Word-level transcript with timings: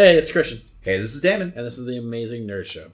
Hey, 0.00 0.16
it's 0.16 0.32
Christian, 0.32 0.62
Hey, 0.80 0.96
this 0.98 1.14
is 1.14 1.20
Damon. 1.20 1.52
and 1.54 1.66
this 1.66 1.76
is 1.76 1.84
the 1.84 1.98
Amazing 1.98 2.46
Nerd 2.48 2.64
Show. 2.64 2.90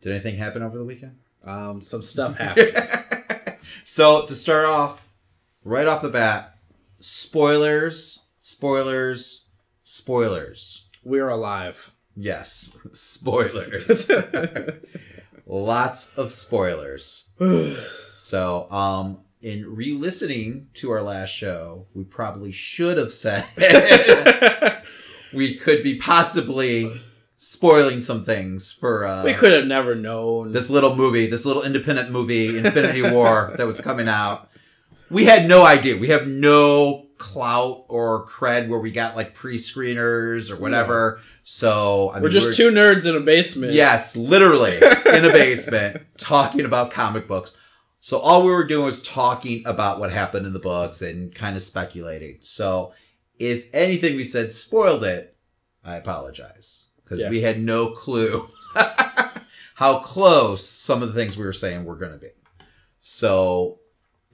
Did 0.00 0.12
anything 0.12 0.36
happen 0.36 0.62
over 0.62 0.78
the 0.78 0.86
weekend? 0.86 1.18
Um, 1.44 1.82
some 1.82 2.00
stuff 2.00 2.38
happened. 2.38 2.72
So, 3.84 4.24
to 4.24 4.34
start 4.34 4.64
off, 4.64 5.10
right 5.64 5.86
off 5.86 6.00
the 6.00 6.08
bat, 6.08 6.56
spoilers, 6.98 8.20
spoilers, 8.40 9.44
spoilers. 9.82 10.86
We're 11.04 11.28
alive. 11.28 11.92
Yes, 12.16 12.74
spoilers. 12.94 14.10
Lots 15.46 16.16
of 16.16 16.32
spoilers. 16.32 17.28
So, 18.14 18.66
um, 18.70 19.18
in 19.42 19.74
re-listening 19.74 20.68
to 20.74 20.90
our 20.90 21.02
last 21.02 21.34
show, 21.34 21.84
we 21.92 22.04
probably 22.04 22.50
should 22.50 22.96
have 22.96 23.12
said 23.12 23.44
we 25.32 25.54
could 25.54 25.82
be 25.82 25.98
possibly 25.98 26.92
spoiling 27.36 28.02
some 28.02 28.24
things 28.24 28.70
for 28.70 29.04
uh, 29.04 29.24
we 29.24 29.34
could 29.34 29.52
have 29.52 29.66
never 29.66 29.94
known. 29.94 30.52
this 30.52 30.70
little 30.70 30.94
movie, 30.94 31.26
this 31.26 31.44
little 31.44 31.62
independent 31.62 32.10
movie, 32.10 32.56
Infinity 32.58 33.02
War, 33.02 33.52
that 33.58 33.66
was 33.66 33.80
coming 33.80 34.08
out. 34.08 34.48
We 35.10 35.24
had 35.24 35.46
no 35.48 35.64
idea. 35.64 35.96
We 35.96 36.08
have 36.08 36.26
no 36.26 37.08
clout 37.18 37.84
or 37.88 38.26
cred 38.26 38.68
where 38.68 38.78
we 38.78 38.90
got 38.90 39.14
like 39.14 39.34
pre-screeners 39.34 40.50
or 40.50 40.56
whatever. 40.56 41.20
So 41.44 42.10
I 42.14 42.20
we're 42.20 42.30
just 42.30 42.56
two 42.56 42.70
nerds 42.70 43.08
in 43.08 43.16
a 43.16 43.20
basement. 43.20 43.72
Yes, 43.72 44.16
literally 44.16 44.76
in 44.76 45.24
a 45.24 45.32
basement 45.32 46.02
talking 46.18 46.64
about 46.64 46.90
comic 46.90 47.26
books. 47.26 47.56
So 48.00 48.18
all 48.18 48.44
we 48.44 48.50
were 48.50 48.64
doing 48.64 48.86
was 48.86 49.02
talking 49.02 49.62
about 49.66 50.00
what 50.00 50.10
happened 50.10 50.46
in 50.46 50.52
the 50.52 50.58
books 50.58 51.02
and 51.02 51.32
kind 51.34 51.56
of 51.56 51.62
speculating. 51.62 52.38
So 52.40 52.92
if 53.38 53.66
anything 53.72 54.16
we 54.16 54.24
said 54.24 54.52
spoiled 54.52 55.04
it, 55.04 55.36
I 55.84 55.96
apologize 55.96 56.88
because 57.02 57.20
Yeah. 57.20 57.30
we 57.30 57.40
had 57.42 57.60
no 57.60 57.90
clue 57.90 58.48
how 59.74 59.98
close 59.98 60.66
some 60.66 61.02
of 61.02 61.08
the 61.12 61.14
things 61.14 61.36
we 61.36 61.44
were 61.44 61.52
saying 61.52 61.84
were 61.84 61.96
going 61.96 62.12
to 62.12 62.18
be. 62.18 62.30
So 63.00 63.80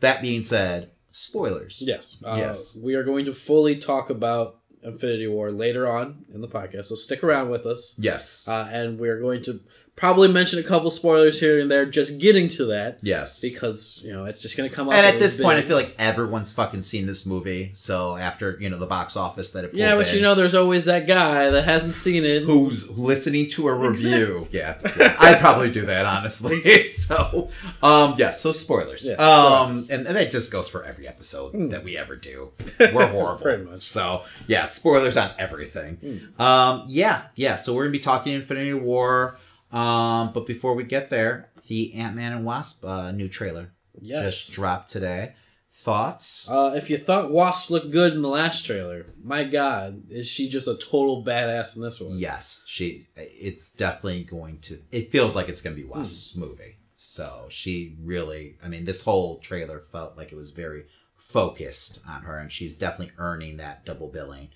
that 0.00 0.20
being 0.22 0.44
said, 0.44 0.90
spoilers. 1.12 1.82
Yes. 1.84 2.22
Uh, 2.24 2.34
Yes. 2.38 2.76
We 2.76 2.94
are 2.94 3.04
going 3.04 3.24
to 3.26 3.32
fully 3.32 3.76
talk 3.78 4.10
about 4.10 4.58
Infinity 4.82 5.26
War 5.26 5.50
later 5.50 5.88
on 5.88 6.24
in 6.32 6.40
the 6.40 6.48
podcast, 6.48 6.86
so 6.86 6.94
stick 6.94 7.24
around 7.24 7.50
with 7.50 7.66
us. 7.66 7.96
Yes. 7.98 8.46
Uh, 8.46 8.68
and 8.70 9.00
we 9.00 9.08
are 9.08 9.20
going 9.20 9.42
to 9.44 9.60
probably 9.98 10.28
mention 10.28 10.58
a 10.58 10.62
couple 10.62 10.90
spoilers 10.90 11.40
here 11.40 11.60
and 11.60 11.70
there, 11.70 11.84
just 11.84 12.18
getting 12.18 12.48
to 12.48 12.66
that 12.66 12.98
yes. 13.02 13.40
because 13.40 14.00
you 14.04 14.12
know 14.12 14.24
it's 14.24 14.40
just 14.40 14.56
going 14.56 14.68
to 14.70 14.74
come 14.74 14.88
up. 14.88 14.94
and 14.94 15.04
at 15.04 15.18
this 15.18 15.40
point, 15.40 15.58
I 15.58 15.62
feel 15.62 15.76
like 15.76 15.94
everyone's 15.98 16.52
fucking 16.52 16.82
seen 16.82 17.06
this 17.06 17.26
movie. 17.26 17.70
So 17.74 18.16
after 18.16 18.56
you 18.60 18.70
know 18.70 18.78
the 18.78 18.86
box 18.86 19.16
office 19.16 19.50
that 19.52 19.64
it 19.64 19.74
yeah, 19.74 19.96
but 19.96 20.08
in, 20.08 20.16
you 20.16 20.22
know, 20.22 20.34
there's 20.34 20.54
always 20.54 20.84
that 20.86 21.06
guy 21.06 21.50
that 21.50 21.64
hasn't 21.64 21.94
seen 21.96 22.24
it. 22.24 22.44
who's 22.44 22.88
listening 22.96 23.48
to 23.50 23.68
a 23.68 23.74
review. 23.74 24.46
Yeah, 24.52 24.78
yeah. 24.96 25.16
I'd 25.18 25.40
probably 25.40 25.70
do 25.70 25.84
that 25.86 26.06
honestly. 26.06 26.60
so, 26.84 27.50
um, 27.82 28.14
yeah. 28.18 28.30
So 28.30 28.52
spoilers. 28.52 29.06
Yeah, 29.06 29.14
um, 29.14 29.80
spoilers. 29.80 29.90
and, 29.90 30.06
and 30.06 30.16
that 30.16 30.30
just 30.30 30.52
goes 30.52 30.68
for 30.68 30.84
every 30.84 31.08
episode 31.08 31.50
Hmm. 31.52 31.68
that 31.70 31.82
we 31.84 31.96
ever 31.96 32.14
do. 32.16 32.50
We're 32.80 33.06
horrible. 33.08 33.42
Pretty 33.42 33.64
much. 33.64 33.80
So 33.80 34.24
yeah, 34.46 34.64
spoilers 34.64 35.16
on 35.16 35.30
everything. 35.38 35.96
Hmm. 36.36 36.40
Um, 36.42 36.84
yeah, 36.88 37.22
yeah. 37.34 37.56
So 37.56 37.74
we're 37.74 37.84
gonna 37.84 37.92
be 37.92 37.98
talking 37.98 38.34
Infinity 38.34 38.74
War. 38.74 39.36
Um, 39.72 40.32
but 40.32 40.46
before 40.46 40.74
we 40.74 40.84
get 40.84 41.10
there, 41.10 41.50
the 41.66 41.94
Ant 41.94 42.16
Man 42.16 42.32
and 42.32 42.44
Wasp 42.44 42.84
uh, 42.84 43.10
new 43.12 43.28
trailer 43.28 43.72
Yes. 44.00 44.24
just 44.32 44.52
dropped 44.52 44.90
today. 44.90 45.34
Thoughts? 45.70 46.48
Uh, 46.50 46.72
if 46.76 46.88
you 46.88 46.96
thought 46.96 47.30
Wasp 47.30 47.68
looked 47.70 47.90
good 47.90 48.14
in 48.14 48.22
the 48.22 48.28
last 48.28 48.64
trailer, 48.64 49.06
my 49.22 49.44
God, 49.44 50.04
is 50.10 50.26
she 50.26 50.48
just 50.48 50.66
a 50.66 50.74
total 50.76 51.22
badass 51.22 51.76
in 51.76 51.82
this 51.82 52.00
one? 52.00 52.18
Yes, 52.18 52.64
she. 52.66 53.06
It's 53.16 53.70
definitely 53.70 54.24
going 54.24 54.60
to. 54.60 54.80
It 54.90 55.12
feels 55.12 55.36
like 55.36 55.48
it's 55.50 55.60
going 55.60 55.76
to 55.76 55.82
be 55.82 55.86
Wasp's 55.88 56.32
Hmm. 56.32 56.40
movie. 56.40 56.78
So 56.94 57.46
she 57.50 57.96
really. 58.02 58.56
I 58.64 58.68
mean, 58.68 58.86
this 58.86 59.02
whole 59.04 59.38
trailer 59.38 59.78
felt 59.78 60.16
like 60.16 60.32
it 60.32 60.36
was 60.36 60.50
very 60.50 60.86
focused 61.16 62.00
on 62.08 62.22
her, 62.22 62.38
and 62.38 62.50
she's 62.50 62.76
definitely 62.76 63.12
earning 63.18 63.58
that 63.58 63.84
double 63.84 64.08
billing. 64.08 64.48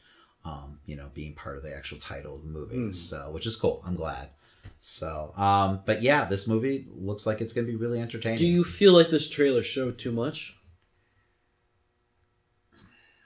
Um, 0.45 0.81
you 0.87 0.97
know, 0.97 1.11
being 1.15 1.35
part 1.35 1.57
of 1.57 1.63
the 1.63 1.73
actual 1.77 1.99
title 1.99 2.35
of 2.35 2.43
the 2.43 2.49
movie, 2.49 2.77
Hmm. 2.77 2.91
so 2.91 3.31
which 3.31 3.47
is 3.47 3.55
cool. 3.57 3.81
I'm 3.87 3.95
glad. 3.95 4.31
So, 4.85 5.33
um, 5.37 5.83
but 5.87 6.03
yeah, 6.03 6.25
this 6.25 6.49
movie 6.49 6.89
looks 6.93 7.25
like 7.25 7.41
it's 7.41 7.53
going 7.53 7.65
to 7.65 7.73
be 7.73 7.77
really 7.79 8.01
entertaining. 8.01 8.39
Do 8.39 8.47
you 8.47 8.65
feel 8.65 8.93
like 8.93 9.11
this 9.11 9.31
trailer 9.31 9.63
showed 9.63 9.97
too 9.97 10.11
much? 10.11 10.57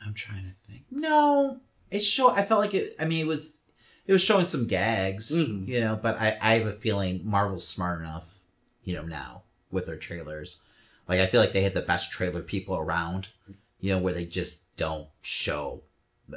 I'm 0.05 0.13
trying 0.13 0.45
to 0.45 0.71
think. 0.71 0.85
No, 0.91 1.61
it 1.91 2.01
show. 2.01 2.29
I 2.31 2.43
felt 2.45 2.61
like 2.61 2.75
it. 2.75 2.95
I 3.01 3.07
mean, 3.07 3.21
it 3.25 3.27
was. 3.27 3.61
It 4.07 4.13
was 4.13 4.21
showing 4.23 4.47
some 4.49 4.67
gags, 4.67 5.33
Mhm. 5.35 5.67
you 5.67 5.81
know. 5.81 5.97
But 5.97 6.21
I, 6.21 6.37
I 6.43 6.59
have 6.59 6.67
a 6.67 6.73
feeling 6.73 7.23
Marvel's 7.25 7.67
smart 7.67 8.01
enough, 8.01 8.39
you 8.85 8.95
know, 8.95 9.03
now 9.03 9.43
with 9.71 9.87
their 9.87 9.97
trailers. 9.97 10.61
Like 11.09 11.21
I 11.21 11.27
feel 11.27 11.41
like 11.41 11.55
they 11.55 11.63
had 11.63 11.73
the 11.75 11.81
best 11.81 12.13
trailer 12.13 12.43
people 12.43 12.77
around, 12.77 13.29
you 13.81 13.93
know, 13.95 13.99
where 13.99 14.13
they 14.13 14.27
just 14.27 14.77
don't 14.77 15.09
show. 15.23 15.81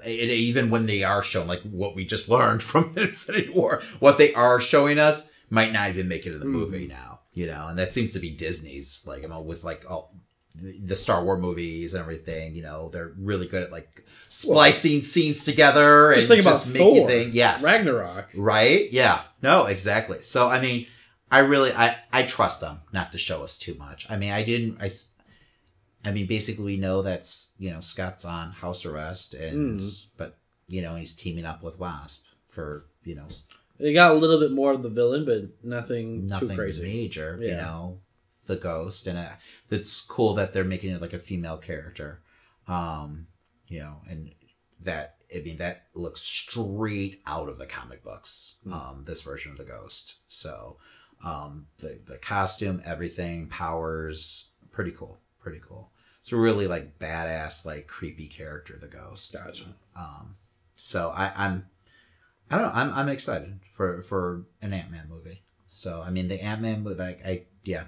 It, 0.06 0.30
even 0.30 0.70
when 0.70 0.86
they 0.86 1.04
are 1.04 1.24
shown, 1.24 1.48
like 1.48 1.62
what 1.64 1.96
we 1.96 2.06
just 2.06 2.30
learned 2.30 2.62
from 2.70 2.94
Infinity 2.98 3.50
War, 3.50 3.82
what 4.00 4.18
they 4.18 4.34
are 4.34 4.62
showing 4.62 5.00
us 5.00 5.30
might 5.50 5.74
not 5.74 5.90
even 5.90 6.08
make 6.08 6.26
it 6.26 6.34
in 6.34 6.40
the 6.40 6.46
Mhm. 6.46 6.52
movie 6.52 6.88
now, 6.88 7.22
you 7.34 7.48
know. 7.48 7.68
And 7.68 7.80
that 7.80 7.94
seems 7.94 8.12
to 8.14 8.20
be 8.20 8.30
Disney's, 8.30 9.04
like, 9.08 9.24
I 9.24 9.28
mean, 9.28 9.46
with 9.46 9.64
like 9.64 9.84
all 9.90 10.14
the, 10.56 10.78
the 10.80 10.96
Star 10.96 11.24
Wars 11.24 11.40
movies 11.42 11.94
and 11.94 12.02
everything, 12.02 12.54
you 12.56 12.62
know, 12.62 12.90
they're 12.90 13.14
really 13.18 13.48
good 13.48 13.64
at 13.64 13.72
like 13.72 14.06
splicing 14.30 15.02
scenes 15.02 15.44
together 15.46 16.14
Just 16.14 16.30
and 16.30 16.36
think 16.36 16.42
about 16.46 16.62
just 16.64 16.74
making 16.74 17.08
things. 17.08 17.36
Yes, 17.36 17.64
Ragnarok. 17.64 18.30
right? 18.36 18.92
Yeah, 18.92 19.22
no, 19.42 19.66
exactly. 19.66 20.22
So 20.22 20.50
I 20.50 20.62
mean, 20.62 20.86
I 21.32 21.40
really, 21.40 21.72
I, 21.74 21.98
I 22.14 22.24
trust 22.24 22.62
them 22.62 22.82
not 22.92 23.12
to 23.14 23.18
show 23.18 23.44
us 23.44 23.58
too 23.58 23.76
much. 23.76 24.06
I 24.10 24.18
mean, 24.18 24.32
I 24.32 24.44
didn't, 24.44 24.78
I, 24.82 24.92
I 26.06 26.12
mean, 26.12 26.28
basically 26.28 26.64
we 26.66 26.78
know 26.78 27.02
that's 27.02 27.54
you 27.60 27.72
know 27.72 27.80
Scott's 27.80 28.26
on 28.26 28.52
house 28.52 28.86
arrest 28.86 29.34
and 29.34 29.80
Mm. 29.80 30.06
but 30.18 30.38
you 30.68 30.82
know 30.82 30.96
he's 30.96 31.14
teaming 31.16 31.46
up 31.46 31.62
with 31.64 31.80
Wasp 31.80 32.26
for 32.48 32.86
you 33.04 33.16
know 33.16 33.28
They 33.80 33.94
got 33.94 34.12
a 34.12 34.16
little 34.18 34.40
bit 34.40 34.52
more 34.52 34.72
of 34.74 34.84
the 34.84 34.90
villain, 34.90 35.26
but 35.26 35.64
nothing, 35.64 36.26
nothing 36.26 36.50
too 36.50 36.56
crazy. 36.56 36.84
major. 36.88 37.38
You 37.42 37.56
know, 37.56 38.00
the 38.46 38.56
ghost, 38.58 39.08
and 39.08 39.18
uh, 39.18 39.30
it's 39.70 40.02
cool 40.02 40.34
that 40.36 40.52
they're 40.54 40.64
making 40.66 40.92
it 40.92 41.02
like 41.02 41.14
a 41.14 41.20
female 41.20 41.58
character. 41.58 42.22
Um, 42.68 43.28
you 43.68 43.80
know, 43.80 43.98
and 44.10 44.32
that 44.82 45.16
I 45.36 45.40
mean 45.42 45.58
that 45.58 45.86
looks 45.94 46.22
straight 46.22 47.22
out 47.26 47.50
of 47.50 47.58
the 47.58 47.66
comic 47.66 48.04
books. 48.04 48.56
Hmm. 48.64 48.74
Um, 48.74 49.04
this 49.06 49.22
version 49.22 49.52
of 49.52 49.58
the 49.58 49.64
ghost. 49.64 50.20
So, 50.28 50.78
um, 51.24 51.68
the 51.80 52.00
the 52.06 52.18
costume, 52.18 52.82
everything, 52.86 53.48
powers, 53.48 54.50
pretty 54.72 54.92
cool, 54.92 55.20
pretty 55.50 55.64
cool. 55.68 55.90
It's 56.22 56.32
a 56.32 56.38
really 56.38 56.68
like 56.68 57.00
badass, 57.00 57.66
like 57.66 57.88
creepy 57.88 58.28
character, 58.28 58.78
the 58.80 58.88
ghost. 58.88 59.34
Gotcha. 59.34 59.64
Um, 59.96 60.36
so 60.76 61.12
I, 61.16 61.32
I'm, 61.36 61.66
I 62.52 62.58
don't 62.58 62.68
know, 62.68 62.80
I'm, 62.80 62.94
I'm 62.94 63.10
excited 63.10 63.60
for 63.74 64.04
for 64.04 64.44
an 64.62 64.74
Ant 64.74 64.92
Man 64.92 65.08
movie. 65.10 65.42
So 65.66 66.04
I 66.06 66.12
mean, 66.12 66.28
the 66.28 66.40
Ant 66.40 66.62
Man 66.62 66.84
movie, 66.84 67.00
like 67.00 67.26
I, 67.26 67.44
yeah, 67.64 67.86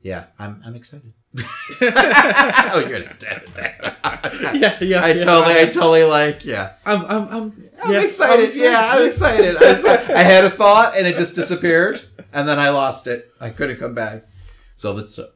yeah, 0.00 0.26
I'm, 0.38 0.62
I'm 0.64 0.74
excited. 0.74 1.12
oh, 1.38 2.86
you're 2.88 3.04
not 3.04 3.20
dead 3.20 3.42
with 3.42 3.54
that. 3.56 4.54
Yeah, 4.54 4.78
yeah. 4.80 5.04
I 5.04 5.12
yeah. 5.12 5.24
totally, 5.24 5.60
I 5.60 5.66
totally 5.66 6.04
like, 6.04 6.46
yeah. 6.46 6.72
I'm, 6.86 7.04
I'm, 7.04 7.28
I'm, 7.28 7.70
I'm 7.82 7.92
yeah, 7.92 8.00
excited. 8.00 8.56
Yeah, 8.56 8.92
I'm 8.94 9.06
excited. 9.06 9.56
I'm 9.56 9.74
excited. 9.74 10.10
I 10.10 10.22
had 10.22 10.44
a 10.44 10.50
thought 10.50 10.96
and 10.96 11.06
it 11.06 11.16
just 11.16 11.34
disappeared, 11.34 12.00
and 12.32 12.48
then 12.48 12.58
I 12.58 12.70
lost 12.70 13.06
it. 13.06 13.30
I 13.42 13.50
couldn't 13.50 13.76
come 13.76 13.94
back. 13.94 14.24
So 14.74 14.92
let's. 14.92 15.18
Uh, 15.18 15.26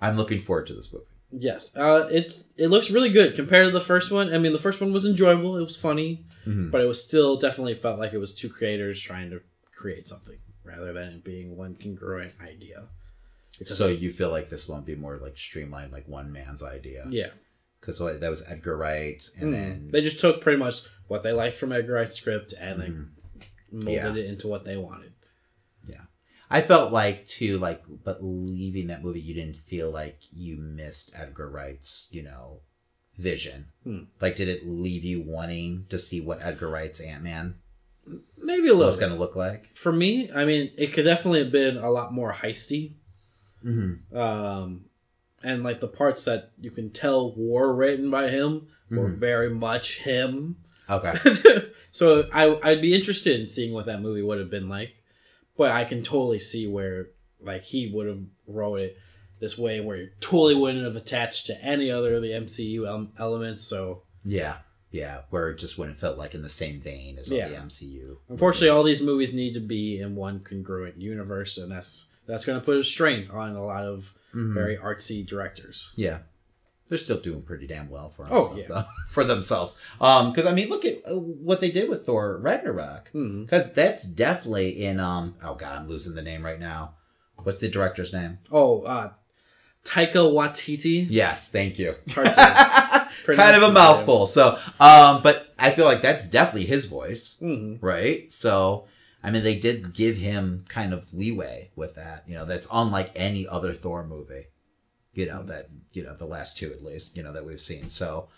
I'm 0.00 0.16
looking 0.16 0.38
forward 0.38 0.66
to 0.68 0.74
this 0.74 0.92
movie. 0.92 1.06
Yes, 1.32 1.76
uh, 1.76 2.08
it's 2.10 2.44
it 2.56 2.68
looks 2.68 2.90
really 2.90 3.10
good 3.10 3.34
compared 3.34 3.66
to 3.66 3.72
the 3.72 3.80
first 3.80 4.10
one. 4.12 4.32
I 4.32 4.38
mean, 4.38 4.52
the 4.52 4.58
first 4.58 4.80
one 4.80 4.92
was 4.92 5.04
enjoyable; 5.04 5.56
it 5.56 5.64
was 5.64 5.76
funny, 5.76 6.24
Mhm. 6.46 6.70
but 6.70 6.80
it 6.80 6.86
was 6.86 7.02
still 7.02 7.36
definitely 7.36 7.74
felt 7.74 7.98
like 7.98 8.12
it 8.12 8.18
was 8.18 8.34
two 8.34 8.48
creators 8.48 9.00
trying 9.00 9.30
to 9.30 9.40
create 9.74 10.06
something 10.06 10.38
rather 10.64 10.92
than 10.92 11.08
it 11.14 11.24
being 11.24 11.56
one 11.56 11.74
congruent 11.74 12.32
idea. 12.40 12.88
Because- 13.58 13.76
So 13.78 13.88
you 13.88 14.10
feel 14.12 14.30
like 14.30 14.48
this 14.50 14.68
won't 14.68 14.86
be 14.86 14.94
more 14.94 15.18
like 15.18 15.36
streamlined, 15.36 15.92
like 15.92 16.06
one 16.08 16.30
man's 16.32 16.62
idea? 16.62 17.06
yeah, 17.10 17.30
Because 17.80 17.98
that 17.98 18.30
was 18.30 18.44
Edgar 18.48 18.76
Wright, 18.76 19.22
and 19.38 19.48
Mm. 19.48 19.52
then 19.52 19.88
they 19.92 20.00
just 20.02 20.20
took 20.20 20.40
pretty 20.40 20.58
much 20.58 20.82
what 21.08 21.22
they 21.22 21.32
liked 21.32 21.56
from 21.56 21.72
Edgar 21.72 21.94
Wright's 21.94 22.16
script 22.16 22.52
and 22.58 22.80
they 22.80 22.88
Mhm. 22.88 23.08
molded 23.70 24.16
Yeah. 24.16 24.22
it 24.24 24.26
into 24.26 24.46
what 24.48 24.64
they 24.64 24.76
wanted. 24.76 25.12
I 26.50 26.60
felt 26.62 26.92
like 26.92 27.26
too, 27.26 27.58
like, 27.58 27.82
but 28.04 28.18
leaving 28.22 28.86
that 28.88 29.02
movie, 29.02 29.20
you 29.20 29.34
didn't 29.34 29.56
feel 29.56 29.90
like 29.90 30.18
you 30.32 30.56
missed 30.58 31.10
Edgar 31.14 31.48
Wright's, 31.50 32.08
you 32.12 32.22
know, 32.22 32.60
vision. 33.18 33.66
Hmm. 33.84 34.04
Like, 34.20 34.36
did 34.36 34.48
it 34.48 34.66
leave 34.66 35.04
you 35.04 35.22
wanting 35.22 35.86
to 35.88 35.98
see 35.98 36.20
what 36.20 36.44
Edgar 36.44 36.68
Wright's 36.68 37.00
Ant 37.00 37.22
Man 37.24 37.56
Maybe 38.38 38.68
a 38.68 38.72
little. 38.74 38.86
was 38.86 38.96
going 38.96 39.10
to 39.12 39.18
look 39.18 39.34
like? 39.34 39.74
For 39.76 39.90
me, 39.90 40.30
I 40.32 40.44
mean, 40.44 40.70
it 40.78 40.92
could 40.92 41.04
definitely 41.04 41.40
have 41.42 41.50
been 41.50 41.76
a 41.76 41.90
lot 41.90 42.12
more 42.12 42.32
heisty. 42.32 42.92
Mm-hmm. 43.64 44.16
Um, 44.16 44.84
and 45.42 45.64
like 45.64 45.80
the 45.80 45.88
parts 45.88 46.24
that 46.26 46.52
you 46.60 46.70
can 46.70 46.90
tell 46.90 47.34
were 47.36 47.74
written 47.74 48.10
by 48.10 48.28
him 48.28 48.68
were 48.90 49.10
Mhm. 49.10 49.18
very 49.18 49.50
much 49.50 49.98
him. 50.02 50.56
Okay. 50.88 51.14
so 51.90 52.28
I 52.32 52.58
I'd 52.62 52.80
be 52.80 52.94
interested 52.94 53.40
in 53.40 53.48
seeing 53.48 53.72
what 53.72 53.86
that 53.86 54.00
movie 54.00 54.22
would 54.22 54.38
have 54.38 54.50
been 54.50 54.68
like, 54.68 54.94
but 55.56 55.70
I 55.70 55.84
can 55.84 56.02
totally 56.02 56.40
see 56.40 56.66
where 56.66 57.08
like 57.40 57.62
he 57.62 57.88
would 57.92 58.06
have 58.06 58.22
wrote 58.46 58.76
it 58.80 58.98
this 59.40 59.58
way 59.58 59.80
where 59.80 59.96
it 59.96 60.20
totally 60.20 60.54
wouldn't 60.54 60.84
have 60.84 60.96
attached 60.96 61.46
to 61.46 61.62
any 61.64 61.90
other 61.90 62.14
of 62.14 62.22
the 62.22 62.30
MCU 62.32 62.86
el- 62.86 63.10
elements. 63.18 63.62
So 63.62 64.02
Yeah. 64.24 64.58
Yeah. 64.90 65.22
Where 65.30 65.50
it 65.50 65.58
just 65.58 65.76
wouldn't 65.78 65.98
felt 65.98 66.16
like 66.16 66.34
in 66.34 66.42
the 66.42 66.48
same 66.48 66.80
vein 66.80 67.18
as 67.18 67.30
all 67.30 67.36
the 67.38 67.44
MCU. 67.56 68.16
unfortunately, 68.28 68.70
all 68.70 68.82
these 68.82 69.02
movies 69.02 69.32
need 69.34 69.52
to 69.54 69.60
be 69.60 70.00
in 70.00 70.14
one 70.16 70.40
congruent 70.40 70.98
universe, 71.00 71.58
and 71.58 71.70
that's 71.70 72.12
that's 72.26 72.44
going 72.46 72.58
to 72.58 72.64
put 72.64 72.76
a 72.78 72.82
strain 72.84 73.28
on 73.30 73.54
a 73.54 73.64
lot 73.64 73.84
of 73.84 74.12
Mhm. 74.34 74.54
very 74.54 74.76
artsy 74.76 75.24
directors. 75.26 75.90
Yeah. 75.96 76.20
They're 76.88 76.98
still 76.98 77.18
doing 77.18 77.42
pretty 77.42 77.66
damn 77.66 77.90
well 77.90 78.08
for 78.10 78.26
Oh, 78.30 78.48
themselves. 78.54 78.58
yeah. 78.58 78.66
though. 78.68 78.84
for 79.08 79.24
themselves. 79.24 79.76
Um, 80.00 80.30
because 80.32 80.46
I 80.46 80.52
mean, 80.52 80.68
look 80.68 80.84
at 80.84 81.02
uh, 81.10 81.16
what 81.18 81.60
they 81.60 81.70
did 81.70 81.88
with 81.88 82.06
Thor 82.06 82.38
Ragnarok. 82.38 83.08
Hmm. 83.10 83.42
Because 83.42 83.72
that's 83.72 84.04
definitely 84.06 84.84
in 84.84 85.00
um. 85.00 85.34
Oh 85.42 85.54
God, 85.54 85.78
I'm 85.80 85.88
losing 85.88 86.14
the 86.14 86.22
name 86.22 86.44
right 86.44 86.60
now. 86.60 86.94
What's 87.42 87.58
the 87.58 87.68
director's 87.68 88.12
name? 88.12 88.38
Oh, 88.52 88.82
uh, 88.82 89.10
Taika 89.84 90.14
Waititi. 90.32 91.06
Yes, 91.10 91.48
thank 91.50 91.78
you. 91.78 91.94
It's 92.06 92.14
hard 92.14 92.26
to 92.34 93.08
kind 93.36 93.56
of 93.56 93.62
a 93.62 93.72
mouthful. 93.72 94.26
So, 94.26 94.58
um, 94.80 95.22
but 95.22 95.52
I 95.58 95.70
feel 95.70 95.84
like 95.84 96.02
that's 96.02 96.28
definitely 96.28 96.66
his 96.66 96.86
voice, 96.86 97.40
name. 97.40 97.78
Mhm. 97.78 97.82
right? 97.82 98.30
So, 98.32 98.86
I 99.22 99.30
mean, 99.30 99.42
they 99.44 99.58
did 99.58 99.92
give 99.92 100.16
him 100.16 100.64
kind 100.68 100.92
of 100.92 101.12
leeway 101.14 101.70
with 101.76 101.94
that. 101.96 102.24
You 102.26 102.34
know, 102.36 102.44
that's 102.44 102.66
unlike 102.72 103.12
any 103.14 103.46
other 103.46 103.72
Thor 103.74 104.04
movie. 104.06 104.46
You 105.16 105.26
know 105.26 105.42
that 105.44 105.68
you 105.92 106.02
know 106.02 106.14
the 106.14 106.26
last 106.26 106.58
two 106.58 106.70
at 106.72 106.84
least. 106.84 107.16
You 107.16 107.22
know 107.22 107.32
that 107.32 107.46
we've 107.46 107.60
seen. 107.60 107.88
So, 107.88 108.28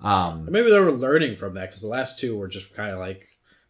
um, 0.00 0.46
Maybe 0.50 0.70
they 0.70 0.80
were 0.80 0.92
learning 0.92 1.36
from 1.36 1.54
that 1.54 1.68
because 1.70 1.82
the 1.82 1.88
last 1.88 2.18
two 2.18 2.36
were 2.36 2.48
just 2.48 2.74
kind 2.74 2.90
of 2.90 2.98
like 2.98 3.28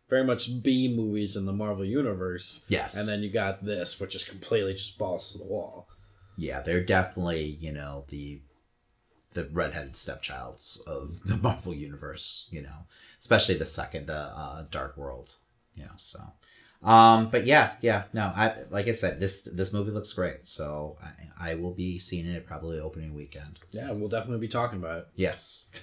very 0.09 0.25
much 0.25 0.63
B 0.63 0.89
movies 0.95 1.37
in 1.37 1.47
the 1.47 1.53
Marvel 1.53 1.85
universe, 1.85 2.65
yes, 2.69 2.97
and 2.97 3.07
then 3.09 3.23
you 3.23 3.31
got 3.31 3.65
this, 3.65 4.01
which 4.01 4.15
is 4.15 4.25
completely 4.25 4.73
just 4.73 4.99
balls 4.99 5.33
to 5.33 5.39
the 5.39 5.45
wall. 5.45 5.89
yeah, 6.37 6.61
they're 6.63 6.83
definitely 6.85 7.45
you 7.61 7.73
know 7.73 8.05
the 8.09 8.41
the 9.33 9.45
redheaded 9.53 9.93
stepchilds 9.93 10.81
of 10.87 11.21
the 11.27 11.37
Marvel 11.37 11.75
universe. 11.75 12.47
You 12.51 12.63
know, 12.63 12.87
especially 13.21 13.57
the 13.57 13.67
second, 13.67 14.07
the 14.07 14.33
uh, 14.35 14.65
Dark 14.71 14.97
World. 14.97 15.37
You 15.75 15.85
know, 15.85 15.97
so. 15.97 16.21
Um, 16.87 17.31
but 17.31 17.47
yeah, 17.47 17.73
yeah, 17.81 18.05
no, 18.13 18.33
I 18.35 18.55
like 18.71 18.87
I 18.87 18.93
said, 18.93 19.19
this 19.19 19.43
this 19.43 19.73
movie 19.73 19.91
looks 19.91 20.13
great, 20.13 20.47
so 20.47 20.97
I, 21.41 21.51
I 21.51 21.55
will 21.57 21.73
be 21.73 21.99
seeing 21.99 22.27
it 22.27 22.47
probably 22.47 22.79
opening 22.79 23.13
weekend. 23.13 23.59
Yeah, 23.73 23.91
we'll 23.91 24.09
definitely 24.09 24.39
be 24.39 24.47
talking 24.49 24.79
about 24.79 24.99
it. 25.01 25.09
Yes, 25.17 25.65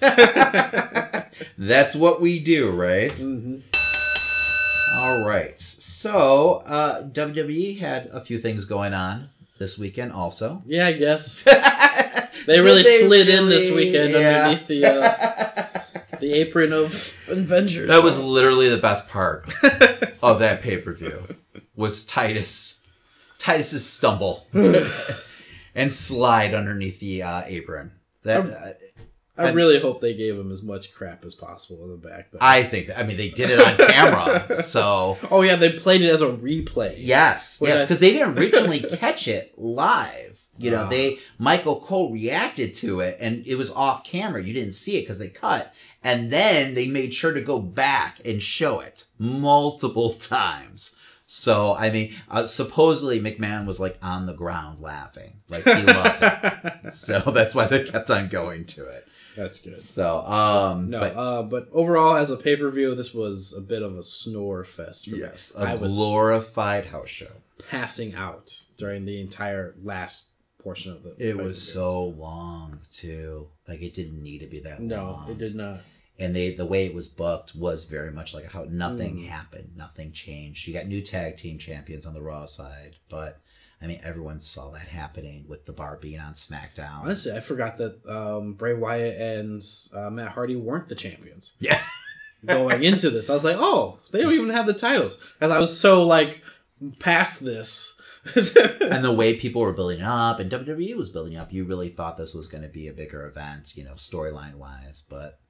that's 1.58 1.94
what 1.94 2.22
we 2.22 2.38
do, 2.40 2.70
right? 2.70 3.12
hmm 3.12 3.58
All 4.96 5.22
right. 5.26 5.60
So 5.60 6.62
uh, 6.64 7.02
WWE 7.02 7.78
had 7.80 8.06
a 8.06 8.20
few 8.20 8.38
things 8.38 8.64
going 8.64 8.94
on 8.94 9.28
this 9.58 9.78
weekend, 9.78 10.12
also. 10.12 10.62
Yeah, 10.66 10.86
I 10.86 10.92
guess 10.94 11.42
they 11.42 11.52
they 12.46 12.60
really 12.60 12.82
slid 12.82 13.28
in 13.28 13.50
this 13.50 13.70
weekend 13.70 14.14
underneath 14.14 14.66
the 14.68 14.86
uh, 14.86 15.80
the 16.20 16.32
apron 16.32 16.72
of 16.72 17.18
Avengers. 17.28 17.88
That 17.88 18.02
was 18.02 18.18
literally 18.18 18.70
the 18.70 18.78
best 18.78 19.10
part 19.10 19.52
of 20.32 20.38
that 20.40 20.62
pay 20.62 20.78
per 20.78 20.92
view. 20.92 21.22
Was 21.76 22.04
Titus, 22.06 22.80
Titus's 23.38 23.84
stumble 23.88 24.46
and 25.74 25.92
slide 25.92 26.54
underneath 26.54 27.00
the 27.00 27.22
uh, 27.22 27.42
apron. 27.46 27.92
That 28.22 28.46
uh, 28.46 29.42
I 29.42 29.50
really 29.50 29.80
hope 29.80 30.00
they 30.00 30.14
gave 30.14 30.38
him 30.38 30.52
as 30.52 30.62
much 30.62 30.94
crap 30.94 31.24
as 31.24 31.34
possible 31.34 31.84
in 31.84 31.90
the 31.90 31.96
back. 32.08 32.30
Though. 32.30 32.38
I 32.40 32.62
think. 32.62 32.86
That, 32.86 32.98
I 32.98 33.02
mean, 33.02 33.16
they 33.16 33.30
did 33.30 33.50
it 33.50 33.60
on 33.60 33.76
camera, 33.88 34.56
so 34.62 35.18
oh 35.30 35.42
yeah, 35.42 35.56
they 35.56 35.72
played 35.72 36.02
it 36.02 36.10
as 36.10 36.22
a 36.22 36.28
replay. 36.28 36.94
yes, 36.98 37.58
yes, 37.60 37.78
I- 37.78 37.82
because 37.82 38.00
they 38.00 38.12
didn't 38.12 38.38
originally 38.38 38.80
catch 38.80 39.28
it 39.28 39.52
live. 39.58 40.40
You 40.56 40.70
know, 40.70 40.84
Ah. 40.84 40.88
they 40.88 41.18
Michael 41.38 41.80
Cole 41.80 42.12
reacted 42.12 42.74
to 42.74 43.00
it, 43.00 43.16
and 43.20 43.44
it 43.44 43.56
was 43.56 43.72
off 43.72 44.04
camera. 44.04 44.40
You 44.42 44.54
didn't 44.54 44.74
see 44.74 44.96
it 44.98 45.02
because 45.02 45.18
they 45.18 45.28
cut, 45.28 45.74
and 46.04 46.30
then 46.30 46.74
they 46.74 46.86
made 46.86 47.12
sure 47.14 47.32
to 47.32 47.40
go 47.40 47.58
back 47.58 48.20
and 48.24 48.40
show 48.42 48.78
it 48.80 49.04
multiple 49.18 50.10
times. 50.14 50.96
So 51.26 51.74
I 51.76 51.90
mean, 51.90 52.14
uh, 52.30 52.46
supposedly 52.46 53.18
McMahon 53.18 53.66
was 53.66 53.80
like 53.80 53.98
on 54.02 54.26
the 54.26 54.34
ground 54.34 54.80
laughing, 54.80 55.40
like 55.48 55.64
he 55.64 55.82
loved 55.82 56.22
it. 56.22 56.72
So 56.92 57.18
that's 57.18 57.54
why 57.54 57.66
they 57.66 57.82
kept 57.84 58.10
on 58.10 58.28
going 58.28 58.66
to 58.66 58.86
it. 58.86 59.08
That's 59.34 59.58
good. 59.60 59.78
So 59.80 60.18
um, 60.26 60.90
No, 60.90 61.00
but 61.00 61.16
uh, 61.16 61.42
but 61.42 61.68
overall, 61.72 62.14
as 62.16 62.30
a 62.30 62.36
pay 62.36 62.56
per 62.56 62.70
view, 62.70 62.94
this 62.94 63.12
was 63.14 63.54
a 63.56 63.62
bit 63.62 63.82
of 63.82 63.96
a 63.96 64.02
snore 64.02 64.64
fest 64.64 65.08
for 65.08 65.16
yes, 65.16 65.56
me. 65.56 65.64
a 65.64 65.68
I 65.72 65.76
glorified 65.78 66.84
house 66.86 67.08
show. 67.08 67.32
passing 67.70 68.14
out 68.14 68.62
during 68.76 69.06
the 69.06 69.20
entire 69.20 69.74
last 69.82 70.32
portion 70.62 70.92
of 70.92 71.02
the. 71.02 71.16
It 71.18 71.38
was 71.38 71.60
so 71.60 72.04
long 72.04 72.80
too. 72.92 73.48
Like 73.66 73.80
it 73.82 73.94
didn't 73.94 74.22
need 74.22 74.40
to 74.40 74.46
be 74.46 74.60
that 74.60 74.80
No, 74.80 75.04
long. 75.04 75.26
No, 75.26 75.32
it 75.32 75.38
did 75.38 75.54
not. 75.56 75.80
And 76.18 76.34
they 76.34 76.54
the 76.54 76.66
way 76.66 76.86
it 76.86 76.94
was 76.94 77.08
booked 77.08 77.54
was 77.56 77.84
very 77.84 78.12
much 78.12 78.34
like 78.34 78.52
how 78.52 78.66
nothing 78.68 79.16
Mm. 79.16 79.26
happened, 79.26 79.70
nothing 79.76 80.12
changed. 80.12 80.66
You 80.68 80.74
got 80.74 80.86
new 80.86 81.00
tag 81.02 81.36
team 81.36 81.58
champions 81.58 82.06
on 82.06 82.14
the 82.14 82.22
Raw 82.22 82.44
side, 82.46 82.96
but 83.08 83.40
I 83.82 83.86
mean 83.88 84.00
everyone 84.04 84.38
saw 84.40 84.70
that 84.70 84.86
happening 84.88 85.44
with 85.48 85.66
the 85.66 85.72
bar 85.72 85.98
being 86.00 86.20
on 86.20 86.34
SmackDown. 86.34 87.00
Honestly, 87.02 87.32
I 87.32 87.40
forgot 87.40 87.76
that 87.78 88.06
um, 88.08 88.52
Bray 88.54 88.74
Wyatt 88.74 89.20
and 89.20 89.62
uh, 89.92 90.08
Matt 90.10 90.30
Hardy 90.32 90.54
weren't 90.56 90.88
the 90.88 90.94
champions 90.94 91.54
Yeah. 91.60 91.80
going 92.46 92.84
into 92.84 93.10
this. 93.10 93.28
I 93.28 93.34
was 93.34 93.44
like, 93.44 93.56
oh, 93.58 93.98
they 94.12 94.20
don't 94.22 94.34
even 94.34 94.50
have 94.50 94.66
the 94.66 94.72
titles, 94.74 95.18
and 95.40 95.52
I 95.52 95.58
was 95.58 95.76
so 95.78 96.06
like 96.06 96.42
past 97.00 97.44
this. 97.44 98.00
and 98.80 99.04
the 99.04 99.12
way 99.12 99.36
people 99.36 99.60
were 99.60 99.74
building 99.74 100.00
up 100.00 100.40
and 100.40 100.50
WWE 100.50 100.96
was 100.96 101.10
building 101.10 101.36
up, 101.36 101.52
you 101.52 101.64
really 101.66 101.90
thought 101.90 102.16
this 102.16 102.32
was 102.32 102.48
going 102.48 102.62
to 102.62 102.70
be 102.70 102.88
a 102.88 102.92
bigger 102.92 103.26
event, 103.26 103.76
you 103.76 103.84
know, 103.84 103.92
storyline 103.92 104.54
wise, 104.54 105.04
but 105.10 105.40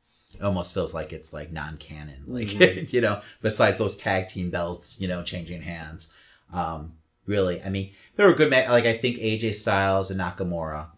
almost 0.42 0.74
feels 0.74 0.94
like 0.94 1.12
it's 1.12 1.32
like 1.32 1.52
non-canon. 1.52 2.24
Like, 2.26 2.48
Mhm. 2.48 2.92
you 2.92 3.00
know, 3.00 3.20
besides 3.42 3.78
those 3.78 3.96
tag 3.96 4.28
team 4.28 4.50
belts, 4.50 5.00
you 5.00 5.08
know, 5.08 5.22
changing 5.22 5.62
hands. 5.62 6.12
Um, 6.52 6.94
really, 7.26 7.62
I 7.62 7.68
mean, 7.70 7.92
there 8.16 8.26
were 8.26 8.34
good, 8.34 8.50
ma- 8.50 8.70
like, 8.72 8.84
I 8.86 8.96
think 8.96 9.18
AJ 9.18 9.54
Styles 9.54 10.10
and 10.10 10.20
Nakamura, 10.20 10.88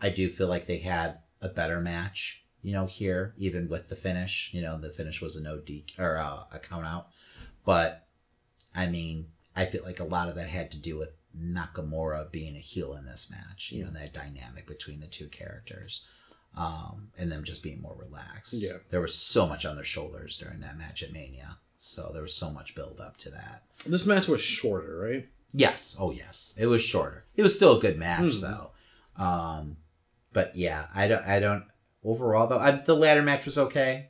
I 0.00 0.08
do 0.10 0.28
feel 0.28 0.48
like 0.48 0.66
they 0.66 0.78
had 0.78 1.18
a 1.40 1.48
better 1.48 1.80
match, 1.80 2.44
you 2.62 2.72
know, 2.72 2.86
here, 2.86 3.34
even 3.38 3.68
with 3.68 3.88
the 3.88 3.96
finish. 3.96 4.50
You 4.52 4.62
know, 4.62 4.78
the 4.78 4.90
finish 4.90 5.20
was 5.22 5.36
a 5.36 5.42
no 5.42 5.58
D 5.58 5.86
or 5.98 6.16
uh, 6.18 6.44
a 6.52 6.58
count 6.58 6.86
out. 6.86 7.08
But, 7.64 8.06
I 8.74 8.86
mean, 8.86 9.28
I 9.56 9.64
feel 9.66 9.84
like 9.84 10.00
a 10.00 10.04
lot 10.04 10.28
of 10.28 10.34
that 10.36 10.48
had 10.48 10.70
to 10.72 10.78
do 10.78 10.96
with 10.98 11.10
Nakamura 11.38 12.30
being 12.30 12.56
a 12.56 12.60
heel 12.60 12.94
in 12.94 13.04
this 13.06 13.30
match, 13.30 13.72
you 13.72 13.84
know, 13.84 13.90
that 13.90 14.12
dynamic 14.14 14.66
between 14.66 15.00
the 15.00 15.06
two 15.06 15.28
characters. 15.28 16.04
Um, 16.56 17.08
and 17.18 17.32
them 17.32 17.42
just 17.44 17.62
being 17.64 17.80
more 17.82 17.96
relaxed. 17.98 18.54
Yeah. 18.54 18.74
There 18.90 19.00
was 19.00 19.14
so 19.14 19.46
much 19.48 19.64
on 19.66 19.74
their 19.74 19.84
shoulders 19.84 20.38
during 20.38 20.60
that 20.60 20.78
match 20.78 21.02
at 21.02 21.12
Mania. 21.12 21.58
So 21.78 22.10
there 22.12 22.22
was 22.22 22.34
so 22.34 22.50
much 22.50 22.74
build 22.76 23.00
up 23.00 23.16
to 23.18 23.30
that. 23.30 23.64
this 23.86 24.06
match 24.06 24.28
was 24.28 24.40
shorter, 24.40 24.98
right? 24.98 25.28
Yes. 25.52 25.96
Oh, 25.98 26.10
yes. 26.12 26.54
It 26.58 26.66
was 26.66 26.80
shorter. 26.82 27.24
It 27.36 27.42
was 27.42 27.54
still 27.54 27.76
a 27.76 27.80
good 27.80 27.98
match, 27.98 28.34
Hmm. 28.34 28.40
though. 28.40 28.70
Um, 29.16 29.76
but 30.32 30.56
yeah, 30.56 30.86
I 30.94 31.08
don't. 31.08 31.24
I 31.24 31.40
don't. 31.40 31.64
Overall, 32.04 32.46
though, 32.48 32.58
I, 32.58 32.72
the 32.72 32.94
ladder 32.96 33.22
match 33.22 33.44
was 33.46 33.56
okay. 33.58 34.08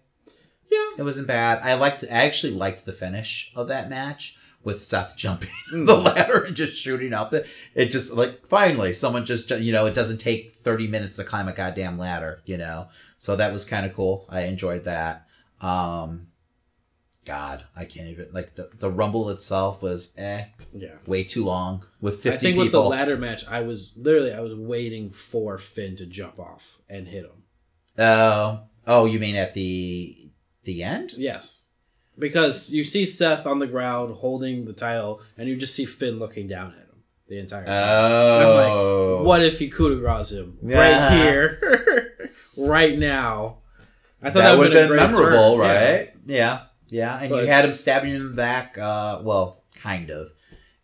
Yeah. 0.70 0.90
It 0.98 1.02
wasn't 1.02 1.26
bad. 1.28 1.60
I 1.62 1.74
liked. 1.74 2.02
I 2.04 2.24
actually 2.26 2.54
liked 2.54 2.84
the 2.86 2.92
finish 2.92 3.52
of 3.54 3.68
that 3.68 3.88
match 3.90 4.36
with 4.64 4.80
Seth 4.80 5.16
jumping 5.16 5.50
Mm. 5.72 5.86
the 5.86 5.96
ladder 5.96 6.42
and 6.44 6.54
just 6.56 6.76
shooting 6.80 7.12
up 7.12 7.32
it. 7.32 7.46
It 7.74 7.86
just 7.90 8.12
like 8.12 8.46
finally 8.46 8.92
someone 8.92 9.24
just 9.24 9.50
you 9.50 9.72
know 9.72 9.86
it 9.86 9.94
doesn't 9.94 10.18
take 10.18 10.52
thirty 10.52 10.86
minutes 10.86 11.16
to 11.16 11.24
climb 11.24 11.48
a 11.48 11.52
goddamn 11.52 11.98
ladder. 11.98 12.42
You 12.44 12.56
know, 12.58 12.88
so 13.18 13.36
that 13.36 13.52
was 13.52 13.64
kind 13.64 13.84
of 13.86 13.92
cool. 13.94 14.26
I 14.28 14.42
enjoyed 14.42 14.84
that. 14.84 15.26
Um, 15.60 16.28
God, 17.24 17.64
I 17.74 17.86
can't 17.86 18.08
even 18.08 18.28
like 18.32 18.54
the 18.54 18.68
the 18.78 18.90
rumble 18.90 19.30
itself 19.30 19.80
was 19.82 20.12
eh 20.18 20.44
Yeah. 20.74 20.96
way 21.06 21.24
too 21.24 21.44
long 21.44 21.84
with 22.00 22.16
fifty. 22.16 22.28
I 22.28 22.32
50 22.32 22.46
think 22.46 22.58
with 22.58 22.72
the 22.72 22.82
ladder 22.82 23.16
match, 23.16 23.46
I 23.48 23.60
was 23.62 23.94
literally 23.96 24.32
I 24.34 24.40
was 24.40 24.54
waiting 24.54 25.10
for 25.10 25.56
Finn 25.58 25.96
to 25.96 26.06
jump 26.06 26.38
off 26.38 26.78
and 26.88 27.08
hit 27.08 27.24
him. 27.24 27.42
Oh, 27.98 28.64
oh, 28.86 29.06
you 29.06 29.18
mean 29.18 29.36
at 29.36 29.54
the 29.54 30.30
the 30.64 30.82
end? 30.82 31.12
Yes. 31.16 31.70
Because 32.18 32.72
you 32.72 32.84
see 32.84 33.06
Seth 33.06 33.46
on 33.46 33.58
the 33.58 33.66
ground 33.66 34.14
holding 34.14 34.64
the 34.66 34.72
title, 34.72 35.20
and 35.36 35.48
you 35.48 35.56
just 35.56 35.74
see 35.74 35.84
Finn 35.84 36.18
looking 36.18 36.46
down 36.46 36.68
at 36.68 36.74
him 36.78 37.02
the 37.28 37.38
entire 37.40 37.64
time. 37.64 37.74
Oh, 37.76 39.22
what 39.24 39.42
if 39.42 39.58
he 39.58 39.68
coup 39.68 39.88
de 39.90 39.96
grace 39.96 40.30
him 40.30 40.58
Yeah. 40.62 40.78
right 40.78 41.12
here, 41.22 42.30
right 42.56 42.96
now? 42.98 43.58
I 44.22 44.30
thought 44.30 44.44
that 44.44 44.56
would 44.58 44.72
have 44.74 44.88
been 44.88 44.96
memorable, 44.96 45.52
turn. 45.56 45.58
Right? 45.60 46.12
Yeah. 46.26 46.62
yeah, 46.88 47.18
and 47.20 47.30
But- 47.30 47.42
you 47.44 47.48
had 47.50 47.64
him 47.64 47.72
stabbing 47.72 48.10
him 48.12 48.20
in 48.22 48.30
the 48.30 48.36
back. 48.36 48.78
Uh, 48.78 49.20
well, 49.22 49.62
kind 49.74 50.10
of 50.10 50.32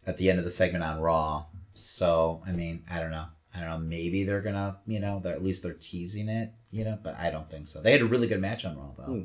at 0.06 0.18
the 0.18 0.28
end 0.30 0.38
of 0.38 0.44
the 0.44 0.50
segment 0.50 0.82
on 0.84 1.00
Raw. 1.00 1.46
So, 1.74 2.42
I 2.46 2.52
mean, 2.52 2.82
I 2.90 2.98
don't 3.00 3.10
know. 3.12 3.26
I 3.54 3.60
don't 3.60 3.68
know. 3.70 3.78
Maybe 3.78 4.24
they're 4.24 4.40
gonna, 4.42 4.78
you 4.86 5.00
know, 5.00 5.20
they're, 5.22 5.32
at 5.34 5.42
least 5.42 5.62
they're 5.62 5.72
teasing 5.74 6.28
it, 6.28 6.52
you 6.70 6.84
know, 6.84 6.98
but 7.02 7.16
I 7.16 7.30
don't 7.30 7.48
think 7.50 7.66
so. 7.68 7.80
They 7.80 7.92
had 7.92 8.00
a 8.00 8.06
really 8.06 8.26
good 8.26 8.40
match 8.40 8.64
on 8.64 8.76
Raw 8.76 8.90
though. 8.96 9.12
Hmm. 9.12 9.22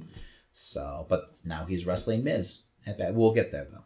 So, 0.57 1.05
but 1.09 1.33
now 1.43 1.65
he's 1.65 1.85
wrestling 1.85 2.23
Miz. 2.23 2.63
At 2.87 2.97
Bad- 2.97 3.13
We'll 3.13 3.33
get 3.33 3.51
there 3.51 3.67
though. 3.69 3.83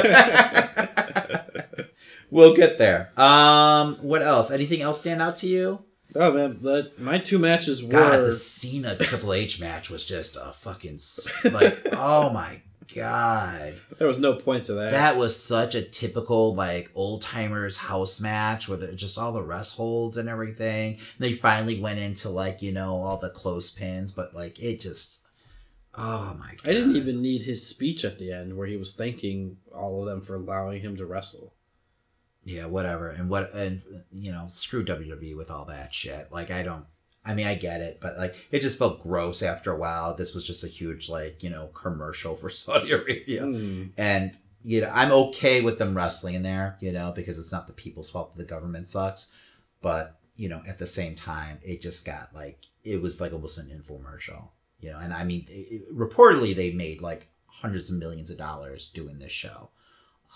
we'll 2.30 2.54
get 2.54 2.78
there. 2.78 3.10
Um, 3.20 3.96
what 4.02 4.22
else? 4.22 4.52
Anything 4.52 4.82
else 4.82 5.00
stand 5.00 5.20
out 5.20 5.36
to 5.38 5.48
you? 5.48 5.82
Oh 6.14 6.32
man, 6.32 6.58
the, 6.60 6.92
my 6.96 7.18
two 7.18 7.40
matches 7.40 7.82
were 7.82 7.88
God, 7.90 8.18
the 8.20 8.32
Cena 8.32 8.96
Triple 8.96 9.32
H 9.32 9.58
match 9.60 9.90
was 9.90 10.04
just 10.04 10.36
a 10.36 10.52
fucking 10.52 11.00
like, 11.52 11.88
oh 11.92 12.30
my 12.30 12.60
god, 12.94 13.74
there 13.98 14.06
was 14.06 14.18
no 14.18 14.34
point 14.34 14.64
to 14.66 14.74
that. 14.74 14.92
that 14.92 15.16
was 15.16 15.34
such 15.42 15.74
a 15.74 15.82
typical 15.82 16.54
like 16.54 16.90
old 16.94 17.22
timers 17.22 17.78
house 17.78 18.20
match 18.20 18.68
with 18.68 18.82
it- 18.84 18.94
just 18.94 19.18
all 19.18 19.32
the 19.32 19.42
rest 19.42 19.74
holds 19.76 20.18
and 20.18 20.28
everything. 20.28 20.92
And 20.92 21.00
they 21.18 21.32
finally 21.32 21.80
went 21.80 21.98
into 21.98 22.28
like 22.28 22.62
you 22.62 22.70
know 22.72 22.94
all 22.96 23.16
the 23.16 23.30
close 23.30 23.70
pins, 23.72 24.12
but 24.12 24.34
like 24.36 24.60
it 24.60 24.80
just, 24.82 25.21
oh 25.94 26.34
my 26.38 26.54
god, 26.56 26.68
I 26.70 26.72
didn't 26.72 26.96
even 26.96 27.20
need 27.22 27.42
his 27.42 27.66
speech 27.66 28.04
at 28.04 28.18
the 28.18 28.32
end 28.32 28.56
where 28.56 28.66
he 28.66 28.76
was 28.76 28.94
thanking 28.94 29.58
all 29.74 30.00
of 30.00 30.06
them 30.06 30.22
for 30.22 30.34
allowing 30.36 30.80
him 30.80 30.96
to 30.96 31.06
wrestle. 31.06 31.54
yeah, 32.44 32.66
whatever. 32.66 33.08
And 33.10 33.28
what, 33.30 33.52
and 33.54 33.82
you 34.12 34.32
know, 34.32 34.46
screw 34.48 34.84
WWE 34.84 35.36
with 35.36 35.50
all 35.50 35.64
that 35.66 35.94
shit. 35.94 36.28
Like, 36.32 36.50
I 36.50 36.62
don't, 36.62 36.84
I 37.24 37.34
mean, 37.34 37.46
I 37.46 37.54
get 37.54 37.80
it, 37.80 37.98
but 38.00 38.18
like, 38.18 38.34
it 38.50 38.60
just 38.60 38.78
felt 38.78 39.02
gross 39.02 39.42
after 39.42 39.70
a 39.72 39.76
while. 39.76 40.14
This 40.14 40.34
was 40.34 40.44
just 40.44 40.64
a 40.64 40.68
huge, 40.68 41.08
like, 41.08 41.42
you 41.42 41.50
know, 41.50 41.68
commercial 41.68 42.34
for 42.36 42.50
Saudi 42.62 42.90
Arabia. 42.92 43.42
Hmm. 43.42 43.84
And, 43.96 44.36
you 44.64 44.80
know, 44.80 44.90
I'm 44.92 45.12
okay 45.12 45.60
with 45.60 45.78
them 45.78 45.96
wrestling 45.96 46.34
in 46.34 46.42
there, 46.42 46.76
you 46.80 46.92
know, 46.92 47.12
because 47.14 47.38
it's 47.38 47.52
not 47.52 47.66
the 47.66 47.72
people's 47.72 48.10
fault 48.10 48.34
that 48.34 48.42
the 48.42 48.48
government 48.48 48.88
sucks. 48.88 49.32
But, 49.82 50.18
you 50.36 50.48
know, 50.48 50.62
at 50.66 50.78
the 50.78 50.86
same 50.86 51.14
time, 51.14 51.58
it 51.62 51.80
just 51.82 52.04
got 52.04 52.34
like, 52.34 52.58
it 52.84 53.00
was 53.00 53.20
like 53.20 53.32
almost 53.32 53.58
an 53.58 53.66
infomercial, 53.66 54.48
you 54.82 54.90
know, 54.90 54.98
and 54.98 55.14
I 55.14 55.24
mean, 55.24 55.46
it, 55.48 55.94
reportedly 55.96 56.54
they 56.54 56.72
made 56.72 57.00
like 57.00 57.28
hundreds 57.46 57.88
of 57.90 57.96
millions 57.96 58.28
of 58.28 58.36
dollars 58.36 58.90
doing 58.90 59.18
this 59.18 59.32
show. 59.32 59.70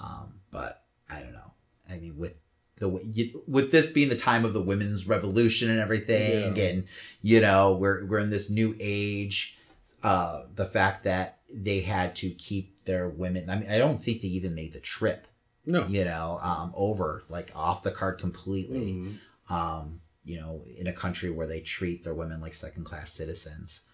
Um, 0.02 0.40
but 0.50 0.82
I 1.10 1.20
don't 1.20 1.32
know. 1.32 1.52
I 1.90 1.98
mean, 1.98 2.16
with 2.16 2.34
the 2.76 2.88
you- 3.04 3.42
with 3.46 3.72
this 3.72 3.90
being 3.90 4.08
the 4.08 4.16
time 4.16 4.44
of 4.44 4.52
the 4.54 4.62
women's 4.62 5.06
revolution 5.08 5.68
and 5.70 5.80
everything, 5.80 6.56
Yeah. 6.56 6.64
and 6.64 6.84
you 7.22 7.40
know, 7.40 7.74
we're 7.76 8.04
we're 8.06 8.18
in 8.20 8.30
this 8.30 8.48
new 8.48 8.74
age. 8.80 9.58
Uh, 10.02 10.44
the 10.54 10.66
fact 10.66 11.04
that 11.04 11.38
they 11.52 11.80
had 11.80 12.14
to 12.16 12.30
keep 12.30 12.84
their 12.84 13.08
women. 13.08 13.50
I 13.50 13.56
mean, 13.56 13.70
I 13.70 13.78
don't 13.78 14.00
think 14.00 14.20
they 14.22 14.28
even 14.28 14.54
made 14.54 14.72
the 14.72 14.80
trip. 14.80 15.26
No. 15.64 15.86
You 15.88 16.04
know, 16.04 16.38
um, 16.42 16.72
over 16.76 17.24
like 17.28 17.50
off 17.56 17.82
the 17.82 17.90
card 17.90 18.18
completely. 18.18 18.92
Hmm. 18.92 19.12
Um, 19.54 20.00
you 20.24 20.38
know, 20.40 20.62
in 20.76 20.86
a 20.88 20.92
country 20.92 21.30
where 21.30 21.46
they 21.46 21.60
treat 21.60 22.02
their 22.04 22.14
women 22.14 22.40
like 22.40 22.52
second 22.54 22.84
class 22.84 23.10
citizens. 23.12 23.85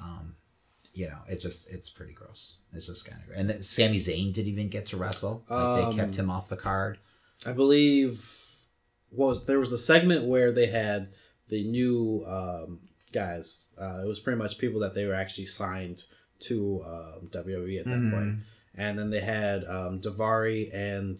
Um, 0.00 0.36
you 0.94 1.08
know, 1.08 1.18
it 1.28 1.40
just 1.40 1.70
it's 1.70 1.90
pretty 1.90 2.12
gross. 2.14 2.58
It's 2.72 2.86
just 2.86 3.06
kind 3.08 3.20
of 3.28 3.36
and 3.36 3.50
then 3.50 3.62
Sami 3.62 3.98
Zayn 3.98 4.32
didn't 4.32 4.50
even 4.52 4.68
get 4.68 4.86
to 4.86 4.96
wrestle. 4.96 5.44
Like 5.48 5.90
they 5.90 5.96
kept 5.96 6.18
Um, 6.18 6.24
him 6.26 6.30
off 6.30 6.48
the 6.48 6.56
card. 6.56 6.98
I 7.44 7.52
believe 7.52 8.24
was 9.10 9.44
there 9.46 9.60
was 9.60 9.72
a 9.72 9.78
segment 9.78 10.24
where 10.24 10.52
they 10.52 10.66
had 10.66 11.12
the 11.48 11.64
new 11.64 12.24
um, 12.26 12.80
guys. 13.12 13.66
Uh, 13.78 14.00
it 14.04 14.06
was 14.08 14.20
pretty 14.20 14.38
much 14.38 14.58
people 14.58 14.80
that 14.80 14.94
they 14.94 15.04
were 15.04 15.14
actually 15.14 15.46
signed 15.46 16.04
to 16.40 16.82
um, 16.84 17.28
WWE 17.30 17.78
at 17.80 17.84
that 17.86 17.90
Mhm. 17.98 18.10
point. 18.10 18.38
And 18.74 18.98
then 18.98 19.08
they 19.10 19.20
had 19.20 19.64
um, 19.64 20.00
Daivari 20.00 20.70
and 20.74 21.18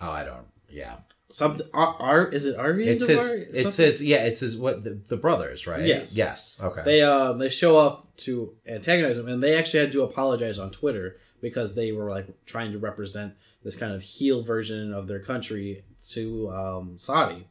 Oh, 0.00 0.10
I 0.10 0.24
don't. 0.24 0.46
Yeah, 0.68 0.96
something. 1.34 1.66
R, 1.74 1.96
R 1.98 2.26
is 2.28 2.44
it 2.46 2.56
RV? 2.56 2.86
It 2.86 3.02
says. 3.02 3.18
Daivari? 3.18 3.66
It's 3.76 4.00
Yeah, 4.00 4.24
It 4.24 4.38
says 4.38 4.56
What 4.56 4.84
the, 4.84 4.90
the 4.90 5.16
brothers, 5.16 5.66
right? 5.66 5.82
Yes. 5.84 6.16
Yes. 6.16 6.58
Okay. 6.62 6.82
They 6.84 7.02
uh 7.02 7.32
they 7.34 7.48
show 7.50 7.76
up 7.78 8.14
to 8.18 8.54
antagonize 8.66 9.18
him, 9.18 9.28
and 9.28 9.42
they 9.42 9.56
actually 9.58 9.80
had 9.80 9.92
to 9.92 10.02
apologize 10.02 10.58
on 10.58 10.70
Twitter 10.70 11.16
because 11.40 11.74
they 11.74 11.92
were 11.92 12.10
like 12.10 12.28
trying 12.46 12.72
to 12.72 12.78
represent 12.78 13.34
this 13.62 13.76
kind 13.76 13.92
of 13.92 14.02
heel 14.02 14.42
version 14.42 14.92
of 14.92 15.06
their 15.08 15.20
country 15.20 15.84
to 16.10 16.48
um, 16.50 16.98
Saudi. 16.98 17.46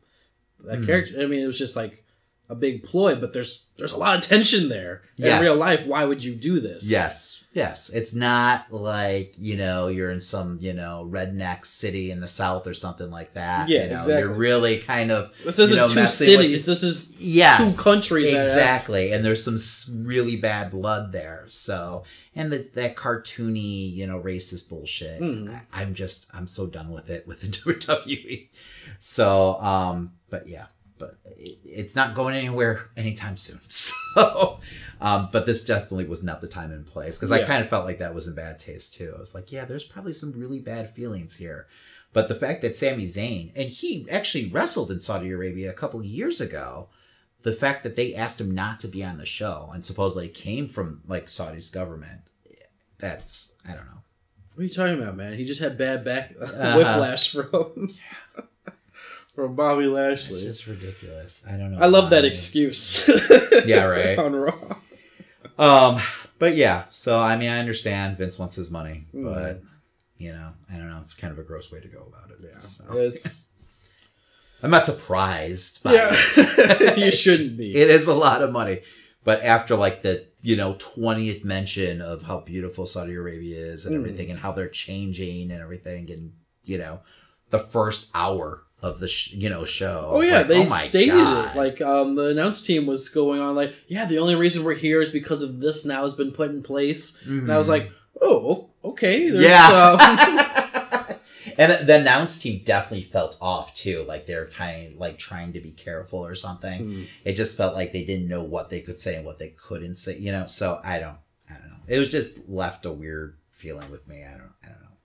That 0.62 0.78
Hmm. 0.80 0.86
character, 0.86 1.22
I 1.22 1.26
mean, 1.26 1.44
it 1.44 1.48
was 1.48 1.58
just 1.58 1.76
like 1.76 2.03
a 2.50 2.56
big 2.56 2.84
ploy, 2.84 3.16
but 3.16 3.34
there's 3.34 3.66
there's 3.78 3.94
a 3.94 3.98
lot 3.98 4.16
of 4.18 4.22
tension 4.22 4.70
there 4.70 5.02
in 5.18 5.26
Yes. 5.26 5.42
real 5.42 5.56
life. 5.58 5.86
Why 5.86 6.06
would 6.06 6.24
you 6.24 6.36
do 6.36 6.60
this? 6.60 6.90
Yes. 6.90 7.44
Yes. 7.54 7.90
It's 7.90 8.16
not 8.16 8.74
like, 8.74 9.36
you 9.38 9.58
know, 9.58 9.88
you're 9.88 10.10
in 10.10 10.22
some, 10.22 10.58
you 10.60 10.74
know, 10.74 11.08
redneck 11.12 11.66
city 11.68 12.10
in 12.10 12.20
the 12.20 12.28
south 12.28 12.66
or 12.66 12.74
something 12.74 13.12
like 13.12 13.34
that. 13.36 13.70
Yeah, 13.70 13.84
you 13.84 13.90
know, 13.92 14.00
exactly. 14.00 14.20
You're 14.22 14.34
really 14.34 14.78
kind 14.80 15.12
of 15.12 15.32
this 15.46 15.60
isn't 15.60 15.76
you 15.76 15.82
know, 15.82 15.88
two 15.88 15.96
messing 16.02 16.28
with- 16.30 16.40
cities. 16.42 16.66
This 16.66 16.84
is 16.84 17.16
yes, 17.20 17.76
two 17.78 17.82
countries 17.82 18.34
exactly, 18.34 19.12
and 19.14 19.24
there's 19.24 19.44
some 19.44 20.04
really 20.06 20.36
bad 20.36 20.72
blood 20.72 21.12
there. 21.12 21.46
So, 21.48 22.04
and 22.36 22.52
the, 22.52 22.58
that 22.74 22.96
cartoony, 22.96 23.94
you 23.94 24.08
know, 24.08 24.20
racist 24.20 24.70
bullshit. 24.70 25.22
Mhm. 25.22 25.54
I, 25.54 25.82
I'm 25.82 25.94
just, 25.94 26.28
I'm 26.34 26.48
so 26.48 26.66
done 26.68 26.90
with 26.90 27.10
it 27.12 27.28
with 27.28 27.42
the 27.42 27.48
WWE. 27.48 28.50
So, 29.00 29.60
um, 29.62 30.14
but 30.30 30.48
yeah, 30.48 30.66
but 31.04 31.18
it, 31.38 31.58
it's 31.66 31.96
not 31.96 32.16
going 32.16 32.36
anywhere 32.36 32.90
anytime 32.98 33.38
soon. 33.38 33.60
So, 34.16 34.60
um, 35.02 35.30
but 35.32 35.48
this 35.48 35.66
definitely 35.66 36.06
was 36.06 36.24
not 36.24 36.40
the 36.40 36.48
time 36.48 36.72
and 36.72 36.86
place 36.86 37.18
because 37.18 37.32
I 37.32 37.44
kind 37.44 37.64
of 37.64 37.70
felt 37.72 37.84
like 37.86 37.98
that 37.98 38.14
was 38.14 38.28
in 38.28 38.36
bad 38.36 38.60
taste 38.60 38.94
too. 38.94 39.12
I 39.16 39.20
was 39.20 39.34
like, 39.34 39.52
yeah, 39.52 39.66
there's 39.66 39.84
probably 39.84 40.14
some 40.14 40.34
really 40.34 40.60
bad 40.60 40.92
feelings 40.94 41.36
here. 41.38 41.66
But 42.14 42.28
the 42.28 42.36
fact 42.36 42.62
that 42.62 42.76
Sami 42.76 43.06
Zayn, 43.08 43.52
and 43.56 43.70
he 43.70 44.06
actually 44.12 44.50
wrestled 44.50 44.92
in 44.92 45.00
Saudi 45.00 45.32
Arabia 45.32 45.72
a 45.72 45.74
couple 45.74 46.00
of 46.00 46.06
years 46.06 46.40
ago, 46.40 46.90
the 47.42 47.54
fact 47.54 47.82
that 47.82 47.96
they 47.96 48.14
asked 48.14 48.40
him 48.40 48.52
not 48.54 48.80
to 48.82 48.88
be 48.88 49.04
on 49.04 49.18
the 49.18 49.26
show 49.26 49.72
and 49.74 49.84
supposedly 49.84 50.28
came 50.30 50.68
from 50.68 51.02
like 51.08 51.28
Saudi's 51.28 51.72
government, 51.72 52.22
that's, 53.00 53.56
I 53.68 53.70
don't 53.74 53.86
know. 53.88 54.02
what 54.54 54.62
are 54.62 54.66
you 54.66 54.70
talking 54.70 55.02
about, 55.02 55.18
man? 55.18 55.34
He 55.40 55.44
just 55.46 55.60
had 55.60 55.76
bad 55.76 56.06
back 56.06 56.36
Uh-huh. 56.40 56.78
whiplash 56.78 57.32
from 57.32 57.90
from 59.36 59.56
Bobby 59.56 59.86
It's 59.86 59.94
Lashley. 59.94 60.42
just 60.42 60.68
ridiculous. 60.68 61.46
I 61.50 61.58
don't 61.58 61.72
know. 61.72 61.80
I 61.80 61.88
love 61.88 62.10
that 62.12 62.22
why. 62.24 62.28
excuse. 62.30 63.08
Yeah, 63.66 63.86
right. 63.86 64.18
on 64.26 64.36
Raw. 64.36 64.54
Um, 65.58 66.02
but 66.40 66.56
yeah, 66.56 66.86
so 66.90 67.20
I 67.20 67.38
mean, 67.38 67.50
I 67.50 67.60
understand 67.60 68.18
Vince 68.18 68.38
wants 68.40 68.56
his 68.56 68.72
money, 68.72 69.06
Mm. 69.14 69.34
but 69.34 69.62
you 70.18 70.32
know, 70.32 70.52
I 70.72 70.78
don't 70.78 70.90
know. 70.90 71.00
It's 71.00 71.14
kind 71.14 71.32
of 71.34 71.40
a 71.40 71.44
gross 71.44 71.72
way 71.72 71.80
to 71.82 71.88
go 71.88 72.06
about 72.08 72.30
it. 72.32 72.38
Yeah, 72.44 72.60
So, 72.60 72.98
it's, 72.98 73.52
I'm 74.64 74.72
not 74.72 74.86
surprised 74.86 75.84
by 75.84 75.94
yeah. 75.94 76.10
it. 76.14 76.98
you 76.98 77.12
shouldn't 77.12 77.58
be. 77.58 77.76
it 77.76 77.90
is 77.90 78.08
a 78.08 78.14
lot 78.14 78.42
of 78.42 78.52
money, 78.52 78.82
but 79.24 79.44
after 79.44 79.76
like 79.76 80.02
the 80.02 80.26
you 80.42 80.56
know 80.56 80.76
twentieth 80.80 81.44
mention 81.46 82.02
of 82.02 82.24
how 82.24 82.40
beautiful 82.42 82.86
Saudi 82.86 83.14
Arabia 83.16 83.58
is 83.58 83.86
and 83.86 83.96
Mm. 83.96 84.00
everything, 84.00 84.32
and 84.32 84.40
how 84.40 84.52
they're 84.52 84.68
changing 84.70 85.52
and 85.52 85.62
everything, 85.62 86.10
and 86.12 86.34
you 86.64 86.78
know, 86.78 87.02
the 87.50 87.60
first 87.60 88.10
hour 88.16 88.64
of 88.84 89.00
the 89.00 89.08
sh- 89.08 89.32
you 89.34 89.50
know 89.50 89.66
show. 89.66 90.10
Oh 90.12 90.22
yeah, 90.22 90.40
like, 90.40 90.48
they 90.48 90.66
oh 90.66 90.68
stated 90.70 91.14
God. 91.14 91.56
it. 91.56 91.58
Like 91.58 91.82
um, 91.82 92.16
the 92.16 92.28
announce 92.30 92.62
team 92.62 92.86
was 92.86 93.10
going 93.10 93.40
on 93.42 93.56
like, 93.56 93.74
yeah, 93.88 94.06
the 94.06 94.20
only 94.20 94.36
reason 94.36 94.64
we're 94.64 94.74
here 94.76 95.02
is 95.02 95.10
because 95.10 95.42
of 95.42 95.60
this 95.60 95.86
now 95.86 96.04
has 96.04 96.14
been 96.14 96.32
put 96.32 96.50
in 96.52 96.62
place. 96.62 97.22
And 97.26 97.52
I 97.52 97.58
was 97.58 97.68
Mhm. 97.68 97.72
like, 97.72 97.92
oh, 98.22 98.70
okay. 98.84 99.28
Yeah. 99.30 99.98
um, 100.00 101.18
and 101.58 101.88
the 101.88 102.00
announce 102.02 102.38
team 102.40 102.62
definitely 102.66 103.04
felt 103.04 103.38
off 103.42 103.74
too. 103.74 104.04
Like 104.08 104.26
they're 104.26 104.48
kind 104.48 104.94
of 104.94 104.98
like 105.00 105.18
trying 105.18 105.54
to 105.54 105.60
be 105.62 105.72
careful 105.72 106.26
or 106.26 106.36
something. 106.36 106.80
Hmm. 106.80 107.04
It 107.26 107.34
just 107.34 107.56
felt 107.58 107.76
like 107.76 107.94
they 107.94 108.04
didn't 108.04 108.28
know 108.28 108.44
what 108.44 108.70
they 108.70 108.82
could 108.82 109.00
say 109.00 109.16
and 109.16 109.26
what 109.26 109.40
they 109.40 109.50
couldn't 109.50 109.96
say. 109.96 110.18
You 110.18 110.32
know, 110.32 110.46
so 110.48 110.80
I 110.84 111.00
don't, 111.00 111.18
I 111.50 111.54
don't 111.54 111.70
know. 111.70 111.78
It 111.88 112.00
was 112.00 112.10
just 112.12 112.50
left 112.50 112.86
a 112.86 112.92
weird 112.92 113.38
feeling 113.52 113.90
with 113.92 114.08
me. 114.08 114.24
I 114.26 114.32
don't, 114.32 114.52
I 114.64 114.68
don't 114.68 114.82
know. 114.82 114.98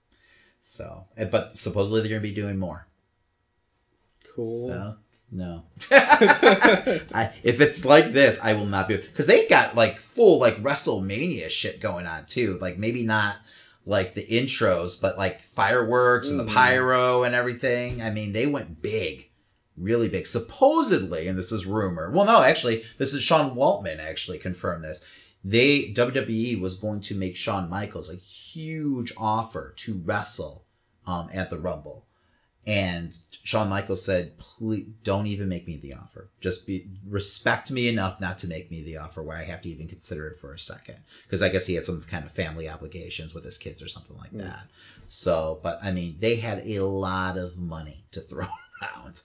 So, 0.61 1.05
eh, 1.17 1.25
but 1.25 1.57
supposedly 1.57 2.01
they're 2.01 2.09
gonna 2.09 2.21
be 2.21 2.33
doing 2.33 2.57
more. 2.57 2.87
Cool. 4.35 4.67
So 4.67 4.95
no. 5.31 5.63
I, 5.91 7.31
if 7.43 7.61
it's 7.61 7.85
like 7.85 8.13
this, 8.13 8.39
I 8.41 8.53
will 8.53 8.65
not 8.65 8.87
be 8.87 8.97
because 8.97 9.27
they 9.27 9.47
got 9.47 9.75
like 9.75 9.99
full 9.99 10.39
like 10.39 10.57
WrestleMania 10.57 11.49
shit 11.49 11.79
going 11.79 12.07
on 12.07 12.25
too. 12.25 12.57
Like 12.61 12.77
maybe 12.77 13.03
not 13.05 13.37
like 13.85 14.13
the 14.13 14.25
intros, 14.25 14.99
but 15.01 15.17
like 15.17 15.41
fireworks 15.41 16.29
and 16.29 16.39
the 16.39 16.45
Mm. 16.45 16.53
pyro 16.53 17.23
and 17.23 17.35
everything. 17.35 18.01
I 18.01 18.09
mean, 18.09 18.33
they 18.33 18.45
went 18.47 18.81
big, 18.81 19.29
really 19.77 20.09
big. 20.09 20.27
Supposedly, 20.27 21.27
and 21.27 21.37
this 21.37 21.51
is 21.51 21.65
rumor. 21.65 22.11
Well, 22.11 22.25
no, 22.25 22.41
actually, 22.43 22.83
this 22.97 23.13
is 23.13 23.23
Sean 23.23 23.55
Waltman 23.55 23.99
actually 23.99 24.37
confirmed 24.39 24.83
this. 24.83 25.05
They 25.43 25.93
WWE 25.93 26.59
was 26.59 26.75
going 26.75 26.99
to 27.01 27.15
make 27.15 27.35
Shawn 27.37 27.69
Michaels 27.69 28.11
a 28.11 28.15
huge 28.17 29.13
offer 29.17 29.73
to 29.77 30.01
wrestle 30.03 30.65
um, 31.07 31.29
at 31.33 31.49
the 31.49 31.57
Rumble. 31.57 32.05
And 32.69 33.17
Shawn 33.43 33.67
Michaels 33.69 34.03
said, 34.05 34.37
"Please 34.37 34.85
don't 35.03 35.25
even 35.27 35.49
make 35.49 35.65
me 35.67 35.77
the 35.77 35.93
offer. 35.93 36.29
Just 36.39 36.67
be 36.67 36.87
respect 37.07 37.71
me 37.71 37.87
enough 37.89 38.19
not 38.21 38.37
to 38.39 38.47
make 38.47 38.69
me 38.69 38.83
the 38.83 38.97
offer 38.97 39.23
where 39.23 39.37
I 39.37 39.43
have 39.43 39.61
to 39.63 39.69
even 39.69 39.87
consider 39.87 40.27
it 40.27 40.35
for 40.37 40.53
a 40.53 40.59
second. 40.59 40.97
Because 41.23 41.41
I 41.41 41.49
guess 41.49 41.65
he 41.65 41.73
had 41.75 41.85
some 41.85 42.01
kind 42.03 42.25
of 42.25 42.31
family 42.31 42.69
obligations 42.69 43.33
with 43.33 43.43
his 43.43 43.57
kids 43.57 43.81
or 43.81 43.87
something 43.87 44.17
like 44.17 44.31
Mm. 44.33 44.39
that. 44.41 44.67
So, 45.07 45.59
but 45.63 45.79
I 45.83 45.91
mean, 45.91 46.17
they 46.19 46.35
had 46.35 46.59
a 46.67 46.81
lot 46.85 47.37
of 47.37 47.57
money 47.57 48.05
to 48.11 48.21
throw 48.29 48.47
around. 48.81 49.21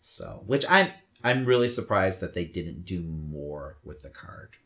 So, 0.00 0.42
which 0.46 0.64
I'm 0.68 0.88
I'm 1.22 1.44
really 1.44 1.68
surprised 1.68 2.20
that 2.20 2.34
they 2.34 2.44
didn't 2.44 2.84
do 2.84 3.02
more 3.02 3.76
with 3.84 4.02
the 4.02 4.10
card. 4.10 4.56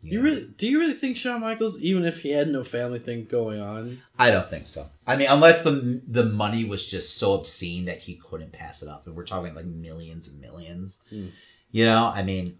You 0.00 0.22
really 0.22 0.46
do 0.56 0.68
you 0.68 0.78
really 0.78 0.94
think 0.94 1.16
Shawn 1.16 1.40
Michaels, 1.40 1.80
even 1.80 2.04
if 2.04 2.22
he 2.22 2.30
had 2.30 2.48
no 2.48 2.62
family 2.62 3.00
thing 3.00 3.24
going 3.24 3.60
on? 3.60 4.00
I 4.16 4.30
don't 4.30 4.48
think 4.48 4.66
so. 4.66 4.86
I 5.06 5.16
mean, 5.16 5.28
unless 5.28 5.62
the 5.62 6.00
the 6.06 6.24
money 6.24 6.64
was 6.64 6.88
just 6.88 7.16
so 7.16 7.32
obscene 7.34 7.86
that 7.86 7.98
he 7.98 8.14
couldn't 8.14 8.52
pass 8.52 8.82
it 8.82 8.88
up, 8.88 9.06
and 9.06 9.16
we're 9.16 9.24
talking 9.24 9.54
like 9.54 9.64
millions 9.64 10.28
and 10.28 10.40
millions. 10.40 11.02
Hmm. 11.10 11.28
You 11.72 11.84
know, 11.84 12.12
I 12.14 12.22
mean, 12.22 12.58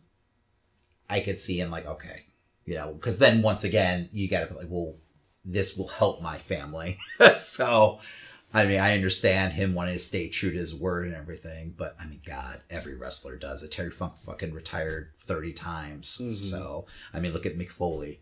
I 1.08 1.20
could 1.20 1.38
see 1.38 1.60
him 1.60 1.70
like, 1.70 1.86
okay, 1.86 2.26
you 2.64 2.74
know, 2.74 2.92
because 2.92 3.18
then 3.18 3.40
once 3.40 3.62
again, 3.62 4.08
you 4.12 4.28
got 4.28 4.40
to 4.40 4.46
be 4.46 4.54
like, 4.54 4.68
well, 4.68 4.96
this 5.44 5.76
will 5.76 5.88
help 5.88 6.20
my 6.20 6.38
family. 6.38 6.98
so, 7.36 8.00
I 8.52 8.64
mean, 8.66 8.80
I 8.80 8.94
understand 8.94 9.52
him 9.52 9.74
wanting 9.74 9.92
to 9.94 9.98
stay 9.98 10.28
true 10.28 10.50
to 10.50 10.56
his 10.56 10.74
word 10.74 11.06
and 11.06 11.14
everything, 11.16 11.74
but 11.76 11.94
I 12.00 12.06
mean, 12.06 12.22
God, 12.26 12.62
every 12.70 12.94
wrestler 12.94 13.36
does 13.36 13.62
it. 13.62 13.70
Terry 13.70 13.90
Funk 13.90 14.16
fucking 14.16 14.54
retired 14.54 15.10
thirty 15.16 15.52
times. 15.52 16.18
Mhm. 16.22 16.34
So, 16.34 16.86
I 17.12 17.20
mean, 17.20 17.32
look 17.32 17.44
at 17.44 17.58
Mick 17.58 17.70
Foley. 17.70 18.20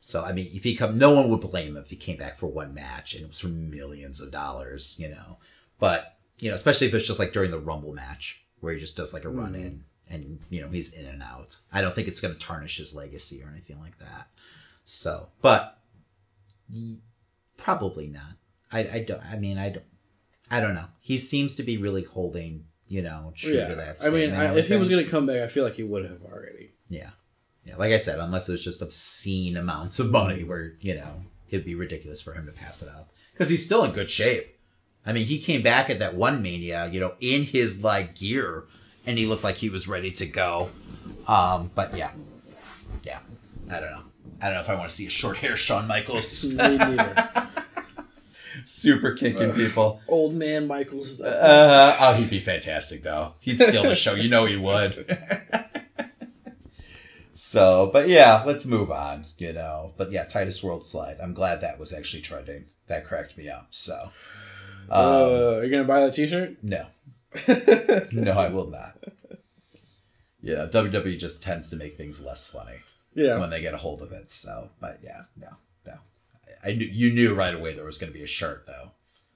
So 0.00 0.24
I 0.24 0.32
mean, 0.32 0.48
if 0.52 0.64
he 0.64 0.74
come, 0.74 0.96
no 0.96 1.12
one 1.14 1.28
would 1.28 1.40
blame 1.40 1.68
him 1.68 1.76
if 1.76 1.90
he 1.90 1.96
came 1.96 2.16
back 2.16 2.36
for 2.36 2.46
one 2.46 2.72
match 2.72 3.14
and 3.14 3.24
it 3.24 3.28
was 3.28 3.40
for 3.40 3.48
millions 3.48 4.20
of 4.20 4.30
dollars, 4.30 4.96
you 4.98 5.08
know. 5.08 5.38
But 5.78 6.16
you 6.38 6.48
know, 6.48 6.54
especially 6.54 6.86
if 6.86 6.94
it's 6.94 7.06
just 7.06 7.18
like 7.18 7.32
during 7.32 7.50
the 7.50 7.58
Rumble 7.58 7.92
match 7.92 8.44
where 8.60 8.72
he 8.72 8.78
just 8.80 8.96
does 8.96 9.12
like 9.12 9.24
a 9.24 9.28
run 9.28 9.54
in 9.54 9.84
and 10.08 10.40
you 10.48 10.62
know 10.62 10.68
he's 10.68 10.92
in 10.92 11.04
and 11.04 11.22
out. 11.22 11.58
I 11.72 11.82
don't 11.82 11.94
think 11.94 12.08
it's 12.08 12.20
going 12.20 12.32
to 12.32 12.40
tarnish 12.40 12.78
his 12.78 12.94
legacy 12.94 13.42
or 13.42 13.50
anything 13.50 13.80
like 13.80 13.98
that. 13.98 14.28
So, 14.84 15.28
but 15.42 15.78
probably 17.56 18.06
not. 18.06 18.36
I 18.72 18.80
I 18.80 19.04
don't. 19.06 19.22
I 19.24 19.36
mean, 19.36 19.58
I 19.58 19.70
don't. 19.70 19.84
I 20.50 20.60
don't 20.60 20.74
know. 20.74 20.86
He 21.00 21.18
seems 21.18 21.54
to 21.56 21.62
be 21.62 21.76
really 21.76 22.04
holding, 22.04 22.64
you 22.86 23.02
know, 23.02 23.32
true 23.36 23.54
yeah, 23.54 23.68
to 23.68 23.74
that. 23.74 23.98
I 24.04 24.10
mean, 24.10 24.32
I, 24.32 24.56
if 24.56 24.68
he 24.68 24.76
was 24.76 24.88
gonna 24.88 25.06
come 25.06 25.26
back, 25.26 25.42
I 25.42 25.46
feel 25.46 25.64
like 25.64 25.74
he 25.74 25.82
would 25.82 26.04
have 26.04 26.22
already. 26.22 26.72
Yeah. 26.88 27.10
Yeah. 27.64 27.76
Like 27.76 27.92
I 27.92 27.98
said, 27.98 28.18
unless 28.18 28.48
it 28.48 28.52
was 28.52 28.64
just 28.64 28.82
obscene 28.82 29.56
amounts 29.56 30.00
of 30.00 30.10
money 30.10 30.42
where, 30.42 30.74
you 30.80 30.94
know, 30.94 31.22
it'd 31.50 31.66
be 31.66 31.74
ridiculous 31.74 32.22
for 32.22 32.32
him 32.32 32.46
to 32.46 32.52
pass 32.52 32.82
it 32.82 32.88
up. 32.88 33.12
Because 33.32 33.50
he's 33.50 33.64
still 33.64 33.84
in 33.84 33.92
good 33.92 34.10
shape. 34.10 34.58
I 35.04 35.12
mean, 35.12 35.26
he 35.26 35.38
came 35.38 35.62
back 35.62 35.90
at 35.90 35.98
that 35.98 36.14
one 36.14 36.42
mania, 36.42 36.88
you 36.88 36.98
know, 36.98 37.14
in 37.20 37.44
his 37.44 37.84
like 37.84 38.14
gear 38.14 38.64
and 39.06 39.18
he 39.18 39.26
looked 39.26 39.44
like 39.44 39.56
he 39.56 39.68
was 39.68 39.86
ready 39.86 40.10
to 40.12 40.26
go. 40.26 40.70
Um, 41.26 41.70
but 41.74 41.96
yeah. 41.96 42.10
Yeah. 43.04 43.20
I 43.70 43.80
don't 43.80 43.90
know. 43.90 44.02
I 44.40 44.46
don't 44.46 44.54
know 44.54 44.60
if 44.60 44.70
I 44.70 44.74
want 44.74 44.88
to 44.88 44.94
see 44.94 45.06
a 45.06 45.10
short 45.10 45.36
hair 45.36 45.56
Shawn 45.56 45.86
Michaels 45.86 46.44
Me 46.54 46.54
neither. 46.56 47.30
super 48.64 49.12
kicking 49.12 49.52
people. 49.52 50.00
Old 50.08 50.34
man 50.34 50.66
Michaels. 50.66 51.20
Uh, 51.20 51.96
oh, 52.00 52.14
he'd 52.14 52.30
be 52.30 52.40
fantastic 52.40 53.02
though. 53.02 53.34
He'd 53.40 53.60
steal 53.60 53.82
the 53.82 53.94
show. 53.94 54.14
You 54.14 54.28
know 54.28 54.46
he 54.46 54.56
would. 54.56 55.18
so, 57.32 57.90
but 57.92 58.08
yeah, 58.08 58.42
let's 58.46 58.66
move 58.66 58.90
on. 58.90 59.26
You 59.36 59.52
know, 59.52 59.92
but 59.96 60.12
yeah, 60.12 60.24
Titus 60.24 60.62
World 60.62 60.86
Slide. 60.86 61.18
I'm 61.22 61.34
glad 61.34 61.60
that 61.60 61.78
was 61.78 61.92
actually 61.92 62.22
trending. 62.22 62.66
That 62.86 63.04
cracked 63.04 63.36
me 63.36 63.48
up. 63.48 63.68
So, 63.70 64.10
um, 64.90 64.90
uh, 64.90 65.54
are 65.56 65.64
you 65.64 65.70
gonna 65.70 65.84
buy 65.84 66.00
that 66.00 66.14
T-shirt? 66.14 66.56
no, 66.62 66.86
no, 68.12 68.32
I 68.32 68.48
will 68.48 68.70
not. 68.70 68.96
Yeah, 70.40 70.66
WWE 70.70 71.18
just 71.18 71.42
tends 71.42 71.68
to 71.70 71.76
make 71.76 71.96
things 71.96 72.24
less 72.24 72.46
funny 72.46 72.80
yeah. 73.14 73.38
when 73.38 73.50
they 73.50 73.60
get 73.60 73.74
a 73.74 73.78
hold 73.78 74.02
of 74.02 74.12
it. 74.12 74.30
So, 74.30 74.70
but 74.80 75.00
yeah, 75.02 75.22
no. 75.36 75.48
I 76.64 76.72
knew 76.72 76.86
you 76.86 77.12
knew 77.12 77.34
right 77.34 77.54
away 77.54 77.74
there 77.74 77.84
was 77.84 77.98
going 77.98 78.12
to 78.12 78.18
be 78.18 78.24
a 78.24 78.28
shirt 78.28 78.66
though. 78.66 78.90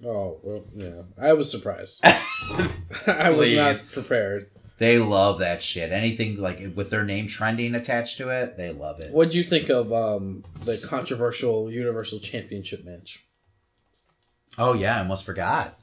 Oh 0.05 0.41
well, 0.43 0.65
yeah. 0.75 1.03
I 1.21 1.33
was 1.33 1.51
surprised. 1.51 2.01
I 2.05 3.31
was 3.31 3.55
not 3.55 3.85
prepared. 3.93 4.51
They 4.79 4.99
love 4.99 5.39
that 5.39 5.63
shit. 5.63 5.93
Anything 5.93 6.41
like 6.41 6.61
with 6.75 6.91
their 6.91 7.05
name 7.05 7.29
trending 7.29 7.75
attached 7.75 8.19
to 8.19 8.31
it, 8.31 8.57
they 8.57 8.73
love 8.73 9.01
it. 9.01 9.13
What 9.13 9.31
do 9.31 9.39
you 9.39 9.45
think 9.45 9.69
of 9.69 9.93
um, 9.93 10.45
the 10.65 10.77
controversial 10.77 11.71
Universal 11.71 12.19
Championship 12.19 12.85
match? 12.85 13.25
Oh 14.59 14.75
yeah, 14.75 14.97
I 14.97 14.99
almost 14.99 15.25
forgot. 15.25 15.79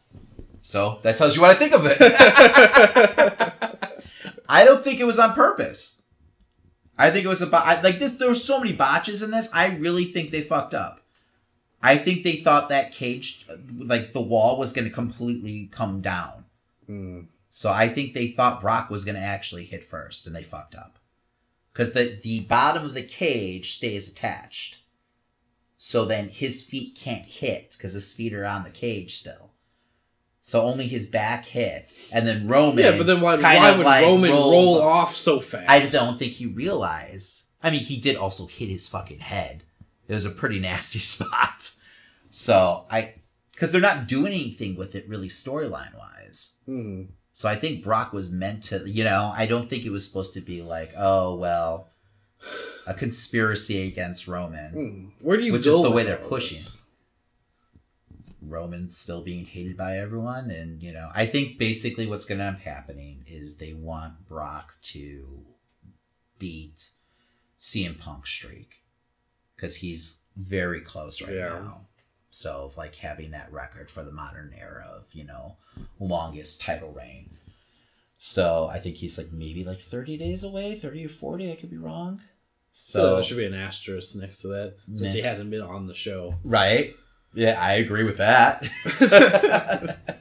So 0.61 0.99
that 1.03 1.17
tells 1.17 1.35
you 1.35 1.41
what 1.41 1.51
I 1.51 1.53
think 1.53 1.73
of 1.73 1.85
it. 1.85 1.97
I 4.49 4.65
don't 4.65 4.83
think 4.83 4.99
it 4.99 5.05
was 5.05 5.19
on 5.19 5.33
purpose. 5.33 6.01
I 6.97 7.11
think 7.11 7.23
it 7.23 7.29
was 7.29 7.41
about 7.41 7.83
like 7.83 7.99
this. 7.99 8.15
There 8.15 8.27
were 8.27 8.33
so 8.33 8.59
many 8.59 8.73
botches 8.73 9.23
in 9.23 9.31
this. 9.31 9.47
I 9.53 9.77
really 9.77 10.05
think 10.05 10.31
they 10.31 10.41
fucked 10.41 10.73
up. 10.73 10.98
I 11.81 11.97
think 11.97 12.23
they 12.23 12.37
thought 12.37 12.69
that 12.69 12.91
cage, 12.91 13.45
like 13.77 14.13
the 14.13 14.21
wall, 14.21 14.57
was 14.57 14.73
going 14.73 14.85
to 14.85 14.93
completely 14.93 15.69
come 15.71 16.01
down. 16.01 16.45
Hmm. 16.85 17.21
So 17.49 17.71
I 17.71 17.87
think 17.87 18.13
they 18.13 18.27
thought 18.27 18.61
Brock 18.61 18.89
was 18.89 19.05
going 19.05 19.15
to 19.15 19.21
actually 19.21 19.65
hit 19.65 19.83
first, 19.83 20.27
and 20.27 20.35
they 20.35 20.43
fucked 20.43 20.75
up. 20.75 20.99
Because 21.73 21.93
the 21.93 22.19
the 22.21 22.41
bottom 22.41 22.85
of 22.85 22.93
the 22.93 23.03
cage 23.03 23.73
stays 23.73 24.11
attached, 24.11 24.81
so 25.77 26.03
then 26.05 26.29
his 26.29 26.63
feet 26.63 26.95
can't 26.95 27.25
hit 27.25 27.71
because 27.71 27.93
his 27.93 28.11
feet 28.11 28.33
are 28.33 28.45
on 28.45 28.63
the 28.63 28.69
cage 28.69 29.15
still. 29.15 29.51
So 30.41 30.61
only 30.61 30.87
his 30.87 31.07
back 31.07 31.45
hits, 31.45 31.93
and 32.11 32.27
then 32.27 32.47
Roman. 32.47 32.83
Yeah, 32.83 32.97
but 32.97 33.07
then 33.07 33.21
why, 33.21 33.37
why 33.37 33.77
would 33.77 33.85
like 33.85 34.05
Roman 34.05 34.31
rolls 34.31 34.79
roll 34.79 34.81
off 34.81 35.15
so 35.15 35.39
fast? 35.39 35.69
I 35.69 35.79
don't 35.79 36.17
think 36.17 36.33
he 36.33 36.45
realized. 36.45 37.45
I 37.61 37.71
mean, 37.71 37.81
he 37.81 37.99
did 37.99 38.15
also 38.15 38.47
hit 38.47 38.69
his 38.69 38.87
fucking 38.87 39.19
head. 39.19 39.63
It 40.09 40.13
was 40.13 40.25
a 40.25 40.31
pretty 40.31 40.59
nasty 40.59 40.99
spot. 40.99 41.71
So 42.29 42.85
I, 42.91 43.13
because 43.53 43.71
they're 43.71 43.79
not 43.79 44.07
doing 44.07 44.33
anything 44.33 44.75
with 44.75 44.95
it 44.95 45.07
really 45.07 45.29
storyline 45.29 45.97
wise. 45.97 46.55
Hmm. 46.65 47.03
So 47.31 47.47
I 47.47 47.55
think 47.55 47.83
Brock 47.83 48.11
was 48.11 48.29
meant 48.31 48.63
to, 48.63 48.89
you 48.89 49.05
know, 49.05 49.31
I 49.33 49.45
don't 49.45 49.69
think 49.69 49.85
it 49.85 49.91
was 49.91 50.05
supposed 50.05 50.33
to 50.33 50.41
be 50.41 50.61
like, 50.61 50.91
oh 50.97 51.35
well, 51.35 51.87
a 52.85 52.93
conspiracy 52.93 53.87
against 53.87 54.27
Roman. 54.27 54.71
Hmm. 54.73 55.25
Where 55.25 55.37
do 55.37 55.43
you 55.45 55.53
Which 55.53 55.65
go 55.65 55.77
is 55.83 55.89
the 55.89 55.95
way 55.95 56.03
they're 56.03 56.17
pushing. 56.17 56.57
this? 56.57 56.75
Roman's 58.41 58.97
still 58.97 59.21
being 59.21 59.45
hated 59.45 59.77
by 59.77 59.97
everyone, 59.97 60.49
and 60.49 60.81
you 60.81 60.91
know, 60.91 61.09
I 61.13 61.25
think 61.25 61.59
basically 61.59 62.07
what's 62.07 62.25
going 62.25 62.39
to 62.39 62.45
end 62.45 62.55
up 62.55 62.61
happening 62.61 63.23
is 63.27 63.57
they 63.57 63.73
want 63.73 64.27
Brock 64.27 64.75
to 64.83 65.45
beat 66.39 66.89
CM 67.59 67.99
Punk's 67.99 68.29
streak 68.31 68.81
because 69.59 69.75
he's 69.77 70.19
very 70.37 70.81
close 70.81 71.21
right 71.21 71.35
Yeah. 71.35 71.47
now. 71.47 71.85
So, 72.31 72.65
of, 72.65 72.77
like 72.77 72.95
having 72.95 73.31
that 73.31 73.51
record 73.51 73.89
for 73.89 74.03
the 74.03 74.11
modern 74.11 74.53
era 74.57 74.85
of 74.95 75.07
you 75.13 75.25
know 75.25 75.57
longest 75.99 76.61
title 76.61 76.91
reign. 76.91 77.31
So 78.17 78.69
I 78.71 78.79
think 78.79 78.97
he's 78.97 79.17
like 79.17 79.31
maybe 79.31 79.63
like 79.63 79.79
thirty 79.79 80.17
days 80.17 80.43
away, 80.43 80.75
thirty 80.75 81.05
or 81.05 81.09
forty. 81.09 81.51
I 81.51 81.55
could 81.55 81.71
be 81.71 81.77
wrong. 81.77 82.21
So 82.71 82.99
So 82.99 83.15
there 83.15 83.23
should 83.23 83.37
be 83.37 83.45
an 83.45 83.53
asterisk 83.55 84.15
next 84.15 84.41
to 84.41 84.47
that 84.49 84.75
since 84.95 85.13
he 85.13 85.21
hasn't 85.21 85.49
been 85.49 85.61
on 85.61 85.87
the 85.87 85.95
show. 85.95 86.35
Right. 86.43 86.93
Yeah, 87.33 87.59
I 87.59 87.73
agree 87.73 88.03
with 88.03 88.17
that. 88.17 88.67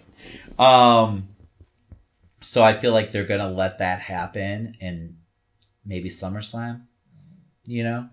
um 0.59 1.29
so 2.41 2.63
I 2.63 2.73
feel 2.73 2.93
like 2.93 3.13
they're 3.13 3.25
going 3.27 3.41
to 3.41 3.49
let 3.49 3.79
that 3.79 4.01
happen 4.01 4.77
and 4.81 5.17
maybe 5.85 6.09
SummerSlam, 6.09 6.83
you 7.67 7.83
know? 7.83 8.09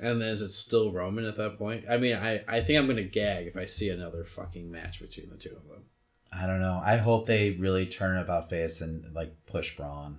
And 0.00 0.20
then 0.20 0.28
is 0.28 0.40
it 0.40 0.50
still 0.50 0.92
Roman 0.92 1.24
at 1.26 1.36
that 1.36 1.58
point? 1.58 1.84
I 1.90 1.98
mean, 1.98 2.16
I, 2.16 2.42
I 2.48 2.60
think 2.60 2.78
I'm 2.78 2.86
gonna 2.86 3.02
gag 3.02 3.46
if 3.46 3.56
I 3.56 3.66
see 3.66 3.90
another 3.90 4.24
fucking 4.24 4.70
match 4.70 5.00
between 5.00 5.28
the 5.28 5.36
two 5.36 5.54
of 5.54 5.68
them. 5.68 5.84
I 6.32 6.46
don't 6.46 6.60
know. 6.60 6.80
I 6.82 6.96
hope 6.96 7.26
they 7.26 7.50
really 7.50 7.84
turn 7.84 8.16
about 8.16 8.48
face 8.48 8.80
and 8.80 9.04
like 9.14 9.34
push 9.46 9.76
Braun. 9.76 10.18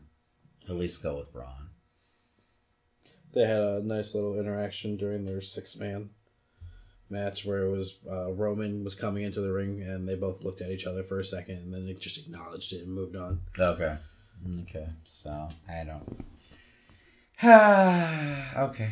At 0.69 0.75
least 0.75 1.01
go 1.01 1.17
with 1.17 1.33
Braun. 1.33 1.69
They 3.33 3.41
had 3.41 3.61
a 3.61 3.81
nice 3.83 4.13
little 4.13 4.39
interaction 4.39 4.95
during 4.95 5.25
their 5.25 5.41
six 5.41 5.75
man 5.77 6.11
match 7.09 7.45
where 7.45 7.63
it 7.63 7.71
was 7.71 7.97
uh, 8.09 8.31
Roman 8.31 8.83
was 8.83 8.95
coming 8.95 9.23
into 9.23 9.41
the 9.41 9.51
ring 9.51 9.81
and 9.81 10.07
they 10.07 10.15
both 10.15 10.43
looked 10.43 10.61
at 10.61 10.71
each 10.71 10.85
other 10.85 11.03
for 11.03 11.19
a 11.19 11.25
second 11.25 11.57
and 11.57 11.73
then 11.73 11.85
they 11.85 11.93
just 11.93 12.17
acknowledged 12.17 12.73
it 12.73 12.83
and 12.83 12.93
moved 12.93 13.15
on. 13.15 13.41
Okay. 13.57 13.97
Okay. 14.61 14.87
So, 15.03 15.49
I 15.67 15.83
don't 15.83 16.23
okay. 18.57 18.91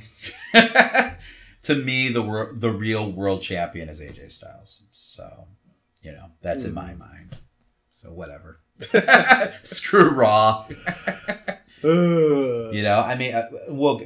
to 1.63 1.75
me, 1.75 2.09
the 2.09 2.21
wor- 2.21 2.51
the 2.53 2.71
real 2.71 3.09
world 3.09 3.41
champion 3.41 3.87
is 3.87 4.01
AJ 4.01 4.31
Styles. 4.31 4.83
So, 4.91 5.47
you 6.01 6.11
know, 6.11 6.31
that's 6.41 6.65
in 6.65 6.73
my 6.73 6.93
mind. 6.95 7.37
So 7.91 8.11
whatever. 8.11 8.59
Screw 9.63 10.09
Raw. 10.09 10.67
You 11.83 12.83
know, 12.83 13.03
I 13.03 13.15
mean, 13.15 13.33
uh, 13.33 13.49
we'll. 13.69 14.03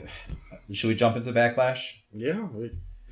Should 0.71 0.87
we 0.87 0.95
jump 0.95 1.17
into 1.17 1.33
Backlash? 1.33 1.97
yeah. 2.13 2.39
We... 2.45 2.71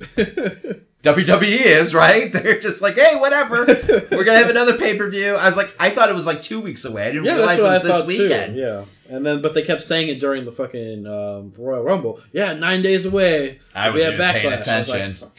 WWE 1.04 1.42
is 1.42 1.94
right. 1.94 2.32
They're 2.32 2.58
just 2.58 2.80
like, 2.80 2.94
hey, 2.94 3.14
whatever. 3.14 3.66
We're 4.10 4.24
gonna 4.24 4.38
have 4.38 4.48
another 4.48 4.78
pay 4.78 4.96
per 4.96 5.10
view. 5.10 5.34
I 5.34 5.46
was 5.46 5.56
like, 5.58 5.74
I 5.78 5.90
thought 5.90 6.08
it 6.08 6.14
was 6.14 6.24
like 6.24 6.40
two 6.40 6.62
weeks 6.62 6.86
away. 6.86 7.02
I 7.02 7.12
didn't 7.12 7.24
yeah, 7.26 7.34
realize 7.34 7.58
it 7.58 7.62
was 7.62 7.82
this 7.82 8.06
weekend. 8.06 8.54
too. 8.54 8.60
Yeah, 8.62 8.84
and 9.08 9.24
then 9.24 9.42
but 9.42 9.54
they 9.54 9.62
kept 9.62 9.84
saying 9.84 10.08
it 10.08 10.20
during 10.20 10.44
the 10.44 10.52
fucking 10.52 11.06
um, 11.06 11.52
Royal 11.56 11.82
Rumble. 11.82 12.20
Yeah, 12.32 12.54
nine 12.54 12.82
days 12.82 13.04
away. 13.06 13.60
I 13.74 13.84
had 13.84 13.96
even 13.96 14.16
paying. 14.16 14.46
I 14.46 14.78
was 14.78 14.88
like, 14.88 15.00
attention. 15.00 15.30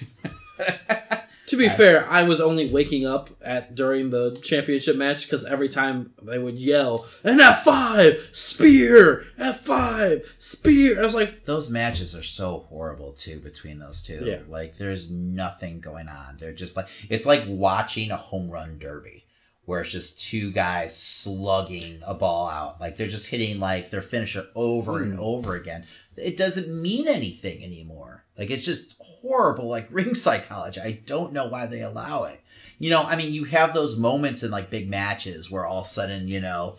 To 1.47 1.57
be 1.57 1.69
fair, 1.69 2.09
I 2.09 2.23
was 2.23 2.41
only 2.41 2.69
waking 2.71 3.05
up 3.05 3.29
at 3.41 3.75
during 3.75 4.09
the 4.09 4.39
championship 4.41 4.95
match 4.95 5.25
because 5.25 5.45
every 5.45 5.69
time 5.69 6.13
they 6.23 6.39
would 6.39 6.59
yell 6.59 7.05
an 7.23 7.39
F 7.39 7.63
five 7.63 8.29
spear, 8.31 9.25
F 9.37 9.61
five 9.61 10.35
spear, 10.37 10.99
I 10.99 11.03
was 11.03 11.15
like, 11.15 11.45
those 11.45 11.69
matches 11.69 12.15
are 12.15 12.23
so 12.23 12.65
horrible 12.69 13.11
too 13.13 13.39
between 13.39 13.79
those 13.79 14.01
two. 14.01 14.23
Yeah. 14.23 14.39
Like 14.47 14.77
there's 14.77 15.11
nothing 15.11 15.79
going 15.81 16.07
on. 16.07 16.37
They're 16.39 16.53
just 16.53 16.75
like 16.75 16.87
it's 17.09 17.25
like 17.25 17.43
watching 17.47 18.11
a 18.11 18.17
home 18.17 18.49
run 18.49 18.79
derby 18.79 19.24
where 19.65 19.81
it's 19.81 19.91
just 19.91 20.21
two 20.21 20.51
guys 20.51 20.95
slugging 20.95 21.99
a 22.05 22.13
ball 22.13 22.49
out. 22.49 22.79
Like 22.79 22.97
they're 22.97 23.07
just 23.07 23.27
hitting 23.27 23.59
like 23.59 23.89
their 23.89 24.01
finisher 24.01 24.47
over 24.55 25.01
and 25.01 25.17
Mm. 25.17 25.21
over 25.21 25.55
again. 25.55 25.85
It 26.17 26.37
doesn't 26.37 26.69
mean 26.81 27.07
anything 27.07 27.63
anymore. 27.63 28.23
Like 28.37 28.51
it's 28.51 28.65
just 28.65 28.95
horrible 28.99 29.67
like 29.67 29.87
ring 29.91 30.13
psychology. 30.13 30.79
I 30.81 31.01
don't 31.05 31.33
know 31.33 31.47
why 31.47 31.65
they 31.65 31.81
allow 31.81 32.23
it. 32.25 32.41
You 32.79 32.89
know, 32.89 33.03
I 33.03 33.15
mean 33.15 33.33
you 33.33 33.45
have 33.45 33.73
those 33.73 33.97
moments 33.97 34.43
in 34.43 34.51
like 34.51 34.69
big 34.69 34.89
matches 34.89 35.49
where 35.49 35.65
all 35.65 35.79
of 35.79 35.85
a 35.85 35.89
sudden, 35.89 36.27
you 36.27 36.41
know, 36.41 36.77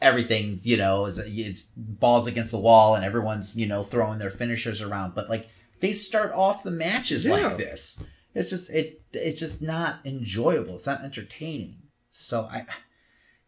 everything 0.00 0.60
you 0.62 0.76
know 0.76 1.06
is 1.06 1.18
it's 1.18 1.70
balls 1.76 2.26
against 2.28 2.52
the 2.52 2.58
wall 2.58 2.94
and 2.94 3.04
everyone's 3.04 3.56
you 3.56 3.66
know 3.66 3.82
throwing 3.82 4.18
their 4.20 4.30
finishers 4.30 4.80
around 4.80 5.12
but 5.12 5.28
like 5.28 5.48
they 5.80 5.92
start 5.92 6.30
off 6.34 6.62
the 6.62 6.70
matches 6.70 7.26
Yeah. 7.26 7.32
like 7.48 7.56
this 7.56 8.00
it's 8.32 8.50
just 8.50 8.70
it 8.70 9.02
it's 9.12 9.40
just 9.40 9.60
not 9.60 9.98
enjoyable 10.04 10.76
it's 10.76 10.86
not 10.86 11.02
entertaining 11.02 11.78
so 12.10 12.48
i 12.50 12.64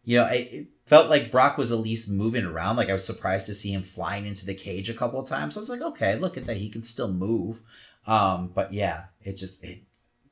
you 0.03 0.17
know 0.17 0.25
I, 0.25 0.33
it 0.51 0.67
felt 0.85 1.09
like 1.09 1.31
brock 1.31 1.57
was 1.57 1.71
at 1.71 1.79
least 1.79 2.09
moving 2.09 2.45
around 2.45 2.75
like 2.75 2.89
i 2.89 2.93
was 2.93 3.05
surprised 3.05 3.45
to 3.47 3.53
see 3.53 3.71
him 3.73 3.81
flying 3.83 4.25
into 4.25 4.45
the 4.45 4.53
cage 4.53 4.89
a 4.89 4.93
couple 4.93 5.19
of 5.19 5.27
times 5.27 5.53
So 5.55 5.59
i 5.59 5.61
was 5.61 5.69
like 5.69 5.81
okay 5.81 6.15
look 6.17 6.37
at 6.37 6.45
that 6.47 6.57
he 6.57 6.69
can 6.69 6.83
still 6.83 7.11
move 7.11 7.61
um 8.07 8.51
but 8.53 8.73
yeah 8.73 9.05
it 9.21 9.33
just 9.37 9.63
it 9.63 9.83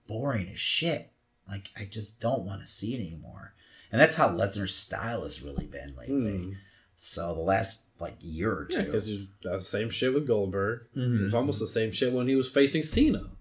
boring 0.08 0.48
as 0.50 0.60
shit 0.60 1.12
like 1.48 1.70
i 1.78 1.86
just 1.86 2.20
don't 2.20 2.44
want 2.46 2.62
to 2.62 2.68
see 2.68 2.96
it 2.96 3.00
anymore 3.06 3.54
and 3.92 4.00
that's 4.00 4.18
how 4.18 4.30
Lesnar's 4.30 4.76
style 4.76 5.24
has 5.24 5.42
really 5.42 5.65
been 5.65 5.96
lately. 5.98 6.38
hmm. 6.38 6.52
So 6.96 7.34
the 7.34 7.39
last 7.39 7.88
like 8.00 8.18
year 8.22 8.52
or 8.52 8.68
yeah, 8.70 8.80
two. 8.82 8.86
because 8.86 9.10
was 9.10 9.28
the 9.44 9.60
same 9.62 9.89
shit 9.89 10.13
with 10.13 10.28
Goldberg. 10.28 10.82
It 10.96 11.00
Mhm. 11.00 11.24
was 11.24 11.34
almost 11.34 11.60
the 11.60 11.65
same 11.65 11.92
shit 11.92 12.13
when 12.13 12.28
he 12.28 12.36
was 12.36 12.48
facing 12.52 12.84
Cena. 12.84 13.32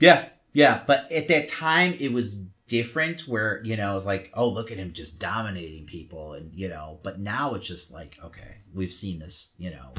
Yeah, 0.00 0.30
yeah. 0.54 0.82
But 0.86 1.12
at 1.12 1.28
that 1.28 1.46
time, 1.48 1.94
it 2.00 2.12
was 2.14 2.46
different. 2.68 3.22
Where 3.22 3.60
you 3.64 3.76
know, 3.76 3.96
it's 3.96 4.06
like, 4.06 4.30
oh, 4.34 4.48
look 4.48 4.70
at 4.70 4.78
him 4.78 4.92
just 4.92 5.18
dominating 5.18 5.86
people, 5.86 6.34
and 6.34 6.54
you 6.54 6.68
know. 6.68 7.00
But 7.02 7.20
now 7.20 7.54
it's 7.54 7.66
just 7.66 7.92
like, 7.92 8.16
okay, 8.22 8.58
we've 8.72 8.92
seen 8.92 9.18
this. 9.18 9.54
You 9.58 9.70
know, 9.70 9.94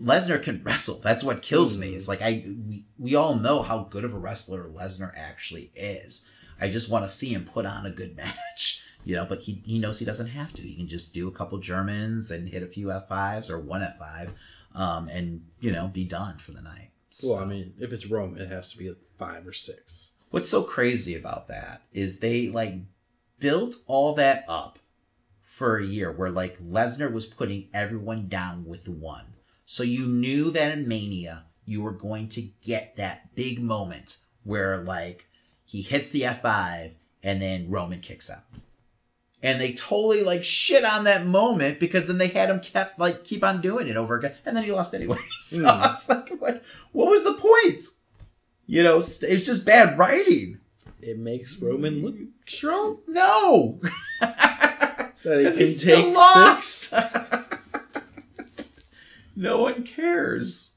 Lesnar 0.00 0.42
can 0.42 0.62
wrestle. 0.64 1.00
That's 1.02 1.24
what 1.24 1.42
kills 1.42 1.78
me. 1.78 1.94
It's 1.94 2.08
like 2.08 2.22
I 2.22 2.44
we, 2.46 2.86
we 2.98 3.14
all 3.14 3.34
know 3.34 3.62
how 3.62 3.84
good 3.84 4.04
of 4.04 4.14
a 4.14 4.18
wrestler 4.18 4.68
Lesnar 4.68 5.12
actually 5.16 5.70
is. 5.74 6.26
I 6.60 6.68
just 6.68 6.90
want 6.90 7.04
to 7.04 7.08
see 7.08 7.34
him 7.34 7.44
put 7.44 7.66
on 7.66 7.86
a 7.86 7.90
good 7.90 8.16
match. 8.16 8.82
You 9.04 9.16
know, 9.16 9.26
but 9.26 9.42
he, 9.42 9.62
he 9.66 9.78
knows 9.78 9.98
he 9.98 10.06
doesn't 10.06 10.28
have 10.28 10.54
to. 10.54 10.62
He 10.62 10.76
can 10.76 10.88
just 10.88 11.12
do 11.12 11.28
a 11.28 11.32
couple 11.32 11.58
Germans 11.58 12.30
and 12.30 12.48
hit 12.48 12.62
a 12.62 12.66
few 12.66 12.86
F5s 12.86 13.50
or 13.50 13.58
one 13.58 13.82
F5 13.82 14.30
um, 14.74 15.08
and, 15.08 15.42
you 15.60 15.70
know, 15.70 15.88
be 15.88 16.04
done 16.04 16.38
for 16.38 16.52
the 16.52 16.62
night. 16.62 16.90
Well, 17.22 17.38
I 17.38 17.44
mean, 17.44 17.74
if 17.78 17.92
it's 17.92 18.06
Roman, 18.06 18.40
it 18.40 18.48
has 18.48 18.72
to 18.72 18.78
be 18.78 18.88
a 18.88 18.94
five 19.18 19.46
or 19.46 19.52
six. 19.52 20.13
What's 20.34 20.50
so 20.50 20.64
crazy 20.64 21.14
about 21.14 21.46
that 21.46 21.82
is 21.92 22.18
they 22.18 22.48
like 22.48 22.74
built 23.38 23.76
all 23.86 24.14
that 24.14 24.44
up 24.48 24.80
for 25.40 25.76
a 25.76 25.86
year 25.86 26.10
where 26.10 26.28
like 26.28 26.58
Lesnar 26.58 27.12
was 27.12 27.26
putting 27.26 27.68
everyone 27.72 28.26
down 28.26 28.64
with 28.66 28.88
one. 28.88 29.26
So 29.64 29.84
you 29.84 30.08
knew 30.08 30.50
that 30.50 30.72
in 30.72 30.88
Mania 30.88 31.44
you 31.66 31.82
were 31.82 31.92
going 31.92 32.28
to 32.30 32.42
get 32.64 32.96
that 32.96 33.36
big 33.36 33.62
moment 33.62 34.16
where 34.42 34.78
like 34.78 35.28
he 35.64 35.82
hits 35.82 36.08
the 36.08 36.22
F5 36.22 36.94
and 37.22 37.40
then 37.40 37.70
Roman 37.70 38.00
kicks 38.00 38.28
out. 38.28 38.42
And 39.40 39.60
they 39.60 39.72
totally 39.72 40.24
like 40.24 40.42
shit 40.42 40.84
on 40.84 41.04
that 41.04 41.24
moment 41.26 41.78
because 41.78 42.08
then 42.08 42.18
they 42.18 42.26
had 42.26 42.50
him 42.50 42.58
kept 42.58 42.98
like 42.98 43.22
keep 43.22 43.44
on 43.44 43.60
doing 43.60 43.86
it 43.86 43.96
over 43.96 44.16
again 44.16 44.34
and 44.44 44.56
then 44.56 44.64
he 44.64 44.72
lost 44.72 44.94
anyway. 44.94 45.18
So 45.38 45.60
Hmm. 45.60 45.66
I 45.66 45.86
was 45.92 46.08
like, 46.08 46.28
what 46.40 46.64
what 46.90 47.08
was 47.08 47.22
the 47.22 47.34
point? 47.34 47.84
You 48.66 48.82
know, 48.82 48.96
it's 48.98 49.18
just 49.20 49.66
bad 49.66 49.98
writing. 49.98 50.58
It 51.00 51.18
makes 51.18 51.56
Roman 51.58 52.02
look 52.02 52.16
strong. 52.48 52.98
No, 53.06 53.80
That 54.20 55.12
he 55.24 55.56
can 55.58 55.66
still 55.66 56.02
take 56.06 56.14
lost. 56.14 56.90
six. 56.90 57.30
no 59.36 59.60
one 59.62 59.82
cares. 59.84 60.76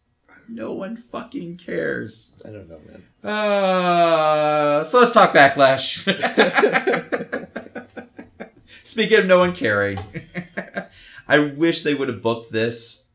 No 0.50 0.73
one 0.73 0.97
fucking 0.97 1.58
cares. 1.58 2.34
I 2.45 2.50
don't 2.52 2.69
know, 2.69 2.80
man. 2.88 3.04
Uh, 3.23 4.84
so 4.84 5.00
let's 5.00 5.13
talk 5.13 5.34
backlash. 5.34 6.04
Speaking 8.84 9.19
of 9.19 9.26
no 9.26 9.39
one 9.39 9.54
caring, 9.54 10.00
I 11.28 11.39
wish 11.39 11.84
they 11.84 11.93
would 11.93 12.08
have 12.08 12.21
booked 12.21 12.52
this 12.52 13.06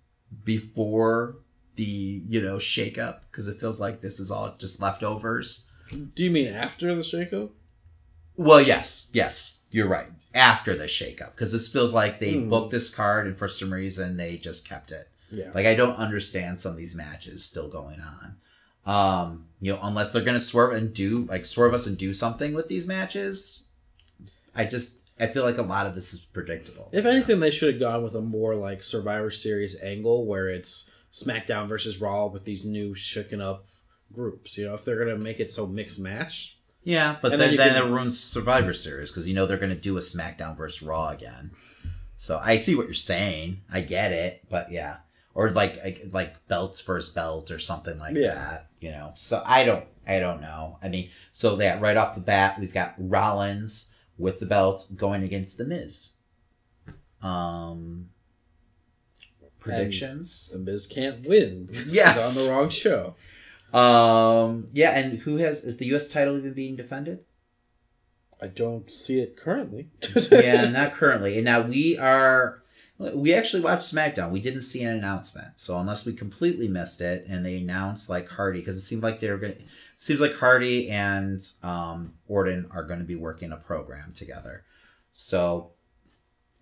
before 0.45 1.37
the 1.77 2.23
you 2.29 2.41
know 2.43 2.57
shakeup 2.57 3.21
because 3.31 3.49
it 3.49 3.59
feels 3.61 3.81
like 3.81 4.01
this 4.01 4.21
is 4.21 4.31
all 4.31 4.55
just 4.59 4.81
leftovers. 4.81 5.67
Do 6.15 6.25
you 6.25 6.31
mean 6.31 6.49
after 6.49 6.95
the 6.95 7.03
shakeup? 7.03 7.51
Well, 8.37 8.61
yes, 8.63 9.11
yes, 9.13 9.63
you're 9.71 9.89
right. 9.89 10.09
After 10.35 10.75
the 10.75 10.85
shakeup, 10.85 11.33
because 11.33 11.53
this 11.53 11.69
feels 11.69 11.93
like 11.93 12.19
they 12.19 12.35
Hmm. 12.35 12.49
booked 12.49 12.71
this 12.71 12.89
card 12.89 13.27
and 13.27 13.37
for 13.37 13.49
some 13.49 13.73
reason 13.73 14.17
they 14.17 14.37
just 14.39 14.67
kept 14.67 14.91
it. 14.93 15.09
Yeah. 15.31 15.51
Like 15.55 15.67
I 15.67 15.75
don't 15.75 15.97
understand 15.97 16.59
some 16.61 16.73
of 16.73 16.79
these 16.79 16.95
matches 16.95 17.45
still 17.45 17.69
going 17.69 18.01
on. 18.01 18.37
Um, 18.85 19.47
you 19.61 19.73
know, 19.73 19.79
unless 19.83 20.11
they're 20.13 20.23
gonna 20.25 20.41
swerve 20.41 20.75
and 20.75 20.93
do 20.95 21.25
like 21.29 21.45
swerve 21.45 21.75
us 21.75 21.87
and 21.87 21.97
do 21.99 22.13
something 22.15 22.55
with 22.55 22.69
these 22.69 22.87
matches. 22.87 23.65
I 24.55 24.65
just 24.65 25.01
I 25.21 25.27
feel 25.29 25.45
like 25.45 25.59
a 25.59 25.63
lot 25.63 25.87
of 25.87 25.95
this 25.95 26.13
is 26.13 26.21
predictable. 26.21 26.89
If 26.93 27.05
anything, 27.05 27.41
they 27.41 27.51
should 27.51 27.75
have 27.75 27.81
gone 27.81 28.03
with 28.03 28.15
a 28.15 28.21
more 28.23 28.55
like 28.57 28.83
Survivor 28.83 29.31
Series 29.31 29.81
angle 29.83 30.27
where 30.27 30.49
it's 30.49 30.91
SmackDown 31.13 31.69
versus 31.69 32.01
Raw 32.01 32.27
with 32.27 32.45
these 32.45 32.65
new 32.65 32.95
shooken 32.95 33.41
up 33.41 33.67
groups. 34.13 34.57
You 34.57 34.67
know, 34.67 34.75
if 34.75 34.85
they're 34.85 34.99
gonna 35.05 35.19
make 35.19 35.41
it 35.41 35.51
so 35.51 35.67
mixed 35.67 36.01
match, 36.01 36.59
Yeah, 36.85 37.17
but 37.23 37.31
then, 37.31 37.39
then 37.39 37.57
then, 37.57 37.75
can- 37.75 37.89
it 37.89 37.91
ruins 37.93 38.19
Survivor 38.19 38.73
Series 38.73 39.11
because 39.11 39.27
you 39.29 39.35
know 39.35 39.47
they're 39.47 39.59
gonna 39.59 39.75
do 39.75 39.97
a 39.97 40.01
SmackDown 40.01 40.57
versus 40.57 40.83
Raw 40.83 41.09
again. 41.11 41.53
So 42.17 42.41
I 42.43 42.57
see 42.57 42.75
what 42.75 42.87
you're 42.87 42.95
saying. 42.95 43.63
I 43.71 43.81
get 43.81 44.13
it, 44.13 44.45
but 44.49 44.71
yeah, 44.71 44.99
or 45.35 45.51
like 45.51 45.83
like, 45.85 46.03
like 46.13 46.47
belts 46.49 46.81
versus 46.81 47.11
belt 47.13 47.51
or 47.51 47.59
something 47.59 47.99
like 47.99 48.17
Yeah. 48.17 48.35
that. 48.35 48.67
You 48.81 48.91
know, 48.91 49.13
so 49.15 49.43
I 49.47 49.65
don't 49.65 49.85
I 50.07 50.19
don't 50.21 50.41
know. 50.41 50.79
I 50.83 50.89
mean, 50.89 51.11
so 51.31 51.57
that 51.57 51.81
right 51.81 51.97
off 51.97 52.15
the 52.15 52.21
bat 52.21 52.59
we've 52.59 52.73
got 52.75 52.95
Rollins 52.99 53.93
with 54.19 54.41
the 54.41 54.47
belt 54.47 54.87
going 54.97 55.23
against 55.25 55.59
the 55.59 55.65
Miz. 55.65 56.13
Um, 57.23 58.11
predictions. 59.63 60.51
the 60.53 60.59
Miz 60.59 60.87
can't 60.87 61.27
win. 61.27 61.69
Yes. 61.89 62.15
he's 62.17 62.39
on 62.39 62.45
the 62.45 62.51
wrong 62.53 62.69
show. 62.71 63.17
Um, 63.73 64.69
yeah, 64.73 64.99
and 64.99 65.19
who 65.21 65.39
has 65.39 65.65
is 65.65 65.79
the 65.79 65.87
U.S. 65.87 66.09
title 66.09 66.37
even 66.37 66.53
being 66.53 66.77
defended? 66.77 67.21
I 68.41 68.49
don't 68.49 68.91
see 68.91 69.21
it 69.21 69.37
currently. 69.37 69.91
yeah, 70.31 70.69
not 70.71 70.93
currently. 70.93 71.37
And 71.37 71.45
now 71.45 71.63
we 71.63 71.97
are. 71.97 72.63
We 72.99 73.35
actually 73.35 73.63
watched 73.63 73.93
SmackDown. 73.93 74.31
We 74.31 74.41
didn't 74.41 74.63
see 74.63 74.83
an 74.83 74.97
announcement, 74.97 75.59
so 75.59 75.79
unless 75.79 76.07
we 76.07 76.13
completely 76.13 76.69
missed 76.69 77.01
it, 77.01 77.25
and 77.29 77.45
they 77.45 77.57
announced 77.59 78.09
like 78.09 78.29
Hardy, 78.29 78.61
because 78.61 78.77
it 78.77 78.83
seemed 78.83 79.03
like 79.03 79.21
they 79.21 79.31
were 79.31 79.39
gonna. 79.39 79.57
Seems 79.97 80.21
like 80.21 80.37
Hardy 80.37 80.91
and 80.91 81.41
um, 81.63 82.15
Orton 82.27 82.67
are 82.73 82.83
going 82.83 82.99
to 82.99 83.05
be 83.07 83.15
working 83.17 83.53
a 83.53 83.57
program 83.57 84.13
together. 84.13 84.65
So 85.13 85.71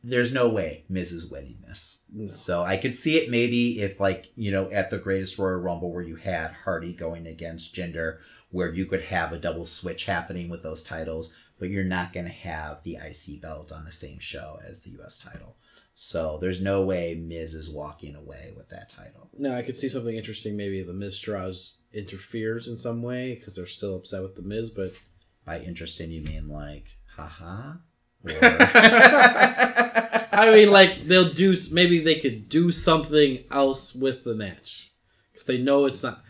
there's 0.02 0.32
no 0.32 0.48
way 0.48 0.84
Miz 0.88 1.12
is 1.12 1.30
winning 1.30 1.58
this. 1.66 2.04
No. 2.12 2.26
So 2.26 2.62
I 2.62 2.76
could 2.76 2.96
see 2.96 3.16
it 3.16 3.30
maybe 3.30 3.80
if 3.80 4.00
like 4.00 4.32
you 4.36 4.50
know 4.50 4.70
at 4.70 4.90
the 4.90 4.98
Greatest 4.98 5.38
Royal 5.38 5.58
Rumble 5.58 5.92
where 5.92 6.02
you 6.02 6.16
had 6.16 6.52
Hardy 6.64 6.92
going 6.92 7.26
against 7.26 7.74
Jinder, 7.74 8.18
where 8.50 8.72
you 8.72 8.86
could 8.86 9.02
have 9.02 9.32
a 9.32 9.38
double 9.38 9.66
switch 9.66 10.06
happening 10.06 10.48
with 10.48 10.62
those 10.62 10.82
titles 10.82 11.34
but 11.60 11.68
you're 11.68 11.84
not 11.84 12.12
going 12.12 12.26
to 12.26 12.32
have 12.32 12.82
the 12.82 12.96
IC 12.96 13.40
belt 13.40 13.70
on 13.70 13.84
the 13.84 13.92
same 13.92 14.18
show 14.18 14.58
as 14.66 14.80
the 14.80 14.98
US 15.02 15.18
title. 15.18 15.56
So 15.92 16.38
there's 16.40 16.62
no 16.62 16.82
way 16.82 17.14
Miz 17.14 17.52
is 17.52 17.68
walking 17.68 18.16
away 18.16 18.52
with 18.56 18.70
that 18.70 18.88
title. 18.88 19.28
No, 19.36 19.54
I 19.54 19.62
could 19.62 19.76
see 19.76 19.90
something 19.90 20.16
interesting. 20.16 20.56
Maybe 20.56 20.82
the 20.82 20.94
Miz 20.94 21.20
draws 21.20 21.80
interferes 21.92 22.66
in 22.66 22.78
some 22.78 23.02
way 23.02 23.34
because 23.34 23.54
they're 23.54 23.66
still 23.66 23.96
upset 23.96 24.22
with 24.22 24.34
the 24.34 24.42
Miz, 24.42 24.70
but 24.70 24.94
By 25.44 25.60
interesting, 25.60 26.10
you 26.10 26.22
mean 26.22 26.48
like, 26.48 26.86
haha? 27.16 27.74
I 30.32 30.50
mean, 30.52 30.70
like 30.70 31.06
they'll 31.06 31.32
do. 31.32 31.56
Maybe 31.72 32.00
they 32.00 32.16
could 32.16 32.48
do 32.48 32.72
something 32.72 33.44
else 33.50 33.94
with 33.94 34.24
the 34.24 34.34
match 34.34 34.90
because 35.32 35.46
they 35.46 35.58
know 35.58 35.86
it's 35.86 36.02
not. 36.02 36.22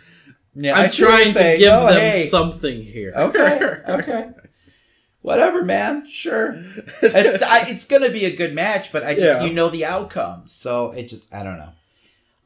yeah, 0.54 0.74
I'm 0.78 0.90
trying 0.90 1.26
to 1.26 1.32
saying. 1.32 1.58
give 1.60 1.72
Oh, 1.72 1.86
them 1.92 2.12
hey. 2.12 2.24
something 2.26 2.82
here. 2.82 3.12
Okay, 3.16 3.76
okay. 3.88 4.30
Whatever, 5.22 5.64
man. 5.64 6.06
Sure. 6.08 6.54
It's 7.02 7.42
I, 7.42 7.66
it's 7.68 7.84
gonna 7.86 8.08
be 8.10 8.24
a 8.24 8.34
good 8.34 8.54
match, 8.54 8.90
but 8.92 9.04
I 9.04 9.14
just 9.14 9.26
Yeah. 9.26 9.42
you 9.44 9.52
know 9.52 9.68
the 9.68 9.84
outcome, 9.84 10.42
so 10.46 10.92
it 10.92 11.04
just 11.08 11.32
I 11.32 11.42
don't 11.42 11.58
know. 11.58 11.72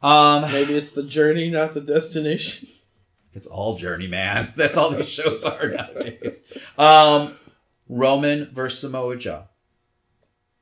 Um, 0.08 0.50
Maybe 0.52 0.74
it's 0.74 0.90
the 0.92 1.02
journey, 1.04 1.48
not 1.50 1.72
the 1.74 1.80
destination. 1.80 2.68
It's 3.32 3.46
all 3.46 3.76
journey, 3.76 4.06
man. 4.06 4.52
That's 4.56 4.76
all 4.76 4.90
these 4.90 5.08
shows 5.08 5.44
are 5.44 5.68
nowadays. 5.68 6.40
Um, 6.76 7.34
Roman 7.88 8.50
versus 8.52 8.80
Samoa 8.80 9.16
Joe. 9.16 9.44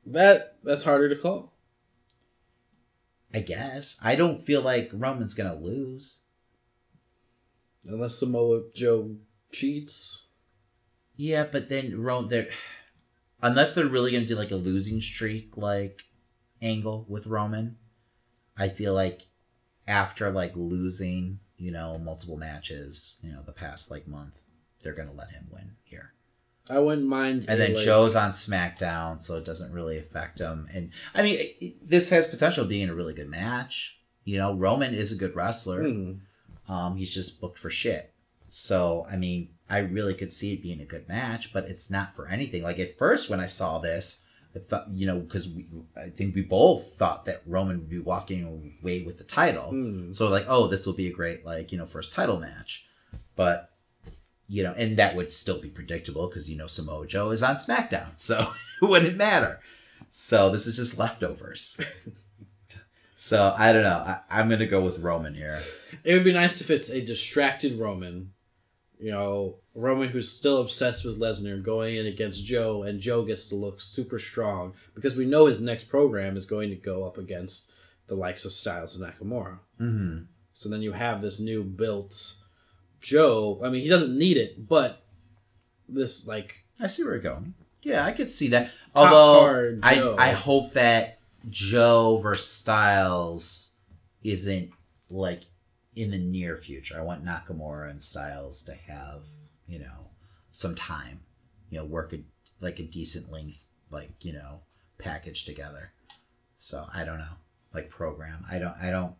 That 0.05 0.57
that's 0.63 0.83
harder 0.83 1.09
to 1.09 1.15
call. 1.15 1.53
I 3.33 3.39
guess. 3.39 3.97
I 4.03 4.15
don't 4.15 4.41
feel 4.41 4.61
like 4.61 4.91
Roman's 4.93 5.33
gonna 5.33 5.55
lose. 5.55 6.21
Unless 7.85 8.15
Samoa 8.15 8.63
Joe 8.73 9.15
cheats. 9.51 10.25
Yeah, 11.15 11.45
but 11.49 11.69
then 11.69 11.99
Roman 11.99 12.29
they're 12.29 12.49
unless 13.41 13.73
they're 13.73 13.85
really 13.85 14.11
gonna 14.11 14.25
do 14.25 14.35
like 14.35 14.51
a 14.51 14.55
losing 14.55 15.01
streak 15.01 15.57
like 15.57 16.03
angle 16.61 17.05
with 17.07 17.27
Roman, 17.27 17.77
I 18.57 18.69
feel 18.69 18.93
like 18.93 19.27
after 19.87 20.31
like 20.31 20.55
losing, 20.55 21.39
you 21.57 21.71
know, 21.71 21.97
multiple 21.97 22.37
matches, 22.37 23.19
you 23.23 23.31
know, 23.31 23.41
the 23.43 23.51
past 23.51 23.89
like 23.89 24.07
month, 24.07 24.41
they're 24.81 24.93
gonna 24.93 25.13
let 25.13 25.31
him 25.31 25.47
win 25.51 25.75
here. 25.83 26.13
I 26.69 26.79
wouldn't 26.79 27.07
mind. 27.07 27.45
And 27.47 27.59
then 27.59 27.73
like, 27.73 27.83
Joe's 27.83 28.15
on 28.15 28.31
SmackDown, 28.31 29.19
so 29.19 29.37
it 29.37 29.45
doesn't 29.45 29.73
really 29.73 29.97
affect 29.97 30.39
him. 30.39 30.67
And 30.73 30.91
I 31.13 31.21
mean, 31.21 31.75
this 31.81 32.09
has 32.09 32.27
potential 32.27 32.65
being 32.65 32.89
a 32.89 32.95
really 32.95 33.13
good 33.13 33.29
match. 33.29 33.99
You 34.23 34.37
know, 34.37 34.53
Roman 34.53 34.93
is 34.93 35.11
a 35.11 35.15
good 35.15 35.35
wrestler. 35.35 35.83
Hmm. 35.83 36.13
Um, 36.69 36.95
he's 36.95 37.13
just 37.13 37.41
booked 37.41 37.59
for 37.59 37.69
shit. 37.69 38.13
So 38.47 39.05
I 39.11 39.17
mean, 39.17 39.49
I 39.69 39.79
really 39.79 40.13
could 40.13 40.31
see 40.31 40.53
it 40.53 40.61
being 40.61 40.79
a 40.79 40.85
good 40.85 41.07
match, 41.09 41.51
but 41.51 41.65
it's 41.65 41.89
not 41.89 42.13
for 42.13 42.27
anything. 42.27 42.63
Like 42.63 42.79
at 42.79 42.97
first, 42.97 43.29
when 43.29 43.39
I 43.39 43.47
saw 43.47 43.79
this, 43.79 44.23
I 44.55 44.59
thought, 44.59 44.87
you 44.93 45.07
know, 45.07 45.19
because 45.19 45.49
we, 45.49 45.65
I 45.97 46.09
think 46.09 46.35
we 46.35 46.43
both 46.43 46.93
thought 46.93 47.25
that 47.25 47.41
Roman 47.45 47.79
would 47.79 47.89
be 47.89 47.99
walking 47.99 48.43
away 48.81 49.01
with 49.01 49.17
the 49.17 49.23
title. 49.23 49.71
Hmm. 49.71 50.13
So 50.13 50.27
like, 50.27 50.45
oh, 50.47 50.67
this 50.67 50.85
will 50.85 50.93
be 50.93 51.07
a 51.07 51.13
great 51.13 51.45
like 51.45 51.73
you 51.73 51.77
know 51.77 51.85
first 51.85 52.13
title 52.13 52.39
match, 52.39 52.87
but 53.35 53.72
you 54.47 54.63
know, 54.63 54.73
and 54.73 54.97
that 54.97 55.15
would 55.15 55.31
still 55.31 55.59
be 55.59 55.69
predictable 55.69 56.27
because 56.27 56.49
you 56.49 56.57
know 56.57 56.67
Samoa 56.67 57.07
Joe 57.07 57.31
is 57.31 57.43
on 57.43 57.55
SmackDown, 57.55 58.11
so 58.17 58.53
it 58.81 58.85
wouldn't 58.85 59.17
matter. 59.17 59.59
So 60.09 60.49
this 60.49 60.67
is 60.67 60.75
just 60.75 60.97
leftovers. 60.97 61.79
so 63.15 63.55
I 63.57 63.73
don't 63.73 63.83
know. 63.83 64.03
I, 64.05 64.19
I'm 64.29 64.49
gonna 64.49 64.67
go 64.67 64.81
with 64.81 64.99
Roman 64.99 65.33
here. 65.33 65.61
It 66.03 66.13
would 66.13 66.23
be 66.23 66.33
nice 66.33 66.61
if 66.61 66.69
it's 66.69 66.89
a 66.89 67.03
distracted 67.03 67.79
Roman, 67.79 68.31
you 68.99 69.11
know, 69.11 69.57
Roman 69.75 70.09
who's 70.09 70.31
still 70.31 70.61
obsessed 70.61 71.05
with 71.05 71.19
Lesnar 71.19 71.63
going 71.63 71.95
in 71.95 72.05
against 72.05 72.45
Joe, 72.45 72.83
and 72.83 72.99
Joe 72.99 73.23
gets 73.23 73.49
to 73.49 73.55
look 73.55 73.81
super 73.81 74.19
strong 74.19 74.73
because 74.93 75.15
we 75.15 75.25
know 75.25 75.47
his 75.47 75.61
next 75.61 75.85
program 75.85 76.37
is 76.37 76.45
going 76.45 76.69
to 76.69 76.75
go 76.75 77.05
up 77.05 77.17
against 77.17 77.71
the 78.07 78.15
likes 78.15 78.45
of 78.45 78.51
Styles 78.51 78.99
and 78.99 79.11
Nakamura. 79.11 79.59
Mm-hmm. 79.79 80.23
So 80.53 80.69
then 80.69 80.81
you 80.81 80.91
have 80.91 81.21
this 81.21 81.39
new 81.39 81.63
built 81.63 82.42
Joe. 83.03 83.59
I 83.63 83.69
mean, 83.69 83.81
he 83.81 83.89
doesn't 83.89 84.17
need 84.17 84.37
it, 84.37 84.67
but 84.67 85.03
this 85.87 86.27
like 86.27 86.63
I 86.79 86.87
see 86.87 87.03
where 87.03 87.13
you're 87.13 87.21
going. 87.21 87.53
Yeah, 87.83 88.05
I 88.05 88.13
could 88.13 88.29
see 88.29 88.49
that. 88.49 88.71
Although 88.95 89.79
I, 89.83 90.15
I 90.17 90.31
hope 90.31 90.73
that 90.73 91.19
Joe 91.49 92.19
versus 92.23 92.47
Styles 92.47 93.73
isn't 94.23 94.71
like 95.11 95.41
in 95.95 96.11
the 96.11 96.17
near 96.17 96.57
future. 96.57 96.97
I 96.97 97.03
want 97.03 97.25
Nakamura 97.25 97.89
and 97.89 98.01
Styles 98.01 98.63
to 98.63 98.73
have 98.73 99.23
you 99.67 99.79
know 99.79 100.09
some 100.51 100.75
time, 100.75 101.21
you 101.69 101.77
know, 101.77 101.85
work 101.85 102.13
a 102.13 102.19
like 102.61 102.79
a 102.79 102.83
decent 102.83 103.31
length 103.31 103.65
like 103.91 104.25
you 104.25 104.33
know 104.33 104.61
package 104.97 105.45
together. 105.45 105.91
So 106.55 106.85
I 106.93 107.03
don't 107.03 107.17
know, 107.17 107.35
like 107.73 107.89
program. 107.89 108.45
I 108.49 108.59
don't. 108.59 108.75
I 108.81 108.89
don't. 108.89 109.15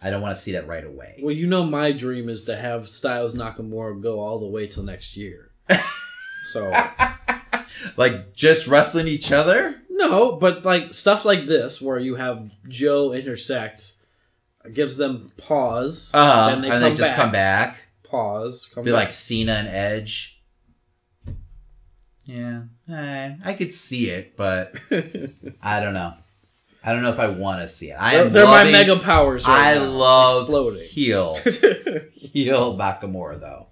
I 0.00 0.10
don't 0.10 0.22
want 0.22 0.34
to 0.36 0.40
see 0.40 0.52
that 0.52 0.66
right 0.68 0.84
away. 0.84 1.18
well, 1.22 1.34
you 1.34 1.46
know, 1.46 1.64
my 1.64 1.90
dream 1.92 2.28
is 2.28 2.44
to 2.44 2.54
have 2.56 2.88
Styles 2.88 3.34
Nakamura 3.34 4.00
go 4.00 4.20
all 4.20 4.38
the 4.38 4.46
way 4.46 4.66
till 4.66 4.84
next 4.84 5.16
year. 5.16 5.50
so 6.52 6.72
Like 7.96 8.32
just 8.34 8.66
wrestling 8.68 9.08
each 9.08 9.32
other. 9.32 9.80
No, 9.90 10.36
but 10.36 10.64
like 10.64 10.94
stuff 10.94 11.24
like 11.24 11.46
this 11.46 11.82
where 11.82 11.98
you 11.98 12.14
have 12.14 12.50
Joe 12.68 13.12
intersect 13.12 13.94
gives 14.72 14.96
them 14.96 15.32
pause, 15.36 16.10
Uh, 16.14 16.50
then 16.50 16.62
they 16.62 16.70
and 16.70 16.82
they 16.82 16.90
just 16.90 17.00
back, 17.00 17.16
come 17.16 17.32
back. 17.32 17.88
pause, 18.04 18.70
come 18.72 18.84
Be 18.84 18.90
back. 18.92 18.98
like 19.00 19.10
Cena 19.12 19.52
and 19.52 19.68
Edge. 19.68 20.40
Yeah, 22.24 22.62
eh, 22.92 23.34
I 23.44 23.54
could 23.54 23.72
see 23.72 24.10
it, 24.10 24.36
but 24.36 24.74
I 25.62 25.80
don't 25.80 25.94
know. 25.94 26.14
I 26.84 26.92
don't 26.92 27.02
know 27.02 27.10
if 27.10 27.18
I 27.18 27.28
want 27.28 27.60
to 27.60 27.68
see 27.68 27.90
it. 27.90 27.96
I 28.00 28.14
they're, 28.14 28.26
am 28.26 28.32
they're 28.32 28.44
my 28.46 28.64
mega 28.64 28.96
powers. 28.98 29.46
Right 29.46 29.72
I 29.72 29.74
now, 29.78 29.84
love 29.84 30.42
exploding. 30.42 30.88
heel 30.88 31.34
heel 32.14 32.76
Nakamura 32.78 33.40
though. 33.40 33.66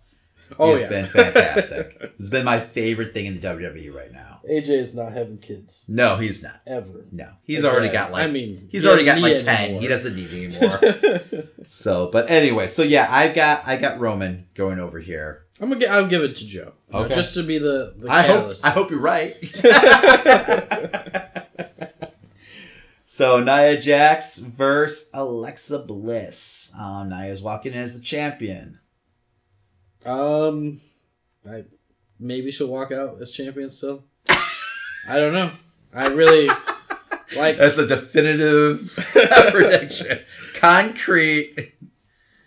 oh 0.58 0.72
He's 0.72 0.82
yeah, 0.82 0.88
been 0.88 1.06
fantastic. 1.06 1.96
it's 2.18 2.28
been 2.28 2.44
my 2.44 2.60
favorite 2.60 3.14
thing 3.14 3.26
in 3.26 3.40
the 3.40 3.46
WWE 3.46 3.94
right 3.94 4.12
now. 4.12 4.40
AJ 4.48 4.68
is 4.68 4.94
not 4.94 5.12
having 5.12 5.38
kids 5.38 5.86
No, 5.88 6.18
he's 6.18 6.40
not. 6.42 6.60
ever. 6.68 7.06
No, 7.10 7.30
he's 7.42 7.64
Okay, 7.64 7.68
already 7.68 7.88
got 7.92 8.12
like. 8.12 8.28
I 8.28 8.30
mean, 8.30 8.68
he's 8.70 8.82
he 8.84 8.88
already 8.88 9.04
got 9.04 9.18
like 9.20 9.38
ten. 9.38 9.56
anymore. 9.56 9.80
He 9.80 9.88
doesn't 9.88 10.14
need 10.14 10.30
anymore. 10.32 11.42
so, 11.66 12.10
but 12.12 12.30
anyway, 12.30 12.68
so 12.68 12.82
yeah, 12.82 13.08
I 13.10 13.28
got 13.32 13.66
I 13.66 13.76
got 13.76 13.98
Roman 13.98 14.46
going 14.54 14.78
over 14.78 15.00
here. 15.00 15.46
I'm 15.60 15.68
gonna. 15.68 15.80
gi- 15.80 15.88
I'll 15.88 16.06
give 16.06 16.22
it 16.22 16.36
to 16.36 16.46
Joe. 16.46 16.74
You 16.88 16.92
know, 16.98 17.04
Okay. 17.06 17.14
just 17.14 17.34
to 17.34 17.42
be 17.42 17.58
the 17.58 17.94
the 17.98 18.08
I 18.10 18.26
hope. 18.28 18.54
I 18.62 18.70
hope 18.70 18.90
you're 18.90 19.00
right. 19.00 19.34
so 23.16 23.42
Nia 23.42 23.80
Jax 23.80 24.36
versus 24.36 25.08
Alexa 25.14 25.78
Bliss. 25.78 26.70
Um, 26.78 27.08
Nia's 27.08 27.40
walking 27.40 27.72
in 27.72 27.78
as 27.78 27.94
the 27.94 28.04
champion. 28.04 28.78
Um, 30.04 30.82
I 31.50 31.64
maybe 32.20 32.50
she'll 32.50 32.66
walk 32.66 32.92
out 32.92 33.18
as 33.22 33.32
champion 33.32 33.70
still. 33.70 34.04
I 34.28 35.16
don't 35.16 35.32
know. 35.32 35.50
I 35.94 36.08
really 36.08 36.48
like. 37.34 37.56
That's 37.56 37.78
a 37.78 37.86
definitive 37.86 38.92
prediction. 39.50 40.18
Concrete. 40.56 41.72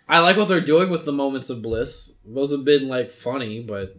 I 0.08 0.20
like 0.20 0.36
what 0.36 0.46
they're 0.46 0.60
doing 0.60 0.88
with 0.88 1.04
the 1.04 1.12
moments 1.12 1.50
of 1.50 1.62
bliss. 1.62 2.14
Those 2.24 2.52
have 2.52 2.64
been 2.64 2.86
like 2.86 3.10
funny, 3.10 3.60
but 3.60 3.96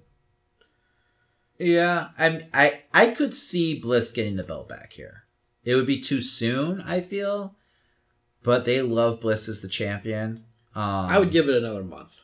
Yeah, 1.60 2.12
I'm. 2.18 2.44
I 2.54 2.84
I 2.94 3.08
could 3.08 3.36
see 3.36 3.78
Bliss 3.78 4.14
getting 4.14 4.38
the 4.38 4.44
belt 4.46 4.70
back 4.70 4.94
here. 4.94 5.21
It 5.64 5.76
would 5.76 5.86
be 5.86 6.00
too 6.00 6.22
soon. 6.22 6.82
I 6.82 7.02
feel, 7.02 7.56
but 8.44 8.66
they 8.66 8.82
love 8.82 9.22
Bliss 9.22 9.48
as 9.48 9.62
the 9.62 9.68
champion. 9.68 10.46
Um, 10.76 10.84
I 10.84 11.20
would 11.20 11.32
give 11.32 11.50
it 11.50 11.56
another 11.56 11.84
month 11.84 12.22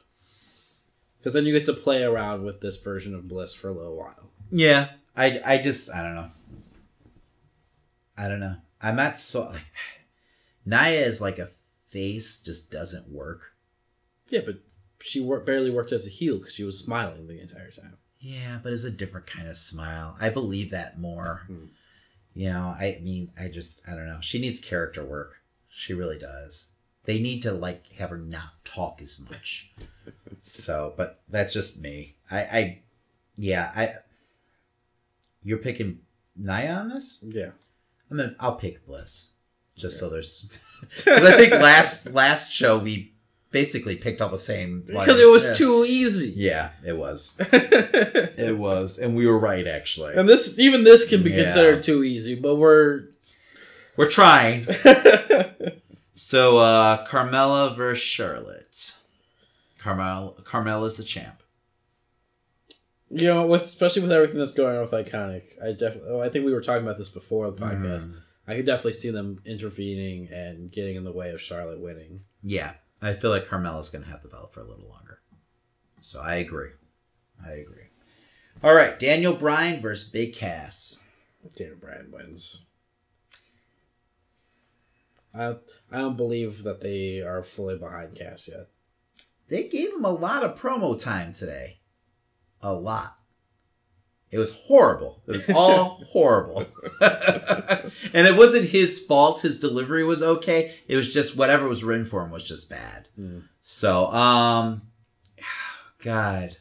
because 1.20 1.34
then 1.34 1.46
you 1.46 1.52
get 1.52 1.66
to 1.66 1.74
play 1.74 2.04
around 2.04 2.44
with 2.44 2.62
this 2.62 2.82
version 2.82 3.14
of 3.14 3.28
bliss 3.28 3.54
for 3.54 3.68
a 3.68 3.74
little 3.74 3.98
while. 3.98 4.30
Yeah, 4.50 4.92
I, 5.16 5.42
I 5.46 5.58
just 5.58 5.92
I 5.94 6.02
don't 6.02 6.16
know. 6.16 6.32
I 8.18 8.30
don't 8.30 8.40
know. 8.40 8.56
I'm 8.82 8.96
not 8.96 9.18
so 9.18 9.50
like 9.50 9.66
Nia 10.66 11.06
is 11.06 11.20
like 11.20 11.40
a 11.40 11.50
face 11.90 12.42
just 12.42 12.72
doesn't 12.72 13.10
work. 13.10 13.54
Yeah, 14.30 14.42
but 14.46 14.60
she 15.02 15.20
wor- 15.20 15.42
barely 15.42 15.70
worked 15.70 15.92
as 15.92 16.08
a 16.08 16.10
heel 16.10 16.38
because 16.38 16.54
she 16.54 16.64
was 16.64 16.80
smiling 16.80 17.28
the 17.28 17.42
entire 17.42 17.72
time. 17.72 17.98
Yeah, 18.20 18.60
but 18.64 18.72
it's 18.72 18.84
a 18.86 18.92
different 18.92 19.28
kind 19.28 19.50
of 19.50 19.58
smile. 19.58 20.16
I 20.22 20.30
believe 20.30 20.72
that 20.72 20.98
more. 20.98 21.44
Hmm. 21.48 21.66
You 22.38 22.54
know, 22.54 22.76
I 22.80 23.00
mean, 23.02 23.32
I 23.36 23.48
just 23.48 23.82
I 23.90 23.96
don't 23.96 24.06
know. 24.06 24.20
She 24.22 24.38
needs 24.38 24.60
character 24.60 25.04
work. 25.04 25.42
She 25.70 25.96
really 25.96 26.20
does. 26.20 26.74
They 27.06 27.20
need 27.20 27.42
to 27.42 27.52
like 27.52 27.92
have 27.94 28.12
her 28.12 28.18
not 28.20 28.64
talk 28.64 29.02
as 29.02 29.20
much. 29.28 29.74
so, 30.40 30.94
but 30.96 31.20
that's 31.28 31.52
just 31.52 31.82
me. 31.82 32.18
I 32.30 32.40
I 32.40 32.82
yeah, 33.38 33.72
I 33.76 33.96
You're 35.42 35.58
picking 35.58 36.02
Nia 36.36 36.76
on 36.76 36.90
this? 36.90 37.24
Yeah, 37.28 37.50
I'm 38.12 38.18
gonna. 38.18 38.36
I'll 38.40 38.56
pick 38.56 38.86
Bliss, 38.86 39.32
just 39.76 39.98
so 39.98 40.08
there's. 40.08 40.60
Because 40.82 41.26
I 41.26 41.38
think 41.38 41.54
last 41.54 42.14
last 42.14 42.54
show 42.54 42.78
we 42.78 43.16
basically 43.52 43.96
picked 43.96 44.22
all 44.22 44.30
the 44.30 44.38
same. 44.40 44.82
because 44.82 45.20
it 45.20 45.30
was 45.30 45.46
yeah. 45.46 45.54
too 45.54 45.86
easy. 45.86 46.34
Yeah, 46.36 46.72
it 46.86 46.98
was. 46.98 47.38
It 48.40 48.58
was, 48.58 49.00
and 49.00 49.16
we 49.16 49.26
were 49.26 49.40
right 49.40 49.66
actually. 49.66 50.14
And 50.16 50.30
this, 50.30 50.60
even 50.60 50.84
this, 50.84 51.08
can 51.10 51.24
be 51.24 51.32
Yeah. 51.32 51.44
considered 51.44 51.84
too 51.84 52.04
easy. 52.04 52.36
But 52.36 52.56
we're 52.56 53.06
We're 53.96 54.10
trying. 54.10 54.66
So, 56.20 56.58
uh 56.58 57.06
Carmella 57.08 57.76
versus 57.78 58.04
Charlotte. 58.04 58.96
Carmel 59.80 60.38
Carmella's 60.44 60.98
the 60.98 61.04
champ. 61.04 61.42
you 63.10 63.28
know, 63.28 63.46
with 63.46 63.64
especially 63.64 64.02
with 64.02 64.12
everything 64.12 64.40
that's 64.40 64.52
going 64.54 64.76
on 64.76 64.82
with 64.82 64.92
Iconic, 64.92 65.44
I 65.64 65.72
definitely. 65.74 66.10
Oh, 66.10 66.22
I 66.22 66.30
think 66.30 66.46
we 66.46 66.54
were 66.54 66.62
talking 66.62 66.84
about 66.84 66.98
this 66.98 67.10
before 67.10 67.50
the 67.52 67.58
podcast. 67.58 68.08
Mm. 68.08 68.16
I 68.48 68.56
could 68.56 68.66
definitely 68.66 68.94
see 68.94 69.12
them 69.12 69.42
intervening 69.46 70.30
and 70.32 70.72
getting 70.72 70.96
in 70.96 71.04
the 71.04 71.12
way 71.12 71.30
of 71.32 71.40
Charlotte 71.42 71.80
winning. 71.82 72.22
Yeah, 72.44 72.74
I 73.02 73.14
feel 73.14 73.30
like 73.30 73.48
Carmella's 73.48 73.90
gonna 73.90 74.06
have 74.08 74.24
the 74.24 74.30
belt 74.30 74.54
for 74.54 74.62
a 74.62 74.68
little 74.68 74.88
longer. 74.90 75.20
So 76.02 76.20
I 76.22 76.36
agree. 76.36 76.72
I 77.46 77.52
agree. 77.52 77.90
All 78.64 78.74
right, 78.74 78.98
Daniel 78.98 79.36
Bryan 79.36 79.82
versus 79.82 80.10
Big 80.10 80.34
Cass. 80.34 81.00
Daniel 81.56 81.78
Bryan 81.78 82.12
wins. 82.12 82.64
I 85.34 85.58
I 85.92 86.00
don't 86.00 86.18
believe 86.18 86.64
that 86.64 86.82
they 86.82 87.22
are 87.22 87.44
fully 87.44 87.78
behind 87.78 88.16
Cass 88.16 88.48
yet. 88.52 88.68
they 89.48 89.68
gave 89.68 89.94
him 89.94 90.04
a 90.06 90.12
lot 90.12 90.44
of 90.44 90.60
promo 90.60 91.00
time 91.02 91.34
today. 91.34 91.80
A 92.62 92.74
lot. 92.74 93.18
It 94.30 94.38
was 94.40 94.54
horrible. 94.54 95.22
It 95.28 95.32
was 95.32 95.50
all 95.50 96.04
horrible. 96.10 96.66
and 97.02 98.28
it 98.28 98.36
wasn't 98.36 98.70
his 98.70 99.00
fault. 99.00 99.42
His 99.42 99.60
delivery 99.60 100.04
was 100.04 100.22
okay. 100.22 100.76
It 100.88 100.98
was 100.98 101.14
just 101.14 101.38
whatever 101.38 101.68
was 101.68 101.84
written 101.84 102.06
for 102.06 102.24
him 102.24 102.32
was 102.32 102.48
just 102.48 102.70
bad. 102.70 103.08
Mm. 103.18 103.44
So, 103.62 104.08
um, 104.08 104.82
God, 106.04 106.58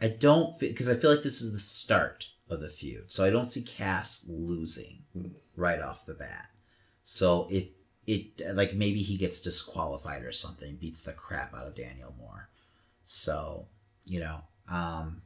I 0.00 0.08
don't 0.08 0.58
because 0.58 0.88
I 0.88 0.94
feel 0.94 1.10
like 1.10 1.22
this 1.22 1.40
is 1.40 1.52
the 1.52 1.58
start 1.58 2.28
of 2.50 2.60
the 2.60 2.68
feud. 2.68 3.10
So 3.10 3.24
I 3.24 3.30
don't 3.30 3.44
see 3.46 3.62
Cass 3.62 4.24
losing 4.28 5.04
Hmm. 5.12 5.28
right 5.56 5.80
off 5.80 6.04
the 6.06 6.14
bat. 6.14 6.48
So 7.02 7.46
if 7.50 7.68
it 8.06 8.40
like 8.54 8.74
maybe 8.74 9.02
he 9.02 9.16
gets 9.16 9.40
disqualified 9.40 10.22
or 10.24 10.32
something, 10.32 10.76
beats 10.76 11.02
the 11.02 11.12
crap 11.12 11.54
out 11.54 11.66
of 11.66 11.74
Daniel 11.74 12.14
Moore. 12.18 12.50
So 13.04 13.68
you 14.04 14.20
know, 14.20 14.42
um, 14.70 15.22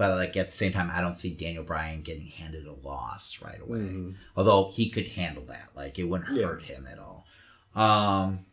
but 0.00 0.16
like 0.16 0.34
at 0.38 0.46
the 0.46 0.52
same 0.52 0.72
time, 0.72 0.88
I 0.90 1.02
don't 1.02 1.12
see 1.12 1.34
Daniel 1.34 1.62
Bryan 1.62 2.00
getting 2.00 2.28
handed 2.28 2.66
a 2.66 2.72
loss 2.72 3.42
right 3.42 3.60
away. 3.60 3.80
Mhm. 3.80 4.14
Although 4.34 4.70
he 4.70 4.88
could 4.88 5.08
handle 5.08 5.44
that, 5.44 5.68
like 5.76 5.98
it 5.98 6.04
wouldn't 6.04 6.34
Yeah. 6.34 6.46
hurt 6.46 6.62
him 6.62 6.86
at 6.86 6.98
all. 6.98 7.26
Um, 7.74 8.46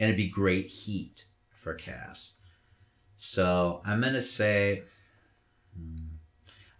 and 0.00 0.08
it'd 0.08 0.16
be 0.16 0.28
great 0.28 0.66
heat 0.66 1.26
for 1.62 1.74
Cass. 1.74 2.38
So 3.16 3.82
I'm 3.84 4.00
gonna 4.00 4.20
say, 4.20 4.82
hmm, 5.76 6.16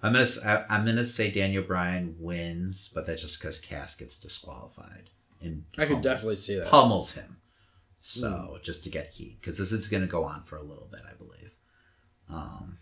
I'm 0.03 0.13
gonna 0.13 0.67
I'm 0.69 0.85
gonna 0.85 1.05
say 1.05 1.31
Daniel 1.31 1.63
Bryan 1.63 2.17
wins, 2.19 2.91
but 2.93 3.07
that's 3.07 3.23
just 3.23 3.39
because 3.39 3.61
Cass 3.61 3.95
gets 3.95 4.19
disqualified 4.19 5.11
and 5.41 5.67
I 5.79 5.87
could 5.87 6.03
definitely 6.03 6.35
see 6.35 6.57
that. 6.59 6.67
pummels 6.69 7.13
him. 7.15 7.37
So 8.01 8.59
just 8.61 8.83
to 8.83 8.91
get 8.91 9.13
heat, 9.15 9.41
because 9.41 9.57
this 9.57 9.71
is 9.71 9.87
gonna 9.87 10.09
go 10.09 10.25
on 10.25 10.43
for 10.43 10.57
a 10.57 10.63
little 10.65 10.89
bit, 10.91 11.03
I 11.09 11.15
believe. 11.15 11.53
Um, 12.29 12.79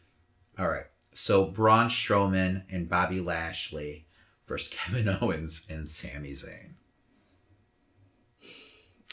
all 0.58 0.68
right. 0.68 0.86
So 1.12 1.46
Braun 1.46 1.88
Strowman 1.88 2.64
and 2.70 2.88
Bobby 2.88 3.20
Lashley 3.20 4.06
versus 4.46 4.72
Kevin 4.72 5.16
Owens 5.20 5.66
and 5.70 5.88
Sami 5.88 6.32
Zayn. 6.32 6.74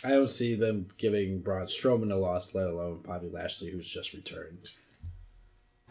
I 0.04 0.12
don't 0.12 0.32
see 0.32 0.56
them 0.56 0.88
giving 0.98 1.42
Braun 1.42 1.68
Strowman 1.68 2.12
a 2.12 2.16
loss, 2.16 2.56
let 2.56 2.68
alone 2.68 3.02
Bobby 3.04 3.28
Lashley, 3.28 3.72
who's 3.72 3.88
just 3.90 4.14
returned. 4.14 4.70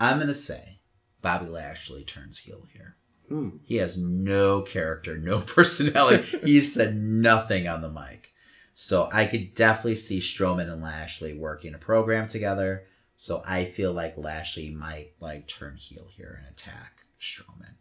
I'm 0.01 0.19
gonna 0.19 0.33
say 0.35 0.81
Bobby 1.21 1.47
Lashley 1.47 2.05
turns 2.05 2.39
heel 2.39 2.67
here. 2.73 2.97
Hmm. 3.29 3.59
He 3.65 3.77
has 3.77 3.99
no 3.99 4.63
character, 4.63 5.19
no 5.19 5.41
personality. 5.47 6.39
he 6.43 6.61
said 6.61 6.97
nothing 6.97 7.69
on 7.69 7.83
the 7.83 7.91
mic. 7.91 8.33
So 8.75 9.09
I 9.13 9.27
could 9.27 9.55
definitely 9.55 9.97
see 9.97 10.21
Strowman 10.21 10.73
and 10.73 10.81
Lashley 10.83 11.35
working 11.35 11.75
a 11.75 11.79
program 11.79 12.29
together. 12.29 12.85
So 13.21 13.43
I 13.45 13.65
feel 13.65 13.93
like 13.93 14.17
Lashley 14.17 14.71
might 14.71 15.15
like 15.19 15.49
turn 15.49 15.75
heel 15.75 16.07
here 16.09 16.39
and 16.41 16.49
attack 16.55 17.01
Strowman. 17.21 17.75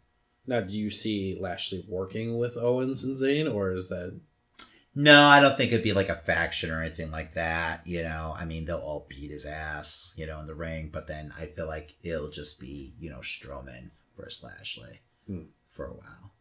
Now, 0.48 0.60
do 0.62 0.76
you 0.76 0.90
see 0.90 1.38
Lashley 1.40 1.84
working 1.88 2.38
with 2.38 2.56
Owens 2.56 3.04
and 3.04 3.16
Zayn, 3.16 3.52
or 3.52 3.72
is 3.72 3.88
that 3.88 4.18
No, 4.96 5.26
I 5.28 5.38
don't 5.38 5.56
think 5.56 5.70
it'd 5.70 5.84
be 5.84 5.92
like 5.92 6.08
a 6.08 6.16
faction 6.16 6.72
or 6.72 6.80
anything 6.82 7.12
like 7.12 7.34
that. 7.34 7.86
You 7.86 8.02
know, 8.02 8.34
I 8.36 8.46
mean, 8.46 8.64
they'll 8.64 8.78
all 8.78 9.06
beat 9.08 9.30
his 9.30 9.46
ass, 9.46 10.12
you 10.16 10.26
know, 10.26 10.40
in 10.40 10.46
the 10.48 10.56
ring, 10.56 10.90
but 10.92 11.06
then 11.06 11.32
I 11.38 11.46
feel 11.46 11.68
like 11.68 11.94
it'll 12.02 12.30
just 12.30 12.58
be, 12.58 12.94
you 12.98 13.08
know, 13.08 13.18
Strowman 13.20 13.90
versus 14.16 14.42
Lashley 14.42 14.98
Hmm. 15.28 15.42
for 15.68 15.86
a 15.86 15.92
while. 15.92 16.32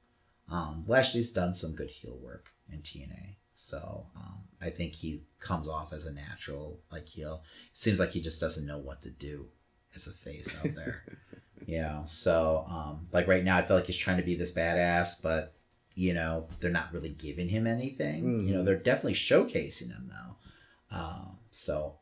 Um, 0.50 0.86
Lashley's 0.88 1.32
done 1.32 1.54
some 1.54 1.76
good 1.76 1.92
heel 1.92 2.18
work 2.20 2.54
in 2.72 2.80
TNA, 2.82 3.36
so 3.54 4.08
um, 4.16 4.47
I 4.62 4.70
think 4.70 4.93
he 4.96 5.24
comes 5.39 5.67
off 5.67 5.93
as 5.93 6.06
a 6.06 6.12
natural 6.13 6.80
like 6.91 7.08
heel. 7.08 7.43
It 7.72 7.78
seems 7.78 8.00
like 8.00 8.12
he 8.12 8.22
just 8.22 8.41
doesn't 8.41 8.65
know 8.65 8.78
what 8.80 9.02
to 9.04 9.10
do 9.10 9.48
as 9.96 10.08
a 10.08 10.12
face 10.12 10.58
out 10.58 10.74
there. 10.76 11.04
you 11.65 11.82
know, 11.82 12.04
so 12.06 12.65
um, 12.70 13.08
like 13.12 13.28
right 13.28 13.43
now, 13.43 13.58
I 13.58 13.62
feel 13.62 13.76
like 13.78 13.86
he's 13.86 13.98
trying 13.98 14.17
to 14.17 14.24
be 14.24 14.36
this 14.36 14.54
badass, 14.54 15.22
but 15.22 15.54
you 15.96 16.13
know, 16.13 16.48
they're 16.60 16.72
not 16.72 16.93
really 16.93 17.10
giving 17.10 17.50
him 17.50 17.65
anything. 17.67 18.48
You 18.48 18.54
know, 18.54 18.62
Mhm. 18.62 18.65
they're 18.65 18.78
definitely 18.78 19.13
showcasing 19.13 19.89
him 19.89 20.10
though. 20.12 20.96
Um, 20.96 21.39
so 21.52 22.00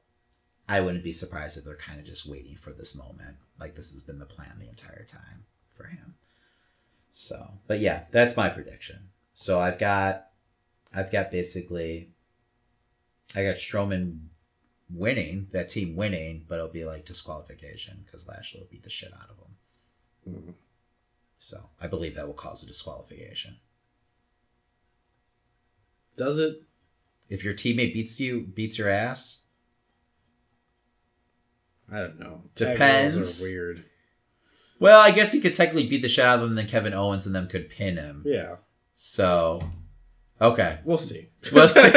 I 0.67 0.81
wouldn't 0.81 1.03
be 1.03 1.13
surprised 1.13 1.57
if 1.57 1.63
they're 1.65 1.75
kind 1.75 1.99
of 1.99 2.05
just 2.05 2.25
waiting 2.25 2.55
for 2.55 2.71
this 2.71 2.95
moment. 2.97 3.37
Like 3.59 3.75
this 3.75 3.91
has 3.93 4.01
been 4.01 4.19
the 4.19 4.25
plan 4.25 4.57
the 4.59 4.67
entire 4.69 5.05
time 5.05 5.45
for 5.71 5.85
him. 5.87 6.15
So, 7.11 7.59
but 7.67 7.79
yeah, 7.79 8.05
that's 8.11 8.35
my 8.35 8.49
prediction. 8.49 9.09
So 9.33 9.59
I've 9.59 9.79
got, 9.79 10.27
I've 10.93 11.11
got 11.11 11.31
basically, 11.31 12.11
I 13.33 13.43
got 13.43 13.55
Strowman 13.55 14.19
winning, 14.89 15.47
that 15.51 15.69
team 15.69 15.95
winning, 15.95 16.45
but 16.47 16.55
it'll 16.55 16.67
be 16.67 16.85
like 16.85 17.05
disqualification 17.05 18.03
because 18.05 18.27
Lashley 18.27 18.59
will 18.59 18.67
beat 18.69 18.83
the 18.83 18.89
shit 18.89 19.13
out 19.13 19.29
of 19.29 19.37
him. 19.37 20.43
Hmm. 20.43 20.51
So 21.37 21.69
I 21.81 21.87
believe 21.87 22.15
that 22.15 22.27
will 22.27 22.33
cause 22.33 22.63
a 22.63 22.65
disqualification. 22.67 23.57
does 26.17 26.39
it? 26.39 26.61
If 27.27 27.43
your 27.43 27.53
teammate 27.55 27.93
beats 27.93 28.19
you, 28.19 28.41
beats 28.41 28.77
your 28.77 28.87
ass, 28.89 29.41
I 31.91 31.99
don't 31.99 32.19
know. 32.19 32.43
Depends. 32.55 33.15
Tag 33.39 33.45
are 33.47 33.49
weird. 33.51 33.85
well, 34.79 34.99
I 34.99 35.11
guess 35.11 35.31
he 35.31 35.41
could 35.41 35.55
technically 35.55 35.87
beat 35.89 36.01
the 36.03 36.09
shit 36.09 36.23
out 36.25 36.35
of 36.35 36.41
them, 36.41 36.49
and 36.51 36.57
then 36.57 36.67
Kevin 36.67 36.93
Owens 36.93 37.25
and 37.25 37.35
them 37.35 37.47
could 37.47 37.69
pin 37.69 37.97
him. 37.97 38.23
Yeah, 38.25 38.57
So, 38.95 39.61
okay. 40.39 40.79
we'll 40.83 40.97
see. 40.99 41.29
We'll 41.51 41.67
see. 41.67 41.81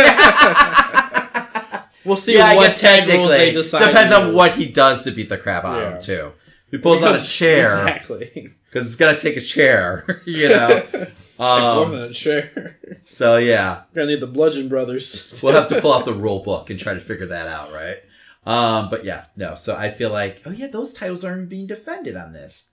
We'll 2.08 2.16
see 2.16 2.34
yeah, 2.34 2.56
what 2.56 2.76
tag 2.76 3.08
rules 3.08 3.30
they 3.30 3.52
decide. 3.52 3.86
depends 3.86 4.12
on 4.12 4.34
what 4.34 4.52
he 4.52 4.70
does 4.72 5.02
to 5.02 5.10
beat 5.12 5.28
the 5.28 5.38
crap 5.38 5.64
out 5.64 5.76
of 5.76 5.82
Yeah. 5.82 5.94
him 5.96 6.02
too. 6.02 6.32
He 6.70 6.78
pulls 6.78 7.02
out 7.02 7.14
a 7.16 7.22
chair 7.26 7.64
Exactly. 7.64 8.50
because 8.70 8.86
it's 8.86 8.96
gonna 8.96 9.18
take 9.18 9.36
a 9.36 9.40
chair, 9.40 10.22
you 10.26 10.48
know. 10.48 10.82
Take 10.92 11.12
more 11.38 11.84
Um, 11.84 11.92
than 11.92 12.02
a 12.02 12.12
chair. 12.12 12.78
so 13.00 13.36
yeah, 13.36 13.82
Gonna 13.94 14.08
need 14.08 14.18
the 14.20 14.26
Bludgeon 14.26 14.68
Brothers. 14.68 15.38
we'll 15.40 15.52
have 15.52 15.68
to 15.68 15.80
pull 15.80 15.92
out 15.94 16.04
the 16.04 16.12
rule 16.12 16.40
book 16.42 16.68
and 16.68 16.80
try 16.80 16.94
to 16.94 17.00
figure 17.00 17.26
that 17.26 17.46
out, 17.46 17.72
right? 17.72 17.98
Um, 18.44 18.90
but 18.90 19.04
yeah, 19.04 19.26
no. 19.36 19.54
So 19.54 19.76
I 19.76 19.90
feel 19.90 20.10
like, 20.10 20.42
oh 20.46 20.50
yeah, 20.50 20.66
those 20.66 20.92
titles 20.92 21.24
aren't 21.24 21.48
being 21.48 21.68
defended 21.68 22.16
on 22.16 22.32
this, 22.32 22.72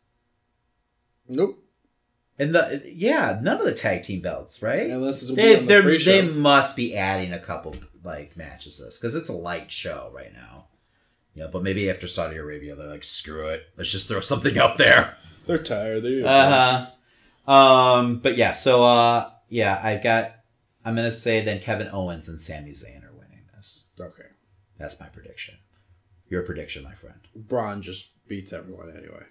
Nope. 1.29 1.63
and 2.39 2.55
the 2.55 2.81
yeah, 2.91 3.39
none 3.41 3.59
of 3.59 3.65
the 3.65 3.73
tag 3.73 4.01
team 4.03 4.21
belts, 4.21 4.61
right? 4.63 4.89
Unless 4.89 5.21
it'll 5.23 5.35
They 5.35 5.57
the 5.59 5.99
they 6.03 6.21
must 6.27 6.75
be 6.75 6.95
adding 6.95 7.33
a 7.33 7.39
couple 7.39 7.75
like 8.05 8.37
matches 8.37 8.77
this 8.77 8.97
because 8.97 9.15
it's 9.15 9.29
a 9.29 9.33
light 9.33 9.71
show 9.71 10.11
right 10.13 10.33
now. 10.33 10.67
Yeah, 11.33 11.47
but 11.51 11.63
maybe 11.63 11.89
after 11.89 12.07
Saudi 12.07 12.37
Arabia, 12.37 12.75
they're 12.75 12.87
like, 12.87 13.03
screw 13.03 13.49
it, 13.49 13.63
let's 13.75 13.91
just 13.91 14.07
throw 14.07 14.21
something 14.21 14.57
up 14.57 14.77
there. 14.77 15.17
They're 15.45 15.57
tired. 15.57 16.03
They 16.03 16.23
Uh 16.23 16.87
huh. 17.45 17.51
Um, 17.51 18.19
but 18.19 18.37
yeah, 18.37 18.51
so 18.51 18.83
uh, 18.83 19.29
yeah, 19.49 19.79
I've 19.83 20.03
got. 20.03 20.31
I'm 20.83 20.95
gonna 20.95 21.11
say 21.11 21.43
then 21.43 21.59
Kevin 21.59 21.89
Owens 21.91 22.29
and 22.29 22.39
Sami 22.39 22.71
Zayn 22.71 23.03
are 23.03 23.13
winning 23.13 23.43
this. 23.55 23.87
Okay. 23.99 24.23
That's 24.77 24.99
my 24.99 25.07
prediction. 25.07 25.55
Your 26.29 26.43
prediction, 26.43 26.83
my 26.83 26.93
friend. 26.93 27.19
Braun 27.35 27.81
just 27.81 28.09
beats 28.27 28.53
everyone 28.53 28.91
anyway. 28.91 29.23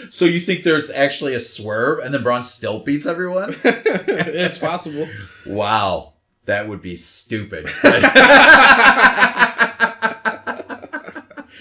so 0.10 0.24
you 0.24 0.40
think 0.40 0.62
there's 0.62 0.90
actually 0.90 1.34
a 1.34 1.40
swerve 1.40 2.04
and 2.04 2.12
then 2.12 2.22
Braun 2.22 2.44
still 2.44 2.80
beats 2.80 3.06
everyone? 3.06 3.54
it's 3.64 4.58
possible. 4.58 5.08
wow, 5.46 6.14
that 6.46 6.68
would 6.68 6.82
be 6.82 6.96
stupid. 6.96 7.68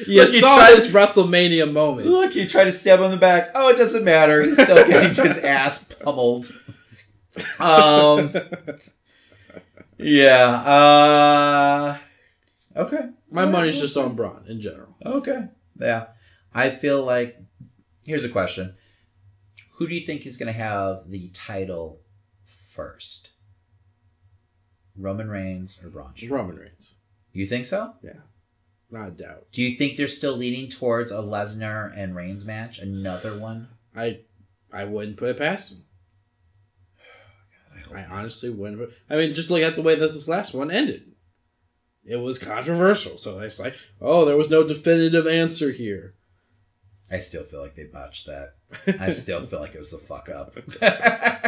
You 0.07 0.21
Look, 0.21 0.29
he 0.29 0.39
saw 0.39 0.67
this 0.67 0.87
WrestleMania 0.87 1.71
moment. 1.71 2.07
Look, 2.07 2.33
he 2.33 2.45
tried 2.45 2.65
to 2.65 2.71
stab 2.71 2.99
him 2.99 3.05
in 3.05 3.11
the 3.11 3.17
back. 3.17 3.49
Oh, 3.55 3.69
it 3.69 3.77
doesn't 3.77 4.03
matter. 4.03 4.41
He's 4.41 4.61
still 4.61 4.85
getting 4.87 5.15
his 5.15 5.37
ass 5.39 5.83
pummeled. 5.85 6.51
Um. 7.59 8.33
Yeah. 9.97 10.49
Uh. 10.49 11.97
Okay. 12.75 13.09
My 13.31 13.45
money's 13.45 13.79
just 13.79 13.97
on 13.97 14.15
Braun 14.15 14.45
in 14.47 14.59
general. 14.61 14.95
Okay. 15.05 15.47
Yeah. 15.79 16.07
I 16.53 16.71
feel 16.71 17.03
like. 17.03 17.37
Here's 18.05 18.23
a 18.23 18.29
question. 18.29 18.75
Who 19.77 19.87
do 19.87 19.95
you 19.95 20.01
think 20.01 20.25
is 20.25 20.37
going 20.37 20.53
to 20.53 20.59
have 20.59 21.09
the 21.09 21.29
title 21.29 22.01
first? 22.43 23.31
Roman 24.97 25.29
Reigns 25.29 25.79
or 25.83 25.89
Braun 25.89 26.13
Strowman? 26.15 26.31
Roman 26.31 26.55
Reigns. 26.57 26.95
You 27.33 27.45
think 27.45 27.65
so? 27.65 27.93
Yeah. 28.01 28.21
Not 28.89 29.09
a 29.09 29.11
doubt. 29.11 29.47
Do 29.51 29.61
you 29.61 29.77
think 29.77 29.97
they're 29.97 30.07
still 30.07 30.37
leaning 30.37 30.69
towards 30.69 31.11
a 31.11 31.15
Lesnar 31.15 31.91
and 31.95 32.15
Reigns 32.15 32.45
match? 32.45 32.79
Another 32.79 33.37
one? 33.37 33.67
I 33.95 34.19
I 34.71 34.85
wouldn't 34.85 35.17
put 35.17 35.29
it 35.29 35.37
past 35.37 35.71
him. 35.71 35.83
I 37.95 38.03
honestly 38.03 38.49
wouldn't. 38.49 38.79
Put, 38.79 38.93
I 39.09 39.15
mean, 39.15 39.33
just 39.33 39.49
look 39.49 39.61
at 39.61 39.75
the 39.75 39.81
way 39.81 39.95
that 39.95 40.13
this 40.13 40.27
last 40.27 40.53
one 40.53 40.71
ended. 40.71 41.11
It 42.05 42.17
was 42.17 42.37
controversial, 42.37 43.17
so 43.17 43.39
it's 43.39 43.59
like, 43.59 43.75
oh, 43.99 44.25
there 44.25 44.37
was 44.37 44.49
no 44.49 44.65
definitive 44.65 45.25
answer 45.25 45.71
here. 45.71 46.13
I 47.09 47.17
still 47.17 47.43
feel 47.43 47.61
like 47.61 47.75
they 47.75 47.85
botched 47.85 48.27
that. 48.27 48.55
I 48.99 49.09
still 49.11 49.43
feel 49.43 49.59
like 49.59 49.73
it 49.73 49.79
was 49.79 49.93
a 49.93 49.97
fuck 49.97 50.29
up. 50.29 50.55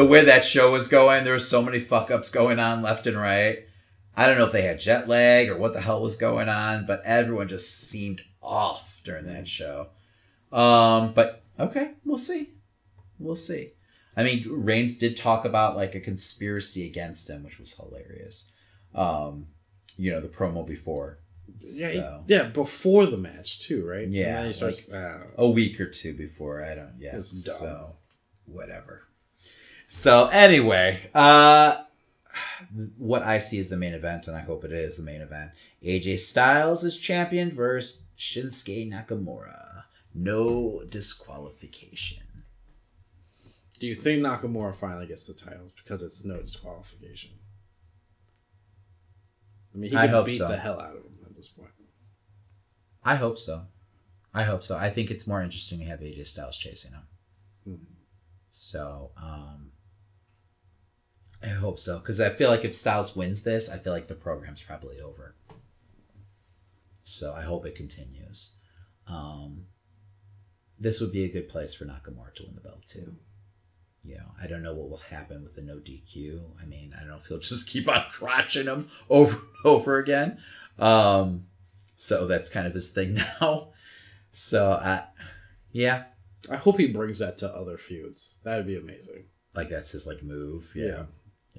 the 0.00 0.06
way 0.06 0.24
that 0.24 0.46
show 0.46 0.72
was 0.72 0.88
going, 0.88 1.24
there 1.24 1.34
were 1.34 1.38
so 1.38 1.60
many 1.60 1.78
fuck 1.78 2.10
ups 2.10 2.30
going 2.30 2.58
on 2.58 2.80
left 2.80 3.06
and 3.06 3.18
right. 3.18 3.58
I 4.16 4.26
don't 4.26 4.38
know 4.38 4.46
if 4.46 4.52
they 4.52 4.62
had 4.62 4.80
jet 4.80 5.08
lag 5.08 5.50
or 5.50 5.58
what 5.58 5.74
the 5.74 5.80
hell 5.82 6.02
was 6.02 6.16
going 6.16 6.48
on, 6.48 6.86
but 6.86 7.02
everyone 7.04 7.48
just 7.48 7.88
seemed 7.88 8.22
off 8.42 9.02
during 9.04 9.26
that 9.26 9.46
show. 9.46 9.88
Um, 10.52 11.12
but 11.12 11.44
okay, 11.58 11.92
we'll 12.04 12.16
see. 12.16 12.50
We'll 13.18 13.36
see. 13.36 13.72
I 14.16 14.24
mean, 14.24 14.46
Reigns 14.48 14.96
did 14.96 15.18
talk 15.18 15.44
about 15.44 15.76
like 15.76 15.94
a 15.94 16.00
conspiracy 16.00 16.86
against 16.86 17.28
him, 17.28 17.44
which 17.44 17.58
was 17.58 17.74
hilarious. 17.74 18.50
Um, 18.94 19.48
you 19.98 20.10
know, 20.10 20.20
the 20.20 20.28
promo 20.28 20.66
before. 20.66 21.18
Yeah, 21.60 21.92
So, 21.92 22.24
yeah, 22.26 22.44
before 22.44 23.04
the 23.04 23.18
match 23.18 23.60
too, 23.60 23.86
right? 23.86 24.04
And 24.04 24.14
Yeah, 24.14 24.46
he 24.46 24.52
starts. 24.54 24.90
uh, 24.90 25.26
a 25.36 25.48
week 25.48 25.78
or 25.78 25.90
two 25.90 26.14
before. 26.14 26.64
I 26.64 26.74
don't. 26.74 26.94
Yeah. 26.98 27.16
It's 27.16 27.32
dumb. 27.44 27.56
So 27.58 27.96
whatever. 28.46 29.02
So 29.92 30.28
anyway, 30.28 31.00
uh, 31.16 31.78
what 32.96 33.24
I 33.24 33.40
see 33.40 33.58
is 33.58 33.70
the 33.70 33.76
main 33.76 33.92
event, 33.92 34.28
and 34.28 34.36
I 34.36 34.40
hope 34.40 34.62
it 34.62 34.70
is 34.70 34.96
the 34.96 35.02
main 35.02 35.20
event. 35.20 35.50
AJ 35.84 36.20
Styles 36.20 36.84
is 36.84 36.96
champion 36.96 37.50
versus 37.50 38.00
Shinsuke 38.16 38.88
Nakamura. 38.88 39.82
No 40.14 40.84
disqualification. 40.88 42.22
do 43.80 43.88
you 43.88 43.96
think 43.96 44.22
Nakamura 44.22 44.76
finally 44.76 45.08
gets 45.08 45.26
the 45.26 45.34
title 45.34 45.72
because 45.82 46.04
it's 46.04 46.24
no 46.24 46.40
disqualification? 46.40 47.32
I 49.74 49.78
mean, 49.78 49.90
he 49.90 49.96
could 49.96 50.24
beat 50.24 50.38
so. 50.38 50.46
the 50.46 50.56
hell 50.56 50.80
out 50.80 50.90
of 50.94 51.02
him 51.02 51.18
at 51.26 51.34
this 51.34 51.48
point. 51.48 51.70
I 53.04 53.16
hope 53.16 53.40
so. 53.40 53.62
I 54.32 54.44
hope 54.44 54.62
so. 54.62 54.76
I 54.78 54.88
think 54.88 55.10
it's 55.10 55.26
more 55.26 55.42
interesting 55.42 55.80
to 55.80 55.84
have 55.86 55.98
AJ 55.98 56.28
Styles 56.28 56.56
chasing 56.56 56.92
him. 56.92 57.02
Mhm. 57.66 57.86
So, 58.50 59.10
um, 59.16 59.69
I 61.42 61.48
hope 61.48 61.78
so 61.78 61.98
because 61.98 62.20
I 62.20 62.28
feel 62.28 62.50
like 62.50 62.64
if 62.64 62.74
Styles 62.74 63.16
wins 63.16 63.42
this, 63.42 63.70
I 63.70 63.78
feel 63.78 63.92
like 63.92 64.08
the 64.08 64.14
program's 64.14 64.62
probably 64.62 65.00
over. 65.00 65.34
So 67.02 67.32
I 67.32 67.42
hope 67.42 67.64
it 67.66 67.74
continues. 67.74 68.56
Um, 69.06 69.66
this 70.78 71.00
would 71.00 71.12
be 71.12 71.24
a 71.24 71.32
good 71.32 71.48
place 71.48 71.74
for 71.74 71.84
Nakamura 71.84 72.34
to 72.34 72.44
win 72.44 72.54
the 72.54 72.60
belt 72.60 72.86
too. 72.86 73.16
You 74.02 74.16
know, 74.16 74.32
I 74.40 74.46
don't 74.46 74.62
know 74.62 74.72
what 74.72 74.88
will 74.88 74.96
happen 74.96 75.42
with 75.42 75.56
the 75.56 75.62
no 75.62 75.76
DQ. 75.76 76.62
I 76.62 76.64
mean, 76.64 76.92
I 76.96 77.00
don't 77.00 77.10
know 77.10 77.16
if 77.16 77.26
he'll 77.26 77.38
just 77.40 77.68
keep 77.68 77.88
on 77.88 78.04
crotching 78.10 78.64
him 78.66 78.88
over 79.08 79.36
and 79.36 79.46
over 79.64 79.98
again. 79.98 80.38
Um, 80.78 81.46
so 81.96 82.26
that's 82.26 82.48
kind 82.48 82.66
of 82.66 82.74
his 82.74 82.90
thing 82.90 83.14
now. 83.40 83.72
So, 84.32 84.72
I, 84.72 85.04
yeah, 85.72 86.04
I 86.50 86.56
hope 86.56 86.78
he 86.78 86.86
brings 86.86 87.18
that 87.18 87.38
to 87.38 87.54
other 87.54 87.76
feuds. 87.76 88.38
That 88.44 88.56
would 88.56 88.66
be 88.66 88.76
amazing. 88.76 89.24
like 89.54 89.68
that's 89.68 89.90
his 89.92 90.06
like 90.06 90.22
move. 90.22 90.72
Yeah, 90.74 90.86
yeah. 90.86 91.02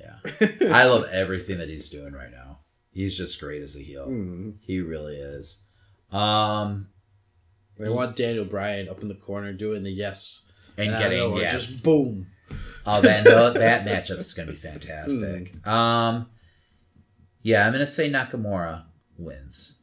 Yeah. 0.01 0.47
I 0.73 0.85
love 0.85 1.05
everything 1.11 1.59
that 1.59 1.69
he's 1.69 1.89
doing 1.89 2.13
right 2.13 2.31
now. 2.31 2.59
He's 2.91 3.17
just 3.17 3.39
great 3.39 3.61
as 3.61 3.75
a 3.75 3.79
heel. 3.79 4.07
Mhm. 4.07 4.55
He 4.61 4.81
really 4.81 5.15
is. 5.15 5.63
Um, 6.11 6.89
They 7.77 7.89
want 7.89 8.15
Daniel 8.15 8.45
Bryan 8.45 8.89
up 8.89 9.01
in 9.01 9.07
the 9.07 9.15
corner 9.15 9.53
doing 9.53 9.83
the 9.83 9.91
yes 9.91 10.43
and 10.77 10.91
of 10.93 10.99
getting 10.99 11.35
yes. 11.37 11.53
just 11.53 11.83
boom. 11.83 12.27
Oh, 12.85 13.01
that 13.01 13.23
no, 13.23 13.51
that 13.53 13.85
matchup 13.85 14.17
is 14.17 14.33
going 14.33 14.47
to 14.47 14.53
be 14.53 14.59
fantastic. 14.59 15.65
Um, 15.65 16.29
yeah, 17.41 17.65
I'm 17.65 17.71
going 17.73 17.79
to 17.79 17.87
say 17.87 18.09
Nakamura 18.09 18.83
wins, 19.17 19.79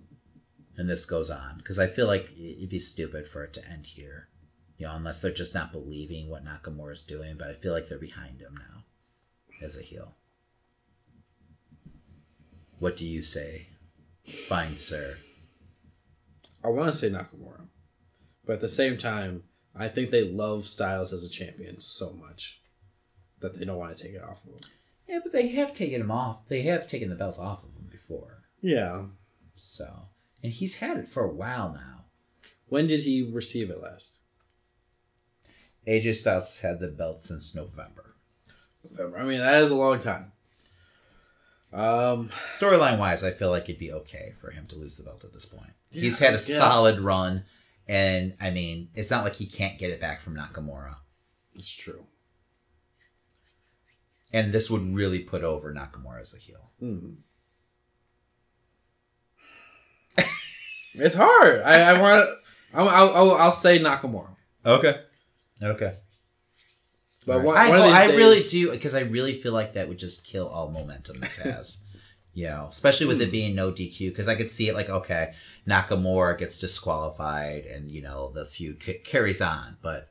and 0.76 0.88
this 0.88 1.06
goes 1.06 1.30
on 1.30 1.56
because 1.58 1.78
I 1.78 1.86
feel 1.86 2.06
like 2.06 2.30
it'd 2.38 2.68
be 2.68 2.78
stupid 2.78 3.26
for 3.26 3.44
it 3.44 3.52
to 3.54 3.68
end 3.68 3.86
here, 3.86 4.28
you 4.76 4.86
know, 4.86 4.94
unless 4.94 5.22
they're 5.22 5.32
just 5.32 5.54
not 5.54 5.72
believing 5.72 6.28
what 6.28 6.44
Nakamura 6.44 6.92
is 6.92 7.02
doing. 7.02 7.36
But 7.38 7.48
I 7.50 7.54
feel 7.54 7.72
like 7.72 7.86
they're 7.86 7.98
behind 7.98 8.40
him 8.40 8.54
now 8.54 8.77
as 9.62 9.78
a 9.78 9.82
heel. 9.82 10.14
What 12.78 12.96
do 12.96 13.04
you 13.04 13.22
say, 13.22 13.68
fine 14.24 14.76
sir? 14.76 15.16
I 16.64 16.68
want 16.68 16.90
to 16.92 16.96
say 16.96 17.11
Nakamura, 17.11 17.66
but 18.46 18.54
at 18.54 18.61
the 18.61 18.68
same 18.68 18.96
time, 18.96 19.44
I 19.74 19.88
think 19.88 20.11
they 20.11 20.24
love 20.28 20.64
Styles 20.66 21.12
as 21.12 21.24
a 21.24 21.28
champion 21.28 21.80
so 21.80 22.12
much 22.12 22.61
that 23.40 23.59
they 23.59 23.64
don't 23.64 23.78
want 23.78 23.96
to 23.96 24.02
take 24.02 24.14
it 24.14 24.22
off 24.22 24.44
of 24.44 24.50
him. 24.52 24.61
Yeah, 25.09 25.20
but 25.22 25.32
they 25.32 25.48
have 25.48 25.72
taken 25.72 26.00
him 26.00 26.11
off. 26.11 26.46
They 26.46 26.62
have 26.62 26.86
taken 26.86 27.09
the 27.09 27.14
belt 27.16 27.38
off 27.38 27.64
of 27.64 27.70
him 27.74 27.88
before, 27.90 28.44
Yeah. 28.61 29.06
so 29.56 30.09
and 30.42 30.52
he's 30.52 30.76
had 30.76 30.98
it 30.98 31.09
for 31.09 31.24
a 31.24 31.34
while 31.34 31.72
now. 31.72 32.04
When 32.68 32.86
did 32.86 33.00
he 33.02 33.22
receive 33.22 33.70
it 33.70 33.80
last? 33.80 34.20
AJ 35.86 36.14
Styles 36.16 36.44
has 36.44 36.61
had 36.61 36.80
the 36.80 36.88
belt 36.88 37.22
since 37.22 37.54
November. 37.54 38.07
November. 38.84 39.18
I 39.18 39.24
mean, 39.24 39.38
that 39.40 39.62
is 39.62 39.70
a 39.70 39.74
long 39.76 40.00
time. 40.00 40.32
Um, 41.72 42.30
Storyline 42.46 42.98
wise, 42.98 43.22
I 43.22 43.30
feel 43.30 43.50
like 43.50 43.64
it'd 43.64 43.78
be 43.78 43.92
okay 43.92 44.32
for 44.40 44.50
him 44.50 44.66
to 44.68 44.76
lose 44.76 44.96
the 44.96 45.02
belt 45.02 45.24
at 45.24 45.32
this 45.32 45.44
point. 45.44 45.72
Yeah, 45.90 46.02
He's 46.02 46.18
had 46.18 46.34
a 46.34 46.38
solid 46.38 46.98
run, 46.98 47.44
and 47.86 48.34
I 48.40 48.50
mean, 48.50 48.88
it's 48.94 49.10
not 49.10 49.24
like 49.24 49.34
he 49.34 49.46
can't 49.46 49.78
get 49.78 49.90
it 49.90 50.00
back 50.00 50.20
from 50.20 50.36
Nakamura. 50.36 50.96
it's 51.54 51.70
true. 51.70 52.06
And 54.32 54.52
this 54.52 54.70
would 54.70 54.94
really 54.94 55.20
put 55.20 55.42
over 55.42 55.72
Nakamura 55.72 56.20
as 56.20 56.34
a 56.34 56.38
heel. 56.38 56.70
Hmm. 56.80 57.14
it's 60.94 61.14
hard. 61.14 61.62
I, 61.62 61.80
I 61.80 62.00
want 62.00 62.26
to. 62.26 62.34
I'll, 62.78 62.88
I'll, 62.88 63.30
I'll 63.32 63.52
say 63.52 63.78
Nakamura. 63.78 64.36
Okay. 64.66 65.00
Okay. 65.62 65.96
But 67.28 67.36
Right. 67.38 67.44
one, 67.44 67.56
I, 67.56 67.68
one 67.68 67.78
of 67.78 67.84
these 67.84 67.94
I 67.94 68.06
days, 68.08 68.16
really 68.16 68.40
do 68.50 68.70
because 68.72 68.94
I 68.94 69.00
really 69.00 69.34
feel 69.34 69.52
like 69.52 69.74
that 69.74 69.86
would 69.88 69.98
just 69.98 70.24
kill 70.24 70.48
all 70.48 70.70
momentum 70.70 71.20
this 71.20 71.36
has. 71.48 71.84
you 72.34 72.46
know, 72.46 72.66
especially 72.70 73.06
with 73.06 73.20
it 73.20 73.30
being 73.30 73.54
no 73.54 73.70
DQ 73.70 74.08
because 74.10 74.28
I 74.28 74.34
could 74.34 74.50
see 74.50 74.68
it 74.68 74.74
like 74.74 74.88
okay, 74.88 75.34
Nakamura 75.66 76.38
gets 76.38 76.58
disqualified 76.58 77.64
and 77.66 77.90
you 77.90 78.02
know 78.02 78.30
the 78.32 78.44
feud 78.46 78.82
c- 78.82 78.94
carries 79.04 79.40
on, 79.42 79.76
but 79.82 80.10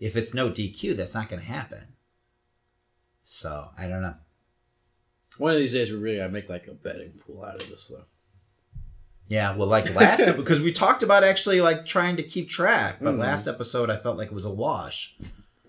if 0.00 0.16
it's 0.16 0.34
no 0.34 0.50
DQ, 0.50 0.96
that's 0.96 1.14
not 1.14 1.28
going 1.30 1.40
to 1.40 1.48
happen. 1.48 1.94
So 3.22 3.70
I 3.78 3.88
don't 3.88 4.02
know. 4.02 4.14
One 5.38 5.52
of 5.52 5.58
these 5.58 5.72
days, 5.74 5.90
we 5.90 5.96
really 5.98 6.16
gotta 6.18 6.32
make 6.32 6.48
like 6.48 6.66
a 6.66 6.72
betting 6.74 7.12
pool 7.26 7.44
out 7.44 7.62
of 7.62 7.68
this, 7.68 7.88
though. 7.88 8.04
Yeah, 9.28 9.54
well, 9.56 9.68
like 9.68 9.94
last 9.94 10.20
ep- 10.26 10.36
because 10.36 10.60
we 10.60 10.72
talked 10.72 11.02
about 11.02 11.24
actually 11.24 11.60
like 11.60 11.84
trying 11.84 12.16
to 12.16 12.22
keep 12.22 12.48
track, 12.48 12.98
but 13.00 13.14
Mhm. 13.14 13.18
last 13.20 13.46
episode 13.46 13.90
I 13.90 13.96
felt 13.96 14.16
like 14.16 14.28
it 14.28 14.34
was 14.34 14.44
a 14.46 14.52
wash. 14.52 15.16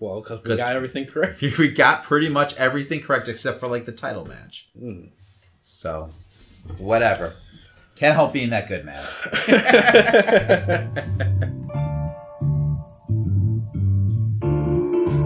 Well, 0.00 0.20
because 0.20 0.42
we 0.44 0.50
'Cause- 0.50 0.58
got 0.60 0.76
everything 0.76 1.06
correct. 1.12 1.40
we 1.58 1.70
got 1.72 2.04
pretty 2.04 2.28
much 2.28 2.54
everything 2.56 3.00
correct 3.00 3.28
except 3.28 3.60
for 3.60 3.66
like 3.68 3.84
the 3.84 3.92
title 3.92 4.24
match. 4.26 4.68
Mm. 4.80 5.08
So, 5.62 6.10
whatever. 6.78 7.34
Can't 7.96 8.14
help 8.14 8.32
being 8.32 8.50
that 8.50 8.68
good, 8.68 8.84
man. 8.84 9.04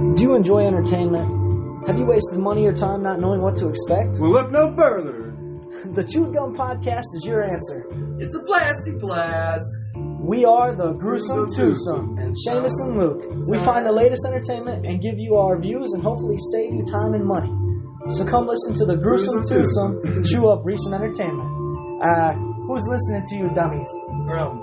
Do 0.17 0.23
you 0.23 0.35
enjoy 0.35 0.67
entertainment? 0.67 1.87
Have 1.87 1.99
you 1.99 2.05
wasted 2.05 2.39
money 2.39 2.67
or 2.67 2.73
time 2.75 3.03
not 3.03 3.19
knowing 3.21 3.41
what 3.41 3.57
to 3.57 3.69
expect? 3.69 4.19
Well, 4.19 4.31
look 4.31 4.51
no 4.51 4.75
further. 4.75 5.19
The 5.85 6.05
Chewed 6.05 6.33
Gum 6.33 6.55
Podcast 6.57 7.03
is 7.17 7.25
your 7.27 7.43
answer. 7.43 7.85
It's 8.21 8.33
a 8.37 8.43
plastic 8.45 9.01
blast. 9.01 9.65
We 10.23 10.45
are 10.45 10.73
the 10.75 10.93
Gruesome 10.93 11.47
Twosome, 11.47 12.17
and 12.17 12.37
Seamus 12.47 12.73
and 12.81 12.97
Luke. 12.97 13.25
We 13.51 13.59
find 13.59 13.85
the 13.85 13.91
latest 13.91 14.25
entertainment 14.25 14.87
and 14.87 15.03
give 15.03 15.19
you 15.19 15.35
our 15.35 15.59
views 15.59 15.93
and 15.95 16.03
hopefully 16.03 16.37
save 16.53 16.73
you 16.73 16.85
time 16.85 17.15
and 17.15 17.25
money. 17.25 17.51
So 18.09 18.25
come 18.25 18.47
listen 18.47 18.73
to 18.75 18.85
the 18.85 18.97
Gruesome 18.97 19.43
Twosome 19.43 20.25
chew 20.25 20.49
up 20.49 20.65
recent 20.65 20.95
entertainment. 20.95 22.03
Uh, 22.03 22.35
who's 22.35 22.87
listening 22.89 23.25
to 23.31 23.37
you, 23.37 23.51
dummies? 23.53 23.89
Um, 24.31 24.63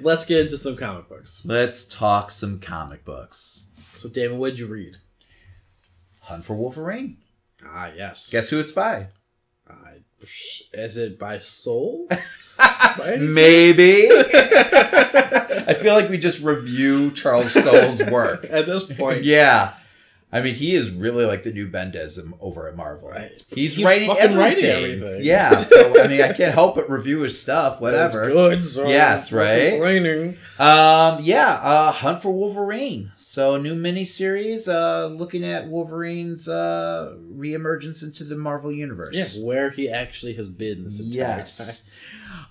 Let's 0.00 0.24
get 0.24 0.42
into 0.42 0.58
some 0.58 0.76
comic 0.76 1.08
books. 1.08 1.42
Let's 1.44 1.86
talk 1.86 2.30
some 2.30 2.60
comic 2.60 3.04
books. 3.04 3.66
So, 3.96 4.08
David, 4.08 4.38
what'd 4.38 4.60
you 4.60 4.66
read? 4.68 4.96
Hunt 6.22 6.44
for 6.44 6.54
Wolverine. 6.54 7.18
Ah, 7.64 7.90
yes. 7.96 8.28
Guess 8.30 8.50
who 8.50 8.60
it's 8.60 8.72
by? 8.72 9.08
Is 10.72 10.96
it 10.96 11.18
by 11.18 11.38
Soule? 11.38 12.08
By 12.98 13.16
Maybe. 13.18 14.08
I 14.12 15.74
feel 15.80 15.94
like 15.94 16.08
we 16.10 16.18
just 16.18 16.42
review 16.42 17.10
Charles 17.12 17.52
Soule's 17.52 18.02
work. 18.04 18.44
At 18.50 18.66
this 18.66 18.84
point, 18.84 19.24
Yeah. 19.24 19.72
I 20.34 20.40
mean, 20.40 20.54
he 20.54 20.74
is 20.74 20.90
really 20.90 21.26
like 21.26 21.42
the 21.42 21.52
new 21.52 21.68
Bendis 21.68 22.18
over 22.40 22.66
at 22.66 22.74
Marvel. 22.74 23.10
Right. 23.10 23.30
He's, 23.50 23.76
He's 23.76 23.84
writing, 23.84 24.08
fucking 24.08 24.22
everything. 24.22 24.40
writing 24.40 24.64
everything. 24.64 25.24
Yeah. 25.24 25.60
So 25.60 26.02
I 26.02 26.08
mean, 26.08 26.22
I 26.22 26.32
can't 26.32 26.54
help 26.54 26.74
but 26.76 26.88
review 26.88 27.20
his 27.20 27.38
stuff. 27.38 27.80
Whatever. 27.82 28.24
It's 28.24 28.32
good. 28.34 28.64
So 28.64 28.88
Yes, 28.88 29.30
right? 29.30 29.70
Complaining. 29.72 30.38
Um, 30.58 31.18
yeah, 31.20 31.60
uh, 31.62 31.92
Hunt 31.92 32.22
for 32.22 32.32
Wolverine. 32.32 33.12
So 33.16 33.58
new 33.58 33.74
miniseries, 33.74 34.68
uh, 34.72 35.06
looking 35.08 35.44
at 35.44 35.68
Wolverine's 35.68 36.48
uh 36.48 37.14
reemergence 37.36 38.02
into 38.02 38.24
the 38.24 38.36
Marvel 38.36 38.72
universe. 38.72 39.14
Yeah, 39.36 39.44
where 39.44 39.70
he 39.70 39.90
actually 39.90 40.32
has 40.34 40.48
been 40.48 40.84
this 40.84 40.98
entire 40.98 41.38
Yes. 41.38 41.88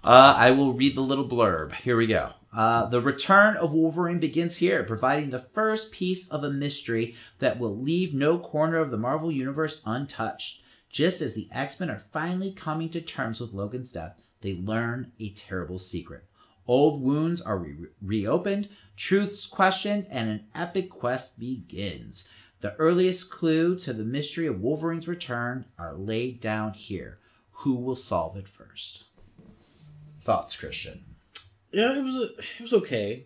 Uh, 0.04 0.36
I 0.38 0.52
will 0.52 0.74
read 0.74 0.96
the 0.96 1.02
little 1.02 1.28
blurb. 1.28 1.74
Here 1.74 1.98
we 1.98 2.06
go. 2.08 2.34
Uh, 2.54 2.86
the 2.88 3.02
return 3.02 3.56
of 3.56 3.74
Wolverine 3.74 4.20
begins 4.20 4.58
here, 4.58 4.84
providing 4.84 5.30
the 5.30 5.40
first 5.40 5.92
piece 5.92 6.28
of 6.30 6.44
a 6.44 6.50
mystery 6.50 7.16
that 7.40 7.60
will 7.60 7.78
leave 7.78 8.14
no 8.14 8.38
corner 8.38 8.78
of 8.78 8.92
the 8.92 8.98
Marvel 8.98 9.32
Universe 9.32 9.82
untouched. 9.86 10.62
Just 10.90 11.22
as 11.22 11.34
the 11.34 11.48
X 11.52 11.80
Men 11.80 11.90
are 11.90 12.04
finally 12.12 12.52
coming 12.52 12.90
to 12.90 13.00
terms 13.00 13.40
with 13.40 13.54
Logan's 13.54 13.94
death, 13.94 14.20
they 14.42 14.56
learn 14.56 15.14
a 15.20 15.30
terrible 15.30 15.80
secret. 15.80 16.26
Old 16.68 17.02
wounds 17.02 17.42
are 17.42 17.58
re- 17.58 17.88
reopened, 18.02 18.68
truths 18.98 19.46
questioned, 19.46 20.06
and 20.10 20.30
an 20.30 20.48
epic 20.54 20.90
quest 20.90 21.40
begins. 21.40 22.28
The 22.60 22.76
earliest 22.76 23.32
clue 23.32 23.78
to 23.80 23.94
the 23.94 24.04
mystery 24.04 24.46
of 24.46 24.60
Wolverine's 24.60 25.08
return 25.08 25.66
are 25.80 25.96
laid 25.96 26.42
down 26.42 26.74
here. 26.74 27.20
Who 27.52 27.76
will 27.76 27.96
solve 27.96 28.36
it 28.36 28.48
first? 28.48 29.06
Thoughts, 30.20 30.56
Christian? 30.56 31.06
Yeah, 31.72 31.98
it 31.98 32.04
was 32.04 32.16
it 32.22 32.62
was 32.62 32.74
okay. 32.74 33.26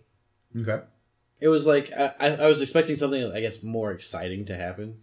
Okay. 0.60 0.82
It 1.42 1.48
was 1.50 1.68
like 1.68 1.92
I, 1.98 2.14
I 2.20 2.48
was 2.50 2.62
expecting 2.62 2.96
something 2.96 3.32
I 3.32 3.42
guess 3.42 3.64
more 3.64 3.92
exciting 3.92 4.46
to 4.46 4.56
happen. 4.56 5.00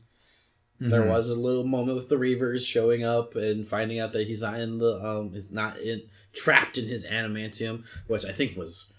There 0.81 1.03
Mhm. 1.03 1.09
was 1.11 1.29
a 1.29 1.37
little 1.37 1.63
moment 1.65 1.97
with 1.97 2.09
the 2.09 2.17
Reavers 2.17 2.67
showing 2.67 3.05
up 3.05 3.37
and 3.37 3.67
finding 3.69 4.01
out 4.01 4.13
that 4.15 4.27
he's 4.27 4.41
not 4.43 4.59
in 4.59 4.79
the 4.79 4.95
um 5.05 5.35
is 5.35 5.51
not 5.53 5.79
in 5.79 6.03
trapped 6.33 6.79
in 6.79 6.87
his 6.89 7.05
adamantium, 7.05 7.85
which 8.07 8.25
I 8.25 8.33
think 8.33 8.57
was 8.57 8.93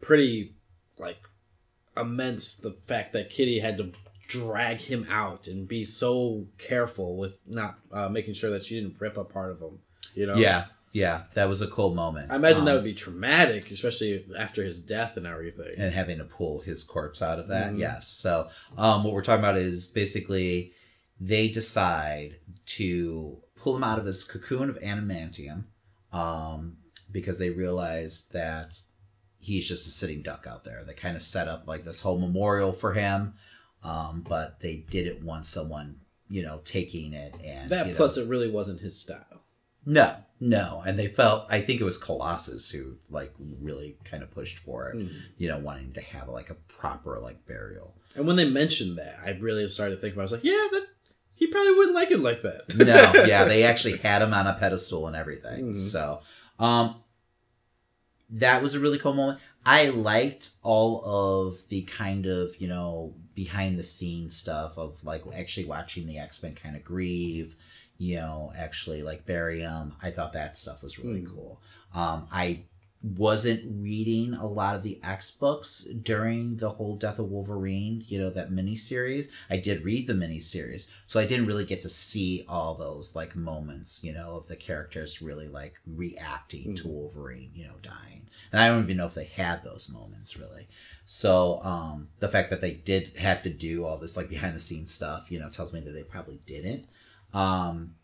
pretty 0.00 0.52
like 0.98 1.18
immense. 1.96 2.56
The 2.56 2.72
fact 2.72 3.12
that 3.12 3.30
Kitty 3.30 3.60
had 3.60 3.78
to 3.78 3.92
drag 4.28 4.78
him 4.80 5.06
out 5.08 5.46
and 5.46 5.68
be 5.68 5.84
so 5.84 6.48
careful 6.58 7.16
with 7.16 7.38
not 7.46 7.78
uh, 7.92 8.08
making 8.08 8.34
sure 8.34 8.50
that 8.50 8.64
she 8.64 8.78
didn't 8.80 9.00
rip 9.00 9.16
a 9.16 9.24
part 9.24 9.52
of 9.52 9.60
him. 9.60 9.78
You 10.14 10.26
know. 10.26 10.36
Yeah, 10.36 10.64
yeah, 10.96 11.24
that 11.34 11.46
was 11.48 11.60
a 11.60 11.66
cool 11.68 11.94
moment. 11.94 12.32
I 12.32 12.36
imagine 12.36 12.64
that 12.64 12.70
Um, 12.70 12.76
would 12.78 12.84
be 12.84 12.94
traumatic, 12.94 13.70
especially 13.70 14.24
after 14.38 14.64
his 14.64 14.82
death 14.82 15.16
and 15.18 15.26
everything. 15.26 15.74
and 15.76 15.92
having 15.92 16.16
to 16.18 16.24
pull 16.24 16.60
his 16.62 16.84
corpse 16.84 17.20
out 17.20 17.38
of 17.38 17.48
that. 17.48 17.72
Mhm. 17.74 17.78
Yes. 17.78 18.08
So, 18.08 18.48
um, 18.78 19.04
what 19.04 19.12
we're 19.12 19.22
talking 19.22 19.44
about 19.44 19.58
is 19.58 19.86
basically 19.88 20.72
they 21.20 21.48
decide 21.48 22.36
to 22.78 23.42
pull 23.56 23.76
him 23.76 23.84
out 23.84 23.98
of 23.98 24.06
his 24.06 24.24
cocoon 24.24 24.70
of 24.70 24.78
adamantium 24.80 25.64
um, 26.12 26.78
because 27.12 27.38
they 27.38 27.50
realize 27.50 28.28
that 28.32 28.78
he's 29.38 29.68
just 29.68 29.86
a 29.86 29.90
sitting 29.90 30.22
duck 30.22 30.46
out 30.48 30.64
there. 30.64 30.82
They 30.84 30.94
kind 30.94 31.16
of 31.16 31.22
set 31.22 31.46
up 31.46 31.66
like 31.66 31.84
this 31.84 32.00
whole 32.00 32.18
memorial 32.18 32.72
for 32.72 32.94
him, 32.94 33.34
um, 33.82 34.24
but 34.26 34.60
they 34.60 34.76
didn't 34.90 35.22
want 35.24 35.44
someone, 35.46 36.00
you 36.28 36.42
know, 36.42 36.60
taking 36.64 37.12
it 37.12 37.36
and 37.44 37.70
that 37.70 37.86
you 37.86 37.92
know- 37.92 37.96
plus, 37.98 38.16
it 38.16 38.26
really 38.28 38.50
wasn't 38.50 38.80
his 38.80 38.98
style. 38.98 39.42
no, 39.84 40.16
no, 40.40 40.82
and 40.86 40.98
they 40.98 41.06
felt. 41.08 41.46
I 41.50 41.60
think 41.60 41.80
it 41.80 41.84
was 41.84 41.96
Colossus 41.96 42.70
who 42.70 42.96
like 43.10 43.32
really 43.38 43.96
kind 44.04 44.22
of 44.22 44.30
pushed 44.30 44.58
for 44.58 44.90
it. 44.90 44.96
Mhm. 44.96 45.10
You 45.38 45.48
know, 45.48 45.58
wanting 45.58 45.92
to 45.94 46.00
have 46.00 46.28
like 46.28 46.50
a 46.50 46.54
proper 46.54 47.18
like 47.20 47.46
burial. 47.46 47.94
And 48.14 48.26
when 48.26 48.36
they 48.36 48.48
mentioned 48.48 48.98
that, 48.98 49.16
I 49.24 49.30
really 49.30 49.66
started 49.68 49.96
to 49.96 50.00
think 50.00 50.14
about. 50.14 50.22
it. 50.22 50.24
I 50.24 50.24
was 50.24 50.32
like, 50.32 50.44
yeah, 50.44 50.68
that 50.72 50.86
he 51.34 51.46
probably 51.48 51.72
wouldn't 51.72 51.94
like 51.94 52.10
it 52.10 52.20
like 52.20 52.42
that. 52.42 52.74
no, 52.76 53.24
yeah, 53.26 53.44
they 53.44 53.62
actually 53.62 53.96
had 53.98 54.22
him 54.22 54.32
on 54.34 54.46
a 54.46 54.54
pedestal 54.54 55.06
and 55.06 55.14
everything. 55.16 55.74
Mhm. 55.74 55.78
So, 55.78 56.20
um, 56.58 56.96
that 58.30 58.62
was 58.62 58.74
a 58.74 58.80
really 58.80 58.98
cool 58.98 59.12
moment. 59.14 59.38
I 59.64 59.88
liked 59.88 60.50
all 60.62 61.02
of 61.50 61.68
the 61.68 61.82
kind 61.82 62.26
of 62.26 62.60
you 62.60 62.68
know 62.68 63.14
behind 63.34 63.78
the 63.78 63.82
scenes 63.84 64.34
stuff 64.36 64.78
of 64.78 65.02
like 65.04 65.22
actually 65.34 65.66
watching 65.66 66.06
the 66.06 66.18
X 66.18 66.42
Men 66.42 66.54
kind 66.54 66.76
of 66.76 66.84
grieve, 66.84 67.56
you 67.98 68.16
know, 68.16 68.52
actually 68.56 69.02
like 69.02 69.26
bury 69.26 69.60
him. 69.60 69.94
I 70.02 70.10
thought 70.10 70.32
that 70.34 70.56
stuff 70.56 70.82
was 70.82 70.98
really 70.98 71.22
Mm. 71.22 71.34
cool. 71.34 71.60
Um, 71.94 72.28
I 72.30 72.64
wasn't 73.02 73.62
reading 73.82 74.34
a 74.34 74.46
lot 74.46 74.74
of 74.74 74.82
the 74.82 74.98
X 75.04 75.30
books 75.30 75.86
during 76.02 76.56
the 76.56 76.70
whole 76.70 76.96
Death 76.96 77.18
of 77.18 77.30
Wolverine, 77.30 78.04
you 78.08 78.18
know, 78.18 78.30
that 78.30 78.50
miniseries. 78.50 79.28
I 79.48 79.58
did 79.58 79.84
read 79.84 80.06
the 80.06 80.14
miniseries, 80.14 80.88
so 81.06 81.20
I 81.20 81.26
didn't 81.26 81.46
really 81.46 81.66
get 81.66 81.82
to 81.82 81.88
see 81.88 82.44
all 82.48 82.74
those 82.74 83.14
like 83.14 83.36
moments, 83.36 84.02
you 84.02 84.12
know, 84.12 84.36
of 84.36 84.48
the 84.48 84.56
characters 84.56 85.22
really 85.22 85.46
like 85.46 85.74
reacting 85.86 86.74
to 86.76 86.84
Mhm. 86.84 86.90
Wolverine, 86.90 87.50
you 87.54 87.64
know, 87.64 87.76
dying. 87.82 88.28
And 88.50 88.60
I 88.60 88.68
don't 88.68 88.84
even 88.84 88.96
know 88.96 89.06
if 89.06 89.14
they 89.14 89.24
had 89.24 89.62
those 89.62 89.88
moments 89.88 90.36
really. 90.36 90.66
So 91.04 91.62
um 91.62 92.08
the 92.18 92.28
fact 92.28 92.50
that 92.50 92.60
they 92.60 92.72
did 92.72 93.16
have 93.16 93.42
to 93.44 93.50
do 93.50 93.84
all 93.84 93.98
this 93.98 94.16
like 94.16 94.28
behind 94.28 94.56
the 94.56 94.60
scenes 94.60 94.92
stuff, 94.92 95.30
you 95.30 95.38
know, 95.38 95.48
tells 95.50 95.72
me 95.72 95.80
that 95.80 95.92
they 95.92 96.02
probably 96.04 96.40
didn't. 96.46 96.86
Um 97.36 97.94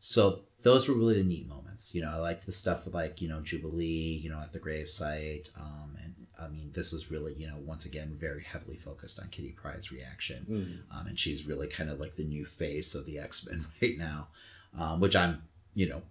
so 0.00 0.42
those 0.66 0.88
were 0.88 0.96
really 0.96 1.22
the 1.22 1.28
neat 1.28 1.48
moments. 1.48 1.94
You 1.94 2.02
know, 2.02 2.10
I 2.10 2.16
liked 2.16 2.44
the 2.44 2.50
stuff 2.50 2.84
with 2.84 2.94
like, 2.94 3.22
you 3.22 3.28
know, 3.28 3.40
Jubilee, 3.40 4.20
you 4.20 4.28
know, 4.28 4.40
at 4.40 4.52
the 4.52 4.58
gravesite. 4.58 5.48
Um, 5.56 5.96
and 6.02 6.14
I 6.40 6.48
mean, 6.48 6.72
this 6.74 6.90
was 6.90 7.08
really, 7.08 7.34
you 7.34 7.46
know, 7.46 7.56
once 7.64 7.86
again, 7.86 8.16
very 8.18 8.42
heavily 8.42 8.76
focused 8.76 9.20
on 9.20 9.28
Kitty 9.28 9.52
Pryde's 9.52 9.92
reaction. 9.92 10.46
Mm. 10.50 10.98
Um, 10.98 11.06
and 11.06 11.18
she's 11.18 11.46
really 11.46 11.68
kind 11.68 11.88
of 11.88 12.00
like 12.00 12.16
the 12.16 12.24
new 12.24 12.44
face 12.44 12.96
of 12.96 13.06
the 13.06 13.18
X 13.20 13.46
Men 13.48 13.66
right 13.82 13.96
now, 13.96 14.26
um, 14.76 14.98
which 14.98 15.14
I'm, 15.14 15.42
you 15.74 15.88
know, 15.88 16.02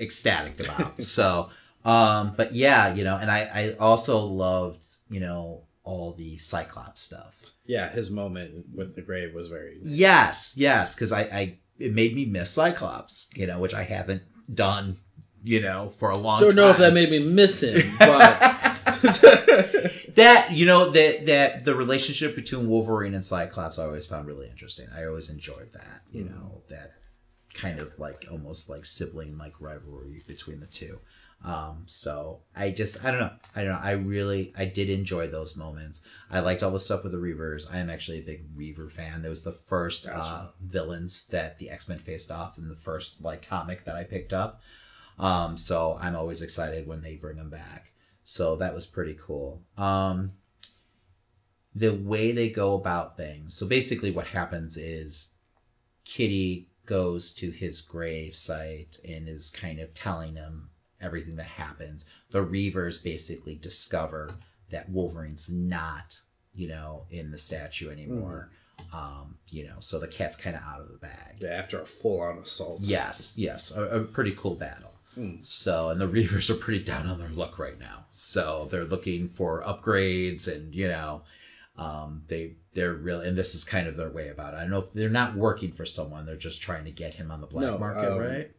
ecstatic 0.00 0.58
about. 0.58 1.00
so, 1.02 1.50
um, 1.84 2.34
but 2.36 2.54
yeah, 2.54 2.92
you 2.92 3.04
know, 3.04 3.16
and 3.16 3.30
I, 3.30 3.40
I 3.54 3.76
also 3.78 4.18
loved, 4.18 4.84
you 5.08 5.20
know, 5.20 5.62
all 5.84 6.12
the 6.12 6.38
Cyclops 6.38 7.02
stuff. 7.02 7.40
Yeah, 7.66 7.90
his 7.90 8.10
moment 8.10 8.66
with 8.74 8.94
the 8.94 9.02
grave 9.02 9.34
was 9.34 9.48
very. 9.48 9.78
Yes, 9.82 10.54
yes, 10.56 10.94
because 10.94 11.12
I, 11.12 11.20
I 11.22 11.58
it 11.78 11.92
made 11.94 12.14
me 12.14 12.24
miss 12.26 12.50
Cyclops, 12.50 13.30
you 13.34 13.46
know, 13.46 13.58
which 13.58 13.74
I 13.74 13.82
haven't 13.84 14.22
done, 14.52 14.98
you 15.42 15.60
know, 15.62 15.88
for 15.90 16.10
a 16.10 16.16
long 16.16 16.40
time. 16.40 16.48
Don't 16.50 16.56
time. 16.56 16.64
know 16.64 16.70
if 16.70 16.76
that 16.78 16.92
made 16.94 17.10
me 17.10 17.24
miss 17.24 17.62
him, 17.62 17.96
but 17.98 18.38
that 20.14 20.48
you 20.52 20.66
know 20.66 20.90
that 20.90 21.26
that 21.26 21.64
the 21.64 21.74
relationship 21.74 22.34
between 22.36 22.68
Wolverine 22.68 23.14
and 23.14 23.24
Cyclops 23.24 23.78
I 23.78 23.84
always 23.84 24.06
found 24.06 24.26
really 24.26 24.48
interesting. 24.48 24.86
I 24.94 25.04
always 25.06 25.30
enjoyed 25.30 25.72
that, 25.72 26.02
you 26.12 26.24
Mhm. 26.24 26.30
know, 26.30 26.62
that 26.68 26.90
kind 27.54 27.78
of 27.78 27.98
like 27.98 28.26
almost 28.30 28.68
like 28.68 28.84
sibling 28.84 29.38
like 29.38 29.60
rivalry 29.60 30.22
between 30.26 30.60
the 30.60 30.66
two. 30.66 30.98
Um, 31.44 31.82
so 31.84 32.40
I 32.56 32.70
just 32.70 33.04
I 33.04 33.10
don't 33.10 33.20
know 33.20 33.32
I 33.54 33.64
don't 33.64 33.74
know 33.74 33.80
I 33.82 33.90
really 33.90 34.54
I 34.56 34.64
did 34.64 34.88
enjoy 34.88 35.26
those 35.26 35.56
moments. 35.56 36.02
I 36.30 36.40
liked 36.40 36.62
all 36.62 36.70
the 36.70 36.80
stuff 36.80 37.02
with 37.02 37.12
the 37.12 37.18
Reavers. 37.18 37.66
I 37.70 37.78
am 37.78 37.90
actually 37.90 38.18
a 38.20 38.22
big 38.22 38.46
Reaver 38.54 38.88
fan. 38.88 39.20
That 39.20 39.28
was 39.28 39.44
the 39.44 39.52
first 39.52 40.06
uh, 40.06 40.46
villains 40.62 41.26
that 41.28 41.58
the 41.58 41.68
X 41.68 41.88
Men 41.88 41.98
faced 41.98 42.30
off 42.30 42.56
in 42.56 42.68
the 42.68 42.74
first 42.74 43.22
like 43.22 43.46
comic 43.46 43.84
that 43.84 43.94
I 43.94 44.04
picked 44.04 44.32
up. 44.32 44.62
Um, 45.18 45.58
so 45.58 45.98
I'm 46.00 46.16
always 46.16 46.40
excited 46.40 46.86
when 46.86 47.02
they 47.02 47.16
bring 47.16 47.36
them 47.36 47.50
back. 47.50 47.92
So 48.22 48.56
that 48.56 48.74
was 48.74 48.86
pretty 48.86 49.16
cool. 49.20 49.62
Um, 49.76 50.32
the 51.74 51.90
way 51.90 52.32
they 52.32 52.48
go 52.48 52.74
about 52.74 53.16
things. 53.16 53.54
So 53.54 53.66
basically, 53.66 54.10
what 54.10 54.28
happens 54.28 54.76
is 54.76 55.34
Kitty 56.04 56.70
goes 56.86 57.32
to 57.34 57.50
his 57.50 57.80
grave 57.80 58.34
site 58.34 58.98
and 59.06 59.28
is 59.28 59.50
kind 59.50 59.78
of 59.78 59.92
telling 59.92 60.36
him 60.36 60.70
everything 61.04 61.36
that 61.36 61.46
happens. 61.46 62.06
The 62.30 62.44
Reavers 62.44 63.02
basically 63.02 63.54
discover 63.54 64.32
that 64.70 64.88
Wolverine's 64.90 65.50
not, 65.50 66.20
you 66.54 66.68
know, 66.68 67.04
in 67.10 67.30
the 67.30 67.38
statue 67.38 67.90
anymore. 67.90 68.50
Um, 68.92 69.36
you 69.50 69.66
know, 69.66 69.76
so 69.80 69.98
the 70.00 70.08
cat's 70.08 70.36
kind 70.36 70.56
of 70.56 70.62
out 70.62 70.80
of 70.80 70.88
the 70.90 70.98
bag. 70.98 71.36
yeah, 71.40 71.50
after 71.50 71.80
a 71.80 71.86
full 71.86 72.20
on 72.20 72.38
assault. 72.38 72.80
Yes, 72.82 73.34
yes, 73.36 73.76
a, 73.76 73.82
a 73.84 74.00
pretty 74.04 74.32
cool 74.36 74.54
battle. 74.54 74.92
Hmm. 75.14 75.36
So, 75.42 75.90
and 75.90 76.00
the 76.00 76.08
Reavers 76.08 76.50
are 76.50 76.54
pretty 76.54 76.82
down 76.82 77.06
on 77.06 77.18
their 77.18 77.28
luck 77.28 77.58
right 77.58 77.78
now. 77.78 78.06
So 78.10 78.66
they're 78.70 78.84
looking 78.84 79.28
for 79.28 79.62
upgrades, 79.62 80.52
and 80.52 80.74
you 80.74 80.88
know, 80.88 81.22
um, 81.76 82.22
they 82.28 82.56
they're 82.72 82.94
really, 82.94 83.28
and 83.28 83.38
this 83.38 83.54
is 83.54 83.62
kind 83.64 83.86
of 83.86 83.96
their 83.96 84.10
way 84.10 84.28
about 84.28 84.54
it. 84.54 84.56
I 84.58 84.60
don't 84.62 84.70
know 84.70 84.78
if 84.78 84.92
they're 84.92 85.08
not 85.08 85.36
working 85.36 85.70
for 85.72 85.86
someone; 85.86 86.26
they're 86.26 86.36
just 86.36 86.60
trying 86.62 86.84
to 86.84 86.90
get 86.90 87.14
him 87.14 87.30
on 87.30 87.40
the 87.40 87.46
black 87.46 87.64
No, 87.66 87.78
market, 87.78 88.12
um, 88.12 88.18
right? 88.20 88.50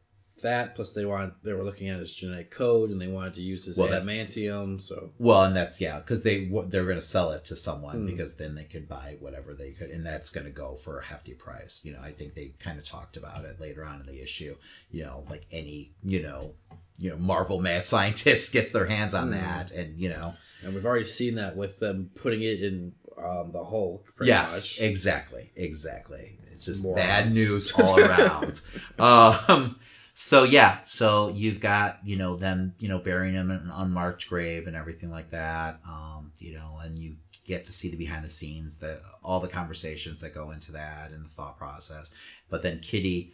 That 0.42 0.76
plus 0.76 0.94
they 0.94 1.06
want 1.06 1.42
they 1.44 1.54
were 1.54 1.64
looking 1.64 1.88
at 1.90 2.00
his 2.00 2.14
genetic 2.14 2.52
code 2.52 2.90
and 2.90 3.02
they 3.02 3.08
wanted 3.08 3.36
to 3.36 3.42
use 3.42 3.66
his 3.66 3.78
Well, 3.78 3.88
adamantium. 3.90 4.82
So 4.82 5.12
Well, 5.18 5.44
and 5.46 5.56
that's 5.56 5.80
yeah, 5.80 6.00
because 6.00 6.24
they 6.24 6.46
they're 6.68 6.84
going 6.84 6.96
to 6.96 7.02
sell 7.02 7.32
it 7.32 7.46
to 7.46 7.56
someone 7.56 8.00
Hmm. 8.00 8.06
because 8.06 8.36
then 8.36 8.56
they 8.56 8.66
could 8.66 8.88
buy 8.90 9.16
whatever 9.22 9.54
they 9.54 9.72
could, 9.72 9.90
and 9.90 10.06
that's 10.06 10.30
going 10.30 10.46
to 10.46 10.52
go 10.52 10.76
for 10.76 11.00
a 11.00 11.06
hefty 11.06 11.34
price. 11.34 11.84
You 11.86 11.94
know, 11.94 12.02
I 12.02 12.12
think 12.12 12.34
they 12.36 12.54
kind 12.60 12.78
of 12.78 12.86
talked 12.86 13.16
about 13.18 13.46
it 13.46 13.60
later 13.62 13.86
on 13.86 14.02
in 14.02 14.06
the 14.08 14.22
issue. 14.22 14.56
You 14.92 15.06
know, 15.06 15.26
like 15.30 15.46
any 15.52 15.94
you 16.04 16.22
know, 16.22 16.56
you 16.98 17.10
know, 17.12 17.18
Marvel 17.18 17.62
mad 17.62 17.86
scientist 17.94 18.52
gets 18.52 18.72
their 18.74 18.88
hands 18.88 19.14
on 19.14 19.28
Hmm. 19.28 19.34
that, 19.40 19.72
and 19.72 19.98
you 19.98 20.10
know, 20.10 20.34
and 20.64 20.74
we've 20.76 20.86
already 20.86 21.06
seen 21.06 21.36
that 21.36 21.56
with 21.56 21.80
them 21.80 22.10
putting 22.16 22.42
it 22.42 22.62
in 22.62 22.92
um, 23.18 23.52
the 23.54 23.64
Hulk. 23.64 24.12
Yes, 24.22 24.54
much. 24.54 24.82
exactly, 24.86 25.52
exactly. 25.56 26.40
It's 26.52 26.66
just 26.66 26.84
Morons. 26.84 27.06
bad 27.06 27.34
news 27.34 27.72
all 27.78 28.00
around. 28.00 28.60
um, 29.00 29.80
so 30.18 30.46
yeah, 30.46 30.80
so 30.86 31.30
you've 31.36 31.60
got 31.60 32.00
you 32.06 32.16
know 32.16 32.38
them 32.38 32.74
you 32.80 32.88
know 32.88 33.00
burying 33.00 33.34
him 33.34 33.52
in 33.52 33.58
an 33.58 33.72
unmarked 33.74 34.30
grave 34.30 34.66
and 34.66 34.76
everything 34.76 35.12
like 35.12 35.30
that. 35.32 35.82
Um, 35.86 36.32
you 36.40 36.56
know, 36.56 36.80
and 36.82 36.98
you 36.98 37.18
get 37.44 37.66
to 37.66 37.74
see 37.74 37.92
the 37.92 37.98
behind 37.98 38.24
the 38.24 38.30
scenes, 38.30 38.78
the 38.78 39.02
all 39.22 39.42
the 39.42 39.50
conversations 39.50 40.22
that 40.22 40.34
go 40.34 40.52
into 40.52 40.72
that 40.72 41.12
and 41.12 41.26
the 41.26 41.30
thought 41.30 41.58
process. 41.58 42.14
But 42.50 42.62
then 42.62 42.80
Kitty, 42.80 43.34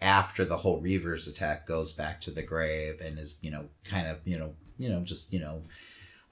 after 0.00 0.46
the 0.46 0.56
whole 0.56 0.82
Reavers 0.82 1.28
attack, 1.28 1.66
goes 1.66 1.92
back 1.92 2.22
to 2.22 2.30
the 2.30 2.42
grave 2.42 3.02
and 3.02 3.18
is 3.18 3.38
you 3.42 3.50
know 3.50 3.66
kind 3.84 4.08
of 4.08 4.18
you 4.24 4.38
know 4.38 4.54
you 4.78 4.88
know 4.88 5.00
just 5.00 5.34
you 5.34 5.38
know 5.40 5.64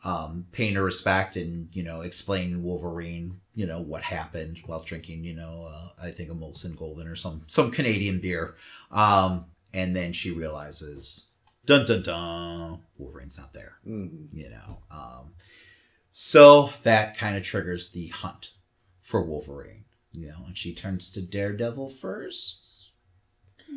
um, 0.03 0.47
paying 0.53 0.77
her 0.77 0.83
respect 0.83 1.37
and 1.37 1.69
you 1.73 1.83
know 1.83 2.01
explain 2.01 2.63
Wolverine, 2.63 3.41
you 3.55 3.67
know 3.67 3.81
what 3.81 4.03
happened 4.03 4.63
while 4.65 4.81
drinking, 4.81 5.25
you 5.25 5.35
know, 5.35 5.69
uh, 5.71 5.89
I 6.03 6.11
think 6.11 6.31
a 6.31 6.35
Molson 6.35 6.75
Golden 6.75 7.07
or 7.07 7.17
some 7.17 7.43
some 7.49 7.71
Canadian 7.71 8.21
beer, 8.21 8.55
um, 8.91 9.45
and 9.75 9.95
then 9.95 10.13
she 10.15 10.31
realizes, 10.31 11.27
dun 11.67 11.85
dun 11.85 12.03
dun, 12.03 12.79
Wolverine's 12.97 13.37
not 13.39 13.53
there, 13.53 13.75
Mhm. 13.87 14.29
you 14.33 14.49
know. 14.49 14.79
Um, 14.91 15.35
so 16.11 16.71
that 16.85 17.19
kind 17.19 17.37
of 17.37 17.43
triggers 17.43 17.91
the 17.91 18.07
hunt 18.09 18.53
for 19.01 19.23
Wolverine, 19.23 19.85
you 20.13 20.29
know, 20.29 20.45
and 20.47 20.57
she 20.57 20.73
turns 20.73 21.11
to 21.11 21.21
Daredevil 21.21 21.89
first. 21.91 22.91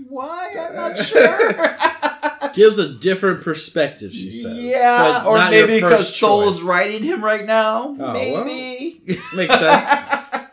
Why? 0.07 0.53
I'm 0.57 0.75
not 0.75 0.97
sure. 1.05 2.53
Gives 2.53 2.77
a 2.77 2.93
different 2.93 3.43
perspective, 3.43 4.13
she 4.13 4.31
says. 4.31 4.55
Yeah, 4.57 5.23
but 5.23 5.25
or 5.25 5.37
maybe 5.49 5.75
because 5.75 6.07
first 6.07 6.17
Soule's 6.19 6.59
choice. 6.59 6.67
writing 6.67 7.01
him 7.03 7.23
right 7.23 7.45
now. 7.45 7.89
well. 7.93 8.13
maybe. 8.13 9.01
Makes 9.35 9.57
sense. 9.59 9.89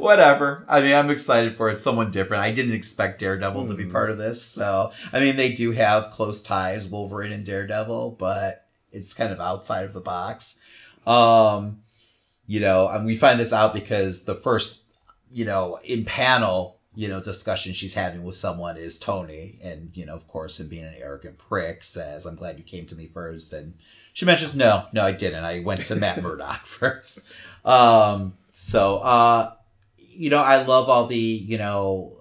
Whatever. 0.00 0.64
I 0.68 0.80
mean, 0.80 0.94
I'm 0.94 1.10
excited 1.10 1.56
for 1.56 1.68
it. 1.68 1.78
Someone 1.78 2.10
different. 2.10 2.42
I 2.42 2.52
didn't 2.52 2.72
expect 2.74 3.20
Daredevil 3.20 3.68
to 3.68 3.74
be 3.74 3.84
Hmm. 3.84 3.92
part 3.92 4.10
of 4.10 4.18
this. 4.18 4.42
So, 4.42 4.92
I 5.12 5.20
mean, 5.20 5.36
they 5.36 5.52
do 5.52 5.72
have 5.72 6.10
close 6.10 6.42
ties, 6.42 6.86
Wolverine 6.86 7.32
and 7.32 7.44
Daredevil, 7.44 8.12
but 8.18 8.66
it's 8.92 9.14
kind 9.14 9.32
of 9.32 9.40
outside 9.40 9.84
of 9.84 9.92
the 9.92 10.00
box. 10.00 10.58
Um, 11.06 11.82
you 12.46 12.60
know, 12.60 12.88
and 12.88 13.04
we 13.06 13.16
find 13.16 13.38
this 13.38 13.52
out 13.52 13.74
because 13.74 14.24
the 14.24 14.34
first, 14.34 14.84
you 15.30 15.44
know, 15.44 15.78
in 15.84 16.04
panel, 16.04 16.78
you 16.94 17.06
know, 17.06 17.20
discussion 17.20 17.72
she's 17.72 17.94
having 17.94 18.24
with 18.24 18.34
someone 18.34 18.76
is 18.76 18.98
Tony. 18.98 19.58
And, 19.62 19.90
you 19.94 20.04
know, 20.06 20.14
of 20.14 20.26
course, 20.26 20.58
him 20.58 20.68
being 20.68 20.84
an 20.84 20.94
arrogant 20.98 21.38
prick 21.38 21.84
says, 21.84 22.26
I'm 22.26 22.34
glad 22.34 22.58
you 22.58 22.64
came 22.64 22.86
to 22.86 22.96
me 22.96 23.06
first. 23.06 23.52
And 23.52 23.74
she 24.12 24.24
mentions, 24.24 24.56
no, 24.56 24.86
no, 24.92 25.04
I 25.04 25.12
didn't. 25.12 25.44
I 25.44 25.60
went 25.60 25.80
to 25.86 25.94
Matt 25.96 26.20
Murdock 26.22 26.64
first. 26.66 27.28
Um, 27.64 28.34
so, 28.52 28.96
uh, 28.98 29.52
you 30.10 30.30
know, 30.30 30.42
I 30.42 30.62
love 30.64 30.88
all 30.88 31.06
the, 31.06 31.16
you 31.18 31.58
know, 31.58 32.16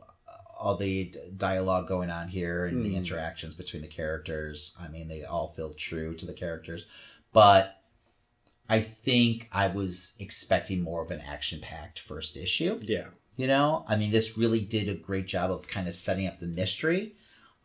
all 0.59 0.75
the 0.75 1.13
dialogue 1.37 1.87
going 1.87 2.09
on 2.09 2.27
here 2.27 2.65
and 2.65 2.83
the 2.85 2.89
Hmm. 2.91 2.97
interactions 2.97 3.55
between 3.55 3.81
the 3.81 3.87
characters. 3.87 4.75
I 4.79 4.87
mean, 4.89 5.07
they 5.07 5.23
all 5.23 5.47
feel 5.47 5.73
true 5.73 6.13
to 6.15 6.25
the 6.25 6.33
characters, 6.33 6.85
but 7.33 7.81
I 8.69 8.81
think 8.81 9.47
I 9.51 9.67
was 9.67 10.15
expecting 10.19 10.81
more 10.81 11.01
of 11.01 11.11
an 11.11 11.21
action 11.21 11.59
packed 11.61 11.99
first 11.99 12.37
issue. 12.37 12.79
yeah. 12.83 13.07
You 13.35 13.47
know, 13.47 13.85
I 13.87 13.95
mean, 13.95 14.11
this 14.11 14.37
really 14.37 14.59
did 14.59 14.89
a 14.89 14.95
great 14.95 15.25
job 15.25 15.49
of 15.49 15.65
kind 15.69 15.87
of 15.87 15.95
setting 15.95 16.27
up 16.27 16.39
the 16.41 16.45
mystery. 16.45 17.15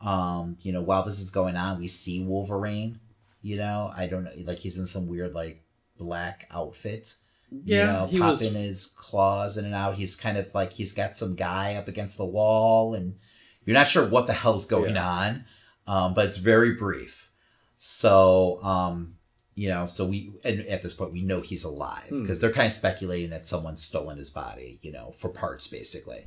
Um, 0.00 0.56
you 0.62 0.70
know, 0.72 0.80
while 0.82 1.02
this 1.02 1.18
is 1.18 1.32
going 1.32 1.56
on, 1.56 1.80
we 1.80 1.88
see 1.88 2.24
Wolverine. 2.24 3.00
You 3.42 3.56
know, 3.56 3.90
I 3.94 4.06
don't 4.06 4.22
know, 4.24 4.30
like 4.44 4.58
he's 4.58 4.78
in 4.78 4.86
some 4.86 5.08
weird 5.08 5.34
like 5.34 5.64
black 5.98 6.46
outfit. 6.52 7.16
Yeah. 7.64 7.86
you 7.86 7.92
know, 7.92 8.06
he 8.06 8.20
was. 8.20 8.40
popping 8.40 8.54
his 8.54 8.86
claws 8.86 9.56
in 9.56 9.64
and 9.64 9.74
out. 9.74 9.96
He's 9.96 10.16
kind 10.16 10.38
of 10.38 10.52
like 10.54 10.72
he's 10.72 10.92
got 10.92 11.16
some 11.16 11.34
guy 11.34 11.74
up 11.74 11.88
against 11.88 12.16
the 12.18 12.24
wall, 12.26 12.94
and 12.94 13.16
you're 13.64 13.74
not 13.74 13.88
sure 13.88 14.06
what 14.08 14.26
the 14.26 14.32
hell's 14.32 14.66
going 14.66 14.94
Yeah. 14.94 15.08
on. 15.08 15.44
Um, 15.86 16.14
but 16.14 16.26
it's 16.26 16.38
very 16.38 16.74
brief. 16.74 17.30
So, 17.76 18.62
um, 18.64 19.16
you 19.54 19.68
know, 19.68 19.86
so 19.86 20.06
we 20.06 20.32
and 20.44 20.60
at 20.66 20.82
this 20.82 20.94
point 20.94 21.12
we 21.12 21.22
know 21.22 21.40
he's 21.40 21.64
alive 21.64 22.08
Hmm. 22.08 22.22
because 22.22 22.40
they're 22.40 22.52
kind 22.52 22.66
of 22.66 22.72
speculating 22.72 23.30
that 23.30 23.46
someone's 23.46 23.84
stolen 23.84 24.16
his 24.18 24.30
body, 24.30 24.78
you 24.82 24.90
know, 24.90 25.12
for 25.12 25.28
parts 25.28 25.66
basically. 25.68 26.26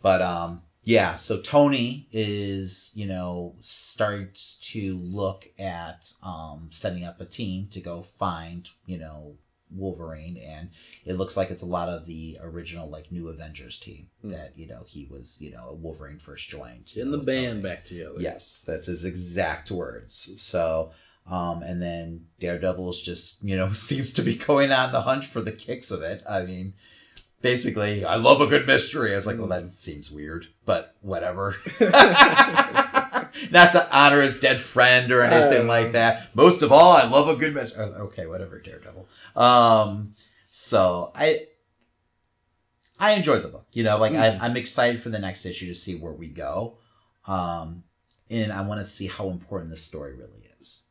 But 0.00 0.22
um, 0.22 0.62
yeah, 0.84 1.16
so 1.16 1.40
Tony 1.40 2.08
is, 2.12 2.92
you 2.94 3.06
know, 3.06 3.56
starts 3.60 4.56
to 4.72 4.96
look 4.98 5.48
at 5.58 6.12
um 6.22 6.68
setting 6.70 7.04
up 7.04 7.20
a 7.20 7.24
team 7.26 7.68
to 7.72 7.80
go 7.80 8.02
find, 8.02 8.68
you 8.86 8.98
know, 8.98 9.34
Wolverine 9.74 10.36
and 10.36 10.70
it 11.04 11.14
looks 11.14 11.36
like 11.36 11.50
it's 11.50 11.62
a 11.62 11.66
lot 11.66 11.88
of 11.88 12.06
the 12.06 12.38
original 12.40 12.88
like 12.88 13.10
new 13.12 13.28
Avengers 13.28 13.78
team 13.78 14.08
Hmm. 14.22 14.28
that, 14.30 14.52
you 14.56 14.66
know, 14.66 14.84
he 14.86 15.06
was, 15.10 15.40
you 15.40 15.50
know, 15.50 15.78
Wolverine 15.80 16.18
first 16.18 16.48
joined. 16.48 16.92
in 16.96 17.10
the 17.10 17.18
band 17.18 17.62
back 17.62 17.84
together. 17.84 18.14
Yes, 18.20 18.62
that's 18.66 18.86
his 18.86 19.04
exact 19.04 19.70
words. 19.70 20.40
So, 20.40 20.92
um, 21.26 21.62
and 21.62 21.80
then 21.80 22.26
Daredevil's 22.40 23.00
just, 23.02 23.42
you 23.44 23.56
know, 23.56 23.72
seems 23.72 24.12
to 24.14 24.22
be 24.22 24.34
going 24.36 24.72
on 24.72 24.92
the 24.92 25.02
hunt 25.02 25.24
for 25.24 25.40
the 25.40 25.52
kicks 25.52 25.90
of 25.90 26.02
it. 26.02 26.22
I 26.28 26.42
mean, 26.42 26.74
basically, 27.40 28.04
I 28.04 28.16
love 28.16 28.40
a 28.40 28.46
good 28.46 28.66
mystery. 28.66 29.12
I 29.12 29.16
was 29.16 29.26
like, 29.26 29.38
well, 29.38 29.48
that 29.48 29.70
seems 29.70 30.10
weird, 30.10 30.46
but 30.64 30.94
whatever. 31.00 31.56
Not 33.50 33.72
to 33.72 33.96
honor 33.96 34.22
his 34.22 34.38
dead 34.40 34.60
friend 34.60 35.10
or 35.12 35.22
anything 35.22 35.64
Uh. 35.64 35.68
like 35.68 35.92
that. 35.92 36.34
Most 36.34 36.62
of 36.62 36.70
all, 36.72 36.92
I 36.96 37.04
love 37.04 37.28
a 37.28 37.36
good 37.36 37.54
mystery. 37.54 37.80
I 37.80 37.82
was 37.84 37.92
like, 37.92 38.00
Okay, 38.02 38.26
whatever, 38.26 38.58
Daredevil. 38.60 39.06
Um, 39.36 40.14
so 40.50 41.12
I, 41.14 41.46
I 42.98 43.12
enjoyed 43.12 43.42
the 43.42 43.48
book. 43.48 43.66
You 43.72 43.82
know, 43.84 43.98
like 43.98 44.12
Mhm. 44.12 44.40
I, 44.40 44.44
I'm 44.44 44.56
excited 44.56 45.00
for 45.02 45.08
the 45.08 45.18
next 45.18 45.44
issue 45.46 45.66
to 45.68 45.74
see 45.74 45.94
where 45.96 46.12
we 46.12 46.28
go. 46.28 46.78
Um, 47.26 47.84
and 48.30 48.52
I 48.52 48.62
want 48.62 48.80
to 48.80 48.86
see 48.86 49.06
how 49.06 49.30
important 49.30 49.70
this 49.70 49.82
story 49.84 50.14
really 50.14 50.48
is. 50.60 50.84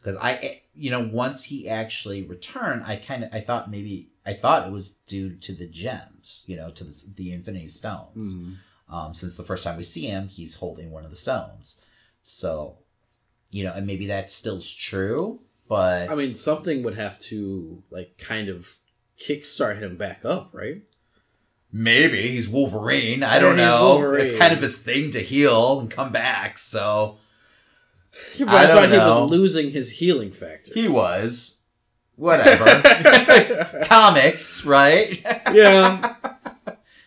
Because 0.00 0.16
I, 0.20 0.62
you 0.74 0.90
know, 0.90 1.00
once 1.12 1.44
he 1.44 1.68
actually 1.68 2.22
returned, 2.22 2.84
I 2.84 2.96
kind 2.96 3.24
of, 3.24 3.30
I 3.32 3.40
thought 3.40 3.70
maybe, 3.70 4.10
I 4.26 4.32
thought 4.34 4.66
it 4.66 4.72
was 4.72 4.92
due 4.92 5.34
to 5.36 5.52
the 5.52 5.66
gems, 5.66 6.44
you 6.46 6.56
know, 6.56 6.70
to 6.70 6.84
the, 6.84 7.04
the 7.14 7.32
Infinity 7.32 7.68
Stones. 7.68 8.34
Mhm. 8.34 8.56
Um, 8.88 9.14
since 9.14 9.36
the 9.36 9.42
first 9.42 9.64
time 9.64 9.76
we 9.76 9.82
see 9.82 10.06
him, 10.06 10.28
he's 10.28 10.56
holding 10.56 10.90
one 10.90 11.04
of 11.04 11.10
the 11.10 11.16
stones. 11.16 11.80
So, 12.22 12.78
you 13.50 13.64
know, 13.64 13.72
and 13.72 13.86
maybe 13.86 14.06
that 14.08 14.30
still's 14.30 14.72
true, 14.72 15.40
but 15.68 16.10
I 16.10 16.14
mean, 16.14 16.34
something 16.34 16.82
would 16.82 16.96
have 16.96 17.18
to 17.20 17.82
like 17.90 18.18
kind 18.18 18.48
of 18.48 18.76
kickstart 19.18 19.78
him 19.80 19.96
back 19.96 20.24
up, 20.24 20.50
right? 20.52 20.82
maybe 21.76 22.28
he's 22.28 22.48
Wolverine. 22.48 23.24
I 23.24 23.40
don't 23.40 23.56
know. 23.56 23.94
Wolverine. 23.98 24.24
It's 24.26 24.38
kind 24.38 24.52
of 24.52 24.62
his 24.62 24.78
thing 24.78 25.10
to 25.10 25.20
heal 25.20 25.80
and 25.80 25.90
come 25.90 26.12
back. 26.12 26.56
So 26.56 27.18
But 28.38 28.48
I 28.48 28.62
I, 28.62 28.66
don't 28.68 28.76
thought 28.76 28.90
he 28.90 28.96
know. 28.96 29.22
was 29.22 29.30
losing 29.32 29.70
his 29.72 29.90
healing 29.90 30.30
factor. 30.30 30.72
he 30.72 30.86
was 30.86 31.62
whatever. 32.14 32.64
Comics, 33.86 34.64
right? 34.64 35.20
yeah, 35.52 36.14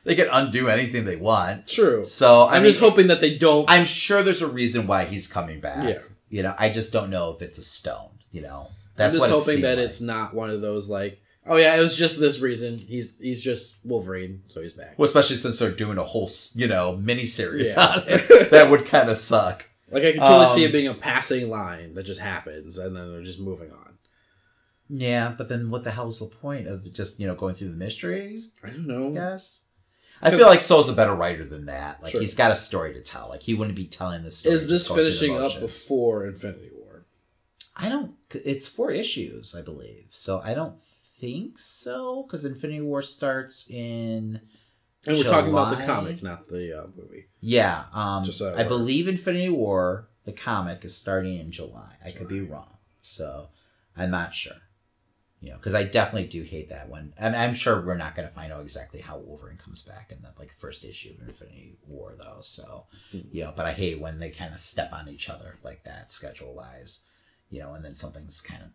they 0.08 0.16
can 0.16 0.28
undo 0.32 0.70
anything 0.70 1.06
they 1.06 1.18
want. 1.18 1.68
true. 1.68 2.04
So 2.06 2.44
I 2.46 2.56
I'm 2.56 2.64
mean, 2.64 2.72
just 2.72 2.80
hoping 2.80 3.08
that 3.08 3.22
they 3.22 3.38
don't. 3.38 3.70
I'm 3.70 3.86
sure 3.86 4.24
there's 4.24 4.42
a 4.42 4.48
reason 4.48 4.88
why 4.88 5.06
he's 5.06 5.28
coming 5.28 5.60
back. 5.60 5.88
Yeah. 5.88 6.00
You 6.30 6.44
know, 6.44 6.56
I 6.58 6.70
just 6.70 6.92
don't 6.92 7.10
know 7.10 7.32
if 7.32 7.42
it's 7.42 7.58
a 7.60 7.64
stone. 7.64 8.10
You 8.32 8.42
know, 8.42 8.68
I'm 8.70 8.74
that's 8.96 9.14
just 9.16 9.22
what 9.22 9.30
hoping 9.30 9.62
that 9.62 9.78
like. 9.78 9.86
it's 9.88 10.02
not 10.02 10.34
one 10.34 10.50
of 10.50 10.62
those 10.62 10.90
like, 10.90 11.20
oh 11.46 11.56
yeah, 11.58 11.76
it 11.76 11.80
was 11.80 11.96
just 11.98 12.20
this 12.20 12.40
reason. 12.40 12.78
He's 12.78 13.20
he's 13.20 13.42
just 13.44 13.86
Wolverine, 13.86 14.44
so 14.48 14.62
he's 14.62 14.74
back. 14.74 14.98
Well, 14.98 15.06
especially 15.06 15.36
since 15.38 15.60
they're 15.60 15.72
doing 15.72 15.98
a 15.98 16.04
whole, 16.04 16.30
you 16.56 16.68
know, 16.68 16.96
mini 16.98 17.26
series 17.26 17.76
Yeah. 17.76 17.86
on 17.86 18.04
it. 18.08 18.50
that 18.52 18.70
would 18.70 18.86
kind 18.86 19.10
of 19.10 19.18
suck. 19.18 19.70
Like 19.92 20.04
I 20.04 20.12
can 20.14 20.20
totally 20.22 20.46
Um, 20.48 20.56
see 20.56 20.64
it 20.66 20.72
being 20.74 20.88
a 20.88 20.94
passing 20.94 21.50
line 21.50 21.94
that 21.96 22.04
just 22.04 22.20
happens, 22.20 22.78
and 22.78 22.96
then 22.96 23.12
they're 23.12 23.24
just 23.24 23.40
moving 23.40 23.72
on. 23.72 23.98
Yeah, 24.90 25.34
but 25.38 25.50
then 25.50 25.70
what 25.70 25.84
the 25.84 25.92
hell's 25.92 26.20
the 26.20 26.28
point 26.34 26.68
of 26.68 26.90
just, 26.94 27.20
you 27.20 27.28
know, 27.28 27.36
going 27.36 27.56
through 27.56 27.70
the 27.72 27.78
mystery? 27.78 28.44
I 28.64 28.70
don't 28.70 28.90
I 28.90 28.94
know. 28.94 29.12
guess. 29.12 29.64
I 30.22 30.32
feel 30.32 30.48
like 30.48 30.62
Soule's 30.62 30.90
a 30.90 30.94
better 30.94 31.14
writer 31.16 31.44
than 31.44 31.66
that. 31.68 32.02
Like 32.02 32.12
Sure. 32.12 32.22
he's 32.22 32.36
got 32.36 32.52
a 32.52 32.56
story 32.56 32.94
to 32.94 33.02
tell. 33.02 33.30
Like 33.30 33.44
he 33.44 33.54
wouldn't 33.54 33.76
be 33.76 33.86
telling 33.86 34.24
this 34.24 34.38
story. 34.38 34.56
Is 34.56 34.68
this 34.68 34.88
going 34.88 34.98
through 34.98 35.06
the 35.06 35.12
finishing 35.12 35.38
up 35.38 35.60
before 35.60 36.26
Infinity 36.26 36.72
War? 36.74 37.06
I 37.76 37.90
don't. 37.90 38.16
It's 38.34 38.68
four 38.68 38.92
issues, 38.92 39.56
I 39.56 39.62
believe. 39.62 40.08
So 40.10 40.42
I 40.44 40.54
don't 40.54 40.80
think 40.80 41.60
so 41.60 42.24
because 42.24 42.46
Infinity 42.46 42.82
War 42.82 43.02
starts 43.02 43.70
in. 43.70 44.42
And 45.06 45.16
we're 45.18 45.24
talking 45.24 45.52
about 45.52 45.78
the 45.78 45.86
comic, 45.86 46.22
not 46.22 46.50
the 46.50 46.78
uh, 46.84 46.88
movie. 46.96 47.28
Yeah, 47.40 47.86
um, 47.94 48.26
so 48.26 48.54
I 48.58 48.64
believe 48.64 49.08
Infinity 49.08 49.50
War, 49.50 50.10
the 50.26 50.34
comic, 50.34 50.84
is 50.84 50.98
starting 50.98 51.38
in 51.40 51.52
July. 51.52 51.94
I 52.04 52.12
could 52.12 52.28
be 52.28 52.42
wrong, 52.42 52.76
so 53.00 53.48
I'm 53.96 54.12
not 54.12 54.34
sure. 54.34 54.54
You 55.40 55.52
know, 55.52 55.58
because 55.58 55.76
I 55.76 55.84
definitely 55.84 56.28
do 56.28 56.42
hate 56.42 56.70
that 56.70 56.90
one, 56.90 57.14
and 57.18 57.36
I'm 57.36 57.54
sure 57.54 57.86
we're 57.86 57.96
not 57.96 58.16
going 58.16 58.28
to 58.28 58.34
find 58.34 58.52
out 58.52 58.62
exactly 58.64 59.02
how 59.02 59.20
Wolverine 59.20 59.58
comes 59.58 59.84
back 59.84 60.12
in 60.12 60.22
the 60.24 60.34
like 60.40 60.52
first 60.52 60.84
issue 60.84 61.14
of 61.14 61.28
Infinity 61.28 61.78
War, 61.86 62.16
though. 62.18 62.40
So, 62.42 62.88
Mhm. 63.14 63.28
you 63.32 63.44
know, 63.44 63.54
but 63.56 63.68
I 63.68 63.74
hate 63.74 64.00
when 64.00 64.18
they 64.20 64.32
kind 64.32 64.52
of 64.54 64.60
step 64.60 64.92
on 64.92 65.08
each 65.08 65.30
other 65.30 65.60
like 65.64 65.84
that, 65.84 66.12
schedule 66.12 66.56
wise. 66.56 67.06
You 67.52 67.60
know, 67.60 67.76
and 67.76 67.86
then 67.86 67.94
something's 67.94 68.42
kind 68.42 68.64
of 68.64 68.70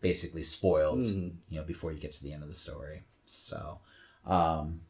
basically 0.00 0.42
spoiled 0.44 1.00
Mhm. 1.00 1.36
you 1.48 1.58
know 1.58 1.64
before 1.64 1.90
you 1.92 1.98
get 1.98 2.12
to 2.12 2.22
the 2.22 2.32
end 2.32 2.42
of 2.42 2.48
the 2.48 2.54
story 2.54 3.02
so 3.26 3.80
um 4.24 4.80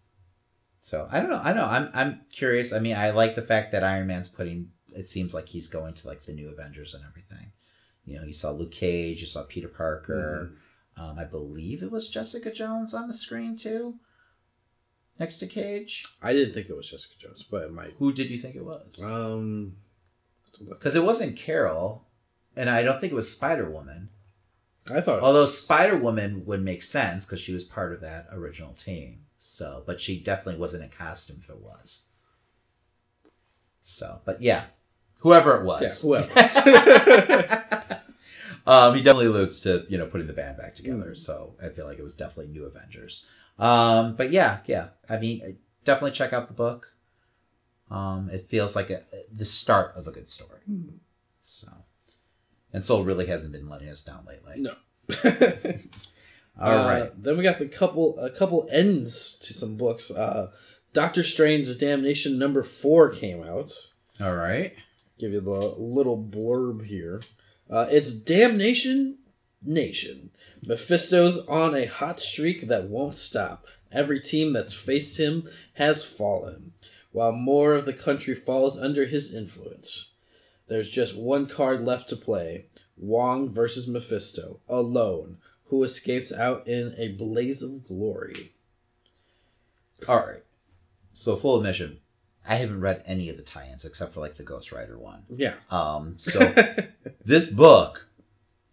so 0.79 1.09
i 1.11 1.19
don't 1.19 1.31
know 1.31 1.41
i 1.43 1.53
know 1.55 1.65
i'm 1.65 1.89
i'm 1.95 2.21
curious 2.31 2.75
i 2.75 2.79
mean 2.79 2.95
i 2.95 3.09
like 3.11 3.35
the 3.35 3.41
fact 3.43 3.73
that 3.73 3.83
iron 3.83 4.07
man's 4.07 4.29
putting 4.29 4.71
it 4.95 5.07
seems 5.09 5.33
like 5.33 5.49
he's 5.49 5.67
going 5.67 5.95
to 5.95 6.07
like 6.07 6.23
the 6.27 6.33
new 6.35 6.51
avengers 6.51 6.93
and 6.93 7.03
everything 7.09 7.51
you 8.05 8.17
know 8.19 8.25
you 8.25 8.35
saw 8.35 8.51
luke 8.51 8.71
cage 8.71 9.21
you 9.23 9.27
saw 9.27 9.43
peter 9.49 9.69
parker 9.69 10.53
um 10.99 11.19
i 11.19 11.25
believe 11.25 11.83
it 11.83 11.91
was 11.91 12.09
jessica 12.09 12.51
jones 12.51 12.93
on 12.95 13.09
the 13.09 13.15
screen 13.15 13.57
too 13.57 13.95
next 15.19 15.39
to 15.39 15.47
cage 15.47 16.05
I 16.23 16.33
didn't 16.33 16.55
think 16.55 16.69
it 16.69 16.77
was 16.77 16.89
Jessica 16.89 17.15
Jones, 17.19 17.45
but 17.51 17.65
it 17.65 17.73
might. 17.73 17.95
who 17.99 18.13
did 18.13 18.31
you 18.31 18.39
think 18.39 18.55
it 18.55 18.65
was 18.65 19.03
Um, 19.03 19.75
because 20.69 20.95
it 20.95 21.03
wasn't 21.05 21.37
carol 21.37 22.07
and 22.57 22.71
i 22.71 22.83
don't 22.83 23.01
think 23.01 23.13
it 23.13 23.17
was 23.17 23.31
spider 23.31 23.69
woman 23.69 24.11
I 24.91 25.01
thought. 25.01 25.21
Although 25.23 25.47
Spider 25.47 25.97
Woman 25.97 26.45
would 26.47 26.63
make 26.63 26.83
sense 26.83 27.27
because 27.27 27.41
she 27.41 27.53
was 27.53 27.65
part 27.65 27.93
of 27.93 28.01
that 28.01 28.29
original 28.33 28.73
team. 28.73 29.25
So, 29.37 29.83
but 29.87 30.01
she 30.01 30.19
definitely 30.19 30.59
wasn't 30.61 30.85
in 30.85 30.91
costume 30.91 31.41
if 31.43 31.51
it 31.51 31.61
was. 31.61 32.07
So, 33.83 34.21
but 34.25 34.43
yeah, 34.43 34.65
whoever 35.19 35.57
it 35.61 35.65
was, 35.65 36.05
yeah, 36.05 36.23
whoever. 36.23 37.65
um, 38.69 38.95
he 38.95 39.03
definitely 39.03 39.27
alludes 39.27 39.61
to 39.61 39.85
you 39.89 39.99
know 39.99 40.07
putting 40.07 40.27
the 40.29 40.33
band 40.33 40.57
back 40.59 40.75
together. 40.77 41.11
Mm. 41.13 41.17
So 41.17 41.55
I 41.65 41.69
feel 41.71 41.87
like 41.87 41.99
it 41.99 42.03
was 42.05 42.15
definitely 42.15 42.53
New 42.53 42.65
Avengers. 42.67 43.27
Um, 43.59 44.15
but 44.15 44.31
yeah, 44.31 44.59
yeah, 44.67 44.89
I 45.09 45.19
mean, 45.19 45.57
definitely 45.85 46.13
check 46.13 46.33
out 46.33 46.47
the 46.47 46.55
book. 46.55 46.93
Um, 47.91 48.29
it 48.33 48.43
feels 48.43 48.77
like 48.77 48.91
a, 48.91 49.03
the 49.35 49.45
start 49.45 49.97
of 49.97 50.07
a 50.07 50.13
good 50.13 50.29
story. 50.29 50.61
So, 51.39 51.69
and 52.73 52.85
Soule 52.85 53.05
really 53.05 53.27
hasn't 53.27 53.53
been 53.53 53.69
letting 53.69 53.89
us 53.89 54.05
down 54.05 54.27
lately. 54.29 54.61
no. 54.61 54.75
All 56.61 56.71
Uh, 56.79 56.87
right. 56.87 57.23
Then 57.23 57.37
we 57.37 57.43
got 57.43 57.59
the 57.59 57.67
couple 57.69 58.19
a 58.19 58.31
couple 58.31 58.69
ends 58.73 59.39
to 59.41 59.55
some 59.55 59.77
books. 59.77 60.11
Uh, 60.11 60.51
Doctor 60.93 61.23
Strange's 61.23 61.79
Damnation 61.79 62.39
number 62.39 62.63
four 62.63 63.11
came 63.11 63.43
out. 63.43 63.73
All 64.21 64.35
right. 64.35 64.75
Give 65.19 65.33
you 65.33 65.41
the 65.41 65.51
little 65.51 66.23
blurb 66.23 66.85
here. 66.87 67.23
Uh, 67.71 67.87
it's 67.91 68.15
Damnation 68.15 69.19
Nation. 69.63 70.31
Mephisto's 70.65 71.47
on 71.47 71.75
a 71.75 71.87
hot 71.87 72.21
streak 72.21 72.69
that 72.69 72.89
won't 72.89 73.15
stop. 73.15 73.67
Every 73.93 74.21
team 74.21 74.53
that's 74.53 74.73
faced 74.73 75.19
him 75.19 75.49
has 75.75 76.05
fallen, 76.05 76.73
while 77.13 77.33
more 77.33 77.75
of 77.75 77.87
the 77.87 77.93
country 77.93 78.35
falls 78.35 78.79
under 78.79 79.07
his 79.07 79.35
influence. 79.35 80.13
There's 80.69 80.91
just 80.91 81.19
one 81.19 81.47
card 81.47 81.85
left 81.85 82.09
to 82.11 82.17
play 82.17 82.67
Wong 82.97 83.49
versus 83.49 83.87
Mephisto, 83.87 84.61
alone, 84.69 85.39
who 85.67 85.85
escapes 85.85 86.33
out 86.33 86.67
in 86.67 86.95
a 86.99 87.13
blaze 87.13 87.63
of 87.63 87.87
glory. 87.87 88.53
All 90.07 90.27
right. 90.27 90.43
So 91.13 91.37
full 91.37 91.57
admission, 91.59 92.01
I 92.49 92.55
haven't 92.57 92.81
read 92.81 93.03
any 93.07 93.29
of 93.29 93.37
the 93.37 93.43
tie-ins 93.43 93.85
except 93.85 94.15
for 94.15 94.21
like 94.21 94.35
the 94.35 94.43
Ghost 94.43 94.73
Rider 94.73 94.99
one. 94.99 95.25
Yeah. 95.29 95.55
Um, 95.71 96.15
so 96.19 96.41
this 97.25 97.51
book 97.53 98.09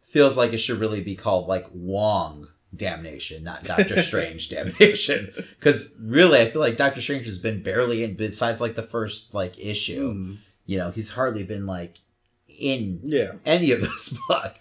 feels 0.02 0.38
like 0.38 0.54
it 0.54 0.58
should 0.58 0.80
really 0.80 1.04
be 1.04 1.16
called 1.16 1.48
like 1.48 1.66
Wong 1.74 2.48
Damnation, 2.76 3.44
not 3.44 3.64
Doctor 3.64 4.02
Strange 4.02 4.50
Damnation, 4.50 5.34
because 5.60 5.94
really 6.00 6.40
I 6.40 6.46
feel 6.50 6.62
like 6.62 6.78
Doctor 6.78 7.02
Strange 7.02 7.26
has 7.26 7.38
been 7.38 7.62
barely 7.62 8.04
in 8.04 8.16
besides 8.16 8.62
like 8.62 8.76
the 8.76 8.84
first 8.84 9.34
like 9.34 9.60
issue. 9.60 10.14
Mm. 10.14 10.38
You 10.66 10.78
know, 10.80 10.92
he's 10.92 11.12
hardly 11.12 11.44
been 11.44 11.66
like 11.66 12.00
in 12.48 13.02
Yeah. 13.04 13.34
any 13.46 13.72
of 13.72 13.82
this 13.82 14.18
book. 14.30 14.56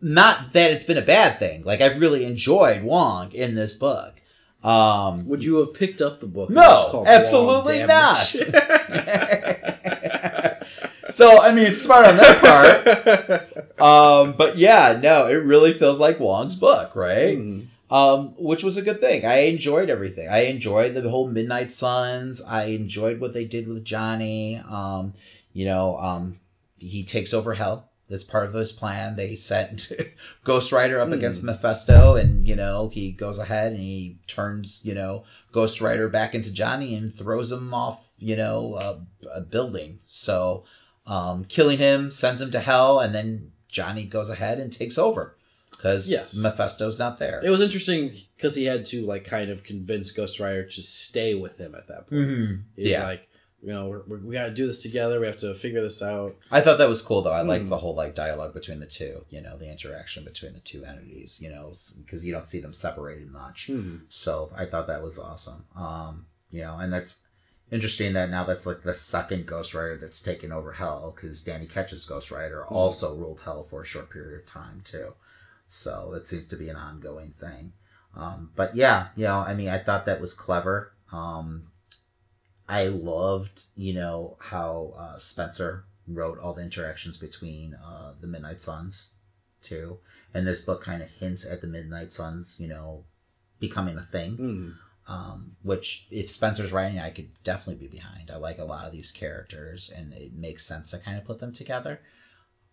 Not 0.00 0.52
that 0.52 0.72
it's 0.72 0.84
been 0.84 0.98
a 0.98 1.02
bad 1.02 1.38
thing. 1.38 1.62
Like 1.64 1.80
I've 1.80 2.00
really 2.00 2.24
enjoyed 2.24 2.82
Wong 2.82 3.32
in 3.32 3.54
this 3.54 3.74
book. 3.74 4.20
Um, 4.66 5.26
Would 5.28 5.44
you 5.44 5.56
have 5.56 5.74
picked 5.74 6.00
up 6.00 6.20
the 6.20 6.26
book? 6.26 6.50
No, 6.50 7.04
absolutely 7.06 7.84
not. 7.84 8.34
So 11.08 11.40
I 11.40 11.52
mean, 11.52 11.66
it's 11.66 11.80
smart 11.80 12.04
on 12.04 12.16
that 12.16 12.40
part. 12.42 13.80
Um, 13.80 14.34
but 14.36 14.56
yeah, 14.56 14.98
no, 15.02 15.28
it 15.28 15.34
really 15.34 15.72
feels 15.72 15.98
like 15.98 16.18
Wong's 16.18 16.54
book, 16.54 16.96
right? 16.96 17.38
Mm. 17.38 17.66
Um, 17.90 18.34
which 18.38 18.64
was 18.64 18.76
a 18.76 18.82
good 18.82 19.00
thing. 19.00 19.24
I 19.24 19.40
enjoyed 19.40 19.90
everything. 19.90 20.28
I 20.28 20.46
enjoyed 20.46 20.94
the 20.94 21.08
whole 21.08 21.28
Midnight 21.28 21.70
Suns. 21.70 22.42
I 22.42 22.64
enjoyed 22.64 23.20
what 23.20 23.32
they 23.32 23.44
did 23.44 23.68
with 23.68 23.84
Johnny. 23.84 24.60
Um, 24.68 25.12
you 25.52 25.66
know, 25.66 25.98
um, 25.98 26.40
he 26.78 27.04
takes 27.04 27.32
over 27.32 27.54
Hell. 27.54 27.88
That's 28.08 28.22
part 28.24 28.46
of 28.46 28.54
his 28.54 28.70
plan. 28.72 29.16
They 29.16 29.34
set 29.34 29.90
Ghost 30.44 30.70
Rider 30.72 31.00
up 31.00 31.08
Hmm. 31.08 31.14
against 31.14 31.42
Mephisto, 31.42 32.14
and 32.14 32.46
you 32.46 32.54
know 32.56 32.88
he 32.88 33.10
goes 33.12 33.38
ahead 33.38 33.72
and 33.72 33.80
he 33.80 34.18
turns 34.26 34.80
you 34.84 34.94
know 34.94 35.24
Ghost 35.52 35.80
Rider 35.80 36.08
back 36.08 36.34
into 36.34 36.52
Johnny 36.52 36.94
and 36.94 37.16
throws 37.16 37.50
him 37.50 37.72
off 37.74 38.12
you 38.18 38.36
know 38.36 38.76
a, 38.76 39.00
a 39.38 39.40
building. 39.40 39.98
So 40.06 40.64
um, 41.06 41.44
killing 41.44 41.78
him 41.78 42.10
sends 42.10 42.40
him 42.40 42.50
to 42.52 42.60
hell, 42.60 43.00
and 43.00 43.14
then 43.14 43.52
Johnny 43.68 44.04
goes 44.04 44.30
ahead 44.30 44.58
and 44.58 44.72
takes 44.72 44.98
over 44.98 45.36
because 45.70 46.10
Yes. 46.10 46.34
Mephisto's 46.36 46.98
not 46.98 47.18
there. 47.18 47.40
It 47.44 47.50
was 47.50 47.60
interesting 47.60 48.12
because 48.36 48.54
he 48.54 48.64
had 48.66 48.86
to 48.86 49.04
like 49.04 49.24
kind 49.24 49.50
of 49.50 49.64
convince 49.64 50.10
Ghost 50.12 50.40
Rider 50.40 50.64
to 50.64 50.82
stay 50.82 51.34
with 51.34 51.58
him 51.58 51.74
at 51.74 51.86
that 51.88 52.08
point. 52.08 52.22
Mm-hmm. 52.22 52.54
He's 52.76 52.88
Yeah. 52.88 53.04
like, 53.04 53.28
you 53.62 53.68
know, 53.72 53.88
we're, 53.88 54.02
we're, 54.06 54.32
got 54.32 54.44
to 54.46 54.50
do 54.54 54.66
this 54.66 54.82
together. 54.82 55.18
We 55.20 55.26
have 55.26 55.38
to 55.38 55.54
figure 55.54 55.80
this 55.82 56.02
out. 56.02 56.36
I 56.50 56.60
thought 56.60 56.78
that 56.78 56.88
was 56.88 57.02
cool 57.02 57.22
though. 57.22 57.32
I 57.32 57.42
Hmm. 57.42 57.48
like 57.48 57.68
the 57.68 57.78
whole 57.78 57.94
like 57.94 58.14
dialogue 58.14 58.54
between 58.54 58.80
the 58.80 58.86
two. 58.86 59.24
You 59.30 59.40
know, 59.40 59.56
the 59.56 59.70
interaction 59.70 60.24
between 60.24 60.52
the 60.52 60.60
two 60.60 60.84
entities. 60.84 61.40
You 61.40 61.50
know, 61.50 61.72
because 62.04 62.24
you 62.24 62.32
don't 62.32 62.44
see 62.44 62.60
them 62.60 62.72
separated 62.72 63.30
much. 63.30 63.70
So 64.08 64.50
I 64.56 64.64
thought 64.66 64.86
that 64.88 65.02
was 65.02 65.18
awesome. 65.18 65.64
Um, 65.76 66.26
you 66.50 66.62
know, 66.62 66.76
and 66.78 66.92
that's 66.92 67.22
interesting 67.72 68.12
that 68.12 68.30
now 68.30 68.44
that's 68.44 68.66
like 68.66 68.82
the 68.82 68.94
second 68.94 69.46
Ghost 69.46 69.74
Rider 69.74 69.96
that's 69.96 70.22
taken 70.22 70.52
over 70.52 70.72
Hell 70.72 71.12
because 71.16 71.42
Danny 71.42 71.66
Ketch's 71.66 72.06
Ghost 72.06 72.30
Rider 72.30 72.64
Hmm. 72.68 72.74
also 72.74 73.16
ruled 73.16 73.40
Hell 73.44 73.64
for 73.64 73.82
a 73.82 73.86
short 73.86 74.10
period 74.10 74.38
of 74.40 74.46
time 74.46 74.82
too. 74.84 75.14
So 75.66 76.10
that 76.12 76.24
seems 76.24 76.46
to 76.48 76.56
be 76.56 76.68
an 76.68 76.76
ongoing 76.76 77.32
thing. 77.40 77.72
Um, 78.14 78.50
but 78.54 78.76
yeah, 78.76 79.08
you 79.16 79.24
know, 79.24 79.38
I 79.40 79.54
mean, 79.54 79.68
I 79.68 79.78
thought 79.78 80.06
that 80.06 80.20
was 80.20 80.32
clever. 80.32 80.92
Um, 81.12 81.68
I 82.68 82.88
loved, 82.88 83.62
you 83.76 83.94
know, 83.94 84.36
how 84.40 84.94
uh, 84.96 85.18
Spencer 85.18 85.84
wrote 86.08 86.38
all 86.38 86.54
the 86.54 86.62
interactions 86.62 87.16
between 87.16 87.74
uh, 87.74 88.14
the 88.20 88.26
Midnight 88.26 88.62
Suns, 88.62 89.14
too. 89.62 89.98
And 90.34 90.46
this 90.46 90.60
book 90.60 90.82
kind 90.82 91.02
of 91.02 91.10
hints 91.10 91.46
at 91.46 91.60
the 91.60 91.66
Midnight 91.66 92.12
Suns, 92.12 92.56
you 92.58 92.68
know, 92.68 93.04
becoming 93.60 93.96
a 93.96 94.02
thing. 94.02 94.36
Mm. 94.36 94.74
Um, 95.08 95.52
which, 95.62 96.08
if 96.10 96.28
Spencer's 96.28 96.72
writing, 96.72 96.98
I 96.98 97.10
could 97.10 97.30
definitely 97.44 97.86
be 97.86 97.96
behind. 97.96 98.30
I 98.30 98.38
like 98.38 98.58
a 98.58 98.64
lot 98.64 98.86
of 98.86 98.92
these 98.92 99.12
characters, 99.12 99.92
and 99.96 100.12
it 100.12 100.34
makes 100.34 100.66
sense 100.66 100.90
to 100.90 100.98
kind 100.98 101.16
of 101.16 101.24
put 101.24 101.38
them 101.38 101.52
together. 101.52 102.00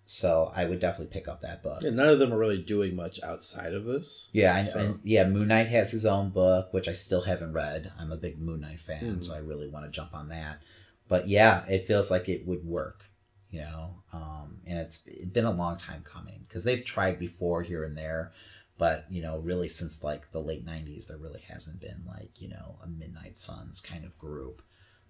So 0.05 0.51
I 0.53 0.65
would 0.65 0.79
definitely 0.81 1.13
pick 1.13 1.27
up 1.29 1.41
that 1.41 1.63
book. 1.63 1.81
Yeah, 1.81 1.91
none 1.91 2.09
of 2.09 2.19
them 2.19 2.33
are 2.33 2.37
really 2.37 2.61
doing 2.61 2.95
much 2.95 3.21
outside 3.23 3.73
of 3.73 3.85
this. 3.85 4.27
Yeah, 4.33 4.53
I, 4.55 4.63
So- 4.65 4.79
and 4.79 4.99
yeah, 5.03 5.27
Moon 5.27 5.47
Knight 5.47 5.67
has 5.67 5.91
his 5.91 6.05
own 6.05 6.29
book, 6.29 6.73
which 6.73 6.87
I 6.89 6.93
still 6.93 7.21
haven't 7.21 7.53
read. 7.53 7.91
I'm 7.97 8.11
a 8.11 8.17
big 8.17 8.37
Moon 8.39 8.61
Knight 8.61 8.81
fan, 8.81 9.17
Mhm. 9.19 9.23
so 9.25 9.33
I 9.33 9.37
really 9.37 9.67
want 9.69 9.85
to 9.85 9.91
jump 9.91 10.13
on 10.13 10.27
that. 10.29 10.61
But 11.07 11.27
yeah, 11.29 11.65
it 11.67 11.87
feels 11.87 12.11
like 12.11 12.27
it 12.27 12.45
would 12.45 12.65
work, 12.65 13.05
you 13.49 13.61
know. 13.61 14.03
Um, 14.11 14.61
and 14.65 14.77
it's 14.79 15.07
been 15.31 15.45
a 15.45 15.51
long 15.51 15.77
time 15.77 16.01
coming 16.03 16.45
because 16.47 16.63
they've 16.65 16.83
tried 16.83 17.17
before 17.17 17.61
here 17.63 17.83
and 17.85 17.97
there, 17.97 18.33
but 18.77 19.05
you 19.09 19.21
know, 19.21 19.37
really 19.39 19.69
since 19.69 20.03
like 20.03 20.31
the 20.31 20.41
late 20.41 20.65
'90s, 20.65 21.07
there 21.07 21.17
really 21.17 21.41
hasn't 21.41 21.79
been 21.79 22.03
like 22.05 22.41
you 22.41 22.49
know 22.49 22.77
a 22.83 22.87
Midnight 22.87 23.37
Suns 23.37 23.79
kind 23.79 24.03
of 24.03 24.17
group. 24.17 24.61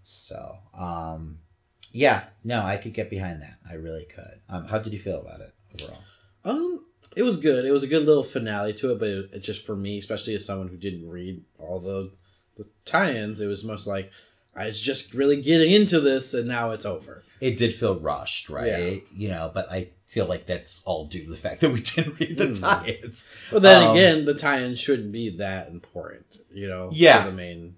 So 0.03 0.57
um, 0.73 1.39
yeah, 1.93 2.25
no, 2.43 2.61
I 2.63 2.75
could 2.77 2.93
get 2.93 3.09
behind 3.09 3.41
that. 3.41 3.55
I 3.69 3.75
really 3.75 4.03
could. 4.05 4.41
Um, 4.49 4.65
how 4.67 4.79
did 4.79 4.91
you 4.91 4.99
feel 4.99 5.21
about 5.21 5.39
it 5.41 5.53
overall? 5.81 6.01
Um, 6.43 6.85
it 7.15 7.23
was 7.23 7.37
good. 7.37 7.63
It 7.65 7.71
was 7.71 7.83
a 7.83 7.87
good 7.87 8.05
little 8.05 8.23
finale 8.23 8.73
to 8.73 8.91
it, 8.91 8.99
but 8.99 9.07
it, 9.07 9.29
it 9.33 9.39
just 9.43 9.65
for 9.65 9.75
me, 9.75 9.97
especially 9.99 10.35
as 10.35 10.45
someone 10.45 10.67
who 10.67 10.77
didn't 10.77 11.07
read 11.09 11.41
all 11.57 11.79
the 11.79 12.11
the 12.57 12.65
tie-ins, 12.85 13.39
it 13.41 13.47
was 13.47 13.63
most 13.63 13.87
like 13.87 14.11
I 14.55 14.65
was 14.65 14.81
just 14.81 15.13
really 15.13 15.41
getting 15.41 15.71
into 15.71 15.99
this, 16.01 16.33
and 16.33 16.47
now 16.47 16.71
it's 16.71 16.85
over. 16.85 17.23
it 17.41 17.57
did 17.57 17.73
feel 17.73 17.99
rushed, 17.99 18.49
right? 18.49 18.67
Yeah. 18.67 18.99
You 19.15 19.29
know, 19.29 19.51
but 19.53 19.71
I 19.71 19.89
feel 20.07 20.27
like 20.27 20.45
that's 20.45 20.83
all 20.85 21.05
due 21.07 21.23
to 21.25 21.29
the 21.31 21.35
fact 21.37 21.61
that 21.61 21.71
we 21.71 21.79
didn't 21.95 22.19
read 22.19 22.37
the 22.37 22.45
Mm. 22.49 22.59
tie-ins. 22.61 23.27
But 23.51 23.63
then 23.63 23.83
Um, 23.87 23.95
again, 23.95 24.25
the 24.25 24.33
tie-in 24.35 24.75
shouldn't 24.75 25.11
be 25.11 25.29
that 25.37 25.69
important, 25.69 26.25
you 26.53 26.67
know. 26.67 26.89
Yeah. 26.93 27.25
the 27.25 27.31
main. 27.31 27.75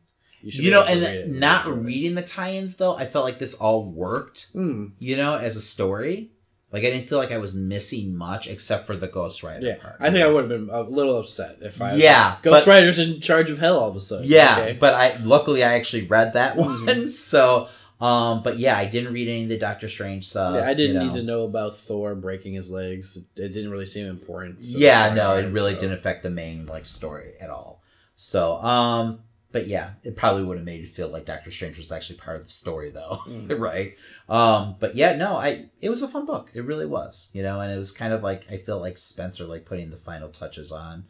Should 0.52 0.64
You 0.64 0.72
know, 0.72 0.84
and 0.84 1.02
read 1.02 1.28
not 1.28 1.68
reading 1.68 2.16
the 2.16 2.22
tie-ins 2.22 2.76
though, 2.78 2.96
I 2.96 3.06
felt 3.06 3.26
like 3.26 3.40
this 3.40 3.54
all 3.56 3.90
worked. 3.92 4.48
Hmm. 4.54 4.88
You 5.00 5.18
know, 5.18 5.36
as 5.38 5.56
a 5.56 5.62
story. 5.62 6.32
Like 6.72 6.84
I 6.84 6.90
didn't 6.90 7.08
feel 7.08 7.20
like 7.20 7.32
I 7.32 7.38
was 7.38 7.56
missing 7.56 8.18
much 8.18 8.48
except 8.50 8.86
for 8.86 8.98
the 8.98 9.08
Ghost 9.08 9.44
Rider 9.44 9.66
Yeah, 9.66 9.78
part. 9.78 9.96
I 10.02 10.10
think 10.10 10.26
I 10.26 10.30
would 10.30 10.42
have 10.42 10.50
been 10.50 10.70
a 10.70 10.82
little 10.82 11.18
upset 11.20 11.58
if 11.62 11.82
I. 11.82 11.94
Yeah, 11.96 12.36
Ghost 12.42 12.66
but- 12.66 12.72
Rider's 12.72 13.00
in 13.00 13.22
charge 13.22 13.50
of 13.50 13.60
hell 13.60 13.80
all 13.80 13.90
of 13.92 13.96
a 13.96 14.02
sudden. 14.02 14.26
Yeah, 14.28 14.58
okay? 14.60 14.78
but 14.78 14.94
I 14.94 15.16
luckily 15.24 15.64
I 15.64 15.76
actually 15.76 16.06
read 16.08 16.34
that 16.34 16.58
Mhm. 16.58 16.86
one. 16.86 17.10
So, 17.10 17.70
um, 18.02 18.44
but 18.44 18.60
yeah, 18.60 18.78
I 18.78 18.88
didn't 18.88 19.14
read 19.14 19.30
any 19.30 19.44
of 19.44 19.50
the 19.50 19.58
Doctor 19.58 19.88
Strange 19.88 20.28
stuff. 20.28 20.56
yeah, 20.56 20.68
I 20.68 20.74
didn't 20.74 21.02
you 21.02 21.08
need 21.08 21.14
to 21.18 21.24
know 21.24 21.46
about 21.46 21.78
Thor 21.78 22.14
breaking 22.14 22.56
his 22.56 22.70
legs. 22.70 23.16
It 23.38 23.54
didn't 23.54 23.72
really 23.72 23.86
seem 23.86 24.08
important. 24.08 24.62
so 24.66 24.78
yeah, 24.78 25.14
no, 25.14 25.38
it 25.38 25.46
really 25.54 25.76
so. 25.76 25.80
didn't 25.82 25.94
affect 25.98 26.24
the 26.24 26.30
main 26.32 26.66
like 26.66 26.86
story 26.86 27.36
at 27.40 27.50
all. 27.50 27.84
So, 28.16 28.58
um, 28.58 29.20
but 29.56 29.68
yeah, 29.68 29.92
it 30.04 30.18
probably 30.18 30.44
would 30.44 30.58
have 30.58 30.66
made 30.66 30.84
it 30.84 30.90
feel 30.90 31.08
like 31.08 31.24
Doctor 31.26 31.50
Strange 31.50 31.78
was 31.78 31.90
actually 31.94 32.18
part 32.18 32.36
of 32.36 32.44
the 32.44 32.50
story, 32.50 32.90
though, 32.92 33.22
Mhm. 33.26 33.58
right? 33.58 33.94
Um, 34.28 34.76
but 34.82 34.98
yeah, 34.98 35.16
no, 35.16 35.38
I 35.38 35.70
it 35.80 35.90
was 35.90 36.02
a 36.02 36.10
fun 36.10 36.26
book. 36.26 36.52
It 36.54 36.66
really 36.66 36.86
was, 36.86 37.32
you 37.34 37.42
know, 37.42 37.62
and 37.62 37.72
it 37.72 37.78
was 37.78 37.94
kind 37.94 38.12
of 38.12 38.22
like 38.22 38.52
I 38.52 38.58
feel 38.58 38.82
like 38.82 38.98
Spencer 38.98 39.46
like 39.46 39.66
putting 39.66 39.92
the 39.92 39.96
final 39.98 40.28
touches 40.28 40.74
on, 40.74 41.06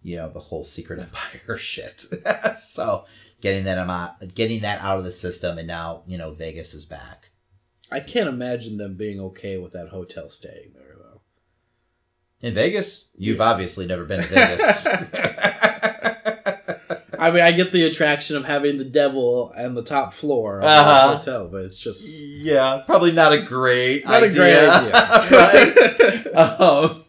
you 0.00 0.16
know, 0.16 0.28
the 0.28 0.38
whole 0.38 0.62
Secret 0.62 1.00
Empire 1.06 1.56
shit. 1.58 2.02
so 2.58 3.04
getting 3.40 3.64
that 3.64 3.78
out, 3.78 4.34
getting 4.36 4.60
that 4.60 4.80
out 4.80 4.98
of 4.98 5.04
the 5.04 5.10
system, 5.10 5.58
and 5.58 5.66
now 5.66 6.04
you 6.06 6.16
know 6.18 6.30
Vegas 6.30 6.74
is 6.74 6.84
back. 6.86 7.30
I 7.90 7.98
can't 7.98 8.28
imagine 8.28 8.76
them 8.76 8.94
being 8.96 9.18
okay 9.20 9.58
with 9.58 9.72
that 9.72 9.88
hotel 9.88 10.30
staying 10.30 10.74
there 10.76 10.94
though. 10.96 11.20
In 12.46 12.54
Vegas? 12.54 13.10
You've 13.18 13.40
obviously 13.40 13.86
never 13.86 14.04
been 14.04 14.22
to 14.22 14.28
Vegas. 14.28 14.86
I 17.18 17.30
mean, 17.30 17.42
I 17.42 17.52
get 17.52 17.72
the 17.72 17.84
attraction 17.84 18.36
of 18.36 18.44
having 18.44 18.78
the 18.78 18.84
devil 18.84 19.52
on 19.56 19.74
the 19.74 19.82
top 19.82 20.12
floor 20.12 20.58
of 20.58 20.64
Uh-huh. 20.64 21.08
the 21.12 21.16
hotel, 21.18 21.48
but 21.48 21.64
it's 21.64 21.78
just 21.78 22.22
yeah, 22.22 22.82
probably 22.86 23.12
not 23.12 23.32
a 23.32 23.42
great 23.42 24.04
not 24.04 24.22
idea. 24.22 24.72
a 24.72 25.28
great 25.28 25.76
idea. 25.76 26.34
um, 26.60 27.04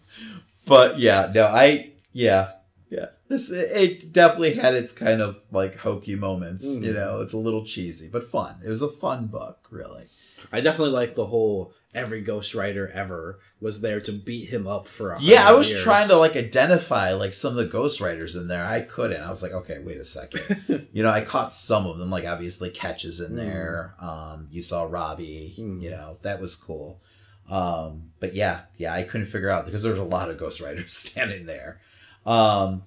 but 0.65 0.99
yeah, 0.99 1.31
no, 1.33 1.45
I 1.45 1.91
yeah, 2.13 2.51
yeah. 2.89 3.07
This 3.27 3.51
it 3.51 4.11
definitely 4.11 4.55
had 4.55 4.73
its 4.73 4.91
kind 4.91 5.21
of 5.21 5.37
like 5.51 5.77
hokey 5.77 6.15
moments. 6.15 6.67
Mm. 6.77 6.83
You 6.83 6.93
know, 6.93 7.21
it's 7.21 7.33
a 7.33 7.37
little 7.37 7.65
cheesy, 7.65 8.09
but 8.11 8.23
fun. 8.23 8.55
It 8.65 8.69
was 8.69 8.81
a 8.81 8.87
fun 8.89 9.27
book, 9.27 9.67
really. 9.69 10.05
I 10.51 10.61
definitely 10.61 10.93
like 10.93 11.13
the 11.15 11.27
whole 11.27 11.73
every 11.93 12.21
Ghost 12.21 12.53
Rider 12.53 12.87
ever 12.89 13.39
was 13.59 13.81
there 13.81 13.99
to 14.01 14.11
beat 14.11 14.49
him 14.49 14.67
up 14.67 14.87
for 14.87 15.11
a 15.13 15.19
Yeah, 15.21 15.47
I 15.47 15.53
was 15.53 15.69
years. 15.69 15.83
trying 15.83 16.07
to 16.09 16.15
like 16.17 16.35
identify 16.35 17.13
like 17.13 17.33
some 17.33 17.51
of 17.51 17.55
the 17.57 17.65
Ghost 17.65 17.99
Riders 17.99 18.35
in 18.35 18.47
there. 18.47 18.63
I 18.65 18.81
couldn't. 18.81 19.21
I 19.21 19.29
was 19.29 19.41
like, 19.41 19.53
okay, 19.53 19.79
wait 19.79 19.97
a 19.97 20.05
second. 20.05 20.87
you 20.93 21.01
know, 21.03 21.09
I 21.11 21.21
caught 21.21 21.51
some 21.51 21.87
of 21.87 21.97
them, 21.97 22.09
like 22.11 22.25
obviously 22.27 22.69
catches 22.69 23.19
in 23.19 23.33
Mm. 23.33 23.37
there. 23.37 23.95
Um, 23.99 24.47
you 24.51 24.61
saw 24.61 24.83
Robbie. 24.83 25.55
Mm. 25.57 25.81
You 25.81 25.89
know, 25.91 26.17
that 26.21 26.39
was 26.39 26.55
cool. 26.55 27.01
Um, 27.49 28.11
but 28.19 28.35
yeah, 28.35 28.61
yeah, 28.77 28.93
I 28.93 29.01
couldn't 29.03 29.25
figure 29.27 29.49
out 29.49 29.65
because 29.65 29.81
there 29.81 29.91
was 29.91 29.99
a 29.99 30.03
lot 30.03 30.29
of 30.29 30.37
Ghost 30.37 30.61
Riders 30.61 30.93
standing 30.95 31.47
there. 31.47 31.81
Um, 32.25 32.83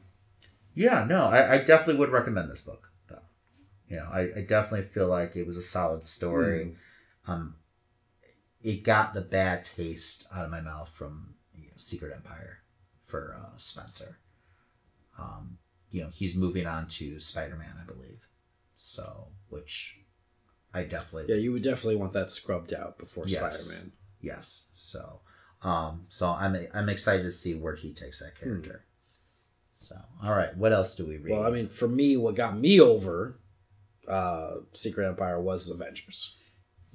yeah, 0.75 1.05
no, 1.05 1.25
I, 1.25 1.55
I 1.55 1.59
definitely 1.59 1.97
would 1.97 2.11
recommend 2.13 2.49
this 2.51 2.63
book. 2.63 2.89
Though, 3.09 3.19
you 3.89 3.97
know, 3.97 4.09
I, 4.13 4.21
I 4.37 4.45
definitely 4.49 4.87
feel 4.87 5.09
like 5.09 5.35
it 5.35 5.47
was 5.47 5.57
a 5.57 5.63
solid 5.63 6.05
story. 6.05 6.77
Um, 7.27 7.57
it 8.63 8.83
got 8.85 9.15
the 9.15 9.21
bad 9.21 9.65
taste 9.65 10.27
out 10.35 10.45
of 10.45 10.51
my 10.51 10.61
mouth 10.61 10.89
from 10.89 11.35
you 11.55 11.67
know, 11.67 11.73
Secret 11.77 12.13
Empire 12.15 12.59
for 13.05 13.37
uh, 13.39 13.57
Spencer. 13.57 14.19
Um, 15.19 15.59
you 15.91 16.03
know, 16.03 16.09
he's 16.13 16.35
moving 16.37 16.67
on 16.67 16.87
to 16.89 17.19
Spider 17.21 17.57
Man, 17.57 17.75
I 17.81 17.85
believe. 17.85 18.27
So, 18.75 19.29
which 19.49 20.01
I 20.73 20.85
definitely 20.85 21.27
Yeah, 21.29 21.41
you 21.41 21.53
would 21.53 21.63
definitely 21.63 21.97
want 21.97 22.13
that 22.15 22.31
scrubbed 22.31 22.73
out 22.73 22.99
before 22.99 23.25
Yes. 23.27 23.61
Spider 23.61 23.79
Man. 23.81 23.93
yes. 24.21 24.69
So, 24.73 25.21
um, 25.63 26.07
so 26.09 26.29
I'm 26.29 26.57
I'm 26.75 26.89
excited 26.89 27.25
to 27.25 27.31
see 27.33 27.55
where 27.55 27.77
he 27.77 27.93
takes 27.93 28.21
that 28.21 28.37
character. 28.39 28.85
So, 29.75 29.97
all 30.23 30.33
right, 30.33 30.57
what 30.57 30.73
else 30.73 30.95
do 30.95 31.07
we 31.07 31.17
read? 31.17 31.33
Well, 31.33 31.47
I 31.47 31.51
mean, 31.51 31.69
for 31.69 31.89
me, 31.89 32.17
what 32.17 32.35
got 32.37 32.57
me 32.59 32.81
over 32.81 33.39
uh, 34.09 34.57
Secret 34.73 35.07
Empire 35.07 35.41
was 35.41 35.69
Avengers. 35.71 36.35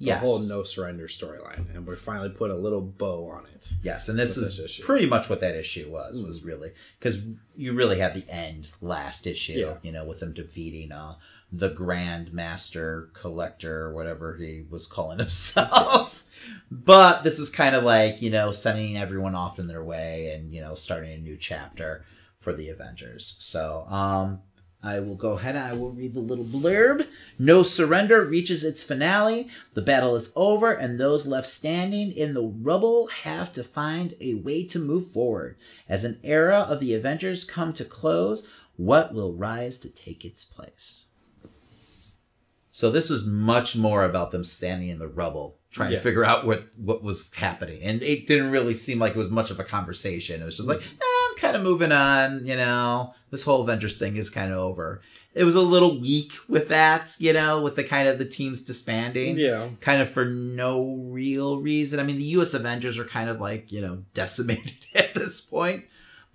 The 0.00 0.16
whole 0.16 0.40
no 0.40 0.62
surrender 0.62 1.08
storyline, 1.08 1.74
and 1.74 1.84
we 1.86 1.96
finally 1.96 2.28
put 2.30 2.52
a 2.52 2.56
little 2.56 2.80
bow 2.80 3.28
on 3.30 3.46
it. 3.52 3.72
Yes, 3.82 4.08
and 4.08 4.16
this 4.16 4.36
is 4.36 4.56
this 4.56 4.78
pretty 4.78 5.06
much 5.06 5.28
what 5.28 5.40
that 5.40 5.56
issue 5.56 5.90
was. 5.90 6.20
Mm. 6.22 6.26
Was 6.26 6.44
really 6.44 6.70
because 6.98 7.20
you 7.56 7.72
really 7.72 7.98
had 7.98 8.14
the 8.14 8.24
end 8.28 8.70
last 8.80 9.26
issue. 9.26 9.66
Yeah. 9.66 9.74
You 9.82 9.90
know, 9.90 10.04
with 10.04 10.20
them 10.20 10.32
defeating 10.32 10.92
uh, 10.92 11.14
the 11.50 11.70
Grand 11.70 12.32
Master 12.32 13.10
Collector, 13.12 13.92
whatever 13.92 14.36
he 14.36 14.64
was 14.70 14.86
calling 14.86 15.18
himself. 15.18 16.24
but 16.70 17.24
this 17.24 17.40
is 17.40 17.50
kind 17.50 17.74
of 17.74 17.82
like 17.82 18.22
you 18.22 18.30
know 18.30 18.52
sending 18.52 18.96
everyone 18.96 19.34
off 19.34 19.58
in 19.58 19.66
their 19.66 19.82
way 19.82 20.32
and 20.32 20.54
you 20.54 20.60
know 20.60 20.74
starting 20.74 21.12
a 21.12 21.18
new 21.18 21.36
chapter 21.36 22.04
for 22.38 22.52
the 22.52 22.68
Avengers. 22.68 23.34
So 23.38 23.84
um, 23.88 24.42
I 24.82 25.00
will 25.00 25.16
go 25.16 25.32
ahead 25.32 25.56
and 25.56 25.64
I 25.64 25.74
will 25.74 25.90
read 25.90 26.14
the 26.14 26.20
little 26.20 26.44
blurb. 26.44 27.06
No 27.38 27.64
Surrender 27.64 28.24
reaches 28.24 28.62
its 28.62 28.84
finale. 28.84 29.48
The 29.74 29.82
battle 29.82 30.14
is 30.14 30.32
over, 30.36 30.72
and 30.72 31.00
those 31.00 31.26
left 31.26 31.48
standing 31.48 32.12
in 32.12 32.34
the 32.34 32.44
rubble 32.44 33.08
have 33.08 33.52
to 33.54 33.64
find 33.64 34.14
a 34.20 34.34
way 34.34 34.64
to 34.68 34.78
move 34.78 35.10
forward. 35.10 35.56
As 35.88 36.04
an 36.04 36.20
era 36.22 36.60
of 36.60 36.78
the 36.78 36.94
Avengers 36.94 37.44
come 37.44 37.72
to 37.72 37.84
close, 37.84 38.48
what 38.76 39.12
will 39.12 39.34
rise 39.34 39.80
to 39.80 39.90
take 39.92 40.24
its 40.24 40.44
place? 40.44 41.06
So 42.70 42.92
this 42.92 43.10
was 43.10 43.26
much 43.26 43.74
more 43.74 44.04
about 44.04 44.30
them 44.30 44.44
standing 44.44 44.88
in 44.88 45.00
the 45.00 45.08
rubble, 45.08 45.58
trying 45.72 45.90
Yeah. 45.90 45.96
to 45.98 46.02
figure 46.04 46.24
out 46.24 46.46
what 46.46 46.68
what 46.76 47.02
was 47.02 47.32
happening, 47.34 47.82
and 47.82 48.00
it 48.02 48.28
didn't 48.28 48.52
really 48.52 48.74
seem 48.74 49.00
like 49.00 49.16
it 49.16 49.18
was 49.18 49.30
much 49.32 49.50
of 49.50 49.58
a 49.58 49.64
conversation. 49.64 50.40
It 50.40 50.44
was 50.44 50.58
just 50.58 50.68
like, 50.68 50.78
eh, 50.80 50.84
I'm 51.02 51.07
kind 51.38 51.56
of 51.56 51.62
moving 51.62 51.92
on, 51.92 52.46
you 52.46 52.56
know. 52.56 53.14
This 53.30 53.44
whole 53.44 53.62
Avengers 53.62 53.96
thing 53.98 54.16
is 54.16 54.30
kind 54.30 54.52
of 54.52 54.58
over. 54.58 55.00
It 55.34 55.44
was 55.44 55.54
a 55.54 55.60
little 55.60 56.00
weak 56.00 56.32
with 56.48 56.68
that, 56.68 57.14
you 57.18 57.32
know, 57.32 57.62
with 57.62 57.76
the 57.76 57.84
kind 57.84 58.08
of 58.08 58.18
the 58.18 58.24
teams 58.24 58.62
disbanding 58.62 59.38
Yeah, 59.38 59.68
kind 59.80 60.02
of 60.02 60.08
for 60.08 60.24
no 60.24 60.96
real 61.10 61.58
reason. 61.58 62.00
I 62.00 62.02
mean, 62.02 62.18
the 62.18 62.24
U.S. 62.24 62.54
Avengers 62.54 62.98
are 62.98 63.04
kind 63.04 63.28
of 63.30 63.40
like 63.40 63.70
you 63.70 63.80
know 63.80 64.02
decimated 64.14 64.74
at 64.94 65.14
this 65.14 65.40
point, 65.40 65.84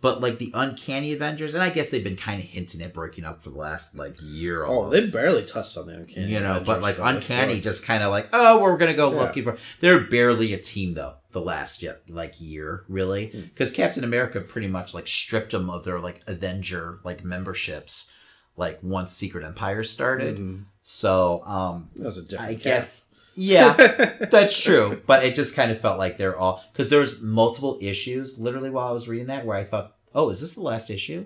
but 0.04 0.22
like 0.22 0.38
the 0.38 0.52
Uncanny 0.54 1.14
Avengers, 1.14 1.54
and 1.56 1.64
I 1.64 1.70
guess 1.72 1.90
they've 1.90 2.04
been 2.04 2.18
kind 2.18 2.40
of 2.40 2.46
hinting 2.46 2.82
at 2.84 2.94
breaking 2.94 3.24
up 3.26 3.42
for 3.42 3.50
the 3.50 3.58
last 3.58 3.96
like 3.98 4.16
year. 4.22 4.66
Oh, 4.66 4.90
they 4.90 5.10
barely 5.10 5.44
touched 5.46 5.78
on 5.78 5.88
the 5.88 5.94
uncanny. 5.96 6.32
you 6.32 6.40
know, 6.42 6.62
but 6.64 6.82
like 6.82 6.98
Uncanny, 7.00 7.60
just 7.62 7.86
kind 7.86 8.04
of 8.04 8.12
like, 8.12 8.28
oh, 8.34 8.60
we're 8.62 8.78
gonna 8.78 8.94
go 8.94 9.12
Yeah. 9.12 9.20
looking 9.22 9.44
for. 9.46 9.58
They're 9.80 10.02
barely 10.02 10.54
a 10.54 10.58
team 10.60 10.94
though. 10.94 11.16
The 11.32 11.42
last 11.42 11.82
yet 11.82 12.02
like 12.10 12.36
year, 12.40 12.84
really, 12.88 13.28
Hmm. 13.30 13.42
because 13.44 13.72
Captain 13.72 14.04
America 14.04 14.40
pretty 14.42 14.68
much 14.68 14.94
like 14.94 15.08
stripped 15.08 15.54
them 15.54 15.70
of 15.70 15.84
their 15.86 16.00
like 16.00 16.22
Avenger 16.28 17.00
like 17.04 17.24
memberships, 17.24 18.12
like 18.58 18.80
once 18.84 19.12
Secret 19.14 19.44
Empire 19.46 19.84
started. 19.84 20.38
Mhm. 20.38 20.66
So, 20.82 21.44
um, 21.46 21.90
that 21.96 22.06
was 22.06 22.18
a 22.18 22.24
different. 22.24 22.52
I 22.52 22.56
cap. 22.56 22.64
guess, 22.64 23.06
yeah, 23.36 23.74
that's 24.32 24.62
true. 24.62 25.02
But 25.06 25.24
it 25.24 25.36
just 25.36 25.56
kind 25.56 25.72
of 25.72 25.80
felt 25.80 25.98
like 26.00 26.18
they're 26.18 26.38
all 26.38 26.64
because 26.72 26.90
there 26.90 27.00
was 27.00 27.22
multiple 27.22 27.78
issues 27.82 28.40
literally 28.40 28.70
while 28.70 28.88
I 28.88 28.92
was 28.92 29.08
reading 29.08 29.28
that 29.28 29.46
where 29.46 29.58
I 29.58 29.64
thought, 29.64 29.96
oh, 30.14 30.30
is 30.30 30.42
this 30.42 30.54
the 30.56 30.62
last 30.62 30.90
issue? 30.90 31.26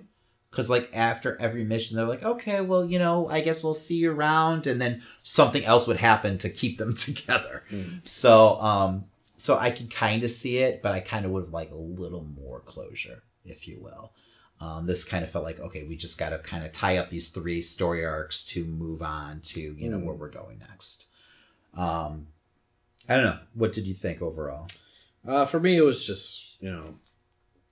Because 0.50 0.70
like 0.70 0.90
after 0.94 1.36
every 1.40 1.62
mission, 1.64 1.96
they're 1.96 2.06
like, 2.06 2.22
okay, 2.24 2.62
well, 2.62 2.84
you 2.84 2.98
know, 2.98 3.28
I 3.28 3.42
guess 3.42 3.62
we'll 3.62 3.74
see 3.74 3.96
you 3.96 4.12
around, 4.12 4.66
and 4.66 4.80
then 4.80 5.02
something 5.22 5.62
else 5.64 5.86
would 5.86 5.98
happen 5.98 6.38
to 6.38 6.48
keep 6.48 6.78
them 6.78 6.94
together. 6.96 7.64
Mm. 7.70 8.06
So, 8.06 8.58
um, 8.60 9.04
so 9.36 9.58
I 9.58 9.70
could 9.70 9.90
kind 9.90 10.24
of 10.24 10.30
see 10.30 10.58
it, 10.58 10.82
but 10.82 10.92
I 10.92 11.00
kind 11.00 11.26
of 11.26 11.32
would 11.32 11.44
have 11.44 11.52
like 11.52 11.70
a 11.70 11.76
little 11.76 12.24
more 12.24 12.60
closure, 12.60 13.22
if 13.44 13.68
you 13.68 13.78
will. 13.80 14.14
Um, 14.60 14.86
this 14.86 15.04
kind 15.04 15.22
of 15.22 15.30
felt 15.30 15.44
like 15.44 15.60
okay, 15.60 15.84
we 15.84 15.94
just 15.96 16.18
got 16.18 16.30
to 16.30 16.38
kind 16.38 16.64
of 16.64 16.72
tie 16.72 16.96
up 16.96 17.10
these 17.10 17.28
three 17.28 17.60
story 17.62 18.04
arcs 18.04 18.42
to 18.46 18.64
move 18.64 19.02
on 19.02 19.40
to 19.42 19.60
you 19.60 19.88
know 19.90 19.98
Mm. 19.98 20.04
where 20.04 20.14
we're 20.16 20.30
going 20.30 20.58
next. 20.58 21.07
Um, 21.76 22.28
I 23.08 23.14
don't 23.16 23.24
know. 23.24 23.38
What 23.54 23.72
did 23.72 23.86
you 23.86 23.94
think 23.94 24.20
overall? 24.22 24.66
Uh, 25.26 25.44
for 25.46 25.60
me, 25.60 25.76
it 25.76 25.82
was 25.82 26.04
just 26.06 26.56
you 26.60 26.70
know 26.70 26.94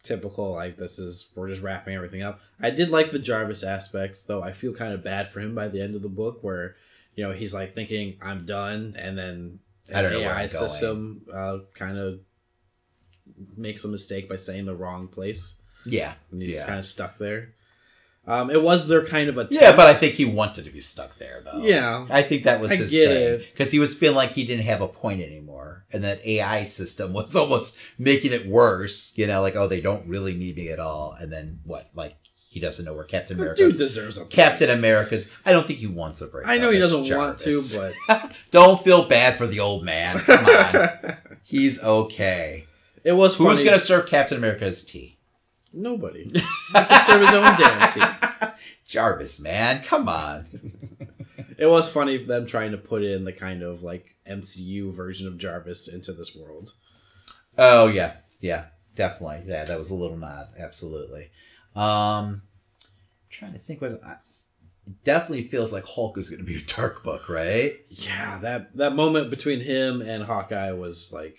typical. 0.03 0.53
Like 0.53 0.77
this 0.77 0.99
is 0.99 1.33
we're 1.35 1.49
just 1.49 1.63
wrapping 1.63 1.95
everything 1.95 2.23
up. 2.23 2.41
I 2.61 2.71
did 2.71 2.91
like 2.91 3.11
the 3.11 3.19
Jarvis 3.19 3.63
aspects, 3.63 4.23
though. 4.25 4.43
I 4.43 4.53
feel 4.53 4.73
kind 4.73 4.93
of 4.93 5.03
bad 5.05 5.29
for 5.29 5.41
him 5.41 5.55
by 5.55 5.69
the 5.69 5.81
end 5.83 5.95
of 5.95 6.03
the 6.03 6.09
book, 6.09 6.39
where 6.43 6.77
you 7.15 7.25
know 7.27 7.33
he's 7.33 7.55
like 7.55 7.75
thinking 7.75 8.17
I'm 8.23 8.47
done, 8.47 8.95
and 8.99 9.17
then 9.17 9.61
I 9.95 10.03
don't 10.03 10.13
know 10.13 10.21
AI 10.21 10.47
system 10.47 11.23
uh, 11.33 11.59
kind 11.75 11.99
of 11.99 12.21
makes 13.57 13.85
a 13.85 13.89
mistake 13.89 14.29
by 14.29 14.37
saying 14.37 14.65
the 14.67 14.75
wrong 14.75 15.09
place, 15.09 15.61
Yeah, 15.85 16.15
and 16.31 16.41
he's 16.41 16.55
Yeah. 16.55 16.67
kind 16.67 16.79
of 16.79 16.87
stuck 16.87 17.19
there. 17.19 17.55
Um, 18.29 18.51
it 18.51 18.61
was 18.61 18.89
their 18.89 19.05
kind 19.05 19.29
of 19.29 19.39
a 19.39 19.47
yeah, 19.51 19.74
but 19.77 19.87
I 19.87 19.95
think 19.95 20.14
he 20.14 20.24
wanted 20.24 20.64
to 20.64 20.70
be 20.70 20.81
stuck 20.81 21.16
there 21.16 21.43
though. 21.45 21.62
yeah. 21.62 22.07
I 22.11 22.22
think 22.22 22.43
that 22.43 22.61
was 22.61 22.72
I 22.72 22.77
his 22.77 22.91
get 22.91 23.09
thing 23.09 23.49
because 23.53 23.70
he 23.70 23.79
was 23.79 23.95
feeling 23.95 24.16
like 24.16 24.33
he 24.33 24.45
didn't 24.45 24.66
have 24.66 24.81
a 24.81 24.89
point 24.89 25.22
anymore, 25.22 25.85
and 25.93 26.03
that 26.03 26.27
AI 26.27 26.64
system 26.64 27.12
was 27.12 27.37
almost 27.37 27.79
making 27.99 28.33
it 28.33 28.47
worse. 28.47 29.12
You 29.16 29.29
know, 29.29 29.41
like 29.43 29.55
oh, 29.55 29.68
they 29.68 29.81
don't 29.81 30.07
really 30.09 30.35
need 30.35 30.57
me 30.57 30.70
at 30.70 30.81
all, 30.81 31.16
and 31.18 31.33
then 31.33 31.61
what? 31.64 31.89
Like 31.95 32.16
he 32.51 32.59
doesn't 32.61 32.85
know 32.85 32.95
where 32.95 33.05
Captain 33.05 33.37
dude 33.37 33.77
deserves 33.77 34.16
a 34.16 34.20
break. 34.22 34.31
Captain 34.31 34.70
America's. 34.70 35.31
I 35.45 35.53
don't 35.53 35.66
think 35.66 35.79
he 35.79 35.87
wants 35.87 36.20
a 36.22 36.27
break. 36.27 36.49
I 36.49 36.57
know 36.57 36.70
he 36.70 36.79
doesn't 36.79 37.14
want 37.14 37.39
to, 37.41 37.93
but 38.09 38.33
don't 38.51 38.81
feel 38.83 39.07
bad 39.07 39.37
for 39.37 39.47
the 39.47 39.61
old 39.61 39.85
man. 39.85 40.18
Come 40.18 40.47
on, 40.47 41.16
he's 41.45 41.81
okay. 41.83 42.66
it 43.05 43.12
was 43.12 43.37
Who's 43.37 43.59
funny. 43.59 43.64
gonna 43.64 43.79
serve 43.79 44.07
Captain 44.09 44.39
America's 44.39 44.85
tea? 44.85 45.16
Nobody. 45.77 46.24
He 46.33 46.41
can 46.72 47.05
serve 47.07 47.20
his 47.20 47.35
own 47.35 47.45
damn 47.59 47.91
tea. 47.91 48.49
Jarvis, 48.87 49.41
man, 49.41 49.83
come 49.83 50.09
on. 50.09 50.47
It 51.59 51.70
was 51.70 51.91
funny 51.91 52.18
for 52.18 52.27
them 52.27 52.47
trying 52.47 52.72
to 52.72 52.77
put 52.77 53.03
in 53.03 53.24
the 53.24 53.33
kind 53.33 53.62
of 53.62 53.83
like 53.83 54.14
MCU 54.31 54.93
version 54.95 55.27
of 55.27 55.39
Jarvis 55.39 55.89
into 55.89 56.12
this 56.12 56.37
world. 56.37 56.74
Oh 57.57 57.89
yeah, 57.89 58.16
yeah, 58.41 58.66
definitely. 58.95 59.45
Yeah, 59.47 59.64
that 59.64 59.79
was 59.79 59.91
a 59.91 59.95
little 59.95 60.18
nod. 60.18 60.49
Absolutely. 60.59 61.31
Um, 61.74 62.43
trying 63.31 63.55
to 63.55 63.59
think. 63.59 63.81
Was 63.81 63.95
I, 64.05 64.16
it 64.87 65.03
definitely 65.03 65.45
feels 65.45 65.72
like 65.72 65.87
Hulk 65.87 66.18
is 66.18 66.29
going 66.29 66.45
to 66.45 66.47
be 66.47 66.59
a 66.59 66.77
dark 66.77 67.03
book, 67.03 67.31
right? 67.31 67.72
Yeah, 67.89 68.39
that 68.43 68.77
that 68.77 68.95
moment 68.95 69.31
between 69.31 69.61
him 69.61 70.03
and 70.03 70.24
Hawkeye 70.24 70.72
was 70.72 71.11
like 71.11 71.39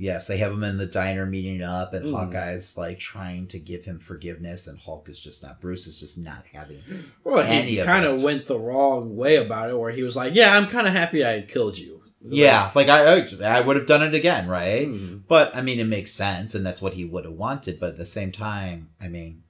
Yes, 0.00 0.28
they 0.28 0.38
have 0.38 0.52
him 0.52 0.62
in 0.62 0.76
the 0.76 0.86
diner 0.86 1.26
meeting 1.26 1.60
up, 1.60 1.92
and 1.92 2.06
Mm. 2.06 2.12
Hawkeye's 2.12 2.76
like 2.78 3.00
trying 3.00 3.48
to 3.48 3.58
give 3.58 3.84
him 3.84 3.98
forgiveness, 3.98 4.68
and 4.68 4.78
Hulk 4.78 5.08
is 5.08 5.18
just 5.20 5.42
not. 5.42 5.60
Bruce 5.60 5.88
is 5.88 5.98
just 5.98 6.16
not 6.16 6.44
having. 6.52 6.82
well, 7.24 7.40
Any 7.40 7.72
he 7.72 7.82
kind 7.82 8.04
of 8.06 8.22
went 8.22 8.46
the 8.46 8.58
wrong 8.58 9.16
way 9.16 9.36
about 9.36 9.70
it, 9.70 9.78
where 9.78 9.90
he 9.90 10.04
was 10.04 10.14
like, 10.16 10.34
"Yeah, 10.36 10.56
I'm 10.56 10.66
kind 10.68 10.86
of 10.86 10.92
happy 10.92 11.24
I 11.26 11.42
killed 11.42 11.76
you." 11.78 12.02
Yeah, 12.20 12.70
like 12.74 12.88
I, 12.88 13.16
I, 13.18 13.58
I 13.58 13.60
would 13.60 13.76
have 13.76 13.86
done 13.86 14.02
it 14.02 14.14
again, 14.14 14.48
right? 14.48 14.86
Mhm. 14.86 15.22
But 15.28 15.54
I 15.56 15.62
mean, 15.62 15.80
it 15.80 15.84
makes 15.86 16.12
sense, 16.12 16.54
and 16.54 16.64
that's 16.64 16.82
what 16.82 16.94
he 16.94 17.04
would 17.04 17.24
have 17.24 17.34
wanted. 17.34 17.78
But 17.80 17.90
at 17.90 17.98
the 17.98 18.06
same 18.06 18.30
time, 18.32 18.90
I 19.00 19.08
mean, 19.08 19.42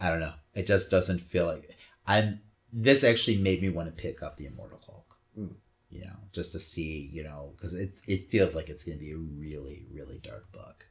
I 0.00 0.10
don't 0.10 0.20
know. 0.20 0.34
It 0.54 0.66
just 0.66 0.90
doesn't 0.90 1.20
feel 1.20 1.46
like 1.46 1.68
I'm. 2.06 2.40
This 2.72 3.02
actually 3.02 3.38
made 3.38 3.62
me 3.62 3.70
want 3.70 3.88
to 3.88 4.02
pick 4.02 4.22
up 4.22 4.36
the 4.36 4.46
Immortal 4.46 4.80
Hulk. 4.86 5.16
Mm. 5.38 5.54
You 5.90 6.00
know, 6.02 6.16
just 6.38 6.52
to 6.52 6.60
see, 6.60 7.10
you 7.12 7.24
know, 7.24 7.52
because 7.56 7.74
it 7.74 7.90
it 8.06 8.30
feels 8.30 8.54
like 8.54 8.68
it's 8.68 8.84
going 8.84 8.96
to 8.96 9.04
be 9.04 9.10
a 9.10 9.16
really 9.16 9.86
really 9.92 10.20
dark 10.22 10.50
book. 10.52 10.86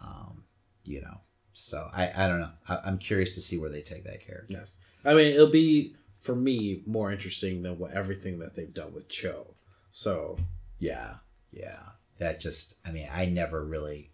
Um, 0.00 0.44
you 0.84 1.00
know, 1.00 1.18
so 1.52 1.88
I 1.92 2.12
I 2.16 2.28
don't 2.28 2.40
know. 2.40 2.52
I, 2.68 2.78
I'm 2.84 2.98
curious 2.98 3.34
to 3.34 3.40
see 3.40 3.58
where 3.58 3.70
they 3.70 3.82
take 3.82 4.04
that 4.04 4.24
character. 4.24 4.54
Yes. 4.54 4.78
I 5.04 5.14
mean, 5.14 5.34
it'll 5.34 5.50
be 5.50 5.96
for 6.20 6.36
me 6.36 6.82
more 6.86 7.10
interesting 7.10 7.62
than 7.62 7.76
what 7.78 7.90
everything 7.92 8.38
that 8.38 8.54
they've 8.54 8.72
done 8.72 8.94
with 8.94 9.08
Cho. 9.08 9.54
So 9.90 10.38
Yeah, 10.78 11.16
yeah. 11.50 11.80
That 12.18 12.40
just, 12.40 12.76
I 12.86 12.92
mean, 12.92 13.08
I 13.12 13.26
never 13.26 13.64
really, 13.64 14.12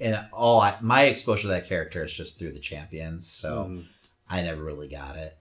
and 0.00 0.26
all 0.32 0.60
I, 0.60 0.76
my 0.80 1.02
exposure 1.02 1.42
to 1.42 1.48
that 1.48 1.68
character 1.68 2.02
is 2.04 2.12
just 2.12 2.38
through 2.38 2.52
the 2.52 2.58
champions, 2.58 3.28
so 3.28 3.66
mhm. 3.70 3.84
I 4.30 4.40
never 4.40 4.64
really 4.64 4.88
got 4.88 5.16
it. 5.16 5.36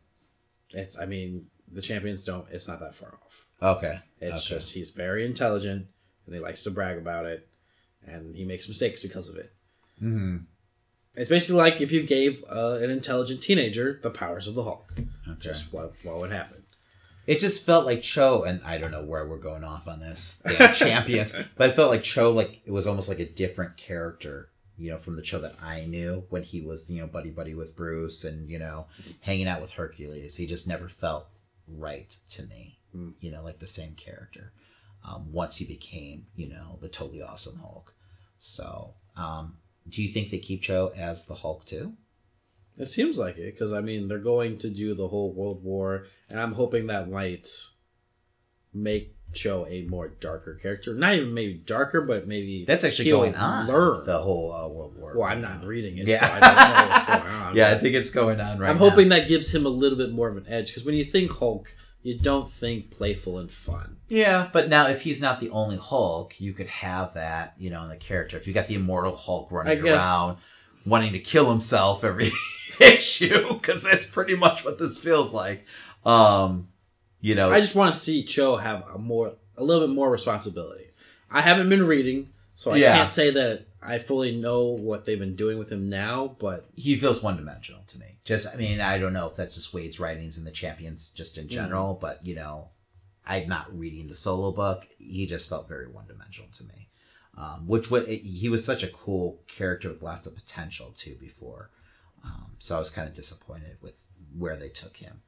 it's. 0.74 0.98
I 1.00 1.06
mean, 1.06 1.48
the 1.72 1.82
champions 1.82 2.24
don't. 2.26 2.46
It's 2.52 2.68
not 2.68 2.82
that 2.82 2.96
far 2.96 3.18
off. 3.26 3.48
Okay, 3.62 4.00
It's 4.20 4.46
okay. 4.48 4.56
just 4.56 4.74
he's 4.74 4.92
very 4.92 5.26
intelligent 5.26 5.88
and 6.26 6.36
he 6.36 6.42
likes 6.42 6.64
to 6.64 6.72
brag 6.72 6.98
about 6.98 7.26
it, 7.26 7.48
and 8.06 8.36
he 8.36 8.44
makes 8.46 8.68
mistakes 8.68 9.02
because 9.02 9.28
of 9.30 9.36
it. 9.38 9.52
hmm 10.00 10.38
It's 11.16 11.30
basically 11.30 11.58
like 11.58 11.82
if 11.82 11.92
you 11.92 12.04
gave 12.04 12.44
uh, 12.50 12.80
an 12.82 12.90
intelligent 12.90 13.42
teenager 13.42 14.00
the 14.02 14.10
powers 14.10 14.48
of 14.48 14.56
the 14.56 14.64
Hulk. 14.64 14.92
Okay. 15.28 15.38
Just 15.40 15.72
what 15.74 15.94
what 16.04 16.18
would 16.20 16.32
happen? 16.32 16.58
It 17.28 17.40
just 17.40 17.64
felt 17.66 17.86
like 17.86 18.02
Cho, 18.02 18.44
and 18.44 18.62
I 18.66 18.80
don't 18.80 18.90
know 18.92 19.04
where 19.06 19.28
we're 19.28 19.38
going 19.38 19.64
off 19.64 19.88
on 19.88 20.00
this 20.00 20.42
champions, 20.74 21.34
but 21.56 21.70
it 21.70 21.76
felt 21.76 21.92
like 21.92 22.02
Cho, 22.04 22.32
like 22.32 22.62
it 22.66 22.72
was 22.72 22.88
almost 22.88 23.08
like 23.10 23.20
a 23.20 23.26
different 23.30 23.78
character, 23.78 24.50
you 24.78 24.90
know, 24.90 24.98
from 24.98 25.16
the 25.18 25.22
Cho 25.22 25.40
that 25.40 25.56
I 25.62 25.86
knew 25.86 26.26
when 26.30 26.42
he 26.42 26.62
was, 26.62 26.90
you 26.90 27.00
know, 27.00 27.08
buddy 27.08 27.30
buddy 27.30 27.54
with 27.54 27.76
Bruce 27.76 28.24
and 28.24 28.50
you 28.50 28.58
know, 28.58 28.88
hanging 29.22 29.48
out 29.48 29.62
with 29.62 29.74
Hercules. 29.74 30.38
He 30.38 30.48
just 30.48 30.68
never 30.68 30.90
felt 30.90 31.28
right 31.68 32.10
to 32.32 32.44
me, 32.48 32.80
Mm. 32.96 33.14
you 33.20 33.32
know, 33.32 33.44
like 33.44 33.60
the 33.60 33.68
same 33.68 33.94
character. 33.96 34.54
Um, 35.08 35.32
once 35.32 35.58
he 35.58 35.66
became, 35.66 36.28
you 36.36 36.48
know, 36.50 36.78
the 36.82 36.90
totally 36.90 37.22
awesome 37.24 37.60
Hulk. 37.60 37.96
So, 38.38 38.94
um, 39.18 39.58
do 39.90 40.02
you 40.04 40.10
think 40.10 40.30
they 40.30 40.38
keep 40.40 40.62
Cho 40.62 40.92
as 40.96 41.26
the 41.26 41.36
Hulk 41.36 41.66
too? 41.66 41.94
It 42.78 42.86
seems 42.88 43.18
like 43.18 43.38
it 43.38 43.54
because 43.54 43.74
I 43.74 43.82
mean 43.82 44.08
they're 44.08 44.18
going 44.20 44.58
to 44.60 44.70
do 44.70 44.94
the 44.94 45.08
whole 45.08 45.34
World 45.34 45.64
War, 45.64 46.06
and 46.30 46.40
I'm 46.40 46.54
hoping 46.54 46.88
that 46.88 47.10
might 47.10 47.48
make 48.74 49.16
Cho 49.34 49.66
a 49.68 49.84
more 49.84 50.10
darker 50.10 50.56
character. 50.56 50.94
Not 50.94 51.14
even 51.16 51.34
maybe 51.34 51.54
darker, 51.54 52.02
but 52.02 52.28
maybe 52.28 52.66
That's 52.68 52.84
actually 52.84 53.10
going 53.12 53.36
on. 53.36 53.68
Learn. 53.68 54.06
the 54.06 54.20
whole 54.20 54.52
uh, 54.54 54.68
World 54.68 54.98
War. 54.98 55.14
well, 55.18 55.28
I'm 55.28 55.42
not 55.42 55.64
reading 55.64 55.98
it, 55.98 56.08
Yeah. 56.08 56.20
so 56.20 56.26
I 56.26 56.40
don't 56.40 56.56
know 56.56 56.94
what's 56.94 57.06
going 57.24 57.36
on. 57.42 57.56
yeah, 57.56 57.70
I 57.72 57.78
think 57.78 57.96
it's 57.96 58.10
going 58.12 58.40
on 58.42 58.60
right 58.60 58.70
I'm 58.70 58.78
now. 58.78 58.90
hoping 58.90 59.10
that 59.10 59.28
gives 59.28 59.54
him 59.54 59.66
a 59.66 59.70
little 59.70 59.98
bit 59.98 60.12
more 60.12 60.30
of 60.30 60.38
an 60.38 60.46
edge 60.48 60.68
because 60.68 60.84
when 60.84 60.96
you 60.96 61.06
think 61.06 61.32
Hulk, 61.32 61.74
you 62.04 62.18
don't 62.18 62.52
think 62.52 62.90
playful 62.92 63.38
and 63.38 63.52
fun. 63.52 63.98
Yeah, 64.10 64.50
but 64.52 64.70
now 64.70 64.88
if 64.88 65.02
he's 65.02 65.22
not 65.22 65.40
the 65.40 65.50
only 65.52 65.78
Hulk, 65.78 66.40
you 66.42 66.54
could 66.54 66.68
have 66.68 67.14
that, 67.14 67.54
you 67.58 67.70
know, 67.70 67.84
in 67.84 67.90
the 67.90 67.96
character. 67.98 68.38
If 68.38 68.48
you 68.48 68.54
got 68.54 68.68
the 68.68 68.76
immortal 68.76 69.16
Hulk 69.16 69.52
running 69.52 69.82
around, 69.86 70.38
wanting 70.86 71.14
to 71.14 71.20
kill 71.20 71.50
himself 71.50 72.04
every 72.04 72.32
issue, 72.80 73.54
because 73.54 73.84
that's 73.84 74.06
pretty 74.06 74.36
much 74.36 74.66
what 74.66 74.80
this 74.80 74.98
feels 74.98 75.34
like. 75.34 75.66
Um, 76.06 76.70
you 77.20 77.36
know, 77.36 77.52
I 77.52 77.60
just 77.60 77.76
want 77.76 77.94
to 77.94 78.00
see 78.00 78.24
Cho 78.24 78.58
have 78.58 78.84
a 78.94 78.98
more, 78.98 79.36
a 79.58 79.64
little 79.64 79.88
bit 79.88 79.94
more 79.94 80.10
responsibility. 80.12 80.86
I 81.30 81.42
haven't 81.42 81.70
been 81.70 81.86
reading, 81.86 82.30
so 82.56 82.72
I 82.72 82.78
Yeah. 82.78 82.96
can't 82.98 83.12
say 83.12 83.30
that 83.30 83.68
I 83.82 84.00
fully 84.00 84.36
know 84.36 84.66
what 84.66 85.06
they've 85.06 85.20
been 85.20 85.36
doing 85.36 85.58
with 85.60 85.72
him 85.72 85.88
now. 85.90 86.36
But 86.40 86.66
he 86.76 86.96
feels 86.96 87.22
one 87.22 87.38
dimensional 87.38 87.82
to 87.88 88.00
me. 88.00 88.11
Just, 88.24 88.48
I 88.54 88.56
mean, 88.56 88.80
I 88.82 89.00
don't 89.00 89.14
know 89.14 89.28
if 89.28 89.36
that's 89.36 89.56
just 89.56 89.74
Waid's 89.74 90.00
writings 90.00 90.38
and 90.38 90.46
the 90.46 90.52
champions 90.52 91.10
just 91.10 91.38
in 91.38 91.48
general, 91.48 91.98
but 92.00 92.26
you 92.26 92.36
know, 92.36 92.70
I'm 93.26 93.48
not 93.48 93.76
reading 93.78 94.08
the 94.08 94.16
solo 94.16 94.52
book. 94.52 94.88
He 94.98 95.26
just 95.26 95.50
felt 95.50 95.68
very 95.68 95.88
one 95.88 96.08
dimensional 96.08 96.50
to 96.52 96.64
me. 96.66 96.90
Um, 97.38 97.66
which 97.66 97.90
wa 97.90 98.02
he 98.02 98.50
was 98.50 98.64
such 98.66 98.84
a 98.84 98.90
cool 98.90 99.40
character 99.48 99.90
with 99.90 100.02
lots 100.04 100.28
of 100.28 100.36
potential 100.36 100.92
too 100.96 101.16
before. 101.20 101.70
Um, 102.24 102.52
so 102.60 102.76
I 102.76 102.80
was 102.80 102.90
kind 102.90 103.08
of 103.08 103.14
disappointed 103.14 103.78
with 103.82 103.98
where 104.38 104.58
they 104.58 104.70
took 104.70 104.98
him. 104.98 105.22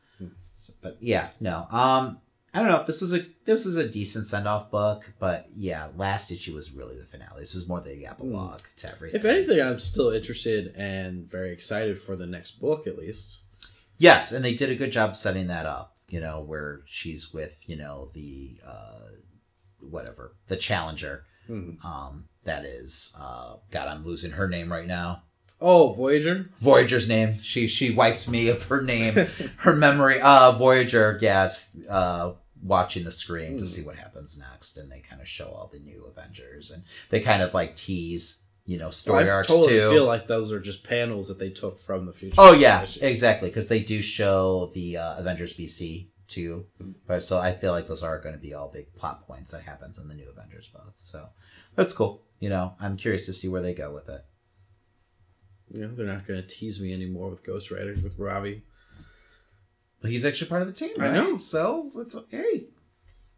So, 0.58 0.74
but 0.82 0.98
yeah, 1.00 1.30
no. 1.40 1.66
Um, 1.72 2.20
I 2.54 2.60
don't 2.60 2.68
know. 2.68 2.84
This 2.86 3.02
was 3.02 3.14
a 3.14 3.26
this 3.46 3.66
was 3.66 3.78
a 3.78 3.88
decent 3.90 4.28
send 4.28 4.48
off 4.48 4.70
book, 4.70 5.12
but 5.20 5.48
yeah, 5.56 5.88
last 5.98 6.30
issue 6.32 6.54
was 6.54 6.72
really 6.72 6.98
the 6.98 7.06
finale. 7.06 7.42
This 7.42 7.56
is 7.56 7.68
more 7.68 7.82
the 7.82 8.06
epilogue 8.06 8.62
to 8.78 8.92
everything. 8.92 9.20
if 9.20 9.26
anything, 9.26 9.60
I'm 9.60 9.80
still 9.80 10.10
interested 10.12 10.74
and 10.76 11.30
very 11.30 11.52
excited 11.52 12.00
for 12.00 12.16
the 12.16 12.28
next 12.28 12.60
book, 12.62 12.86
at 12.86 12.98
least. 12.98 13.40
Yes, 13.98 14.32
and 14.32 14.46
they 14.46 14.54
did 14.54 14.70
a 14.70 14.76
good 14.76 14.92
job 14.92 15.16
setting 15.16 15.48
that 15.48 15.66
up. 15.66 15.96
You 16.10 16.20
know, 16.20 16.42
where 16.42 16.82
she's 16.86 17.34
with 17.34 17.62
you 17.68 17.76
know 17.76 18.10
the 18.14 18.58
uh, 18.66 19.00
whatever 19.80 20.36
the 20.48 20.56
challenger. 20.58 21.26
Mhm. 21.50 21.84
Um, 21.84 22.26
that 22.46 22.66
is, 22.66 23.16
uh, 23.20 23.56
God, 23.72 23.88
I'm 23.88 24.04
losing 24.04 24.32
her 24.32 24.48
name 24.48 24.72
right 24.72 24.88
now. 24.88 25.24
Oh, 25.60 25.94
Voyager. 25.94 26.50
Voyager's 26.60 27.08
name. 27.08 27.40
She 27.42 27.68
she 27.68 27.94
wiped 27.94 28.28
me 28.30 28.50
of 28.50 28.64
her 28.66 28.82
name, 28.82 29.16
her 29.58 29.74
memory. 29.76 30.20
Uh, 30.22 30.52
Voyager. 30.52 31.18
Yes. 31.22 31.70
Uh, 31.90 32.34
watching 32.64 33.04
the 33.04 33.12
screen 33.12 33.58
to 33.58 33.64
Hmm. 33.64 33.68
see 33.68 33.82
what 33.84 33.98
happens 33.98 34.38
next, 34.38 34.78
and 34.78 34.92
they 34.92 35.00
kind 35.02 35.22
of 35.22 35.28
show 35.28 35.48
all 35.50 35.68
the 35.72 35.80
new 35.80 36.06
Avengers, 36.06 36.72
and 36.72 36.84
they 37.10 37.20
kind 37.20 37.44
of 37.44 37.54
like 37.54 37.76
tease, 37.76 38.44
you 38.66 38.78
know, 38.80 38.90
story 38.90 39.26
I 39.26 39.30
arcs 39.30 39.50
totally 39.50 39.70
too. 39.80 39.88
I 39.88 39.92
feel 39.92 40.06
like 40.06 40.28
those 40.28 40.52
are 40.52 40.60
just 40.62 40.84
panels 40.86 41.28
that 41.28 41.40
they 41.40 41.50
took 41.50 41.78
from 41.78 42.06
the 42.06 42.14
future. 42.14 42.36
Oh 42.38 42.54
yeah, 42.54 42.84
issues. 42.84 43.02
exactly. 43.04 43.50
Because 43.50 43.68
they 43.68 43.82
do 43.84 44.02
show 44.02 44.68
the 44.74 44.98
uh, 44.98 45.18
Avengers 45.20 45.54
BC 45.54 46.08
too, 46.28 46.66
but 47.06 47.22
so 47.22 47.38
I 47.40 47.52
feel 47.52 47.74
like 47.74 47.86
those 47.88 48.02
are 48.02 48.18
going 48.20 48.34
to 48.34 48.42
be 48.42 48.54
all 48.54 48.70
big 48.72 48.96
plot 48.96 49.28
points 49.28 49.52
that 49.52 49.64
happens 49.64 49.98
in 50.00 50.08
the 50.08 50.16
new 50.16 50.30
Avengers 50.30 50.70
book. 50.70 50.94
So 50.96 51.28
that's 51.76 51.94
cool. 51.94 52.24
You 52.40 52.50
know, 52.50 52.74
I'm 52.80 52.96
curious 52.98 53.26
to 53.28 53.34
see 53.34 53.48
where 53.50 53.62
they 53.62 53.74
go 53.74 53.94
with 53.94 54.08
it. 54.10 54.24
You 55.74 55.82
know, 55.82 55.88
they're 55.96 56.06
not 56.06 56.28
going 56.28 56.42
to 56.42 56.48
tease 56.48 56.82
me 56.82 56.94
anymore 56.94 57.30
with 57.30 57.44
Ghost 57.46 57.72
Riders 57.72 58.02
with 58.02 58.18
Robbie. 58.18 58.64
He's 60.06 60.26
actually 60.26 60.50
part 60.50 60.62
of 60.62 60.68
the 60.68 60.74
team. 60.74 60.96
I 61.00 61.10
know. 61.12 61.38
So 61.38 61.92
it's 61.96 62.16
okay. 62.16 62.66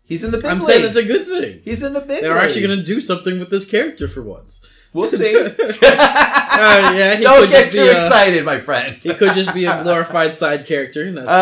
He's 0.03 0.23
in 0.23 0.31
the 0.31 0.37
big. 0.37 0.45
I'm 0.47 0.61
saying 0.61 0.85
it's 0.85 0.95
a 0.95 1.05
good 1.05 1.25
thing. 1.27 1.61
He's 1.63 1.81
in 1.83 1.93
the 1.93 2.01
big. 2.01 2.21
They're 2.21 2.37
actually 2.37 2.61
going 2.67 2.79
to 2.79 2.85
do 2.85 3.01
something 3.01 3.39
with 3.39 3.49
this 3.49 3.65
character 3.69 4.07
for 4.07 4.21
once. 4.21 4.63
We'll 4.93 5.07
see. 5.09 5.35
Uh, 5.35 6.93
yeah, 6.95 7.15
he 7.15 7.23
Don't 7.23 7.49
get 7.49 7.71
too 7.71 7.81
a- 7.83 7.91
excited, 7.91 8.45
my 8.45 8.59
friend. 8.59 8.95
He 9.01 9.13
could 9.13 9.33
just 9.33 9.53
be 9.53 9.65
a 9.65 9.81
glorified 9.83 10.35
side 10.35 10.65
character. 10.65 11.03
And 11.07 11.17
that's 11.17 11.27
fair. 11.27 11.35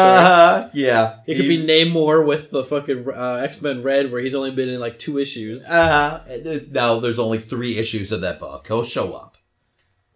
Uh, 0.66 0.70
yeah. 0.74 1.18
It 1.28 1.36
could 1.36 1.48
be 1.48 1.66
Namor 1.66 2.26
with 2.26 2.50
the 2.52 2.64
fucking 2.64 3.08
uh, 3.14 3.42
X 3.44 3.62
Men 3.62 3.84
Red, 3.84 4.12
where 4.12 4.22
he's 4.22 4.34
only 4.36 4.52
been 4.52 4.70
in 4.70 4.80
like 4.80 4.98
two 4.98 5.20
issues. 5.20 5.70
Uh, 5.70 6.24
no, 6.72 7.00
there's 7.00 7.20
only 7.20 7.38
three 7.40 7.78
issues 7.78 8.12
of 8.12 8.22
that 8.22 8.40
book. 8.40 8.66
He'll 8.68 8.84
show 8.84 9.14
up. 9.14 9.38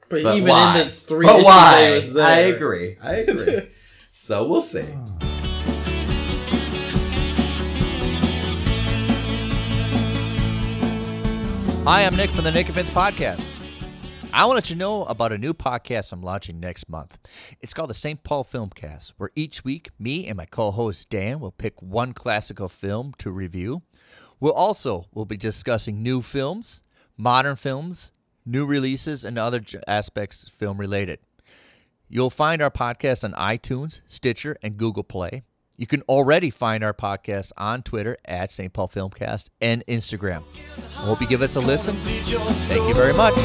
but, 0.09 0.23
But 0.23 0.35
even 0.37 0.49
why? 0.49 0.79
in 0.79 0.87
the 0.87 0.91
three 0.93 1.25
but 1.25 1.35
issues 1.35 1.45
why? 1.45 1.81
that 1.81 1.93
was 1.93 2.13
there, 2.13 2.27
I 2.27 2.39
agree. 2.39 2.97
I 3.03 3.11
agree. 3.17 3.69
So 4.19 4.43
we'll 4.43 4.61
see. 4.61 4.81
Hi, 11.83 12.03
I'm 12.03 12.15
Nick 12.15 12.31
from 12.31 12.43
the 12.43 12.51
Nick 12.51 12.67
Events 12.67 12.89
Podcast. 12.89 13.47
I 14.33 14.43
want 14.45 14.55
to 14.55 14.55
let 14.55 14.69
you 14.71 14.75
know 14.75 15.05
about 15.05 15.31
a 15.31 15.37
new 15.37 15.53
podcast 15.53 16.11
I'm 16.11 16.23
launching 16.23 16.59
next 16.59 16.89
month. 16.89 17.19
It's 17.61 17.75
called 17.75 17.91
the 17.91 17.93
St. 17.93 18.23
Paul 18.23 18.43
Filmcast, 18.43 19.13
where 19.17 19.29
each 19.35 19.63
week, 19.63 19.91
me 19.99 20.25
and 20.25 20.35
my 20.35 20.45
co-host 20.45 21.11
Dan 21.11 21.39
will 21.39 21.51
pick 21.51 21.79
one 21.79 22.13
classical 22.13 22.67
film 22.67 23.13
to 23.19 23.29
review. 23.29 23.83
We'll 24.39 24.51
also 24.51 25.05
we'll 25.13 25.25
be 25.25 25.37
discussing 25.37 26.01
new 26.01 26.23
films, 26.23 26.81
modern 27.17 27.55
films, 27.55 28.11
new 28.47 28.65
releases, 28.65 29.23
and 29.23 29.37
other 29.37 29.61
aspects 29.87 30.49
film 30.49 30.79
related. 30.79 31.19
You'll 32.09 32.29
find 32.29 32.61
our 32.61 32.71
podcast 32.71 33.25
on 33.25 33.33
iTunes, 33.33 33.99
Stitcher, 34.07 34.55
and 34.61 34.77
Google 34.77 35.03
Play. 35.03 35.43
You 35.75 35.85
can 35.85 36.01
already 36.03 36.49
find 36.49 36.81
our 36.83 36.93
podcast 36.93 37.51
on 37.57 37.83
Twitter 37.83 38.17
at 38.23 38.49
St. 38.49 38.71
Paul 38.71 38.87
Filmcast 38.87 39.49
and 39.59 39.85
Instagram. 39.87 40.43
I 40.95 41.01
hope 41.01 41.19
you 41.21 41.27
give 41.27 41.41
us 41.41 41.57
a 41.57 41.59
listen. 41.59 41.97
Thank 42.03 42.87
you 42.87 42.93
very 42.93 43.13
much. 43.13 43.35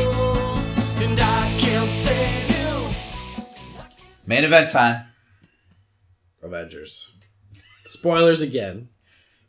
Main 4.24 4.44
event 4.44 4.70
time. 4.70 5.06
Avengers. 6.42 7.12
Spoilers 7.84 8.40
again. 8.40 8.88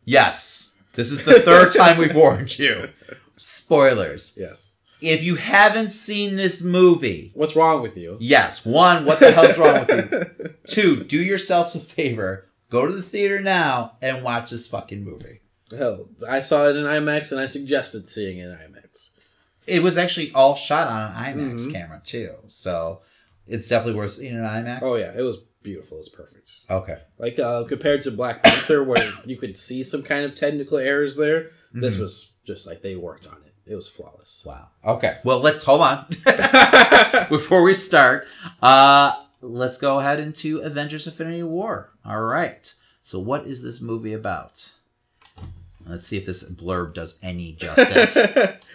Yes. 0.03 0.74
This 0.93 1.11
is 1.11 1.24
the 1.24 1.39
third 1.39 1.72
time 1.78 1.97
we've 1.99 2.16
warned 2.16 2.57
you. 2.57 2.89
Spoilers. 3.38 4.36
Yes. 4.36 4.72
If 5.04 5.22
you 5.24 5.36
haven't 5.36 5.91
seen 5.91 6.36
this 6.38 6.62
movie, 6.64 7.32
What's 7.36 7.56
wrong 7.56 7.82
with 7.82 7.97
you? 7.97 8.18
yes, 8.22 8.66
one, 8.66 9.06
what 9.06 9.20
the 9.20 9.32
hell's 9.32 9.58
wrong 9.58 9.86
with 9.86 10.12
you? 10.39 10.54
Two, 10.68 11.04
do 11.04 11.22
yourselves 11.22 11.76
a 11.76 11.80
favor. 11.80 12.47
Go 12.70 12.88
to 12.88 12.93
the 12.93 13.01
theater 13.01 13.41
now 13.41 13.97
and 14.01 14.24
watch 14.24 14.49
this 14.51 14.68
fucking 14.68 15.04
movie. 15.04 15.41
Hell, 15.78 16.08
I 16.28 16.39
saw 16.41 16.68
it 16.70 16.76
in 16.78 16.86
IMAX, 16.86 17.32
and 17.32 17.41
I 17.41 17.47
suggested 17.47 18.10
seeing 18.10 18.38
it 18.38 18.45
in 18.49 18.56
IMAX. 18.56 19.12
It 19.68 19.84
was 19.84 19.97
actually 19.97 20.32
all 20.34 20.56
shot 20.56 20.88
on 20.88 21.12
an 21.12 21.16
IMAX 21.38 21.68
Mhm. 21.68 21.72
camera 21.74 22.01
too, 22.04 22.36
so 22.47 23.01
it's 23.47 23.68
definitely 23.68 23.97
worth 23.99 24.12
seeing 24.14 24.34
in 24.36 24.39
IMAX. 24.41 24.80
Oh 24.84 24.95
yeah, 24.95 25.14
it 25.18 25.22
was 25.22 25.38
beautiful. 25.64 25.97
It 25.97 25.99
was 26.01 26.10
perfect. 26.10 26.51
Okay. 26.70 26.99
Like 27.18 27.39
uh, 27.39 27.64
compared 27.66 28.04
to 28.04 28.12
Black 28.12 28.41
Panther, 28.43 28.84
where 28.84 29.12
you 29.26 29.36
could 29.38 29.58
see 29.58 29.84
some 29.84 30.04
kind 30.04 30.24
of 30.26 30.34
technical 30.36 30.78
errors 30.78 31.16
there, 31.18 31.51
this 31.74 31.97
Mhm. 31.97 32.01
was 32.01 32.38
just 32.45 32.68
like 32.68 32.82
they 32.82 32.95
worked 32.95 33.28
on 33.28 33.38
it. 33.66 33.76
Was 33.76 33.89
flawless. 33.89 34.43
Wow. 34.45 34.70
Okay. 34.86 35.18
Well, 35.24 35.39
let's 35.39 35.64
hold 35.64 35.82
on 35.82 36.05
before 37.30 37.64
we 37.64 37.74
start. 37.74 38.28
Uh, 38.61 39.14
let's 39.41 39.78
go 39.78 39.99
ahead 39.99 40.20
into 40.20 40.59
Avengers: 40.59 41.07
Infinity 41.07 41.43
War. 41.43 41.91
All 42.05 42.22
right. 42.22 42.74
So, 43.03 43.20
what 43.20 43.45
is 43.45 43.64
this 43.64 43.82
movie 43.82 44.14
about? 44.14 44.72
Let's 45.86 46.07
see 46.07 46.18
if 46.18 46.26
this 46.26 46.49
blurb 46.49 46.93
does 46.93 47.20
any 47.22 47.53
justice. 47.59 48.18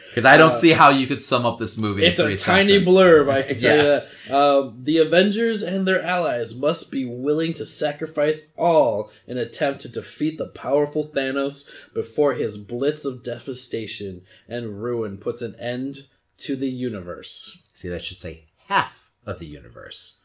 Because 0.09 0.24
I 0.24 0.36
don't 0.36 0.52
Uh, 0.52 0.54
see 0.59 0.70
how 0.70 0.90
you 0.90 1.06
could 1.06 1.20
sum 1.20 1.44
up 1.46 1.59
this 1.59 1.76
movie. 1.78 2.04
in 2.04 2.11
it's 2.11 2.18
a 2.18 2.22
tiny 2.36 2.36
sentences. 2.36 2.82
blurb. 2.88 3.30
I 3.30 3.42
can 3.42 3.59
tell 3.59 3.76
Yes. 3.76 4.14
you 4.24 4.30
that. 4.30 4.34
Um, 4.36 4.78
the 4.82 4.98
Avengers 4.98 5.62
and 5.62 5.86
their 5.86 6.02
allies 6.02 6.54
must 6.56 6.90
be 6.90 7.04
willing 7.04 7.54
to 7.54 7.66
sacrifice 7.66 8.52
all 8.56 9.11
in 9.26 9.36
attempt 9.38 9.80
to 9.82 9.88
defeat 9.92 10.38
the 10.38 10.48
powerful 10.48 11.06
Thanos 11.06 11.68
before 11.94 12.34
his 12.34 12.59
blitz 12.59 13.04
of 13.04 13.22
devastation 13.22 14.22
and 14.48 14.82
ruin 14.82 15.18
puts 15.18 15.42
an 15.42 15.54
end 15.61 16.09
to 16.38 16.56
the 16.56 16.70
universe. 16.70 17.59
See, 17.72 17.88
that 17.88 18.02
should 18.04 18.18
say 18.18 18.44
half 18.66 19.11
of 19.26 19.38
the 19.38 19.46
universe. 19.46 20.20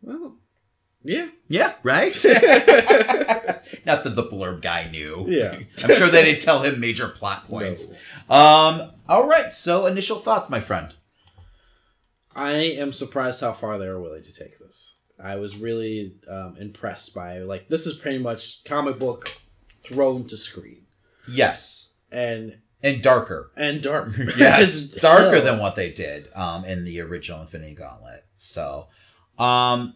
Well, 0.00 0.36
yeah. 1.02 1.28
Yeah, 1.48 1.74
right? 1.82 2.14
Not 3.84 4.04
that 4.04 4.14
the 4.14 4.24
blurb 4.24 4.62
guy 4.62 4.88
knew. 4.90 5.26
Yeah. 5.28 5.58
I'm 5.84 5.96
sure 5.96 6.08
they 6.08 6.24
didn't 6.24 6.42
tell 6.42 6.60
him 6.62 6.80
major 6.80 7.08
plot 7.08 7.48
points. 7.48 7.92
Um, 8.28 8.92
all 9.08 9.26
right, 9.26 9.52
so 9.52 9.86
initial 9.86 10.18
thoughts, 10.18 10.50
my 10.50 10.60
friend. 10.60 10.94
I 12.36 12.52
am 12.52 12.92
surprised 12.92 13.40
how 13.40 13.52
far 13.52 13.78
they 13.78 13.88
were 13.88 14.00
willing 14.00 14.22
to 14.22 14.32
take 14.32 14.58
this. 14.58 14.94
I 15.22 15.36
was 15.36 15.56
really 15.56 16.14
um, 16.30 16.56
impressed 16.58 17.14
by 17.14 17.38
like 17.38 17.68
this 17.68 17.86
is 17.86 17.98
pretty 17.98 18.18
much 18.18 18.62
comic 18.64 18.98
book 19.00 19.32
thrown 19.82 20.26
to 20.28 20.36
screen 20.36 20.86
Yes. 21.26 21.90
and 22.12 22.58
And 22.82 23.02
darker. 23.02 23.50
and 23.56 23.82
dark. 23.82 24.16
Yes. 24.36 24.90
Darker 24.92 25.36
hell. 25.36 25.44
than 25.44 25.58
what 25.58 25.74
they 25.74 25.90
did 25.90 26.28
um, 26.36 26.64
in 26.64 26.84
the 26.84 27.00
original 27.00 27.40
Infinity 27.40 27.74
Gauntlet. 27.74 28.24
So, 28.36 28.86
um, 29.38 29.94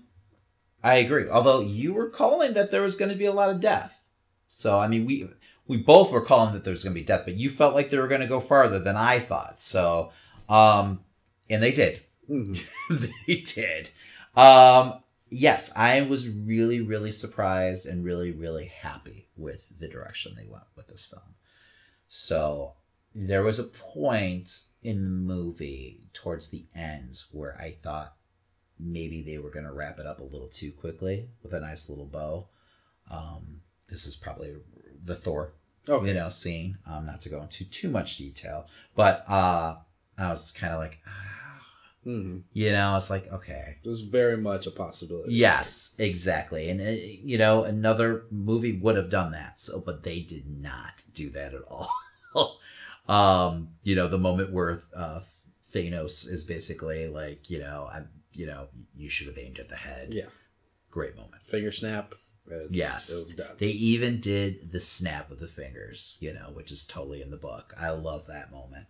I 0.82 0.96
agree. 0.96 1.28
Although 1.28 1.60
you 1.60 1.92
were 1.94 2.08
calling 2.10 2.54
that 2.54 2.72
there 2.72 2.82
was 2.82 2.96
going 2.96 3.10
to 3.12 3.16
be 3.16 3.26
a 3.26 3.32
lot 3.32 3.50
of 3.50 3.60
death. 3.60 4.04
So, 4.48 4.78
I 4.80 4.88
mean, 4.88 5.06
we 5.06 5.28
we 5.72 5.78
both 5.78 6.12
were 6.12 6.20
calling 6.20 6.52
that 6.52 6.64
there 6.64 6.70
was 6.72 6.84
going 6.84 6.92
to 6.92 7.00
be 7.00 7.06
death, 7.06 7.22
but 7.24 7.32
you 7.32 7.48
felt 7.48 7.74
like 7.74 7.88
they 7.88 7.96
were 7.96 8.06
going 8.06 8.20
to 8.20 8.26
go 8.26 8.40
farther 8.40 8.78
than 8.78 8.94
I 8.94 9.18
thought. 9.18 9.58
So, 9.58 10.12
um, 10.46 11.00
and 11.48 11.62
they 11.62 11.72
did. 11.72 12.02
Mhm. 12.28 12.62
they 13.26 13.36
did. 13.36 13.88
Um, 14.36 15.02
yes, 15.30 15.72
I 15.74 16.02
was 16.02 16.28
really, 16.28 16.82
really 16.82 17.10
surprised 17.10 17.86
and 17.86 18.04
really, 18.04 18.32
really 18.32 18.66
happy 18.66 19.30
with 19.34 19.78
the 19.78 19.88
direction 19.88 20.34
they 20.36 20.46
went 20.46 20.64
with 20.76 20.88
this 20.88 21.06
film. 21.06 21.36
So 22.06 22.74
there 23.14 23.42
was 23.42 23.58
a 23.58 23.64
point 23.64 24.64
in 24.82 25.04
the 25.04 25.10
movie 25.10 26.02
towards 26.12 26.50
the 26.50 26.66
end 26.74 27.22
where 27.30 27.58
I 27.58 27.70
thought 27.70 28.14
maybe 28.78 29.22
they 29.22 29.38
were 29.38 29.50
going 29.50 29.64
to 29.64 29.72
wrap 29.72 29.98
it 29.98 30.06
up 30.06 30.20
a 30.20 30.24
little 30.24 30.48
too 30.48 30.72
quickly 30.72 31.30
with 31.42 31.54
a 31.54 31.60
nice 31.60 31.88
little 31.88 32.04
bow. 32.04 32.48
Um, 33.10 33.62
this 33.88 34.04
is 34.04 34.16
probably 34.16 34.54
the 35.02 35.14
Thor 35.14 35.54
Okay. 35.88 36.08
you 36.08 36.14
know 36.14 36.28
scene. 36.28 36.78
Um, 36.86 37.06
not 37.06 37.20
to 37.22 37.28
go 37.28 37.42
into 37.42 37.64
too 37.64 37.90
much 37.90 38.16
detail, 38.18 38.66
but 38.94 39.24
uh, 39.28 39.76
I 40.18 40.30
was 40.30 40.52
kind 40.52 40.72
of 40.72 40.78
like, 40.80 40.98
ah, 41.06 41.64
hmm 42.04 42.38
you 42.52 42.72
know, 42.72 42.96
it's 42.96 43.10
like 43.10 43.30
okay, 43.32 43.78
It 43.82 43.88
was 43.88 44.02
very 44.02 44.36
much 44.36 44.66
a 44.66 44.70
possibility. 44.70 45.34
yes, 45.34 45.94
exactly, 45.98 46.68
and 46.70 46.80
uh, 46.80 46.90
you 46.90 47.38
know, 47.38 47.64
another 47.64 48.24
movie 48.30 48.72
would 48.78 48.96
have 48.96 49.10
done 49.10 49.32
that. 49.32 49.58
So, 49.60 49.80
but 49.80 50.02
they 50.04 50.20
did 50.20 50.48
not 50.48 51.02
do 51.14 51.30
that 51.30 51.54
at 51.54 51.62
all. 51.68 51.88
um, 53.08 53.70
you 53.82 53.94
know, 53.96 54.08
the 54.08 54.18
moment 54.18 54.52
where 54.52 54.80
uh, 54.96 55.20
Thanos 55.72 56.28
is 56.28 56.44
basically 56.44 57.08
like, 57.08 57.50
you 57.50 57.58
know, 57.58 57.88
I'm, 57.92 58.08
you 58.32 58.46
know, 58.46 58.68
you 58.96 59.08
should 59.08 59.26
have 59.28 59.38
aimed 59.38 59.58
at 59.58 59.68
the 59.68 59.76
head. 59.76 60.08
Yeah. 60.12 60.26
Great 60.90 61.16
moment. 61.16 61.42
Finger 61.46 61.72
snap. 61.72 62.14
It's, 62.60 62.76
Yes. 62.76 63.10
It 63.10 63.14
was 63.14 63.34
done. 63.34 63.56
They 63.58 63.68
even 63.68 64.20
did 64.20 64.72
the 64.72 64.80
snap 64.80 65.30
of 65.30 65.40
the 65.40 65.48
fingers, 65.48 66.18
you 66.20 66.32
know, 66.32 66.50
which 66.54 66.70
is 66.72 66.84
totally 66.86 67.22
in 67.22 67.30
the 67.30 67.36
book. 67.36 67.74
I 67.80 67.90
love 67.90 68.26
that 68.28 68.50
moment. 68.52 68.86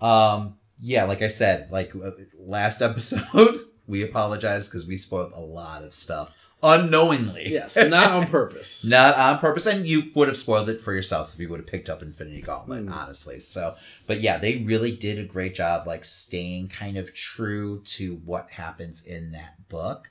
Um, 0.00 0.56
yeah, 0.80 1.04
like 1.04 1.22
I 1.22 1.28
said, 1.28 1.70
like 1.70 1.94
uh, 1.94 2.10
last 2.38 2.82
episode, 2.90 3.60
we 3.86 4.02
apologize 4.02 4.68
because 4.68 4.86
we 4.86 4.96
spoiled 4.96 5.32
a 5.34 5.40
lot 5.40 5.82
of 5.84 5.92
stuff 5.94 6.32
unknowingly. 6.62 7.44
yes. 7.46 7.76
Not 7.76 8.10
on 8.12 8.26
purpose. 8.26 8.84
Not 8.88 9.16
on 9.18 9.38
purpose, 9.38 9.66
and 9.66 9.86
you 9.86 10.10
would 10.14 10.28
have 10.28 10.36
spoiled 10.36 10.70
it 10.70 10.80
for 10.80 10.94
yourselves 10.94 11.34
if 11.34 11.38
you 11.40 11.48
would 11.50 11.60
have 11.60 11.66
picked 11.66 11.90
up 11.90 12.00
Infinity 12.02 12.40
Gauntlet, 12.40 12.86
Mm. 12.86 12.90
honestly. 12.92 13.38
So, 13.40 13.76
but 14.06 14.20
yeah, 14.22 14.38
they 14.38 14.58
really 14.64 14.90
did 14.96 15.18
a 15.18 15.24
great 15.24 15.54
job, 15.54 15.86
like 15.86 16.04
staying 16.06 16.68
kind 16.68 16.96
of 16.96 17.12
true 17.12 17.82
to 17.84 18.16
what 18.24 18.50
happens 18.50 19.04
in 19.04 19.32
that 19.32 19.68
book. 19.68 20.10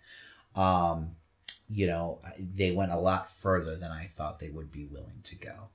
Um, 0.55 1.15
you 1.73 1.87
know, 1.87 2.19
they 2.39 2.71
went 2.71 2.91
a 2.91 2.97
lot 2.99 3.29
further 3.29 3.75
than 3.75 3.91
I 3.91 4.05
thought 4.05 4.39
they 4.39 4.49
would 4.49 4.71
be 4.71 4.85
willing 4.85 5.21
to 5.23 5.35
go. 5.35 5.69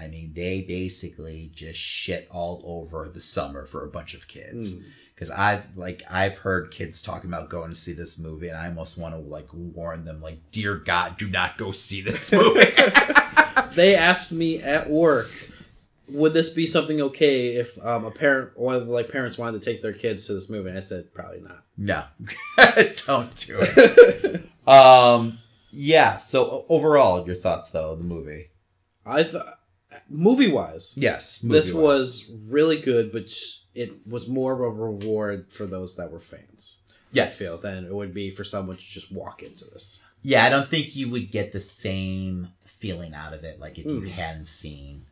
I 0.00 0.06
mean, 0.08 0.32
they 0.34 0.62
basically 0.62 1.50
just 1.54 1.78
shit 1.78 2.28
all 2.30 2.62
over 2.64 3.08
the 3.08 3.20
summer 3.20 3.66
for 3.66 3.84
a 3.84 3.88
bunch 3.90 4.14
of 4.14 4.28
kids 4.28 4.76
Mm. 4.76 4.84
because 5.14 5.30
I've 5.30 5.76
like 5.76 6.02
I've 6.08 6.38
heard 6.38 6.70
kids 6.70 7.02
talking 7.02 7.28
about 7.30 7.48
going 7.50 7.70
to 7.70 7.74
see 7.76 7.92
this 7.94 8.18
movie, 8.18 8.48
and 8.48 8.56
I 8.56 8.66
almost 8.68 8.96
want 8.96 9.14
to 9.14 9.20
like 9.20 9.48
warn 9.52 10.04
them, 10.04 10.20
like, 10.20 10.38
dear 10.52 10.76
God, 10.76 11.16
do 11.16 11.28
not 11.28 11.58
go 11.58 11.72
see 11.72 12.00
this 12.00 12.32
movie. 12.32 12.66
They 13.74 13.94
asked 13.96 14.32
me 14.32 14.60
at 14.62 14.88
work, 14.90 15.30
would 16.10 16.32
this 16.34 16.50
be 16.50 16.66
something 16.66 17.00
okay 17.00 17.56
if 17.56 17.78
um, 17.84 18.04
a 18.04 18.10
parent, 18.10 18.58
one 18.58 18.74
of 18.76 18.86
the 18.86 18.92
like 18.92 19.10
parents 19.10 19.36
wanted 19.38 19.62
to 19.62 19.70
take 19.70 19.82
their 19.82 19.92
kids 19.92 20.26
to 20.26 20.34
this 20.34 20.48
movie? 20.50 20.68
And 20.70 20.78
I 20.78 20.82
said 20.82 21.12
probably 21.14 21.40
not. 21.40 21.64
no, 21.76 22.04
don't 23.06 23.34
do 23.36 23.56
it. 23.60 24.44
Um, 24.68 25.38
yeah. 25.70 26.18
So 26.18 26.66
overall, 26.68 27.24
your 27.26 27.34
thoughts 27.34 27.70
though 27.70 27.94
the 27.94 28.04
movie? 28.04 28.48
I 29.06 29.22
thought, 29.22 29.46
movie 30.10 30.52
wise, 30.52 30.92
Yes, 30.94 31.38
this 31.38 31.68
movie-wise. 31.72 31.74
was 32.28 32.30
really 32.48 32.78
good, 32.78 33.10
but 33.10 33.32
it 33.74 34.06
was 34.06 34.28
more 34.28 34.52
of 34.52 34.60
a 34.60 34.68
reward 34.70 35.50
for 35.50 35.64
those 35.64 35.96
that 35.96 36.10
were 36.12 36.20
fans. 36.20 36.80
I 36.86 36.92
yes. 37.12 37.38
feel 37.38 37.56
than 37.56 37.86
it 37.86 37.94
would 37.94 38.12
be 38.12 38.30
for 38.30 38.44
someone 38.44 38.76
to 38.76 38.82
just 38.82 39.10
walk 39.10 39.42
into 39.42 39.64
this. 39.64 40.00
Yeah, 40.20 40.44
I 40.44 40.50
don't 40.50 40.68
think 40.68 40.94
you 40.94 41.08
would 41.10 41.30
get 41.30 41.52
the 41.52 41.60
same 41.60 42.48
feeling 42.66 43.14
out 43.14 43.32
of 43.32 43.42
it 43.44 43.58
like 43.58 43.78
if 43.78 43.86
you 43.86 44.02
Mm. 44.02 44.10
hadn't 44.10 44.44
seen 44.48 45.06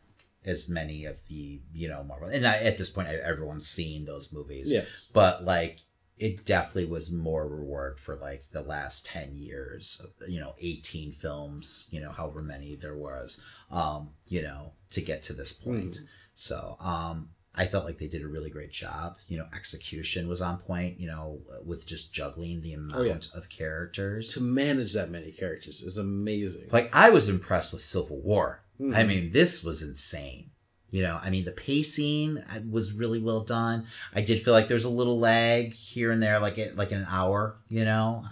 as 0.47 0.69
many 0.69 1.05
of 1.05 1.19
the 1.29 1.61
you 1.75 1.89
know 1.89 2.03
Marvel. 2.05 2.29
And 2.29 2.47
I, 2.47 2.59
at 2.59 2.79
this 2.79 2.91
point, 2.91 3.09
everyone's 3.09 3.67
seen 3.67 4.05
those 4.05 4.33
movies. 4.33 4.71
Yes. 4.71 5.09
but 5.13 5.45
like 5.45 5.81
it 6.19 6.47
definitely 6.47 6.87
was 6.87 7.11
more 7.11 7.47
reward 7.47 8.01
for 8.01 8.17
like 8.17 8.43
the 8.53 8.63
last 8.63 9.05
10 9.05 9.35
years 9.35 10.01
of, 10.03 10.29
you 10.31 10.41
know 10.41 10.55
18 10.61 11.13
films 11.13 11.89
you 11.93 12.01
know 12.01 12.11
however 12.11 12.41
many 12.43 12.75
there 12.75 12.97
was 12.97 13.43
um 13.71 14.09
you 14.27 14.41
know 14.41 14.73
to 14.93 15.03
get 15.03 15.23
to 15.25 15.35
this 15.35 15.53
point 15.53 15.99
so 16.33 16.79
um 16.81 17.29
i 17.55 17.67
felt 17.67 17.85
like 17.85 17.99
they 17.99 18.09
did 18.09 18.23
a 18.23 18.27
really 18.29 18.49
great 18.49 18.73
job 18.73 19.17
you 19.29 19.37
know 19.37 19.45
execution 19.55 20.27
was 20.27 20.41
on 20.41 20.57
point 20.57 20.99
you 20.99 21.07
know 21.07 21.39
with 21.67 21.87
just 21.87 22.15
juggling 22.15 22.63
the 22.63 22.73
amount 22.73 22.99
Oh, 22.99 23.03
yeah. 23.03 23.19
of 23.35 23.51
characters 23.51 24.33
To 24.35 24.41
manage 24.41 24.95
that 24.95 25.11
many 25.11 25.33
characters 25.33 25.83
is 25.83 25.99
amazing. 25.99 26.69
like 26.73 26.89
i 26.97 27.11
was 27.11 27.29
impressed 27.29 27.75
with 27.75 27.83
civil 27.83 28.21
war 28.23 28.63
Mhm. 28.81 28.95
I 28.95 29.05
mean, 29.05 29.33
this 29.33 29.63
was 29.65 29.83
insane. 29.83 30.51
You 30.91 31.03
know, 31.03 31.19
I 31.21 31.31
mean, 31.31 31.45
the 31.45 31.53
pacing 31.53 32.39
uh, 32.39 32.61
was 32.71 32.93
really 32.93 33.21
well 33.21 33.41
done. 33.41 33.87
I 34.15 34.21
did 34.23 34.41
feel 34.41 34.55
like 34.55 34.69
there's 34.69 34.85
a 34.85 34.89
little 34.91 35.19
lag 35.19 35.73
here 35.73 36.11
and 36.13 36.23
there, 36.23 36.39
like 36.39 36.59
it, 36.59 36.77
like 36.77 36.93
an 36.93 37.07
hour. 37.11 37.57
You 37.69 37.85
know, 37.85 38.25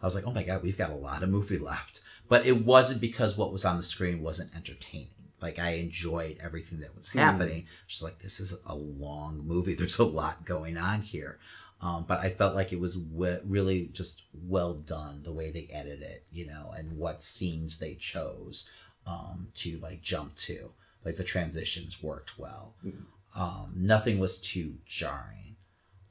I 0.00 0.06
was 0.06 0.14
like, 0.14 0.24
oh 0.26 0.30
my 0.32 0.44
god, 0.44 0.62
we've 0.62 0.78
got 0.78 0.90
a 0.90 0.94
lot 0.96 1.22
of 1.22 1.28
movie 1.28 1.58
left. 1.58 2.00
But 2.28 2.46
it 2.46 2.64
wasn't 2.64 3.00
because 3.00 3.36
what 3.36 3.52
was 3.52 3.64
on 3.64 3.78
the 3.78 3.82
screen 3.82 4.22
wasn't 4.22 4.54
entertaining. 4.54 5.08
Like 5.42 5.58
I 5.58 5.70
enjoyed 5.72 6.38
everything 6.42 6.80
that 6.80 6.96
was 6.96 7.08
Hmm. 7.08 7.18
happening. 7.18 7.66
Just 7.86 8.02
like 8.02 8.20
this 8.20 8.38
is 8.40 8.60
a 8.66 8.74
long 8.76 9.42
movie. 9.46 9.74
There's 9.78 9.98
a 9.98 10.04
lot 10.04 10.44
going 10.44 10.76
on 10.78 11.02
here. 11.02 11.38
Um, 11.80 12.04
but 12.08 12.18
I 12.20 12.30
felt 12.30 12.56
like 12.56 12.72
it 12.72 12.80
was 12.80 12.98
we- 12.98 13.38
really 13.44 13.86
just 13.92 14.22
well 14.34 14.74
done 14.74 15.22
the 15.22 15.32
way 15.32 15.50
they 15.50 15.68
edited 15.72 16.02
it, 16.02 16.26
you 16.32 16.44
know, 16.46 16.72
and 16.76 16.96
what 16.96 17.22
scenes 17.22 17.78
they 17.78 17.94
chose 17.94 18.68
um, 19.08 19.48
to 19.54 19.78
like 19.78 20.02
jump 20.02 20.34
to. 20.36 20.70
Like 21.04 21.16
the 21.16 21.24
transitions 21.24 22.02
worked 22.02 22.38
well. 22.38 22.74
Mhm. 22.84 23.04
Um, 23.36 23.72
nothing 23.74 24.18
was 24.18 24.40
too 24.40 24.74
jarring. 24.84 25.56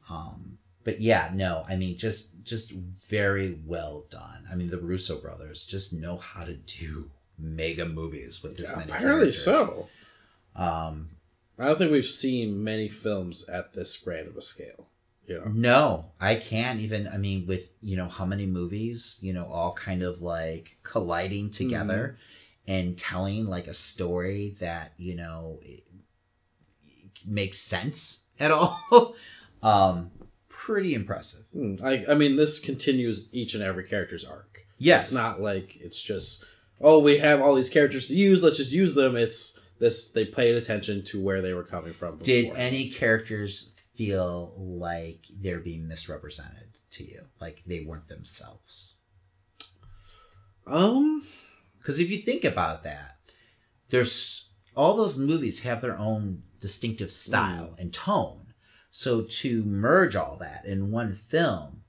Um, 0.09 0.57
but 0.83 1.01
yeah, 1.01 1.29
no, 1.33 1.65
I 1.67 1.75
mean, 1.75 1.97
just 1.97 2.43
just 2.43 2.71
very 2.71 3.59
well 3.65 4.05
done. 4.09 4.45
I 4.49 4.55
mean, 4.55 4.69
the 4.69 4.79
Russo 4.79 5.19
brothers 5.19 5.65
just 5.65 5.93
know 5.93 6.17
how 6.17 6.45
to 6.45 6.53
do 6.53 7.11
mega 7.37 7.85
movies 7.85 8.41
with 8.41 8.57
this 8.57 8.75
many. 8.75 8.89
Apparently 8.91 9.31
characters. 9.31 9.43
so. 9.43 9.89
Um, 10.55 11.09
I 11.59 11.65
don't 11.65 11.77
think 11.77 11.91
we've 11.91 12.05
seen 12.05 12.63
many 12.63 12.87
films 12.87 13.47
at 13.49 13.73
this 13.73 13.97
grand 13.97 14.27
of 14.27 14.37
a 14.37 14.41
scale. 14.41 14.87
You 15.25 15.39
know, 15.39 15.51
no, 15.53 16.05
I 16.21 16.35
can't 16.35 16.79
even. 16.79 17.07
I 17.07 17.17
mean, 17.17 17.45
with 17.45 17.73
you 17.83 17.97
know 17.97 18.07
how 18.07 18.25
many 18.25 18.45
movies, 18.45 19.19
you 19.21 19.33
know, 19.33 19.45
all 19.45 19.73
kind 19.73 20.01
of 20.01 20.21
like 20.21 20.77
colliding 20.83 21.49
together 21.49 22.15
Mm-hmm. 22.17 22.21
And 22.67 22.97
telling 22.97 23.47
like 23.47 23.67
a 23.67 23.73
story 23.73 24.55
that 24.59 24.93
you 24.97 25.15
know 25.15 25.59
it- 25.63 25.83
makes 27.25 27.57
sense 27.57 28.27
at 28.39 28.51
all. 28.51 29.15
um, 29.63 30.11
pretty 30.49 30.93
impressive. 30.93 31.45
Hmm, 31.53 31.75
I, 31.83 32.05
I 32.09 32.13
mean, 32.13 32.35
this 32.35 32.59
continues 32.59 33.27
each 33.31 33.53
and 33.53 33.63
every 33.63 33.83
character's 33.83 34.23
arc. 34.25 34.65
Yes, 34.77 35.07
It's 35.07 35.15
not 35.15 35.41
like 35.41 35.75
it's 35.79 36.01
just 36.01 36.45
oh 36.79 36.99
we 36.99 37.17
have 37.17 37.41
all 37.41 37.55
these 37.55 37.69
characters 37.71 38.07
to 38.09 38.15
use, 38.15 38.43
let's 38.43 38.57
just 38.57 38.71
use 38.71 38.93
them. 38.95 39.15
It's 39.15 39.59
this 39.79 40.09
they 40.11 40.25
paid 40.25 40.55
attention 40.55 41.03
to 41.05 41.21
where 41.21 41.41
they 41.41 41.53
were 41.53 41.63
coming 41.63 41.93
from. 41.93 42.17
Did 42.19 42.53
any 42.55 42.89
characters 42.89 43.73
feel 43.95 44.53
like 44.57 45.25
they're 45.41 45.59
being 45.59 45.87
misrepresented 45.87 46.67
to 46.91 47.03
you, 47.03 47.25
like 47.41 47.63
they 47.65 47.81
weren't 47.81 48.07
themselves? 48.07 48.95
um 50.67 51.25
Because 51.87 51.99
if 52.01 52.11
you 52.11 52.17
think 52.17 52.43
about 52.43 52.83
that, 52.83 53.15
there's 53.91 54.49
all 54.75 54.97
those 54.97 55.17
movies 55.17 55.61
have 55.61 55.79
their 55.79 55.97
own 55.97 56.43
distinctive 56.59 57.09
style 57.09 57.77
and 57.79 57.93
tone. 57.93 58.47
So 58.91 59.21
to 59.21 59.63
merge 59.63 60.13
all 60.13 60.35
that 60.41 60.65
in 60.65 60.91
one 60.91 61.13
film, 61.13 61.83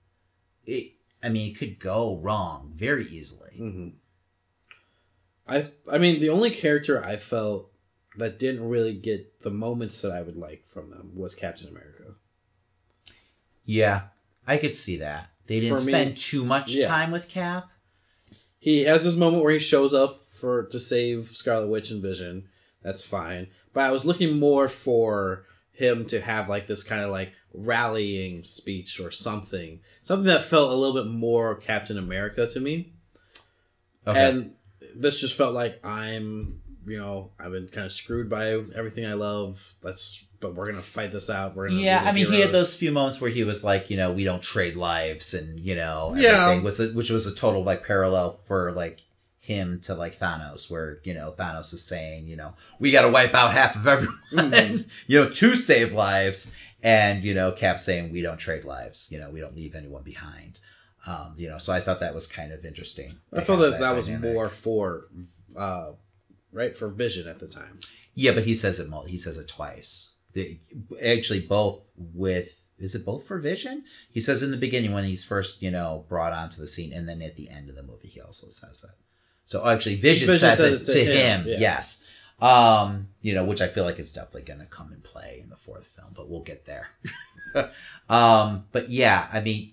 it 0.64 0.92
I 1.20 1.30
mean, 1.30 1.50
it 1.50 1.56
could 1.58 1.80
go 1.80 2.16
wrong 2.20 2.70
very 2.72 3.06
easily. 3.08 3.56
mhm. 3.60 3.94
I 5.48 5.66
I 5.90 5.98
mean 5.98 6.20
the 6.20 6.30
only 6.30 6.50
character 6.50 7.04
I 7.04 7.16
felt 7.16 7.72
that 8.18 8.38
didn't 8.38 8.68
really 8.68 8.94
get 8.94 9.42
the 9.42 9.50
moments 9.50 10.00
that 10.02 10.12
I 10.12 10.22
would 10.22 10.36
like 10.36 10.64
from 10.68 10.90
them 10.90 11.10
was 11.16 11.34
Captain 11.34 11.66
America. 11.66 12.14
Yeah, 13.64 14.02
I 14.46 14.58
could 14.58 14.76
see 14.76 14.98
that. 14.98 15.30
They 15.48 15.58
didn't 15.58 15.84
me- 15.86 15.90
spend 15.92 16.16
too 16.18 16.44
much 16.44 16.70
Yeah. 16.72 16.86
time 16.86 17.10
with 17.10 17.28
Cap. 17.28 17.68
He 18.68 18.84
has 18.84 19.02
this 19.02 19.16
moment 19.16 19.42
where 19.42 19.54
he 19.54 19.58
shows 19.58 19.94
up 19.94 20.26
for 20.26 20.64
to 20.64 20.78
save 20.78 21.28
Scarlet 21.28 21.68
Witch 21.68 21.90
and 21.90 22.02
Vision. 22.02 22.50
That's 22.82 23.02
fine. 23.02 23.46
But 23.72 23.84
I 23.84 23.90
was 23.90 24.04
looking 24.04 24.38
more 24.38 24.68
for 24.68 25.46
him 25.72 26.04
to 26.08 26.20
have 26.20 26.50
like 26.50 26.66
this 26.66 26.82
kind 26.82 27.00
of 27.00 27.08
like 27.08 27.32
rallying 27.54 28.44
speech 28.44 29.00
or 29.00 29.10
something. 29.10 29.80
Something 30.02 30.26
that 30.26 30.42
felt 30.42 30.70
a 30.70 30.74
little 30.74 31.02
bit 31.02 31.10
more 31.10 31.54
Captain 31.54 31.96
America 31.96 32.46
to 32.46 32.60
me. 32.60 32.92
Okay. 34.06 34.28
And 34.28 34.52
this 34.94 35.18
just 35.18 35.38
felt 35.38 35.54
like 35.54 35.82
I'm, 35.82 36.60
you 36.86 36.98
know, 36.98 37.30
I've 37.40 37.52
been 37.52 37.68
kind 37.68 37.86
of 37.86 37.92
screwed 37.92 38.28
by 38.28 38.48
everything 38.50 39.06
I 39.06 39.14
love. 39.14 39.76
Let's 39.82 40.26
but 40.40 40.54
we're 40.54 40.70
gonna 40.70 40.82
fight 40.82 41.12
this 41.12 41.28
out. 41.30 41.56
We're 41.56 41.68
gonna 41.68 41.80
Yeah, 41.80 42.02
I 42.04 42.12
mean, 42.12 42.26
he 42.26 42.40
had 42.40 42.52
those 42.52 42.74
few 42.74 42.92
moments 42.92 43.20
where 43.20 43.30
he 43.30 43.44
was 43.44 43.64
like, 43.64 43.90
you 43.90 43.96
know, 43.96 44.12
we 44.12 44.24
don't 44.24 44.42
trade 44.42 44.76
lives, 44.76 45.34
and 45.34 45.58
you 45.60 45.74
know, 45.74 46.14
Yeah. 46.16 46.60
was 46.60 46.78
a, 46.80 46.88
which 46.88 47.10
was 47.10 47.26
a 47.26 47.34
total 47.34 47.62
like 47.64 47.84
parallel 47.84 48.30
for 48.32 48.72
like 48.72 49.00
him 49.40 49.80
to 49.80 49.94
like 49.94 50.18
Thanos, 50.18 50.70
where 50.70 51.00
you 51.04 51.14
know 51.14 51.34
Thanos 51.38 51.72
is 51.72 51.82
saying, 51.82 52.26
you 52.28 52.36
know, 52.36 52.54
we 52.78 52.90
got 52.92 53.02
to 53.02 53.08
wipe 53.08 53.34
out 53.34 53.52
half 53.54 53.74
of 53.76 53.86
everyone, 53.86 54.18
Mhm. 54.32 54.84
you 55.06 55.20
know, 55.24 55.30
to 55.30 55.56
save 55.56 55.92
lives, 55.92 56.52
and 56.82 57.24
you 57.24 57.34
know, 57.34 57.50
Cap 57.52 57.80
saying 57.80 58.12
we 58.12 58.20
don't 58.22 58.38
trade 58.38 58.64
lives, 58.64 59.08
you 59.10 59.18
know, 59.18 59.30
we 59.30 59.40
don't 59.40 59.56
leave 59.56 59.74
anyone 59.74 60.02
behind, 60.02 60.60
um, 61.06 61.34
you 61.36 61.48
know, 61.48 61.56
so 61.58 61.72
I 61.72 61.80
thought 61.80 62.00
that 62.00 62.14
was 62.14 62.26
kind 62.26 62.52
of 62.52 62.64
interesting. 62.64 63.18
I 63.32 63.36
to 63.40 63.42
felt 63.44 63.60
have 63.60 63.72
that 63.72 63.80
that 63.80 63.96
was 63.96 64.08
more 64.10 64.50
for, 64.50 65.06
uh, 65.56 65.92
right 66.52 66.76
for 66.76 66.88
Vision 66.88 67.26
at 67.26 67.38
the 67.40 67.48
time. 67.48 67.80
Yeah, 68.14 68.32
but 68.32 68.44
he 68.44 68.54
says 68.54 68.78
it. 68.80 68.88
mul- 68.88 69.04
He 69.06 69.16
says 69.16 69.38
it 69.38 69.48
twice. 69.48 70.10
The, 70.38 70.58
actually, 71.04 71.40
both 71.40 71.90
with 71.96 72.64
is 72.78 72.94
it 72.94 73.04
both 73.04 73.26
for 73.26 73.38
Vision? 73.38 73.84
He 74.08 74.20
says 74.20 74.42
in 74.42 74.52
the 74.52 74.56
beginning 74.56 74.92
when 74.92 75.04
he's 75.04 75.24
first 75.24 75.62
you 75.62 75.70
know 75.70 76.04
brought 76.08 76.32
onto 76.32 76.60
the 76.60 76.68
scene, 76.68 76.92
and 76.92 77.08
then 77.08 77.22
at 77.22 77.36
the 77.36 77.48
end 77.48 77.68
of 77.68 77.74
the 77.74 77.82
movie 77.82 78.08
he 78.08 78.20
also 78.20 78.48
says 78.48 78.84
it. 78.84 78.94
So 79.44 79.66
actually, 79.66 79.96
Vision, 79.96 80.26
Vision 80.26 80.38
says, 80.38 80.58
says 80.58 80.88
it 80.88 80.92
to 80.92 81.04
him. 81.04 81.40
him, 81.40 81.48
yeah. 81.48 81.56
Yes. 81.58 82.04
Um, 82.40 83.08
you 83.20 83.34
know, 83.34 83.44
which 83.44 83.60
I 83.60 83.66
feel 83.66 83.82
like 83.82 83.98
is 83.98 84.12
definitely 84.12 84.42
going 84.42 84.60
to 84.60 84.66
come 84.66 84.92
and 84.92 85.02
play 85.02 85.40
in 85.42 85.50
the 85.50 85.56
fourth 85.56 85.88
film, 85.88 86.12
but 86.14 86.30
we'll 86.30 86.42
get 86.42 86.66
there. 86.66 86.88
um, 88.08 88.66
but 88.70 88.90
yeah, 88.90 89.26
I 89.32 89.40
mean, 89.40 89.72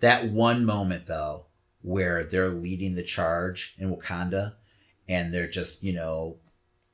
that 0.00 0.26
one 0.26 0.64
moment 0.64 1.06
though, 1.06 1.46
where 1.82 2.24
they're 2.24 2.48
leading 2.48 2.96
the 2.96 3.04
charge 3.04 3.76
in 3.78 3.94
Wakanda, 3.94 4.54
and 5.08 5.32
they're 5.32 5.48
just 5.48 5.84
you 5.84 5.92
know 5.92 6.36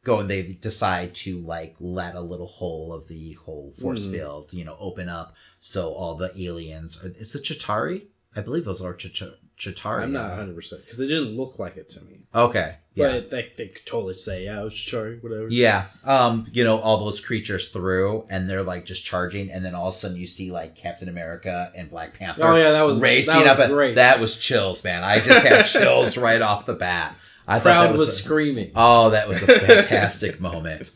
go 0.07 0.21
and 0.21 0.31
they 0.31 0.43
decide 0.43 1.15
to 1.15 1.39
like 1.41 1.75
let 1.81 2.15
a 2.15 2.21
little 2.21 2.47
hole 2.47 2.93
of 2.93 3.09
the 3.09 3.33
whole 3.45 3.73
force 3.73 4.07
Mhm. 4.07 4.13
field, 4.13 4.53
you 4.53 4.65
know, 4.65 4.77
open 4.81 5.09
up 5.09 5.35
so 5.61 5.93
all 5.93 6.15
the 6.15 6.31
aliens 6.41 7.03
are 7.03 7.09
is 7.09 7.35
it 7.35 7.43
Chitauri? 7.45 8.03
I 8.35 8.41
believe 8.43 8.65
those 8.65 8.81
are 8.83 8.95
Ch- 8.95 9.13
Ch- 9.13 9.23
Chitauri. 9.59 10.03
I'm 10.03 10.13
not 10.13 10.29
100 10.31 10.55
percent 10.55 10.83
because 10.85 11.01
it 11.01 11.09
didn't 11.09 11.37
look 11.37 11.59
like 11.59 11.77
it 11.79 11.89
to 11.91 12.01
me. 12.05 12.21
Okay. 12.35 12.77
Yeah. 12.95 13.13
But 13.13 13.31
they, 13.31 13.53
they 13.57 13.69
could 13.69 13.87
totally 13.87 14.13
say, 14.15 14.45
yeah, 14.45 14.61
I 14.61 14.65
was 14.65 14.79
sorry, 14.79 15.19
whatever. 15.19 15.49
Yeah. 15.49 15.87
Um, 16.05 16.47
you 16.53 16.63
know, 16.63 16.79
all 16.79 17.03
those 17.05 17.21
creatures 17.21 17.69
through 17.69 18.27
and 18.29 18.49
they're 18.49 18.63
like 18.63 18.85
just 18.85 19.05
charging 19.07 19.51
and 19.51 19.65
then 19.65 19.75
all 19.75 19.89
of 19.89 19.95
a 19.95 19.99
sudden 19.99 20.17
you 20.19 20.27
see 20.27 20.51
like 20.53 20.77
Captain 20.77 21.09
America 21.09 21.73
and 21.75 21.89
Black 21.91 22.13
Panther 22.19 22.43
Oh 22.45 22.55
yeah, 22.57 22.73
that 22.73 22.83
was 22.83 23.01
racing 23.01 23.33
that 23.35 23.41
was 23.45 23.49
up 23.53 23.59
at- 23.61 23.71
great. 23.71 23.95
that 23.95 24.21
was 24.21 24.37
chills, 24.39 24.85
man. 24.85 25.03
I 25.03 25.19
just 25.21 25.47
had 25.47 25.63
chills 25.65 26.17
right 26.29 26.43
off 26.43 26.67
the 26.67 26.75
bat. 26.75 27.17
I 27.47 27.59
thought 27.59 27.63
crowd 27.63 27.83
that 27.87 27.93
was, 27.93 28.01
was, 28.01 28.09
a- 28.11 28.23
screaming. 28.23 28.73
Oh, 28.75 29.11
that 29.11 29.29
was 29.29 29.43
a 29.43 29.47
fantastic 29.47 30.41
moment. 30.51 30.91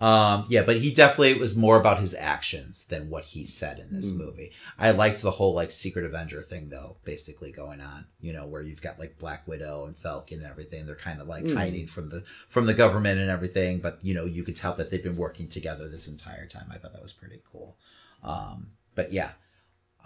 Um, 0.00 0.44
yeah, 0.50 0.64
but 0.64 0.76
he 0.78 0.92
definitely 0.92 1.34
was 1.34 1.56
more 1.56 1.78
about 1.80 2.00
his 2.00 2.14
actions 2.14 2.84
than 2.86 3.08
what 3.08 3.24
he 3.26 3.46
said 3.46 3.78
in 3.78 3.92
this 3.92 4.12
Mm. 4.12 4.18
movie. 4.18 4.52
I 4.78 4.90
liked 4.90 5.22
the 5.22 5.30
whole 5.30 5.54
like 5.54 5.70
Secret 5.70 6.04
Avenger 6.04 6.42
thing 6.42 6.68
though, 6.68 6.96
basically 7.04 7.52
going 7.52 7.80
on. 7.80 8.06
You 8.20 8.32
know, 8.32 8.44
where 8.46 8.60
you've 8.60 8.82
got 8.82 8.98
like 8.98 9.18
Black 9.18 9.46
Widow 9.48 9.86
and 9.86 9.96
Falcon 9.96 10.38
and 10.40 10.46
everything. 10.50 10.84
They're 10.84 10.96
kind 10.96 11.20
of 11.20 11.28
like 11.28 11.44
Mm. 11.44 11.56
hiding 11.56 11.86
from 11.86 12.10
the 12.10 12.24
from 12.48 12.66
the 12.66 12.74
government 12.74 13.20
and 13.20 13.30
everything, 13.30 13.78
but 13.78 13.98
you 14.02 14.12
know, 14.14 14.24
you 14.26 14.42
could 14.42 14.56
tell 14.56 14.74
that 14.74 14.90
they've 14.90 15.02
been 15.02 15.16
working 15.16 15.48
together 15.48 15.88
this 15.88 16.08
entire 16.08 16.46
time. 16.46 16.66
I 16.70 16.76
thought 16.76 16.92
that 16.92 17.02
was 17.02 17.12
pretty 17.12 17.40
cool. 17.50 17.78
Um, 18.22 18.72
but 18.94 19.12
yeah. 19.12 19.32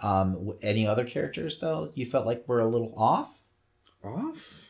Um, 0.01 0.53
any 0.61 0.87
other 0.87 1.03
characters 1.03 1.59
though 1.59 1.91
you 1.95 2.05
felt 2.05 2.25
like 2.27 2.47
were 2.47 2.61
a 2.61 2.67
little 2.67 2.93
off? 2.95 3.41
Off? 4.03 4.68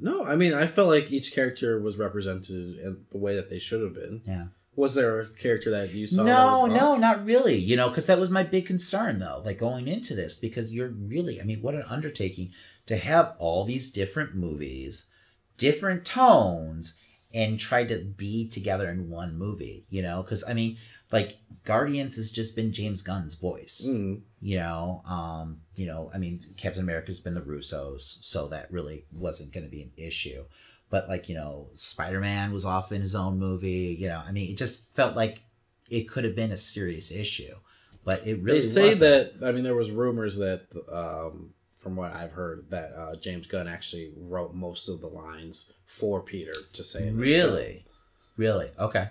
No, 0.00 0.24
I 0.24 0.36
mean 0.36 0.54
I 0.54 0.66
felt 0.66 0.88
like 0.88 1.10
each 1.10 1.34
character 1.34 1.80
was 1.80 1.96
represented 1.96 2.78
in 2.78 3.04
the 3.10 3.18
way 3.18 3.36
that 3.36 3.50
they 3.50 3.58
should 3.58 3.82
have 3.82 3.94
been. 3.94 4.22
Yeah. 4.26 4.46
Was 4.76 4.94
there 4.94 5.20
a 5.20 5.28
character 5.28 5.70
that 5.70 5.92
you 5.92 6.06
saw? 6.06 6.22
No, 6.22 6.66
no, 6.66 6.96
not 6.96 7.24
really. 7.24 7.56
You 7.56 7.76
know, 7.76 7.88
because 7.88 8.06
that 8.06 8.20
was 8.20 8.30
my 8.30 8.44
big 8.44 8.66
concern, 8.66 9.18
though, 9.18 9.42
like 9.44 9.58
going 9.58 9.88
into 9.88 10.14
this, 10.14 10.36
because 10.36 10.72
you're 10.72 10.88
really, 10.88 11.40
I 11.40 11.44
mean, 11.44 11.60
what 11.60 11.74
an 11.74 11.84
undertaking 11.88 12.52
to 12.86 12.96
have 12.96 13.34
all 13.38 13.64
these 13.64 13.90
different 13.90 14.36
movies, 14.36 15.10
different 15.56 16.04
tones, 16.04 16.98
and 17.34 17.58
try 17.58 17.84
to 17.84 17.98
be 17.98 18.48
together 18.48 18.88
in 18.88 19.10
one 19.10 19.36
movie, 19.36 19.86
you 19.90 20.02
know? 20.02 20.22
Because, 20.22 20.44
I 20.48 20.54
mean, 20.54 20.78
like, 21.12 21.38
Guardians 21.64 22.16
has 22.16 22.32
just 22.32 22.56
been 22.56 22.72
James 22.72 23.02
Gunn's 23.02 23.34
voice, 23.34 23.84
Mm. 23.86 24.22
you 24.40 24.56
know? 24.58 25.02
Um, 25.06 25.60
you 25.74 25.86
know, 25.86 26.10
I 26.14 26.18
mean, 26.18 26.40
Captain 26.56 26.82
America's 26.82 27.20
been 27.20 27.34
the 27.34 27.40
Russos, 27.42 28.00
so 28.24 28.48
that 28.48 28.70
really 28.72 29.04
wasn't 29.12 29.52
going 29.52 29.64
to 29.64 29.70
be 29.70 29.82
an 29.82 29.92
issue 29.96 30.44
but 30.88 31.08
like 31.08 31.28
you 31.28 31.36
know 31.36 31.68
spider-man 31.72 32.52
was 32.52 32.64
off 32.64 32.90
in 32.90 33.00
his 33.00 33.14
own 33.14 33.38
movie 33.38 33.96
you 33.96 34.08
know 34.08 34.20
i 34.26 34.32
mean 34.32 34.50
it 34.50 34.56
just 34.56 34.90
felt 34.92 35.14
like 35.14 35.42
it 35.88 36.08
could 36.08 36.24
have 36.24 36.34
been 36.34 36.50
a 36.50 36.56
serious 36.56 37.12
issue 37.12 37.54
but 38.04 38.26
it 38.26 38.42
really 38.42 38.58
they 38.58 38.60
say 38.60 38.88
wasn't. 38.88 39.38
that. 39.40 39.48
I 39.48 39.52
mean, 39.52 39.62
there 39.62 39.76
was 39.76 39.90
rumors 39.92 40.38
that, 40.38 40.62
um, 40.90 41.50
from 41.76 41.94
what 41.96 42.12
I've 42.14 42.32
heard, 42.32 42.64
that 42.70 42.92
uh, 42.96 43.14
James 43.16 43.46
Gunn 43.46 43.68
actually 43.68 44.10
wrote 44.16 44.54
most 44.54 44.88
of 44.88 45.00
the 45.02 45.06
lines 45.06 45.70
for 45.86 46.22
Peter 46.22 46.54
to 46.72 46.82
say. 46.82 47.06
in 47.06 47.18
this 47.20 47.28
film. 47.28 47.52
really 47.52 47.84
really 48.36 48.68
okay 48.78 49.10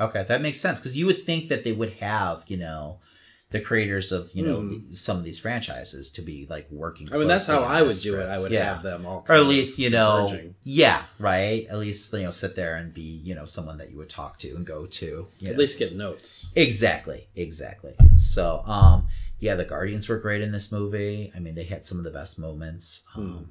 okay 0.00 0.24
that 0.28 0.40
makes 0.40 0.60
sense 0.60 0.80
because 0.80 0.96
you 0.96 1.06
would 1.06 1.22
think 1.22 1.48
that 1.48 1.64
they 1.64 1.72
would 1.72 1.90
have 2.00 2.44
you 2.48 2.56
know 2.56 2.98
the 3.50 3.60
creators 3.60 4.12
of 4.12 4.30
you 4.32 4.42
know 4.42 4.62
Mhm. 4.62 4.96
some 4.96 5.18
of 5.18 5.24
these 5.24 5.38
franchises 5.38 6.10
to 6.12 6.22
be 6.22 6.46
like 6.48 6.66
working 6.70 7.08
I 7.12 7.18
mean, 7.18 7.28
that's 7.28 7.46
how 7.46 7.62
I 7.62 7.82
would 7.82 7.98
do 8.00 8.18
it. 8.18 8.26
I 8.26 8.38
would 8.40 8.50
yeah. 8.50 8.72
have 8.74 8.82
them 8.82 9.04
all, 9.04 9.26
or 9.28 9.34
at 9.34 9.44
least 9.44 9.78
you 9.78 9.90
know 9.90 10.34
yeah 10.64 11.02
right 11.18 11.66
at 11.68 11.78
least 11.78 12.10
you 12.14 12.22
know 12.22 12.30
sit 12.30 12.56
there 12.56 12.76
and 12.76 12.94
be 12.94 13.02
you 13.02 13.34
know 13.34 13.44
someone 13.44 13.76
that 13.76 13.90
you 13.90 13.98
would 13.98 14.08
talk 14.08 14.38
to 14.38 14.48
and 14.56 14.64
go 14.66 14.86
to 14.86 15.28
you 15.38 15.48
at 15.48 15.52
know. 15.54 15.58
least 15.58 15.78
get 15.78 15.94
notes. 15.94 16.50
Exactly, 16.56 17.28
exactly. 17.36 17.94
So, 18.16 18.62
um, 18.64 19.08
yeah, 19.38 19.54
the 19.56 19.64
Guardians 19.66 20.08
were 20.08 20.18
great 20.18 20.40
in 20.40 20.52
this 20.52 20.72
movie. 20.72 21.30
I 21.36 21.38
mean, 21.38 21.54
they 21.54 21.64
had 21.64 21.84
some 21.84 21.98
of 21.98 22.04
the 22.04 22.10
best 22.10 22.38
moments. 22.38 23.04
Um, 23.16 23.50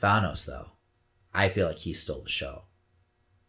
Thanos, 0.00 0.46
though, 0.46 0.70
I 1.32 1.48
feel 1.48 1.68
like 1.68 1.78
he 1.78 1.92
stole 1.92 2.22
the 2.22 2.28
show. 2.28 2.64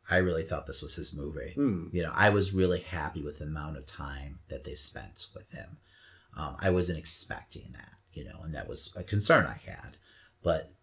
I 0.10 0.18
really 0.18 0.44
thought 0.44 0.68
this 0.68 0.82
was 0.82 0.96
his 0.96 1.16
movie. 1.16 1.54
Hmm. 1.56 1.88
You 1.92 2.04
know, 2.04 2.12
I 2.14 2.30
was 2.30 2.54
really 2.54 2.82
happy 2.82 3.22
with 3.22 3.40
the 3.40 3.46
amount 3.46 3.78
of 3.78 3.86
time 3.86 4.40
that 4.50 4.64
they 4.64 4.76
spent 4.76 5.28
with 5.34 5.50
him. 5.52 5.78
Um, 6.38 6.58
I 6.60 6.72
wasn't 6.72 7.00
expecting 7.00 7.72
that, 7.74 7.94
you 8.12 8.26
know, 8.26 8.42
and 8.44 8.54
that 8.56 8.68
was 8.68 8.94
a 8.98 9.04
concern 9.04 9.46
I 9.46 9.60
had. 9.66 9.98
But 10.44 10.74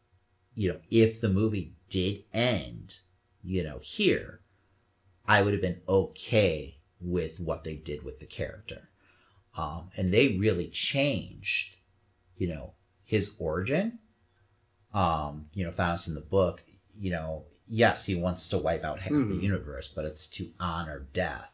you 0.54 0.68
know, 0.68 0.80
if 0.90 1.20
the 1.20 1.28
movie 1.28 1.74
did 1.88 2.24
end, 2.32 3.00
you 3.42 3.62
know, 3.62 3.78
here, 3.82 4.40
I 5.26 5.42
would 5.42 5.52
have 5.52 5.62
been 5.62 5.80
okay 5.88 6.78
with 7.00 7.40
what 7.40 7.64
they 7.64 7.76
did 7.76 8.04
with 8.04 8.18
the 8.18 8.26
character. 8.26 8.88
Um, 9.56 9.90
and 9.96 10.12
they 10.12 10.36
really 10.38 10.68
changed, 10.68 11.76
you 12.36 12.48
know, 12.48 12.74
his 13.04 13.36
origin. 13.38 13.98
Um, 14.92 15.46
you 15.54 15.64
know, 15.64 15.70
Thanos 15.70 16.08
in 16.08 16.14
the 16.14 16.20
book, 16.20 16.62
you 16.94 17.10
know, 17.10 17.44
yes, 17.70 18.06
he 18.06 18.14
wants 18.14 18.48
to 18.50 18.58
wipe 18.58 18.84
out 18.84 19.00
half 19.00 19.12
the 19.12 19.16
Mhm. 19.18 19.42
universe, 19.42 19.88
but 19.88 20.04
it's 20.04 20.26
to 20.30 20.50
honor 20.60 21.06
death. 21.12 21.50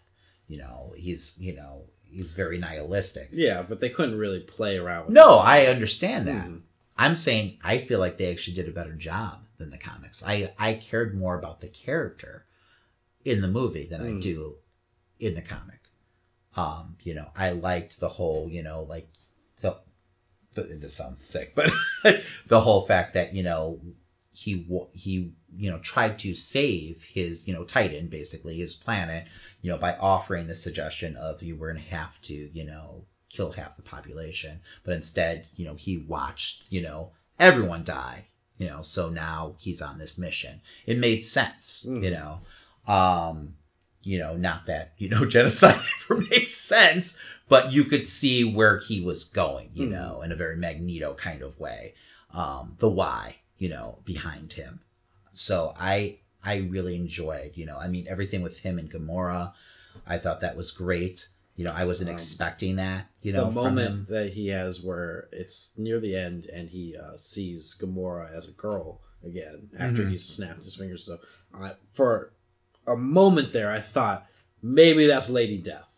You 0.49 0.59
know, 0.59 0.95
he's, 0.97 1.37
you 1.41 1.55
know, 1.55 1.85
he's 2.03 2.33
very 2.33 2.59
nihilistic. 2.59 3.29
Yeah, 3.33 3.63
but 3.63 3.81
they 3.81 3.89
couldn't 3.91 4.19
really 4.19 4.41
play 4.41 4.79
around 4.79 5.07
with 5.07 5.15
No, 5.15 5.39
I 5.39 5.67
understand 5.67 6.27
that. 6.29 6.49
Mhm. 6.49 6.63
I'm 6.97 7.15
saying 7.17 7.59
I 7.63 7.79
feel 7.79 7.99
like 8.01 8.17
they 8.17 8.31
actually 8.31 8.55
did 8.55 8.69
a 8.69 8.73
better 8.73 8.95
job 8.95 9.45
than 9.59 9.71
the 9.71 9.79
comics. 9.79 10.23
I 10.25 10.55
I 10.59 10.75
cared 10.75 11.15
more 11.17 11.39
about 11.39 11.61
the 11.61 11.69
character 11.69 12.47
in 13.25 13.41
the 13.43 13.49
movie 13.49 13.85
than 13.87 14.01
I 14.03 14.11
Mm. 14.13 14.23
do 14.23 14.57
in 15.19 15.35
the 15.35 15.43
comic. 15.43 15.81
Um, 16.57 16.97
you 17.03 17.13
know, 17.15 17.31
I 17.37 17.51
liked 17.51 18.01
the 18.01 18.09
whole, 18.09 18.49
you 18.49 18.63
know, 18.63 18.83
like 18.85 19.09
the, 19.61 19.79
the 20.55 20.63
this 20.63 20.95
sounds 20.95 21.23
sick, 21.23 21.55
but 21.55 21.71
the 22.47 22.61
whole 22.61 22.87
fact 22.87 23.13
that 23.15 23.35
you 23.35 23.43
know 23.43 23.81
he 24.31 24.67
he 24.95 25.33
you 25.59 25.71
know 25.71 25.79
tried 25.79 26.19
to 26.21 26.35
save 26.35 27.03
his 27.03 27.47
you 27.49 27.55
know 27.55 27.65
Titan 27.65 28.07
basically 28.09 28.57
his 28.57 28.75
planet 28.75 29.27
you 29.63 29.71
know 29.71 29.79
by 29.79 29.95
offering 29.97 30.47
the 30.47 30.55
suggestion 30.55 31.17
of 31.17 31.43
you 31.43 31.57
were 31.57 31.69
gonna 31.69 31.81
have 31.81 32.21
to 32.23 32.35
you 32.53 32.65
know 32.65 33.05
kill 33.31 33.53
half 33.53 33.77
the 33.77 33.83
population 33.83 34.61
but 34.85 34.95
instead 34.95 35.47
you 35.57 35.65
know 35.65 35.75
he 35.75 35.99
watched 35.99 36.65
you 36.71 36.81
know 36.81 37.11
everyone 37.39 37.85
die 37.85 38.27
you 38.59 38.67
know 38.67 38.81
so 38.83 39.11
now 39.11 39.55
he's 39.59 39.83
on 39.83 39.99
this 39.99 40.17
mission 40.19 40.61
it 40.87 40.99
made 40.99 41.23
sense 41.25 41.85
you 41.89 41.93
Mhm. 42.01 42.13
know 42.13 42.41
um 42.93 43.55
you 44.03 44.19
know 44.19 44.37
not 44.37 44.67
that 44.67 44.93
you 44.99 45.09
know 45.09 45.25
genocide 45.27 45.81
ever 46.11 46.21
makes 46.31 46.53
sense 46.53 47.19
but 47.49 47.73
you 47.73 47.85
could 47.85 48.07
see 48.07 48.45
where 48.45 48.79
he 48.79 49.01
was 49.01 49.25
going 49.25 49.71
you 49.75 49.87
Mhm. 49.87 49.91
know 49.91 50.23
in 50.23 50.33
a 50.33 50.37
very 50.37 50.57
magneto 50.57 51.15
kind 51.15 51.43
of 51.43 51.59
way 51.59 51.95
um 52.33 52.77
the 52.79 52.89
why 52.89 53.37
you 53.59 53.69
know 53.69 53.99
behind 54.05 54.53
him 54.55 54.81
so 55.37 55.73
i 55.79 56.19
i 56.45 56.57
really 56.57 56.97
enjoyed 56.97 57.53
you 57.55 57.67
know 57.67 57.77
i 57.79 57.87
mean 57.89 58.07
everything 58.09 58.43
with 58.43 58.61
him 58.61 58.79
and 58.79 58.91
gamora 58.91 59.53
i 60.07 60.17
thought 60.17 60.41
that 60.41 60.57
was 60.57 60.71
great 60.71 61.29
you 61.57 61.65
know 61.65 61.73
i 61.73 61.85
wasn't 61.85 62.09
Um, 62.09 62.15
expecting 62.15 62.77
that 62.77 63.11
you 63.23 63.33
know 63.33 63.45
the 63.47 63.51
moment 63.53 64.09
that 64.09 64.33
he 64.33 64.49
has 64.49 64.83
where 64.83 65.29
it's 65.33 65.73
near 65.77 66.01
the 66.01 66.17
end 66.17 66.47
and 66.47 66.71
he 66.71 66.97
uh, 66.97 67.17
sees 67.17 67.77
Gamora 67.81 68.35
as 68.35 68.49
a 68.49 68.53
girl 68.53 69.01
again 69.25 69.69
after 69.79 70.03
Mhm. 70.03 70.11
he 70.11 70.19
snapped 70.19 70.63
his 70.65 70.77
fingers. 70.77 71.05
So 71.05 71.19
I, 71.53 71.73
for 71.93 72.33
a 72.87 72.97
moment 72.97 73.53
there, 73.53 73.71
I 73.73 73.81
thought 73.81 74.27
maybe 74.63 75.07
that's 75.07 75.29
Lady 75.29 75.59
Death 75.59 75.96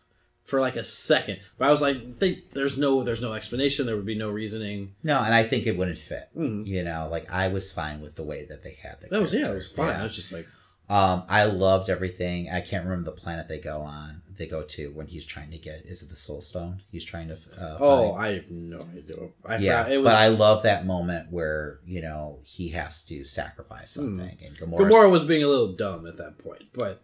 for 0.49 0.59
like 0.59 0.75
a 0.75 0.83
second, 0.83 1.39
but 1.57 1.67
I 1.67 1.71
was 1.71 1.81
like, 1.81 2.19
they, 2.19 2.43
"There's 2.53 2.77
no, 2.77 3.03
there's 3.03 3.21
no 3.21 3.33
explanation. 3.33 3.85
There 3.85 3.95
would 3.95 4.05
be 4.05 4.17
no 4.17 4.29
reasoning." 4.29 4.95
no 5.03 5.19
and 5.21 5.33
i 5.33 5.43
think 5.43 5.65
it 5.67 5.77
wouldn't 5.77 5.97
fit 5.97 6.29
Mhm. 6.37 6.65
you 6.67 6.83
know 6.83 7.07
like 7.11 7.31
i 7.31 7.47
was 7.47 7.71
fine 7.71 8.01
with 8.01 8.15
the 8.15 8.23
way 8.23 8.45
that 8.45 8.63
they 8.63 8.77
had 8.81 8.99
the 9.01 9.07
That 9.07 9.21
was 9.21 9.33
yeah, 9.33 9.51
it 9.51 9.55
was 9.55 9.71
fine. 9.71 9.87
Yeah. 9.89 10.01
I 10.01 10.03
was 10.03 10.15
just 10.15 10.33
like, 10.33 10.47
Um, 10.89 11.21
I 11.29 11.43
loved 11.45 11.87
everything. 11.89 12.49
I 12.49 12.61
can't 12.61 12.83
remember 12.83 13.11
the 13.11 13.15
planet 13.23 13.47
they 13.47 13.59
go 13.59 13.81
on. 13.81 14.23
They 14.39 14.47
go 14.47 14.63
to 14.63 14.83
when 14.97 15.05
he's 15.05 15.23
trying 15.33 15.51
to 15.51 15.59
get. 15.59 15.85
Is 15.85 16.01
it 16.01 16.09
the 16.09 16.15
Soul 16.15 16.41
Stone? 16.41 16.81
He's 16.91 17.03
trying 17.03 17.27
to. 17.27 17.35
Uh, 17.35 17.77
"Oh, 17.79 18.13
find? 18.13 18.25
I 18.25 18.33
have 18.39 18.49
no 18.49 18.81
idea." 18.97 19.15
I 19.45 19.57
yeah. 19.57 19.87
was, 19.97 20.03
But 20.05 20.15
I 20.15 20.29
love 20.29 20.63
that 20.63 20.87
moment 20.87 21.31
where 21.31 21.79
you 21.85 22.01
know 22.01 22.39
he 22.43 22.69
has 22.69 23.03
to 23.09 23.23
sacrifice 23.23 23.93
Hmm. 23.95 24.17
something, 24.17 24.37
and 24.43 24.57
Gamora. 24.57 24.79
Gamora 24.89 25.11
was 25.11 25.23
being 25.25 25.43
a 25.43 25.47
little 25.47 25.73
dumb 25.73 26.07
at 26.07 26.17
that 26.17 26.39
point, 26.39 26.63
but 26.73 27.03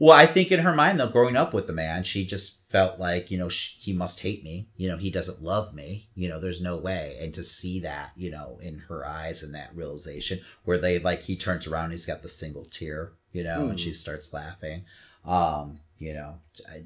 Well, 0.00 0.16
I 0.18 0.24
think 0.24 0.50
in 0.50 0.60
her 0.60 0.72
mind, 0.74 0.98
though, 0.98 1.08
growing 1.08 1.36
up 1.36 1.52
with 1.52 1.66
the 1.66 1.74
man, 1.74 2.04
she 2.04 2.24
just 2.24 2.58
felt 2.70 2.98
like, 2.98 3.30
you 3.30 3.36
know, 3.36 3.50
sh- 3.50 3.74
he 3.78 3.92
must 3.92 4.20
hate 4.20 4.42
me. 4.42 4.66
You 4.78 4.88
know, 4.88 4.96
he 4.96 5.10
doesn't 5.10 5.42
love 5.42 5.74
me. 5.74 6.08
You 6.14 6.28
know, 6.30 6.40
there's 6.40 6.62
no 6.62 6.78
way. 6.78 7.18
And 7.20 7.34
to 7.34 7.44
see 7.44 7.80
that, 7.80 8.12
you 8.16 8.30
know, 8.30 8.58
in 8.62 8.78
her 8.88 9.06
eyes 9.06 9.42
and 9.42 9.54
that 9.54 9.76
realization 9.76 10.40
where 10.64 10.78
they, 10.78 10.98
like, 10.98 11.22
he 11.24 11.36
turns 11.36 11.66
around, 11.66 11.90
he's 11.90 12.06
got 12.06 12.22
the 12.22 12.30
single 12.30 12.64
tear, 12.64 13.12
you 13.32 13.44
know, 13.44 13.68
and 13.68 13.78
Mm. 13.78 13.78
she 13.78 13.92
starts 13.92 14.32
laughing. 14.32 14.84
Um, 15.24 15.80
you 15.98 16.14
know, 16.14 16.38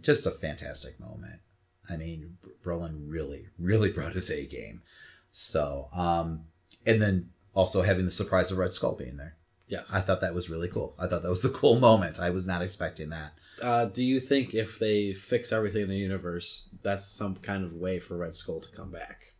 just 0.03 0.27
a 0.27 0.33
fantastic 0.33 0.99
moment. 0.99 1.41
I 1.89 1.97
mean, 1.97 2.39
Brolin 2.65 3.05
really, 3.07 3.47
really 3.61 3.93
brought 3.93 4.15
his 4.15 4.29
A 4.31 4.45
game. 4.47 4.83
So, 5.31 5.89
um, 5.95 6.47
and 6.85 7.01
then 7.01 7.31
also 7.55 7.83
having 7.83 8.07
the 8.07 8.11
surprise 8.11 8.51
of 8.51 8.59
Red 8.59 8.73
Skull 8.73 8.97
being 8.97 9.19
there. 9.19 9.37
Yes. 9.69 9.93
I 9.93 10.01
thought 10.01 10.21
that 10.21 10.35
was 10.35 10.51
really 10.51 10.69
cool. 10.69 10.95
I 10.99 11.07
thought 11.07 11.23
that 11.23 11.29
was 11.31 11.45
a 11.45 11.51
cool 11.51 11.79
moment. 11.81 12.19
I 12.21 12.31
was 12.31 12.47
not 12.47 12.63
expecting 12.63 13.11
that. 13.11 13.33
Uh, 13.63 13.85
do 13.87 14.03
you 14.05 14.19
think 14.21 14.53
if 14.55 14.79
they 14.79 15.13
fix 15.15 15.53
everything 15.53 15.83
in 15.83 15.89
the 15.89 15.97
universe, 15.97 16.69
that's 16.83 17.07
some 17.07 17.37
kind 17.37 17.65
of 17.65 17.73
way 17.73 17.99
for 18.01 18.17
Red 18.17 18.35
Skull 18.35 18.61
to 18.61 18.77
come 18.77 18.91
back? 18.91 19.33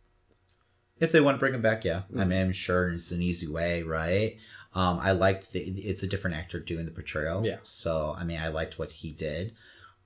If 0.99 1.11
they 1.11 1.19
want 1.19 1.35
to 1.35 1.39
bring 1.39 1.53
him 1.53 1.61
back, 1.61 1.83
yeah. 1.83 2.03
I 2.15 2.19
Mhm. 2.23 2.27
mean, 2.29 2.39
I'm 2.41 2.51
sure 2.53 2.89
it's 2.89 3.11
an 3.11 3.21
easy 3.21 3.47
way, 3.47 3.83
right? 3.83 4.37
Um, 4.73 4.99
I 4.99 5.11
liked 5.11 5.51
the. 5.51 5.59
It's 5.61 6.03
a 6.03 6.07
different 6.07 6.35
actor 6.37 6.59
doing 6.59 6.85
the 6.85 6.91
portrayal. 6.91 7.45
Yeah. 7.45 7.57
So 7.63 8.15
I 8.17 8.23
mean, 8.23 8.39
I 8.39 8.47
liked 8.47 8.79
what 8.79 8.91
he 8.93 9.11
did. 9.11 9.53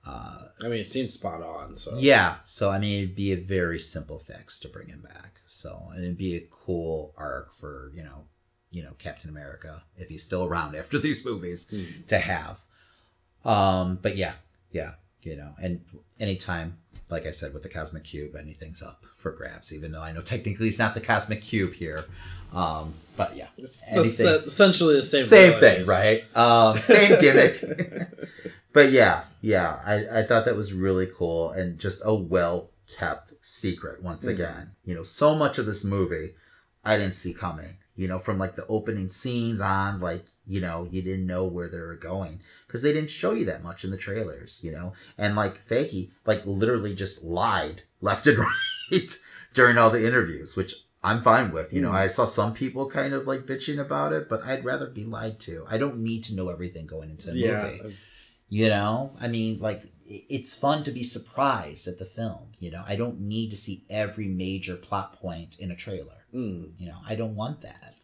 Uh, 0.04 0.46
I 0.62 0.68
mean, 0.68 0.80
it 0.80 0.86
seems 0.86 1.12
spot 1.12 1.42
on. 1.42 1.76
So 1.76 1.96
yeah. 1.98 2.36
So 2.42 2.70
I 2.70 2.78
mean, 2.78 3.02
it'd 3.04 3.16
be 3.16 3.32
a 3.32 3.36
very 3.36 3.78
simple 3.78 4.18
fix 4.18 4.58
to 4.60 4.68
bring 4.68 4.88
him 4.88 5.02
back. 5.02 5.40
So 5.46 5.88
and 5.92 6.02
it'd 6.04 6.16
be 6.18 6.36
a 6.36 6.46
cool 6.50 7.14
arc 7.16 7.54
for 7.54 7.92
you 7.94 8.02
know, 8.02 8.26
you 8.70 8.82
know, 8.82 8.92
Captain 8.98 9.30
America 9.30 9.82
if 9.96 10.08
he's 10.08 10.22
still 10.22 10.44
around 10.44 10.74
after 10.80 10.98
these 10.98 11.24
movies 11.24 11.68
Hmm. 11.70 11.84
to 12.08 12.18
have. 12.18 12.60
Um, 13.44 13.98
but 14.02 14.16
yeah, 14.16 14.34
yeah, 14.70 14.92
you 15.22 15.36
know, 15.36 15.54
and 15.62 15.80
anytime, 16.18 16.78
like 17.08 17.26
I 17.26 17.30
said, 17.30 17.52
with 17.54 17.62
the 17.62 17.68
cosmic 17.68 18.04
cube, 18.04 18.36
anything's 18.36 18.82
up 18.82 19.04
for 19.16 19.32
grabs. 19.32 19.72
Even 19.74 19.92
though 19.92 20.02
I 20.02 20.12
know 20.12 20.20
technically 20.20 20.68
it's 20.68 20.78
not 20.78 20.94
the 20.94 21.00
cosmic 21.00 21.42
cube 21.42 21.72
here, 21.72 22.04
um, 22.52 22.94
but 23.16 23.36
yeah, 23.36 23.48
It's 23.58 23.82
anything, 23.88 24.26
that's 24.26 24.46
essentially 24.46 24.96
the 24.96 25.02
same. 25.04 25.26
same 25.26 25.58
thing, 25.58 25.86
right? 25.86 26.24
Um, 26.36 26.78
same 26.78 27.18
gimmick. 27.20 27.62
but 28.72 28.90
yeah, 28.92 29.24
yeah, 29.40 29.80
I, 29.84 30.20
I 30.20 30.22
thought 30.24 30.44
that 30.44 30.56
was 30.56 30.72
really 30.72 31.06
cool 31.16 31.50
and 31.50 31.78
just 31.78 32.02
a 32.04 32.14
well 32.14 32.70
kept 32.98 33.32
secret 33.40 34.02
once 34.02 34.26
Mhm. 34.26 34.30
again. 34.34 34.70
You 34.84 34.94
know, 34.94 35.02
so 35.02 35.34
much 35.34 35.58
of 35.58 35.64
this 35.66 35.82
movie 35.84 36.34
I 36.84 36.96
didn't 36.96 37.14
see 37.14 37.32
coming. 37.34 37.76
You 38.00 38.08
know, 38.08 38.18
from 38.18 38.38
like 38.38 38.54
the 38.54 38.66
opening 38.66 39.10
scenes 39.10 39.60
on, 39.60 40.00
like, 40.00 40.24
you 40.46 40.60
know, 40.62 40.88
you 40.90 41.02
didn't 41.02 41.26
know 41.26 41.44
where 41.44 41.68
they 41.68 41.78
were 41.78 41.96
going 41.96 42.40
because 42.66 42.80
they 42.80 42.94
didn't 42.94 43.10
show 43.10 43.32
you 43.32 43.44
that 43.44 43.62
much 43.62 43.84
in 43.84 43.90
the 43.90 43.98
trailers, 43.98 44.60
you 44.64 44.72
know? 44.72 44.94
And 45.18 45.36
like 45.36 45.62
Feige, 45.68 46.10
like, 46.24 46.46
literally 46.46 46.94
just 46.94 47.22
lied 47.22 47.82
left 48.00 48.26
and 48.26 48.38
right 48.90 49.10
during 49.52 49.76
all 49.76 49.90
the 49.90 50.06
interviews, 50.06 50.56
which 50.56 50.74
I'm 51.04 51.20
fine 51.20 51.52
with. 51.52 51.74
You 51.74 51.82
know, 51.82 51.90
Mm. 51.90 52.04
I 52.04 52.06
saw 52.06 52.24
some 52.24 52.54
people 52.54 52.88
kind 52.88 53.12
of 53.12 53.26
like 53.26 53.42
bitching 53.42 53.78
about 53.78 54.14
it, 54.14 54.30
but 54.30 54.44
I'd 54.44 54.64
rather 54.64 54.86
be 54.86 55.04
lied 55.04 55.38
to. 55.40 55.66
I 55.68 55.76
don't 55.76 55.98
need 55.98 56.24
to 56.24 56.34
know 56.34 56.48
everything 56.48 56.86
going 56.86 57.10
into 57.10 57.30
a 57.30 57.34
Yeah. 57.34 57.64
movie. 57.64 57.96
You 58.48 58.68
know, 58.70 59.14
I 59.20 59.28
mean, 59.28 59.60
like 59.60 59.82
it's 60.06 60.54
fun 60.54 60.84
to 60.84 60.90
be 60.90 61.02
surprised 61.02 61.86
at 61.86 61.98
the 61.98 62.06
film. 62.06 62.52
You 62.58 62.70
know, 62.70 62.82
I 62.86 62.96
don't 62.96 63.20
need 63.20 63.50
to 63.50 63.58
see 63.58 63.84
every 63.90 64.26
major 64.28 64.76
plot 64.76 65.20
point 65.20 65.58
in 65.60 65.70
a 65.70 65.76
trailer. 65.76 66.19
Mm. 66.34 66.72
You 66.78 66.88
know, 66.88 66.98
I 67.08 67.14
don't 67.14 67.36
want 67.36 67.60
that. 67.62 67.96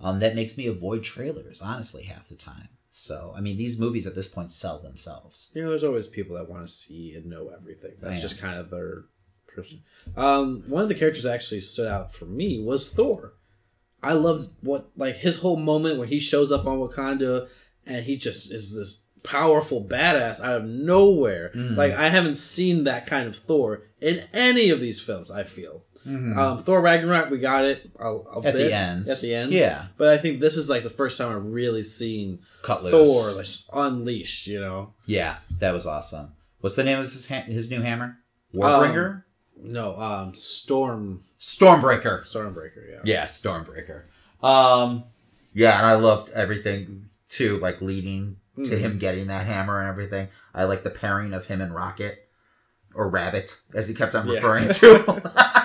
Um, 0.00 0.20
that 0.20 0.34
makes 0.34 0.58
me 0.58 0.66
avoid 0.66 1.02
trailers, 1.02 1.60
honestly, 1.62 2.04
half 2.04 2.28
the 2.28 2.34
time. 2.34 2.68
So, 2.90 3.34
I 3.36 3.40
mean, 3.40 3.56
these 3.56 3.78
movies 3.78 4.06
at 4.06 4.14
this 4.14 4.28
point 4.28 4.50
sell 4.50 4.78
themselves. 4.78 5.52
You 5.54 5.62
know, 5.62 5.70
there's 5.70 5.84
always 5.84 6.06
people 6.06 6.36
that 6.36 6.48
want 6.48 6.66
to 6.66 6.72
see 6.72 7.14
and 7.14 7.26
know 7.26 7.48
everything. 7.48 7.92
That's 8.00 8.22
just 8.22 8.40
kind 8.40 8.58
of 8.58 8.70
their 8.70 9.04
person. 9.46 9.82
Um, 10.16 10.64
one 10.68 10.82
of 10.82 10.88
the 10.88 10.94
characters 10.94 11.24
that 11.24 11.34
actually 11.34 11.62
stood 11.62 11.88
out 11.88 12.12
for 12.12 12.26
me 12.26 12.62
was 12.62 12.92
Thor. 12.92 13.34
I 14.02 14.12
loved 14.12 14.50
what 14.60 14.90
like 14.96 15.16
his 15.16 15.38
whole 15.38 15.56
moment 15.56 15.98
when 15.98 16.08
he 16.08 16.20
shows 16.20 16.52
up 16.52 16.66
on 16.66 16.78
Wakanda 16.78 17.48
and 17.86 18.04
he 18.04 18.16
just 18.16 18.52
is 18.52 18.74
this 18.74 19.04
powerful 19.22 19.84
badass 19.84 20.40
out 20.40 20.60
of 20.60 20.64
nowhere. 20.64 21.50
Mm. 21.54 21.76
Like 21.76 21.92
I 21.92 22.08
haven't 22.08 22.36
seen 22.36 22.84
that 22.84 23.06
kind 23.06 23.26
of 23.26 23.34
Thor 23.34 23.82
in 24.00 24.22
any 24.32 24.70
of 24.70 24.80
these 24.80 25.00
films. 25.00 25.30
I 25.30 25.42
feel. 25.42 25.84
Mhm. 26.06 26.36
Um, 26.36 26.62
Thor 26.62 26.80
Ragnarok, 26.80 27.30
we 27.30 27.38
got 27.38 27.64
it 27.64 27.90
a, 27.98 28.06
a 28.06 28.36
At 28.38 28.42
bit 28.54 28.54
the 28.54 28.72
end. 28.74 29.08
At 29.08 29.20
the 29.20 29.34
end, 29.34 29.52
Yeah. 29.52 29.86
But 29.96 30.08
I 30.08 30.18
think 30.18 30.40
this 30.40 30.56
is 30.56 30.70
like 30.70 30.82
the 30.84 30.90
first 30.90 31.18
time 31.18 31.34
I've 31.34 31.44
really 31.44 31.82
seen 31.82 32.38
Cut 32.62 32.84
loose. 32.84 32.92
Thor 32.92 33.78
like 33.82 33.86
unleashed. 33.92 34.46
You 34.46 34.60
know. 34.60 34.94
Yeah, 35.06 35.38
that 35.58 35.72
was 35.74 35.86
awesome. 35.86 36.32
What's 36.60 36.76
the 36.76 36.84
name 36.84 36.98
of 36.98 37.02
his, 37.04 37.28
ha- 37.28 37.42
his 37.46 37.70
new 37.70 37.80
hammer? 37.82 38.18
Um, 38.54 38.60
Warbringer? 38.62 39.22
No, 39.58 39.96
um, 39.96 40.34
Storm 40.34 41.22
Stormbreaker. 41.38 42.24
Stormbreaker. 42.24 42.88
Yeah. 42.90 43.00
Yeah, 43.04 43.24
Stormbreaker. 43.24 44.04
Um, 44.42 45.04
yeah, 45.54 45.76
and 45.78 45.86
I 45.86 45.94
loved 45.94 46.30
everything 46.32 47.04
too, 47.28 47.58
like 47.58 47.80
leading 47.80 48.36
to 48.56 48.62
Mhm. 48.62 48.78
him 48.78 48.98
getting 48.98 49.26
that 49.26 49.46
hammer 49.46 49.80
and 49.80 49.88
everything. 49.88 50.28
I 50.54 50.64
like 50.64 50.82
the 50.84 50.90
pairing 50.90 51.34
of 51.34 51.46
him 51.46 51.60
and 51.60 51.74
Rocket 51.74 52.28
or 52.94 53.08
Rabbit, 53.10 53.58
as 53.74 53.88
he 53.88 53.94
kept 53.94 54.14
on 54.14 54.26
Yeah. 54.26 54.34
referring 54.34 54.68
to. 54.80 55.32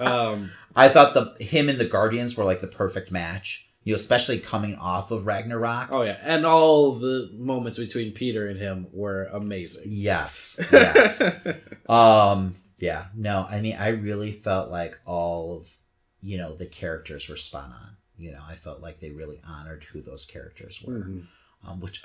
Um, 0.00 0.50
I 0.76 0.88
thought 0.88 1.14
the 1.14 1.42
him 1.44 1.68
and 1.68 1.78
the 1.78 1.84
Guardians 1.84 2.36
were 2.36 2.44
like 2.44 2.60
the 2.60 2.66
perfect 2.68 3.10
match. 3.10 3.68
you 3.84 3.92
know, 3.92 3.96
especially 3.96 4.38
coming 4.38 4.74
off 4.76 5.10
of 5.10 5.26
Ragnarok. 5.26 5.88
Oh 5.90 6.02
yeah, 6.02 6.18
and 6.22 6.44
all 6.46 6.92
the 6.92 7.30
moments 7.34 7.78
between 7.78 8.12
Peter 8.12 8.46
and 8.46 8.58
him 8.58 8.86
were 8.92 9.24
amazing. 9.32 9.84
Yes, 9.86 10.58
yes. 10.70 11.22
um, 11.88 12.54
yeah, 12.78 13.06
no, 13.14 13.46
I 13.50 13.60
mean, 13.60 13.76
I 13.78 13.88
really 13.88 14.30
felt 14.30 14.70
like 14.70 14.98
all 15.06 15.56
of, 15.56 15.72
you 16.20 16.38
know, 16.38 16.54
the 16.54 16.66
characters 16.66 17.28
were 17.28 17.36
spot 17.36 17.70
on. 17.70 17.96
You 18.16 18.32
know, 18.32 18.42
I 18.46 18.54
felt 18.54 18.80
like 18.82 19.00
they 19.00 19.10
really 19.10 19.40
honored 19.48 19.84
who 19.84 20.00
those 20.02 20.24
characters 20.24 20.82
were, 20.84 21.00
Mhm. 21.00 21.26
um, 21.66 21.80
which, 21.80 22.02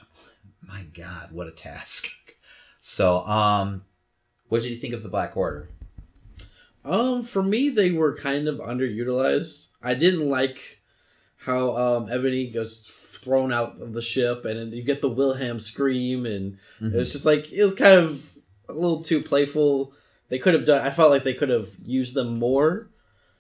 my 0.61 0.84
God, 0.93 1.31
what 1.31 1.47
a 1.47 1.51
task. 1.51 2.07
So, 2.85 3.19
um, 3.26 3.85
what 4.49 4.61
did 4.61 4.72
you 4.72 4.77
think 4.77 4.93
of 4.93 5.03
the 5.03 5.10
Black 5.10 5.38
Order? 5.38 5.69
Um, 6.85 7.23
for 7.23 7.41
me, 7.41 7.69
they 7.69 7.91
were 7.91 8.15
kind 8.15 8.47
of 8.47 8.60
underutilized. 8.60 9.69
I 9.81 9.93
didn't 9.93 10.30
like 10.30 10.81
how 11.38 11.76
um 11.76 12.07
Ebony 12.10 12.47
goes 12.47 12.81
thrown 13.23 13.53
out 13.53 13.81
of 13.81 13.93
the 13.93 14.01
ship, 14.01 14.45
and 14.45 14.60
then 14.60 14.72
you 14.72 14.84
get 14.84 15.01
the 15.01 15.10
Wilhelm 15.10 15.60
scream, 15.60 16.26
and 16.26 16.57
it 16.81 16.93
was 16.93 17.11
just 17.11 17.26
like 17.26 17.51
it 17.51 17.64
was 17.64 17.76
kind 17.76 17.97
of 17.99 18.34
a 18.69 18.73
little 18.73 19.01
too 19.01 19.22
playful. 19.22 19.93
They 20.30 20.39
could 20.39 20.53
have 20.53 20.65
done. 20.65 20.85
I 20.85 20.89
felt 20.89 21.11
like 21.11 21.23
they 21.23 21.34
could 21.34 21.49
have 21.49 21.69
used 21.85 22.15
them 22.15 22.39
more. 22.39 22.89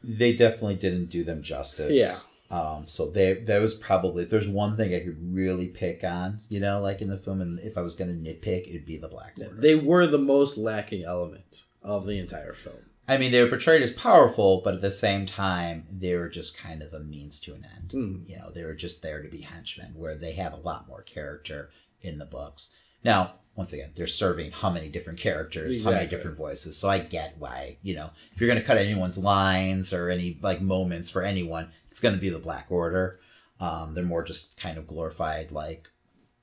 They 0.03 0.33
definitely 0.33 0.75
didn't 0.75 1.05
do 1.05 1.23
them 1.23 1.41
justice. 1.41 1.95
Yeah. 1.95 2.17
Um, 2.51 2.87
so 2.87 3.09
they 3.09 3.33
that 3.33 3.61
was 3.61 3.73
probably 3.73 4.23
if 4.23 4.29
there's 4.29 4.47
one 4.47 4.77
thing 4.77 4.93
I 4.93 4.99
could 4.99 5.33
really 5.33 5.67
pick 5.67 6.03
on, 6.03 6.41
you 6.49 6.59
know, 6.59 6.81
like 6.81 7.01
in 7.01 7.09
the 7.09 7.17
film, 7.17 7.41
and 7.41 7.59
if 7.59 7.77
I 7.77 7.81
was 7.81 7.95
gonna 7.95 8.13
nitpick, 8.13 8.69
it'd 8.69 8.85
be 8.85 8.97
the 8.97 9.07
Black 9.07 9.33
Order. 9.39 9.55
They 9.55 9.75
were 9.75 10.05
the 10.05 10.19
most 10.19 10.57
lacking 10.57 11.03
element 11.03 11.63
of 11.81 12.05
the 12.05 12.19
entire 12.19 12.53
film. 12.53 12.75
I 13.07 13.17
mean, 13.17 13.31
they 13.31 13.41
were 13.41 13.49
portrayed 13.49 13.81
as 13.81 13.91
powerful, 13.91 14.61
but 14.63 14.75
at 14.75 14.81
the 14.81 14.91
same 14.91 15.25
time, 15.25 15.85
they 15.91 16.15
were 16.15 16.29
just 16.29 16.57
kind 16.57 16.81
of 16.81 16.93
a 16.93 16.99
means 16.99 17.39
to 17.41 17.53
an 17.53 17.67
end. 17.75 17.89
Mm. 17.89 18.29
You 18.29 18.37
know, 18.37 18.49
they 18.49 18.63
were 18.63 18.73
just 18.73 19.01
there 19.01 19.21
to 19.21 19.29
be 19.29 19.41
henchmen, 19.41 19.93
where 19.95 20.15
they 20.15 20.33
have 20.33 20.53
a 20.53 20.57
lot 20.57 20.87
more 20.87 21.01
character 21.01 21.69
in 22.01 22.17
the 22.17 22.25
books. 22.25 22.73
Now, 23.03 23.33
once 23.55 23.73
again, 23.73 23.91
they're 23.93 24.07
serving 24.07 24.51
how 24.51 24.69
many 24.69 24.89
different 24.89 25.19
characters, 25.19 25.83
how 25.83 25.91
many 25.91 26.07
different 26.07 26.37
voices. 26.37 26.77
So 26.77 26.89
I 26.89 26.99
get 26.99 27.35
why, 27.37 27.77
you 27.83 27.93
know, 27.93 28.09
if 28.33 28.41
you're 28.41 28.47
going 28.47 28.59
to 28.59 28.65
cut 28.65 28.77
anyone's 28.77 29.17
lines 29.17 29.93
or 29.93 30.09
any 30.09 30.39
like 30.41 30.61
moments 30.61 31.09
for 31.09 31.21
anyone, 31.21 31.69
it's 31.91 31.99
going 31.99 32.15
to 32.15 32.21
be 32.21 32.29
the 32.29 32.39
Black 32.39 32.67
Order. 32.69 33.19
Um, 33.59 33.93
they're 33.93 34.03
more 34.03 34.23
just 34.23 34.57
kind 34.57 34.77
of 34.77 34.87
glorified, 34.87 35.51
like, 35.51 35.89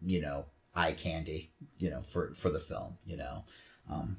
you 0.05 0.21
know, 0.21 0.47
eye 0.75 0.93
candy, 0.93 1.51
you 1.79 1.91
know, 1.91 2.03
for 2.03 2.33
for 2.35 2.51
the 2.51 2.61
film, 2.61 2.99
you 3.05 3.17
know. 3.17 3.45
Um, 3.91 4.19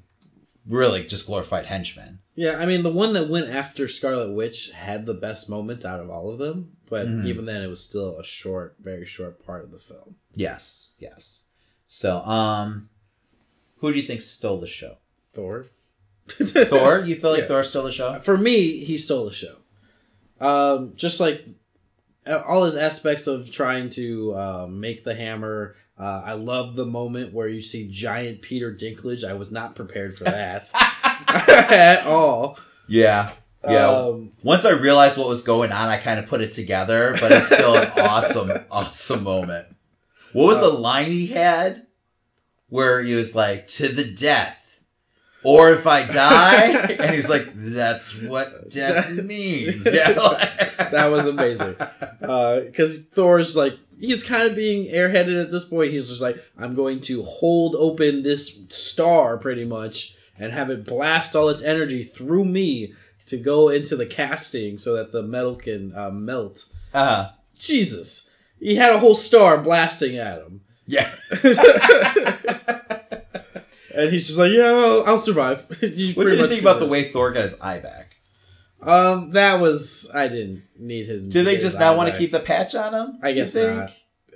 really 0.66 1.04
just 1.04 1.26
glorified 1.26 1.66
henchmen. 1.66 2.20
Yeah, 2.34 2.58
I 2.58 2.66
mean 2.66 2.82
the 2.82 2.92
one 2.92 3.12
that 3.14 3.28
went 3.28 3.48
after 3.48 3.88
Scarlet 3.88 4.32
Witch 4.32 4.70
had 4.72 5.06
the 5.06 5.14
best 5.14 5.50
moments 5.50 5.84
out 5.84 6.00
of 6.00 6.08
all 6.10 6.30
of 6.30 6.38
them, 6.38 6.76
but 6.88 7.06
Mhm. 7.08 7.26
even 7.26 7.44
then 7.46 7.62
it 7.62 7.66
was 7.68 7.82
still 7.82 8.18
a 8.18 8.24
short, 8.24 8.76
very 8.82 9.04
short 9.06 9.44
part 9.44 9.64
of 9.64 9.70
the 9.70 9.78
film. 9.78 10.16
Yes, 10.34 10.90
yes. 10.98 11.44
So, 11.86 12.18
um, 12.20 12.88
who 13.78 13.92
do 13.92 13.98
you 13.98 14.06
think 14.06 14.22
stole 14.22 14.58
the 14.60 14.66
show? 14.66 14.98
Thor. 15.34 15.66
Thor? 16.28 17.00
You 17.04 17.16
feel 17.16 17.30
like 17.30 17.40
Yeah. 17.40 17.48
Thor 17.48 17.64
stole 17.64 17.82
the 17.84 17.92
show? 17.92 18.18
For 18.20 18.38
me, 18.38 18.78
he 18.84 18.96
stole 18.96 19.26
the 19.26 19.32
show. 19.34 19.56
Um, 20.40 20.92
just 20.96 21.20
like 21.20 21.44
uh, 22.26 22.40
all 22.46 22.64
his 22.64 22.76
aspects 22.76 23.26
of 23.26 23.50
trying 23.50 23.90
to 23.90 24.32
uh, 24.34 24.66
make 24.70 25.02
the 25.04 25.14
hammer. 25.14 25.74
Uh, 25.98 26.22
I 26.24 26.32
love 26.32 26.74
the 26.74 26.86
moment 26.86 27.32
where 27.32 27.48
you 27.48 27.62
see 27.62 27.88
giant 27.90 28.42
Peter 28.42 28.74
Dinklage. 28.74 29.24
I 29.24 29.34
was 29.34 29.50
not 29.52 29.74
prepared 29.74 30.16
for 30.16 30.24
that 30.24 30.70
at 31.28 32.06
all. 32.06 32.58
Yeah, 32.88 33.32
yeah. 33.64 33.88
Um, 33.88 34.32
Once 34.42 34.64
I 34.64 34.70
realized 34.70 35.18
what 35.18 35.28
was 35.28 35.42
going 35.42 35.70
on, 35.70 35.88
I 35.88 35.98
kind 35.98 36.18
of 36.18 36.26
put 36.26 36.40
it 36.40 36.52
together, 36.52 37.16
but 37.20 37.30
it's 37.30 37.46
still 37.46 37.76
an 37.76 37.92
awesome, 37.98 38.52
awesome 38.70 39.22
moment. 39.22 39.68
What 40.32 40.46
was 40.46 40.58
the 40.58 40.68
line 40.68 41.10
he 41.10 41.28
had? 41.28 41.86
Where 42.68 43.02
he 43.02 43.14
was 43.14 43.34
like, 43.34 43.68
"To 43.68 43.88
the 43.88 44.04
death." 44.04 44.80
Or 45.44 45.72
if 45.72 45.86
I 45.86 46.06
die, 46.06 46.70
and 47.00 47.14
he's 47.14 47.28
like, 47.28 47.52
"That's 47.54 48.20
what 48.22 48.70
death 48.70 49.12
means." 49.12 49.86
Yeah, 49.86 50.12
that 50.90 51.10
was 51.10 51.26
amazing. 51.26 51.76
Because 52.20 53.06
Thor's 53.08 53.54
like, 53.54 53.78
he's 54.02 54.22
kind 54.22 54.42
of 54.48 54.54
being 54.54 54.92
airheaded 54.92 55.40
at 55.42 55.50
this 55.50 55.64
point. 55.64 55.92
He's 55.92 56.08
just 56.08 56.20
like, 56.20 56.36
I'm 56.58 56.74
going 56.74 57.00
to 57.02 57.22
hold 57.22 57.74
open 57.76 58.22
this 58.22 58.60
star 58.68 59.38
pretty 59.38 59.64
much 59.64 60.16
and 60.38 60.52
have 60.52 60.68
it 60.70 60.84
blast 60.84 61.34
all 61.36 61.48
its 61.48 61.62
energy 61.62 62.02
through 62.02 62.44
me 62.44 62.94
to 63.26 63.36
go 63.38 63.68
into 63.68 63.96
the 63.96 64.06
casting 64.06 64.76
so 64.78 64.94
that 64.96 65.12
the 65.12 65.22
metal 65.22 65.54
can 65.54 65.96
uh, 65.96 66.10
melt. 66.10 66.66
uh, 66.92 67.30
Jesus. 67.58 68.28
He 68.58 68.76
had 68.76 68.92
a 68.92 68.98
whole 68.98 69.14
star 69.14 69.62
blasting 69.62 70.16
at 70.16 70.38
him. 70.40 70.60
yeah. 70.86 71.14
And 73.94 74.10
he's 74.10 74.26
just 74.26 74.38
like, 74.38 74.52
yeah, 74.52 74.64
I'll, 74.72 75.04
I'll 75.06 75.18
survive. 75.18 75.66
You 75.82 76.14
What 76.14 76.26
did 76.26 76.40
you 76.40 76.46
think 76.46 76.62
about 76.62 76.78
the 76.80 76.86
way 76.86 77.04
Thor 77.04 77.30
got 77.30 77.42
his 77.42 77.60
eye 77.60 77.78
back? 77.78 78.11
Um, 78.82 79.30
that 79.32 79.60
was 79.60 80.10
I 80.14 80.28
didn't 80.28 80.64
need 80.78 81.06
his. 81.06 81.22
Do 81.28 81.44
they 81.44 81.58
just 81.58 81.78
not 81.78 81.96
want 81.96 82.10
to 82.12 82.18
keep 82.18 82.30
the 82.32 82.40
patch 82.40 82.74
on 82.74 82.92
him? 82.94 83.18
I 83.22 83.32
guess 83.32 83.54
not. 83.54 83.90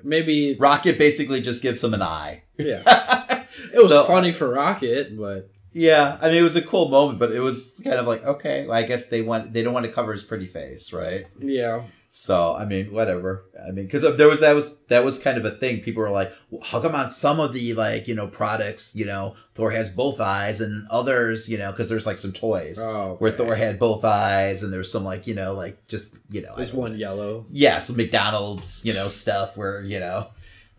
Maybe 0.04 0.50
it's- 0.50 0.60
Rocket 0.60 0.98
basically 0.98 1.40
just 1.40 1.62
gives 1.62 1.82
him 1.82 1.94
an 1.94 2.02
eye. 2.02 2.44
Yeah, 2.58 2.82
it 3.72 3.78
was 3.78 3.88
So- 3.88 4.04
funny 4.04 4.32
for 4.32 4.48
Rocket, 4.50 5.16
but 5.18 5.50
Yeah, 5.72 6.16
I 6.20 6.28
mean 6.28 6.36
it 6.38 6.42
was 6.42 6.56
a 6.56 6.62
cool 6.62 6.88
moment, 6.88 7.18
but 7.18 7.32
it 7.32 7.40
was 7.40 7.80
kind 7.82 7.96
of 7.96 8.06
like 8.06 8.24
okay, 8.24 8.66
well, 8.66 8.76
I 8.78 8.82
guess 8.84 9.06
they 9.08 9.22
want 9.22 9.52
they 9.52 9.62
don't 9.62 9.74
want 9.74 9.86
to 9.86 9.92
cover 9.92 10.12
his 10.12 10.22
pretty 10.22 10.46
face, 10.46 10.92
right? 10.92 11.26
yeah, 11.40 11.84
So 12.18 12.56
I 12.56 12.64
mean, 12.64 12.92
whatever. 12.92 13.44
I 13.62 13.72
mean, 13.72 13.84
because 13.84 14.02
uh, 14.02 14.12
there 14.12 14.26
was 14.26 14.40
that 14.40 14.54
was 14.54 14.78
that 14.88 15.04
was 15.04 15.18
kind 15.18 15.36
of 15.36 15.44
a 15.44 15.50
thing. 15.50 15.82
People 15.82 16.02
were 16.02 16.10
like, 16.10 16.32
well, 16.50 16.62
"How 16.64 16.80
come 16.80 16.94
on 16.94 17.10
some 17.10 17.38
of 17.38 17.52
the 17.52 17.74
like 17.74 18.08
you 18.08 18.14
know 18.14 18.26
products, 18.26 18.96
you 18.96 19.04
know, 19.04 19.34
Thor 19.54 19.70
has 19.72 19.90
both 19.90 20.18
eyes, 20.18 20.62
and 20.62 20.88
others, 20.88 21.46
you 21.46 21.58
know, 21.58 21.70
because 21.72 21.90
there's 21.90 22.06
like 22.06 22.16
some 22.16 22.32
toys 22.32 22.78
oh, 22.80 23.16
where. 23.18 23.30
Thor 23.30 23.54
had 23.54 23.78
both 23.78 24.02
eyes, 24.02 24.62
and 24.62 24.72
there's 24.72 24.90
some 24.90 25.04
like 25.04 25.26
you 25.26 25.34
know 25.34 25.52
like 25.52 25.86
just 25.88 26.16
you 26.30 26.40
know 26.40 26.54
There's 26.56 26.72
one 26.72 26.96
yellow. 26.96 27.44
yeah, 27.52 27.80
some 27.80 27.96
McDonald's, 27.96 28.82
you 28.82 28.94
know, 28.94 29.08
stuff 29.08 29.58
where, 29.58 29.82
you 29.82 30.00
know, 30.00 30.28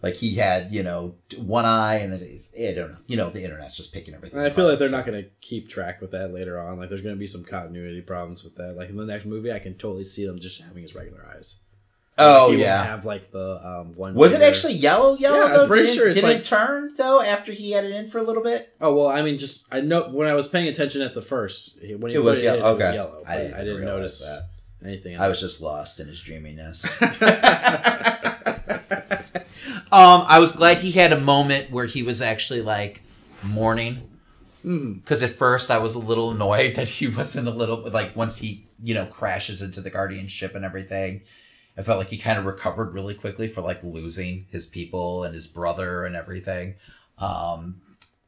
like 0.01 0.15
he 0.15 0.35
had, 0.35 0.73
you 0.73 0.83
know, 0.83 1.15
one 1.37 1.65
eye 1.65 1.95
and 1.95 2.13
then 2.13 2.19
he's, 2.19 2.51
I 2.57 2.73
don't 2.73 2.91
know, 2.91 2.97
you 3.07 3.17
know, 3.17 3.29
the 3.29 3.43
internet's 3.43 3.75
just 3.75 3.93
picking 3.93 4.13
everything. 4.13 4.37
And 4.37 4.47
I 4.47 4.51
feel 4.51 4.67
like 4.67 4.79
they're 4.79 4.87
apart, 4.89 5.05
not 5.07 5.11
going 5.11 5.23
to 5.23 5.29
keep 5.41 5.69
track 5.69 6.01
with 6.01 6.11
that 6.11 6.33
later 6.33 6.59
on. 6.59 6.77
Like, 6.77 6.89
there's 6.89 7.01
going 7.01 7.15
to 7.15 7.19
be 7.19 7.27
some 7.27 7.43
continuity 7.43 8.01
problems 8.01 8.43
with 8.43 8.55
that. 8.57 8.75
Like 8.77 8.89
in 8.89 8.97
the 8.97 9.05
next 9.05 9.25
movie, 9.25 9.51
I 9.51 9.59
can 9.59 9.73
totally 9.75 10.03
see 10.05 10.25
them 10.25 10.39
just 10.39 10.61
having 10.61 10.83
his 10.83 10.95
regular 10.95 11.25
eyes. 11.35 11.59
Oh, 12.19 12.47
He 12.49 12.55
won't 12.55 12.65
yeah. 12.65 12.83
have 12.83 13.05
like 13.05 13.31
the 13.31 13.59
um 13.63 13.93
one. 13.93 14.15
Was 14.15 14.33
it 14.33 14.41
actually 14.41 14.73
yellow, 14.73 15.15
yellow 15.17 15.37
Yeah, 15.37 15.53
though? 15.53 15.61
I'm 15.63 15.69
pretty 15.69 15.85
did 15.87 15.95
sure 15.95 16.07
it, 16.09 16.13
did 16.15 16.23
like- 16.23 16.37
it 16.37 16.45
turn 16.45 16.95
though 16.97 17.21
after 17.21 17.51
he 17.51 17.71
had 17.73 17.85
it 17.85 17.91
in 17.91 18.07
for 18.07 18.17
a 18.17 18.23
little 18.23 18.41
bit? 18.41 18.73
Oh 18.81 18.95
well, 18.95 19.07
I 19.07 19.21
mean, 19.21 19.37
just 19.37 19.67
I 19.71 19.81
know 19.81 20.09
when 20.09 20.27
I 20.27 20.33
was 20.33 20.47
paying 20.47 20.67
attention 20.67 21.03
at 21.03 21.13
the 21.13 21.21
first 21.21 21.77
when 21.99 22.09
he 22.09 22.15
It 22.17 22.23
was 22.23 22.41
yellow, 22.41 22.71
in, 22.71 22.81
it 22.81 22.85
was 22.85 22.93
yellow. 22.95 23.23
I 23.27 23.37
didn't, 23.37 23.53
I 23.53 23.59
didn't 23.63 23.85
notice 23.85 24.25
that. 24.25 24.47
anything 24.83 25.13
else. 25.13 25.21
I 25.23 25.27
was 25.27 25.39
just 25.39 25.61
lost 25.61 25.99
in 25.99 26.07
his 26.07 26.19
dreaminess. 26.23 26.87
um, 29.91 30.25
I 30.27 30.39
was 30.39 30.51
glad 30.51 30.79
he 30.79 30.91
had 30.91 31.11
a 31.13 31.19
moment 31.19 31.71
where 31.71 31.85
he 31.85 32.03
was 32.03 32.21
actually 32.21 32.61
like 32.61 33.01
mourning. 33.43 34.09
Because 34.63 35.23
at 35.23 35.29
first 35.29 35.71
I 35.71 35.77
was 35.77 35.95
a 35.95 35.99
little 35.99 36.31
annoyed 36.31 36.75
that 36.75 36.87
he 36.89 37.07
wasn't 37.15 37.47
a 37.47 37.51
little 37.51 37.89
like 37.89 38.15
once 38.15 38.37
he 38.37 38.67
you 38.83 38.93
know 38.93 39.05
crashes 39.05 39.61
into 39.61 39.79
the 39.81 39.89
guardian 39.89 40.27
ship 40.27 40.55
and 40.55 40.65
everything. 40.65 41.21
I 41.77 41.83
felt 41.83 41.99
like 41.99 42.09
he 42.09 42.17
kind 42.17 42.39
of 42.39 42.45
recovered 42.45 42.93
really 42.93 43.13
quickly 43.13 43.47
for 43.47 43.61
like 43.61 43.83
losing 43.83 44.47
his 44.49 44.65
people 44.65 45.23
and 45.23 45.33
his 45.35 45.47
brother 45.47 46.05
and 46.05 46.15
everything. 46.15 46.75
Um, 47.19 47.81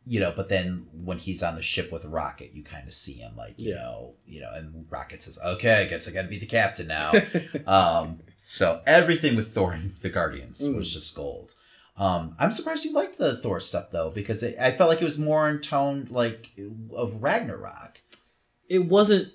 you 0.06 0.19
know, 0.19 0.31
but 0.36 0.49
then 0.49 0.88
when 0.94 1.18
he's 1.18 1.44
on 1.44 1.56
the 1.56 1.61
ship 1.61 1.91
with 1.91 2.06
Rocket, 2.06 2.52
you 2.53 2.64
kind 2.64 2.88
of 2.88 2.94
see 2.94 3.14
him 3.14 3.36
like, 3.36 3.56
you 3.57 3.69
Yeah. 3.69 3.76
know, 3.76 4.14
you 4.26 4.41
know, 4.41 4.52
and 4.53 4.86
Rocket 4.90 5.22
says, 5.22 5.38
"Okay, 5.44 5.81
I 5.81 5.86
guess 5.86 6.07
I 6.07 6.11
got 6.11 6.23
to 6.23 6.27
be 6.27 6.40
the 6.40 6.45
captain 6.45 6.88
now." 6.88 7.11
um, 7.68 8.19
so 8.51 8.81
everything 8.88 9.35
with 9.35 9.53
Thor 9.53 9.73
and 9.73 9.95
the 10.01 10.09
Guardians 10.09 10.61
Mm. 10.61 10.76
was 10.76 10.91
just 10.93 11.13
gold. 11.15 11.53
Um, 11.97 12.35
I'm 12.39 12.49
surprised 12.51 12.84
you 12.85 12.93
liked 12.93 13.17
the 13.17 13.35
Thor 13.38 13.59
stuff 13.59 13.91
though, 13.91 14.09
because 14.09 14.41
it, 14.41 14.57
I 14.59 14.71
felt 14.71 14.89
like 14.89 15.01
it 15.01 15.05
was 15.05 15.17
more 15.19 15.47
in 15.49 15.59
tone 15.59 16.07
like 16.09 16.51
of 16.95 17.21
Ragnarok. 17.21 18.01
it 18.67 18.85
wasn't. 18.85 19.31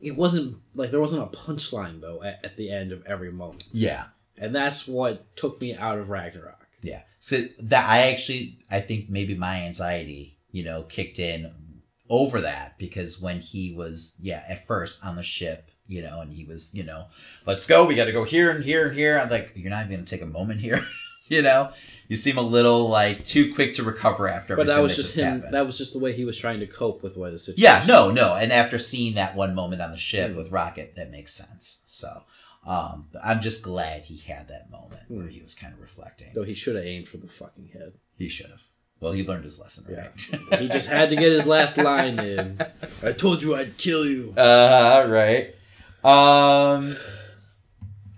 It 0.00 0.16
wasn't 0.16 0.56
like 0.74 0.90
there 0.90 1.00
wasn't 1.00 1.22
a 1.22 1.36
punchline 1.36 2.00
though 2.00 2.22
at, 2.22 2.42
at 2.44 2.56
the 2.56 2.70
end 2.70 2.90
of 2.92 3.04
every 3.06 3.30
moment. 3.30 3.64
Yeah, 3.72 4.06
and 4.38 4.54
that's 4.54 4.88
what 4.88 5.36
took 5.36 5.60
me 5.60 5.74
out 5.76 5.98
of 5.98 6.08
Ragnarok. 6.10 6.66
yeah. 6.82 7.02
So 7.22 7.36
that 7.60 7.86
I 7.86 8.10
actually, 8.10 8.60
I 8.70 8.80
think 8.80 9.10
maybe 9.10 9.34
my 9.34 9.60
anxiety, 9.66 10.38
you 10.52 10.64
know, 10.64 10.84
kicked 10.84 11.18
in 11.18 11.52
over 12.08 12.40
that 12.40 12.78
because 12.78 13.20
when 13.20 13.40
he 13.40 13.72
was, 13.74 14.16
yeah, 14.22 14.42
at 14.48 14.66
first 14.66 15.04
on 15.04 15.16
the 15.16 15.22
ship, 15.22 15.70
you 15.90 16.00
know, 16.02 16.20
and 16.22 16.32
he 16.32 16.44
was, 16.44 16.74
you 16.74 16.84
know, 16.84 17.06
let's 17.46 17.66
go, 17.66 17.84
we 17.86 17.94
got 17.94 18.06
to 18.06 18.12
go 18.12 18.24
here 18.24 18.50
and 18.50 18.64
here 18.64 18.88
and 18.88 18.96
here. 18.98 19.18
I'm 19.18 19.28
like, 19.28 19.52
you're 19.54 19.70
not 19.70 19.84
even 19.84 19.96
gonna 19.96 20.06
take 20.06 20.22
a 20.22 20.26
moment 20.26 20.60
here, 20.60 20.86
you 21.28 21.42
know. 21.42 21.70
You 22.08 22.16
seem 22.16 22.38
a 22.38 22.42
little 22.42 22.88
like 22.88 23.24
too 23.24 23.54
quick 23.54 23.74
to 23.74 23.84
recover 23.84 24.26
after. 24.28 24.56
But 24.56 24.66
that 24.66 24.82
was 24.82 24.96
just 24.96 25.16
him. 25.16 25.26
happened. 25.26 25.54
That 25.54 25.64
was 25.66 25.78
just 25.78 25.92
the 25.92 26.00
way 26.00 26.12
he 26.12 26.24
was 26.24 26.36
trying 26.36 26.58
to 26.60 26.66
cope 26.66 27.02
with 27.04 27.16
what 27.16 27.30
the 27.30 27.38
situation. 27.38 27.62
Yeah, 27.62 27.84
no, 27.86 28.10
no. 28.10 28.34
And 28.34 28.50
after 28.52 28.78
seeing 28.78 29.14
that 29.14 29.36
one 29.36 29.54
moment 29.54 29.80
on 29.80 29.92
the 29.92 29.96
ship 29.98 30.32
Mm. 30.32 30.36
with 30.36 30.50
Rocket, 30.50 30.96
that 30.96 31.10
makes 31.12 31.32
sense. 31.34 31.82
So, 31.86 32.24
Um, 32.66 33.08
I'm 33.22 33.40
just 33.40 33.62
glad 33.62 34.02
he 34.02 34.18
had 34.18 34.48
that 34.48 34.70
moment 34.70 35.04
where 35.08 35.22
Hmm. 35.26 35.30
he 35.30 35.40
was 35.40 35.54
kind 35.54 35.72
of 35.72 35.80
reflecting. 35.80 36.32
Though 36.34 36.42
he 36.42 36.52
should 36.54 36.76
have 36.76 36.84
aimed 36.84 37.08
for 37.08 37.16
the 37.16 37.26
fucking 37.28 37.70
head. 37.72 37.92
He 38.18 38.28
should 38.28 38.50
have. 38.50 38.60
Well, 39.00 39.12
he 39.12 39.24
learned 39.24 39.44
his 39.44 39.58
lesson, 39.58 39.86
Yeah. 39.88 40.08
right? 40.50 40.60
He 40.60 40.68
just 40.68 40.88
had 40.88 41.08
to 41.10 41.16
get 41.16 41.32
his 41.32 41.46
last 41.46 41.78
line 41.78 42.18
in. 42.18 42.60
I 43.02 43.12
told 43.12 43.42
you 43.42 43.54
I'd 43.54 43.78
kill 43.78 44.04
you. 44.04 44.34
Uh, 44.36 45.06
right. 45.08 45.54
Um, 46.02 46.96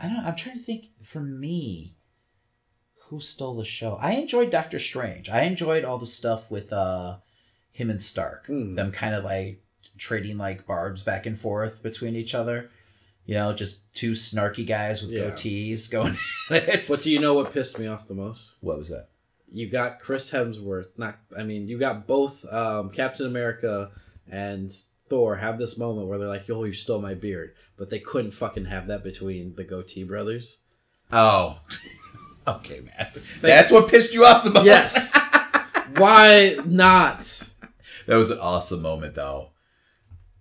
I 0.00 0.08
don't. 0.08 0.24
I'm 0.24 0.36
trying 0.36 0.56
to 0.56 0.62
think. 0.62 0.86
For 1.02 1.20
me, 1.20 1.94
who 3.08 3.20
stole 3.20 3.54
the 3.54 3.64
show? 3.64 3.98
I 4.00 4.12
enjoyed 4.14 4.50
Doctor 4.50 4.78
Strange. 4.78 5.28
I 5.28 5.42
enjoyed 5.42 5.84
all 5.84 5.98
the 5.98 6.06
stuff 6.06 6.50
with 6.50 6.72
uh 6.72 7.18
him 7.70 7.90
and 7.90 8.00
Stark. 8.00 8.46
Hmm. 8.46 8.74
Them 8.76 8.92
kind 8.92 9.14
of 9.14 9.24
like 9.24 9.62
trading 9.98 10.38
like 10.38 10.66
barbs 10.66 11.02
back 11.02 11.26
and 11.26 11.38
forth 11.38 11.82
between 11.82 12.16
each 12.16 12.34
other. 12.34 12.70
You 13.26 13.34
know, 13.34 13.52
just 13.52 13.94
two 13.94 14.12
snarky 14.12 14.66
guys 14.66 15.02
with 15.02 15.12
Yeah. 15.12 15.30
goatees 15.30 15.90
going. 15.90 16.16
at 16.50 16.68
it. 16.68 16.86
But 16.88 17.02
do 17.02 17.10
you 17.10 17.18
know 17.20 17.34
what 17.34 17.52
pissed 17.52 17.78
me 17.78 17.86
off 17.86 18.08
the 18.08 18.14
most? 18.14 18.54
What 18.60 18.78
was 18.78 18.88
that? 18.88 19.08
You 19.52 19.68
got 19.68 20.00
Chris 20.00 20.30
Hemsworth. 20.30 20.88
Not, 20.96 21.18
I 21.38 21.42
mean, 21.42 21.68
you 21.68 21.78
got 21.78 22.06
both 22.06 22.44
um, 22.52 22.90
Captain 22.90 23.26
America 23.26 23.90
and 24.30 24.72
Thor 25.12 25.36
have 25.36 25.58
this 25.58 25.76
moment 25.76 26.08
where 26.08 26.16
they're 26.18 26.26
like, 26.26 26.48
"Yo, 26.48 26.64
you 26.64 26.72
stole 26.72 26.98
my 26.98 27.12
beard," 27.12 27.52
but 27.76 27.90
they 27.90 27.98
couldn't 27.98 28.30
fucking 28.30 28.64
have 28.64 28.86
that 28.86 29.04
between 29.04 29.54
the 29.56 29.62
goatee 29.62 30.04
brothers. 30.04 30.62
Oh, 31.12 31.60
okay, 32.48 32.80
man. 32.80 33.08
That's 33.42 33.70
what 33.70 33.88
pissed 33.88 34.14
you 34.14 34.24
off 34.24 34.42
the 34.42 34.50
most. 34.50 34.64
Yes. 34.64 35.14
Why 35.98 36.56
not? 36.64 37.20
That 38.06 38.16
was 38.16 38.30
an 38.30 38.38
awesome 38.38 38.80
moment, 38.80 39.14
though. 39.14 39.50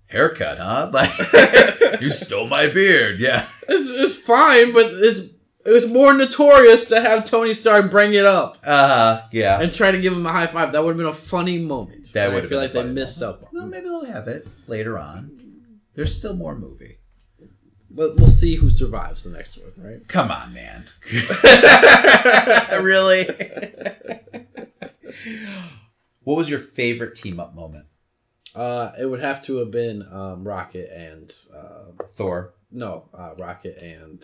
Haircut, 0.06 0.58
huh? 0.58 0.90
Like 0.94 2.00
you 2.00 2.10
stole 2.10 2.48
my 2.48 2.68
beard. 2.68 3.20
Yeah. 3.20 3.48
It's, 3.68 3.90
it's 3.90 4.16
fine, 4.16 4.72
but 4.72 4.86
it's 4.90 5.31
it 5.66 5.70
was 5.72 5.88
more 5.88 6.14
notorious 6.14 6.88
to 6.90 7.00
have 7.02 7.26
Tony 7.26 7.54
Stark 7.54 7.90
bring 7.92 8.14
it 8.14 8.26
up 8.26 8.58
Uh 8.64 8.88
huh, 8.88 9.22
yeah. 9.32 9.60
and 9.62 9.74
try 9.74 9.92
to 9.92 10.00
give 10.02 10.14
him 10.14 10.26
a 10.26 10.32
high 10.32 10.48
five. 10.48 10.72
That 10.72 10.84
would 10.84 10.90
have 10.92 10.98
been 10.98 11.06
a 11.08 11.14
funny 11.14 11.60
moment. 11.60 12.12
That 12.14 12.34
would 12.34 12.46
I 12.46 12.48
feel 12.48 12.60
like 12.60 12.74
they 12.74 12.84
missed 12.84 13.22
moment. 13.22 13.44
up. 13.44 13.54
Well, 13.54 13.66
maybe 13.68 13.86
they'll 13.86 14.06
have 14.06 14.28
it 14.28 14.48
later 14.68 14.98
on. 14.98 15.38
There's 15.96 16.16
still 16.16 16.36
more 16.36 16.56
movie. 16.58 16.98
But 17.94 18.16
we'll 18.16 18.30
see 18.30 18.56
who 18.56 18.70
survives 18.70 19.26
the 19.26 19.36
next 19.38 19.58
one, 19.58 19.74
right? 19.78 20.08
Come 20.08 20.32
on, 20.32 20.54
man. 20.54 20.86
really? 22.82 23.26
what 26.24 26.38
was 26.38 26.50
your 26.50 26.60
favorite 26.60 27.16
team 27.16 27.40
up 27.40 27.54
moment? 27.54 27.86
Uh, 28.54 28.92
it 29.00 29.06
would 29.10 29.20
have 29.22 29.44
to 29.46 29.58
have 29.58 29.72
been 29.72 30.04
um, 30.12 30.46
Rocket 30.48 30.90
and 30.96 31.32
uh, 31.56 32.04
Thor. 32.12 32.54
no, 32.72 33.10
uh, 33.14 33.32
Rocket 33.38 33.78
and 33.82 34.24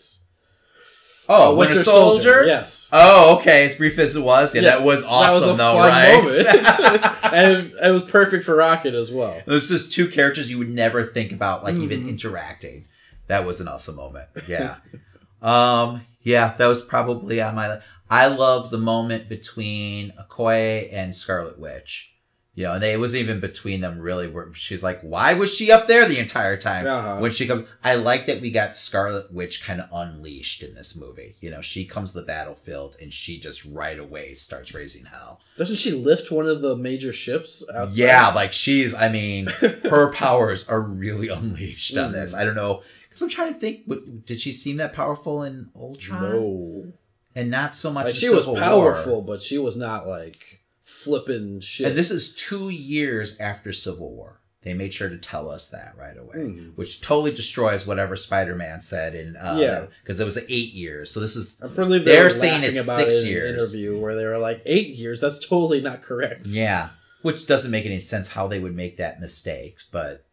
Oh, 1.30 1.52
uh, 1.52 1.56
Winter, 1.56 1.84
Soldier. 1.84 2.46
Yes. 2.46 2.90
Oh, 2.94 3.38
okay. 3.40 3.66
As 3.66 3.76
brief 3.76 4.00
as 4.00 4.16
it 4.16 4.22
was, 4.22 4.56
yeah, 4.56 4.62
Yes, 4.62 4.80
that 4.80 4.86
was 4.86 5.04
awesome, 5.04 5.42
That 5.42 5.48
was 5.48 5.54
a 5.54 5.58
though, 5.58 5.74
fun 5.74 5.90
right? 5.90 6.94
moment. 6.94 7.24
and 7.34 7.68
it, 7.68 7.74
it 7.88 7.92
was 7.92 8.04
perfect 8.04 8.44
for 8.46 8.56
Rocket 8.56 8.94
as 8.94 9.12
well. 9.12 9.42
There's 9.46 9.68
just 9.68 9.92
two 9.92 10.08
characters 10.08 10.50
you 10.50 10.58
would 10.58 10.70
never 10.70 11.04
think 11.04 11.32
about, 11.32 11.64
like 11.64 11.76
even 11.76 12.04
Mhm. 12.04 12.10
interacting. 12.10 12.86
That 13.28 13.46
was 13.46 13.60
an 13.60 13.68
awesome 13.68 13.96
moment. 13.98 14.28
Yeah. 14.48 14.78
um. 15.42 16.02
Yeah, 16.24 16.56
that 16.58 16.68
was 16.68 16.82
probably 16.82 17.42
on 17.42 17.56
my. 17.56 17.80
I 18.10 18.28
love 18.28 18.70
the 18.70 18.78
moment 18.78 19.30
between 19.30 20.12
Okoye 20.20 20.90
and 20.92 21.16
Scarlet 21.16 21.58
Witch. 21.60 22.14
You 22.58 22.64
know, 22.64 22.74
and 22.74 22.82
they, 22.82 22.94
it 22.94 23.00
wasn't 23.00 23.22
even 23.22 23.40
between 23.40 23.82
them 23.82 24.00
really. 24.00 24.28
Where 24.28 24.52
she's 24.56 24.82
like, 24.82 25.00
"Why 25.02 25.36
was 25.36 25.54
she 25.54 25.72
up 25.72 25.86
there 25.86 26.08
the 26.08 26.18
entire 26.18 26.58
time?" 26.58 26.88
Uh-huh. 26.88 27.18
When 27.20 27.30
she 27.30 27.46
comes, 27.46 27.68
I 27.84 27.94
like 27.96 28.26
that 28.26 28.42
we 28.42 28.50
got 28.50 28.76
Scarlet 28.76 29.32
Witch 29.32 29.64
kind 29.64 29.80
of 29.80 29.88
unleashed 29.94 30.64
in 30.64 30.74
this 30.74 30.96
movie. 31.00 31.36
You 31.40 31.52
know, 31.52 31.62
she 31.62 31.86
comes 31.86 32.14
to 32.14 32.20
the 32.22 32.26
battlefield 32.26 32.96
and 33.00 33.14
she 33.14 33.40
just 33.40 33.64
right 33.64 34.00
away 34.00 34.34
starts 34.34 34.74
raising 34.74 35.06
hell. 35.06 35.40
Doesn't 35.56 35.76
she 35.76 35.92
lift 35.92 36.32
one 36.32 36.48
of 36.48 36.64
the 36.64 36.76
major 36.76 37.14
ships 37.14 37.64
outside? 37.76 37.96
Yeah, 37.96 38.30
like 38.30 38.52
she's. 38.54 38.96
I 38.96 39.10
mean, 39.10 39.46
her 39.84 40.12
powers 40.14 40.68
are 40.68 40.82
really 40.82 41.28
unleashed 41.28 41.96
on 41.96 42.10
Mm. 42.10 42.14
this. 42.14 42.34
I 42.34 42.44
don't 42.44 42.56
know 42.56 42.82
because 43.08 43.22
I'm 43.22 43.30
trying 43.30 43.54
to 43.54 43.60
think. 43.60 43.82
What, 43.86 44.26
did 44.26 44.42
she 44.42 44.52
seem 44.52 44.78
that 44.78 44.94
powerful 44.94 45.44
in 45.44 45.70
Ultron? 45.76 46.24
No. 46.24 46.94
and 47.36 47.52
not 47.52 47.76
so 47.76 47.92
much. 47.92 48.06
Like 48.06 48.16
she 48.16 48.30
was 48.30 48.40
Civil 48.40 48.54
War. 48.56 48.64
powerful, 48.64 49.22
but 49.22 49.44
she 49.44 49.60
was 49.60 49.78
not 49.78 50.08
like 50.08 50.57
flipping 50.88 51.60
shit. 51.60 51.88
And 51.88 51.98
this 51.98 52.12
is 52.12 52.34
two 52.34 52.70
years 52.70 53.38
after 53.40 53.72
Civil 53.74 54.16
War. 54.16 54.42
They 54.62 54.74
made 54.74 54.94
sure 54.94 55.10
to 55.10 55.18
tell 55.18 55.50
us 55.50 55.70
that 55.70 55.94
right 55.98 56.18
away, 56.18 56.36
Mhm. 56.38 56.76
which 56.76 57.02
totally 57.02 57.32
destroys 57.32 57.86
whatever 57.86 58.16
Spider-Man 58.16 58.82
said 58.82 59.14
in 59.16 59.36
uh, 59.38 59.58
Yeah. 59.60 59.86
because 60.02 60.20
it 60.20 60.26
was 60.26 60.38
eight 60.38 60.74
years. 60.74 61.12
So 61.12 61.20
this 61.20 61.36
is 61.36 61.62
I 61.62 61.68
believe 61.68 62.04
they 62.06 62.12
They're 62.12 62.30
saying 62.30 62.64
it's 62.64 62.84
about 62.84 63.00
six 63.00 63.14
it 63.16 63.20
in 63.20 63.26
an 63.28 63.32
years. 63.32 63.62
interview 63.62 63.98
where 64.00 64.16
they 64.16 64.26
were 64.26 64.38
like 64.40 64.62
eight 64.66 64.96
years. 64.96 65.22
That's 65.22 65.40
totally 65.40 65.80
not 65.82 66.02
correct. 66.02 66.48
yeah, 66.48 66.90
which 67.22 67.46
doesn't 67.48 67.72
make 67.72 67.86
any 67.86 68.00
sense 68.00 68.30
how 68.30 68.48
they 68.48 68.60
would 68.60 68.76
make 68.76 68.98
that 68.98 69.20
mistake. 69.22 69.78
But 69.92 70.24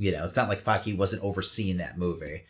you 0.00 0.12
know, 0.12 0.24
it's 0.24 0.36
not 0.36 0.48
like 0.48 0.62
Feige 0.62 0.96
wasn't 0.96 1.24
overseeing 1.24 1.78
that 1.78 1.98
movie. 1.98 2.44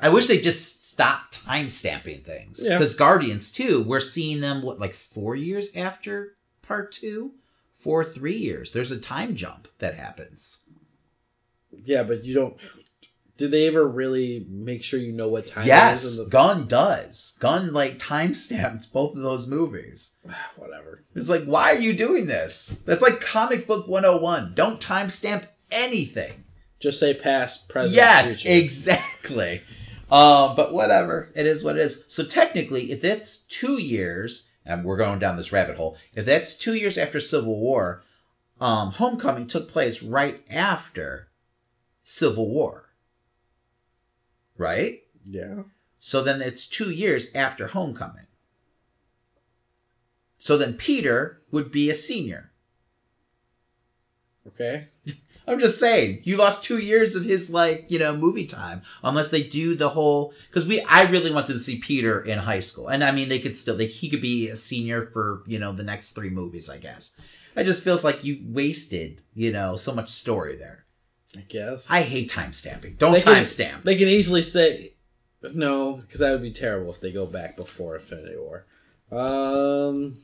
I 0.00 0.08
wish 0.08 0.26
they 0.26 0.40
just 0.40 0.88
stopped 0.90 1.34
time 1.34 1.68
stamping 1.68 2.22
things 2.22 2.60
Yeah. 2.62 2.78
because 2.78 2.94
Guardians 2.94 3.50
too. 3.50 3.82
We're 3.82 4.00
seeing 4.00 4.40
them 4.40 4.62
what 4.62 4.78
like 4.80 4.94
four 4.94 5.34
years 5.36 5.70
after 5.76 6.36
part 6.66 6.92
two 6.92 7.32
for 7.72 8.04
three 8.04 8.36
years. 8.36 8.72
There's 8.72 8.90
a 8.90 8.98
time 8.98 9.36
jump 9.36 9.68
that 9.78 9.94
happens. 9.94 10.64
Yeah, 11.84 12.02
but 12.02 12.24
you 12.24 12.34
don't. 12.34 12.56
Do 13.36 13.48
they 13.48 13.66
ever 13.66 13.86
really 13.86 14.46
make 14.48 14.84
sure 14.84 15.00
you 15.00 15.12
know 15.12 15.28
what 15.28 15.46
time 15.48 15.66
yes, 15.66 16.04
is? 16.04 16.18
in 16.18 16.24
the- 16.24 16.30
Gunn 16.30 16.66
does. 16.66 17.36
Gunn 17.40 17.72
like 17.72 17.98
timestamps 17.98 18.90
both 18.90 19.16
of 19.16 19.22
those 19.22 19.48
movies. 19.48 20.14
Whatever. 20.56 21.02
It's 21.16 21.28
like, 21.28 21.44
why 21.44 21.72
are 21.72 21.80
you 21.80 21.92
doing 21.94 22.26
this? 22.26 22.80
That's 22.86 23.02
like 23.02 23.20
comic 23.20 23.66
book 23.66 23.88
101. 23.88 24.54
Don't 24.54 24.80
timestamp 24.80 25.46
anything. 25.70 26.44
Just 26.78 27.00
say 27.00 27.14
past, 27.14 27.68
present, 27.68 27.96
yes, 27.96 28.42
future. 28.42 28.62
exactly. 28.62 29.62
Um, 30.10 30.54
but 30.54 30.72
whatever. 30.72 31.30
It 31.34 31.46
is 31.46 31.64
what 31.64 31.76
it 31.76 31.82
is. 31.82 32.04
So 32.08 32.24
technically, 32.24 32.92
if 32.92 33.02
it's 33.04 33.38
two 33.38 33.80
years, 33.80 34.48
and 34.64 34.84
we're 34.84 34.96
going 34.96 35.18
down 35.18 35.36
this 35.36 35.52
rabbit 35.52 35.76
hole, 35.76 35.96
if 36.14 36.24
that's 36.24 36.56
two 36.56 36.74
years 36.74 36.96
after 36.96 37.20
Civil 37.20 37.60
War, 37.60 38.02
um, 38.60 38.92
Homecoming 38.92 39.46
took 39.46 39.68
place 39.68 40.02
right 40.02 40.44
after 40.48 41.28
Civil 42.02 42.48
War. 42.48 42.90
Right? 44.56 45.02
yeah. 45.24 45.62
So 45.98 46.22
then 46.22 46.42
it's 46.42 46.66
two 46.66 46.90
years 46.90 47.28
after 47.34 47.68
homecoming. 47.68 48.26
So 50.38 50.58
then 50.58 50.74
Peter 50.74 51.40
would 51.50 51.72
be 51.72 51.88
a 51.88 51.94
senior. 51.94 52.52
Okay. 54.46 54.88
I'm 55.46 55.60
just 55.60 55.78
saying, 55.78 56.20
you 56.22 56.36
lost 56.36 56.64
two 56.64 56.78
years 56.78 57.16
of 57.16 57.24
his 57.24 57.50
like, 57.50 57.90
you 57.90 57.98
know, 57.98 58.16
movie 58.16 58.46
time. 58.46 58.82
Unless 59.02 59.30
they 59.30 59.42
do 59.42 59.74
the 59.74 59.90
whole 59.90 60.32
because 60.48 60.66
we 60.66 60.80
I 60.82 61.02
really 61.10 61.32
wanted 61.32 61.52
to 61.54 61.58
see 61.58 61.78
Peter 61.78 62.20
in 62.20 62.38
high 62.38 62.60
school. 62.60 62.88
And 62.88 63.04
I 63.04 63.10
mean 63.10 63.28
they 63.28 63.38
could 63.38 63.56
still 63.56 63.76
they, 63.76 63.86
he 63.86 64.08
could 64.08 64.22
be 64.22 64.48
a 64.48 64.56
senior 64.56 65.06
for, 65.06 65.42
you 65.46 65.58
know, 65.58 65.72
the 65.72 65.84
next 65.84 66.10
three 66.10 66.30
movies, 66.30 66.70
I 66.70 66.78
guess. 66.78 67.16
It 67.56 67.64
just 67.64 67.84
feels 67.84 68.02
like 68.02 68.24
you 68.24 68.40
wasted, 68.46 69.22
you 69.34 69.52
know, 69.52 69.76
so 69.76 69.94
much 69.94 70.08
story 70.08 70.56
there. 70.56 70.86
I 71.36 71.40
guess. 71.40 71.90
I 71.90 72.02
hate 72.02 72.30
time 72.30 72.52
stamping. 72.52 72.94
Don't 72.94 73.16
timestamp. 73.16 73.82
They 73.84 73.96
can 73.96 74.08
easily 74.08 74.42
say 74.42 74.94
no, 75.52 75.96
because 75.96 76.20
that 76.20 76.32
would 76.32 76.42
be 76.42 76.52
terrible 76.52 76.92
if 76.92 77.00
they 77.00 77.12
go 77.12 77.26
back 77.26 77.56
before 77.56 77.96
Infinity 77.96 78.36
War. 78.36 78.66
Um. 79.12 80.18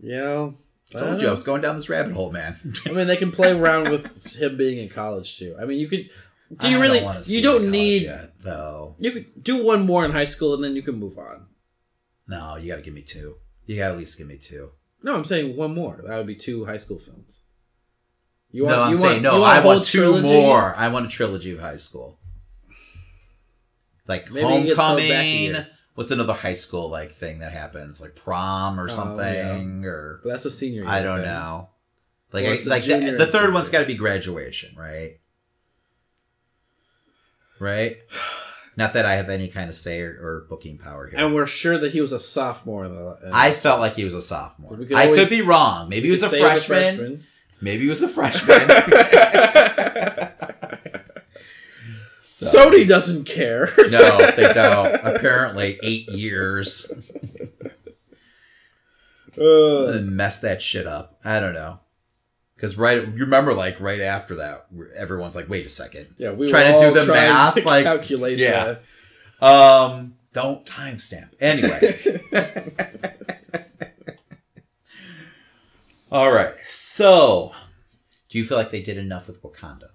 Yeah. 0.00 0.50
I 0.94 0.98
Told 0.98 1.20
you 1.20 1.28
I 1.28 1.30
was 1.30 1.42
going 1.42 1.62
down 1.62 1.76
this 1.76 1.88
rabbit 1.88 2.12
hole, 2.12 2.30
man. 2.32 2.56
I 2.86 2.90
mean, 2.92 3.06
they 3.06 3.16
can 3.16 3.32
play 3.32 3.52
around 3.58 3.90
with 3.90 4.34
him 4.36 4.56
being 4.56 4.78
in 4.78 4.88
college 4.88 5.38
too. 5.38 5.56
I 5.60 5.64
mean, 5.64 5.78
you 5.78 5.88
could. 5.88 6.10
Do 6.58 6.68
you 6.68 6.78
I 6.78 6.80
really? 6.82 7.00
don't 7.00 7.28
you 7.28 7.40
don't 7.42 7.70
need. 7.70 8.02
yet, 8.02 8.34
though. 8.40 8.96
You 8.98 9.10
could 9.10 9.42
do 9.42 9.64
one 9.64 9.86
more 9.86 10.04
in 10.04 10.10
high 10.10 10.26
school 10.26 10.54
and 10.54 10.62
then 10.62 10.76
you 10.76 10.82
can 10.82 10.96
move 10.96 11.16
on. 11.18 11.46
No, 12.28 12.56
you 12.56 12.68
got 12.68 12.76
to 12.76 12.82
give 12.82 12.94
me 12.94 13.02
two. 13.02 13.36
You 13.66 13.76
got 13.76 13.88
to 13.88 13.92
at 13.94 13.98
least 13.98 14.18
give 14.18 14.26
me 14.26 14.36
two. 14.36 14.70
No, 15.02 15.16
I'm 15.16 15.24
saying 15.24 15.56
one 15.56 15.74
more. 15.74 16.00
That 16.04 16.16
would 16.16 16.26
be 16.26 16.34
two 16.36 16.64
high 16.66 16.76
school 16.76 16.98
films. 16.98 17.42
You 18.50 18.66
no, 18.66 18.82
I'm 18.82 18.90
you 18.90 18.96
saying 18.96 19.16
you 19.16 19.22
no. 19.22 19.42
a 19.42 19.46
I 19.46 19.64
want 19.64 19.84
two 19.84 19.98
trilogy? 19.98 20.28
more. 20.28 20.74
I 20.76 20.88
want 20.88 21.06
a 21.06 21.08
trilogy 21.08 21.52
of 21.52 21.60
high 21.60 21.78
school, 21.78 22.20
like 24.06 24.30
Maybe 24.30 24.46
it 24.46 24.66
gets 24.66 24.80
held 24.80 24.98
back 24.98 25.08
a 25.08 25.46
homecoming. 25.46 25.66
What's 25.94 26.10
another 26.10 26.32
high 26.32 26.54
school 26.54 26.88
like 26.88 27.12
thing 27.12 27.40
that 27.40 27.52
happens, 27.52 28.00
like 28.00 28.16
prom 28.16 28.80
or 28.80 28.84
Oh, 28.84 28.88
something, 28.88 29.84
or 29.84 30.20
But 30.22 30.30
that's 30.30 30.44
a 30.46 30.50
senior. 30.50 30.82
Year 30.82 30.90
I 30.90 31.02
don't 31.02 31.18
thing. 31.20 31.28
know. 31.28 31.68
Like, 32.32 32.44
Well, 32.44 32.54
I- 32.54 32.68
like 32.68 32.84
the, 32.84 33.14
the 33.18 33.26
third 33.26 33.52
one's 33.52 33.68
got 33.68 33.80
to 33.80 33.86
be 33.86 33.94
graduation, 33.94 34.74
right? 34.76 35.18
Right. 37.58 37.98
Not 38.76 38.94
that 38.94 39.04
I 39.04 39.16
have 39.16 39.28
any 39.28 39.48
kind 39.48 39.68
of 39.68 39.76
say 39.76 40.00
or, 40.00 40.12
or 40.18 40.46
booking 40.48 40.78
power 40.78 41.06
here. 41.06 41.18
And 41.20 41.34
we're 41.34 41.46
sure 41.46 41.76
that 41.76 41.92
he 41.92 42.00
was 42.00 42.12
a 42.12 42.20
sophomore. 42.20 42.86
In 42.86 42.94
the, 42.94 43.18
in 43.26 43.30
I 43.34 43.52
felt 43.52 43.78
like 43.80 43.94
he 43.96 44.04
was 44.04 44.14
a 44.14 44.22
sophomore. 44.22 44.74
Could 44.78 44.94
I 44.94 45.08
could 45.08 45.28
be 45.28 45.42
wrong. 45.42 45.90
Maybe 45.90 46.06
he 46.06 46.10
was 46.10 46.22
a 46.22 46.30
he 46.34 46.42
was 46.42 46.64
freshman. 46.64 47.22
Maybe 47.60 47.82
he 47.84 47.90
was 47.90 48.00
a 48.00 48.08
freshman. 48.08 48.58
Sony 52.42 52.86
doesn't 52.88 53.24
care. 53.24 53.68
No, 53.90 54.30
they 54.36 54.52
don't. 54.52 54.94
Apparently, 55.04 55.78
eight 55.82 56.08
years. 56.10 56.90
Uh, 59.38 60.00
mess 60.04 60.40
that 60.40 60.60
shit 60.60 60.86
up. 60.86 61.18
I 61.24 61.40
don't 61.40 61.54
know. 61.54 61.80
Because 62.54 62.76
right, 62.78 63.02
you 63.02 63.24
remember, 63.24 63.54
like 63.54 63.80
right 63.80 64.00
after 64.00 64.36
that, 64.36 64.66
everyone's 64.94 65.34
like, 65.34 65.48
"Wait 65.48 65.66
a 65.66 65.68
second, 65.68 66.14
yeah, 66.18 66.30
we 66.32 66.48
Trying 66.48 66.78
to 66.78 66.92
do 66.92 67.00
the 67.00 67.12
math, 67.12 67.64
like- 67.64 67.84
calculate. 67.84 68.38
yeah. 68.38 68.76
the- 69.40 69.46
um, 69.46 70.14
don't 70.32 70.64
timestamp." 70.64 71.30
Anyway, 71.40 71.80
all 76.12 76.30
right. 76.32 76.54
So, 76.64 77.52
do 78.28 78.38
you 78.38 78.44
feel 78.44 78.58
like 78.58 78.70
they 78.70 78.82
did 78.82 78.98
enough 78.98 79.26
with 79.28 79.42
Wakanda? 79.42 79.88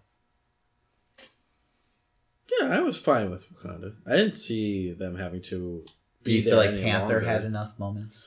Yeah, 2.59 2.67
I 2.77 2.81
was 2.81 2.97
fine 2.97 3.29
with 3.29 3.47
Wakanda. 3.53 3.95
I 4.05 4.15
didn't 4.15 4.37
see 4.37 4.93
them 4.93 5.17
having 5.17 5.41
to. 5.43 5.85
Do 6.23 6.33
you 6.33 6.41
be 6.43 6.49
feel 6.49 6.57
like 6.57 6.71
Panther 6.81 7.15
longer. 7.15 7.19
had 7.29 7.45
enough 7.45 7.77
moments? 7.79 8.23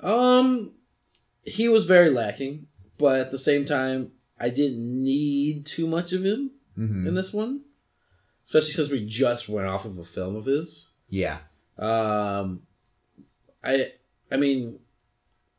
Um, 0.00 0.72
he 1.44 1.68
was 1.68 1.84
very 1.86 2.10
lacking, 2.10 2.66
but 2.98 3.20
at 3.20 3.30
the 3.30 3.38
same 3.38 3.64
time, 3.64 4.12
I 4.38 4.48
didn't 4.50 5.04
need 5.04 5.66
too 5.66 5.86
much 5.86 6.12
of 6.12 6.24
him 6.24 6.52
Mm-hmm. 6.78 7.08
in 7.08 7.14
this 7.14 7.32
one, 7.32 7.62
especially 8.46 8.72
since 8.72 8.90
we 8.90 9.04
just 9.04 9.48
went 9.50 9.66
off 9.66 9.84
of 9.84 9.98
a 9.98 10.04
film 10.04 10.34
of 10.36 10.46
his. 10.46 10.88
Yeah. 11.10 11.38
Um, 11.76 12.62
I, 13.62 13.92
I 14.30 14.36
mean, 14.38 14.78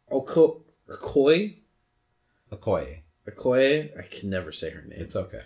Oko, 0.09 0.63
Okoye, 0.89 1.57
Okoye. 2.51 3.01
Okoye, 3.29 3.99
I 3.99 4.03
can 4.07 4.29
never 4.31 4.51
say 4.51 4.71
her 4.71 4.81
name. 4.81 4.99
It's 4.99 5.15
okay. 5.15 5.41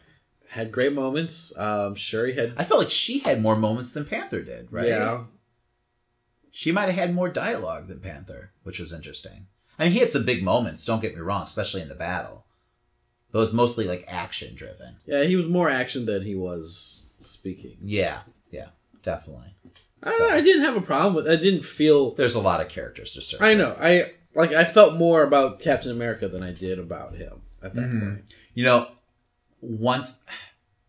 Had 0.56 0.72
great 0.72 0.94
moments. 0.94 1.58
Um, 1.58 1.96
Shuri 1.96 2.34
had, 2.34 2.54
I 2.58 2.64
felt 2.64 2.80
like 2.82 2.90
she 2.90 3.20
had 3.20 3.42
more 3.42 3.56
moments 3.56 3.92
than 3.92 4.06
Panther 4.06 4.42
did, 4.42 4.68
right? 4.72 4.88
yeah, 4.88 5.24
She 6.52 6.72
might 6.72 6.86
have 6.88 6.96
had 6.96 7.14
more 7.14 7.30
dialogue 7.30 7.88
than 7.88 8.00
Panther, 8.00 8.52
which 8.64 8.80
was 8.80 8.94
interesting. 8.94 9.48
I 9.78 9.84
mean, 9.86 9.92
he 9.94 10.00
had 10.00 10.12
some 10.12 10.26
big 10.26 10.44
moments, 10.44 10.86
don't 10.86 11.02
get 11.02 11.14
me 11.16 11.22
wrong, 11.22 11.44
especially 11.44 11.82
in 11.82 11.90
the 11.90 11.96
battle. 11.96 12.46
But 13.32 13.40
it 13.40 13.42
was 13.42 13.54
mostly 13.54 13.86
like 13.86 14.06
action 14.08 14.56
driven. 14.56 14.96
yeah, 15.06 15.24
he 15.24 15.36
was 15.36 15.46
more 15.48 15.70
action 15.70 16.06
than 16.06 16.24
he 16.24 16.36
was 16.36 17.10
speaking. 17.20 17.78
Yeah, 17.84 18.20
yeah, 18.50 18.68
definitely. 19.04 19.56
I, 20.04 20.30
I 20.34 20.42
didn't 20.42 20.64
have 20.64 20.78
a 20.78 20.82
problem 20.82 21.16
with. 21.16 21.28
I 21.28 21.36
didn't 21.36 21.66
feel. 21.66 22.12
There's 22.12 22.36
a 22.36 22.40
lot 22.40 22.62
of 22.62 22.70
characters 22.70 23.14
to 23.14 23.22
serve. 23.22 23.42
I 23.42 23.54
know. 23.56 23.76
I 23.78 24.14
like. 24.36 24.52
I 24.54 24.64
felt 24.64 24.96
more 24.96 25.24
about 25.24 25.60
Captain 25.60 25.92
America 25.92 26.28
than 26.30 26.44
I 26.44 26.52
did 26.54 26.80
about 26.80 27.16
him 27.16 27.42
at 27.62 27.74
that 27.74 27.90
Mhm. 27.90 28.00
point. 28.00 28.24
You 28.54 28.64
know, 28.66 28.88
once 29.66 30.24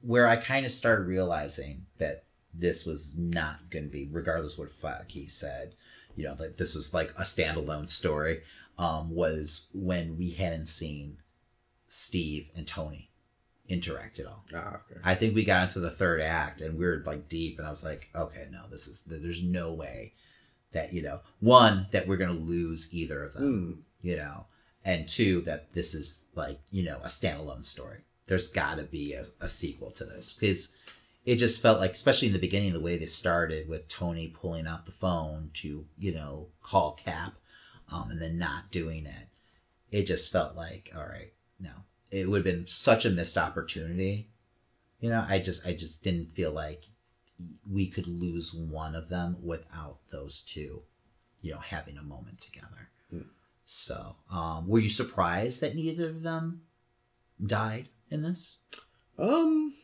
where 0.01 0.28
I 0.28 0.36
kind 0.36 0.65
of 0.65 0.73
started 0.73 1.07
realizing 1.07 1.86
that 1.98 2.24
this 2.55 2.86
was 2.86 3.16
not 3.16 3.70
going 3.70 3.85
to 3.85 3.90
be, 3.90 4.09
regardless 4.11 4.57
what 4.57 4.70
fuck 4.70 5.11
he 5.11 5.27
said, 5.27 5.74
you 6.15 6.24
know, 6.24 6.35
that 6.36 6.57
this 6.57 6.74
was 6.74 6.94
like 6.94 7.11
a 7.19 7.23
standalone 7.23 7.89
story, 7.89 8.43
um, 8.78 9.11
was 9.15 9.69
when 9.74 10.16
we 10.16 10.31
hadn't 10.31 10.66
seen 10.66 11.19
Steve 11.89 12.51
and 12.57 12.66
Tony 12.66 13.11
interact 13.69 14.19
at 14.19 14.27
all. 14.27 14.44
Ah, 14.55 14.81
okay. 14.90 15.01
I 15.05 15.15
think 15.15 15.35
we 15.35 15.44
got 15.44 15.65
into 15.65 15.81
the 15.81 15.90
third 15.90 16.20
act 16.20 16.61
and 16.61 16.78
we 16.78 16.85
were 16.86 17.03
like 17.05 17.28
deep, 17.28 17.59
and 17.59 17.66
I 17.66 17.70
was 17.70 17.85
like, 17.85 18.09
okay, 18.15 18.47
no, 18.51 18.62
this 18.70 18.86
is 18.86 19.03
there's 19.03 19.43
no 19.43 19.73
way 19.73 20.12
that 20.73 20.93
you 20.93 21.03
know 21.03 21.20
one 21.40 21.86
that 21.93 22.07
we're 22.07 22.16
gonna 22.16 22.32
lose 22.32 22.93
either 22.94 23.24
of 23.24 23.35
them, 23.35 23.43
Hmm. 24.03 24.07
you 24.07 24.16
know, 24.16 24.47
and 24.85 25.09
two 25.09 25.40
that 25.43 25.73
this 25.74 25.94
is 25.94 26.27
like 26.35 26.61
you 26.70 26.85
know 26.85 26.98
a 27.03 27.09
standalone 27.09 27.65
story. 27.65 28.01
There's 28.27 28.48
got 28.48 28.78
to 28.78 28.85
be 28.85 29.12
a, 29.12 29.24
a 29.40 29.48
sequel 29.48 29.90
to 29.93 30.05
this 30.05 30.32
because 30.32 30.77
it 31.24 31.36
just 31.36 31.61
felt 31.61 31.81
like, 31.81 31.93
especially 31.93 32.28
in 32.28 32.35
the 32.35 32.40
beginning, 32.40 32.73
the 32.73 32.81
way 32.81 32.97
they 32.97 33.07
started 33.07 33.69
with 33.69 33.89
Tony 33.89 34.28
pulling 34.28 34.66
out 34.66 34.86
the 34.86 34.93
phone 34.93 35.51
to 35.55 35.86
you 35.98 36.15
know 36.15 36.48
call 36.62 36.93
Cap, 36.93 37.35
um, 37.93 38.11
and 38.11 38.20
then 38.20 38.39
not 38.39 38.70
doing 38.70 39.07
it. 39.07 39.28
It 39.90 40.07
just 40.07 40.32
felt 40.32 40.57
like, 40.57 40.93
all 40.97 41.07
right, 41.07 41.32
no, 41.61 41.70
it 42.11 42.28
would 42.28 42.39
have 42.39 42.55
been 42.55 42.66
such 42.66 43.05
a 43.05 43.11
missed 43.11 43.39
opportunity 43.39 44.28
you 45.01 45.11
know 45.11 45.24
i 45.28 45.39
just 45.39 45.66
i 45.66 45.73
just 45.73 46.03
didn't 46.03 46.31
feel 46.32 46.53
like 46.53 46.85
we 47.70 47.86
could 47.86 48.07
lose 48.07 48.55
one 48.55 48.94
of 48.94 49.09
them 49.09 49.36
without 49.43 49.98
those 50.11 50.40
two 50.40 50.82
you 51.43 51.53
know 51.53 51.59
having 51.59 51.98
a 51.98 52.03
moment 52.03 52.39
together 52.39 52.89
Hmm. 53.11 53.28
so 53.65 54.16
um 54.31 54.66
were 54.66 54.81
you 54.81 54.89
surprised 54.89 55.61
that 55.61 55.77
neither 55.77 56.09
of 56.09 56.23
them 56.23 56.62
died 57.44 57.89
in 58.10 58.22
this 58.22 58.58
Um, 59.18 59.74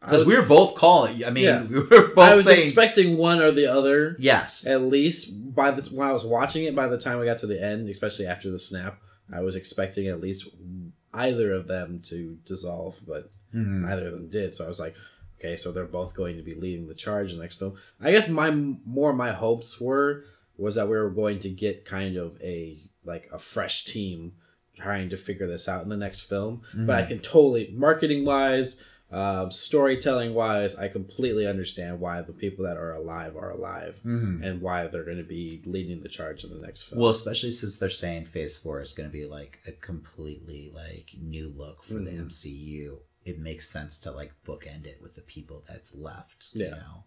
because 0.00 0.26
we 0.26 0.36
were 0.36 0.44
both 0.46 0.74
calling 0.76 1.24
i 1.24 1.30
mean 1.30 1.44
Yeah. 1.44 1.62
we 1.68 1.80
were 1.80 2.08
both 2.08 2.18
I 2.18 2.34
was 2.34 2.44
saying 2.46 2.58
expecting 2.58 3.16
one 3.16 3.40
or 3.40 3.50
the 3.52 3.66
other. 3.66 4.16
yes 4.18 4.66
At 4.66 4.82
least 4.82 5.54
by 5.54 5.70
the 5.70 5.82
when 5.94 6.08
I 6.08 6.12
was 6.12 6.24
watching 6.24 6.64
it, 6.64 6.74
by 6.76 6.88
the 6.88 6.98
time 6.98 7.18
we 7.18 7.26
got 7.26 7.38
to 7.38 7.46
the 7.46 7.62
end, 7.62 7.88
especially 7.88 8.26
after 8.26 8.50
the 8.50 8.58
snap, 8.58 9.00
I 9.32 9.40
was 9.40 9.56
expecting 9.56 10.08
at 10.08 10.20
least 10.20 10.48
either 11.14 11.52
of 11.52 11.68
them 11.68 12.00
to 12.10 12.38
dissolve, 12.44 13.00
but 13.06 13.30
Mhm. 13.54 13.82
neither 13.82 14.06
of 14.08 14.12
them 14.12 14.28
did. 14.28 14.54
So 14.54 14.64
I 14.64 14.68
was 14.68 14.80
like, 14.80 14.94
okay, 15.38 15.56
so 15.56 15.70
they're 15.70 15.86
both 15.86 16.14
going 16.14 16.36
to 16.36 16.42
be 16.42 16.54
leading 16.54 16.88
the 16.88 16.94
charge 16.94 17.30
in 17.30 17.36
the 17.38 17.42
next 17.44 17.58
film. 17.60 17.74
I 18.00 18.10
guess 18.10 18.28
my 18.28 18.50
more 18.50 19.12
my 19.12 19.30
hopes 19.32 19.80
were 19.80 20.24
was 20.58 20.74
that 20.74 20.86
we 20.88 20.96
were 20.96 21.10
going 21.10 21.38
to 21.40 21.48
get 21.50 21.84
kind 21.84 22.16
of 22.16 22.36
a 22.42 22.78
like 23.04 23.28
a 23.32 23.38
fresh 23.38 23.84
team 23.84 24.32
trying 24.76 25.10
to 25.10 25.16
figure 25.16 25.46
this 25.46 25.68
out 25.68 25.82
in 25.82 25.88
the 25.88 25.96
next 25.96 26.20
film. 26.22 26.62
But 26.74 26.96
I 26.96 27.04
can 27.06 27.20
totally 27.20 27.70
marketing 27.74 28.24
wise, 28.24 28.82
um, 29.12 29.50
storytelling 29.52 30.34
wise, 30.34 30.74
I 30.76 30.88
completely 30.88 31.46
understand 31.46 32.00
why 32.00 32.20
the 32.22 32.32
people 32.32 32.64
that 32.64 32.76
are 32.76 32.92
alive 32.92 33.36
are 33.36 33.50
alive 33.50 34.00
Mhm. 34.04 34.44
and 34.44 34.60
why 34.60 34.86
they're 34.88 35.04
going 35.04 35.18
to 35.18 35.22
be 35.22 35.62
leading 35.64 36.00
the 36.00 36.08
charge 36.08 36.42
in 36.42 36.50
the 36.50 36.58
next 36.66 36.82
film. 36.84 37.00
well 37.00 37.10
especially 37.10 37.52
since 37.52 37.78
they're 37.78 37.88
saying 37.88 38.24
phase 38.24 38.56
four 38.56 38.80
is 38.80 38.92
going 38.92 39.08
to 39.08 39.12
be 39.12 39.26
like 39.26 39.60
a 39.66 39.72
completely 39.72 40.70
like 40.74 41.10
new 41.20 41.48
look 41.48 41.84
for 41.84 41.94
the 42.00 42.10
Mhm. 42.10 42.26
mcu 42.26 42.98
it 43.24 43.38
makes 43.38 43.68
sense 43.70 43.98
to 44.00 44.10
like 44.10 44.32
bookend 44.44 44.84
it 44.86 45.00
with 45.00 45.14
the 45.14 45.22
people 45.22 45.62
that's 45.68 45.94
left 45.94 46.48
Yeah. 46.54 46.64
you 46.66 46.70
know 46.72 47.04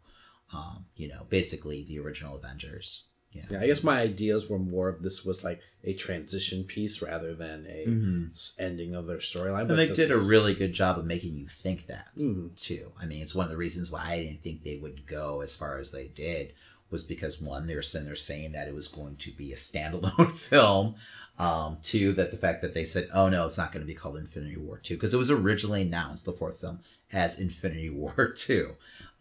um 0.53 0.85
you 0.95 1.07
know 1.09 1.25
basically 1.29 1.83
the 1.83 1.99
original 1.99 2.35
avengers 2.37 3.03
know? 3.35 3.41
yeah, 3.51 3.59
I 3.61 3.67
guess 3.67 3.83
my 3.83 4.01
ideas 4.01 4.49
were 4.49 4.59
more 4.59 4.89
of 4.89 5.03
this 5.03 5.23
was 5.25 5.43
like 5.43 5.59
a 5.83 5.93
transition 5.93 6.63
piece 6.63 7.01
rather 7.01 7.33
than 7.35 7.65
a 7.69 7.85
Mhm. 7.87 8.55
ending 8.59 8.95
of 8.95 9.07
their 9.07 9.17
storyline. 9.19 9.59
and 9.61 9.67
but 9.69 9.75
they 9.75 9.87
did 9.93 10.11
a 10.11 10.17
really 10.17 10.53
good 10.53 10.73
job 10.73 10.97
of 10.99 11.05
making 11.05 11.37
you 11.37 11.47
think 11.47 11.87
that 11.87 12.07
Mhm. 12.17 12.55
too 12.59 12.91
i 12.99 13.05
mean 13.05 13.21
it's 13.21 13.35
one 13.35 13.45
of 13.45 13.51
the 13.51 13.57
reasons 13.57 13.89
why 13.91 14.03
i 14.11 14.23
didn't 14.23 14.41
think 14.43 14.63
they 14.63 14.77
would 14.77 15.05
go 15.05 15.41
as 15.41 15.55
far 15.55 15.77
as 15.79 15.91
they 15.91 16.07
did 16.07 16.53
was 16.89 17.03
because 17.03 17.39
one 17.41 17.67
they're 17.67 17.83
there 17.93 18.15
saying 18.15 18.51
that 18.53 18.67
it 18.67 18.73
was 18.73 18.87
going 18.87 19.15
to 19.17 19.31
be 19.31 19.51
a 19.53 19.55
standalone 19.55 20.31
film 20.49 20.95
um 21.39 21.77
two 21.83 22.11
that 22.13 22.31
the 22.31 22.37
fact 22.37 22.61
that 22.61 22.73
they 22.73 22.83
said 22.83 23.07
oh 23.13 23.29
no 23.29 23.45
it's 23.45 23.57
not 23.57 23.71
going 23.71 23.81
to 23.85 23.87
be 23.87 23.93
called 23.93 24.17
infinity 24.17 24.57
war 24.57 24.77
2 24.79 24.95
because 24.95 25.13
it 25.13 25.17
was 25.17 25.29
originally 25.31 25.83
announced 25.83 26.25
the 26.25 26.33
fourth 26.33 26.59
film 26.59 26.79
as 27.13 27.39
infinity 27.39 27.89
war 28.01 28.33
2 28.35 28.75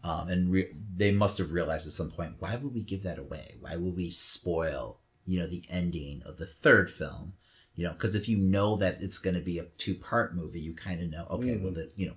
um 0.07 0.29
and 0.29 0.51
re- 0.51 0.73
they 0.95 1.11
must 1.11 1.37
have 1.37 1.51
realized 1.51 1.85
at 1.87 1.93
some 1.93 2.11
point 2.11 2.33
why 2.39 2.55
would 2.55 2.73
we 2.73 2.81
give 2.81 3.03
that 3.03 3.19
away 3.19 3.55
why 3.59 3.75
would 3.75 3.95
we 3.95 4.09
spoil 4.09 4.99
you 5.25 5.39
know 5.39 5.47
the 5.47 5.63
ending 5.69 6.21
of 6.25 6.37
the 6.37 6.45
third 6.45 6.89
film 6.89 7.33
you 7.75 7.83
know 7.85 7.93
because 7.93 8.15
if 8.15 8.27
you 8.29 8.37
know 8.37 8.75
that 8.77 8.97
it's 9.01 9.19
going 9.19 9.35
to 9.35 9.41
be 9.41 9.59
a 9.59 9.65
two 9.77 9.95
part 9.95 10.35
movie 10.35 10.59
you 10.67 10.73
kind 10.73 11.01
of 11.01 11.09
know 11.09 11.25
okay 11.29 11.55
Mm. 11.55 11.63
well 11.63 11.73
this 11.73 11.93
you 11.97 12.07
know 12.07 12.15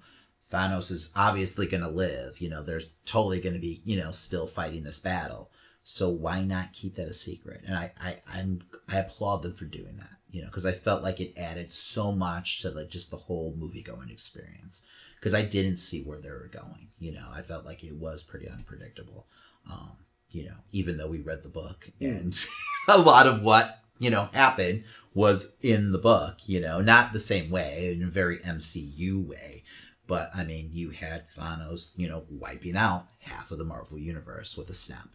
Thanos 0.52 0.90
is 0.90 1.12
obviously 1.14 1.66
going 1.68 1.84
to 1.84 1.88
live. 1.88 2.40
You 2.40 2.50
know, 2.50 2.60
they're 2.64 2.80
totally 3.06 3.40
going 3.40 3.54
to 3.54 3.60
be, 3.60 3.82
you 3.84 3.96
know, 3.96 4.10
still 4.10 4.48
fighting 4.48 4.82
this 4.82 4.98
battle. 4.98 5.52
So 5.84 6.08
why 6.08 6.42
not 6.42 6.72
keep 6.72 6.94
that 6.96 7.06
a 7.06 7.12
secret? 7.12 7.60
And 7.64 7.76
I, 7.76 7.92
I, 8.00 8.16
I'm, 8.34 8.58
I 8.88 8.96
applaud 8.98 9.42
them 9.42 9.54
for 9.54 9.66
doing 9.66 9.96
that. 9.98 10.10
You 10.28 10.42
know, 10.42 10.48
because 10.48 10.66
I 10.66 10.72
felt 10.72 11.04
like 11.04 11.20
it 11.20 11.34
added 11.38 11.72
so 11.72 12.10
much 12.10 12.62
to 12.62 12.70
the 12.72 12.84
just 12.84 13.12
the 13.12 13.16
whole 13.16 13.54
movie 13.56 13.80
going 13.82 14.10
experience. 14.10 14.84
Because 15.20 15.34
I 15.34 15.42
didn't 15.42 15.76
see 15.76 16.02
where 16.02 16.18
they 16.18 16.30
were 16.30 16.50
going. 16.50 16.88
You 16.98 17.12
know, 17.12 17.26
I 17.32 17.42
felt 17.42 17.66
like 17.66 17.84
it 17.84 17.94
was 17.94 18.22
pretty 18.22 18.48
unpredictable. 18.48 19.26
Um, 19.70 19.98
you 20.30 20.44
know, 20.44 20.56
even 20.72 20.96
though 20.96 21.08
we 21.08 21.20
read 21.20 21.42
the 21.42 21.48
book 21.48 21.90
and 22.00 22.34
a 22.88 22.98
lot 22.98 23.26
of 23.26 23.42
what 23.42 23.80
you 23.98 24.10
know 24.10 24.28
happened 24.32 24.84
was 25.14 25.56
in 25.62 25.92
the 25.92 25.98
book. 25.98 26.48
You 26.48 26.60
know, 26.60 26.80
not 26.80 27.12
the 27.12 27.20
same 27.20 27.50
way 27.50 27.94
in 27.94 28.02
a 28.02 28.10
very 28.10 28.38
MCU 28.38 29.24
way. 29.26 29.64
But 30.06 30.30
I 30.34 30.42
mean, 30.44 30.70
you 30.72 30.90
had 30.90 31.28
Thanos, 31.30 31.96
you 31.96 32.08
know, 32.08 32.24
wiping 32.28 32.76
out 32.76 33.06
half 33.20 33.50
of 33.50 33.58
the 33.58 33.64
Marvel 33.64 33.98
universe 33.98 34.56
with 34.56 34.68
a 34.68 34.74
snap. 34.74 35.08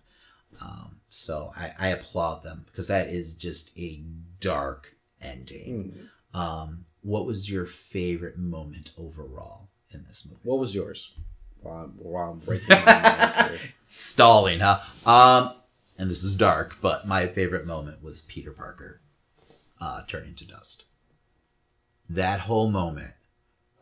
Um, 0.61 1.01
so 1.09 1.51
I, 1.55 1.73
I 1.77 1.87
applaud 1.89 2.43
them 2.43 2.63
because 2.65 2.87
that 2.87 3.09
is 3.09 3.33
just 3.33 3.77
a 3.77 4.01
dark 4.39 4.95
ending. 5.21 6.09
Mm. 6.33 6.39
Um, 6.39 6.85
what 7.01 7.25
was 7.25 7.51
your 7.51 7.65
favorite 7.65 8.37
moment 8.37 8.91
overall 8.97 9.64
in 9.95 10.05
this 10.07 10.25
movie? 10.25 10.41
What 10.43 10.59
was 10.59 10.75
yours? 10.75 11.11
While 11.61 11.85
I'm, 11.85 11.91
while 11.97 12.31
I'm 12.31 12.39
breaking 12.39 12.67
my. 12.69 13.57
Stalling, 13.87 14.59
huh? 14.59 14.79
Um, 15.05 15.53
and 15.97 16.09
this 16.11 16.23
is 16.23 16.35
dark, 16.35 16.77
but 16.81 17.07
my 17.07 17.27
favorite 17.27 17.65
moment 17.65 18.03
was 18.03 18.21
Peter 18.23 18.51
Parker 18.51 19.01
uh, 19.81 20.01
turning 20.07 20.35
to 20.35 20.47
dust. 20.47 20.85
That 22.09 22.41
whole 22.41 22.69
moment 22.69 23.13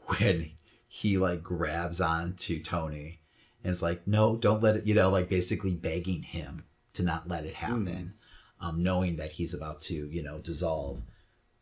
when 0.06 0.52
he 0.88 1.18
like 1.18 1.44
grabs 1.44 2.00
on 2.00 2.34
to 2.36 2.60
Tony 2.60 3.20
and 3.64 3.72
it's 3.72 3.82
like 3.82 4.06
no 4.06 4.36
don't 4.36 4.62
let 4.62 4.76
it 4.76 4.86
you 4.86 4.94
know 4.94 5.10
like 5.10 5.30
basically 5.30 5.74
begging 5.74 6.22
him 6.22 6.66
to 6.94 7.04
not 7.04 7.28
let 7.28 7.46
it 7.46 7.56
happen 7.56 8.14
um 8.60 8.84
knowing 8.84 9.16
that 9.16 9.34
he's 9.34 9.54
about 9.54 9.82
to 9.82 9.94
you 9.94 10.22
know 10.22 10.40
dissolve 10.40 11.02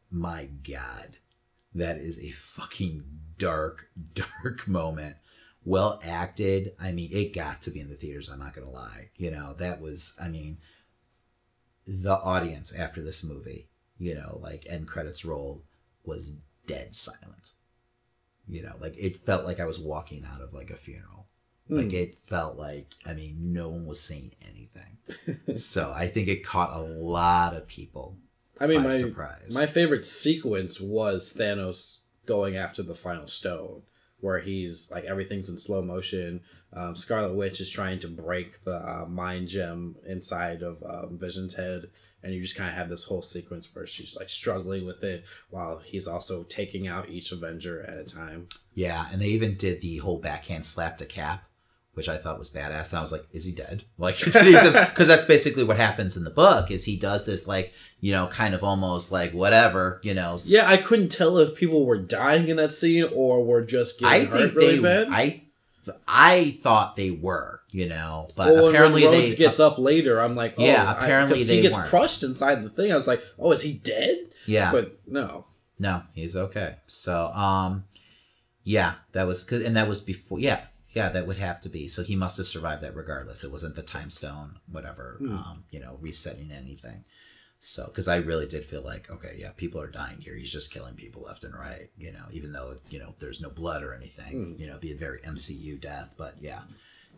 my 0.10 0.50
god 0.68 1.18
that 1.74 1.98
is 1.98 2.20
a 2.20 2.32
fucking 2.32 3.04
dark 3.42 3.88
dark 4.14 4.68
moment. 4.68 5.16
Well 5.64 6.00
acted. 6.04 6.74
I 6.80 6.92
mean 6.92 7.10
it 7.12 7.34
got 7.36 7.62
to 7.64 7.72
be 7.72 7.80
in 7.80 7.90
the 7.90 7.96
theaters 7.96 8.30
i'm 8.30 8.40
not 8.40 8.54
gonna 8.54 8.70
lie. 8.70 9.10
You 9.18 9.32
know 9.32 9.54
that 9.60 9.82
was 9.82 10.16
i 10.22 10.28
mean 10.28 10.58
the 11.88 12.18
audience 12.20 12.74
after 12.74 13.02
this 13.02 13.24
movie 13.24 13.68
you 13.98 14.14
know 14.16 14.40
like 14.42 14.66
end 14.70 14.88
credits 14.88 15.26
roll 15.26 15.64
was 16.04 16.36
dead 16.68 16.96
silent. 16.96 17.54
You 18.48 18.64
know 18.64 18.76
like 18.80 18.96
it 18.98 19.18
felt 19.18 19.46
like 19.46 19.60
i 19.60 19.66
was 19.66 19.80
walking 19.80 20.26
out 20.26 20.42
of 20.42 20.54
like 20.54 20.70
a 20.70 20.76
funeral. 20.76 21.28
Hmm. 21.68 21.78
Like 21.78 21.94
it 21.94 22.16
felt 22.28 22.58
like 22.58 22.94
i 23.06 23.14
mean 23.14 23.54
no 23.54 23.70
one 23.70 23.86
was 23.86 24.00
saying 24.02 24.34
anything. 24.48 24.98
So 25.58 25.94
i 25.96 26.08
think 26.08 26.28
it 26.28 26.46
caught 26.46 26.76
a 26.80 26.84
lot 26.84 27.56
of 27.56 27.68
people 27.68 28.18
I 28.60 28.68
mean, 28.68 28.84
by 28.84 28.90
my 28.90 28.98
surprise. 28.98 29.56
my 29.56 29.66
favorite 29.66 30.06
sequence 30.06 30.80
was 30.80 31.34
Thanos 31.36 32.01
going 32.26 32.58
after 32.58 32.84
the 32.84 32.96
final 32.96 33.28
stone, 33.28 33.84
where 34.20 34.40
he's 34.40 34.92
like 34.92 35.06
everything's 35.06 35.50
in 35.50 35.58
slow 35.58 35.82
motion. 35.82 36.42
Um, 36.74 36.96
Scarlet 36.96 37.36
Witch 37.36 37.60
is 37.60 37.70
trying 37.70 38.00
to 38.00 38.08
break 38.08 38.64
the 38.64 38.76
uh, 38.76 39.06
mind 39.08 39.48
gem 39.48 39.96
inside 40.08 40.62
of 40.62 40.82
um, 40.84 41.18
Vision's 41.20 41.56
head, 41.56 41.90
and 42.24 42.34
you 42.34 42.42
just 42.42 42.58
kind 42.58 42.70
of 42.70 42.76
have 42.76 42.90
this 42.90 43.06
whole 43.06 43.22
sequence 43.22 43.70
where 43.74 43.88
she's 43.88 44.16
like 44.16 44.30
struggling 44.30 44.86
with 44.86 45.04
it 45.04 45.26
while 45.50 45.80
he's 45.80 46.08
also 46.08 46.44
taking 46.44 46.88
out 46.88 47.10
each 47.10 47.32
Avenger 47.32 47.84
at 47.84 47.98
a 47.98 48.04
time. 48.04 48.48
Yeah, 48.74 49.08
and 49.12 49.22
they 49.22 49.28
even 49.28 49.56
did 49.56 49.82
the 49.82 49.98
whole 49.98 50.20
backhand 50.20 50.66
slap 50.66 50.98
to 51.00 51.06
Cap, 51.06 51.44
which 51.94 52.08
I 52.10 52.18
thought 52.18 52.40
was 52.40 52.50
badass. 52.50 52.90
And 52.92 53.00
I 53.00 53.02
was 53.02 53.12
like, 53.12 53.26
"Is 53.32 53.46
he 53.46 53.52
dead?" 53.52 53.84
Like, 53.98 54.18
because 54.24 55.08
that's 55.08 55.26
basically 55.26 55.64
what 55.64 55.78
happens 55.78 56.16
in 56.18 56.24
the 56.24 56.30
book. 56.32 56.72
Is 56.72 56.86
he 56.86 56.98
does 56.98 57.26
this 57.26 57.48
like 57.48 57.74
you 58.00 58.12
know 58.14 58.28
kind 58.28 58.54
of 58.54 58.64
almost 58.64 59.12
like 59.12 59.34
whatever 59.34 60.00
you 60.04 60.14
know. 60.14 60.38
Yeah, 60.46 60.68
I 60.68 60.78
couldn't 60.78 61.10
tell 61.10 61.38
if 61.38 61.56
people 61.56 61.86
were 61.86 61.98
dying 62.00 62.48
in 62.50 62.58
that 62.58 62.74
scene 62.74 63.06
or 63.14 63.44
were 63.44 63.62
just 63.64 64.00
getting 64.00 64.22
I 64.22 64.26
hurt 64.26 64.40
think 64.52 64.56
really 64.56 64.76
they. 64.78 64.82
bad. 64.82 65.08
I 65.12 65.42
I 66.08 66.52
thought 66.62 66.96
they 66.96 67.10
were, 67.10 67.62
you 67.72 67.90
know, 67.90 68.30
but 68.36 68.54
well, 68.54 68.68
apparently 68.70 69.02
when 69.04 69.12
they. 69.14 69.22
Rhodes 69.24 69.36
gets 69.36 69.60
up 69.60 69.80
later, 69.80 70.20
I'm 70.22 70.36
like, 70.36 70.54
oh, 70.60 70.64
Yeah, 70.64 70.86
I- 70.86 71.04
apparently 71.04 71.44
they 71.44 71.56
he 71.56 71.62
gets 71.64 71.76
weren't. 71.76 71.90
crushed 71.90 72.22
inside 72.24 72.62
the 72.64 72.70
thing. 72.70 72.92
I 72.92 72.96
was 72.96 73.08
like, 73.08 73.24
oh, 73.40 73.52
is 73.52 73.64
he 73.64 73.74
dead? 73.74 74.18
yeah, 74.46 74.72
But 74.72 75.00
no, 75.08 75.48
No, 75.80 76.04
he's 76.14 76.36
okay. 76.36 76.76
So, 76.86 77.28
um, 77.34 77.86
yeah, 78.64 78.94
that 79.14 79.26
was 79.26 79.44
good, 79.44 79.64
and 79.64 79.76
that 79.76 79.88
was 79.88 80.02
before. 80.02 80.40
Yeah, 80.40 80.62
yeah, 80.94 81.10
that 81.10 81.28
would 81.28 81.38
have 81.38 81.62
to 81.62 81.70
be. 81.70 81.88
So 81.88 82.04
he 82.04 82.16
must 82.16 82.38
have 82.38 82.48
survived 82.48 82.84
that 82.84 82.96
regardless. 82.96 83.44
It 83.44 83.52
wasn't 83.52 83.76
the 83.76 83.82
time 83.82 84.10
stone, 84.10 84.54
whatever. 84.70 85.18
Um, 85.34 85.64
you 85.72 85.80
know, 85.80 85.98
resetting 86.02 86.52
anything. 86.52 87.06
So, 87.64 87.86
because 87.86 88.08
I 88.08 88.18
really 88.18 88.48
did 88.48 88.66
feel 88.66 88.82
like, 88.82 89.10
okay, 89.12 89.36
yeah, 89.38 89.52
people 89.56 89.80
are 89.80 89.88
dying 89.88 90.20
here. 90.20 90.36
He's 90.36 90.52
just 90.52 90.74
killing 90.74 90.96
people 90.96 91.22
left 91.22 91.44
and 91.44 91.54
right. 91.54 91.90
You 91.96 92.12
know, 92.12 92.26
even 92.32 92.52
though 92.54 92.78
you 92.90 93.00
know 93.00 93.14
there's 93.20 93.40
no 93.40 93.50
blood 93.50 93.84
or 93.84 93.94
anything. 93.94 94.56
You 94.58 94.68
know, 94.68 94.78
be 94.80 94.92
a 94.92 94.96
very 94.96 95.20
MCU 95.20 95.80
death, 95.80 96.16
but 96.18 96.36
yeah, 96.42 96.62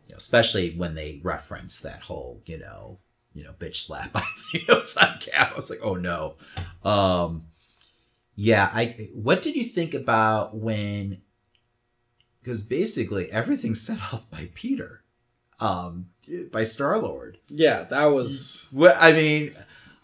you 0.08 0.14
know, 0.14 0.18
especially 0.18 0.72
when 0.76 0.96
they 0.96 1.22
reference 1.24 1.80
that 1.82 2.02
whole, 2.02 2.42
you 2.46 2.60
know, 2.60 3.00
you 3.34 3.44
know, 3.44 3.54
bitch 3.54 3.78
slap 3.78 4.12
by 4.12 4.22
Thanos 4.54 4.98
on 5.02 5.18
Cap. 5.20 5.54
I 5.54 5.56
was 5.56 5.70
like, 5.70 5.80
oh 5.82 5.96
no. 5.96 6.36
Um, 6.84 7.46
yeah, 8.36 8.70
I. 8.74 9.10
What 9.14 9.42
did 9.42 9.56
you 9.56 9.64
think 9.64 9.94
about 9.94 10.56
when? 10.56 11.22
Because 12.44 12.62
basically 12.62 13.32
everything's 13.32 13.80
set 13.82 14.00
off 14.14 14.30
by 14.30 14.50
Peter, 14.54 15.04
um, 15.60 16.08
by 16.52 16.64
Star 16.64 16.98
Lord. 17.00 17.38
yeah, 17.50 17.84
that 17.84 18.06
was. 18.08 18.68
What 18.72 18.98
I 19.00 19.14
mean, 19.14 19.54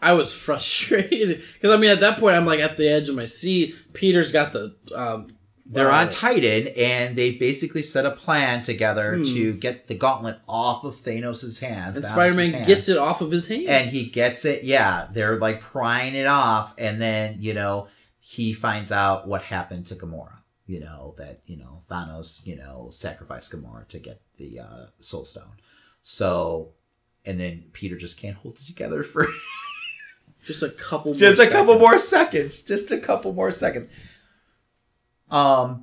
I 0.00 0.14
was 0.14 0.32
frustrated 0.46 1.42
because 1.54 1.70
I 1.70 1.76
mean, 1.76 1.90
at 1.90 2.00
that 2.00 2.18
point, 2.18 2.36
I'm 2.36 2.46
like 2.46 2.60
at 2.60 2.76
the 2.76 2.88
edge 2.88 3.08
of 3.08 3.14
my 3.16 3.26
seat. 3.26 3.74
Peter's 3.92 4.32
got 4.32 4.52
the. 4.52 4.74
Um, 4.94 5.28
they're 5.72 5.88
on 5.92 6.08
Titan, 6.08 6.72
and 6.76 7.14
they 7.14 7.36
basically 7.36 7.82
set 7.82 8.04
a 8.04 8.10
plan 8.10 8.62
together 8.62 9.22
to 9.22 9.52
get 9.52 9.86
the 9.86 9.94
gauntlet 9.94 10.40
off 10.48 10.82
of 10.82 10.96
Thanos' 10.96 11.60
hand. 11.60 11.94
and 11.96 12.04
Spider 12.04 12.34
Man 12.34 12.66
gets 12.66 12.88
it 12.88 12.98
off 12.98 13.20
of 13.20 13.30
his 13.30 13.46
hand, 13.46 13.68
and 13.68 13.90
he 13.90 14.06
gets 14.06 14.44
it. 14.44 14.64
Yeah, 14.64 15.06
they're 15.12 15.36
like 15.36 15.60
prying 15.60 16.16
it 16.16 16.26
off, 16.26 16.74
and 16.76 17.00
then 17.00 17.36
you 17.38 17.54
know 17.54 17.86
he 18.18 18.52
finds 18.52 18.90
out 18.90 19.28
what 19.28 19.42
happened 19.42 19.86
to 19.86 19.94
Gamora. 19.94 20.38
You 20.70 20.78
know 20.78 21.14
that 21.18 21.40
you 21.46 21.56
know 21.56 21.80
Thanos, 21.90 22.46
you 22.46 22.54
know, 22.54 22.90
sacrificed 22.92 23.50
Gamora 23.50 23.88
to 23.88 23.98
get 23.98 24.20
the 24.38 24.60
uh, 24.60 24.86
Soul 25.00 25.24
Stone. 25.24 25.56
So, 26.00 26.68
and 27.26 27.40
then 27.40 27.64
Peter 27.72 27.96
just 27.96 28.20
can't 28.20 28.36
hold 28.36 28.54
it 28.54 28.60
together 28.60 29.02
for 29.02 29.26
just 30.44 30.62
a 30.62 30.68
couple. 30.68 31.14
just 31.14 31.40
a 31.40 31.50
couple 31.50 31.76
more 31.76 31.98
seconds. 31.98 32.62
Just 32.62 32.92
a 32.92 32.98
couple 32.98 33.32
more 33.32 33.50
seconds. 33.50 33.88
Um, 35.28 35.82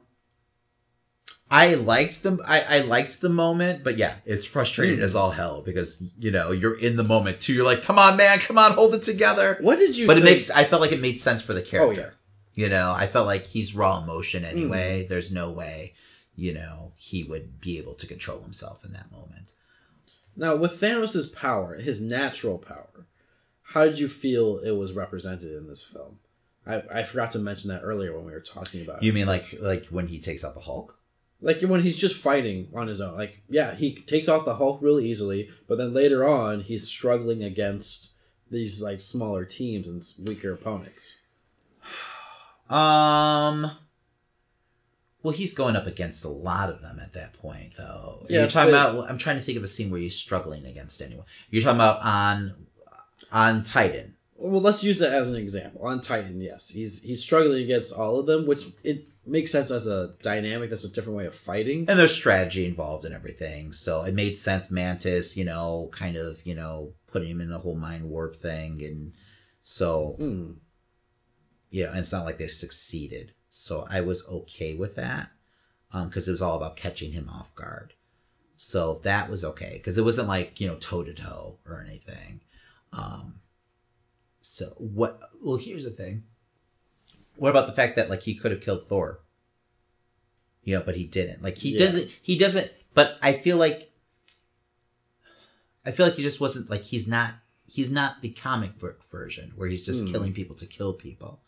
I 1.51 1.73
liked 1.73 2.23
the 2.23 2.39
I, 2.47 2.77
I 2.77 2.81
liked 2.83 3.19
the 3.19 3.27
moment, 3.27 3.83
but 3.83 3.97
yeah, 3.97 4.13
it's 4.25 4.45
frustrating 4.45 5.01
as 5.01 5.15
all 5.15 5.31
hell 5.31 5.63
because 5.63 6.01
you 6.17 6.31
know 6.31 6.51
you're 6.51 6.79
in 6.79 6.95
the 6.95 7.03
moment 7.03 7.41
too. 7.41 7.51
You're 7.51 7.65
like, 7.65 7.83
come 7.83 7.99
on, 7.99 8.15
man, 8.15 8.39
come 8.39 8.57
on, 8.57 8.71
hold 8.71 8.95
it 8.95 9.03
together. 9.03 9.57
What 9.59 9.79
did 9.79 9.97
you? 9.97 10.07
But 10.07 10.17
it 10.17 10.23
makes. 10.23 10.49
I 10.49 10.63
felt 10.63 10.81
like 10.81 10.93
it 10.93 11.01
made 11.01 11.19
sense 11.19 11.41
for 11.41 11.51
the 11.51 11.61
character. 11.61 12.01
Oh 12.01 12.05
yeah. 12.05 12.11
You 12.57 12.69
know, 12.69 12.91
I 12.91 13.05
felt 13.05 13.27
like 13.27 13.45
he's 13.45 13.75
raw 13.75 14.01
emotion 14.01 14.41
mm. 14.41 14.49
anyway. 14.49 15.05
There's 15.07 15.31
no 15.31 15.51
way, 15.51 15.93
you 16.35 16.55
know, 16.55 16.91
he 16.95 17.23
would 17.23 17.61
be 17.61 17.77
able 17.77 17.93
to 17.93 18.07
control 18.07 18.41
himself 18.41 18.83
in 18.83 18.93
that 18.93 19.11
moment. 19.11 19.53
Now, 20.35 20.55
with 20.55 20.81
Thanos' 20.81 21.33
power, 21.33 21.75
his 21.75 22.01
natural 22.01 22.57
power, 22.57 23.05
how 23.61 23.85
did 23.85 23.99
you 23.99 24.07
feel 24.07 24.57
it 24.57 24.71
was 24.71 24.93
represented 24.93 25.53
in 25.53 25.67
this 25.67 25.83
film? 25.83 26.17
I, 26.65 26.81
I 26.91 27.03
forgot 27.03 27.31
to 27.33 27.39
mention 27.39 27.69
that 27.69 27.83
earlier 27.83 28.15
when 28.15 28.25
we 28.25 28.31
were 28.31 28.39
talking 28.39 28.81
about. 28.81 29.03
You 29.03 29.13
mean 29.13 29.27
like 29.27 29.41
this. 29.41 29.61
like 29.61 29.85
when 29.87 30.07
he 30.07 30.19
takes 30.19 30.43
out 30.43 30.55
the 30.55 30.61
Hulk? 30.61 30.97
like 31.41 31.61
when 31.61 31.83
he's 31.83 31.95
just 31.97 32.19
fighting 32.19 32.69
on 32.73 32.87
his 32.87 33.01
own? 33.01 33.15
Like, 33.15 33.43
yeah, 33.47 33.75
he 33.75 33.93
takes 33.93 34.27
off 34.27 34.45
the 34.45 34.55
Hulk 34.55 34.81
really 34.81 35.07
easily, 35.07 35.49
but 35.67 35.77
then 35.77 35.93
later 35.93 36.27
on, 36.27 36.61
he's 36.61 36.87
struggling 36.87 37.43
against 37.43 38.13
these 38.49 38.81
like 38.81 39.01
smaller 39.01 39.45
teams 39.45 39.87
and 39.87 40.03
weaker 40.27 40.51
opponents. 40.51 41.21
Um. 42.69 43.71
Well, 45.23 45.33
he's 45.33 45.53
going 45.53 45.75
up 45.75 45.87
against 45.87 46.23
a 46.23 46.29
lot 46.29 46.69
of 46.69 46.81
them 46.81 46.99
at 47.01 47.13
that 47.13 47.33
point, 47.33 47.73
though. 47.77 48.25
Yeah, 48.29 48.41
You're 48.41 48.49
talking 48.49 48.71
but- 48.71 48.91
about. 48.95 49.09
I'm 49.09 49.17
trying 49.17 49.37
to 49.37 49.41
think 49.41 49.57
of 49.57 49.63
a 49.63 49.67
scene 49.67 49.89
where 49.89 49.99
he's 49.99 50.15
struggling 50.15 50.65
against 50.65 51.01
anyone. 51.01 51.25
You're 51.49 51.63
talking 51.63 51.77
about 51.77 52.01
on 52.01 52.55
on 53.31 53.63
Titan. 53.63 54.15
Well, 54.35 54.61
let's 54.61 54.83
use 54.83 54.99
that 54.99 55.13
as 55.13 55.31
an 55.33 55.39
example. 55.41 55.81
On 55.85 55.99
Titan, 55.99 56.39
yes, 56.39 56.69
he's 56.69 57.01
he's 57.01 57.21
struggling 57.23 57.63
against 57.63 57.93
all 57.93 58.19
of 58.19 58.25
them, 58.27 58.45
which 58.45 58.67
it 58.83 59.07
makes 59.25 59.51
sense 59.51 59.71
as 59.71 59.87
a 59.87 60.13
dynamic. 60.21 60.69
That's 60.69 60.85
a 60.85 60.89
different 60.93 61.17
way 61.17 61.25
of 61.25 61.35
fighting. 61.35 61.85
and 61.89 61.99
there's 61.99 62.13
strategy 62.15 62.65
involved 62.65 63.03
in 63.03 63.11
everything 63.11 63.73
so 63.73 64.03
it 64.03 64.13
made 64.13 64.37
sense 64.37 64.71
mantis 64.71 65.35
you 65.35 65.43
know 65.43 65.89
kind 65.91 66.15
of 66.15 66.41
you 66.45 66.55
know 66.55 66.93
putting 67.07 67.29
him 67.31 67.41
in 67.41 67.49
the 67.49 67.57
whole 67.57 67.75
mind 67.75 68.05
warp 68.09 68.37
thing 68.37 68.81
and 68.81 69.11
so 69.61 70.15
Hmm. 70.17 70.51
You 71.69 71.83
know 71.83 71.89
and 71.89 71.99
it's 71.99 72.11
not 72.11 72.25
like 72.25 72.37
they 72.37 72.47
succeeded. 72.47 73.33
So 73.49 73.85
i 73.89 74.01
was 74.01 74.27
okay 74.27 74.73
with 74.75 74.95
that 74.95 75.31
um 75.93 76.07
because 76.09 76.27
it 76.27 76.31
was 76.31 76.41
all 76.41 76.57
about 76.57 76.75
catching 76.75 77.11
him 77.13 77.29
off 77.29 77.53
guard. 77.55 77.93
So 78.55 78.99
that 79.03 79.29
was 79.29 79.43
okay 79.45 79.73
because 79.73 79.97
it 79.97 80.03
wasn't 80.03 80.27
like 80.27 80.59
you 80.59 80.67
know 80.67 80.75
toe 80.75 81.03
to 81.03 81.13
toe 81.13 81.57
or 81.65 81.81
anything. 81.85 82.41
Um 82.93 83.39
so 84.41 84.67
what 84.77 85.19
well 85.41 85.57
here's 85.57 85.83
the 85.83 85.89
thing. 85.91 86.23
What 87.35 87.49
about 87.51 87.67
the 87.67 87.73
fact 87.73 87.95
that 87.97 88.09
like 88.09 88.23
he 88.23 88.33
could 88.35 88.51
have 88.51 88.61
killed 88.61 88.87
thor? 88.87 89.19
You 90.63 90.77
know 90.77 90.83
but 90.85 90.95
he 90.95 91.05
didn't. 91.05 91.41
Like 91.43 91.57
he 91.57 91.71
Yeah. 91.71 91.85
doesn't 91.85 92.11
he 92.21 92.37
doesn't 92.37 92.71
but 92.93 93.17
i 93.21 93.31
feel 93.33 93.57
like 93.57 93.91
i 95.85 95.91
feel 95.91 96.05
like 96.07 96.15
he 96.15 96.23
just 96.23 96.41
wasn't 96.41 96.69
like 96.69 96.81
he's 96.83 97.07
not 97.07 97.35
he's 97.65 97.91
not 97.91 98.21
the 98.21 98.29
comic 98.29 98.77
book 98.79 99.03
version 99.03 99.51
where 99.55 99.69
he's 99.69 99.85
just 99.85 100.05
Hmm. 100.05 100.11
killing 100.11 100.33
people 100.33 100.55
to 100.55 100.65
kill 100.65 100.93
people 100.93 101.41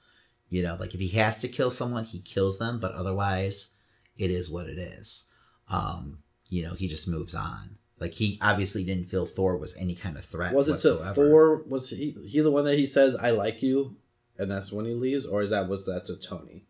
you 0.50 0.62
know 0.64 0.76
like 0.80 0.94
if 0.94 1.00
he 1.00 1.10
has 1.10 1.40
to 1.42 1.48
kill 1.48 1.70
someone 1.70 2.04
he 2.04 2.20
kills 2.20 2.58
them 2.60 2.80
but 2.80 2.92
otherwise 2.94 3.76
it 4.18 4.30
is 4.32 4.50
what 4.52 4.68
it 4.68 4.78
is 4.78 5.30
um 5.70 6.20
you 6.50 6.64
know 6.64 6.74
he 6.74 6.88
just 6.88 7.08
moves 7.08 7.36
on 7.36 7.78
like 8.00 8.14
he 8.14 8.38
obviously 8.42 8.84
didn't 8.84 9.06
feel 9.06 9.26
thor 9.26 9.58
was 9.58 9.76
any 9.78 9.96
kind 9.96 10.18
of 10.18 10.26
threat 10.26 10.54
Was 10.54 10.70
it 10.70 10.80
to. 10.80 10.96
Thor? 11.14 11.64
Was 11.68 11.90
he 11.90 12.12
he 12.28 12.40
the 12.40 12.52
one 12.52 12.66
that 12.66 12.78
he 12.78 12.86
says 12.88 13.16
"I 13.16 13.32
like 13.32 13.62
you," 13.62 13.98
and 14.38 14.50
that's 14.50 14.72
when 14.72 14.86
he 14.86 14.94
leaves, 14.94 15.26
or 15.26 15.42
is 15.42 15.50
that 15.50 15.68
was 15.68 15.86
that 15.86 16.06
to 16.06 16.16
Tony? 16.16 16.66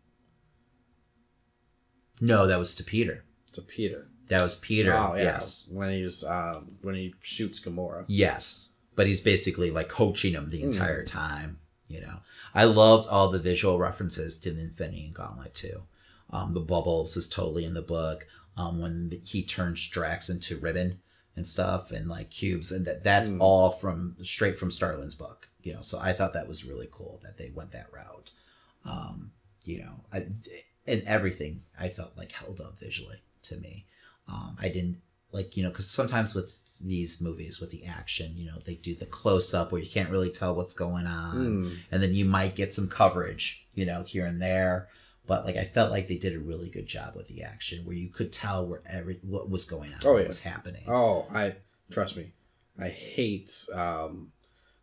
no 2.20 2.46
that 2.46 2.58
was 2.58 2.74
to 2.74 2.84
peter 2.84 3.24
To 3.52 3.62
Peter. 3.62 4.08
that 4.28 4.42
was 4.42 4.58
peter 4.58 4.92
Oh 4.92 5.14
yeah. 5.16 5.22
yes 5.22 5.68
When 5.70 5.90
he's 5.90 6.24
um 6.24 6.72
when 6.82 6.94
he 6.94 7.14
shoots 7.20 7.60
Gamora. 7.60 8.04
Yes, 8.08 8.70
but 8.96 9.06
he's 9.06 9.20
basically 9.22 9.70
like 9.70 9.88
coaching 9.88 10.34
him 10.34 10.44
Hmm. 10.44 10.50
the 10.50 10.62
entire 10.62 11.04
time. 11.04 11.58
You 11.88 12.00
know, 12.02 12.18
I 12.54 12.64
loved 12.64 13.08
all 13.08 13.30
the 13.30 13.38
visual 13.38 13.78
references 13.78 14.38
to 14.40 14.50
the 14.52 14.60
Infinity 14.62 15.10
Gauntlet 15.14 15.54
too. 15.54 15.82
Um, 16.30 16.54
the 16.54 16.60
bubbles 16.60 17.16
is 17.16 17.28
totally 17.28 17.64
in 17.64 17.74
the 17.74 17.82
book. 17.82 18.26
um, 18.56 18.80
when 18.80 19.22
he 19.24 19.42
turns 19.42 19.86
Drax 19.88 20.28
into 20.28 20.58
ribbon 20.58 20.98
and 21.36 21.46
stuff 21.46 21.92
and 21.92 22.08
like 22.08 22.30
cubes, 22.30 22.72
and 22.72 22.84
that 22.86 23.04
that's 23.04 23.30
Mm. 23.30 23.38
all 23.40 23.70
from 23.70 24.16
straight 24.22 24.58
from 24.58 24.70
Starlin's 24.70 25.14
book. 25.14 25.48
You 25.62 25.72
know, 25.74 25.80
so 25.80 25.98
I 25.98 26.12
thought 26.12 26.34
that 26.34 26.48
was 26.48 26.64
really 26.64 26.88
cool 26.90 27.20
that 27.22 27.38
they 27.38 27.50
went 27.50 27.70
that 27.72 27.90
route. 27.92 28.32
Um, 28.84 29.32
you 29.64 29.78
know, 29.78 30.04
I, 30.12 30.26
and 30.86 31.02
everything 31.04 31.62
I 31.78 31.88
felt 31.88 32.16
like 32.18 32.32
held 32.32 32.60
up 32.60 32.78
visually 32.78 33.22
to 33.44 33.56
me. 33.56 33.86
Um, 34.28 34.56
I 34.60 34.68
didn't 34.68 35.00
like 35.32 35.56
you 35.56 35.62
know 35.62 35.70
because 35.70 35.88
sometimes 35.90 36.34
with 36.34 36.66
these 36.82 37.20
movies 37.20 37.60
with 37.60 37.70
the 37.70 37.84
action, 37.84 38.32
you 38.36 38.46
know, 38.46 38.58
they 38.64 38.74
do 38.74 38.94
the 38.94 39.04
close 39.06 39.52
up 39.52 39.70
where 39.70 39.80
you 39.82 39.88
can't 39.90 40.08
really 40.10 40.30
tell 40.30 40.54
what's 40.54 40.72
going 40.74 41.06
on 41.06 41.36
Mm. 41.36 41.76
and 41.90 42.02
then 42.02 42.14
you 42.14 42.24
might 42.24 42.54
get 42.56 42.72
some 42.72 42.88
coverage, 42.88 43.66
you 43.74 43.84
know, 43.84 44.02
here 44.02 44.24
and 44.24 44.40
there. 44.40 44.88
But 45.26 45.44
like 45.44 45.56
I 45.56 45.64
felt 45.64 45.90
like 45.90 46.08
they 46.08 46.16
did 46.16 46.34
a 46.34 46.40
really 46.40 46.70
good 46.70 46.86
job 46.86 47.14
with 47.14 47.28
the 47.28 47.42
action, 47.42 47.84
where 47.84 47.94
you 47.94 48.08
could 48.08 48.32
tell 48.32 48.66
where 48.66 48.82
every 48.86 49.18
what 49.22 49.48
was 49.50 49.64
going 49.66 49.92
on, 49.92 50.00
Oh, 50.04 50.12
what 50.14 50.22
yeah. 50.22 50.28
was 50.28 50.40
happening. 50.42 50.84
Oh, 50.88 51.26
I 51.30 51.56
trust 51.90 52.16
me. 52.16 52.32
I 52.78 52.88
hate 52.88 53.52
um 53.74 54.32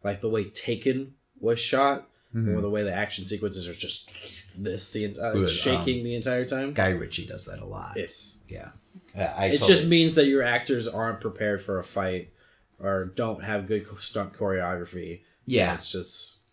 like 0.03 0.21
the 0.21 0.29
way 0.29 0.43
Taken 0.45 1.15
was 1.39 1.59
shot, 1.59 2.07
Mhm. 2.35 2.55
or 2.55 2.61
the 2.61 2.69
way 2.69 2.83
the 2.83 2.93
action 2.93 3.25
sequences 3.25 3.67
are 3.67 3.73
just 3.73 4.11
this 4.55 4.91
the 4.91 5.17
uh, 5.19 5.45
shaking 5.47 6.03
the 6.03 6.13
entire 6.15 6.45
time. 6.45 6.73
Guy 6.73 6.89
Ritchie 6.89 7.25
does 7.25 7.45
that 7.45 7.59
a 7.59 7.65
lot. 7.65 7.97
It's 7.97 8.43
yeah, 8.47 8.71
I 9.17 9.45
it 9.47 9.59
totally- 9.59 9.75
just 9.77 9.87
means 9.87 10.15
that 10.15 10.25
your 10.27 10.43
actors 10.43 10.87
aren't 10.87 11.21
prepared 11.21 11.61
for 11.61 11.79
a 11.79 11.83
fight 11.83 12.31
or 12.79 13.05
don't 13.05 13.43
have 13.43 13.67
good 13.67 13.85
stunt 13.99 14.33
choreography. 14.33 15.21
yeah, 15.45 15.75
It's 15.75 15.91
just 15.91 16.43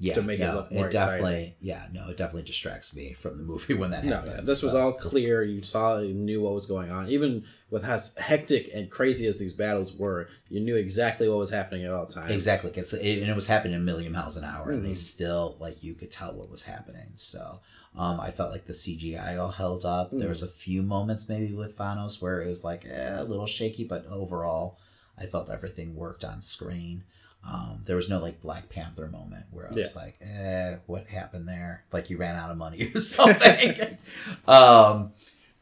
yeah. 0.00 0.14
to 0.14 0.22
make 0.22 0.40
it 0.40 0.52
look 0.52 0.70
more 0.72 0.88
definitely, 0.88 1.56
yeah, 1.60 1.86
no, 1.92 2.08
it 2.08 2.16
definitely 2.16 2.42
distracts 2.44 2.94
me 2.96 3.12
from 3.12 3.36
the 3.36 3.42
movie 3.52 3.74
when 3.74 3.90
that 3.90 4.04
no, 4.04 4.16
happens. 4.16 4.34
yeah, 4.34 4.40
this 4.42 4.62
was 4.62 4.74
all 4.74 4.92
clear. 4.92 5.42
You 5.42 5.62
saw, 5.62 5.98
you 5.98 6.14
knew 6.14 6.40
what 6.42 6.54
was 6.54 6.66
going 6.66 6.90
on. 6.90 7.08
Even 7.08 7.44
with 7.70 7.84
how 7.84 7.98
hectic 8.16 8.70
and 8.74 8.90
crazy 8.90 9.26
as 9.26 9.38
these 9.38 9.52
battles 9.52 9.94
were, 9.96 10.28
you 10.48 10.60
knew 10.60 10.74
exactly 10.76 11.28
what 11.28 11.38
was 11.38 11.50
happening 11.50 11.84
at 11.84 11.92
all 11.92 12.06
times. 12.06 12.30
Exactly, 12.32 12.72
it's, 12.74 12.92
it, 12.92 13.20
and 13.20 13.30
it 13.30 13.34
was 13.36 13.46
happening 13.46 13.76
a 13.76 13.80
million 13.80 14.12
miles 14.12 14.36
an 14.36 14.44
hour, 14.44 14.70
and 14.70 14.84
they 14.84 14.92
Mhm. 14.92 14.96
still 14.96 15.56
like 15.60 15.82
you 15.84 15.94
could 15.94 16.10
tell 16.10 16.32
what 16.32 16.50
was 16.50 16.62
happening. 16.64 17.12
So, 17.14 17.60
um, 17.98 18.20
I 18.20 18.30
felt 18.30 18.52
like 18.52 18.64
the 18.66 18.72
CGI 18.72 19.38
all 19.40 19.50
held 19.50 19.84
up. 19.84 20.10
There 20.12 20.26
Mm. 20.26 20.28
was 20.28 20.42
a 20.42 20.48
few 20.48 20.82
moments 20.82 21.28
maybe 21.28 21.52
with 21.52 21.76
Thanos 21.76 22.22
where 22.22 22.40
it 22.42 22.46
was 22.46 22.62
like 22.64 22.84
eh, 22.86 23.20
a 23.20 23.24
little 23.24 23.46
shaky, 23.46 23.84
but 23.84 24.06
overall, 24.06 24.78
I 25.18 25.26
felt 25.26 25.50
everything 25.50 25.96
worked 25.96 26.24
on 26.24 26.40
screen. 26.40 27.04
Um, 27.44 27.82
there 27.86 27.96
was 27.96 28.08
no 28.08 28.18
like 28.20 28.40
Black 28.40 28.68
Panther 28.68 29.06
moment 29.08 29.46
where 29.50 29.66
I 29.66 29.74
was 29.74 29.96
like, 29.96 30.16
eh, 30.20 30.76
what 30.86 31.06
happened 31.06 31.48
there? 31.48 31.84
Like 31.92 32.08
you 32.10 32.16
ran 32.18 32.36
out 32.36 32.50
of 32.50 32.56
money 32.56 32.90
or 32.94 33.00
something. 33.00 33.98
um, 34.48 35.12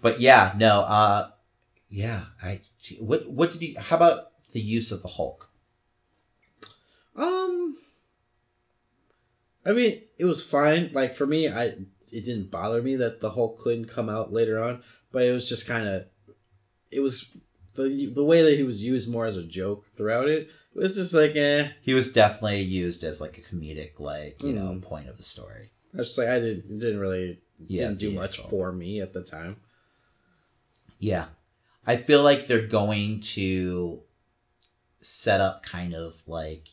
but 0.00 0.20
yeah, 0.20 0.52
no, 0.56 0.80
uh, 0.80 1.30
yeah, 1.88 2.24
I. 2.42 2.60
What 2.98 3.28
what 3.30 3.50
did 3.50 3.62
you? 3.62 3.78
How 3.78 3.96
about 3.96 4.30
the 4.52 4.60
use 4.60 4.92
of 4.92 5.02
the 5.02 5.08
Hulk? 5.08 5.48
Um, 7.16 7.76
I 9.64 9.72
mean, 9.72 10.02
it 10.18 10.24
was 10.24 10.42
fine. 10.44 10.90
Like 10.92 11.14
for 11.14 11.26
me, 11.26 11.48
I 11.48 11.72
it 12.12 12.24
didn't 12.24 12.50
bother 12.50 12.82
me 12.82 12.96
that 12.96 13.20
the 13.20 13.30
Hulk 13.30 13.58
couldn't 13.58 13.86
come 13.86 14.08
out 14.08 14.32
later 14.32 14.62
on, 14.62 14.82
but 15.12 15.22
it 15.22 15.32
was 15.32 15.48
just 15.48 15.66
kind 15.66 15.86
of, 15.86 16.04
it 16.90 17.00
was 17.00 17.30
the 17.74 18.06
the 18.14 18.24
way 18.24 18.42
that 18.42 18.56
he 18.56 18.62
was 18.62 18.84
used 18.84 19.10
more 19.10 19.26
as 19.26 19.36
a 19.36 19.42
joke 19.42 19.84
throughout 19.96 20.28
it. 20.28 20.48
It 20.74 20.78
was 20.80 20.94
just 20.96 21.14
like, 21.14 21.34
eh. 21.36 21.68
he 21.82 21.94
was 21.94 22.12
definitely 22.12 22.60
used 22.62 23.02
as 23.04 23.20
like 23.20 23.38
a 23.38 23.40
comedic 23.42 23.98
like 24.00 24.42
you 24.42 24.52
know 24.52 24.72
Mm. 24.74 24.82
point 24.82 25.08
of 25.08 25.16
the 25.16 25.22
story 25.22 25.72
I 25.94 25.98
was 25.98 26.08
just 26.08 26.18
like, 26.18 26.28
I 26.28 26.38
didn't 26.40 26.78
didn't 26.78 27.00
really 27.00 27.40
Yeah, 27.66 27.88
didn't 27.88 28.00
do 28.00 28.10
much 28.12 28.40
for 28.40 28.72
me 28.72 29.00
at 29.00 29.12
the 29.14 29.22
time. 29.22 29.56
yeah 30.98 31.26
i 31.86 31.96
feel 31.96 32.22
like 32.22 32.46
they're 32.46 32.66
going 32.66 33.20
to 33.20 34.00
set 35.00 35.40
up 35.40 35.62
kind 35.62 35.94
of 35.94 36.16
like 36.26 36.68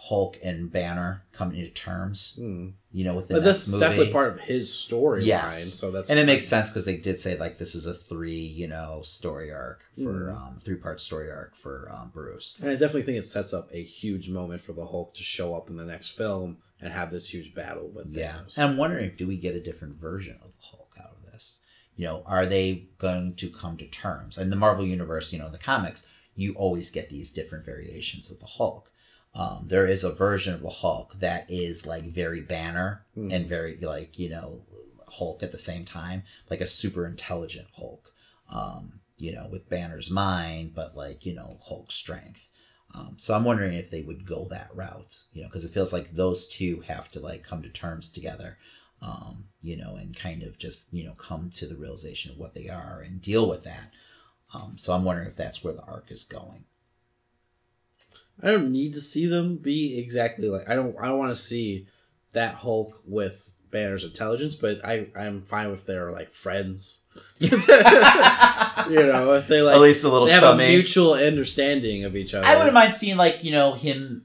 hulk 0.00 0.38
and 0.44 0.70
banner 0.70 1.24
coming 1.32 1.56
to 1.56 1.68
terms 1.70 2.36
Hmm. 2.38 2.68
you 2.92 3.04
know 3.04 3.16
with 3.16 3.26
the 3.26 3.40
that's 3.40 3.66
movie 3.68 3.80
definitely 3.84 4.12
part 4.12 4.32
of 4.32 4.38
his 4.40 4.68
storyline. 4.70 5.26
Yes. 5.26 5.72
So 5.74 5.90
that's 5.90 6.08
and 6.08 6.20
it 6.20 6.24
makes 6.26 6.46
sense 6.46 6.70
because 6.70 6.84
they 6.84 6.96
did 6.96 7.18
say 7.18 7.36
like 7.36 7.58
this 7.58 7.74
is 7.74 7.84
a 7.84 7.92
three 7.94 8.32
you 8.60 8.68
know 8.68 9.00
story 9.02 9.50
arc 9.50 9.82
for 9.96 10.28
Mm. 10.30 10.36
um 10.36 10.56
three 10.60 10.76
part 10.76 11.00
story 11.00 11.28
arc 11.30 11.56
for 11.56 11.90
um 11.92 12.10
bruce 12.14 12.58
And 12.60 12.70
I 12.70 12.74
definitely 12.74 13.02
think 13.02 13.18
it 13.18 13.26
sets 13.26 13.52
up 13.52 13.68
a 13.72 13.82
huge 13.82 14.28
moment 14.30 14.60
for 14.60 14.72
the 14.72 14.86
Hulk 14.86 15.14
to 15.14 15.24
show 15.24 15.56
up 15.56 15.68
in 15.68 15.76
the 15.76 15.84
next 15.84 16.10
film 16.10 16.58
and 16.80 16.92
have 16.92 17.10
this 17.10 17.34
huge 17.34 17.52
battle 17.52 17.88
with 17.88 18.06
Yeah. 18.16 18.34
Thanos. 18.38 18.56
And 18.56 18.64
I'm 18.70 18.76
wondering, 18.76 19.12
do 19.16 19.26
we 19.26 19.36
get 19.36 19.56
a 19.56 19.60
different 19.60 19.96
version 20.00 20.36
of 20.44 20.52
the 20.52 20.62
Hulk 20.62 20.94
out 21.00 21.16
of 21.18 21.32
this? 21.32 21.60
You 21.96 22.04
know, 22.06 22.22
are 22.24 22.46
they 22.46 22.86
going 22.98 23.34
to 23.34 23.50
come 23.50 23.76
to 23.78 23.86
terms? 23.86 24.38
And 24.38 24.52
the 24.52 24.56
Marvel 24.64 24.86
Universe, 24.86 25.32
you 25.32 25.40
know, 25.40 25.46
in 25.46 25.52
the 25.52 25.58
comics, 25.58 26.06
you 26.36 26.54
always 26.54 26.92
get 26.92 27.08
these 27.10 27.30
different 27.30 27.64
variations 27.64 28.30
of 28.30 28.38
the 28.38 28.46
Hulk. 28.46 28.92
Um, 29.34 29.64
there 29.68 29.86
is 29.86 30.04
a 30.04 30.12
version 30.12 30.54
of 30.54 30.62
the 30.62 30.68
Hulk 30.68 31.20
that 31.20 31.46
is 31.48 31.86
like 31.86 32.04
very 32.04 32.40
banner 32.40 33.06
Hmm. 33.14 33.30
and 33.30 33.46
very 33.46 33.78
like, 33.80 34.18
you 34.18 34.30
know, 34.30 34.62
Hulk 35.08 35.42
at 35.42 35.52
the 35.52 35.58
same 35.58 35.84
time, 35.84 36.22
like 36.50 36.60
a 36.60 36.66
super 36.66 37.06
intelligent 37.06 37.68
Hulk. 37.72 38.12
Um, 38.50 39.00
you 39.18 39.34
know, 39.34 39.48
with 39.50 39.68
Banner's 39.68 40.10
mind, 40.10 40.74
but 40.74 40.96
like, 40.96 41.26
you 41.26 41.34
know, 41.34 41.56
Hulk's 41.60 41.94
strength. 41.94 42.50
Um, 42.94 43.14
so 43.18 43.34
I'm 43.34 43.44
wondering 43.44 43.74
if 43.74 43.90
they 43.90 44.00
would 44.00 44.24
go 44.24 44.46
that 44.48 44.70
route, 44.74 45.24
you 45.32 45.42
know, 45.42 45.48
because 45.48 45.64
it 45.64 45.72
feels 45.72 45.92
like 45.92 46.12
those 46.12 46.48
two 46.48 46.80
have 46.86 47.10
to 47.10 47.20
like 47.20 47.42
come 47.42 47.62
to 47.62 47.68
terms 47.68 48.10
together, 48.10 48.58
um, 49.02 49.48
you 49.60 49.76
know, 49.76 49.96
and 49.96 50.16
kind 50.16 50.42
of 50.42 50.56
just 50.58 50.92
you 50.94 51.04
know 51.04 51.12
come 51.14 51.50
to 51.50 51.66
the 51.66 51.76
realization 51.76 52.30
of 52.32 52.38
what 52.38 52.54
they 52.54 52.68
are 52.68 53.00
and 53.04 53.20
deal 53.20 53.48
with 53.48 53.64
that. 53.64 53.92
Um, 54.54 54.78
so 54.78 54.94
I'm 54.94 55.04
wondering 55.04 55.28
if 55.28 55.36
that's 55.36 55.62
where 55.62 55.74
the 55.74 55.82
arc 55.82 56.10
is 56.10 56.24
going. 56.24 56.64
I 58.42 58.50
don't 58.50 58.72
need 58.72 58.94
to 58.94 59.00
see 59.00 59.26
them 59.26 59.56
be 59.56 59.98
exactly 59.98 60.48
like 60.48 60.68
I 60.68 60.74
don't 60.74 60.96
I 61.00 61.06
don't 61.06 61.18
want 61.18 61.30
to 61.30 61.36
see 61.36 61.86
that 62.32 62.54
Hulk 62.54 63.02
with 63.06 63.52
Banner's 63.70 64.04
intelligence, 64.04 64.54
but 64.54 64.84
I 64.84 65.08
I'm 65.16 65.42
fine 65.42 65.70
if 65.70 65.84
they're 65.84 66.12
like 66.12 66.30
friends. 66.30 67.00
you 67.40 67.50
know, 67.50 69.32
if 69.32 69.48
they 69.48 69.60
like 69.62 69.74
At 69.74 69.80
least 69.80 70.04
a 70.04 70.08
little 70.08 70.26
they 70.26 70.32
have 70.32 70.42
chummy. 70.42 70.64
a 70.64 70.68
mutual 70.68 71.14
understanding 71.14 72.04
of 72.04 72.14
each 72.14 72.32
other. 72.34 72.46
I 72.46 72.56
wouldn't 72.56 72.74
mind 72.74 72.92
seeing 72.92 73.16
like 73.16 73.42
you 73.42 73.50
know 73.50 73.72
him 73.72 74.24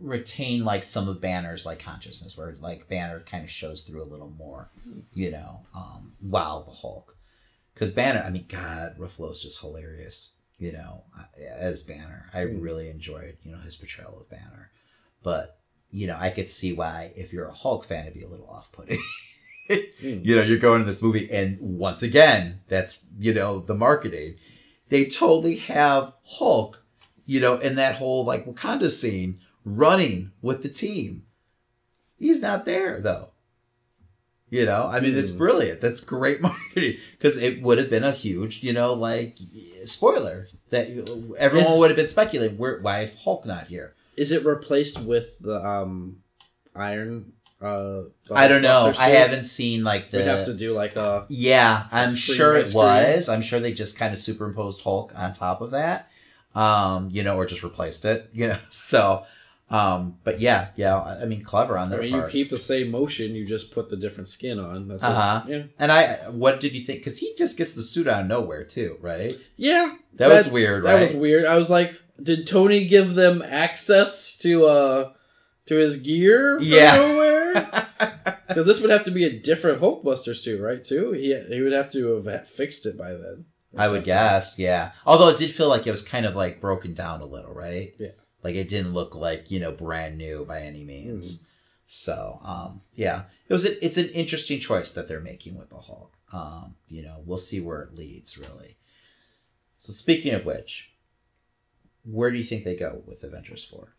retain 0.00 0.64
like 0.64 0.82
some 0.82 1.08
of 1.08 1.20
Banner's 1.20 1.66
like 1.66 1.80
consciousness, 1.80 2.36
where 2.38 2.54
like 2.60 2.88
Banner 2.88 3.20
kind 3.20 3.44
of 3.44 3.50
shows 3.50 3.82
through 3.82 4.02
a 4.02 4.06
little 4.06 4.30
more, 4.30 4.70
you 5.12 5.30
know, 5.30 5.60
um, 5.74 6.12
while 6.20 6.62
the 6.62 6.70
Hulk, 6.70 7.16
because 7.74 7.92
Banner, 7.92 8.22
I 8.24 8.30
mean, 8.30 8.46
God, 8.48 8.96
Ruffalo's 8.98 9.42
just 9.42 9.60
hilarious, 9.60 10.34
you 10.58 10.72
know, 10.72 11.04
as 11.40 11.82
Banner. 11.82 12.30
I 12.34 12.40
Mm. 12.44 12.62
really 12.62 12.88
enjoyed 12.90 13.36
you 13.44 13.52
know 13.52 13.58
his 13.58 13.76
portrayal 13.76 14.18
of 14.20 14.28
Banner, 14.30 14.70
but 15.22 15.58
you 15.90 16.06
know 16.06 16.16
I 16.18 16.30
could 16.30 16.48
see 16.50 16.72
why 16.72 17.12
if 17.16 17.32
you're 17.32 17.46
a 17.48 17.54
Hulk 17.54 17.84
fan 17.84 18.02
it'd 18.04 18.14
be 18.14 18.22
a 18.22 18.28
little 18.28 18.48
off 18.48 18.70
putting. 18.72 18.98
Mm. 19.68 19.82
you 20.24 20.34
know, 20.36 20.42
you're 20.42 20.58
going 20.58 20.80
to 20.80 20.86
this 20.86 21.02
movie, 21.02 21.30
and 21.30 21.58
once 21.60 22.02
again, 22.02 22.60
that's 22.68 23.00
you 23.18 23.34
know 23.34 23.60
the 23.60 23.74
marketing. 23.74 24.36
They 24.88 25.04
totally 25.04 25.56
have 25.56 26.14
Hulk, 26.24 26.82
you 27.26 27.40
know, 27.40 27.58
in 27.58 27.74
that 27.74 27.96
whole 27.96 28.24
like 28.24 28.46
Wakanda 28.46 28.90
scene, 28.90 29.40
running 29.64 30.32
with 30.40 30.62
the 30.62 30.70
team. 30.70 31.24
He's 32.16 32.40
not 32.42 32.64
there 32.64 33.00
though. 33.00 33.30
You 34.50 34.64
know, 34.64 34.86
I 34.90 35.00
mean, 35.00 35.16
it's 35.16 35.30
Hmm. 35.30 35.38
brilliant. 35.38 35.80
That's 35.80 36.00
great 36.00 36.40
marketing 36.48 36.96
because 37.12 37.36
it 37.36 37.60
would 37.62 37.78
have 37.78 37.90
been 37.90 38.04
a 38.04 38.12
huge, 38.12 38.62
you 38.62 38.72
know, 38.72 38.94
like 38.94 39.36
spoiler 39.84 40.48
that 40.70 40.88
everyone 41.38 41.72
Is- 41.72 41.78
would 41.78 41.90
have 41.90 41.96
been 41.96 42.08
speculating. 42.08 42.56
Where, 42.58 42.80
why 42.80 43.00
is 43.00 43.22
Hulk 43.24 43.44
not 43.46 43.66
here? 43.68 43.94
Is 44.16 44.32
it 44.32 44.44
replaced 44.44 45.00
with 45.02 45.38
the 45.40 45.64
um 45.64 46.18
Iron? 46.74 47.32
Uh, 47.60 48.02
the 48.26 48.34
I 48.34 48.46
don't 48.46 48.62
know. 48.62 48.92
I 48.98 49.08
haven't 49.10 49.44
seen 49.44 49.82
like 49.84 50.10
the. 50.10 50.18
We'd 50.18 50.26
have 50.26 50.46
to 50.46 50.54
do 50.54 50.72
like 50.74 50.94
a 50.96 51.26
Yeah, 51.28 51.86
I'm 51.90 52.14
sure 52.14 52.56
it 52.56 52.68
screen. 52.68 52.84
was. 52.84 53.28
I'm 53.28 53.42
sure 53.42 53.58
they 53.60 53.72
just 53.72 53.98
kind 53.98 54.12
of 54.12 54.18
superimposed 54.20 54.82
Hulk 54.82 55.12
on 55.16 55.32
top 55.32 55.60
of 55.60 55.72
that, 55.72 56.08
um, 56.54 57.08
you 57.10 57.22
know, 57.24 57.36
or 57.36 57.46
just 57.46 57.62
replaced 57.64 58.04
it, 58.04 58.30
you 58.32 58.46
know. 58.48 58.58
So, 58.70 59.24
um, 59.70 60.16
but 60.24 60.40
yeah, 60.40 60.68
yeah. 60.76 60.96
I 60.98 61.22
I 61.22 61.24
mean, 61.26 61.42
clever 61.42 61.76
on 61.76 61.88
I 61.88 61.90
their 61.90 62.00
mean, 62.00 62.14
you 62.14 62.20
part. 62.20 62.32
keep 62.32 62.50
the 62.50 62.58
same 62.58 62.90
motion, 62.90 63.34
you 63.34 63.44
just 63.46 63.72
put 63.72 63.88
the 63.90 63.96
different 63.96 64.28
skin 64.28 64.58
on. 64.58 64.88
That's 64.88 65.02
Uh-huh. 65.04 65.42
it. 65.46 65.50
Yeah, 65.50 65.62
and 65.78 65.92
I, 65.92 66.14
what 66.30 66.60
did 66.60 66.74
you 66.74 66.82
think? 66.84 67.00
Because 67.00 67.18
he 67.18 67.34
just 67.36 67.56
gets 67.58 67.74
the 67.74 67.82
suit 67.82 68.06
out 68.08 68.22
of 68.22 68.26
nowhere 68.28 68.64
too, 68.64 68.96
right? 69.00 69.34
yeah. 69.56 69.94
That, 70.14 70.28
was 70.30 70.48
weird, 70.50 70.84
That 70.84 70.94
right? 70.94 71.00
was 71.02 71.12
weird. 71.12 71.44
I 71.44 71.56
was 71.56 71.70
like, 71.70 71.94
did 72.20 72.46
Tony 72.46 72.86
give 72.86 73.14
them 73.14 73.42
access 73.42 74.36
to 74.38 74.64
uh 74.66 75.12
to 75.66 75.76
his 75.76 75.98
gear? 75.98 76.58
From 76.58 76.66
Yeah. 76.66 76.96
nowhere? 76.96 77.88
Because 78.48 78.66
this 78.66 78.80
would 78.80 78.90
have 78.90 79.04
to 79.04 79.10
be 79.10 79.24
a 79.24 79.38
different 79.38 79.80
Hulkbuster 79.80 80.34
suit, 80.34 80.60
right? 80.60 80.82
Too. 80.82 81.12
He 81.12 81.38
he 81.48 81.60
would 81.62 81.72
have 81.72 81.90
to 81.92 82.22
have 82.24 82.48
fixed 82.48 82.86
it 82.86 82.96
by 82.96 83.10
then. 83.10 83.44
I 83.76 83.88
would 83.88 84.02
guess, 84.02 84.58
yeah. 84.58 84.92
Although 85.06 85.28
it 85.28 85.36
did 85.36 85.50
feel 85.50 85.68
like 85.68 85.86
it 85.86 85.90
was 85.90 86.02
kind 86.02 86.24
of 86.26 86.34
like 86.34 86.60
broken 86.60 86.94
down 86.94 87.20
a 87.20 87.26
little, 87.26 87.52
right? 87.52 87.92
Yeah. 87.98 88.08
Like 88.42 88.54
it 88.54 88.68
didn't 88.68 88.94
look 88.94 89.14
like 89.14 89.50
you 89.50 89.60
know 89.60 89.72
brand 89.72 90.18
new 90.18 90.44
by 90.44 90.60
any 90.60 90.84
means. 90.84 91.38
Mm-hmm. 91.38 91.44
So, 91.90 92.38
um, 92.44 92.82
yeah, 92.92 93.22
it 93.48 93.52
was. 93.52 93.64
A, 93.64 93.82
it's 93.82 93.96
an 93.96 94.10
interesting 94.10 94.60
choice 94.60 94.92
that 94.92 95.08
they're 95.08 95.20
making 95.20 95.56
with 95.56 95.70
the 95.70 95.78
Hulk. 95.78 96.12
Um, 96.32 96.74
you 96.88 97.02
know, 97.02 97.22
we'll 97.24 97.38
see 97.38 97.60
where 97.60 97.80
it 97.80 97.94
leads, 97.94 98.36
really. 98.36 98.76
So, 99.78 99.94
speaking 99.94 100.34
of 100.34 100.44
which, 100.44 100.92
where 102.04 102.30
do 102.30 102.36
you 102.36 102.44
think 102.44 102.64
they 102.64 102.76
go 102.76 103.02
with 103.06 103.24
Avengers 103.24 103.64
Four? 103.64 103.94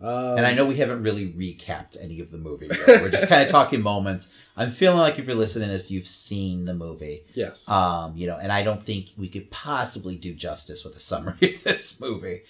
Um, 0.00 0.38
and 0.38 0.46
I 0.46 0.54
know 0.54 0.64
we 0.64 0.76
haven't 0.76 1.02
really 1.02 1.26
recapped 1.26 1.96
any 2.00 2.20
of 2.20 2.30
the 2.30 2.38
movie. 2.38 2.68
Yet. 2.68 3.02
We're 3.02 3.10
just 3.10 3.28
kind 3.28 3.42
of 3.42 3.48
talking 3.50 3.82
moments. 3.82 4.32
I'm 4.56 4.70
feeling 4.70 4.98
like 4.98 5.18
if 5.18 5.26
you're 5.26 5.36
listening 5.36 5.68
to 5.68 5.72
this, 5.72 5.90
you've 5.90 6.06
seen 6.06 6.64
the 6.64 6.74
movie. 6.74 7.24
Yes. 7.34 7.68
Um, 7.68 8.16
you 8.16 8.26
know, 8.26 8.38
and 8.38 8.50
I 8.50 8.62
don't 8.62 8.82
think 8.82 9.08
we 9.18 9.28
could 9.28 9.50
possibly 9.50 10.16
do 10.16 10.32
justice 10.32 10.84
with 10.84 10.96
a 10.96 11.00
summary 11.00 11.54
of 11.54 11.64
this 11.64 12.00
movie. 12.00 12.42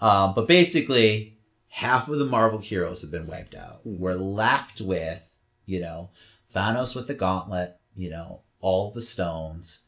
Um, 0.00 0.34
but 0.34 0.46
basically, 0.46 1.38
half 1.68 2.08
of 2.08 2.18
the 2.18 2.24
Marvel 2.26 2.58
heroes 2.60 3.02
have 3.02 3.10
been 3.10 3.26
wiped 3.26 3.54
out. 3.54 3.80
We're 3.84 4.14
left 4.14 4.80
with, 4.80 5.36
you 5.66 5.80
know, 5.80 6.10
Thanos 6.54 6.94
with 6.94 7.06
the 7.06 7.14
gauntlet, 7.14 7.76
you 7.96 8.10
know, 8.10 8.42
all 8.60 8.90
the 8.90 9.00
stones. 9.00 9.84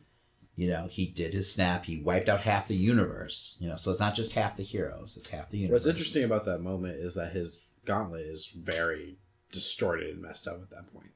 You 0.57 0.69
know, 0.69 0.89
he 0.91 1.07
did 1.07 1.33
his 1.33 1.51
snap. 1.53 1.85
He 1.87 2.01
wiped 2.03 2.29
out 2.29 2.41
half 2.41 2.69
the 2.69 2.77
universe. 2.77 3.57
You 3.61 3.69
know, 3.69 3.77
so 3.77 3.91
it's 3.91 4.01
not 4.01 4.15
just 4.15 4.33
half 4.33 4.57
the 4.57 4.63
heroes; 4.63 5.17
it's 5.17 5.31
half 5.31 5.49
the 5.49 5.57
universe. 5.59 5.77
What's 5.77 5.87
interesting 5.87 6.25
about 6.25 6.45
that 6.45 6.61
moment 6.61 6.97
is 6.97 7.15
that 7.15 7.33
his 7.33 7.63
gauntlet 7.87 8.27
is 8.27 8.47
very 8.49 9.17
distorted 9.53 10.11
and 10.11 10.21
messed 10.23 10.47
up 10.47 10.61
at 10.63 10.71
that 10.71 10.93
point 10.93 11.11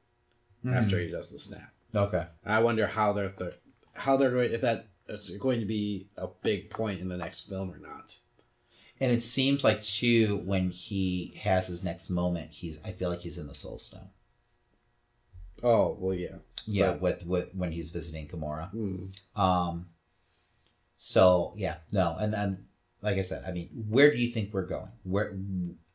Mhm. 0.65 0.75
after 0.75 0.99
he 0.99 1.09
does 1.11 1.31
the 1.31 1.39
snap. 1.39 1.73
Okay. 1.95 2.27
I 2.45 2.61
wonder 2.61 2.87
how 2.87 3.13
they're 3.13 3.35
the 3.37 3.55
how 3.93 4.17
they're 4.17 4.31
going 4.31 4.53
if 4.53 4.63
that 4.63 4.89
it's 5.09 5.37
going 5.37 5.61
to 5.61 5.67
be 5.67 6.09
a 6.17 6.27
big 6.43 6.71
point 6.71 7.01
in 7.01 7.09
the 7.09 7.17
next 7.19 7.43
film 7.43 7.71
or 7.71 7.79
not. 7.79 8.19
And 9.01 9.11
it 9.11 9.23
seems 9.23 9.65
like 9.65 9.83
too 9.83 10.39
when 10.45 10.71
he 10.71 11.39
has 11.43 11.67
his 11.67 11.83
next 11.83 12.11
moment, 12.11 12.51
he's 12.53 12.79
I 12.85 12.93
feel 12.93 13.11
like 13.11 13.21
he's 13.21 13.39
in 13.39 13.49
the 13.49 13.55
Soul 13.55 13.79
Stone. 13.79 14.09
Oh 15.63 15.97
well, 16.01 16.15
yeah. 16.15 16.37
Yeah, 16.67 16.93
But- 16.93 17.01
with 17.01 17.27
with 17.27 17.55
when 17.55 17.73
he's 17.73 17.91
visiting 17.91 18.29
Gamora. 18.29 18.71
Hmm. 18.71 19.07
Um 19.41 19.89
so 20.97 21.55
yeah, 21.57 21.77
no, 21.93 22.17
and 22.19 22.33
then 22.33 22.67
like 23.03 23.19
I 23.19 23.23
said, 23.23 23.45
I 23.47 23.53
mean, 23.53 23.69
where 23.89 24.11
do 24.11 24.17
you 24.17 24.31
think 24.33 24.53
we're 24.55 24.67
going? 24.67 24.91
Where 25.03 25.37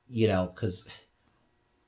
you 0.10 0.28
know, 0.28 0.48
cuz 0.56 0.88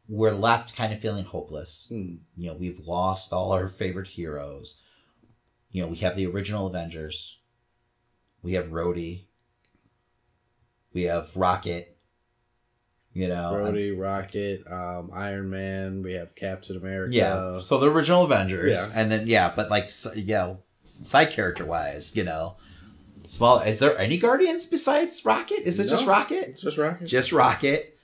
we're 0.07 0.31
left 0.31 0.75
kind 0.75 0.91
of 0.93 0.99
feeling 0.99 1.25
hopeless. 1.25 1.87
Hmm. 1.89 2.15
You 2.35 2.51
know, 2.51 2.57
we've 2.57 2.79
lost 2.87 3.31
all 3.33 3.51
our 3.51 3.67
favorite 3.69 4.07
heroes. 4.09 4.79
You 5.71 5.83
know, 5.83 5.87
we 5.89 5.97
have 5.97 6.15
the 6.15 6.25
original 6.27 6.67
Avengers. 6.67 7.37
We 8.41 8.53
have 8.53 8.67
Rhodey. 8.67 9.25
We 10.93 11.03
have 11.03 11.35
Rocket. 11.35 11.97
You 13.13 13.27
know, 13.27 13.55
I'm- 13.61 13.73
Rhodey, 13.73 13.97
Rocket, 13.99 14.63
um, 14.71 15.09
Iron 15.13 15.49
Man. 15.49 16.01
We 16.01 16.13
have 16.13 16.33
Captain 16.35 16.77
America. 16.77 17.13
Yeah. 17.13 17.59
So 17.59 17.77
the 17.77 17.91
original 17.91 18.23
Avengers, 18.23 18.71
Yeah. 18.73 18.87
and 18.93 19.11
then 19.11 19.27
yeah, 19.27 19.51
but 19.53 19.69
like 19.69 19.89
yeah, 20.15 20.55
side 21.03 21.31
character 21.31 21.65
wise, 21.65 22.15
you 22.15 22.23
know, 22.23 22.55
small. 23.25 23.59
Is 23.59 23.79
there 23.79 23.97
any 23.97 24.17
Guardians 24.17 24.65
besides 24.65 25.25
Rocket? 25.25 25.67
Is 25.67 25.79
it 25.79 25.89
just 25.89 26.05
Rocket? 26.05 26.57
Just 26.57 26.77
Rocket. 26.77 27.05
Just 27.05 27.31
Rocket. 27.33 27.97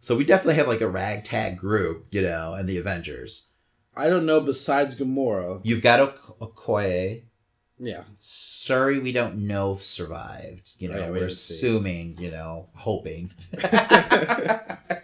So 0.00 0.14
we 0.16 0.24
definitely 0.24 0.54
have 0.54 0.68
like 0.68 0.80
a 0.82 0.88
ragtag 0.88 1.58
group, 1.58 2.06
you 2.12 2.22
know, 2.22 2.54
and 2.54 2.68
the 2.68 2.78
Avengers. 2.78 3.48
I 3.96 4.08
don't 4.08 4.24
know. 4.26 4.40
Besides 4.40 4.94
Gamora, 4.94 5.60
You've 5.64 5.82
got 5.82 5.98
Ok- 5.98 6.38
Okoye. 6.40 7.22
Yeah. 7.80 8.02
Shuri, 8.20 8.98
we 8.98 9.12
don't 9.12 9.46
know 9.46 9.72
if 9.72 9.82
survived. 9.84 10.72
You 10.80 10.88
know, 10.88 10.96
Oh, 10.96 10.98
yeah, 10.98 11.06
we 11.06 11.12
we're 11.12 11.18
didn't 11.20 11.32
see. 11.32 11.54
assuming, 11.54 12.16
you 12.18 12.30
know, 12.30 12.68
hoping. 12.74 13.30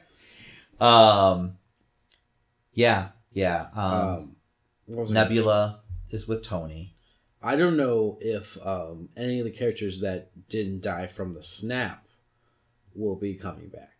um, 0.81 1.57
yeah, 2.73 3.09
yeah. 3.33 3.67
Um, 3.75 3.93
Um, 3.93 4.37
what 4.87 5.03
was 5.03 5.13
I 5.13 5.15
gonna 5.15 5.29
say? 5.29 5.35
Nebula 5.35 5.81
is 6.11 6.29
with 6.29 6.43
Tony. 6.43 6.95
I 7.43 7.57
don't 7.57 7.77
know 7.77 8.19
if 8.21 8.57
um, 8.67 9.11
any 9.17 9.39
of 9.39 9.45
the 9.45 9.51
characters 9.51 10.01
that 10.01 10.31
didn't 10.49 10.83
die 10.83 11.07
from 11.07 11.35
the 11.35 11.43
snap 11.43 12.07
will 12.95 13.17
be 13.17 13.35
coming 13.35 13.69
back. 13.69 13.91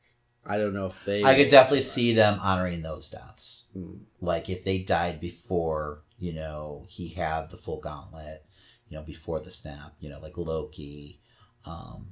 I 0.47 0.59
don't 0.59 0.75
know 0.75 0.87
if 0.87 1.03
they. 1.05 1.25
I 1.25 1.37
could 1.37 1.49
definitely 1.51 1.83
survive. 1.83 1.95
see 1.95 2.15
them 2.15 2.39
honoring 2.41 2.83
those 2.83 3.09
deaths. 3.11 3.65
Hmm. 3.73 3.97
Like 4.21 4.49
if 4.51 4.65
they 4.65 4.79
died 4.79 5.21
before, 5.21 6.03
you 6.19 6.33
know, 6.35 6.85
he 6.89 7.09
had 7.09 7.51
the 7.51 7.57
full 7.57 7.81
gauntlet, 7.81 8.44
you 8.89 8.97
know, 8.99 9.03
before 9.05 9.41
the 9.41 9.51
snap, 9.51 9.95
you 10.01 10.09
know, 10.11 10.21
like 10.21 10.37
Loki. 10.37 11.21
Um, 11.67 12.09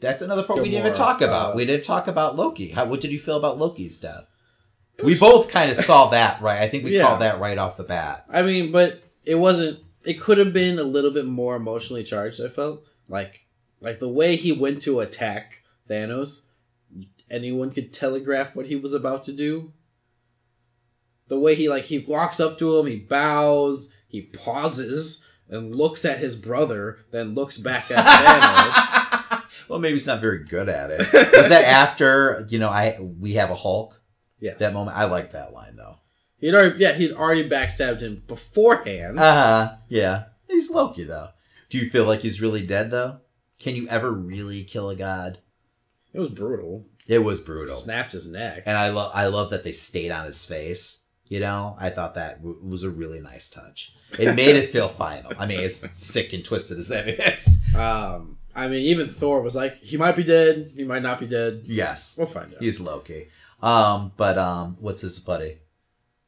that's 0.00 0.22
another 0.22 0.44
part 0.44 0.60
we 0.60 0.66
didn't 0.70 0.80
even 0.86 0.92
talk 0.92 1.20
about. 1.20 1.52
uh, 1.52 1.56
we 1.56 1.64
didn't 1.66 1.84
talk 1.84 2.06
about 2.06 2.36
Loki. 2.36 2.70
How 2.70 2.84
what 2.84 3.00
did 3.00 3.10
you 3.10 3.18
feel 3.18 3.36
about 3.36 3.58
Loki's 3.58 4.00
death? 4.00 4.26
We 5.02 5.18
both 5.18 5.50
kind 5.50 5.70
of 5.72 5.76
saw 5.76 6.10
that, 6.10 6.40
right? 6.40 6.60
I 6.62 6.68
think 6.68 6.84
we 6.84 6.92
Yeah. 6.96 7.02
called 7.02 7.20
that 7.20 7.40
right 7.40 7.58
off 7.58 7.76
the 7.76 7.82
bat. 7.82 8.24
I 8.30 8.42
mean, 8.42 8.70
but 8.70 9.02
it 9.24 9.34
wasn't. 9.34 9.80
It 10.04 10.20
could 10.20 10.38
have 10.38 10.52
been 10.52 10.78
a 10.78 10.82
little 10.84 11.10
bit 11.10 11.26
more 11.26 11.56
emotionally 11.56 12.04
charged. 12.04 12.40
I 12.40 12.48
felt 12.48 12.84
like, 13.08 13.46
like 13.80 13.98
the 13.98 14.08
way 14.08 14.36
he 14.36 14.52
went 14.52 14.82
to 14.82 15.00
attack 15.00 15.62
Thanos. 15.90 16.46
Anyone 17.30 17.70
could 17.72 17.92
telegraph 17.92 18.54
what 18.54 18.66
he 18.66 18.76
was 18.76 18.92
about 18.94 19.24
to 19.24 19.32
do. 19.32 19.72
The 21.28 21.38
way 21.40 21.54
he 21.54 21.68
like 21.68 21.84
he 21.84 21.98
walks 21.98 22.38
up 22.38 22.58
to 22.58 22.78
him, 22.78 22.86
he 22.86 22.96
bows, 22.96 23.92
he 24.06 24.22
pauses 24.22 25.24
and 25.48 25.74
looks 25.74 26.04
at 26.04 26.18
his 26.18 26.36
brother, 26.36 26.98
then 27.10 27.34
looks 27.34 27.58
back 27.58 27.90
at 27.90 28.04
Thanos. 28.04 29.42
well, 29.68 29.78
maybe 29.78 29.94
he's 29.94 30.06
not 30.06 30.20
very 30.20 30.44
good 30.44 30.68
at 30.68 30.90
it. 30.90 30.98
Was 31.36 31.48
that 31.48 31.64
after 31.64 32.46
you 32.48 32.58
know 32.58 32.68
I 32.70 32.98
we 33.00 33.32
have 33.34 33.50
a 33.50 33.54
Hulk? 33.54 34.00
Yes, 34.40 34.58
That 34.58 34.74
moment, 34.74 34.96
I 34.96 35.04
like 35.04 35.32
that 35.32 35.52
line 35.52 35.76
though. 35.76 35.96
He'd 36.38 36.54
already 36.54 36.78
yeah 36.78 36.92
he'd 36.92 37.12
already 37.12 37.48
backstabbed 37.48 38.00
him 38.00 38.22
beforehand. 38.26 39.18
Uh 39.18 39.22
huh. 39.34 39.76
Yeah. 39.88 40.24
He's 40.48 40.70
Loki 40.70 41.04
though. 41.04 41.28
Do 41.70 41.78
you 41.78 41.88
feel 41.88 42.04
like 42.04 42.20
he's 42.20 42.42
really 42.42 42.66
dead 42.66 42.90
though? 42.90 43.20
Can 43.58 43.76
you 43.76 43.88
ever 43.88 44.10
really 44.12 44.64
kill 44.64 44.90
a 44.90 44.96
god? 44.96 45.38
it 46.12 46.18
was 46.20 46.28
brutal. 46.28 46.86
It 47.06 47.18
was 47.24 47.40
brutal, 47.40 47.74
Snapped 47.74 48.12
his 48.12 48.30
neck. 48.30 48.62
and 48.66 48.76
I 48.76 48.90
love 48.90 49.12
I 49.14 49.26
love 49.26 49.50
that 49.50 49.64
they 49.64 49.72
stayed 49.72 50.10
on 50.10 50.24
his 50.26 50.44
face. 50.44 51.03
You 51.28 51.40
know, 51.40 51.76
I 51.80 51.88
thought 51.90 52.14
that 52.16 52.38
w- 52.42 52.60
was 52.62 52.82
a 52.82 52.90
really 52.90 53.20
nice 53.20 53.48
touch. 53.48 53.94
It 54.18 54.34
made 54.34 54.56
it 54.56 54.70
feel 54.70 54.88
final. 54.88 55.32
I 55.38 55.46
mean, 55.46 55.60
as 55.60 55.88
sick 55.96 56.32
and 56.32 56.44
twisted 56.44 56.78
as 56.78 56.88
that 56.88 57.08
is. 57.08 57.60
Um, 57.74 58.38
I 58.54 58.68
mean, 58.68 58.80
even 58.84 59.08
Thor 59.08 59.40
was 59.40 59.56
like, 59.56 59.76
he 59.78 59.96
might 59.96 60.14
be 60.16 60.22
dead, 60.22 60.72
he 60.76 60.84
might 60.84 61.02
not 61.02 61.18
be 61.18 61.26
dead. 61.26 61.62
Yes, 61.64 62.16
We'll 62.16 62.26
find 62.28 62.54
out. 62.54 62.60
he's 62.62 62.78
Loki. 62.78 63.28
Um, 63.62 64.12
but 64.16 64.36
um, 64.38 64.76
what's 64.80 65.00
his 65.00 65.18
buddy? 65.18 65.58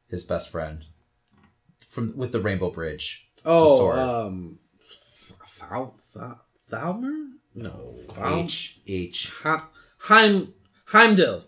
His 0.09 0.23
best 0.23 0.49
friend 0.49 0.83
from 1.87 2.17
with 2.17 2.31
the 2.31 2.39
Rainbow 2.41 2.71
Bridge. 2.71 3.29
oh, 3.45 3.91
um, 3.91 4.57
Thal, 5.45 5.95
Thal, 6.13 6.41
Thalmer? 6.69 7.29
No, 7.55 7.95
H 8.23 8.79
H. 8.87 9.33
Heim, 9.99 10.53
Heimdall. 10.87 11.43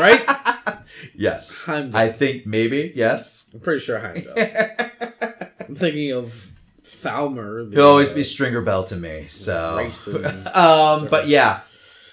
Right? 0.00 0.24
Yes, 1.14 1.64
Heimdall. 1.64 2.00
I 2.00 2.08
think 2.10 2.46
maybe 2.46 2.92
yes. 2.94 3.50
I'm 3.54 3.60
pretty 3.60 3.80
sure 3.80 3.98
Heimdall. 3.98 4.34
I'm 5.68 5.74
thinking 5.74 6.12
of 6.12 6.52
Thalmer. 6.82 7.68
the, 7.70 7.76
He'll 7.76 7.86
always 7.86 8.12
uh, 8.12 8.16
be 8.16 8.24
Stringer 8.24 8.60
Bell 8.62 8.84
to 8.84 8.96
me. 8.96 9.26
So, 9.26 9.78
um, 10.54 11.08
but 11.08 11.26
yeah, 11.28 11.60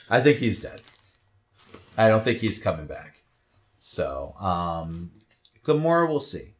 I 0.09 0.21
think 0.21 0.37
he's 0.39 0.61
dead. 0.61 0.81
I 1.97 2.07
don't 2.09 2.23
think 2.23 2.39
he's 2.39 2.61
coming 2.61 2.85
back. 2.87 3.23
So, 3.79 4.33
um, 4.39 5.11
Gamora, 5.63 6.07
we'll 6.07 6.19
see, 6.19 6.55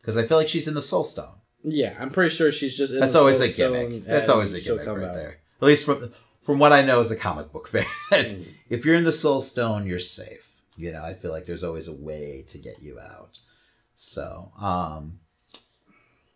because 0.00 0.16
I 0.16 0.26
feel 0.26 0.36
like 0.36 0.48
she's 0.48 0.68
in 0.68 0.74
the 0.74 0.82
Soul 0.82 1.04
Stone. 1.04 1.34
Yeah, 1.62 1.96
I'm 1.98 2.10
pretty 2.10 2.34
sure 2.34 2.50
she's 2.52 2.76
just 2.76 2.92
in 2.92 3.00
That's 3.00 3.12
the 3.14 3.18
always 3.20 3.38
Soul 3.38 3.46
a 3.46 3.52
gimmick. 3.52 4.04
That's 4.04 4.28
always 4.28 4.52
a 4.52 4.60
gimmick 4.60 4.86
right 4.86 5.04
out. 5.04 5.14
there. 5.14 5.38
At 5.60 5.66
least 5.66 5.84
from 5.86 6.12
from 6.42 6.58
what 6.58 6.72
I 6.72 6.82
know 6.82 7.00
as 7.00 7.10
a 7.10 7.16
comic 7.16 7.52
book 7.52 7.68
fan, 7.68 7.84
Mm. 8.10 8.46
if 8.68 8.84
you're 8.84 8.96
in 8.96 9.04
the 9.04 9.12
Soul 9.12 9.40
Stone, 9.42 9.86
you're 9.86 9.98
safe. 9.98 10.53
You 10.76 10.92
know, 10.92 11.02
I 11.04 11.14
feel 11.14 11.30
like 11.30 11.46
there's 11.46 11.64
always 11.64 11.88
a 11.88 11.94
way 11.94 12.44
to 12.48 12.58
get 12.58 12.82
you 12.82 12.98
out. 12.98 13.40
So, 13.94 14.52
um, 14.60 15.20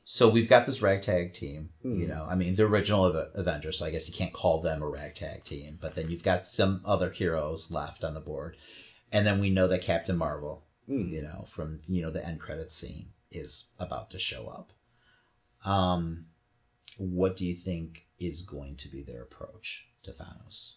so 0.05 0.31
we've 0.31 0.49
got 0.49 0.65
this 0.65 0.81
ragtag 0.81 1.35
team. 1.35 1.71
You 1.83 2.07
Hmm. 2.07 2.11
know, 2.11 2.27
I 2.31 2.35
mean, 2.35 2.55
the 2.57 2.65
original 2.65 3.05
Avengers. 3.07 3.79
So 3.79 3.87
I 3.87 3.91
guess 3.91 4.09
you 4.09 4.15
can't 4.15 4.33
call 4.33 4.61
them 4.63 4.83
a 4.83 4.89
ragtag 4.89 5.45
team. 5.45 5.79
But 5.81 5.95
then 5.97 6.09
you've 6.09 6.23
got 6.23 6.47
some 6.47 6.81
other 6.85 7.11
heroes 7.11 7.71
left 7.71 8.05
on 8.05 8.15
the 8.15 8.21
board, 8.21 8.57
and 9.13 9.27
then 9.27 9.41
we 9.41 9.51
know 9.51 9.67
that 9.69 9.83
Captain 9.83 10.17
Marvel, 10.17 10.65
Hmm. 10.87 11.09
you 11.09 11.21
know, 11.23 11.45
from 11.47 11.79
you 11.87 12.01
know 12.01 12.11
the 12.11 12.25
end 12.25 12.41
credits 12.41 12.75
scene, 12.75 13.09
is 13.31 13.71
about 13.79 14.09
to 14.11 14.19
show 14.19 14.47
up. 14.49 14.73
Um, 15.65 16.27
what 16.97 17.37
do 17.37 17.45
you 17.45 17.55
think 17.55 18.07
is 18.19 18.43
going 18.43 18.77
to 18.77 18.89
be 18.89 19.03
their 19.03 19.23
approach 19.23 19.87
to 20.05 20.13
Thanos? 20.13 20.77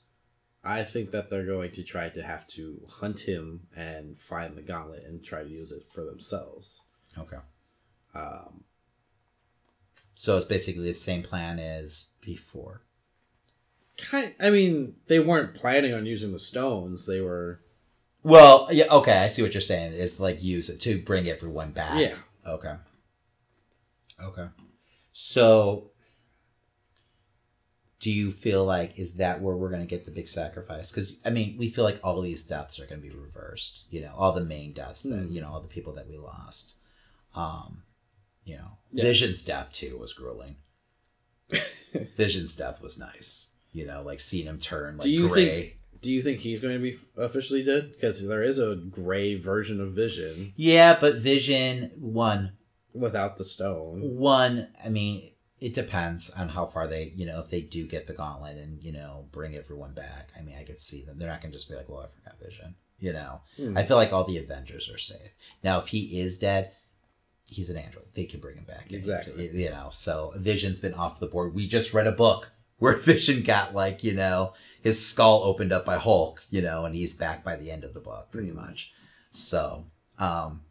I 0.64 0.84
think 0.84 1.12
that 1.12 1.30
they're 1.30 1.46
going 1.46 1.72
to 1.72 1.84
try 1.84 2.10
to 2.10 2.22
have 2.22 2.46
to 2.50 2.82
hunt 2.88 3.22
him 3.22 3.62
and 3.76 4.20
find 4.20 4.56
the 4.56 4.62
gauntlet 4.62 5.04
and 5.06 5.24
try 5.24 5.44
to 5.44 5.50
use 5.50 5.72
it 5.72 5.84
for 5.92 6.06
themselves. 6.06 6.82
Okay. 7.18 7.38
Um, 8.14 8.64
So 10.14 10.38
it's 10.38 10.46
basically 10.46 10.84
the 10.84 10.94
same 10.94 11.24
plan 11.24 11.58
as 11.60 12.10
before. 12.22 12.84
kind, 13.98 14.36
I 14.40 14.50
mean, 14.52 14.96
they 15.08 15.20
weren't 15.20 15.56
planning 15.56 15.94
on 15.94 16.06
using 16.06 16.32
the 16.32 16.40
stones. 16.40 17.08
They 17.08 17.22
were 17.22 17.62
Well, 18.24 18.68
yeah, 18.72 18.86
okay, 18.92 19.18
I 19.18 19.28
see 19.30 19.42
what 19.42 19.54
you're 19.56 19.62
saying. 19.62 19.94
It's 19.96 20.20
like 20.20 20.44
use 20.44 20.70
it 20.70 20.80
to 20.82 21.02
bring 21.02 21.28
everyone 21.28 21.72
back. 21.72 22.00
Yeah. 22.00 22.16
Okay. 22.46 22.76
Okay. 24.22 24.48
So, 25.12 25.91
do 28.02 28.12
you 28.12 28.32
feel 28.32 28.66
like 28.66 29.00
is 29.00 29.16
that 29.16 29.42
where 29.42 29.56
we're 29.56 29.70
going 29.70 29.82
to 29.82 29.88
get 29.88 30.04
the 30.06 30.12
big 30.12 30.28
sacrifice? 30.28 30.92
Because 30.92 31.18
I 31.24 31.30
mean, 31.30 31.56
we 31.58 31.70
feel 31.70 31.84
like 31.86 32.00
all 32.04 32.20
these 32.22 32.46
deaths 32.46 32.80
are 32.80 32.86
going 32.88 33.02
to 33.02 33.08
be 33.08 33.16
reversed. 33.16 33.84
You 33.90 34.02
know, 34.02 34.12
all 34.18 34.34
the 34.34 34.44
main 34.44 34.74
deaths 34.74 35.04
that 35.04 35.18
Hmm. 35.20 35.32
you 35.32 35.40
know, 35.40 35.50
all 35.50 35.62
the 35.62 35.68
people 35.70 35.94
that 35.94 36.10
we 36.10 36.18
lost. 36.18 36.76
Um, 37.36 37.84
you 38.44 38.58
know, 38.58 38.78
Yeah. 38.92 39.04
Vision's 39.04 39.44
death 39.44 39.72
too 39.72 39.98
was 39.98 40.12
grueling. 40.14 40.58
Vision's 42.18 42.56
death 42.56 42.82
was 42.82 42.98
nice. 43.00 43.52
You 43.74 43.86
know, 43.86 44.02
like 44.04 44.20
seeing 44.20 44.48
him 44.48 44.60
turn 44.60 44.98
like 44.98 45.04
do 45.04 45.10
you 45.12 45.30
gray. 45.30 45.46
think? 45.46 45.78
Do 46.02 46.12
you 46.12 46.22
think 46.24 46.40
he's 46.40 46.60
going 46.62 46.74
to 46.74 46.80
be 46.80 46.98
officially 47.16 47.64
dead? 47.64 47.92
Because 47.94 48.28
there 48.28 48.42
is 48.44 48.58
a 48.58 48.76
gray 48.76 49.36
version 49.36 49.80
of 49.80 49.92
Vision 49.94 50.54
Yeah, 50.56 50.98
but 51.00 51.18
Vision 51.18 51.92
one 52.00 52.54
without 52.94 53.38
the 53.38 53.46
stone. 53.46 54.02
One, 54.18 54.68
I 54.84 54.90
mean, 54.90 55.31
it 55.62 55.74
depends 55.74 56.30
on 56.32 56.50
how 56.50 56.66
far 56.66 56.88
they, 56.88 57.14
you 57.16 57.26
know, 57.26 57.40
if 57.40 57.50
they 57.50 57.62
do 57.62 57.86
get 57.88 58.08
the 58.08 58.14
gauntlet 58.14 58.58
and, 58.58 58.82
you 58.82 58.92
know, 58.92 59.28
bring 59.32 59.56
everyone 59.56 59.94
back. 59.94 60.32
I 60.38 60.42
mean, 60.42 60.56
I 60.60 60.64
could 60.64 60.80
see 60.80 61.04
them. 61.04 61.18
They're 61.20 61.30
not 61.30 61.40
going 61.42 61.52
to 61.52 61.58
just 61.58 61.70
be 61.70 61.76
like, 61.76 61.88
well, 61.88 62.02
I 62.02 62.08
forgot 62.08 62.40
Vision. 62.44 62.76
You 63.00 63.14
know, 63.14 63.42
Hmm. 63.58 63.78
I 63.78 63.84
feel 63.84 63.98
like 63.98 64.12
all 64.12 64.24
the 64.26 64.38
Avengers 64.40 64.90
are 64.90 64.98
safe. 64.98 65.34
Now, 65.64 65.80
if 65.80 65.88
he 65.88 66.20
is 66.20 66.38
dead, 66.40 66.72
he's 67.50 67.70
an 67.70 67.78
android. 67.78 68.06
They 68.14 68.26
can 68.26 68.40
bring 68.40 68.58
him 68.58 68.64
back. 68.66 68.92
Exactly. 68.92 69.50
You 69.54 69.70
know, 69.70 69.90
so 69.92 70.34
Vision's 70.36 70.80
been 70.80 70.94
off 70.96 71.20
the 71.20 71.28
board. 71.28 71.54
We 71.56 71.68
just 71.68 71.94
read 71.94 72.08
a 72.08 72.12
book 72.12 72.52
where 72.78 72.96
Vision 72.98 73.44
got, 73.44 73.74
like, 73.76 74.04
you 74.04 74.14
know, 74.16 74.54
his 74.82 75.04
skull 75.04 75.44
opened 75.44 75.72
up 75.72 75.86
by 75.86 75.98
Hulk, 75.98 76.44
you 76.50 76.62
know, 76.62 76.86
and 76.86 76.96
he's 76.96 77.14
back 77.14 77.44
by 77.44 77.56
the 77.56 77.70
end 77.72 77.84
of 77.84 77.94
the 77.94 78.00
book, 78.00 78.32
pretty 78.32 78.50
Hmm. 78.50 78.56
much. 78.58 78.94
So, 79.32 79.86
um, 80.20 80.62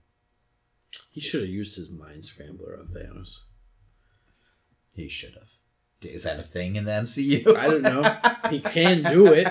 He 1.13 1.21
should 1.21 1.41
have 1.43 1.51
used 1.51 1.77
his 1.77 1.91
mind 1.91 2.25
scrambler 2.25 2.77
on 2.79 2.87
Thanos. 2.89 3.41
He 4.95 5.09
should 5.09 5.35
have. 5.35 5.51
Is 6.03 6.23
that 6.25 6.39
a 6.39 6.43
thing 6.43 6.77
in 6.77 6.85
the 6.85 6.93
MCU? 6.93 7.57
I 7.57 7.67
don't 7.69 7.83
know. 7.83 8.17
he 8.51 8.61
can 8.61 9.03
do 9.03 9.27
it. 9.27 9.49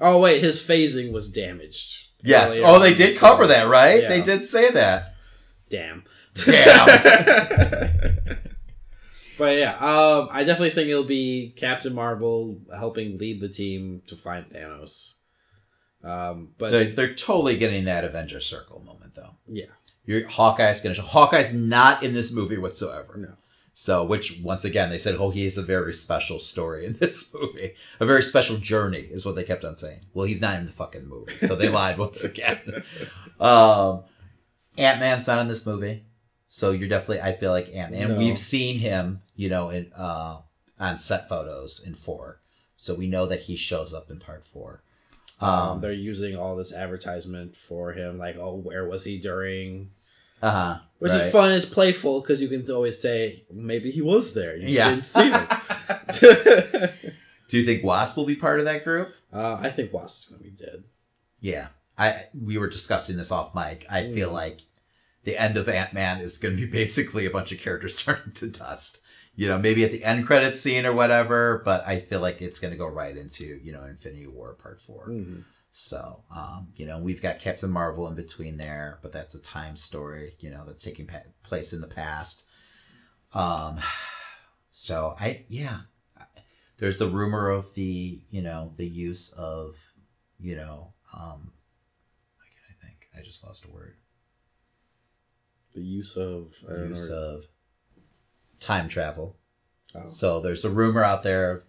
Oh 0.00 0.20
wait, 0.20 0.42
his 0.42 0.60
phasing 0.60 1.12
was 1.12 1.30
damaged. 1.30 2.08
Yes. 2.22 2.58
Oh, 2.62 2.78
they 2.78 2.94
did 2.94 3.16
cover 3.18 3.46
that, 3.46 3.68
right? 3.68 4.02
Yeah. 4.02 4.08
They 4.08 4.22
did 4.22 4.42
say 4.44 4.70
that. 4.72 5.14
Damn. 5.68 6.04
Damn. 6.44 8.18
But 9.38 9.58
yeah, 9.58 9.76
um, 9.76 10.28
I 10.32 10.44
definitely 10.44 10.70
think 10.70 10.88
it'll 10.88 11.04
be 11.04 11.52
Captain 11.56 11.94
Marvel 11.94 12.58
helping 12.74 13.18
lead 13.18 13.40
the 13.40 13.48
team 13.50 14.00
to 14.06 14.16
find 14.16 14.46
Thanos. 14.48 15.18
Um, 16.02 16.50
but 16.56 16.70
they're, 16.70 16.84
they're 16.86 17.14
totally 17.14 17.58
getting 17.58 17.84
that 17.84 18.04
Avenger 18.04 18.40
Circle 18.40 18.80
moment, 18.80 19.14
though. 19.14 19.36
yeah, 19.46 19.66
Your 20.04 20.26
Hawkeye's 20.26 20.80
gonna 20.80 20.94
show. 20.94 21.02
Hawkeye's 21.02 21.52
not 21.52 22.02
in 22.02 22.14
this 22.14 22.32
movie 22.32 22.56
whatsoever. 22.56 23.16
No. 23.18 23.34
So, 23.78 24.02
which 24.06 24.40
once 24.42 24.64
again 24.64 24.88
they 24.88 24.96
said, 24.96 25.16
oh, 25.18 25.28
he 25.28 25.44
has 25.44 25.58
a 25.58 25.62
very 25.62 25.92
special 25.92 26.38
story 26.38 26.86
in 26.86 26.92
this 26.98 27.34
movie, 27.34 27.74
a 28.00 28.06
very 28.06 28.22
special 28.22 28.56
journey, 28.56 29.00
is 29.00 29.26
what 29.26 29.34
they 29.34 29.44
kept 29.44 29.66
on 29.66 29.76
saying. 29.76 30.00
Well, 30.14 30.24
he's 30.24 30.40
not 30.40 30.56
in 30.58 30.64
the 30.64 30.72
fucking 30.72 31.06
movie, 31.06 31.36
so 31.36 31.54
they 31.54 31.68
lied 31.80 31.98
once 31.98 32.24
again. 32.24 32.82
Um, 33.38 34.04
Ant 34.78 34.98
Man's 34.98 35.26
not 35.26 35.40
in 35.40 35.48
this 35.48 35.66
movie, 35.66 36.04
so 36.46 36.70
you're 36.70 36.88
definitely. 36.88 37.20
I 37.20 37.32
feel 37.36 37.52
like 37.52 37.68
Ant 37.74 37.92
Man. 37.92 38.08
No. 38.08 38.16
We've 38.16 38.38
seen 38.38 38.78
him, 38.78 39.20
you 39.34 39.50
know, 39.50 39.68
in 39.68 39.92
uh 39.94 40.38
on 40.80 40.96
set 40.96 41.28
photos 41.28 41.86
in 41.86 41.94
four, 41.94 42.40
so 42.78 42.94
we 42.94 43.06
know 43.06 43.26
that 43.26 43.40
he 43.40 43.56
shows 43.56 43.92
up 43.92 44.10
in 44.10 44.18
part 44.18 44.42
four. 44.42 44.84
um, 45.38 45.50
Um, 45.50 45.80
they're 45.82 45.92
using 45.92 46.34
all 46.34 46.56
this 46.56 46.72
advertisement 46.72 47.54
for 47.54 47.92
him, 47.92 48.16
like, 48.16 48.36
oh, 48.38 48.54
where 48.56 48.88
was 48.88 49.04
he 49.04 49.18
during? 49.18 49.90
Uh 50.42 50.50
huh. 50.50 50.78
Which 50.98 51.12
is 51.12 51.30
fun, 51.30 51.52
it's 51.52 51.66
playful 51.66 52.22
because 52.22 52.40
you 52.40 52.48
can 52.48 52.68
always 52.70 52.98
say 52.98 53.44
maybe 53.52 53.90
he 53.90 54.00
was 54.00 54.32
there. 54.32 54.56
You 54.56 54.68
Yeah. 54.68 54.90
didn't 54.90 55.04
see 55.04 55.30
him. 55.30 55.46
Do 57.48 57.58
you 57.58 57.64
think 57.64 57.84
Wasp 57.84 58.16
will 58.16 58.24
be 58.24 58.34
part 58.36 58.58
of 58.58 58.64
that 58.64 58.82
group? 58.84 59.12
uh, 59.32 59.58
I 59.60 59.70
think 59.70 59.92
Wasp 59.92 60.18
is 60.30 60.36
gonna 60.36 60.42
be 60.42 60.50
dead. 60.56 60.84
Yeah, 61.40 61.68
I 61.98 62.24
we 62.34 62.58
were 62.58 62.68
discussing 62.68 63.16
this 63.16 63.30
off 63.30 63.54
mic. 63.54 63.86
I 63.90 64.10
feel 64.12 64.30
Mm. 64.30 64.34
like 64.34 64.60
the 65.24 65.36
end 65.36 65.56
of 65.56 65.68
Ant 65.68 65.92
Man 65.92 66.20
is 66.20 66.38
going 66.38 66.56
to 66.56 66.62
be 66.66 66.70
basically 66.82 67.26
a 67.26 67.30
bunch 67.30 67.52
of 67.52 67.58
characters 67.58 67.96
turning 68.02 68.32
to 68.34 68.48
dust. 68.48 69.00
You 69.34 69.48
know, 69.48 69.58
maybe 69.58 69.84
at 69.84 69.92
the 69.92 70.02
end 70.02 70.26
credit 70.26 70.56
scene 70.56 70.86
or 70.86 70.94
whatever, 70.94 71.60
but 71.64 71.86
I 71.86 72.00
feel 72.00 72.20
like 72.20 72.40
it's 72.40 72.58
going 72.58 72.72
to 72.72 72.78
go 72.78 72.86
right 72.86 73.16
into 73.16 73.44
you 73.62 73.72
know 73.72 73.84
Infinity 73.84 74.26
War 74.26 74.54
Part 74.54 74.80
4 74.80 75.08
Mhm. 75.08 75.44
So, 75.78 76.22
um, 76.34 76.68
you 76.74 76.86
know, 76.86 76.98
we've 76.98 77.20
got 77.20 77.38
Captain 77.38 77.68
Marvel 77.70 78.08
in 78.08 78.14
between 78.14 78.56
there, 78.56 78.98
but 79.02 79.12
that's 79.12 79.34
a 79.34 79.42
time 79.42 79.76
story. 79.76 80.32
You 80.40 80.48
know, 80.48 80.64
that's 80.64 80.82
taking 80.82 81.06
pa- 81.06 81.28
place 81.42 81.74
in 81.74 81.82
the 81.82 81.86
past. 81.86 82.46
Um, 83.34 83.78
so 84.70 85.14
I 85.20 85.44
yeah, 85.50 85.80
there's 86.78 86.96
the 86.96 87.08
rumor 87.08 87.50
of 87.50 87.74
the 87.74 88.22
you 88.30 88.40
know 88.40 88.72
the 88.76 88.86
use 88.86 89.34
of 89.34 89.92
you 90.40 90.56
know 90.56 90.94
um 91.12 91.52
I 92.40 92.48
can 92.48 92.62
I 92.70 92.82
think 92.82 93.10
I 93.14 93.20
just 93.20 93.44
lost 93.44 93.66
a 93.66 93.70
word. 93.70 93.96
The 95.74 95.82
use 95.82 96.16
of 96.16 96.54
The 96.64 96.86
use 96.88 97.10
know. 97.10 97.16
of 97.16 97.44
time 98.60 98.88
travel. 98.88 99.36
Oh. 99.94 100.08
So 100.08 100.40
there's 100.40 100.64
a 100.64 100.70
rumor 100.70 101.04
out 101.04 101.22
there 101.22 101.50
of 101.50 101.64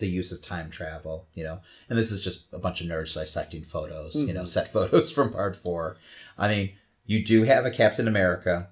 the 0.00 0.08
use 0.08 0.32
of 0.32 0.42
time 0.42 0.70
travel, 0.70 1.28
you 1.34 1.44
know, 1.44 1.60
and 1.88 1.96
this 1.98 2.10
is 2.10 2.22
just 2.24 2.52
a 2.52 2.58
bunch 2.58 2.80
of 2.80 2.88
nerds 2.88 3.14
dissecting 3.14 3.62
photos, 3.62 4.16
you 4.16 4.32
know, 4.34 4.42
Mhm. 4.42 4.48
set 4.48 4.68
photos 4.72 5.10
from 5.10 5.32
part 5.32 5.54
four. 5.54 5.96
I 6.36 6.48
mean, 6.48 6.72
you 7.06 7.24
do 7.24 7.44
have 7.44 7.64
a 7.64 7.70
Captain 7.70 8.08
America 8.08 8.70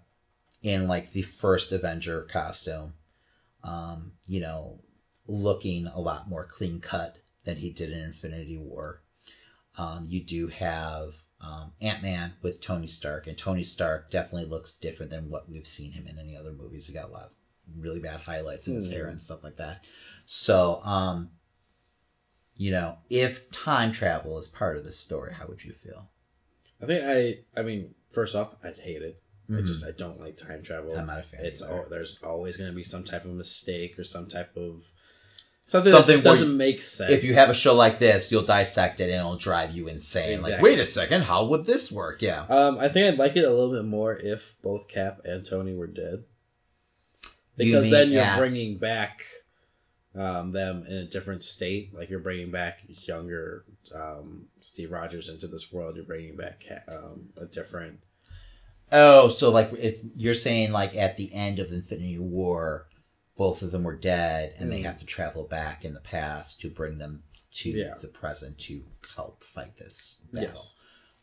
in 0.62 0.88
like 0.88 1.12
the 1.12 1.22
first 1.22 1.70
Avenger 1.70 2.22
costume, 2.22 2.94
um, 3.62 4.12
you 4.26 4.40
know, 4.40 4.80
looking 5.26 5.86
a 5.86 6.00
lot 6.00 6.28
more 6.28 6.44
clean 6.44 6.80
cut 6.80 7.18
than 7.44 7.56
he 7.58 7.70
did 7.70 7.92
in 7.92 7.98
Infinity 8.00 8.56
War. 8.56 9.02
Um, 9.76 10.06
you 10.08 10.20
do 10.24 10.48
have 10.48 11.14
um, 11.40 11.72
Ant 11.80 12.02
Man 12.02 12.32
with 12.42 12.60
Tony 12.60 12.88
Stark, 12.88 13.26
and 13.28 13.38
Tony 13.38 13.62
Stark 13.62 14.10
definitely 14.10 14.48
looks 14.48 14.76
different 14.76 15.10
than 15.12 15.30
what 15.30 15.48
we've 15.48 15.66
seen 15.68 15.92
him 15.92 16.06
in 16.08 16.18
any 16.18 16.36
other 16.36 16.50
movies. 16.52 16.88
He 16.88 16.92
got 16.94 17.08
a 17.10 17.12
lot 17.12 17.26
of 17.26 17.30
really 17.78 18.00
bad 18.00 18.20
highlights 18.20 18.66
in 18.66 18.74
his 18.74 18.88
Hmm. 18.88 18.94
hair 18.94 19.06
and 19.08 19.20
stuff 19.20 19.44
like 19.44 19.56
that. 19.58 19.84
So, 20.38 20.82
um, 20.84 21.30
you 22.54 22.70
know, 22.70 22.98
if 23.08 23.50
time 23.50 23.92
travel 23.92 24.38
is 24.38 24.46
part 24.46 24.76
of 24.76 24.84
this 24.84 24.98
story, 25.00 25.32
how 25.32 25.46
would 25.46 25.64
you 25.64 25.72
feel? 25.72 26.10
I 26.82 26.84
think 26.86 27.02
I. 27.56 27.58
I 27.58 27.64
mean, 27.64 27.94
first 28.12 28.34
off, 28.34 28.54
I'd 28.62 28.78
hate 28.78 29.00
it. 29.00 29.22
I 29.48 29.52
Mhm. 29.54 29.66
just 29.66 29.86
I 29.86 29.92
don't 29.92 30.20
like 30.20 30.36
time 30.36 30.62
travel. 30.62 30.94
I'm 30.94 31.06
not 31.06 31.20
a 31.20 31.22
fan. 31.22 31.46
it's 31.46 31.62
either. 31.62 31.84
al- 31.84 31.88
there's 31.88 32.22
always 32.22 32.58
going 32.58 32.68
to 32.70 32.76
be 32.76 32.84
some 32.84 33.04
type 33.04 33.24
of 33.24 33.30
mistake 33.30 33.98
or 33.98 34.04
some 34.04 34.28
type 34.28 34.54
of 34.54 34.92
something, 35.66 35.90
Something 35.92 36.06
that 36.08 36.12
just 36.12 36.24
doesn't 36.24 36.50
you- 36.50 36.56
make 36.58 36.82
sense. 36.82 37.10
if 37.10 37.24
you 37.24 37.32
have 37.32 37.48
a 37.48 37.54
show 37.54 37.74
like 37.74 37.98
this, 37.98 38.30
you'll 38.30 38.42
dissect 38.42 39.00
it 39.00 39.04
and 39.04 39.14
it'll 39.20 39.36
drive 39.38 39.72
you 39.74 39.88
insane. 39.88 40.42
Like, 40.42 40.60
wait 40.60 40.78
a 40.78 40.84
second, 40.84 41.22
how 41.22 41.46
would 41.46 41.64
this 41.64 41.90
work? 41.90 42.20
Yeah. 42.20 42.42
um, 42.50 42.76
I 42.78 42.88
think 42.90 43.06
I'd 43.10 43.18
like 43.18 43.34
it 43.34 43.44
a 43.44 43.50
little 43.50 43.72
bit 43.72 43.86
more 43.86 44.14
if 44.18 44.56
both 44.60 44.88
Cap 44.88 45.22
and 45.24 45.42
Tony 45.46 45.74
were 45.74 45.86
dead, 45.86 46.24
You 47.22 47.30
because 47.56 47.82
mean 47.84 47.92
then 47.92 48.10
you're 48.10 48.36
bringing 48.36 48.76
back 48.76 49.22
um, 50.18 50.52
them 50.52 50.84
in 50.86 50.94
a 50.96 51.04
different 51.06 51.42
state. 51.42 51.94
Like 51.94 52.10
you're 52.10 52.18
bringing 52.20 52.50
back 52.50 52.80
younger 53.06 53.64
um, 53.94 54.46
Steve 54.60 54.90
Rogers 54.90 55.28
into 55.28 55.46
this 55.46 55.72
world. 55.72 55.96
You're 55.96 56.04
bringing 56.04 56.36
back 56.36 56.64
um, 56.88 57.28
a 57.36 57.46
different. 57.46 58.00
Oh, 58.90 59.28
so 59.28 59.50
like 59.50 59.70
if 59.78 60.00
you're 60.16 60.34
saying 60.34 60.72
like 60.72 60.94
at 60.96 61.16
the 61.16 61.32
end 61.32 61.58
of 61.58 61.70
Infinity 61.72 62.18
War, 62.18 62.86
both 63.36 63.62
of 63.62 63.70
them 63.70 63.84
were 63.84 63.96
dead 63.96 64.54
and 64.58 64.72
they 64.72 64.80
Mm. 64.80 64.84
have 64.86 64.96
to 64.98 65.04
travel 65.06 65.44
back 65.44 65.84
in 65.84 65.94
the 65.94 66.00
past 66.00 66.60
to 66.62 66.70
bring 66.70 66.98
them 66.98 67.22
to 67.52 67.70
Yeah. 67.70 67.94
the 68.00 68.08
present 68.08 68.58
to 68.60 68.84
help 69.14 69.44
fight 69.44 69.76
this 69.76 70.24
battle. 70.32 70.48
Yes. 70.48 70.74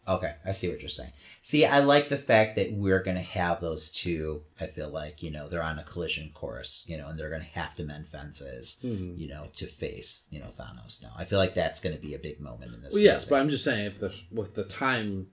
Okay, 0.07 0.35
I 0.45 0.51
see 0.51 0.69
what 0.69 0.81
you're 0.81 0.89
saying. 0.89 1.11
See, 1.41 1.65
I 1.65 1.79
like 1.79 2.09
the 2.09 2.17
fact 2.17 2.55
that 2.57 2.71
we're 2.73 3.01
going 3.01 3.17
to 3.17 3.23
have 3.23 3.59
those 3.59 3.91
two. 3.91 4.43
I 4.61 4.67
feel 4.67 4.89
like, 4.89 5.23
you 5.23 5.31
know, 5.31 5.47
they're 5.47 5.63
on 5.63 5.79
a 5.79 5.83
collision 5.83 6.29
course, 6.33 6.85
you 6.87 6.95
know, 6.97 7.07
and 7.07 7.17
they're 7.17 7.29
going 7.31 7.41
to 7.41 7.59
have 7.59 7.75
to 7.77 7.83
mend 7.83 8.07
fences, 8.07 8.79
Mhm. 8.83 9.17
you 9.17 9.27
know, 9.27 9.47
to 9.55 9.65
face, 9.65 10.27
you 10.29 10.39
know, 10.39 10.45
Thanos 10.47 11.01
now. 11.01 11.11
I 11.17 11.25
feel 11.25 11.39
like 11.39 11.55
that's 11.55 11.79
going 11.79 11.95
to 11.95 12.01
be 12.01 12.13
a 12.13 12.19
big 12.19 12.39
moment 12.39 12.73
in 12.75 12.81
this. 12.83 12.93
Well, 12.93 13.01
yes, 13.01 13.21
movie. 13.23 13.29
but 13.31 13.39
I'm 13.41 13.49
just 13.49 13.63
saying 13.63 13.85
if 13.85 13.99
the 13.99 14.13
with 14.31 14.53
the 14.53 14.63
time 14.63 15.31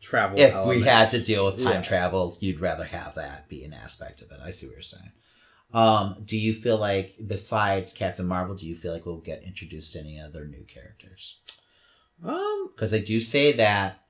travel. 0.00 0.38
if 0.38 0.66
we 0.66 0.82
had 0.82 1.10
to 1.10 1.20
deal 1.24 1.44
with 1.46 1.58
time 1.58 1.74
Yeah. 1.74 1.82
travel, 1.82 2.36
you'd 2.40 2.60
rather 2.60 2.84
have 2.84 3.16
that 3.16 3.48
be 3.48 3.64
an 3.64 3.72
aspect 3.72 4.22
of 4.22 4.30
it. 4.30 4.38
I 4.42 4.50
see 4.52 4.66
what 4.66 4.74
you're 4.76 4.82
saying. 4.82 5.12
Um, 5.74 6.22
do 6.24 6.36
you 6.36 6.54
feel 6.54 6.76
like 6.76 7.16
besides 7.26 7.92
Captain 7.92 8.26
Marvel, 8.26 8.54
do 8.54 8.66
you 8.66 8.76
feel 8.76 8.92
like 8.92 9.06
we'll 9.06 9.18
get 9.18 9.42
introduced 9.42 9.94
to 9.94 10.00
any 10.00 10.20
other 10.20 10.44
new 10.44 10.64
characters? 10.64 11.38
Um, 12.22 12.70
Because 12.74 12.90
they 12.90 13.00
do 13.00 13.18
say 13.20 13.52
that 13.52 14.01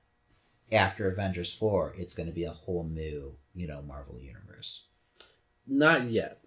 after 0.71 1.09
Avengers 1.09 1.53
four, 1.53 1.93
it's 1.97 2.13
going 2.13 2.27
to 2.29 2.35
be 2.35 2.43
a 2.45 2.51
whole 2.51 2.83
new, 2.85 3.35
you 3.55 3.67
know, 3.67 3.81
Marvel 3.81 4.19
universe. 4.19 4.85
not 5.65 6.09
yet. 6.09 6.39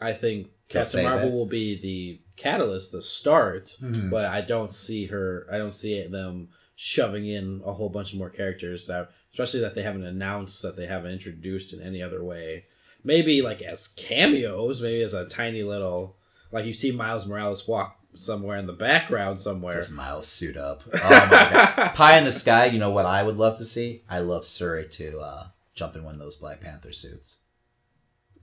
I 0.00 0.12
think 0.12 0.48
They'll 0.68 0.82
Captain 0.82 1.04
Marvel 1.04 1.28
it. 1.28 1.32
will 1.32 1.46
be 1.46 1.80
the 1.80 2.20
catalyst, 2.36 2.90
the 2.90 3.00
start, 3.02 3.76
Mhm. 3.80 4.10
but 4.10 4.24
I 4.24 4.40
don't 4.40 4.72
see 4.74 5.06
her. 5.06 5.46
I 5.50 5.58
don't 5.58 5.72
see 5.74 6.04
them 6.08 6.48
shoving 6.74 7.26
in 7.26 7.62
a 7.64 7.72
whole 7.72 7.88
bunch 7.88 8.12
of 8.12 8.18
more 8.18 8.30
characters 8.30 8.88
that, 8.88 9.10
especially 9.32 9.60
that 9.60 9.76
they 9.76 9.82
haven't 9.82 10.04
announced, 10.04 10.60
that 10.62 10.76
they 10.76 10.86
haven't 10.86 11.12
introduced 11.12 11.72
in 11.72 11.80
any 11.80 12.02
other 12.02 12.24
way. 12.24 12.66
Maybe 13.04 13.42
like 13.42 13.62
as 13.62 13.86
cameos, 13.88 14.82
maybe 14.82 15.02
as 15.02 15.14
a 15.14 15.26
tiny 15.26 15.62
little, 15.62 16.16
like 16.50 16.64
you 16.66 16.74
see 16.74 16.90
Miles 16.90 17.26
Morales 17.28 17.68
walk 17.68 18.03
somewhere 18.14 18.56
in 18.56 18.66
the 18.66 18.72
background 18.72 19.40
somewhere. 19.40 19.74
Does 19.74 19.90
Miles 19.90 20.26
suit 20.26 20.56
up? 20.56 20.82
Oh 20.92 20.98
my 21.02 21.28
god! 21.30 21.74
Pie 21.94 22.18
in 22.18 22.24
the 22.24 22.32
sky. 22.32 22.66
You 22.66 22.78
know 22.78 22.90
what 22.90 23.06
I 23.06 23.22
would 23.22 23.36
love 23.36 23.56
to 23.58 23.64
see? 23.64 24.02
I 24.08 24.20
love 24.20 24.46
Shuri 24.46 24.86
to 24.88 25.20
uh, 25.20 25.46
jump 25.74 25.96
in 25.96 26.04
one 26.04 26.14
of 26.14 26.20
those 26.20 26.36
Black 26.36 26.60
Panther 26.60 26.92
suits. 26.92 27.40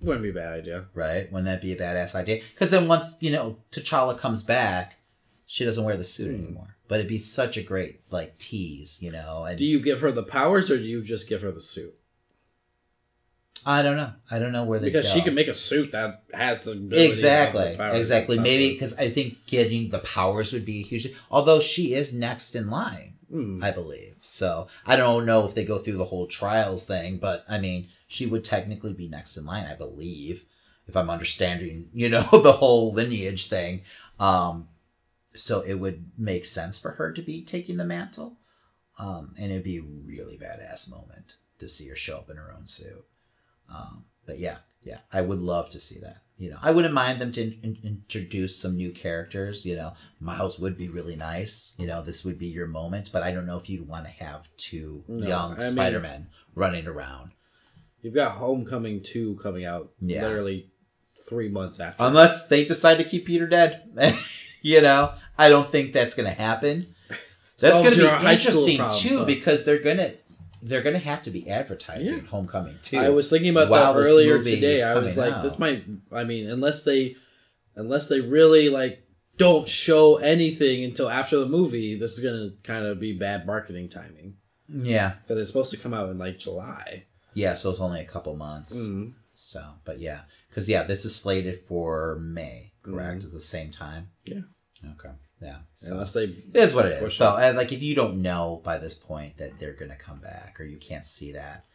Wouldn't 0.02 0.24
be 0.24 0.30
a 0.32 0.34
bad 0.34 0.54
idea. 0.54 0.86
Right? 0.96 1.32
Wouldn't 1.32 1.46
that 1.46 1.62
be 1.62 1.74
a 1.74 1.78
badass 1.78 2.16
idea? 2.16 2.42
Because 2.54 2.72
then 2.72 2.88
once 2.88 3.18
you 3.20 3.32
know 3.32 3.58
T'Challa 3.72 4.18
comes 4.18 4.42
back, 4.44 4.98
she 5.46 5.64
doesn't 5.66 5.84
wear 5.84 5.98
the 5.98 6.04
suit 6.04 6.36
Hmm. 6.36 6.44
anymore. 6.46 6.76
But 6.88 7.00
it'd 7.00 7.08
be 7.10 7.20
such 7.20 7.56
a 7.56 7.64
great 7.64 8.02
like 8.12 8.38
tease, 8.38 9.02
you 9.02 9.12
know. 9.12 9.46
And 9.46 9.58
Do 9.58 9.66
you 9.66 9.80
give 9.80 10.02
her 10.02 10.12
the 10.12 10.24
powers 10.24 10.70
or 10.70 10.78
do 10.78 10.84
you 10.84 11.02
just 11.04 11.30
give 11.30 11.42
her 11.42 11.52
the 11.52 11.62
suit? 11.62 11.94
I 13.66 13.82
don't 13.84 13.96
know. 13.98 14.12
I 14.30 14.40
don't 14.40 14.52
know 14.52 14.64
where 14.64 14.80
they 14.80 14.88
Because 14.88 15.08
go. 15.08 15.14
she 15.14 15.22
can 15.22 15.36
make 15.36 15.48
a 15.48 15.54
suit 15.54 15.92
that 15.92 16.24
has 16.34 16.64
the 16.64 16.72
exactly. 16.92 17.78
exactly. 17.80 18.40
maybe 18.40 18.74
because 18.74 18.94
i 18.96 19.10
think 19.10 19.46
getting 19.46 19.90
the 19.90 20.00
powers 20.00 20.52
would 20.54 20.66
be 20.66 20.80
a 20.80 20.84
huge 20.84 21.08
although 21.30 21.60
she 21.60 21.94
is 21.94 22.14
next 22.14 22.56
in 22.56 22.70
line 22.70 23.14
Hmm. 23.30 23.64
i 23.64 23.72
believe. 23.72 24.16
So 24.22 24.68
i 24.86 24.96
don't 24.96 25.26
know 25.26 25.46
if 25.46 25.54
they 25.56 25.64
go 25.64 25.78
through 25.78 25.98
the 25.98 26.06
whole 26.06 26.28
trials 26.28 26.86
thing 26.88 27.18
but 27.18 27.46
i 27.48 27.58
mean 27.60 27.88
she 28.08 28.26
would 28.26 28.44
technically 28.44 28.94
be 28.94 29.08
next 29.08 29.38
in 29.38 29.46
line 29.46 29.66
i 29.66 29.76
believe 29.76 30.46
if 30.88 30.98
i'm 30.98 31.10
understanding 31.10 31.90
you 31.94 32.10
know 32.10 32.24
the 32.32 32.52
whole 32.54 32.92
lineage 32.94 33.48
thing. 33.48 33.82
Um 34.20 34.68
so 35.34 35.62
it 35.62 35.76
would 35.76 36.12
make 36.18 36.44
sense 36.46 36.78
for 36.78 36.92
her 36.92 37.14
to 37.14 37.22
be 37.22 37.42
taking 37.44 37.78
the 37.78 37.86
mantle. 37.86 38.38
Um 39.00 39.34
and 39.38 39.52
it'd 39.52 39.64
be 39.64 39.78
a 39.78 39.82
really 39.84 40.38
badass 40.38 40.90
moment 40.92 41.38
to 41.60 41.70
see 41.70 41.88
her 41.90 41.96
show 41.96 42.18
up 42.18 42.30
in 42.30 42.38
her 42.38 42.52
own 42.58 42.66
suit 42.66 43.06
um, 43.70 44.06
but 44.26 44.40
yeah, 44.40 44.58
yeah, 44.84 45.00
I 45.12 45.22
would 45.22 45.40
love 45.42 45.70
to 45.72 45.80
see 45.80 46.00
that. 46.00 46.18
You 46.38 46.50
know, 46.50 46.58
I 46.62 46.72
wouldn't 46.72 46.94
mind 46.96 47.22
them 47.22 47.32
to 47.34 47.42
in- 47.42 47.60
in- 47.62 47.78
introduce 47.84 48.58
some 48.58 48.76
new 48.76 48.92
characters. 48.92 49.64
You 49.66 49.76
know, 49.76 49.94
Miles 50.20 50.58
would 50.58 50.76
be 50.78 50.90
really 50.90 51.16
nice. 51.16 51.76
You 51.78 51.86
know, 51.86 52.02
this 52.02 52.26
would 52.26 52.40
be 52.40 52.48
your 52.48 52.66
moment. 52.66 53.12
But 53.14 53.22
I 53.22 53.32
don't 53.32 53.46
know 53.46 53.58
if 53.58 53.70
you'd 53.70 53.88
want 53.88 54.06
to 54.06 54.12
have 54.12 54.48
two 54.58 55.04
No, 55.08 55.28
young 55.28 55.60
I 55.60 55.68
Spider-Men 55.68 56.30
running 56.56 56.88
around, 56.88 57.32
You've 58.02 58.16
got 58.16 58.32
Homecoming 58.32 59.04
2 59.04 59.36
coming 59.44 59.64
out 59.64 59.92
Yeah. 60.02 60.24
literally 60.24 60.72
three 61.30 61.50
months 61.50 61.80
after. 61.80 62.02
unless 62.04 62.48
they 62.48 62.66
decide 62.66 62.98
to 62.98 63.04
keep 63.04 63.26
Peter 63.28 63.46
dead. 63.46 63.84
you 64.64 64.82
know, 64.82 65.14
I 65.38 65.50
don't 65.50 65.72
think 65.72 65.94
that's 65.94 66.16
going 66.16 66.28
to 66.28 66.42
happen. 66.42 66.96
That's 67.60 67.76
going 67.76 67.92
to 67.92 68.20
be 68.26 68.32
interesting 68.32 68.78
too 68.90 69.18
so. 69.18 69.26
because 69.26 69.66
they're 69.66 69.78
gonna 69.84 70.14
they're 70.62 70.84
gonna 70.84 71.00
have 71.00 71.24
to 71.24 71.32
be 71.32 71.50
advertising 71.50 72.20
Yeah. 72.20 72.24
Homecoming 72.26 72.78
too. 72.84 72.98
I 72.98 73.10
was 73.10 73.30
thinking 73.30 73.50
about 73.50 73.70
that 73.70 74.00
earlier 74.00 74.44
today. 74.44 74.84
I 74.84 74.96
was 74.98 75.18
like, 75.18 75.42
this 75.42 75.60
might. 75.60 75.84
I 76.12 76.24
mean, 76.24 76.50
unless 76.50 76.84
they, 76.84 77.16
unless 77.76 78.08
they 78.08 78.22
really 78.22 78.70
like 78.70 79.04
don't 79.38 79.68
show 79.68 80.18
anything 80.18 80.84
until 80.84 81.10
after 81.10 81.40
the 81.40 81.48
movie, 81.48 81.96
this 81.96 82.18
is 82.18 82.24
gonna 82.24 82.52
kind 82.64 82.86
of 82.86 83.00
be 83.00 83.14
bad 83.14 83.46
marketing 83.46 83.90
timing 83.90 84.36
yeah, 84.68 85.14
because 85.22 85.40
it's 85.40 85.50
supposed 85.50 85.72
to 85.72 85.78
come 85.78 85.94
out 85.94 86.10
in 86.10 86.18
like 86.18 86.38
July. 86.38 87.06
yeah. 87.34 87.54
So 87.54 87.72
it's 87.72 87.80
only 87.80 88.02
a 88.02 88.06
couple 88.06 88.36
months. 88.36 88.76
Mm. 88.76 89.14
So, 89.32 89.64
but 89.86 90.00
yeah, 90.00 90.22
because 90.50 90.70
yeah, 90.70 90.84
this 90.84 91.06
is 91.06 91.16
slated 91.16 91.66
for 91.66 92.20
May, 92.22 92.74
correct? 92.84 93.24
At 93.24 93.32
the 93.32 93.42
same 93.42 93.72
time. 93.72 94.10
Yeah. 94.26 94.42
Okay. 94.84 95.14
Yeah. 95.42 95.58
So 95.74 95.94
Unless 95.94 96.14
they, 96.14 96.24
it 96.26 96.46
is 96.56 96.74
what 96.76 96.86
it 96.86 97.02
is. 97.02 97.16
So, 97.16 97.36
and 97.38 97.58
like, 97.58 97.72
if 97.72 97.82
you 97.82 97.96
don't 97.96 98.22
know 98.22 98.62
by 98.64 98.78
this 98.78 98.94
point 98.96 99.38
that 99.38 99.58
they're 99.60 99.74
gonna 99.74 99.96
come 99.96 100.20
back, 100.20 100.58
or 100.60 100.64
you 100.64 100.78
can't 100.78 101.06
see 101.06 101.32
that, 101.32 101.66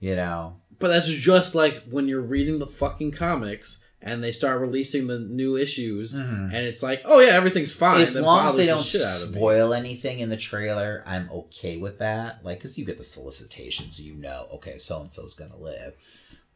you 0.00 0.14
know, 0.14 0.56
but 0.78 0.88
that's 0.88 1.08
just 1.08 1.54
like 1.54 1.84
when 1.90 2.06
you're 2.08 2.20
reading 2.20 2.58
the 2.58 2.66
fucking 2.66 3.12
comics 3.12 3.84
and 4.00 4.22
they 4.22 4.30
start 4.30 4.60
releasing 4.60 5.06
the 5.08 5.18
new 5.18 5.56
issues, 5.56 6.14
Mhm. 6.20 6.52
and 6.52 6.54
it's 6.54 6.82
like, 6.84 7.02
oh 7.04 7.18
yeah, 7.18 7.32
everything's 7.32 7.72
fine. 7.72 8.00
as 8.02 8.20
long 8.20 8.46
as 8.46 8.54
they 8.54 8.66
the 8.66 8.72
don't 8.72 8.78
out 8.78 8.84
spoil 8.84 9.72
anything 9.74 10.20
in 10.20 10.28
the 10.28 10.36
trailer, 10.36 11.02
I'm 11.06 11.28
okay 11.30 11.78
with 11.78 11.98
that. 11.98 12.44
Like, 12.44 12.58
because 12.58 12.78
you 12.78 12.84
get 12.84 12.98
the 12.98 13.04
solicitation, 13.04 13.90
so 13.90 14.02
you 14.04 14.14
know, 14.14 14.46
okay, 14.54 14.78
so 14.78 15.00
and 15.00 15.10
so's 15.10 15.34
gonna 15.34 15.56
live. 15.56 15.94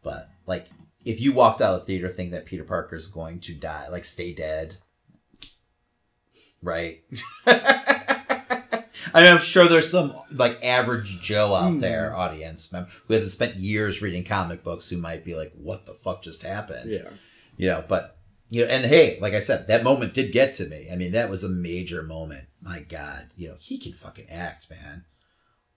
But 0.02 0.28
like, 0.46 0.66
if 1.04 1.20
you 1.20 1.32
walked 1.32 1.60
out 1.60 1.74
of 1.74 1.80
the 1.80 1.86
theater 1.86 2.08
thinking 2.08 2.32
that 2.32 2.46
Peter 2.46 2.62
Parker's 2.64 3.08
going 3.08 3.40
to 3.40 3.54
die, 3.54 3.88
like, 3.88 4.04
stay 4.04 4.32
dead, 4.32 4.76
right? 6.62 7.02
I 9.14 9.20
mean, 9.22 9.30
I'm 9.32 9.39
sure 9.40 9.66
there's 9.68 9.90
some 9.90 10.14
like 10.32 10.59
average 10.64 11.20
Joe 11.20 11.55
out 11.55 11.70
Hmm. 11.72 11.80
there, 11.80 12.14
audience 12.16 12.72
member, 12.72 12.89
who 13.06 13.14
hasn't 13.14 13.32
spent 13.32 13.56
years 13.56 14.01
reading 14.01 14.24
comic 14.24 14.62
books, 14.64 14.89
who 14.89 14.97
might 14.97 15.24
be 15.24 15.34
like, 15.34 15.52
"What 15.55 15.84
the 15.86 15.93
fuck 15.94 16.22
just 16.22 16.43
happened?" 16.43 16.94
Yeah. 16.94 17.10
you 17.59 17.68
know 17.68 17.84
but 17.86 18.16
you 18.48 18.64
know 18.64 18.70
and 18.70 18.86
hey 18.86 19.18
like 19.20 19.34
i 19.34 19.39
said 19.39 19.66
that 19.68 19.84
moment 19.84 20.14
did 20.14 20.32
get 20.32 20.55
to 20.55 20.66
me 20.66 20.89
i 20.90 20.97
mean 20.97 21.12
that 21.12 21.28
was 21.28 21.44
a 21.44 21.48
major 21.51 22.02
moment 22.02 22.47
my 22.62 22.80
god 22.80 23.28
you 23.36 23.47
know 23.48 23.56
he 23.60 23.76
can 23.78 23.93
fucking 23.93 24.28
act 24.30 24.70
man 24.70 25.05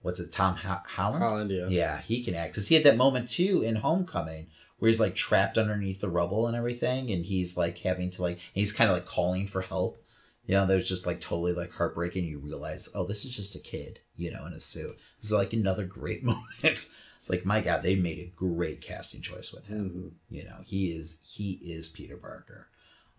what's 0.00 0.18
it 0.18 0.32
tom 0.32 0.56
Ho- 0.56 0.80
holland 0.86 1.22
Holland, 1.22 1.50
yeah. 1.50 1.66
yeah 1.68 2.00
he 2.00 2.24
can 2.24 2.34
act 2.34 2.52
because 2.52 2.68
he 2.68 2.74
had 2.74 2.84
that 2.84 2.96
moment 2.96 3.28
too 3.28 3.62
in 3.62 3.76
homecoming 3.76 4.46
where 4.78 4.88
he's 4.88 4.98
like 5.00 5.14
trapped 5.14 5.58
underneath 5.58 6.00
the 6.00 6.08
rubble 6.08 6.46
and 6.46 6.56
everything 6.56 7.10
and 7.10 7.26
he's 7.26 7.56
like 7.58 7.76
having 7.78 8.08
to 8.10 8.22
like 8.22 8.38
he's 8.54 8.72
kind 8.72 8.88
of 8.90 8.96
like 8.96 9.06
calling 9.06 9.46
for 9.46 9.60
help 9.60 9.98
you 10.46 10.54
know 10.54 10.66
that 10.66 10.74
was 10.74 10.88
just 10.88 11.06
like 11.06 11.20
totally 11.20 11.52
like 11.52 11.72
heartbreaking. 11.72 12.24
You 12.24 12.38
realize 12.38 12.88
oh 12.94 13.04
this 13.04 13.24
is 13.24 13.34
just 13.36 13.54
a 13.54 13.58
kid 13.60 14.00
you 14.16 14.30
know 14.32 14.46
in 14.46 14.52
a 14.52 14.60
suit. 14.60 14.90
It 14.92 15.22
was 15.22 15.32
like 15.32 15.52
another 15.52 15.84
great 15.84 16.22
moment. 16.30 16.44
It's 16.62 16.90
like 17.28 17.44
my 17.44 17.60
god 17.60 17.82
they 17.82 17.96
made 17.96 18.18
a 18.18 18.32
great 18.36 18.80
casting 18.80 19.20
choice 19.22 19.52
with 19.52 19.66
him. 19.66 19.90
Mhm. 20.30 20.36
you 20.36 20.44
know 20.44 20.58
he 20.64 20.92
is 20.92 21.20
he 21.24 21.52
is 21.62 21.88
peter 21.88 22.16
parker. 22.16 22.68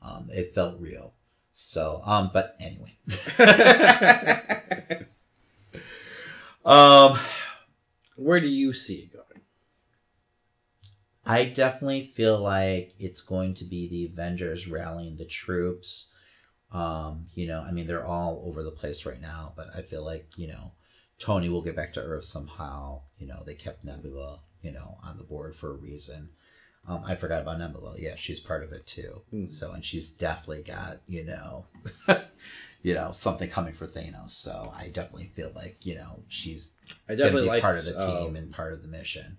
Um 0.01 0.29
it 0.31 0.55
felt 0.55 0.79
real. 0.79 1.13
So 1.53 2.01
um 2.05 2.31
but 2.33 2.55
anyway. 2.59 2.97
Um 6.65 7.17
Where 8.15 8.39
do 8.39 8.47
you 8.47 8.73
see 8.73 8.95
it 8.95 9.13
going? 9.13 9.23
i 11.25 11.43
definitely 11.43 12.05
feel 12.15 12.39
like 12.39 12.93
it's 12.99 13.19
going 13.21 13.53
to 13.53 13.65
be 13.65 13.87
the 13.87 14.05
avengers 14.05 14.67
rallying 14.67 15.17
the 15.17 15.25
troops 15.25 16.09
um 16.72 17.27
you 17.34 17.48
know 17.48 17.61
i 17.61 17.72
mean 17.72 17.88
they're 17.88 18.06
all 18.06 18.44
over 18.45 18.61
the 18.61 18.72
place 18.72 19.06
right 19.06 19.22
now 19.22 19.53
but 19.56 19.68
i 19.76 19.81
feel 19.81 20.03
like 20.03 20.27
you 20.38 20.48
know 20.48 20.72
tony 21.19 21.48
will 21.48 21.61
get 21.61 21.76
back 21.76 21.94
to 21.94 22.02
earth 22.02 22.26
somehow 22.26 23.02
you 23.18 23.26
know 23.26 23.41
they 23.45 23.56
kept 23.56 23.85
nebula 23.85 24.39
you 24.61 24.72
know 24.72 24.98
on 25.03 25.18
the 25.18 25.23
board 25.23 25.56
for 25.56 25.72
a 25.72 25.77
reason 25.77 26.30
um, 26.88 27.03
I 27.06 27.15
forgot 27.15 27.41
about 27.41 27.60
Nebula. 27.60 27.95
Yeah, 27.98 28.15
she's 28.15 28.39
part 28.39 28.64
of 28.64 28.72
it 28.72 28.88
too. 28.88 29.22
Mm. 29.34 29.52
So, 29.52 29.73
and 29.73 29.84
she's 29.84 30.10
definitely 30.10 30.64
got 30.64 31.02
you 31.07 31.26
know, 31.26 31.65
you 32.81 32.94
know 32.94 33.11
something 33.11 33.49
coming 33.49 33.73
for 33.73 33.88
Thanos. 33.88 34.31
So, 34.31 34.73
I 34.76 34.88
definitely 34.88 35.31
feel 35.35 35.52
like 35.53 35.85
you 35.85 35.95
know 35.95 36.23
she's 36.30 36.76
I 37.10 37.15
definitely 37.15 37.48
like 37.48 37.61
part 37.61 37.77
of 37.77 37.85
the 37.85 37.94
team 37.94 38.30
um, 38.30 38.35
and 38.38 38.52
part 38.52 38.73
of 38.73 38.81
the 38.81 38.88
mission. 38.88 39.38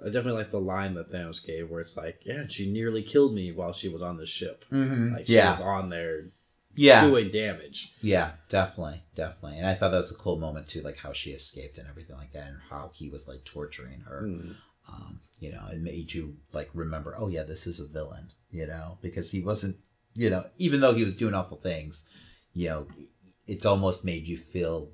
I 0.00 0.06
definitely 0.06 0.42
like 0.42 0.50
the 0.50 0.60
line 0.60 0.94
that 0.94 1.10
Thanos 1.10 1.44
gave, 1.44 1.68
where 1.68 1.80
it's 1.80 1.96
like, 1.96 2.20
"Yeah, 2.24 2.44
she 2.48 2.70
nearly 2.70 3.02
killed 3.02 3.34
me 3.34 3.50
while 3.50 3.72
she 3.72 3.88
was 3.88 4.02
on 4.02 4.16
the 4.16 4.26
ship. 4.26 4.64
Mm-hmm. 4.70 5.14
Like 5.14 5.26
she 5.26 5.34
yeah, 5.34 5.50
was 5.50 5.60
on 5.60 5.88
there 5.88 6.26
yeah, 6.76 7.00
doing 7.06 7.30
damage." 7.30 7.94
yeah, 8.00 8.32
definitely, 8.48 9.02
definitely. 9.14 9.58
And 9.58 9.66
I 9.66 9.74
thought 9.74 9.90
that 9.90 9.98
was 9.98 10.10
a 10.12 10.16
cool 10.16 10.38
moment 10.38 10.68
too, 10.68 10.82
like 10.82 10.98
how 10.98 11.12
she 11.12 11.30
escaped 11.30 11.78
and 11.78 11.88
everything 11.88 12.16
like 12.16 12.32
that, 12.32 12.48
and 12.48 12.58
how 12.70 12.90
he 12.94 13.08
was 13.10 13.28
like 13.28 13.44
torturing 13.44 14.00
her. 14.00 14.22
Mm. 14.24 14.54
um, 14.88 15.20
you 15.40 15.50
know, 15.50 15.66
it 15.72 15.80
made 15.80 16.12
you 16.12 16.36
like 16.52 16.70
remember, 16.74 17.14
oh 17.18 17.28
yeah, 17.28 17.42
this 17.42 17.66
is 17.66 17.80
a 17.80 17.86
villain, 17.88 18.28
you 18.50 18.66
know, 18.66 18.98
because 19.02 19.30
he 19.30 19.40
wasn't, 19.42 19.76
you 20.14 20.30
know, 20.30 20.44
even 20.58 20.80
though 20.80 20.94
he 20.94 21.04
was 21.04 21.16
doing 21.16 21.34
awful 21.34 21.56
things, 21.56 22.06
you 22.52 22.68
know, 22.68 22.86
it's 23.46 23.66
almost 23.66 24.04
made 24.04 24.26
you 24.26 24.36
feel, 24.38 24.90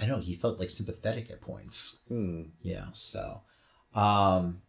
I 0.00 0.06
know 0.06 0.18
he 0.18 0.34
felt 0.34 0.58
like 0.58 0.70
sympathetic 0.70 1.30
at 1.30 1.40
points, 1.40 2.02
Mm. 2.10 2.50
you 2.62 2.74
know, 2.74 2.88
so, 2.92 3.42
um, 3.94 4.62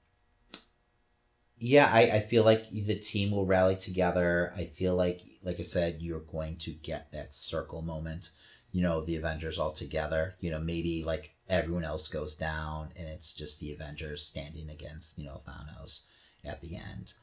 yeah, 1.58 1.90
I, 1.92 2.02
I 2.02 2.20
feel 2.20 2.44
like 2.44 2.70
the 2.70 2.96
team 2.96 3.32
will 3.32 3.46
rally 3.46 3.76
together. 3.78 4.54
I 4.56 4.66
feel 4.66 4.96
like, 4.96 5.22
like 5.46 5.60
I 5.60 5.64
said, 5.64 6.02
you're 6.02 6.20
going 6.20 6.58
to 6.58 6.72
get 6.72 7.12
that 7.14 7.32
circle 7.34 7.82
moment, 7.82 8.32
you 8.72 8.82
know, 8.82 9.00
the 9.02 9.16
Avengers 9.16 9.58
all 9.60 9.72
together, 9.72 10.36
you 10.42 10.52
know, 10.52 10.60
maybe 10.60 11.04
like 11.06 11.34
everyone 11.48 11.86
else 11.86 12.10
goes 12.10 12.36
down 12.36 12.90
and 12.98 13.08
it's 13.08 13.32
just 13.34 13.60
the 13.60 13.72
Avengers 13.72 14.24
standing 14.24 14.70
against, 14.70 15.18
you 15.18 15.26
know, 15.26 15.40
Thanos 15.48 16.08
at 16.44 16.62
the 16.62 16.76
end. 16.76 17.14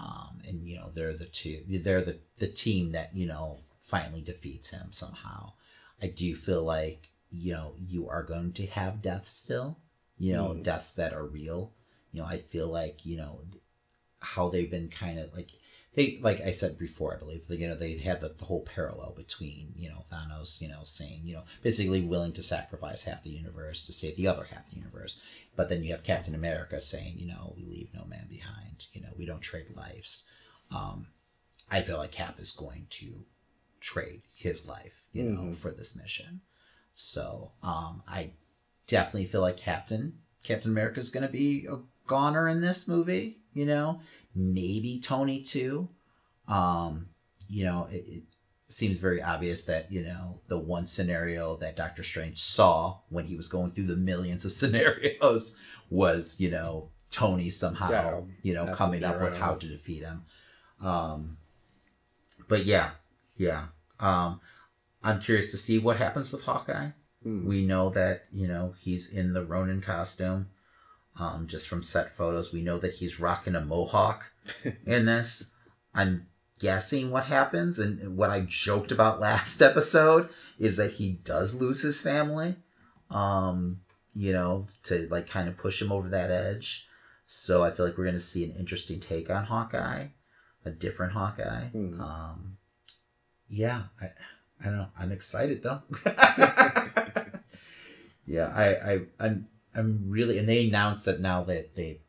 Um, 0.00 0.40
and 0.46 0.66
you 0.68 0.76
know, 0.76 0.90
they're 0.92 1.16
the 1.16 1.24
two, 1.24 1.62
they're 1.66 2.02
the, 2.02 2.18
the 2.38 2.46
team 2.48 2.92
that, 2.92 3.16
you 3.16 3.26
know, 3.26 3.58
finally 3.78 4.20
defeats 4.22 4.70
him 4.70 4.88
somehow. 4.90 5.52
I 6.02 6.08
do 6.08 6.34
feel 6.34 6.62
like, 6.64 7.10
you 7.30 7.52
know, 7.52 7.74
you 7.78 8.08
are 8.08 8.22
going 8.22 8.52
to 8.54 8.66
have 8.66 9.02
deaths 9.02 9.30
still, 9.30 9.78
you 10.18 10.32
know, 10.34 10.50
Mm. 10.50 10.62
deaths 10.62 10.94
that 10.94 11.12
are 11.12 11.24
real. 11.26 11.72
You 12.12 12.20
know, 12.22 12.26
I 12.26 12.38
feel 12.38 12.68
like, 12.68 13.04
you 13.06 13.16
know, 13.16 13.40
how 14.20 14.48
they've 14.48 14.70
been 14.70 14.88
kind 14.88 15.18
of 15.18 15.32
like, 15.34 15.50
they 15.98 16.18
like 16.22 16.40
I 16.40 16.52
said 16.52 16.78
before, 16.78 17.14
I 17.14 17.18
believe 17.18 17.44
you 17.48 17.66
know 17.66 17.74
they 17.74 17.98
had 17.98 18.20
the, 18.20 18.28
the 18.28 18.44
whole 18.44 18.62
parallel 18.62 19.14
between 19.16 19.72
you 19.76 19.88
know 19.88 20.04
Thanos, 20.12 20.62
you 20.62 20.68
know, 20.68 20.84
saying 20.84 21.22
you 21.24 21.34
know 21.34 21.42
basically 21.62 22.02
willing 22.02 22.32
to 22.32 22.42
sacrifice 22.42 23.02
half 23.02 23.24
the 23.24 23.30
universe 23.30 23.84
to 23.86 23.92
save 23.92 24.16
the 24.16 24.28
other 24.28 24.44
half 24.44 24.66
of 24.66 24.70
the 24.70 24.76
universe, 24.76 25.20
but 25.56 25.68
then 25.68 25.82
you 25.82 25.90
have 25.90 26.04
Captain 26.04 26.36
America 26.36 26.80
saying 26.80 27.14
you 27.16 27.26
know 27.26 27.52
we 27.56 27.64
leave 27.64 27.88
no 27.92 28.04
man 28.04 28.26
behind, 28.28 28.86
you 28.92 29.00
know 29.00 29.08
we 29.18 29.26
don't 29.26 29.40
trade 29.40 29.66
lives. 29.74 30.30
Um, 30.70 31.08
I 31.70 31.82
feel 31.82 31.98
like 31.98 32.12
Cap 32.12 32.38
is 32.38 32.52
going 32.52 32.86
to 32.90 33.24
trade 33.80 34.22
his 34.32 34.66
life, 34.68 35.04
you 35.12 35.24
know, 35.24 35.52
for 35.52 35.70
this 35.70 35.96
mission. 35.96 36.42
So 36.94 37.52
um, 37.62 38.02
I 38.06 38.30
definitely 38.86 39.26
feel 39.26 39.40
like 39.40 39.56
Captain 39.56 40.18
Captain 40.44 40.70
America 40.70 41.00
is 41.00 41.10
going 41.10 41.26
to 41.26 41.32
be 41.32 41.66
a 41.68 41.78
goner 42.06 42.48
in 42.48 42.60
this 42.60 42.86
movie. 42.86 43.38
You 43.52 43.66
know, 43.66 44.00
maybe 44.34 45.00
Tony 45.00 45.40
too. 45.40 45.88
Um, 46.46 47.08
you 47.48 47.64
know, 47.64 47.88
it, 47.90 48.04
it 48.06 48.22
seems 48.68 48.98
very 48.98 49.22
obvious 49.22 49.64
that 49.64 49.90
you 49.90 50.04
know 50.04 50.40
the 50.48 50.58
one 50.58 50.86
scenario 50.86 51.56
that 51.56 51.76
Doctor 51.76 52.02
Strange 52.02 52.42
saw 52.42 52.98
when 53.08 53.26
he 53.26 53.36
was 53.36 53.48
going 53.48 53.70
through 53.70 53.86
the 53.86 53.96
millions 53.96 54.44
of 54.44 54.52
scenarios 54.60 55.56
was 55.90 56.36
you 56.38 56.50
know 56.50 56.90
Tony 57.10 57.50
somehow 57.50 57.90
Yeah, 57.90 58.20
you 58.42 58.54
know 58.54 58.74
coming 58.74 59.04
up 59.04 59.20
with 59.20 59.36
how 59.36 59.54
to 59.54 59.66
defeat 59.66 60.02
him. 60.02 60.24
Um, 60.82 61.38
but 62.46 62.64
yeah, 62.64 62.90
yeah. 63.36 63.66
Um, 64.00 64.40
I'm 65.02 65.20
curious 65.20 65.50
to 65.50 65.56
see 65.56 65.78
what 65.78 65.96
happens 65.96 66.30
with 66.32 66.44
Hawkeye. 66.44 66.90
Hmm. 67.22 67.46
We 67.46 67.66
know 67.66 67.90
that 67.90 68.26
you 68.30 68.46
know 68.46 68.74
he's 68.78 69.10
in 69.12 69.32
the 69.32 69.44
Ronin 69.44 69.80
costume. 69.80 70.48
Um, 71.18 71.46
just 71.46 71.68
from 71.68 71.82
set 71.82 72.14
photos, 72.14 72.52
we 72.52 72.62
know 72.62 72.78
that 72.78 72.94
he's 72.94 73.18
rocking 73.18 73.54
a 73.54 73.60
mohawk 73.60 74.30
in 74.86 75.06
this. 75.06 75.52
I'm 75.94 76.26
guessing 76.58 77.10
what 77.10 77.26
happens, 77.26 77.78
and 77.78 78.16
what 78.16 78.30
I 78.30 78.42
joked 78.42 78.92
about 78.92 79.20
last 79.28 79.60
episode 79.62 80.28
is 80.58 80.76
that 80.76 80.92
he 80.92 81.12
does 81.24 81.54
lose 81.54 81.82
his 81.82 82.00
family. 82.00 82.56
Um, 83.10 83.80
you 84.14 84.32
know, 84.32 84.66
to 84.84 85.06
like 85.10 85.28
kind 85.28 85.48
of 85.48 85.56
push 85.56 85.80
him 85.80 85.92
over 85.92 86.08
that 86.08 86.30
edge. 86.30 86.86
So 87.26 87.62
I 87.62 87.70
feel 87.70 87.86
like 87.86 87.98
we're 87.98 88.06
gonna 88.06 88.20
see 88.20 88.44
an 88.44 88.52
interesting 88.52 89.00
take 89.00 89.30
on 89.30 89.44
Hawkeye, 89.44 90.06
a 90.64 90.70
different 90.70 91.12
Hawkeye. 91.12 91.66
Hmm. 91.66 92.00
Um, 92.00 92.56
yeah, 93.48 93.84
I, 94.00 94.06
I 94.60 94.64
don't 94.64 94.78
know. 94.78 94.88
I'm 94.98 95.12
excited 95.12 95.62
though. 95.62 95.82
yeah, 98.26 98.52
I, 98.54 98.92
I, 98.92 99.00
I'm, 99.20 99.48
I'm 99.78 100.04
really, 100.08 100.38
and 100.38 100.48
they 100.48 100.66
announced 100.68 101.04
that 101.06 101.20
now 101.20 101.44
that 101.44 101.74
they, 101.76 102.00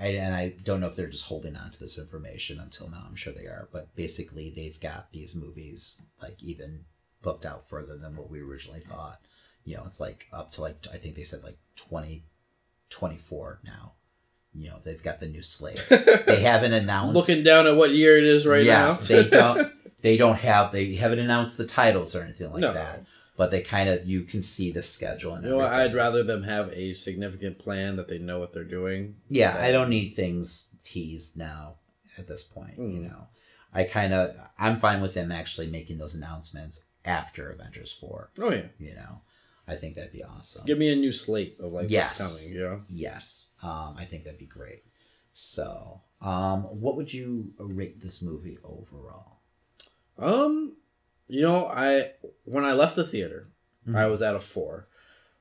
I, 0.00 0.06
and 0.08 0.34
I 0.34 0.54
don't 0.64 0.80
know 0.80 0.86
if 0.88 0.96
they're 0.96 1.08
just 1.08 1.26
holding 1.26 1.56
on 1.56 1.70
to 1.70 1.78
this 1.78 1.98
information 1.98 2.58
until 2.58 2.90
now. 2.90 3.04
I'm 3.06 3.14
sure 3.16 3.32
they 3.32 3.44
are, 3.46 3.68
but 3.72 3.94
basically 3.94 4.50
they've 4.54 4.80
got 4.80 5.12
these 5.12 5.34
movies 5.34 6.02
like 6.22 6.42
even 6.42 6.84
booked 7.22 7.44
out 7.46 7.68
further 7.68 7.96
than 7.96 8.16
what 8.16 8.30
we 8.30 8.40
originally 8.40 8.80
thought. 8.80 9.20
You 9.64 9.76
know, 9.76 9.84
it's 9.84 10.00
like 10.00 10.26
up 10.32 10.50
to 10.52 10.62
like 10.62 10.86
I 10.92 10.96
think 10.96 11.14
they 11.16 11.24
said 11.24 11.42
like 11.42 11.58
20, 11.76 12.24
24 12.90 13.60
now. 13.64 13.92
You 14.54 14.70
know, 14.70 14.78
they've 14.84 15.02
got 15.02 15.20
the 15.20 15.28
new 15.28 15.42
slate. 15.42 15.84
they 16.26 16.40
haven't 16.42 16.72
announced 16.72 17.14
Looking 17.14 17.44
down 17.44 17.66
at 17.66 17.76
what 17.76 17.90
year 17.90 18.16
it 18.18 18.24
is 18.24 18.46
right 18.46 18.64
yes, 18.64 19.08
now. 19.10 19.16
they 19.22 19.28
don't. 19.28 19.72
They 20.00 20.16
don't 20.16 20.36
have. 20.36 20.70
They 20.70 20.94
haven't 20.94 21.18
announced 21.18 21.58
the 21.58 21.66
titles 21.66 22.14
or 22.14 22.22
anything 22.22 22.52
like 22.52 22.60
No. 22.60 22.72
that. 22.72 23.04
But 23.38 23.50
they 23.52 23.62
kind 23.62 23.88
of 23.88 24.06
you 24.06 24.22
can 24.24 24.42
see 24.42 24.70
the 24.72 24.82
schedule 24.82 25.32
and 25.34 25.44
You 25.44 25.50
know, 25.52 25.60
everything. 25.60 25.78
I'd 25.90 25.94
rather 25.94 26.22
them 26.24 26.42
have 26.42 26.70
a 26.72 26.92
significant 26.92 27.58
plan 27.58 27.96
that 27.96 28.08
they 28.08 28.18
know 28.18 28.38
what 28.40 28.52
they're 28.52 28.64
doing. 28.64 29.16
yeah, 29.30 29.56
I 29.58 29.72
don't 29.72 29.88
need 29.88 30.10
things 30.14 30.68
teased 30.82 31.36
now 31.38 31.76
at 32.18 32.26
this 32.26 32.42
point. 32.44 32.76
You 32.78 32.84
Mm. 33.00 33.10
know, 33.10 33.28
I 33.72 33.84
kind 33.84 34.12
of 34.12 34.36
I'm 34.58 34.76
fine 34.78 35.00
with 35.00 35.14
them 35.14 35.30
actually 35.32 35.68
making 35.68 35.98
those 35.98 36.14
announcements 36.16 36.84
after 37.04 37.48
Avengers 37.50 37.92
four. 37.92 38.32
Oh 38.38 38.50
yeah, 38.50 38.68
You 38.78 38.94
know, 38.96 39.20
I 39.68 39.76
think 39.76 39.94
that'd 39.94 40.12
be 40.12 40.24
awesome. 40.24 40.66
give 40.66 40.78
me 40.78 40.92
a 40.92 40.96
new 40.96 41.12
slate 41.12 41.56
of 41.60 41.72
like 41.72 41.88
Yes. 41.90 42.18
what's 42.18 42.40
coming. 42.42 42.54
You 42.54 42.60
know, 42.64 42.82
yes, 42.88 43.52
um, 43.62 43.94
I 43.96 44.04
think 44.04 44.24
that'd 44.24 44.38
be 44.40 44.46
great. 44.46 44.82
So, 45.32 46.00
um, 46.20 46.64
what 46.64 46.96
would 46.96 47.14
you 47.14 47.52
rate 47.58 48.00
this 48.00 48.20
movie 48.20 48.58
overall? 48.64 49.36
um, 50.18 50.74
you 51.28 51.42
know, 51.42 51.66
I 51.66 52.12
when 52.44 52.64
I 52.64 52.72
left 52.72 52.96
the 52.96 53.04
theater, 53.04 53.46
Mhm. 53.86 53.96
I 53.96 54.06
was 54.06 54.22
at 54.22 54.34
a 54.34 54.40
four, 54.40 54.88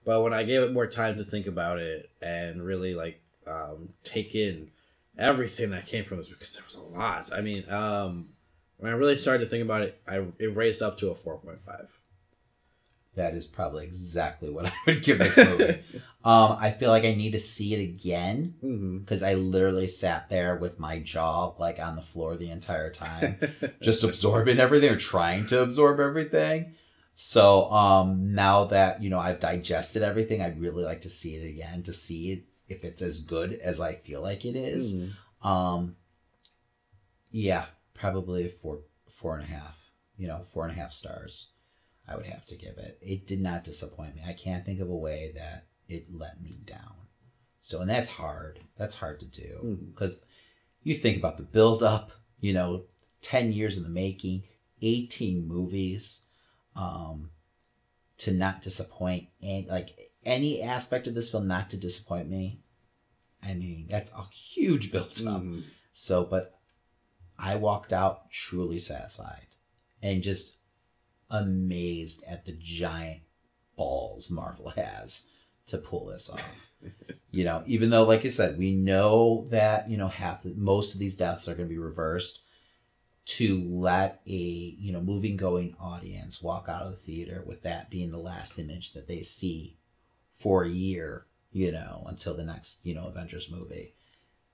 but 0.05 0.21
when 0.21 0.33
I 0.33 0.43
gave 0.43 0.61
it 0.61 0.71
more 0.71 0.87
time 0.87 1.17
to 1.17 1.23
think 1.23 1.47
about 1.47 1.79
it 1.79 2.09
and 2.21 2.63
really 2.65 2.93
like 2.93 3.21
um, 3.47 3.93
take 4.03 4.35
in 4.35 4.71
everything 5.17 5.71
that 5.71 5.85
came 5.85 6.03
from 6.03 6.17
this 6.17 6.29
because 6.29 6.53
there 6.53 6.63
was 6.65 6.75
a 6.75 6.83
lot. 6.83 7.31
I 7.33 7.41
mean, 7.41 7.69
um, 7.69 8.29
when 8.77 8.91
I 8.91 8.95
really 8.95 9.17
started 9.17 9.45
to 9.45 9.49
think 9.49 9.63
about 9.63 9.81
it, 9.81 10.01
I 10.07 10.25
it 10.37 10.55
raised 10.55 10.81
up 10.81 10.97
to 10.99 11.09
a 11.09 11.15
four 11.15 11.37
point 11.39 11.61
five. 11.61 11.99
That 13.17 13.33
is 13.33 13.47
probably 13.47 13.83
exactly 13.83 14.51
what 14.51 14.67
I 14.67 14.73
would 14.85 15.01
give 15.01 15.17
this 15.17 15.37
movie. 15.37 15.83
um, 16.23 16.55
I 16.59 16.69
feel 16.69 16.91
like 16.91 17.03
I 17.03 17.15
need 17.15 17.31
to 17.31 17.39
see 17.39 17.73
it 17.73 17.81
again 17.81 18.53
mm-hmm. 18.63 18.99
because 18.99 19.23
I 19.23 19.33
literally 19.33 19.87
sat 19.87 20.29
there 20.29 20.55
with 20.55 20.79
my 20.79 20.99
jaw 20.99 21.53
like 21.57 21.79
on 21.79 21.95
the 21.95 22.03
floor 22.03 22.37
the 22.37 22.51
entire 22.51 22.91
time, 22.91 23.39
just 23.81 24.03
absorbing 24.03 24.59
everything 24.59 24.91
or 24.91 24.97
trying 24.97 25.47
to 25.47 25.61
absorb 25.61 25.99
everything. 25.99 26.75
So 27.15 27.71
um, 27.71 28.35
now 28.35 28.65
that 28.65 29.01
you 29.01 29.09
know 29.09 29.19
I've 29.19 29.39
digested 29.39 30.03
everything, 30.03 30.43
I'd 30.43 30.61
really 30.61 30.83
like 30.83 31.01
to 31.01 31.09
see 31.09 31.35
it 31.37 31.49
again 31.49 31.81
to 31.83 31.93
see 31.93 32.45
if 32.67 32.83
it's 32.83 33.01
as 33.01 33.19
good 33.19 33.53
as 33.53 33.81
I 33.81 33.93
feel 33.93 34.21
like 34.21 34.45
it 34.45 34.55
is. 34.55 34.93
Mhm. 34.93 35.13
Um, 35.43 35.95
yeah, 37.31 37.65
probably 37.95 38.47
four, 38.47 38.81
four 39.09 39.37
and 39.37 39.43
a 39.43 39.51
half. 39.51 39.89
You 40.17 40.27
know, 40.27 40.43
four 40.43 40.63
and 40.67 40.71
a 40.71 40.79
half 40.79 40.91
stars. 40.91 41.49
I 42.07 42.15
would 42.15 42.25
have 42.25 42.45
to 42.45 42.55
give 42.55 42.77
it. 42.77 42.97
It 43.01 43.27
did 43.27 43.41
not 43.41 43.63
disappoint 43.63 44.15
me. 44.15 44.21
I 44.25 44.33
can't 44.33 44.65
think 44.65 44.79
of 44.79 44.89
a 44.89 44.95
way 44.95 45.33
that 45.35 45.67
it 45.87 46.07
let 46.13 46.41
me 46.41 46.57
down. 46.65 46.93
So, 47.61 47.81
and 47.81 47.89
that's 47.89 48.09
hard. 48.09 48.61
That's 48.77 48.95
hard 48.95 49.19
to 49.19 49.25
do 49.25 49.79
because 49.93 50.25
you 50.83 50.93
think 50.95 51.17
about 51.17 51.37
the 51.37 51.43
build 51.43 51.83
up. 51.83 52.11
You 52.39 52.53
know, 52.53 52.83
ten 53.21 53.51
years 53.51 53.77
in 53.77 53.83
the 53.83 53.89
making, 53.89 54.43
eighteen 54.81 55.47
movies, 55.47 56.21
um, 56.75 57.31
to 58.19 58.31
not 58.31 58.61
disappoint 58.61 59.27
and 59.41 59.67
like 59.67 59.97
any 60.23 60.61
aspect 60.61 61.07
of 61.07 61.15
this 61.15 61.29
film 61.31 61.47
not 61.47 61.69
to 61.71 61.77
disappoint 61.77 62.29
me. 62.29 62.61
I 63.43 63.53
mean, 63.53 63.87
that's 63.89 64.11
a 64.11 64.23
huge 64.33 64.91
build 64.91 65.19
up. 65.27 65.41
Mhm. 65.41 65.63
So, 65.93 66.23
but 66.23 66.59
I 67.37 67.55
walked 67.55 67.91
out 67.91 68.29
truly 68.31 68.79
satisfied 68.79 69.47
and 70.01 70.23
just 70.23 70.56
amazed 71.29 72.23
at 72.27 72.45
the 72.45 72.53
giant 72.53 73.21
balls 73.75 74.31
Marvel 74.31 74.69
has 74.69 75.27
to 75.67 75.77
pull 75.77 76.07
this 76.07 76.29
off. 76.29 76.71
you 77.31 77.43
know, 77.43 77.63
even 77.65 77.89
though, 77.89 78.03
like 78.03 78.25
I 78.25 78.29
said, 78.29 78.57
we 78.57 78.71
know 78.71 79.47
that, 79.49 79.89
you 79.89 79.97
know, 79.97 80.07
half, 80.07 80.45
most 80.45 80.93
of 80.93 80.99
these 80.99 81.17
deaths 81.17 81.47
are 81.47 81.55
going 81.55 81.67
to 81.67 81.73
be 81.73 81.79
reversed 81.79 82.41
to 83.25 83.61
let 83.67 84.21
a, 84.25 84.31
you 84.31 84.93
know, 84.93 85.01
moving 85.01 85.35
going 85.35 85.75
audience 85.79 86.41
walk 86.41 86.67
out 86.69 86.83
of 86.83 86.91
the 86.91 86.97
theater 86.97 87.43
with 87.45 87.61
that 87.63 87.89
being 87.89 88.11
the 88.11 88.17
last 88.17 88.57
image 88.57 88.93
that 88.93 89.07
they 89.07 89.21
see 89.21 89.77
for 90.31 90.63
a 90.63 90.69
year, 90.69 91.25
you 91.51 91.71
know, 91.71 92.05
until 92.07 92.35
the 92.35 92.45
next, 92.45 92.85
you 92.85 92.95
know, 92.95 93.07
Avengers 93.07 93.51
movie. 93.51 93.93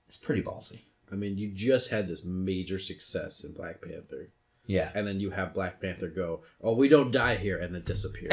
It's 0.08 0.16
pretty 0.16 0.42
ballsy. 0.42 0.80
I 1.12 1.14
mean, 1.14 1.38
you 1.38 1.52
just 1.52 1.90
had 1.90 2.08
this 2.08 2.24
major 2.24 2.78
success 2.78 3.44
in 3.44 3.52
Black 3.52 3.80
Panther, 3.80 4.30
Yeah. 4.66 4.90
and 4.94 5.06
then 5.06 5.20
you 5.20 5.30
have 5.30 5.54
Black 5.54 5.80
Panther 5.80 6.08
go, 6.08 6.42
"Oh, 6.62 6.74
we 6.74 6.88
don't 6.88 7.10
die 7.10 7.36
here," 7.36 7.58
and 7.58 7.74
then 7.74 7.82
disappears. 7.82 8.32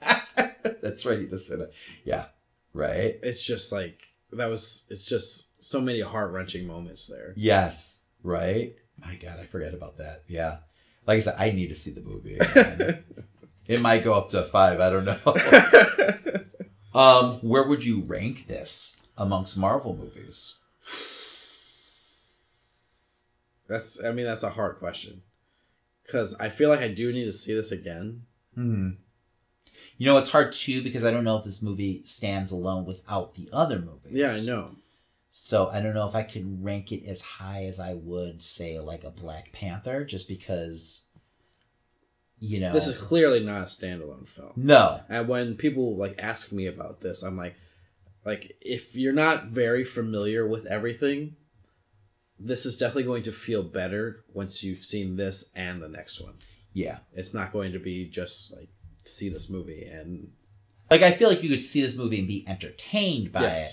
That's 0.82 1.06
right. 1.06 1.30
That's 1.30 1.50
it. 1.50 1.72
Yeah. 2.04 2.26
Right. 2.74 3.18
it's 3.22 3.44
just 3.44 3.72
like 3.72 4.00
that 4.32 4.50
was. 4.50 4.86
It's 4.90 5.06
just 5.06 5.62
so 5.62 5.80
many 5.80 6.00
heart 6.00 6.32
wrenching 6.32 6.66
moments 6.66 7.06
there. 7.06 7.34
Yes. 7.36 8.02
Right. 8.22 8.74
My 8.98 9.14
God, 9.16 9.38
I 9.40 9.44
forget 9.44 9.74
about 9.74 9.98
that. 9.98 10.24
Yeah. 10.28 10.58
Like 11.06 11.16
I 11.16 11.20
said, 11.20 11.36
I 11.38 11.50
need 11.50 11.68
to 11.68 11.74
see 11.74 11.90
the 11.90 12.00
movie. 12.00 12.38
it 13.66 13.80
might 13.80 14.04
go 14.04 14.14
up 14.14 14.28
to 14.30 14.44
five. 14.44 14.80
I 14.80 14.90
don't 14.90 15.04
know. 15.04 15.18
um, 16.98 17.34
where 17.40 17.66
would 17.66 17.84
you 17.84 18.02
rank 18.02 18.46
this 18.46 19.00
amongst 19.18 19.58
Marvel 19.58 19.96
movies? 19.96 20.56
That's. 23.72 24.04
I 24.04 24.12
mean, 24.12 24.26
that's 24.26 24.42
a 24.42 24.50
hard 24.50 24.78
question 24.78 25.22
because 26.04 26.34
I 26.34 26.48
feel 26.48 26.68
like 26.68 26.80
I 26.80 26.88
do 26.88 27.12
need 27.12 27.24
to 27.24 27.32
see 27.32 27.54
this 27.54 27.72
again. 27.72 28.22
Hmm. 28.54 28.90
You 29.98 30.06
know, 30.06 30.18
it's 30.18 30.30
hard 30.30 30.52
too 30.52 30.82
because 30.82 31.04
I 31.04 31.10
don't 31.10 31.24
know 31.24 31.36
if 31.38 31.44
this 31.44 31.62
movie 31.62 32.02
stands 32.04 32.50
alone 32.50 32.84
without 32.84 33.34
the 33.34 33.48
other 33.52 33.78
movies. 33.78 34.12
Yeah, 34.12 34.32
I 34.32 34.40
know. 34.40 34.72
So 35.30 35.68
I 35.68 35.80
don't 35.80 35.94
know 35.94 36.06
if 36.06 36.14
I 36.14 36.24
could 36.24 36.62
rank 36.62 36.92
it 36.92 37.06
as 37.06 37.22
high 37.22 37.64
as 37.64 37.80
I 37.80 37.94
would 37.94 38.42
say 38.42 38.78
like 38.78 39.04
a 39.04 39.10
Black 39.10 39.52
Panther, 39.52 40.04
just 40.04 40.28
because, 40.28 41.04
you 42.38 42.60
know, 42.60 42.72
This 42.72 42.86
is 42.86 42.98
clearly 42.98 43.42
not 43.42 43.62
a 43.62 43.64
standalone 43.64 44.26
film. 44.28 44.52
no, 44.56 45.00
And 45.08 45.28
when 45.28 45.54
people 45.56 45.96
like 45.96 46.16
ask 46.22 46.52
me 46.52 46.66
about 46.66 47.00
this, 47.00 47.22
I'm 47.22 47.36
like, 47.38 47.54
like 48.26 48.52
if 48.60 48.94
you're 48.94 49.12
not 49.14 49.46
very 49.46 49.84
familiar 49.84 50.46
with 50.46 50.66
everything, 50.66 51.36
this 52.44 52.66
is 52.66 52.76
definitely 52.76 53.04
going 53.04 53.22
to 53.24 53.32
feel 53.32 53.62
better 53.62 54.24
once 54.32 54.62
you've 54.64 54.84
seen 54.84 55.16
this 55.16 55.52
and 55.54 55.82
the 55.82 55.88
next 55.88 56.20
one. 56.20 56.34
Yeah. 56.72 56.98
It's 57.14 57.34
not 57.34 57.52
going 57.52 57.72
to 57.72 57.78
be 57.78 58.08
just 58.08 58.54
like 58.56 58.68
see 59.04 59.28
this 59.28 59.50
movie 59.50 59.84
and 59.84 60.30
Like 60.90 61.02
I 61.02 61.12
feel 61.12 61.28
like 61.28 61.42
you 61.42 61.50
could 61.50 61.64
see 61.64 61.82
this 61.82 61.96
movie 61.96 62.18
and 62.18 62.28
be 62.28 62.44
entertained 62.48 63.32
by 63.32 63.44
it, 63.58 63.70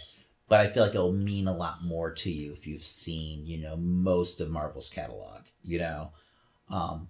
but 0.48 0.60
I 0.60 0.68
feel 0.68 0.84
like 0.84 0.96
it'll 0.96 1.14
mean 1.14 1.48
a 1.48 1.56
lot 1.56 1.84
more 1.84 2.12
to 2.12 2.32
you 2.32 2.54
if 2.54 2.66
you've 2.68 2.84
seen, 2.84 3.46
you 3.46 3.58
know, 3.60 3.76
most 3.78 4.42
of 4.42 4.50
Marvel's 4.50 4.90
catalog, 4.90 5.44
you 5.64 5.80
know. 5.80 6.12
Um 6.70 7.10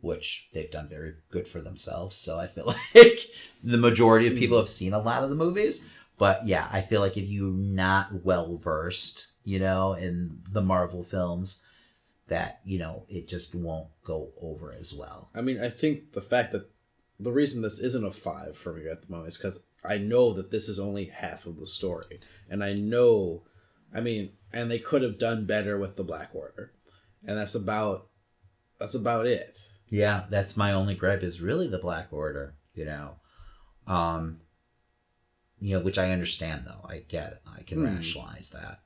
which 0.00 0.48
they've 0.52 0.70
done 0.70 0.88
very 0.88 1.14
good 1.30 1.48
for 1.48 1.60
themselves. 1.60 2.14
So 2.14 2.38
I 2.38 2.46
feel 2.46 2.66
like 2.94 3.20
the 3.64 3.78
majority 3.78 4.28
of 4.28 4.36
people 4.36 4.56
have 4.56 4.68
seen 4.68 4.92
a 4.92 4.98
lot 4.98 5.24
of 5.24 5.30
the 5.30 5.36
movies. 5.36 5.86
But 6.18 6.46
yeah, 6.46 6.68
I 6.72 6.80
feel 6.82 7.00
like 7.00 7.16
if 7.16 7.28
you're 7.28 7.52
not 7.52 8.24
well 8.24 8.56
versed, 8.56 9.32
you 9.48 9.58
know, 9.58 9.94
in 9.94 10.42
the 10.50 10.60
Marvel 10.60 11.02
films, 11.02 11.62
that, 12.26 12.60
you 12.66 12.78
know, 12.78 13.06
it 13.08 13.26
just 13.26 13.54
won't 13.54 13.88
go 14.04 14.28
over 14.42 14.74
as 14.74 14.92
well. 14.92 15.30
I 15.34 15.40
mean, 15.40 15.58
I 15.58 15.70
think 15.70 16.12
the 16.12 16.20
fact 16.20 16.52
that 16.52 16.68
the 17.18 17.32
reason 17.32 17.62
this 17.62 17.78
isn't 17.78 18.04
a 18.04 18.10
five 18.12 18.58
for 18.58 18.74
me 18.74 18.86
at 18.90 19.00
the 19.00 19.10
moment 19.10 19.28
is 19.30 19.38
because 19.38 19.66
I 19.82 19.96
know 19.96 20.34
that 20.34 20.50
this 20.50 20.68
is 20.68 20.78
only 20.78 21.06
half 21.06 21.46
of 21.46 21.58
the 21.58 21.66
story, 21.66 22.20
and 22.50 22.62
I 22.62 22.74
know, 22.74 23.44
I 23.94 24.02
mean, 24.02 24.32
and 24.52 24.70
they 24.70 24.78
could 24.78 25.00
have 25.00 25.18
done 25.18 25.46
better 25.46 25.78
with 25.78 25.96
the 25.96 26.04
Black 26.04 26.34
Order, 26.34 26.72
and 27.26 27.38
that's 27.38 27.54
about 27.54 28.08
that's 28.78 28.94
about 28.94 29.26
it. 29.26 29.58
Yeah, 29.88 30.24
that's 30.28 30.58
my 30.58 30.72
only 30.72 30.94
gripe 30.94 31.22
is 31.22 31.40
really 31.40 31.68
the 31.68 31.78
Black 31.78 32.08
Order, 32.12 32.54
you 32.74 32.84
know. 32.84 33.16
Um 33.86 34.40
you 35.58 35.74
know, 35.76 35.82
which 35.82 35.98
I 35.98 36.12
understand 36.12 36.64
though. 36.66 36.86
I 36.86 36.98
get 36.98 37.32
it. 37.32 37.40
I 37.58 37.62
can 37.62 37.78
Hmm. 37.78 37.96
rationalize 37.96 38.50
that. 38.50 38.80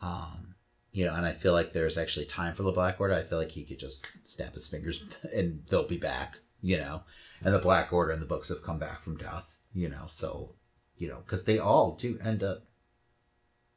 Um 0.00 0.54
you 0.92 1.04
know, 1.04 1.14
and 1.14 1.26
I 1.26 1.32
feel 1.32 1.52
like 1.52 1.72
there's 1.74 1.98
actually 1.98 2.24
time 2.24 2.54
for 2.54 2.62
the 2.62 2.72
Black 2.72 2.98
Order. 3.00 3.12
I 3.14 3.22
feel 3.22 3.36
like 3.38 3.50
he 3.50 3.64
could 3.64 3.78
just 3.78 4.06
snap 4.26 4.54
his 4.54 4.66
fingers 4.66 5.04
and 5.34 5.62
they'll 5.68 5.86
be 5.86 5.98
back, 5.98 6.38
you 6.62 6.78
know. 6.78 7.02
And 7.44 7.54
the 7.54 7.58
Black 7.58 7.92
Order 7.92 8.12
and 8.12 8.22
the 8.22 8.26
books 8.26 8.48
have 8.48 8.62
come 8.62 8.78
back 8.78 9.02
from 9.02 9.18
death, 9.18 9.58
you 9.74 9.90
know. 9.90 10.04
So, 10.06 10.54
you 10.96 11.06
know, 11.08 11.18
because 11.18 11.44
they 11.44 11.58
all 11.58 11.96
do 11.96 12.18
end 12.24 12.42
up 12.42 12.64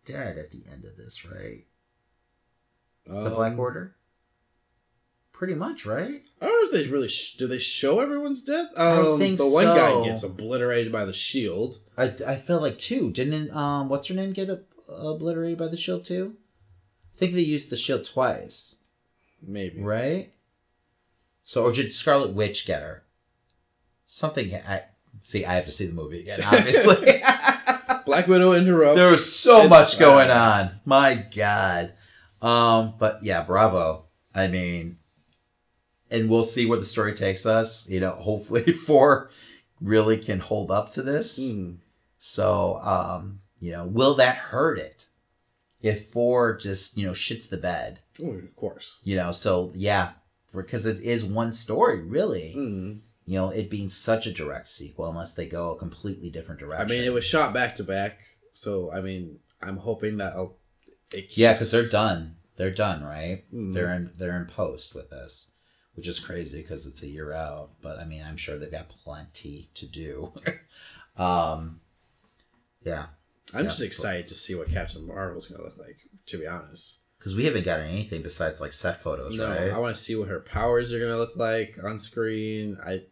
dead 0.06 0.38
at 0.38 0.52
the 0.52 0.64
end 0.72 0.86
of 0.86 0.96
this, 0.96 1.26
right? 1.26 1.66
The 3.06 3.30
Black 3.32 3.52
Um, 3.54 3.60
Order? 3.60 3.96
Pretty 5.34 5.56
much, 5.56 5.86
right? 5.86 6.22
I 6.42 6.46
don't 6.46 6.72
know 6.72 6.78
if 6.80 6.86
they 6.86 6.90
really 6.92 7.08
sh- 7.10 7.36
do. 7.36 7.48
They 7.48 7.60
show 7.60 8.00
everyone's 8.02 8.44
death. 8.44 8.68
I 8.78 8.92
Um, 8.98 9.20
think 9.20 9.38
the 9.38 9.50
one 9.50 9.64
so. 9.64 9.76
guy 9.76 10.04
gets 10.08 10.24
obliterated 10.24 10.92
by 10.92 11.06
the 11.06 11.14
shield. 11.14 11.80
I, 11.98 12.14
I 12.28 12.36
feel 12.36 12.60
like 12.62 12.78
too. 12.78 13.12
Didn't 13.12 13.50
um 13.56 13.88
what's 13.90 14.08
her 14.08 14.14
name 14.16 14.32
get 14.34 14.50
ob- 14.50 14.66
obliterated 14.90 15.58
by 15.58 15.68
the 15.68 15.78
shield 15.78 16.06
too? 16.06 16.36
I 17.16 17.18
think 17.18 17.34
they 17.34 17.42
used 17.42 17.70
the 17.70 17.76
shield 17.76 18.06
twice, 18.06 18.78
Maybe 19.42 19.82
right? 19.82 20.32
So 21.44 21.66
or 21.66 21.72
did 21.72 21.92
Scarlet 21.92 22.34
Witch 22.34 22.66
get 22.66 22.82
her? 22.82 23.04
Something 24.06 24.54
I 24.56 24.84
see. 25.22 25.46
I 25.46 25.54
have 25.56 25.66
to 25.66 25.72
see 25.72 25.86
the 25.86 25.94
movie 25.94 26.22
again. 26.22 26.42
Obviously, 26.46 27.22
Black 28.06 28.28
Widow 28.28 28.54
interrupts. 28.54 28.98
there 28.98 29.10
was 29.12 29.34
so 29.34 29.62
It's, 29.62 29.70
much 29.70 30.00
going 30.00 30.30
uh, 30.30 30.34
on. 30.72 30.80
My 30.86 31.26
God. 31.36 31.94
Um, 32.42 32.94
but 32.98 33.24
yeah, 33.24 33.42
bravo. 33.42 34.06
I 34.34 34.48
mean, 34.48 34.98
and 36.10 36.30
we'll 36.30 36.44
see 36.44 36.66
where 36.66 36.80
the 36.80 36.86
story 36.86 37.14
takes 37.14 37.46
us. 37.46 37.90
You 37.90 38.00
know, 38.00 38.12
hopefully, 38.20 38.72
four 38.72 39.30
really 39.82 40.18
can 40.18 40.40
hold 40.40 40.72
up 40.72 40.92
to 40.92 41.02
this. 41.02 41.40
Mm. 41.40 41.78
So, 42.18 42.80
um, 42.84 43.40
you 43.60 43.72
know, 43.72 43.86
will 43.86 44.16
that 44.16 44.36
hurt 44.38 44.80
it? 44.80 45.08
If 45.82 46.10
four 46.12 46.58
just, 46.58 46.98
you 46.98 47.06
know, 47.06 47.14
shits 47.14 47.48
the 47.50 47.58
bed, 47.58 48.02
Oh, 48.22 48.32
of 48.32 48.56
course. 48.56 48.98
you 49.04 49.16
know, 49.16 49.32
so 49.32 49.72
yeah, 49.76 50.12
because 50.54 50.86
it 50.86 51.00
is 51.02 51.24
one 51.24 51.54
story, 51.54 52.02
really. 52.02 52.54
Mm. 52.58 53.00
You 53.26 53.36
know, 53.36 53.50
it 53.50 53.70
being 53.70 53.88
such 53.90 54.26
a 54.28 54.34
direct 54.34 54.68
sequel, 54.68 55.08
unless 55.08 55.36
they 55.36 55.46
go 55.46 55.72
a 55.72 55.78
completely 55.78 56.30
different 56.32 56.60
direction. 56.60 56.86
I 56.86 56.90
mean, 56.90 57.04
it 57.04 57.14
was 57.14 57.24
shot 57.24 57.54
back 57.54 57.76
to 57.78 57.84
back, 57.84 58.20
so 58.54 58.92
I 58.92 59.02
mean, 59.02 59.40
I'm 59.62 59.78
hoping 59.78 60.18
that 60.18 60.34
I'll. 60.34 60.58
It 61.14 61.38
yeah, 61.38 61.54
because 61.54 61.72
they're 61.72 61.88
done. 61.92 62.36
They're 62.58 62.72
done, 62.72 63.04
right? 63.04 63.46
Mhm. 63.54 63.74
They're 63.74 63.94
in 63.94 64.12
they're 64.18 64.36
in 64.36 64.48
post 64.48 64.96
with 64.96 65.12
this, 65.12 65.52
which 65.94 66.08
is 66.08 66.20
crazy 66.20 66.62
because 66.62 66.88
it's 66.88 67.04
a 67.04 67.08
year 67.08 67.32
out. 67.32 67.70
But 67.82 68.00
I 68.00 68.04
mean, 68.06 68.24
I'm 68.24 68.36
sure 68.36 68.58
they've 68.58 68.70
got 68.72 68.90
plenty 68.90 69.70
to 69.76 69.86
do. 69.86 70.34
um, 71.18 71.82
yeah, 72.84 73.06
I'm 73.54 73.64
Yeah. 73.66 73.70
just 73.70 73.82
excited 73.82 74.28
to 74.28 74.36
see 74.36 74.56
what 74.56 74.70
Captain 74.70 75.06
Marvel's 75.06 75.48
gonna 75.48 75.64
look 75.64 75.78
like. 75.78 75.98
To 76.28 76.38
be 76.38 76.46
honest, 76.46 77.00
because 77.18 77.36
we 77.36 77.46
haven't 77.46 77.66
gotten 77.66 77.88
anything 77.88 78.22
besides 78.22 78.60
like 78.62 78.74
set 78.74 79.02
photos, 79.02 79.38
no, 79.38 79.50
right? 79.50 79.72
I 79.72 79.78
want 79.80 79.96
to 79.96 80.02
see 80.02 80.16
what 80.16 80.28
her 80.28 80.40
powers 80.40 80.94
are 80.94 81.00
gonna 81.00 81.18
look 81.18 81.36
like 81.36 81.78
on 81.84 81.98
screen. 82.00 82.78
I 82.86 83.06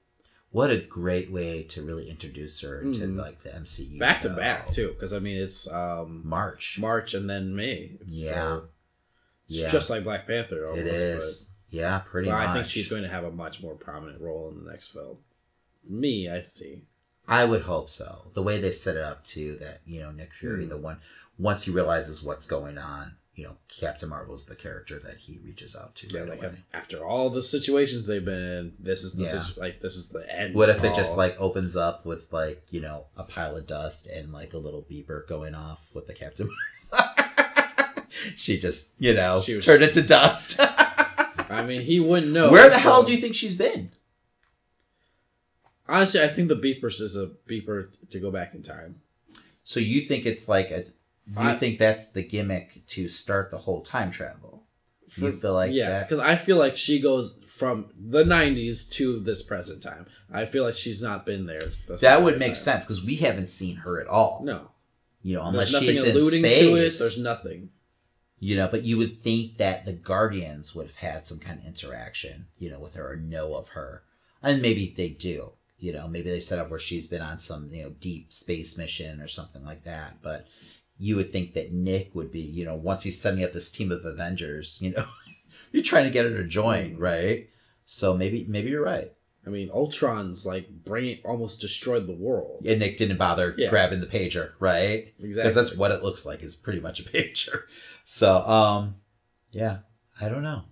What 0.52 0.72
a 0.72 0.78
great 0.78 1.30
way 1.30 1.64
to 1.64 1.82
really 1.82 2.10
introduce 2.10 2.62
her 2.62 2.82
to 2.82 2.88
Mhm. 2.88 3.18
like 3.18 3.44
the 3.44 3.54
MCU. 3.54 4.00
back 4.00 4.22
to 4.22 4.30
back 4.30 4.72
too, 4.72 4.90
because 4.94 5.12
I 5.14 5.20
mean 5.20 5.38
it's 5.38 5.68
um 5.72 6.22
March. 6.24 6.78
March 6.80 7.14
and 7.14 7.30
then 7.30 7.56
May. 7.56 7.98
Yeah. 8.08 8.32
so 8.62 8.70
it's 9.50 9.60
Yeah. 9.60 9.72
just 9.72 9.90
like 9.90 10.04
Black 10.04 10.26
Panther. 10.28 10.68
Almost, 10.68 10.86
it 10.88 10.94
is. 10.94 11.50
yeah, 11.70 12.00
pretty 12.00 12.30
but 12.30 12.38
much. 12.40 12.48
I 12.50 12.54
think 12.54 12.68
she's 12.68 12.88
going 12.88 13.04
to 13.04 13.10
have 13.10 13.24
a 13.26 13.32
much 13.32 13.62
more 13.62 13.76
prominent 13.76 14.22
role 14.22 14.50
in 14.50 14.64
the 14.64 14.70
next 14.72 14.88
film. 14.90 15.18
Me, 15.88 16.30
I 16.30 16.42
see. 16.44 16.84
I 17.28 17.44
would 17.46 17.64
hope 17.64 17.90
so. 17.90 18.24
The 18.34 18.42
way 18.44 18.60
they 18.60 18.72
set 18.72 18.96
it 18.96 19.04
up 19.04 19.24
too, 19.24 19.58
that 19.58 19.82
you 19.86 20.00
know 20.00 20.12
Nick 20.12 20.34
Fury, 20.34 20.64
Hmm. 20.64 20.70
the 20.70 20.78
one 20.78 20.98
once 21.38 21.64
he 21.64 21.72
realizes 21.72 22.24
what's 22.24 22.46
going 22.46 22.78
on, 22.78 23.16
you 23.36 23.44
know 23.44 23.58
Captain 23.68 24.10
Marvel's 24.10 24.46
the 24.46 24.56
character 24.56 24.98
that 25.00 25.18
he 25.18 25.40
reaches 25.46 25.76
out 25.76 25.94
to. 25.96 26.08
Yeah, 26.08 26.22
right 26.22 26.30
like 26.30 26.40
away. 26.44 26.56
after 26.74 27.06
all 27.06 27.30
the 27.30 27.44
situations 27.44 28.08
they've 28.08 28.24
been 28.24 28.42
in, 28.44 28.74
this 28.80 29.04
is 29.04 29.14
the 29.16 29.24
Yeah. 29.26 29.42
situ- 29.42 29.60
like 29.60 29.82
this 29.82 29.96
is 29.96 30.10
the 30.10 30.26
end. 30.34 30.56
What 30.56 30.70
if 30.70 30.84
it 30.84 30.96
just 30.96 31.18
like 31.18 31.36
opens 31.40 31.76
up 31.76 32.06
with 32.06 32.32
like 32.32 32.64
you 32.72 32.80
know 32.82 33.06
a 33.18 33.24
pile 33.24 33.56
of 33.58 33.68
dust 33.68 34.08
and 34.08 34.32
like 34.32 34.54
a 34.54 34.58
little 34.58 34.84
beeper 34.90 35.28
going 35.28 35.54
off 35.54 35.90
with 35.94 36.08
the 36.08 36.14
Captain? 36.14 36.50
she 38.36 38.58
just 38.60 38.92
you 39.00 39.14
know 39.14 39.40
She 39.42 39.56
was- 39.56 39.66
turned 39.66 39.84
into 39.84 40.02
dust. 40.02 40.60
I 41.50 41.64
mean, 41.66 41.82
he 41.82 42.00
wouldn't 42.02 42.34
know. 42.34 42.52
Where 42.52 42.70
the 42.70 42.78
hell 42.78 43.04
do 43.04 43.12
you 43.14 43.18
think 43.20 43.34
she's 43.36 43.56
been? 43.56 43.92
Honestly, 45.90 46.22
I 46.22 46.28
think 46.28 46.48
the 46.50 46.56
beepers 46.56 47.02
is 47.02 47.16
a 47.16 47.32
beeper 47.50 47.90
to 48.10 48.20
go 48.20 48.32
back 48.32 48.54
in 48.54 48.64
time. 48.64 49.02
So 49.64 49.80
you 49.80 50.02
think 50.02 50.26
it's 50.26 50.48
like 50.48 50.72
a, 50.72 50.84
you 51.26 51.34
I- 51.38 51.54
think 51.56 51.78
that's 51.80 52.10
the 52.12 52.24
gimmick 52.24 52.86
to 52.88 53.08
start 53.08 53.52
the 53.52 53.58
whole 53.58 53.82
time 53.82 54.12
travel? 54.12 54.64
you 55.16 55.32
feel 55.32 55.54
like 55.54 55.72
yeah, 55.74 56.04
because 56.04 56.20
I 56.20 56.36
feel 56.36 56.58
like 56.58 56.76
she 56.76 57.00
goes 57.00 57.40
from 57.48 57.90
the 57.98 58.26
'90s 58.26 58.92
to 58.92 59.20
this 59.22 59.42
present 59.42 59.82
time. 59.82 60.06
I 60.32 60.46
feel 60.46 60.66
like 60.66 60.76
she's 60.76 61.02
not 61.02 61.26
been 61.26 61.46
there. 61.46 61.72
That 62.02 62.22
would 62.24 62.38
make 62.40 62.50
time. 62.50 62.56
sense 62.56 62.86
because 62.86 63.04
we 63.06 63.16
haven't 63.16 63.50
seen 63.50 63.78
her 63.78 64.02
at 64.02 64.08
all. 64.08 64.42
No, 64.44 64.72
you 65.22 65.36
know, 65.38 65.46
unless 65.46 65.72
there's 65.72 65.82
nothing 66.04 66.14
she's 66.14 66.34
in 66.34 66.40
space. 66.42 66.60
to 66.60 66.76
it. 66.76 67.00
There's 67.00 67.22
nothing. 67.22 67.70
you 68.40 68.58
know, 68.58 68.68
but 68.68 68.84
you 68.84 68.98
would 68.98 69.22
think 69.22 69.56
that 69.58 69.86
the 69.86 69.94
Guardians 69.94 70.76
would 70.76 70.88
have 70.88 70.98
had 70.98 71.26
some 71.26 71.40
kind 71.40 71.60
of 71.60 71.66
interaction, 71.66 72.48
you 72.58 72.70
know, 72.70 72.80
with 72.80 72.96
her 72.96 73.14
or 73.14 73.16
know 73.16 73.56
of 73.56 73.70
her, 73.70 74.04
and 74.44 74.62
maybe 74.62 74.94
they 74.96 75.08
do. 75.10 75.54
You 75.80 75.94
know, 75.94 76.08
maybe 76.08 76.30
they 76.30 76.40
set 76.40 76.60
up 76.60 76.70
where 76.70 76.80
she's 76.80 77.08
been 77.08 77.22
on 77.22 77.38
some 77.40 77.70
you 77.72 77.84
know 77.84 77.90
deep 78.00 78.34
space 78.34 78.78
mission 78.78 79.22
or 79.22 79.28
something 79.28 79.64
like 79.64 79.84
that. 79.84 80.22
But 80.22 80.48
you 80.98 81.16
would 81.16 81.32
think 81.32 81.54
that 81.54 81.72
Nick 81.72 82.16
would 82.16 82.32
be, 82.32 82.40
you 82.42 82.66
know, 82.66 82.76
once 82.76 83.04
he's 83.04 83.22
setting 83.22 83.44
up 83.44 83.52
this 83.52 83.72
team 83.72 83.92
of 83.92 84.04
Avengers, 84.04 84.80
you 84.82 84.92
know, 84.92 85.06
you're 85.72 85.84
trying 85.84 86.06
to 86.06 86.10
get 86.10 86.26
her 86.26 86.36
to 86.36 86.44
join, 86.44 86.96
Mm. 86.96 87.00
right? 87.00 87.50
So 87.86 88.16
maybe 88.18 88.46
maybe 88.50 88.70
you're 88.72 88.84
right. 88.84 89.12
I 89.46 89.50
mean, 89.50 89.70
Ultron's 89.72 90.46
like 90.46 90.68
brain 90.84 91.20
almost 91.24 91.62
destroyed 91.62 92.06
the 92.08 92.14
world. 92.14 92.66
And 92.66 92.80
Nick 92.80 92.98
didn't 92.98 93.18
bother 93.18 93.54
Yeah. 93.58 93.70
grabbing 93.70 94.02
the 94.02 94.08
pager, 94.08 94.52
right? 94.60 95.14
Exactly. 95.20 95.30
Because 95.30 95.56
that's 95.56 95.76
what 95.76 95.92
it 95.92 96.04
looks 96.04 96.26
like. 96.26 96.42
It's 96.44 96.56
pretty 96.56 96.82
much 96.82 97.00
a 97.00 97.04
pager. 97.10 97.62
So, 98.04 98.46
um, 98.48 98.96
yeah, 99.52 99.78
I 100.20 100.28
don't 100.28 100.44
know. 100.44 100.64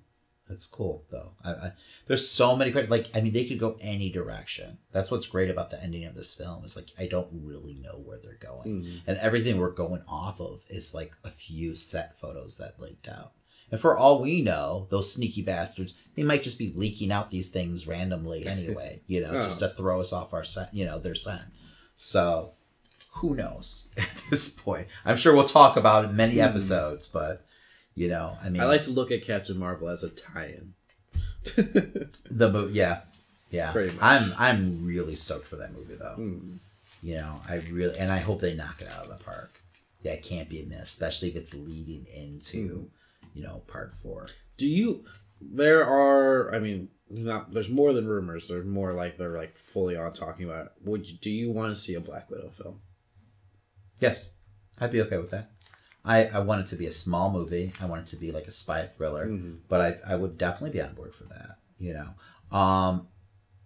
That's 0.47 0.67
cool 0.67 1.03
though. 1.09 1.31
I, 1.43 1.49
I, 1.51 1.71
there's 2.05 2.29
so 2.29 2.55
many 2.55 2.69
great. 2.71 2.89
Like, 2.89 3.09
I 3.15 3.21
mean, 3.21 3.33
they 3.33 3.45
could 3.45 3.59
go 3.59 3.77
any 3.81 4.11
direction. 4.11 4.77
That's 4.91 5.09
what's 5.09 5.25
great 5.25 5.49
about 5.49 5.71
the 5.71 5.81
ending 5.81 6.05
of 6.05 6.13
this 6.13 6.33
film. 6.35 6.63
Is 6.63 6.75
like 6.75 6.91
I 6.99 7.07
don't 7.07 7.29
really 7.31 7.73
know 7.73 7.99
where 8.03 8.19
they're 8.19 8.35
going, 8.39 8.67
Mhm. 8.83 9.01
and 9.07 9.17
everything 9.17 9.57
we're 9.57 9.71
going 9.71 10.03
off 10.07 10.39
of 10.39 10.63
is 10.69 10.93
like 10.93 11.13
a 11.23 11.31
few 11.31 11.73
set 11.73 12.15
photos 12.19 12.57
that 12.57 12.79
leaked 12.79 13.07
out. 13.07 13.31
And 13.71 13.81
for 13.81 13.97
all 13.97 14.21
we 14.21 14.43
know, 14.43 14.85
those 14.91 15.11
sneaky 15.11 15.41
bastards, 15.41 15.95
they 16.15 16.21
might 16.21 16.43
just 16.43 16.59
be 16.59 16.71
leaking 16.75 17.11
out 17.11 17.31
these 17.31 17.49
things 17.49 17.87
randomly 17.87 18.45
anyway, 18.55 19.01
you 19.07 19.21
know, 19.21 19.31
Oh. 19.31 19.41
just 19.41 19.57
to 19.59 19.69
throw 19.69 19.99
us 19.99 20.13
off 20.13 20.31
our 20.35 20.43
scent, 20.43 20.69
you 20.73 20.85
know, 20.85 20.99
their 20.99 21.15
scent. 21.15 21.41
So, 21.95 22.51
who 23.13 23.33
knows 23.35 23.87
at 23.97 24.23
this 24.29 24.49
point? 24.49 24.87
I'm 25.05 25.17
sure 25.17 25.33
we'll 25.35 25.45
talk 25.45 25.75
about 25.77 26.05
it 26.05 26.09
in 26.11 26.15
many 26.15 26.35
Hmm. 26.35 26.41
episodes, 26.41 27.07
but 27.07 27.43
you 27.95 28.09
know, 28.09 28.37
I 28.43 28.49
mean, 28.49 28.61
I 28.61 28.65
like 28.65 28.83
to 28.83 28.91
look 28.91 29.11
at 29.11 29.23
Captain 29.23 29.57
Marvel 29.57 29.87
as 29.87 30.03
a 30.03 30.09
tie-in. 30.09 30.73
the 32.29 32.49
movie. 32.51 32.73
Yeah, 32.73 33.01
yeah. 33.51 33.71
I'm 34.01 34.33
I'm 34.37 34.85
really 34.85 35.15
stoked 35.15 35.47
for 35.47 35.55
that 35.57 35.73
movie 35.73 35.95
though. 35.95 36.15
Mm. 36.17 36.57
You 37.01 37.15
know, 37.15 37.39
I 37.47 37.61
really 37.71 37.97
and 37.97 38.11
I 38.11 38.17
hope 38.17 38.41
they 38.41 38.55
knock 38.55 38.81
it 38.81 38.89
out 38.89 39.03
of 39.03 39.09
the 39.09 39.23
park. 39.23 39.61
That 40.03 40.23
can't 40.23 40.49
be 40.49 40.61
a 40.61 40.65
miss, 40.65 40.83
especially 40.83 41.29
if 41.29 41.35
it's 41.35 41.53
leading 41.53 42.05
into, 42.13 42.89
you 43.33 43.43
know, 43.43 43.61
part 43.67 43.93
four. 44.03 44.27
Do 44.57 44.67
you? 44.67 45.05
There 45.41 45.85
are. 45.85 46.53
I 46.53 46.59
mean, 46.59 46.89
not. 47.09 47.53
There's 47.53 47.69
more 47.69 47.93
than 47.93 48.07
rumors. 48.07 48.47
There's 48.47 48.65
more 48.65 48.93
like 48.93 49.17
they're 49.17 49.37
like 49.37 49.55
fully 49.55 49.95
on 49.95 50.13
talking 50.13 50.45
about. 50.45 50.65
It. 50.65 50.71
Would 50.83 51.09
you, 51.09 51.17
do 51.17 51.29
you 51.29 51.51
want 51.51 51.75
to 51.75 51.81
see 51.81 51.93
a 51.93 51.99
Black 51.99 52.29
Widow 52.29 52.49
film? 52.49 52.81
Yes, 53.99 54.29
I'd 54.79 54.91
be 54.91 55.01
okay 55.01 55.17
with 55.17 55.31
that. 55.31 55.51
I, 56.05 56.25
I 56.25 56.39
want 56.39 56.61
it 56.61 56.67
to 56.67 56.75
be 56.75 56.85
a 56.85 56.91
small 56.91 57.31
movie. 57.31 57.73
I 57.81 57.85
want 57.85 58.01
it 58.01 58.07
to 58.11 58.15
be 58.17 58.31
like 58.31 58.45
a 58.47 58.51
spy 58.51 58.85
thriller, 58.85 59.25
Mhm. 59.27 59.59
but 59.67 59.81
I, 59.81 60.13
I 60.13 60.15
would 60.15 60.37
definitely 60.37 60.77
be 60.77 60.81
on 60.81 60.93
board 60.93 61.13
for 61.15 61.23
that. 61.25 61.57
You 61.79 61.93
know, 61.93 62.57
um, 62.57 63.07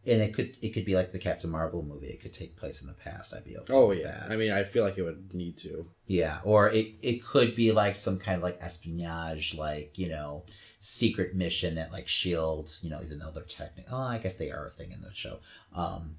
and 0.07 0.21
it 0.21 0.33
could 0.33 0.57
it 0.61 0.69
could 0.69 0.85
be 0.85 0.95
like 0.95 1.11
the 1.11 1.19
Captain 1.19 1.49
Marvel 1.49 1.83
movie. 1.83 2.07
It 2.07 2.21
could 2.21 2.33
take 2.33 2.55
place 2.55 2.81
in 2.81 2.87
the 2.87 2.93
past. 2.93 3.33
I'd 3.35 3.43
be 3.43 3.57
okay. 3.57 3.73
Oh 3.73 3.91
yeah. 3.91 4.23
that. 4.27 4.31
I 4.31 4.35
mean, 4.37 4.51
I 4.51 4.63
feel 4.63 4.83
like 4.83 4.97
it 4.97 5.03
would 5.03 5.33
need 5.33 5.57
to. 5.59 5.85
Yeah, 6.07 6.39
or 6.43 6.71
it, 6.71 6.95
it 7.01 7.23
could 7.23 7.53
be 7.53 7.71
like 7.71 7.93
some 7.93 8.17
kind 8.17 8.37
of 8.37 8.43
like 8.43 8.57
espionage, 8.61 9.53
like, 9.55 9.99
you 9.99 10.09
know, 10.09 10.45
secret 10.79 11.35
mission 11.35 11.75
that 11.75 11.91
like 11.91 12.07
Shield, 12.07 12.71
you 12.81 12.89
know, 12.89 12.99
even 13.03 13.19
though 13.19 13.29
they're 13.31 13.43
technically, 13.43 13.91
oh, 13.91 13.97
I 14.01 14.17
guess 14.17 14.35
they 14.35 14.49
are 14.49 14.65
a 14.67 14.71
thing 14.71 14.91
in 14.91 15.01
the 15.01 15.13
show. 15.13 15.39
Um, 15.75 16.15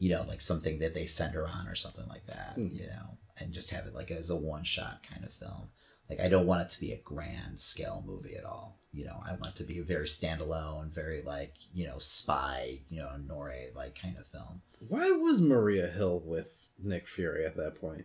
you 0.00 0.10
know, 0.10 0.24
like 0.26 0.40
something 0.40 0.80
that 0.80 0.94
they 0.94 1.06
send 1.06 1.34
her 1.34 1.46
on 1.46 1.68
or 1.68 1.76
something 1.76 2.08
like 2.08 2.26
that, 2.26 2.54
Hmm. 2.56 2.68
you 2.72 2.86
know, 2.88 3.18
and 3.38 3.52
just 3.52 3.70
have 3.70 3.86
it 3.86 3.94
like 3.94 4.10
as 4.10 4.30
a 4.30 4.36
one 4.36 4.64
shot 4.64 5.00
kind 5.10 5.24
of 5.24 5.32
film. 5.32 5.68
Like, 6.10 6.20
I 6.20 6.28
don't 6.28 6.46
want 6.46 6.60
it 6.62 6.70
to 6.70 6.80
be 6.80 6.92
a 6.92 6.98
grand 6.98 7.58
scale 7.58 8.04
movie 8.06 8.36
at 8.36 8.44
all. 8.44 8.76
You 8.92 9.06
know, 9.06 9.22
I 9.26 9.30
want 9.30 9.48
it 9.48 9.56
to 9.56 9.64
be 9.64 9.78
a 9.78 9.82
very 9.82 10.04
standalone, 10.04 10.90
very 10.92 11.22
like, 11.22 11.54
you 11.72 11.86
know, 11.86 11.98
spy, 11.98 12.80
you 12.90 12.98
know, 12.98 13.10
noir 13.26 13.54
like 13.74 13.98
kind 14.00 14.16
of 14.18 14.26
film. 14.26 14.60
Why 14.86 15.10
was 15.12 15.40
Maria 15.40 15.86
Hill 15.88 16.22
with 16.24 16.68
Nick 16.82 17.08
Fury 17.08 17.44
at 17.46 17.56
that 17.56 17.80
point? 17.80 18.04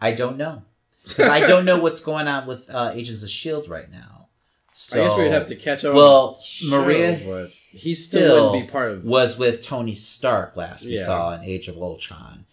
I 0.00 0.12
don't 0.12 0.36
know. 0.36 0.62
Because 1.04 1.28
I 1.28 1.40
don't 1.46 1.64
know 1.64 1.80
what's 1.80 2.00
going 2.00 2.28
on 2.28 2.46
with 2.46 2.68
uh, 2.68 2.90
Agents 2.92 3.22
of 3.22 3.30
Shield 3.30 3.68
right 3.68 3.90
now. 3.90 4.26
So 4.72 5.00
I 5.02 5.08
guess 5.08 5.18
we'd 5.18 5.32
have 5.32 5.46
to 5.46 5.56
catch 5.56 5.84
up. 5.84 5.94
Well, 5.94 6.36
show, 6.38 6.68
Maria 6.82 7.48
he 7.70 7.94
still, 7.94 8.50
wouldn't 8.50 8.66
be 8.66 8.70
part 8.72 8.92
of. 8.92 9.04
was 9.04 9.38
with 9.38 9.64
Tony 9.64 9.94
Stark 9.94 10.56
last 10.56 10.84
we 10.84 10.96
Yeah. 10.96 11.04
saw 11.04 11.34
in 11.34 11.44
Age 11.44 11.68
of 11.68 11.76
Ultron. 11.78 12.44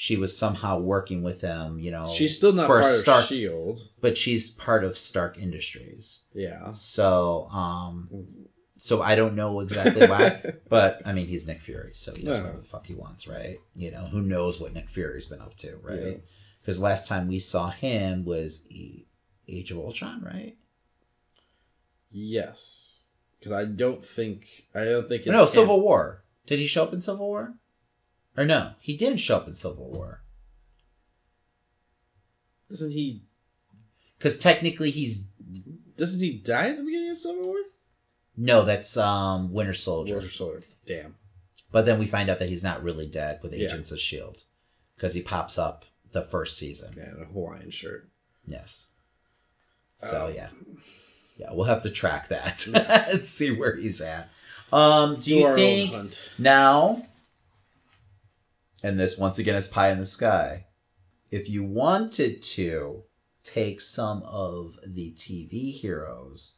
She 0.00 0.16
was 0.16 0.36
somehow 0.36 0.78
working 0.78 1.24
with 1.24 1.40
him, 1.40 1.80
you 1.80 1.90
know. 1.90 2.06
She's 2.08 2.36
still 2.36 2.52
not 2.52 2.68
for 2.68 2.82
part 2.82 2.94
Stark, 2.94 3.22
of 3.24 3.28
Shield. 3.30 3.80
but 4.00 4.16
she's 4.16 4.48
part 4.48 4.84
of 4.84 4.96
Stark 4.96 5.36
Industries. 5.38 6.20
Yeah. 6.32 6.70
So, 6.70 7.48
um, 7.50 8.08
so 8.76 9.02
I 9.02 9.16
don't 9.16 9.34
know 9.34 9.58
exactly 9.58 10.06
why, 10.06 10.52
but 10.68 11.02
I 11.04 11.12
mean, 11.12 11.26
he's 11.26 11.48
Nick 11.48 11.60
Fury, 11.62 11.94
so 11.96 12.14
he 12.14 12.22
does 12.22 12.36
Yeah. 12.36 12.42
whatever 12.44 12.60
the 12.60 12.68
fuck 12.68 12.86
he 12.86 12.94
wants, 12.94 13.26
right? 13.26 13.58
You 13.74 13.90
know, 13.90 14.06
who 14.06 14.22
knows 14.22 14.60
what 14.60 14.72
Nick 14.72 14.88
Fury's 14.88 15.26
been 15.26 15.40
up 15.40 15.56
to, 15.56 15.76
right? 15.82 16.22
Because 16.60 16.80
last 16.80 17.08
time 17.08 17.26
we 17.26 17.40
saw 17.40 17.70
him 17.70 18.24
was 18.24 18.68
E- 18.70 19.06
Age 19.48 19.72
of 19.72 19.78
Ultron, 19.78 20.22
right? 20.22 20.56
Yes, 22.12 23.00
because 23.40 23.52
I 23.52 23.64
don't 23.64 24.04
think 24.04 24.46
I 24.76 24.84
don't 24.84 25.08
think 25.08 25.26
no, 25.26 25.44
Civil 25.44 25.80
War. 25.80 26.22
Did 26.46 26.60
he 26.60 26.66
show 26.68 26.84
up 26.84 26.92
in 26.92 27.00
Civil 27.00 27.26
War? 27.26 27.54
Or 28.38 28.44
no, 28.46 28.70
he 28.78 28.96
didn't 28.96 29.18
show 29.18 29.36
up 29.36 29.48
in 29.48 29.54
Civil 29.54 29.90
War 29.90 30.22
Doesn't 32.70 32.92
he? 32.92 33.22
because 34.16 34.38
technically 34.38 34.90
he's 34.90 35.24
Doesn't 35.96 36.20
he 36.20 36.38
die 36.38 36.70
at 36.70 36.76
the 36.76 36.84
beginning 36.84 37.10
of 37.10 37.18
Civil 37.18 37.46
War? 37.46 37.56
no, 38.36 38.64
that's 38.64 38.96
um 38.96 39.52
Winter 39.52 39.74
Soldier. 39.74 40.14
Winter 40.16 40.30
Soldier. 40.30 40.62
Damn. 40.86 41.16
But 41.72 41.84
then 41.84 41.98
we 41.98 42.06
find 42.06 42.30
out 42.30 42.38
that 42.38 42.48
he's 42.48 42.62
not 42.62 42.82
really 42.84 43.06
dead 43.08 43.40
with 43.42 43.52
Yeah. 43.52 43.66
Agents 43.66 43.90
of 43.92 43.98
Shield 43.98 44.44
because 44.96 45.14
he 45.14 45.20
pops 45.22 45.58
up 45.58 45.84
the 46.12 46.22
first 46.22 46.56
season. 46.56 46.94
Yeah, 46.96 47.12
a 47.20 47.24
Hawaiian 47.26 47.70
shirt. 47.70 48.08
Yes. 48.46 48.88
So 49.94 50.26
Um, 50.28 50.34
yeah, 50.34 50.48
yeah, 51.38 51.48
we'll 51.52 51.64
have 51.66 51.82
to 51.82 51.90
track 51.90 52.28
that 52.28 52.64
and 53.12 53.24
see 53.24 53.50
where 53.50 53.74
he's 53.76 54.00
at. 54.00 54.30
Um, 54.72 55.16
do 55.20 55.34
you 55.34 55.54
think 55.56 55.94
now? 56.38 57.02
And 58.82 58.98
this 58.98 59.18
once 59.18 59.38
again 59.38 59.54
is 59.56 59.68
pie 59.68 59.90
in 59.90 59.98
the 59.98 60.06
sky. 60.06 60.66
If 61.30 61.48
you 61.48 61.64
wanted 61.64 62.42
to 62.42 63.02
take 63.44 63.80
some 63.80 64.22
of 64.22 64.76
the 64.86 65.12
TV 65.12 65.72
heroes 65.72 66.54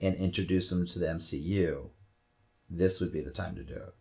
and 0.00 0.14
introduce 0.16 0.70
them 0.70 0.86
to 0.86 0.98
the 0.98 1.06
MCU, 1.06 1.90
this 2.70 3.00
would 3.00 3.12
be 3.12 3.20
the 3.20 3.30
time 3.30 3.56
to 3.56 3.62
do 3.64 3.74
it. 3.74 3.94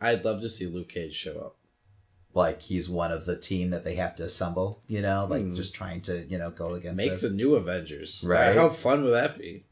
I'd 0.00 0.24
love 0.24 0.40
to 0.42 0.48
see 0.48 0.66
Luke 0.66 0.88
Cage 0.88 1.14
show 1.14 1.38
up. 1.38 1.56
Like 2.34 2.62
he's 2.62 2.88
one 2.88 3.10
of 3.10 3.24
the 3.26 3.36
team 3.36 3.70
that 3.70 3.84
they 3.84 3.96
have 3.96 4.14
to 4.16 4.22
assemble, 4.24 4.82
you 4.86 5.02
know, 5.02 5.26
like 5.28 5.42
Hmm. 5.42 5.56
just 5.56 5.74
trying 5.74 6.02
to, 6.02 6.24
you 6.26 6.38
know, 6.38 6.50
go 6.50 6.74
against 6.74 6.96
Make 6.96 7.10
this. 7.12 7.22
the 7.22 7.30
new 7.30 7.56
Avengers. 7.56 8.22
Right. 8.24 8.54
How 8.54 8.68
fun 8.68 9.02
would 9.02 9.10
that 9.10 9.38
be? 9.38 9.64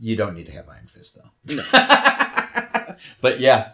You 0.00 0.16
don't 0.16 0.34
need 0.34 0.46
to 0.46 0.52
have 0.52 0.68
Iron 0.68 0.86
Fist 0.88 1.16
though. 1.16 1.54
No. 1.54 1.64
but 3.20 3.38
yeah, 3.40 3.72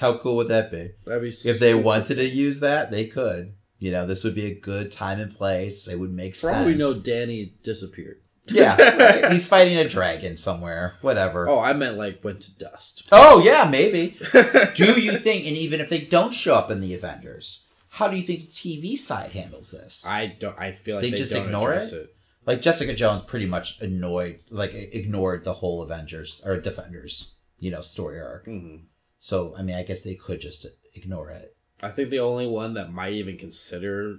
how 0.00 0.18
cool 0.18 0.36
would 0.36 0.48
that 0.48 0.70
be? 0.70 0.90
That'd 1.04 1.22
be 1.22 1.28
If 1.28 1.58
they 1.60 1.74
wanted 1.74 2.16
to 2.16 2.24
use 2.24 2.60
that, 2.60 2.90
they 2.90 3.06
could. 3.06 3.54
You 3.78 3.92
know, 3.92 4.06
this 4.06 4.24
would 4.24 4.34
be 4.34 4.46
a 4.46 4.54
good 4.54 4.90
time 4.90 5.20
and 5.20 5.34
place. 5.34 5.88
It 5.88 5.98
would 5.98 6.12
make 6.12 6.34
For 6.34 6.48
sense. 6.48 6.56
all 6.58 6.64
we 6.66 6.74
know, 6.74 6.94
Danny 6.98 7.52
disappeared. 7.62 8.20
yeah, 8.48 8.76
right. 9.22 9.32
he's 9.32 9.48
fighting 9.48 9.76
a 9.78 9.88
dragon 9.88 10.36
somewhere. 10.36 10.96
Whatever. 11.00 11.48
Oh, 11.48 11.60
I 11.60 11.72
meant 11.72 11.96
like 11.98 12.22
went 12.24 12.40
to 12.42 12.58
dust. 12.58 13.04
Oh, 13.12 13.42
yeah, 13.42 13.68
maybe. 13.68 14.16
do 14.74 15.00
you 15.00 15.18
think? 15.18 15.46
And 15.46 15.56
even 15.56 15.80
if 15.80 15.88
they 15.88 16.00
don't 16.00 16.32
show 16.32 16.54
up 16.54 16.70
in 16.70 16.80
the 16.80 16.94
Avengers, 16.94 17.62
how 17.88 18.08
do 18.08 18.16
you 18.16 18.22
think 18.22 18.40
the 18.40 18.46
TV 18.48 18.96
side 18.98 19.32
handles 19.32 19.70
this? 19.70 20.04
I 20.06 20.26
don't. 20.26 20.58
I 20.58 20.72
feel 20.72 20.96
like 20.96 21.02
They 21.04 21.10
they, 21.10 21.16
just 21.16 21.34
ignore 21.34 21.72
it? 21.74 21.90
it. 21.92 22.14
like 22.46 22.60
Jessica 22.62 22.92
Jones 22.94 23.22
pretty 23.22 23.46
much 23.46 23.80
annoyed, 23.80 24.40
like 24.50 24.72
ignored 24.74 25.44
the 25.44 25.52
whole 25.54 25.82
Avengers 25.82 26.42
or 26.44 26.58
Defenders, 26.58 27.32
you 27.58 27.70
know, 27.70 27.80
story 27.80 28.20
arc. 28.20 28.46
Mhm. 28.46 28.82
So 29.24 29.54
I 29.56 29.62
mean, 29.62 29.74
I 29.74 29.82
guess 29.84 30.02
they 30.02 30.16
could 30.16 30.38
just 30.42 30.66
ignore 30.94 31.30
it. 31.30 31.56
I 31.82 31.88
think 31.88 32.10
the 32.10 32.20
only 32.20 32.46
one 32.46 32.74
that 32.74 32.92
might 32.92 33.14
even 33.14 33.38
consider 33.38 34.18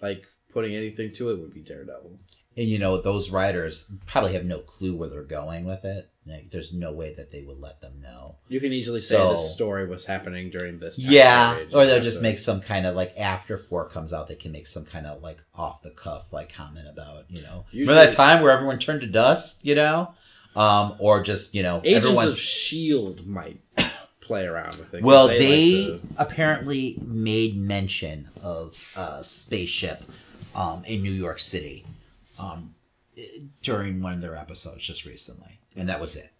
like 0.00 0.26
putting 0.52 0.74
anything 0.74 1.12
to 1.12 1.30
it 1.30 1.38
would 1.38 1.54
be 1.54 1.60
Daredevil. 1.60 2.18
And 2.56 2.68
you 2.68 2.80
know, 2.80 3.00
those 3.00 3.30
writers 3.30 3.92
probably 4.04 4.32
have 4.32 4.44
no 4.44 4.58
clue 4.58 4.96
where 4.96 5.08
they're 5.08 5.22
going 5.22 5.64
with 5.64 5.84
it. 5.84 6.10
Like, 6.26 6.50
there's 6.50 6.72
no 6.72 6.92
way 6.92 7.14
that 7.14 7.30
they 7.30 7.42
would 7.42 7.60
let 7.60 7.80
them 7.80 8.00
know. 8.02 8.36
You 8.48 8.58
can 8.58 8.72
easily 8.72 8.98
say 8.98 9.14
So- 9.16 9.32
this 9.32 9.54
story 9.54 9.86
was 9.86 10.06
happening 10.06 10.50
during 10.50 10.80
this. 10.80 10.96
Time 10.96 11.06
Yeah, 11.08 11.54
period. 11.54 11.74
or 11.74 11.86
they'll 11.86 12.02
just 12.02 12.20
make 12.20 12.38
some 12.38 12.60
kind 12.60 12.84
of 12.84 12.96
like 12.96 13.14
after 13.16 13.56
four 13.56 13.88
comes 13.88 14.12
out, 14.12 14.26
they 14.26 14.34
can 14.34 14.50
make 14.50 14.66
some 14.66 14.84
kind 14.84 15.06
of 15.06 15.22
like 15.22 15.40
off 15.54 15.82
the 15.82 15.90
cuff 15.90 16.32
like 16.32 16.52
comment 16.52 16.88
about 16.88 17.30
you 17.30 17.42
know 17.42 17.64
remember 17.72 17.94
that 17.94 18.12
time 18.12 18.42
where 18.42 18.50
everyone 18.50 18.80
turned 18.80 19.02
to 19.02 19.06
dust, 19.06 19.64
you 19.64 19.76
know, 19.76 20.12
um, 20.56 20.96
or 20.98 21.22
just 21.22 21.54
you 21.54 21.62
know 21.62 21.80
Agents 21.84 22.06
everyone's 22.06 22.30
of 22.30 22.38
Shield 22.38 23.24
might 23.24 23.60
play 24.32 24.46
around 24.46 24.76
with 24.76 24.94
it. 24.94 25.02
Well, 25.02 25.26
like 25.26 25.38
they, 25.38 25.84
to- 25.84 26.00
apparently 26.16 26.98
made 27.04 27.56
mention 27.56 28.28
of 28.42 28.92
a 28.96 29.22
spaceship 29.22 30.04
um, 30.54 30.84
in 30.84 31.02
New 31.02 31.12
York 31.12 31.38
City 31.38 31.84
um, 32.38 32.74
during 33.62 34.00
one 34.02 34.14
of 34.14 34.20
their 34.20 34.36
episodes 34.36 34.86
just 34.86 35.04
recently, 35.04 35.60
and 35.76 35.88
that 35.88 36.00
was 36.00 36.16
it. 36.16 36.30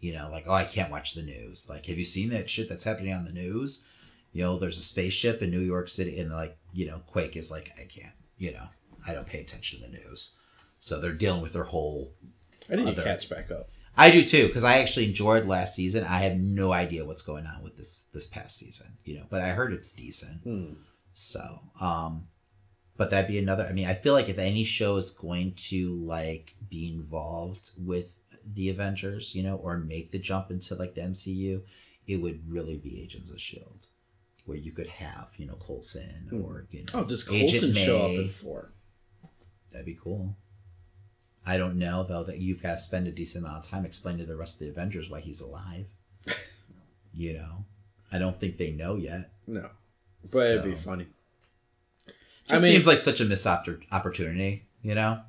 You 0.00 0.12
know, 0.12 0.28
like, 0.30 0.44
oh, 0.46 0.52
I 0.52 0.64
can't 0.64 0.90
watch 0.90 1.14
the 1.14 1.22
news. 1.22 1.66
Like, 1.68 1.86
have 1.86 1.96
you 1.96 2.04
seen 2.04 2.30
that 2.30 2.50
shit 2.50 2.68
that's 2.68 2.84
happening 2.84 3.14
on 3.14 3.24
the 3.24 3.32
news? 3.32 3.86
You 4.32 4.42
know, 4.42 4.58
there's 4.58 4.76
a 4.78 4.82
spaceship 4.82 5.40
in 5.40 5.50
New 5.50 5.60
York 5.60 5.88
City, 5.88 6.18
and 6.18 6.30
like, 6.32 6.56
you 6.72 6.86
know, 6.86 7.00
Quake 7.06 7.36
is 7.36 7.50
like, 7.50 7.70
I 7.80 7.84
can't. 7.84 8.12
You 8.36 8.52
know, 8.52 8.66
I 9.06 9.14
don't 9.14 9.26
pay 9.26 9.40
attention 9.40 9.80
to 9.80 9.86
the 9.86 9.92
news, 9.92 10.36
so 10.80 11.00
they're 11.00 11.12
dealing 11.12 11.40
with 11.42 11.52
their 11.52 11.64
whole 11.64 12.12
I 12.70 12.74
need 12.76 12.84
to 12.86 12.90
other- 12.90 13.02
catch 13.04 13.30
back 13.30 13.50
up. 13.52 13.68
I 13.96 14.10
do 14.10 14.24
too 14.24 14.48
because 14.48 14.64
I 14.64 14.78
actually 14.78 15.06
enjoyed 15.06 15.46
last 15.46 15.74
season. 15.74 16.04
I 16.04 16.20
have 16.20 16.36
no 16.36 16.72
idea 16.72 17.04
what's 17.04 17.22
going 17.22 17.46
on 17.46 17.62
with 17.62 17.76
this 17.76 18.08
this 18.12 18.26
past 18.26 18.58
season, 18.58 18.96
you 19.04 19.16
know, 19.16 19.26
but 19.30 19.40
I 19.40 19.50
heard 19.50 19.72
it's 19.72 19.92
decent. 19.92 20.42
Hmm. 20.42 20.72
So, 21.12 21.60
um, 21.80 22.26
but 22.96 23.10
that'd 23.10 23.28
be 23.28 23.38
another. 23.38 23.66
I 23.66 23.72
mean, 23.72 23.86
I 23.86 23.94
feel 23.94 24.12
like 24.12 24.28
if 24.28 24.38
any 24.38 24.64
show 24.64 24.96
is 24.96 25.10
going 25.10 25.54
to 25.68 25.94
like 26.04 26.54
be 26.68 26.88
involved 26.92 27.70
with 27.78 28.18
the 28.44 28.68
Avengers, 28.68 29.34
you 29.34 29.42
know, 29.42 29.56
or 29.56 29.78
make 29.78 30.10
the 30.10 30.18
jump 30.18 30.50
into 30.50 30.74
like 30.74 30.94
the 30.94 31.02
MCU, 31.02 31.62
it 32.06 32.16
would 32.16 32.40
really 32.50 32.78
be 32.78 33.00
Agents 33.00 33.30
of 33.30 33.40
Shield, 33.40 33.86
where 34.44 34.58
you 34.58 34.72
could 34.72 34.88
have 34.88 35.30
you 35.36 35.46
know 35.46 35.54
Coulson 35.64 36.28
or 36.44 36.66
you 36.70 36.80
know, 36.80 37.00
Oh, 37.00 37.04
does 37.04 37.22
Coulson 37.22 37.74
show 37.74 37.98
up 38.06 38.10
in 38.10 38.28
four? 38.28 38.72
That'd 39.70 39.86
be 39.86 39.98
cool. 40.00 40.36
I 41.46 41.56
don't 41.58 41.76
know 41.78 42.02
though 42.02 42.24
that 42.24 42.38
you've 42.38 42.62
got 42.62 42.72
to 42.72 42.78
spend 42.78 43.06
a 43.06 43.10
decent 43.12 43.44
amount 43.44 43.64
of 43.64 43.70
time 43.70 43.84
explaining 43.84 44.20
to 44.20 44.26
the 44.26 44.36
rest 44.36 44.54
of 44.60 44.66
the 44.66 44.70
Avengers 44.72 45.10
why 45.10 45.20
he's 45.20 45.40
alive. 45.40 45.88
you 47.14 47.34
know, 47.34 47.64
I 48.12 48.18
don't 48.18 48.38
think 48.40 48.56
they 48.58 48.70
know 48.72 48.96
yet. 48.96 49.30
No, 49.46 49.68
but 50.32 50.50
it'd 50.50 50.64
be 50.64 50.74
funny. 50.74 51.06
Just 52.48 52.62
I 52.62 52.66
mean- 52.66 52.72
seems 52.72 52.86
like 52.86 52.98
such 52.98 53.20
a 53.20 53.24
missed 53.24 53.46
oppor- 53.46 53.82
opportunity. 53.92 54.64
You 54.82 54.94
know, 54.94 55.20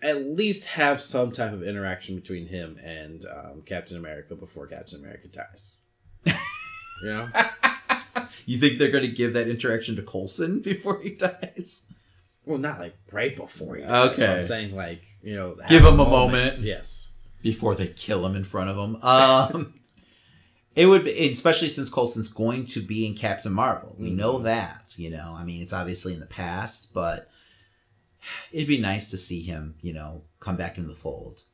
At 0.00 0.24
least 0.26 0.68
have 0.68 1.00
some 1.02 1.32
type 1.32 1.52
of 1.52 1.62
interaction 1.64 2.14
between 2.14 2.46
him 2.46 2.78
and 2.84 3.24
um, 3.26 3.62
Captain 3.66 3.96
America 3.96 4.36
before 4.36 4.68
Captain 4.68 5.00
America 5.00 5.26
dies. 5.26 5.74
you 6.24 6.34
know, 7.02 7.28
you 8.46 8.58
think 8.58 8.78
they're 8.78 8.92
going 8.92 9.04
to 9.04 9.10
give 9.10 9.32
that 9.34 9.48
interaction 9.48 9.96
to 9.96 10.02
Coulson 10.02 10.60
before 10.60 11.00
he 11.00 11.10
dies? 11.16 11.86
Well, 12.44 12.58
not 12.58 12.80
like 12.80 12.96
right 13.12 13.36
before 13.36 13.78
you. 13.78 13.84
Okay. 13.84 14.38
I'm 14.38 14.44
saying 14.44 14.74
like 14.74 15.02
you 15.22 15.36
know, 15.36 15.56
Give 15.68 15.84
him 15.84 16.00
a 16.00 16.08
moment. 16.08 16.58
Yes. 16.60 17.12
before 17.42 17.74
they 17.74 17.88
kill 17.88 18.26
him 18.26 18.34
in 18.36 18.44
front 18.44 18.70
of 18.70 18.76
him. 18.76 18.96
Um, 19.02 19.74
it 20.76 20.86
would, 20.86 21.04
be, 21.04 21.32
especially 21.32 21.68
since 21.68 21.88
Coulson's 21.88 22.28
going 22.28 22.66
to 22.66 22.80
be 22.80 23.06
in 23.06 23.14
Captain 23.14 23.52
Marvel. 23.52 23.94
We 23.98 24.10
know 24.10 24.38
that, 24.40 24.94
you 24.96 25.10
know. 25.10 25.34
I 25.36 25.44
mean, 25.44 25.62
it's 25.62 25.72
obviously 25.72 26.14
in 26.14 26.20
the 26.20 26.26
past, 26.26 26.92
but 26.92 27.30
it'd 28.52 28.68
be 28.68 28.80
nice 28.80 29.10
to 29.10 29.16
see 29.16 29.42
him, 29.42 29.76
you 29.80 29.92
know, 29.92 30.22
come 30.40 30.56
back 30.56 30.76
into 30.76 30.90
the 30.90 30.96
fold. 30.96 31.44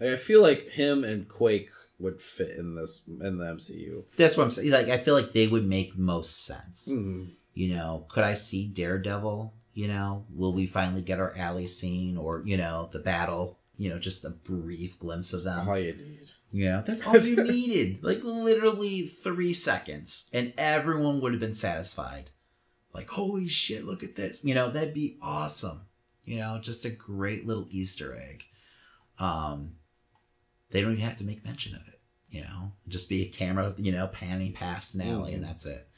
Like, 0.00 0.10
I 0.10 0.16
feel 0.16 0.42
like 0.42 0.70
him 0.70 1.04
and 1.04 1.28
Quake 1.28 1.70
would 1.98 2.22
fit 2.22 2.56
in 2.56 2.74
this 2.74 3.02
in 3.06 3.38
the 3.38 3.44
MCU. 3.44 4.04
That's 4.16 4.36
what 4.36 4.44
I'm 4.44 4.50
saying. 4.50 4.70
Like, 4.70 4.88
I 4.88 4.98
feel 4.98 5.14
like 5.14 5.32
they 5.32 5.48
would 5.48 5.66
make 5.66 5.98
most 5.98 6.46
sense. 6.46 6.88
Mm. 6.90 7.32
You 7.54 7.74
know, 7.74 8.06
could 8.08 8.24
I 8.24 8.34
see 8.34 8.66
Daredevil? 8.68 9.54
You 9.72 9.88
know, 9.88 10.26
will 10.34 10.52
we 10.52 10.66
finally 10.66 11.02
get 11.02 11.20
our 11.20 11.36
alley 11.36 11.66
scene 11.66 12.16
or 12.16 12.42
you 12.44 12.56
know 12.56 12.88
the 12.92 12.98
battle? 12.98 13.58
You 13.76 13.90
know, 13.90 13.98
just 13.98 14.24
a 14.24 14.30
brief 14.30 14.98
glimpse 14.98 15.32
of 15.32 15.44
them. 15.44 15.68
All 15.68 15.78
you 15.78 15.94
need. 15.94 16.28
Yeah, 16.52 16.82
that's 16.84 17.06
all 17.06 17.16
you 17.16 17.36
needed. 17.44 18.02
Like 18.02 18.22
literally 18.24 19.06
three 19.06 19.52
seconds, 19.52 20.28
and 20.32 20.52
everyone 20.58 21.20
would 21.20 21.32
have 21.32 21.40
been 21.40 21.54
satisfied. 21.54 22.30
Like, 22.92 23.08
holy 23.08 23.46
shit, 23.46 23.84
look 23.84 24.02
at 24.02 24.16
this. 24.16 24.44
You 24.44 24.54
know, 24.54 24.68
that'd 24.70 24.92
be 24.94 25.16
awesome. 25.22 25.82
You 26.24 26.38
know, 26.38 26.58
just 26.60 26.84
a 26.84 26.90
great 26.90 27.46
little 27.46 27.68
Easter 27.70 28.16
egg. 28.16 28.44
Um, 29.18 29.76
they 30.70 30.80
don't 30.82 30.92
even 30.92 31.04
have 31.04 31.16
to 31.18 31.24
make 31.24 31.44
mention 31.44 31.74
of 31.76 31.82
it. 31.88 32.00
You 32.30 32.42
know, 32.42 32.72
just 32.88 33.08
be 33.08 33.22
a 33.22 33.28
camera, 33.28 33.74
you 33.76 33.92
know, 33.92 34.06
panning 34.08 34.52
past 34.52 34.94
an 34.94 35.02
alley, 35.02 35.34
and 35.34 35.44
that's 35.44 35.66
it. 35.66 35.88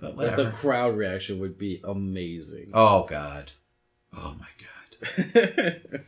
But 0.00 0.16
But 0.16 0.36
the 0.36 0.50
crowd 0.50 0.96
reaction 0.96 1.38
would 1.40 1.58
be 1.58 1.80
amazing. 1.84 2.70
oh 2.74 3.06
God. 3.08 3.52
Oh 4.16 4.34
my 4.38 4.46
God. 4.58 5.80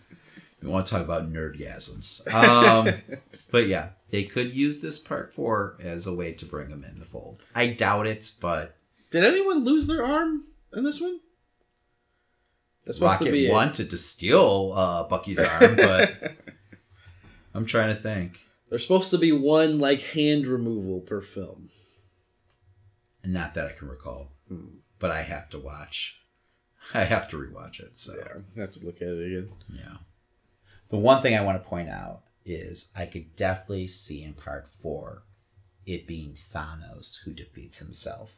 We 0.62 0.68
want 0.68 0.86
to 0.86 0.92
talk 0.92 1.02
about 1.02 1.32
nerdgasms. 1.32 2.26
Um, 2.32 3.02
but 3.50 3.66
yeah, 3.66 3.90
they 4.10 4.24
could 4.24 4.54
use 4.54 4.80
this 4.80 4.98
part 4.98 5.32
four 5.32 5.76
as 5.80 6.06
a 6.06 6.14
way 6.14 6.32
to 6.34 6.44
bring 6.44 6.68
him 6.68 6.84
in 6.84 6.98
the 6.98 7.06
fold. 7.06 7.42
I 7.54 7.68
doubt 7.68 8.06
it, 8.06 8.32
but 8.40 8.76
Did 9.10 9.24
anyone 9.24 9.64
lose 9.64 9.86
their 9.86 10.04
arm 10.04 10.44
in 10.74 10.84
this 10.84 11.00
one? 11.00 11.20
That's 12.84 13.00
Rocket 13.00 13.50
wanted 13.50 13.90
to 13.90 13.96
steal 13.96 14.72
uh, 14.74 15.04
Bucky's 15.08 15.40
arm, 15.40 15.76
but 15.76 16.34
I'm 17.54 17.66
trying 17.66 17.94
to 17.94 18.00
think. 18.00 18.40
There's 18.68 18.82
supposed 18.82 19.10
to 19.10 19.18
be 19.18 19.32
one 19.32 19.78
like 19.78 20.00
hand 20.00 20.46
removal 20.46 21.00
per 21.00 21.20
film. 21.20 21.70
Not 23.24 23.54
that 23.54 23.66
I 23.66 23.72
can 23.72 23.88
recall, 23.88 24.32
Hmm. 24.48 24.78
but 24.98 25.10
I 25.10 25.22
have 25.22 25.48
to 25.50 25.58
watch. 25.58 26.20
I 26.94 27.04
have 27.04 27.28
to 27.30 27.36
rewatch 27.36 27.80
it. 27.80 27.96
So 27.98 28.14
Yeah, 28.16 28.40
I 28.56 28.60
have 28.60 28.72
to 28.72 28.84
look 28.84 28.96
at 28.96 29.08
it 29.08 29.26
again. 29.26 29.52
Yeah. 29.68 29.96
The 30.88 30.96
one 30.98 31.22
thing 31.22 31.36
I 31.36 31.42
want 31.44 31.62
to 31.62 31.68
point 31.68 31.88
out 31.88 32.22
is 32.44 32.90
I 32.96 33.06
could 33.06 33.36
definitely 33.36 33.86
see 33.86 34.22
in 34.24 34.32
part 34.34 34.68
four 34.68 35.24
it 35.86 36.06
being 36.06 36.32
Thanos 36.34 37.18
who 37.24 37.32
defeats 37.32 37.78
himself. 37.78 38.36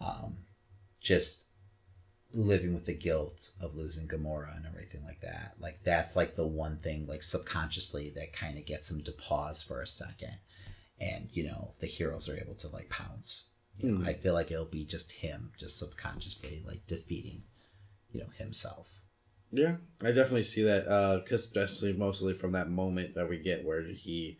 Um, 0.00 0.38
just 1.00 1.46
living 2.34 2.74
with 2.74 2.84
the 2.84 2.94
guilt 2.94 3.52
of 3.60 3.74
losing 3.74 4.06
Gamora 4.06 4.54
and 4.56 4.66
everything 4.66 5.02
like 5.04 5.20
that. 5.22 5.54
Like 5.58 5.82
that's 5.84 6.14
like 6.16 6.36
the 6.36 6.46
one 6.46 6.78
thing 6.78 7.06
like 7.06 7.22
subconsciously 7.22 8.10
that 8.16 8.32
kind 8.32 8.58
of 8.58 8.66
gets 8.66 8.90
him 8.90 9.02
to 9.04 9.12
pause 9.12 9.62
for 9.62 9.80
a 9.80 9.86
second. 9.86 10.36
And 11.00 11.28
you 11.32 11.44
know, 11.44 11.72
the 11.80 11.86
heroes 11.86 12.28
are 12.28 12.36
able 12.36 12.54
to 12.56 12.68
like 12.68 12.90
pounce. 12.90 13.50
You 13.78 13.92
know, 13.92 14.04
Mm. 14.04 14.08
I 14.08 14.14
feel 14.14 14.34
like 14.34 14.50
it'll 14.50 14.64
be 14.64 14.84
just 14.84 15.12
him 15.12 15.52
just 15.58 15.78
subconsciously 15.78 16.62
like 16.66 16.86
defeating, 16.86 17.42
you 18.12 18.20
know, 18.20 18.28
himself. 18.38 19.00
Yeah, 19.50 19.76
I 20.02 20.06
definitely 20.08 20.44
see 20.44 20.62
that. 20.64 20.84
Because 21.24 21.44
especially 21.44 21.92
mostly 21.92 22.34
from 22.34 22.52
that 22.52 22.68
moment 22.68 23.14
that 23.14 23.28
we 23.28 23.38
get 23.38 23.64
where 23.64 23.82
he 23.82 24.36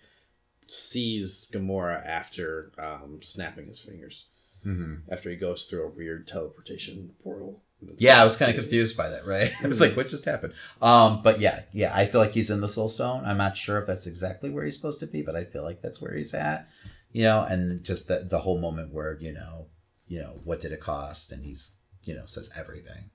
sees 0.67 1.49
Gamora 1.53 2.05
after 2.07 2.73
um, 2.79 3.21
snapping 3.23 3.67
his 3.67 3.81
fingers, 3.81 4.27
Mm-hmm. 4.67 5.11
after 5.11 5.31
he 5.31 5.37
goes 5.37 5.65
through 5.67 5.87
a 5.87 5.89
weird 5.91 6.27
teleportation 6.27 7.13
portal. 7.23 7.63
Yeah, 7.99 8.21
I 8.21 8.25
was 8.25 8.37
kind 8.37 8.51
of 8.53 8.59
confused 8.61 8.97
by 8.97 9.09
that, 9.11 9.25
right? 9.25 9.53
I 9.63 9.69
was 9.69 9.81
like, 9.81 9.97
what 9.97 10.09
just 10.09 10.25
happened? 10.25 10.53
Um, 10.83 11.23
but 11.23 11.39
yeah, 11.39 11.63
yeah, 11.73 11.93
I 11.95 12.07
feel 12.07 12.21
like 12.21 12.33
he's 12.33 12.51
in 12.51 12.61
the 12.61 12.69
Soul 12.69 12.89
Stone. 12.89 13.25
I'm 13.25 13.39
not 13.39 13.57
sure 13.57 13.79
if 13.79 13.87
that's 13.87 14.09
exactly 14.09 14.51
where 14.51 14.65
he's 14.65 14.75
supposed 14.75 14.99
to 14.99 15.07
be, 15.07 15.23
but 15.23 15.37
I 15.37 15.45
feel 15.45 15.63
like 15.63 15.81
that's 15.81 16.03
where 16.03 16.13
he's 16.13 16.35
at. 16.35 16.69
You 17.13 17.25
know, 17.25 17.43
and 17.43 17.83
just 17.85 18.09
the 18.09 18.27
the 18.29 18.41
whole 18.41 18.59
moment 18.59 18.93
where, 18.93 19.17
you 19.21 19.33
know, 19.33 19.67
you 20.07 20.21
know, 20.21 20.41
what 20.45 20.61
did 20.61 20.73
it 20.73 20.81
cost? 20.81 21.33
And 21.33 21.45
he's, 21.45 21.79
you 22.05 22.15
know, 22.15 22.27
says 22.27 22.51
everything. 22.57 23.11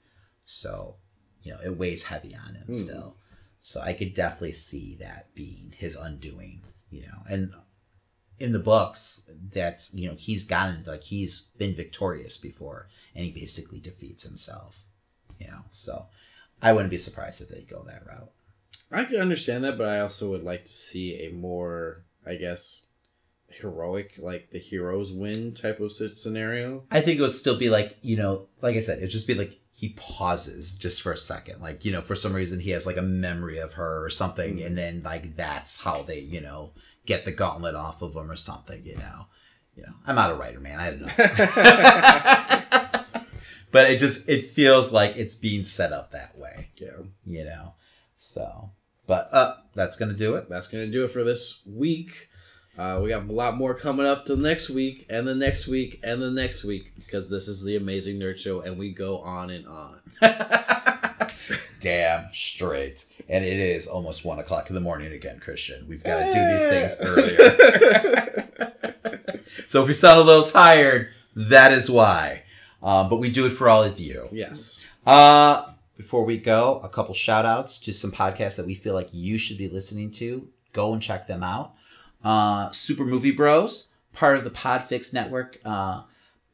So, 0.46 0.96
you 1.42 1.54
know, 1.54 1.60
it 1.64 1.78
weighs 1.78 2.06
heavy 2.06 2.36
on 2.36 2.56
him 2.56 2.68
Hmm. 2.68 2.74
still. 2.74 3.18
So 3.60 3.82
I 3.82 3.94
could 3.94 4.14
definitely 4.14 4.54
see 4.54 4.98
that 5.00 5.34
being 5.36 5.74
his 5.78 5.96
undoing, 5.96 6.64
you 6.90 7.04
know. 7.04 7.24
And 7.30 7.54
in 8.40 8.52
the 8.52 8.60
books, 8.60 9.30
that's 9.52 9.94
you 9.94 10.10
know, 10.10 10.16
he's 10.18 10.46
gotten 10.46 10.84
like 10.86 11.04
he's 11.04 11.42
been 11.58 11.74
victorious 11.76 12.38
before 12.38 12.90
and 13.16 13.24
he 13.26 13.32
basically 13.32 13.80
defeats 13.80 14.24
himself. 14.24 14.84
You 15.40 15.48
know, 15.48 15.62
so 15.72 16.08
I 16.62 16.74
wouldn't 16.74 16.92
be 16.92 16.98
surprised 16.98 17.42
if 17.42 17.50
they 17.50 17.62
go 17.62 17.84
that 17.84 18.06
route. 18.06 18.32
I 18.92 19.06
can 19.06 19.18
understand 19.18 19.64
that, 19.64 19.78
but 19.78 19.88
I 19.88 20.02
also 20.02 20.30
would 20.30 20.44
like 20.44 20.66
to 20.66 20.72
see 20.72 21.26
a 21.26 21.32
more, 21.32 22.04
I 22.26 22.36
guess, 22.36 22.86
heroic, 23.54 24.14
like 24.18 24.50
the 24.52 24.60
heroes 24.60 25.12
win 25.12 25.54
type 25.54 25.80
of 25.80 25.92
scenario. 25.92 26.84
I 26.92 27.02
think 27.02 27.20
it 27.20 27.22
would 27.22 27.32
still 27.32 27.58
be 27.58 27.70
like, 27.70 27.98
you 28.02 28.18
know, 28.18 28.48
like 28.62 28.76
I 28.76 28.80
said, 28.80 28.98
it'd 29.00 29.10
just 29.10 29.28
be 29.28 29.34
like 29.36 29.60
he 29.72 29.90
pauses 29.98 30.76
just 30.76 31.02
for 31.02 31.12
a 31.12 31.18
second. 31.18 31.62
Like, 31.62 31.84
you 31.86 31.92
know, 31.92 32.02
for 32.02 32.16
some 32.16 32.34
reason 32.34 32.60
he 32.60 32.72
has 32.72 32.86
like 32.86 32.98
a 32.98 33.02
memory 33.02 33.58
of 33.58 33.74
her 33.74 34.04
or 34.04 34.10
something, 34.10 34.62
and 34.62 34.78
then 34.78 35.02
like 35.04 35.36
that's 35.36 35.82
how 35.82 36.04
they, 36.04 36.20
you 36.20 36.42
know, 36.42 36.72
get 37.06 37.26
the 37.26 37.32
gauntlet 37.32 37.76
off 37.76 38.02
of 38.02 38.16
him 38.16 38.30
or 38.32 38.36
something, 38.36 38.84
you 38.84 38.98
know. 38.98 39.26
You 39.76 39.84
know, 39.84 39.94
I'm 40.06 40.16
not 40.16 40.30
a 40.32 40.36
writer, 40.36 40.60
man. 40.60 40.80
I 40.80 40.92
don't 40.92 41.02
know. 41.02 41.14
but 43.72 43.90
it 43.90 43.98
just 44.00 44.30
it 44.30 44.44
feels 44.46 44.92
like 44.92 45.18
it's 45.18 45.36
being 45.36 45.64
set 45.64 45.92
up 45.92 46.12
that 46.12 46.38
way, 46.38 46.70
Yeah, 46.78 47.00
you 47.26 47.44
know. 47.44 47.74
So 48.16 48.72
but 49.08 49.30
uh 49.34 49.56
that's 49.74 49.96
gonna 49.98 50.14
do 50.14 50.36
it. 50.36 50.48
that's 50.50 50.68
gonna 50.68 50.88
do 50.88 51.04
it 51.04 51.12
for 51.12 51.24
this 51.24 51.62
week. 51.66 52.30
Uh, 52.78 53.00
we 53.04 53.10
got 53.10 53.24
a 53.24 53.32
lot 53.32 53.56
more 53.56 53.76
coming 53.76 54.06
up 54.06 54.26
till 54.26 54.38
next 54.38 54.70
week, 54.70 55.06
and 55.10 55.28
the 55.28 55.36
next 55.36 55.68
week, 55.68 56.00
and 56.04 56.22
the 56.22 56.32
next 56.32 56.64
week, 56.64 56.92
because 56.96 57.30
this 57.30 57.48
is 57.48 57.64
the 57.64 57.76
Amazing 57.76 58.20
Nerd 58.20 58.40
Show, 58.40 58.62
and 58.62 58.80
we 58.80 58.92
go 58.92 59.20
on 59.20 59.52
and 59.52 59.68
on. 59.68 60.00
Damn 61.80 62.34
straight. 62.34 63.06
And 63.30 63.46
it 63.46 63.60
is 63.60 63.86
almost 63.88 64.26
one 64.26 64.40
o'clock 64.40 64.70
in 64.70 64.76
the 64.76 64.82
morning 64.82 65.14
again, 65.14 65.40
Christian. 65.40 65.86
We've 65.88 66.04
got 66.04 66.20
to 66.20 66.32
do 66.32 66.32
these 66.32 66.64
things 66.70 66.98
earlier. 67.02 68.50
so 69.68 69.82
if 69.84 69.88
we 69.88 69.94
sound 69.94 70.20
a 70.20 70.24
little 70.24 70.46
tired, 70.46 71.10
that 71.36 71.72
is 71.72 71.92
why. 71.92 72.44
Um, 72.82 73.08
but 73.10 73.18
we 73.18 73.30
do 73.30 73.46
it 73.46 73.52
for 73.52 73.70
all 73.70 73.84
of 73.84 74.00
you. 74.00 74.30
yes. 74.32 74.84
Uh, 75.06 75.74
before 75.98 76.26
we 76.26 76.38
go, 76.38 76.80
a 76.84 76.90
couple 76.90 77.14
shout 77.14 77.46
outs 77.46 77.78
to 77.80 77.94
some 77.94 78.12
podcasts 78.12 78.56
that 78.56 78.66
we 78.66 78.74
feel 78.74 78.94
like 78.94 79.10
you 79.12 79.38
should 79.38 79.58
be 79.58 79.70
listening 79.70 80.10
to. 80.12 80.48
Go 80.72 80.92
and 80.94 81.02
check 81.02 81.28
them 81.28 81.44
out. 81.44 81.74
Uh, 82.24 82.72
Super 82.72 83.06
Movie 83.06 83.32
Bros, 83.32 83.94
part 84.14 84.38
of 84.38 84.44
the 84.44 84.50
Podfix 84.52 85.14
Network, 85.14 85.58
uh, 85.66 86.04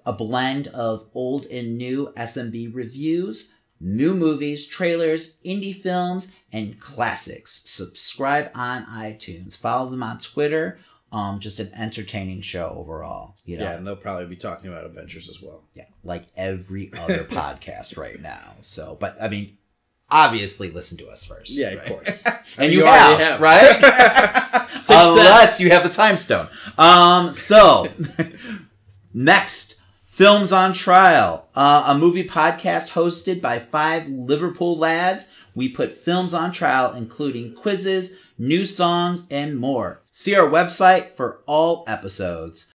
a 0.05 0.13
blend 0.13 0.67
of 0.69 1.07
old 1.13 1.45
and 1.47 1.77
new 1.77 2.11
SMB 2.17 2.73
reviews, 2.73 3.53
new 3.79 4.15
movies, 4.15 4.65
trailers, 4.65 5.35
indie 5.45 5.75
films, 5.75 6.31
and 6.51 6.79
classics. 6.79 7.61
Subscribe 7.65 8.49
on 8.55 8.85
iTunes. 8.85 9.55
Follow 9.55 9.89
them 9.89 10.01
on 10.03 10.17
Twitter. 10.17 10.79
Um, 11.11 11.39
just 11.39 11.59
an 11.59 11.71
entertaining 11.73 12.41
show 12.41 12.75
overall. 12.77 13.35
You 13.45 13.57
know, 13.57 13.63
Yeah, 13.63 13.77
and 13.77 13.85
they'll 13.87 13.95
probably 13.95 14.25
be 14.27 14.35
talking 14.35 14.69
about 14.71 14.85
adventures 14.85 15.27
as 15.29 15.41
well. 15.41 15.63
yeah, 15.75 15.85
like 16.03 16.25
every 16.37 16.91
other 16.93 17.23
podcast 17.23 17.97
right 17.97 18.21
now. 18.21 18.53
So, 18.61 18.95
but 18.99 19.17
I 19.21 19.27
mean, 19.27 19.57
obviously, 20.11 20.71
listen 20.71 20.97
to 20.99 21.07
us 21.09 21.25
first. 21.25 21.51
Yeah, 21.51 21.69
of 21.69 21.85
course. 21.85 22.23
and 22.57 22.71
You 22.71 22.79
you, 22.79 22.85
have, 22.85 23.19
have. 23.19 23.41
right? 23.41 24.67
Unless 24.89 25.59
you 25.59 25.69
have 25.69 25.83
the 25.83 25.89
time 25.89 26.17
stone. 26.17 26.47
Um, 26.77 27.33
so 27.33 27.87
next, 29.13 29.79
films 30.05 30.51
on 30.51 30.73
trial, 30.73 31.47
uh, 31.55 31.85
a 31.87 31.97
movie 31.97 32.27
podcast 32.27 32.91
hosted 32.91 33.41
by 33.41 33.59
five 33.59 34.07
Liverpool 34.07 34.77
lads. 34.77 35.27
We 35.55 35.69
put 35.69 35.91
films 35.91 36.33
on 36.33 36.51
trial, 36.51 36.93
including 36.93 37.53
quizzes, 37.55 38.17
new 38.37 38.65
songs, 38.65 39.27
and 39.29 39.57
more. 39.57 40.01
See 40.11 40.35
our 40.35 40.49
website 40.49 41.11
for 41.11 41.41
all 41.45 41.83
episodes. 41.87 42.71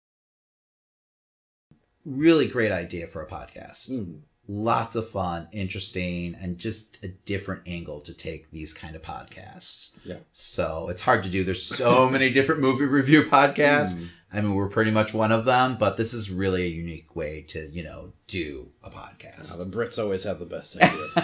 Really 2.05 2.47
great 2.47 2.71
idea 2.73 3.07
for 3.07 3.23
a 3.23 3.27
podcast. 3.27 3.91
Mm. 3.91 4.21
Lots 4.49 4.95
of 4.97 5.09
fun, 5.09 5.49
interesting, 5.53 6.37
and 6.41 6.59
just 6.59 7.03
a 7.05 7.09
different 7.09 7.63
angle 7.67 8.01
to 8.03 8.13
take 8.13 8.51
these 8.51 8.75
kind 8.75 8.95
of 8.95 9.03
podcasts. 9.03 9.97
Yeah. 10.05 10.19
So 10.33 10.89
it's 10.91 11.01
hard 11.01 11.25
to 11.25 11.31
do. 11.31 11.45
There's 11.45 11.63
so 11.63 12.09
many 12.11 12.31
different 12.31 12.61
movie 12.61 12.85
review 12.85 13.25
podcasts. 13.25 13.95
Mm. 13.95 14.09
I 14.33 14.41
mean, 14.41 14.55
we're 14.55 14.69
pretty 14.69 14.91
much 14.91 15.15
one 15.15 15.31
of 15.31 15.45
them, 15.45 15.77
but 15.79 15.97
this 15.97 16.13
is 16.13 16.31
really 16.31 16.65
a 16.65 16.69
unique 16.69 17.15
way 17.15 17.43
to, 17.49 17.71
you 17.71 17.85
know, 17.85 18.13
do 18.27 18.69
a 18.83 18.91
podcast. 18.91 19.57
Now, 19.57 19.65
the 19.65 19.71
Brits 19.71 20.03
always 20.03 20.25
have 20.25 20.41
the 20.41 20.47
best 20.47 20.77
ideas. 20.77 21.17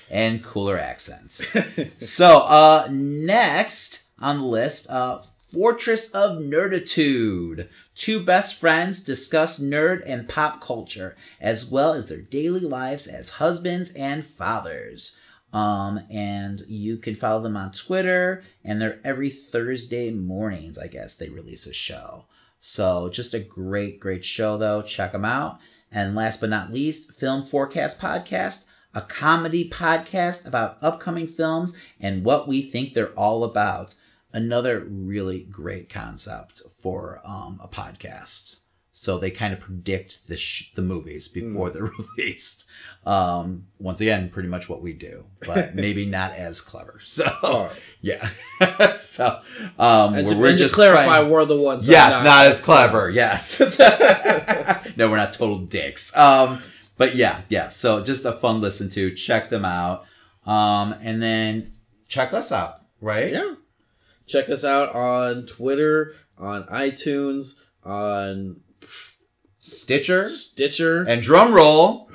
and 0.10 0.42
cooler 0.44 0.78
accents. 0.78 1.52
so, 1.98 2.38
uh, 2.42 2.88
next 2.90 4.04
on 4.20 4.38
the 4.38 4.44
list, 4.44 4.88
uh, 4.88 5.20
Fortress 5.52 6.10
of 6.10 6.42
Nerditude. 6.42 7.68
Two 7.94 8.22
best 8.22 8.60
friends 8.60 9.02
discuss 9.02 9.58
nerd 9.58 10.02
and 10.04 10.28
pop 10.28 10.60
culture, 10.60 11.16
as 11.40 11.70
well 11.70 11.94
as 11.94 12.08
their 12.08 12.20
daily 12.20 12.60
lives 12.60 13.06
as 13.06 13.30
husbands 13.30 13.90
and 13.92 14.26
fathers. 14.26 15.18
Um, 15.54 16.00
and 16.10 16.60
you 16.68 16.98
can 16.98 17.14
follow 17.14 17.42
them 17.42 17.56
on 17.56 17.72
Twitter, 17.72 18.44
and 18.62 18.80
they're 18.80 19.00
every 19.02 19.30
Thursday 19.30 20.10
mornings, 20.10 20.76
I 20.76 20.86
guess, 20.86 21.16
they 21.16 21.30
release 21.30 21.66
a 21.66 21.72
show. 21.72 22.26
So, 22.60 23.08
just 23.08 23.32
a 23.32 23.40
great, 23.40 24.00
great 24.00 24.26
show, 24.26 24.58
though. 24.58 24.82
Check 24.82 25.12
them 25.12 25.24
out. 25.24 25.60
And 25.90 26.14
last 26.14 26.42
but 26.42 26.50
not 26.50 26.74
least, 26.74 27.12
Film 27.12 27.42
Forecast 27.42 27.98
Podcast, 27.98 28.66
a 28.94 29.00
comedy 29.00 29.70
podcast 29.70 30.46
about 30.46 30.76
upcoming 30.82 31.26
films 31.26 31.74
and 31.98 32.22
what 32.22 32.46
we 32.46 32.60
think 32.60 32.92
they're 32.92 33.12
all 33.12 33.44
about. 33.44 33.94
Another 34.32 34.80
really 34.80 35.40
great 35.40 35.88
concept 35.88 36.62
for 36.80 37.20
um, 37.24 37.60
a 37.62 37.68
podcast. 37.68 38.60
So 38.92 39.16
they 39.16 39.30
kind 39.30 39.54
of 39.54 39.60
predict 39.60 40.26
the 40.26 40.36
sh- 40.36 40.72
the 40.74 40.82
movies 40.82 41.28
before 41.28 41.70
they're 41.70 41.90
released. 42.18 42.66
Um, 43.06 43.66
once 43.78 44.00
again, 44.00 44.28
pretty 44.28 44.48
much 44.48 44.68
what 44.68 44.82
we 44.82 44.92
do, 44.92 45.24
but 45.46 45.74
maybe 45.74 46.04
not 46.04 46.32
as 46.32 46.60
clever. 46.60 46.98
So 47.00 47.24
Alright. 47.42 47.76
yeah. 48.02 48.28
so 48.94 49.40
um, 49.78 50.14
and 50.14 50.26
we're, 50.26 50.34
to, 50.34 50.38
we're 50.40 50.48
and 50.50 50.58
just 50.58 50.74
clarify, 50.74 51.04
trying- 51.04 51.30
we're 51.30 51.44
the 51.44 51.60
ones. 51.60 51.88
yes, 51.88 52.12
are 52.12 52.24
not, 52.24 52.46
as 52.46 52.60
clever. 52.60 53.08
Yes. 53.08 53.60
no, 54.96 55.10
we're 55.10 55.16
not 55.16 55.32
total 55.32 55.58
dicks. 55.58 56.14
Um, 56.16 56.60
but 56.96 57.14
yeah, 57.14 57.42
yeah. 57.48 57.68
So 57.68 58.02
just 58.02 58.24
a 58.24 58.32
fun 58.32 58.60
listen 58.60 58.90
to. 58.90 59.14
Check 59.14 59.48
them 59.48 59.64
out. 59.64 60.04
Um, 60.44 60.94
and 61.02 61.22
then 61.22 61.72
check 62.08 62.34
us 62.34 62.50
out, 62.50 62.80
right? 63.00 63.32
Yeah. 63.32 63.54
Check 64.28 64.48
us 64.50 64.62
out 64.64 64.94
on 64.94 65.46
Twitter, 65.46 66.14
on 66.36 66.64
iTunes, 66.64 67.60
on 67.82 68.60
Stitcher 69.58 70.24
Stitcher. 70.26 71.02
and 71.02 71.22
drum 71.22 71.52
roll. 71.54 72.10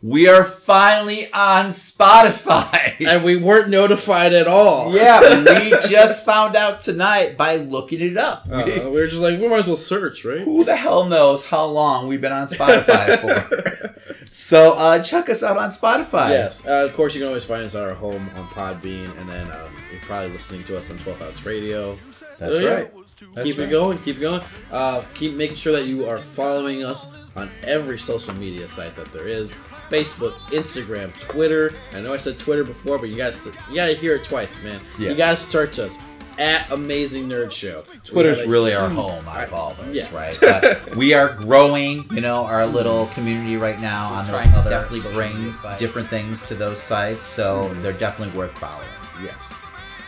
We 0.00 0.28
are 0.28 0.44
finally 0.44 1.32
on 1.32 1.66
Spotify. 1.68 2.96
and 3.06 3.24
we 3.24 3.36
weren't 3.36 3.68
notified 3.68 4.32
at 4.32 4.46
all. 4.46 4.94
yeah, 4.94 5.20
we 5.42 5.70
just 5.88 6.24
found 6.24 6.54
out 6.54 6.80
tonight 6.80 7.36
by 7.36 7.56
looking 7.56 8.00
it 8.00 8.16
up. 8.16 8.46
Uh, 8.50 8.64
we 8.66 8.90
were 8.90 9.06
just 9.08 9.22
like, 9.22 9.40
we 9.40 9.48
might 9.48 9.60
as 9.60 9.66
well 9.66 9.76
search, 9.76 10.24
right? 10.24 10.40
Who 10.40 10.64
the 10.64 10.76
hell 10.76 11.06
knows 11.06 11.46
how 11.46 11.64
long 11.64 12.06
we've 12.06 12.20
been 12.20 12.32
on 12.32 12.46
Spotify 12.46 13.18
for? 13.20 13.94
so 14.30 14.74
uh, 14.74 15.02
check 15.02 15.28
us 15.28 15.42
out 15.42 15.56
on 15.56 15.70
Spotify. 15.70 16.30
Yes. 16.30 16.66
Uh, 16.66 16.84
of 16.88 16.94
course, 16.94 17.14
you 17.14 17.20
can 17.20 17.28
always 17.28 17.44
find 17.44 17.64
us 17.64 17.74
at 17.74 17.82
our 17.84 17.94
home 17.94 18.30
on 18.34 18.46
Podbean, 18.48 19.16
and 19.18 19.28
then 19.28 19.50
um, 19.50 19.72
you're 19.90 20.00
probably 20.02 20.30
listening 20.30 20.64
to 20.64 20.76
us 20.78 20.90
on 20.90 20.98
12oz 20.98 21.44
Radio. 21.44 21.98
That's 22.38 22.54
So, 22.54 22.60
yeah, 22.60 22.68
right. 22.74 22.92
That's 23.34 23.48
keep 23.48 23.58
right. 23.58 23.68
it 23.68 23.70
going. 23.70 23.98
Keep 23.98 24.18
it 24.18 24.20
going. 24.20 24.42
Uh, 24.70 25.02
keep 25.14 25.34
making 25.34 25.56
sure 25.56 25.72
that 25.72 25.86
you 25.86 26.06
are 26.06 26.18
following 26.18 26.84
us 26.84 27.12
on 27.36 27.50
every 27.64 27.98
social 27.98 28.34
media 28.34 28.68
site 28.68 28.96
that 28.96 29.12
there 29.12 29.26
is. 29.28 29.56
Facebook, 29.90 30.34
Instagram, 30.50 31.18
Twitter. 31.18 31.74
I 31.92 32.00
know 32.00 32.12
I 32.12 32.18
said 32.18 32.38
Twitter 32.38 32.62
before, 32.62 32.98
but 32.98 33.08
you 33.08 33.16
guys 33.16 33.46
you 33.70 33.76
gotta 33.76 33.94
hear 33.94 34.16
it 34.16 34.24
twice, 34.24 34.62
man. 34.62 34.80
You 34.98 35.14
gotta 35.14 35.38
search 35.38 35.78
us 35.78 35.98
at 36.38 36.70
Amazing 36.70 37.28
Nerd 37.28 37.50
Show. 37.50 37.82
Twitter's 38.04 38.40
a 38.40 38.48
really 38.48 38.72
our 38.74 38.88
home 38.88 39.26
out 39.28 39.44
of 39.44 39.52
all 39.54 39.74
those, 39.74 39.94
Yeah. 39.96 40.16
right? 40.16 40.38
But 40.40 40.94
we 40.96 41.12
are 41.14 41.34
growing, 41.34 42.06
you 42.12 42.20
know, 42.20 42.44
our 42.44 42.64
little 42.66 43.06
community 43.08 43.56
right 43.56 43.80
now 43.80 44.08
on 44.08 44.24
those. 44.26 44.46
Other 44.54 44.70
Definitely 44.70 45.12
bring 45.12 45.52
different 45.78 46.08
things 46.08 46.44
to 46.46 46.54
those 46.54 46.80
sites, 46.80 47.24
so 47.24 47.74
they're 47.82 47.92
definitely 47.92 48.36
worth 48.38 48.56
following. 48.58 48.88
Yes. 49.22 49.52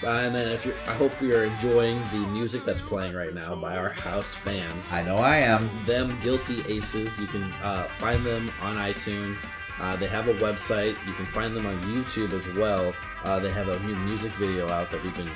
Uh, 0.02 0.06
and 0.24 0.34
then 0.34 0.48
if 0.48 0.64
you, 0.64 0.72
I 0.86 0.94
hope 0.94 1.12
you 1.20 1.36
are 1.36 1.44
enjoying 1.44 2.00
the 2.10 2.18
music 2.28 2.64
that's 2.64 2.80
playing 2.80 3.12
right 3.14 3.34
now 3.34 3.54
by 3.54 3.76
our 3.76 3.90
house 3.90 4.34
band. 4.46 4.80
I 4.92 5.02
know 5.02 5.16
I 5.16 5.36
am. 5.38 5.68
them 5.84 6.18
guilty 6.22 6.62
aces 6.68 7.18
you 7.20 7.26
can 7.26 7.42
uh, 7.62 7.82
find 7.98 8.24
them 8.24 8.50
on 8.62 8.76
itunes 8.76 9.50
uh, 9.78 9.96
they 9.96 10.06
have 10.06 10.28
a 10.28 10.34
website 10.34 10.94
you 11.06 11.12
can 11.14 11.26
find 11.26 11.54
them 11.56 11.66
on 11.66 11.78
youtube 11.82 12.32
as 12.32 12.46
well 12.56 12.94
uh, 13.24 13.38
they 13.40 13.50
have 13.50 13.68
a 13.68 13.78
new 13.80 13.94
music 13.96 14.30
video 14.32 14.68
out 14.70 14.90
that 14.90 15.02
we've 15.02 15.14
been 15.16 15.30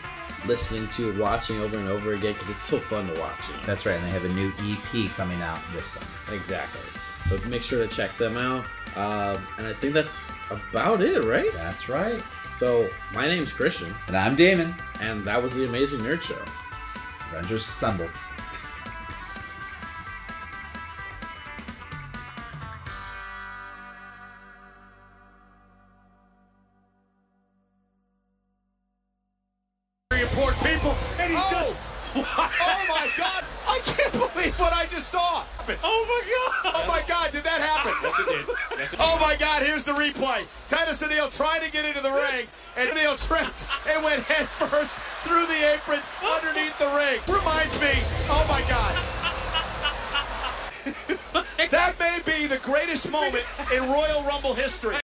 listening 0.46 0.88
to 0.88 1.16
watching 1.18 1.60
over 1.60 1.78
and 1.78 1.88
over 1.88 2.14
again 2.14 2.34
because 2.34 2.50
it's 2.50 2.62
so 2.62 2.78
fun 2.78 3.06
to 3.12 3.20
watch 3.20 3.48
you 3.48 3.56
know? 3.56 3.62
That's 3.64 3.86
right, 3.86 3.96
and 3.96 4.04
they 4.04 4.10
have 4.10 4.24
a 4.24 4.28
new 4.28 4.52
EP 4.60 5.10
coming 5.16 5.40
out 5.42 5.58
this 5.72 5.86
summer. 5.86 6.06
exactly 6.32 6.80
so 7.28 7.38
make 7.48 7.62
sure 7.62 7.86
to 7.86 7.88
check 7.92 8.14
them 8.18 8.36
out 8.36 8.64
uh, 8.96 9.38
and 9.58 9.66
i 9.66 9.72
think 9.72 9.94
that's 9.94 10.32
about 10.50 11.00
it 11.02 11.24
right 11.24 11.52
That's 11.54 11.88
right. 11.88 12.22
so 12.58 12.88
my 13.14 13.26
name's 13.26 13.50
christian 13.52 13.94
And 14.08 14.16
I'm 14.16 14.36
Damon. 14.36 14.74
and 15.00 15.24
that 15.24 15.42
was 15.42 15.54
the 15.54 15.64
amazing 15.66 16.00
nerd 16.00 16.20
show 16.22 16.38
Avengers 17.30 17.62
Assemble. 17.62 18.08
Important 30.34 30.62
people, 30.66 30.96
and 31.18 31.30
he 31.30 31.38
oh. 31.38 31.48
just. 31.50 31.76
Oh 32.16 32.84
my 32.88 33.08
God! 33.18 33.42
I 33.66 33.80
can't 33.84 34.12
believe 34.12 34.56
what 34.60 34.72
I 34.72 34.86
just 34.86 35.08
saw. 35.08 35.42
Oh 35.82 36.00
my 36.06 36.22
God! 36.30 36.74
Oh 36.76 36.86
my 36.86 37.02
God! 37.08 37.32
Did 37.32 37.42
that 37.42 37.60
happen? 37.60 37.90
Yes, 38.02 38.20
it 38.20 38.26
did. 38.28 38.46
Yes, 38.78 38.92
it 38.92 38.96
did. 38.98 39.00
Oh 39.02 39.18
my 39.20 39.34
God! 39.34 39.64
Here's 39.64 39.82
the 39.82 39.90
replay. 39.92 40.44
Titus 40.68 41.02
O'Neil 41.02 41.28
trying 41.28 41.64
to 41.64 41.72
get 41.72 41.84
into 41.84 42.00
the 42.00 42.12
ring, 42.12 42.46
and 42.76 42.88
O'Neil 42.88 43.16
tripped 43.16 43.66
and 43.90 44.04
went 44.04 44.22
head 44.22 44.46
first 44.46 44.94
through 45.26 45.46
the 45.46 45.74
apron 45.74 45.98
underneath 46.22 46.78
the 46.78 46.86
ring. 46.94 47.18
Reminds 47.26 47.74
me. 47.80 47.90
Oh 48.30 48.46
my 48.48 48.62
God! 48.68 48.94
That 51.74 51.98
may 51.98 52.20
be 52.24 52.46
the 52.46 52.58
greatest 52.58 53.10
moment 53.10 53.44
in 53.74 53.82
Royal 53.88 54.22
Rumble 54.22 54.54
history. 54.54 54.92